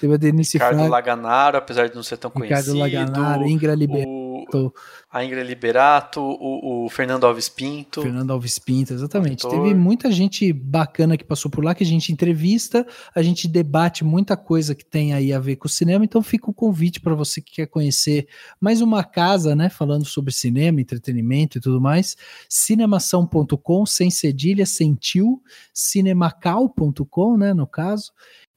Teve 0.02 0.16
a 0.16 0.18
Denise 0.18 0.54
Ricardo 0.54 0.78
Fraga. 0.78 0.90
Laganaro, 0.90 1.58
apesar 1.60 1.88
de 1.88 1.94
não 1.94 2.02
ser 2.02 2.18
tão 2.18 2.32
Ricardo 2.32 2.74
conhecido. 2.74 2.84
Ricardo 2.84 3.20
Laganaro, 3.20 3.48
Ingra 3.48 3.76
Liberato. 3.76 4.10
O, 4.10 4.74
a 5.12 5.24
Ingra 5.24 5.44
Liberato, 5.44 6.20
o, 6.20 6.86
o, 6.86 6.90
Fernando 6.90 7.24
Alves 7.26 7.48
Pinto. 7.48 8.02
Fernando 8.02 8.32
Alves 8.32 8.58
Pinto, 8.58 8.96
exatamente. 8.96 9.48
Teve 9.48 9.76
muita 9.76 10.12
gente 10.12 10.52
bacana 10.52 11.16
que 11.16 11.24
passou 11.24 11.52
por 11.52 11.64
lá, 11.64 11.76
que 11.76 11.84
a 11.84 11.88
gente 11.88 12.12
entrevista, 12.12 12.84
a 13.14 13.22
gente 13.22 13.48
debate 13.48 14.04
muita 14.04 14.36
coisa 14.36 14.74
que 14.74 14.84
tem 14.84 15.14
aí 15.14 15.32
a 15.32 15.40
ver 15.40 15.58
com 15.58 15.68
o 15.68 15.70
cinema, 15.70 16.04
então 16.04 16.24
fica 16.24 16.50
o 16.50 16.54
convite 16.54 17.00
para 17.00 17.14
você 17.14 17.40
que 17.40 17.52
quer 17.52 17.68
conhecer 17.68 18.28
mais 18.60 18.82
uma 18.82 19.04
casa, 19.04 19.56
né, 19.56 19.70
falando 19.70 20.06
sobre 20.06 20.34
cinema, 20.34 20.82
entretenimento 20.82 21.60
e 21.60 21.62
tudo 21.62 21.80
mais, 21.80 22.18
cinemação.com, 22.50 23.86
sem 23.86 24.10
cedilha, 24.10 24.66
sentiu, 24.66 25.44
cinemacal.com, 25.72 27.38
né, 27.38 27.54
no 27.54 27.68
caso, 27.68 28.12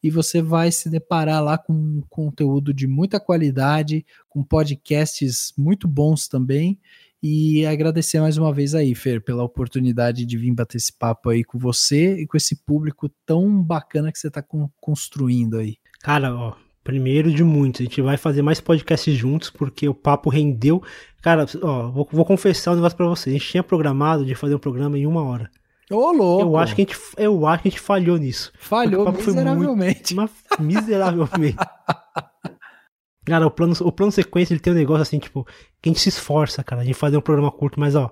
e 0.04 0.10
você 0.10 0.42
vai 0.42 0.70
se 0.70 0.90
deparar 0.90 1.42
lá 1.42 1.56
com 1.56 2.02
conteúdo 2.10 2.74
de 2.74 2.86
muita 2.86 3.18
qualidade, 3.18 4.04
com 4.28 4.44
podcasts 4.44 5.54
muito 5.56 5.88
bons 5.88 6.28
também. 6.28 6.78
E 7.22 7.64
agradecer 7.64 8.20
mais 8.20 8.36
uma 8.36 8.52
vez 8.52 8.74
aí, 8.74 8.94
Fer, 8.94 9.24
pela 9.24 9.42
oportunidade 9.42 10.26
de 10.26 10.36
vir 10.36 10.52
bater 10.52 10.76
esse 10.76 10.92
papo 10.92 11.30
aí 11.30 11.42
com 11.42 11.58
você 11.58 12.20
e 12.20 12.26
com 12.26 12.36
esse 12.36 12.54
público 12.66 13.08
tão 13.24 13.62
bacana 13.62 14.12
que 14.12 14.18
você 14.18 14.28
está 14.28 14.44
construindo 14.78 15.56
aí. 15.56 15.78
Cara, 16.02 16.34
ó, 16.36 16.52
primeiro 16.84 17.32
de 17.32 17.42
muitos. 17.42 17.80
A 17.80 17.84
gente 17.84 18.02
vai 18.02 18.18
fazer 18.18 18.42
mais 18.42 18.60
podcasts 18.60 19.16
juntos, 19.16 19.48
porque 19.48 19.88
o 19.88 19.94
papo 19.94 20.28
rendeu. 20.28 20.82
Cara, 21.22 21.46
ó, 21.62 21.90
vou, 21.90 22.06
vou 22.12 22.26
confessar 22.26 22.72
um 22.72 22.74
negócio 22.74 22.98
pra 22.98 23.06
você. 23.08 23.30
A 23.30 23.32
gente 23.32 23.48
tinha 23.48 23.62
programado 23.62 24.26
de 24.26 24.34
fazer 24.34 24.54
um 24.54 24.58
programa 24.58 24.98
em 24.98 25.06
uma 25.06 25.22
hora. 25.22 25.50
Ô, 25.90 26.12
louco. 26.12 26.42
Eu 26.42 26.56
acho 26.56 26.74
que 26.74 26.82
a 26.82 26.84
gente, 26.84 26.98
eu 27.16 27.46
acho 27.46 27.62
que 27.62 27.68
a 27.68 27.70
gente 27.70 27.80
falhou 27.80 28.16
nisso. 28.16 28.52
Falhou 28.58 29.10
miseravelmente. 29.12 30.14
Muito, 30.14 30.32
miseravelmente. 30.60 31.56
cara, 33.24 33.46
o 33.46 33.50
plano, 33.50 33.74
o 33.80 33.92
plano 33.92 34.12
sequência 34.12 34.54
ele 34.54 34.60
tem 34.60 34.72
um 34.72 34.76
negócio 34.76 35.02
assim, 35.02 35.18
tipo, 35.18 35.44
que 35.80 35.88
a 35.88 35.92
gente 35.92 36.00
se 36.00 36.08
esforça, 36.08 36.62
cara, 36.62 36.82
a 36.82 36.84
gente 36.84 36.94
fazer 36.94 37.16
um 37.16 37.22
programa 37.22 37.50
curto, 37.50 37.80
mas 37.80 37.94
ó, 37.94 38.10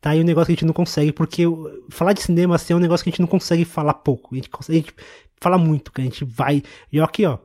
tá 0.00 0.10
aí 0.10 0.20
um 0.20 0.24
negócio 0.24 0.46
que 0.46 0.52
a 0.52 0.56
gente 0.56 0.66
não 0.66 0.74
consegue, 0.74 1.12
porque 1.12 1.44
falar 1.90 2.12
de 2.12 2.22
cinema 2.22 2.54
assim 2.54 2.72
é 2.72 2.76
um 2.76 2.80
negócio 2.80 3.02
que 3.04 3.10
a 3.10 3.12
gente 3.12 3.20
não 3.20 3.28
consegue 3.28 3.64
falar 3.64 3.94
pouco. 3.94 4.34
A 4.34 4.36
gente, 4.36 4.50
consegue, 4.50 4.78
a 4.78 4.80
gente 4.82 4.94
fala 5.40 5.58
muito, 5.58 5.92
que 5.92 6.00
a 6.00 6.04
gente 6.04 6.24
vai. 6.24 6.62
E 6.92 7.00
ó, 7.00 7.04
aqui, 7.04 7.26
ó, 7.26 7.38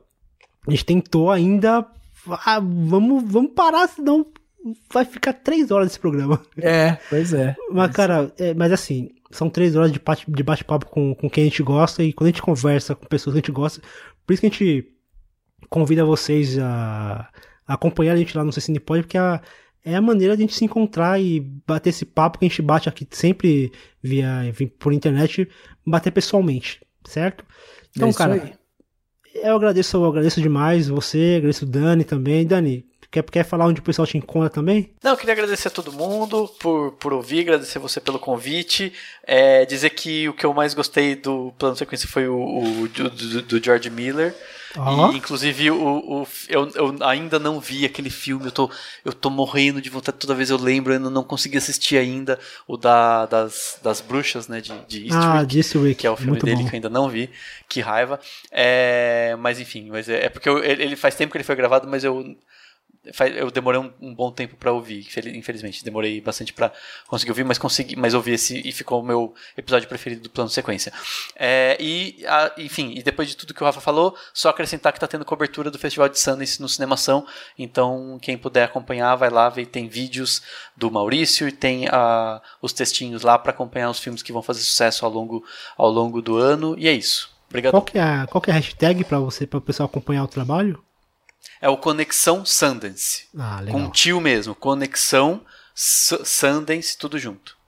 a 0.66 0.70
gente 0.70 0.84
tentou 0.84 1.30
ainda. 1.30 1.86
Ah, 2.28 2.60
vamos, 2.60 3.24
vamos 3.24 3.52
parar, 3.52 3.88
senão 3.88 4.26
vai 4.92 5.06
ficar 5.06 5.32
três 5.32 5.70
horas 5.70 5.88
esse 5.88 5.98
programa. 5.98 6.40
É, 6.58 6.98
pois 7.08 7.32
é. 7.32 7.56
Mas, 7.70 7.90
cara, 7.92 8.30
é, 8.38 8.52
mas 8.52 8.72
assim, 8.72 9.10
são 9.30 9.48
três 9.48 9.76
horas 9.76 9.92
de 9.92 10.42
bate-papo 10.42 10.86
com, 10.86 11.14
com 11.14 11.30
quem 11.30 11.42
a 11.42 11.46
gente 11.46 11.62
gosta 11.62 12.02
e 12.02 12.12
quando 12.12 12.28
a 12.28 12.30
gente 12.30 12.42
conversa 12.42 12.94
com 12.94 13.06
pessoas 13.06 13.34
que 13.34 13.38
a 13.38 13.42
gente 13.42 13.52
gosta, 13.52 13.80
por 14.26 14.32
isso 14.32 14.40
que 14.40 14.46
a 14.46 14.50
gente 14.50 14.92
convida 15.68 16.04
vocês 16.04 16.58
a, 16.58 17.28
a 17.66 17.74
acompanhar 17.74 18.14
a 18.14 18.16
gente 18.16 18.36
lá 18.36 18.44
no 18.44 18.52
Cicinepod, 18.52 19.02
porque 19.02 19.16
a, 19.16 19.40
é 19.84 19.94
a 19.94 20.02
maneira 20.02 20.36
de 20.36 20.42
a 20.42 20.46
gente 20.46 20.56
se 20.56 20.64
encontrar 20.64 21.20
e 21.20 21.40
bater 21.40 21.90
esse 21.90 22.04
papo 22.04 22.38
que 22.38 22.44
a 22.44 22.48
gente 22.48 22.60
bate 22.60 22.88
aqui 22.88 23.06
sempre 23.10 23.72
via, 24.02 24.50
via 24.52 24.70
por 24.78 24.92
internet, 24.92 25.48
bater 25.86 26.10
pessoalmente, 26.10 26.84
certo? 27.04 27.44
Então, 27.96 28.08
é 28.08 28.12
cara, 28.12 28.34
aí. 28.34 28.52
eu 29.34 29.54
agradeço, 29.54 29.96
eu 29.96 30.04
agradeço 30.04 30.40
demais 30.40 30.88
você, 30.88 31.36
agradeço 31.36 31.64
o 31.64 31.68
Dani 31.68 32.04
também. 32.04 32.46
Dani, 32.46 32.86
Quer, 33.10 33.24
quer 33.24 33.44
falar 33.44 33.66
onde 33.66 33.80
o 33.80 33.82
pessoal 33.82 34.06
te 34.06 34.16
encontra 34.16 34.48
também? 34.48 34.90
Não, 35.02 35.10
eu 35.10 35.16
queria 35.16 35.32
agradecer 35.32 35.66
a 35.66 35.70
todo 35.70 35.92
mundo 35.92 36.46
por, 36.60 36.92
por 36.92 37.12
ouvir, 37.12 37.40
agradecer 37.40 37.80
você 37.80 38.00
pelo 38.00 38.20
convite. 38.20 38.92
É, 39.24 39.64
dizer 39.64 39.90
que 39.90 40.28
o 40.28 40.32
que 40.32 40.46
eu 40.46 40.54
mais 40.54 40.74
gostei 40.74 41.16
do 41.16 41.52
plano 41.58 41.74
sequência 41.74 42.08
foi 42.08 42.28
o, 42.28 42.36
o 42.36 42.88
do, 42.88 43.42
do, 43.42 43.64
George 43.64 43.90
Miller. 43.90 44.32
E, 45.12 45.16
inclusive, 45.16 45.72
o, 45.72 46.22
o, 46.22 46.28
eu, 46.48 46.70
eu 46.76 46.96
ainda 47.00 47.40
não 47.40 47.58
vi 47.58 47.84
aquele 47.84 48.10
filme, 48.10 48.46
eu 48.46 48.52
tô, 48.52 48.70
eu 49.04 49.12
tô 49.12 49.28
morrendo 49.28 49.82
de 49.82 49.90
vontade, 49.90 50.16
toda 50.16 50.32
vez 50.32 50.48
eu 50.48 50.56
lembro, 50.56 50.92
eu 50.92 51.00
não 51.00 51.24
consegui 51.24 51.58
assistir 51.58 51.96
ainda 51.96 52.38
o 52.68 52.76
da, 52.76 53.26
das, 53.26 53.80
das 53.82 54.00
bruxas, 54.00 54.46
né, 54.46 54.60
de, 54.60 54.72
de 54.86 55.08
Eastwick, 55.58 55.90
ah, 55.90 55.94
que 55.98 56.06
é 56.06 56.10
o 56.10 56.16
filme 56.16 56.30
Muito 56.30 56.46
dele 56.46 56.62
bom. 56.62 56.68
que 56.68 56.76
eu 56.76 56.76
ainda 56.76 56.88
não 56.88 57.08
vi, 57.08 57.28
que 57.68 57.80
raiva. 57.80 58.20
É, 58.52 59.34
mas 59.40 59.58
enfim, 59.58 59.88
mas 59.90 60.08
é, 60.08 60.26
é 60.26 60.28
porque 60.28 60.48
eu, 60.48 60.62
ele 60.62 60.94
faz 60.94 61.16
tempo 61.16 61.32
que 61.32 61.38
ele 61.38 61.44
foi 61.44 61.56
gravado, 61.56 61.88
mas 61.88 62.04
eu 62.04 62.36
eu 63.34 63.50
demorei 63.50 63.80
um, 63.80 63.90
um 64.00 64.14
bom 64.14 64.30
tempo 64.30 64.56
para 64.56 64.70
ouvir, 64.70 65.06
infelizmente. 65.34 65.82
Demorei 65.82 66.20
bastante 66.20 66.52
para 66.52 66.70
conseguir 67.06 67.30
ouvir, 67.30 67.44
mas 67.44 67.56
consegui, 67.56 67.96
mas 67.96 68.12
ouvi 68.12 68.32
esse 68.32 68.60
e 68.66 68.70
ficou 68.72 69.00
o 69.00 69.02
meu 69.02 69.34
episódio 69.56 69.88
preferido 69.88 70.22
do 70.22 70.30
plano 70.30 70.50
sequência. 70.50 70.92
É, 71.34 71.78
e, 71.80 72.24
a, 72.26 72.52
enfim, 72.58 72.92
e 72.94 73.02
depois 73.02 73.28
de 73.28 73.36
tudo 73.36 73.54
que 73.54 73.62
o 73.62 73.64
Rafa 73.64 73.80
falou, 73.80 74.14
só 74.34 74.50
acrescentar 74.50 74.92
que 74.92 74.98
está 74.98 75.06
tendo 75.06 75.24
cobertura 75.24 75.70
do 75.70 75.78
Festival 75.78 76.10
de 76.10 76.18
Sundance 76.18 76.60
no 76.60 76.68
Cinemação. 76.68 77.26
Então, 77.58 78.18
quem 78.20 78.36
puder 78.36 78.64
acompanhar, 78.64 79.16
vai 79.16 79.30
lá, 79.30 79.48
ver, 79.48 79.66
tem 79.66 79.88
vídeos 79.88 80.42
do 80.76 80.90
Maurício 80.90 81.48
e 81.48 81.52
tem 81.52 81.88
a, 81.88 82.42
os 82.60 82.74
textinhos 82.74 83.22
lá 83.22 83.38
para 83.38 83.50
acompanhar 83.50 83.88
os 83.88 83.98
filmes 83.98 84.22
que 84.22 84.32
vão 84.32 84.42
fazer 84.42 84.60
sucesso 84.60 85.06
ao 85.06 85.10
longo, 85.10 85.42
ao 85.76 85.90
longo 85.90 86.20
do 86.20 86.36
ano. 86.36 86.74
E 86.78 86.86
é 86.86 86.92
isso. 86.92 87.30
Obrigado. 87.48 87.72
Qual 87.72 87.82
que 87.82 87.98
é 87.98 88.02
a, 88.02 88.26
qual 88.26 88.42
que 88.42 88.50
é 88.50 88.52
a 88.52 88.56
hashtag 88.56 89.04
para 89.04 89.18
você, 89.18 89.46
para 89.46 89.58
o 89.58 89.62
pessoal 89.62 89.86
acompanhar 89.86 90.22
o 90.22 90.28
trabalho? 90.28 90.84
É 91.60 91.68
o 91.68 91.76
Conexão 91.76 92.44
Sundance. 92.44 93.28
Ah, 93.36 93.60
legal. 93.60 93.80
Com 93.80 93.90
tio 93.90 94.20
mesmo. 94.20 94.54
Conexão 94.54 95.44
Sundance, 95.74 96.96
tudo 96.96 97.18
junto. 97.18 97.58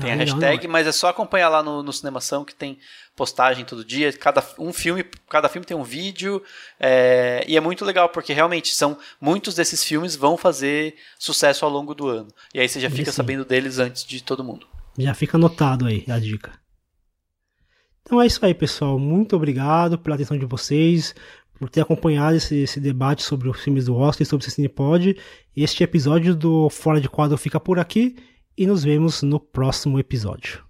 Tem 0.00 0.10
ah, 0.10 0.14
a 0.14 0.16
hashtag, 0.16 0.66
não. 0.66 0.72
mas 0.72 0.86
é 0.86 0.92
só 0.92 1.08
acompanhar 1.08 1.48
lá 1.48 1.62
no, 1.62 1.82
no 1.82 1.92
Cinemação 1.92 2.44
que 2.44 2.54
tem 2.54 2.78
postagem 3.16 3.64
todo 3.64 3.84
dia. 3.84 4.12
Cada 4.12 4.44
um 4.58 4.72
filme, 4.72 5.02
cada 5.28 5.48
filme 5.48 5.66
tem 5.66 5.76
um 5.76 5.82
vídeo 5.82 6.42
é, 6.78 7.42
e 7.48 7.56
é 7.56 7.60
muito 7.60 7.84
legal 7.84 8.08
porque 8.10 8.32
realmente 8.34 8.74
são 8.74 8.98
muitos 9.20 9.54
desses 9.54 9.82
filmes 9.82 10.14
vão 10.14 10.36
fazer 10.36 10.94
sucesso 11.18 11.64
ao 11.64 11.70
longo 11.70 11.94
do 11.94 12.06
ano. 12.06 12.28
E 12.54 12.60
aí 12.60 12.68
você 12.68 12.78
já 12.78 12.90
fica 12.90 13.10
sabendo 13.10 13.44
deles 13.44 13.78
antes 13.78 14.04
de 14.04 14.22
todo 14.22 14.44
mundo. 14.44 14.66
Já 14.98 15.14
fica 15.14 15.38
anotado 15.38 15.86
aí 15.86 16.04
a 16.08 16.18
dica. 16.18 16.52
Então 18.02 18.22
é 18.22 18.26
isso 18.26 18.44
aí, 18.44 18.54
pessoal. 18.54 18.98
Muito 18.98 19.36
obrigado 19.36 19.98
pela 19.98 20.16
atenção 20.16 20.38
de 20.38 20.46
vocês 20.46 21.14
por 21.58 21.68
ter 21.68 21.80
acompanhado 21.80 22.36
esse, 22.36 22.56
esse, 22.56 22.80
debate 22.80 23.22
sobre 23.22 23.48
os 23.48 23.60
filmes 23.60 23.86
do 23.86 23.96
Oscar 23.96 24.22
e 24.22 24.26
sobre 24.26 24.46
o 24.46 24.50
Cinepod. 24.50 25.16
Este 25.56 25.82
episódio 25.82 26.34
do 26.34 26.70
Fora 26.70 27.00
de 27.00 27.08
Quadro 27.08 27.36
fica 27.36 27.58
por 27.58 27.78
aqui 27.78 28.16
e 28.56 28.66
nos 28.66 28.84
vemos 28.84 29.22
no 29.22 29.40
próximo 29.40 29.98
episódio. 29.98 30.67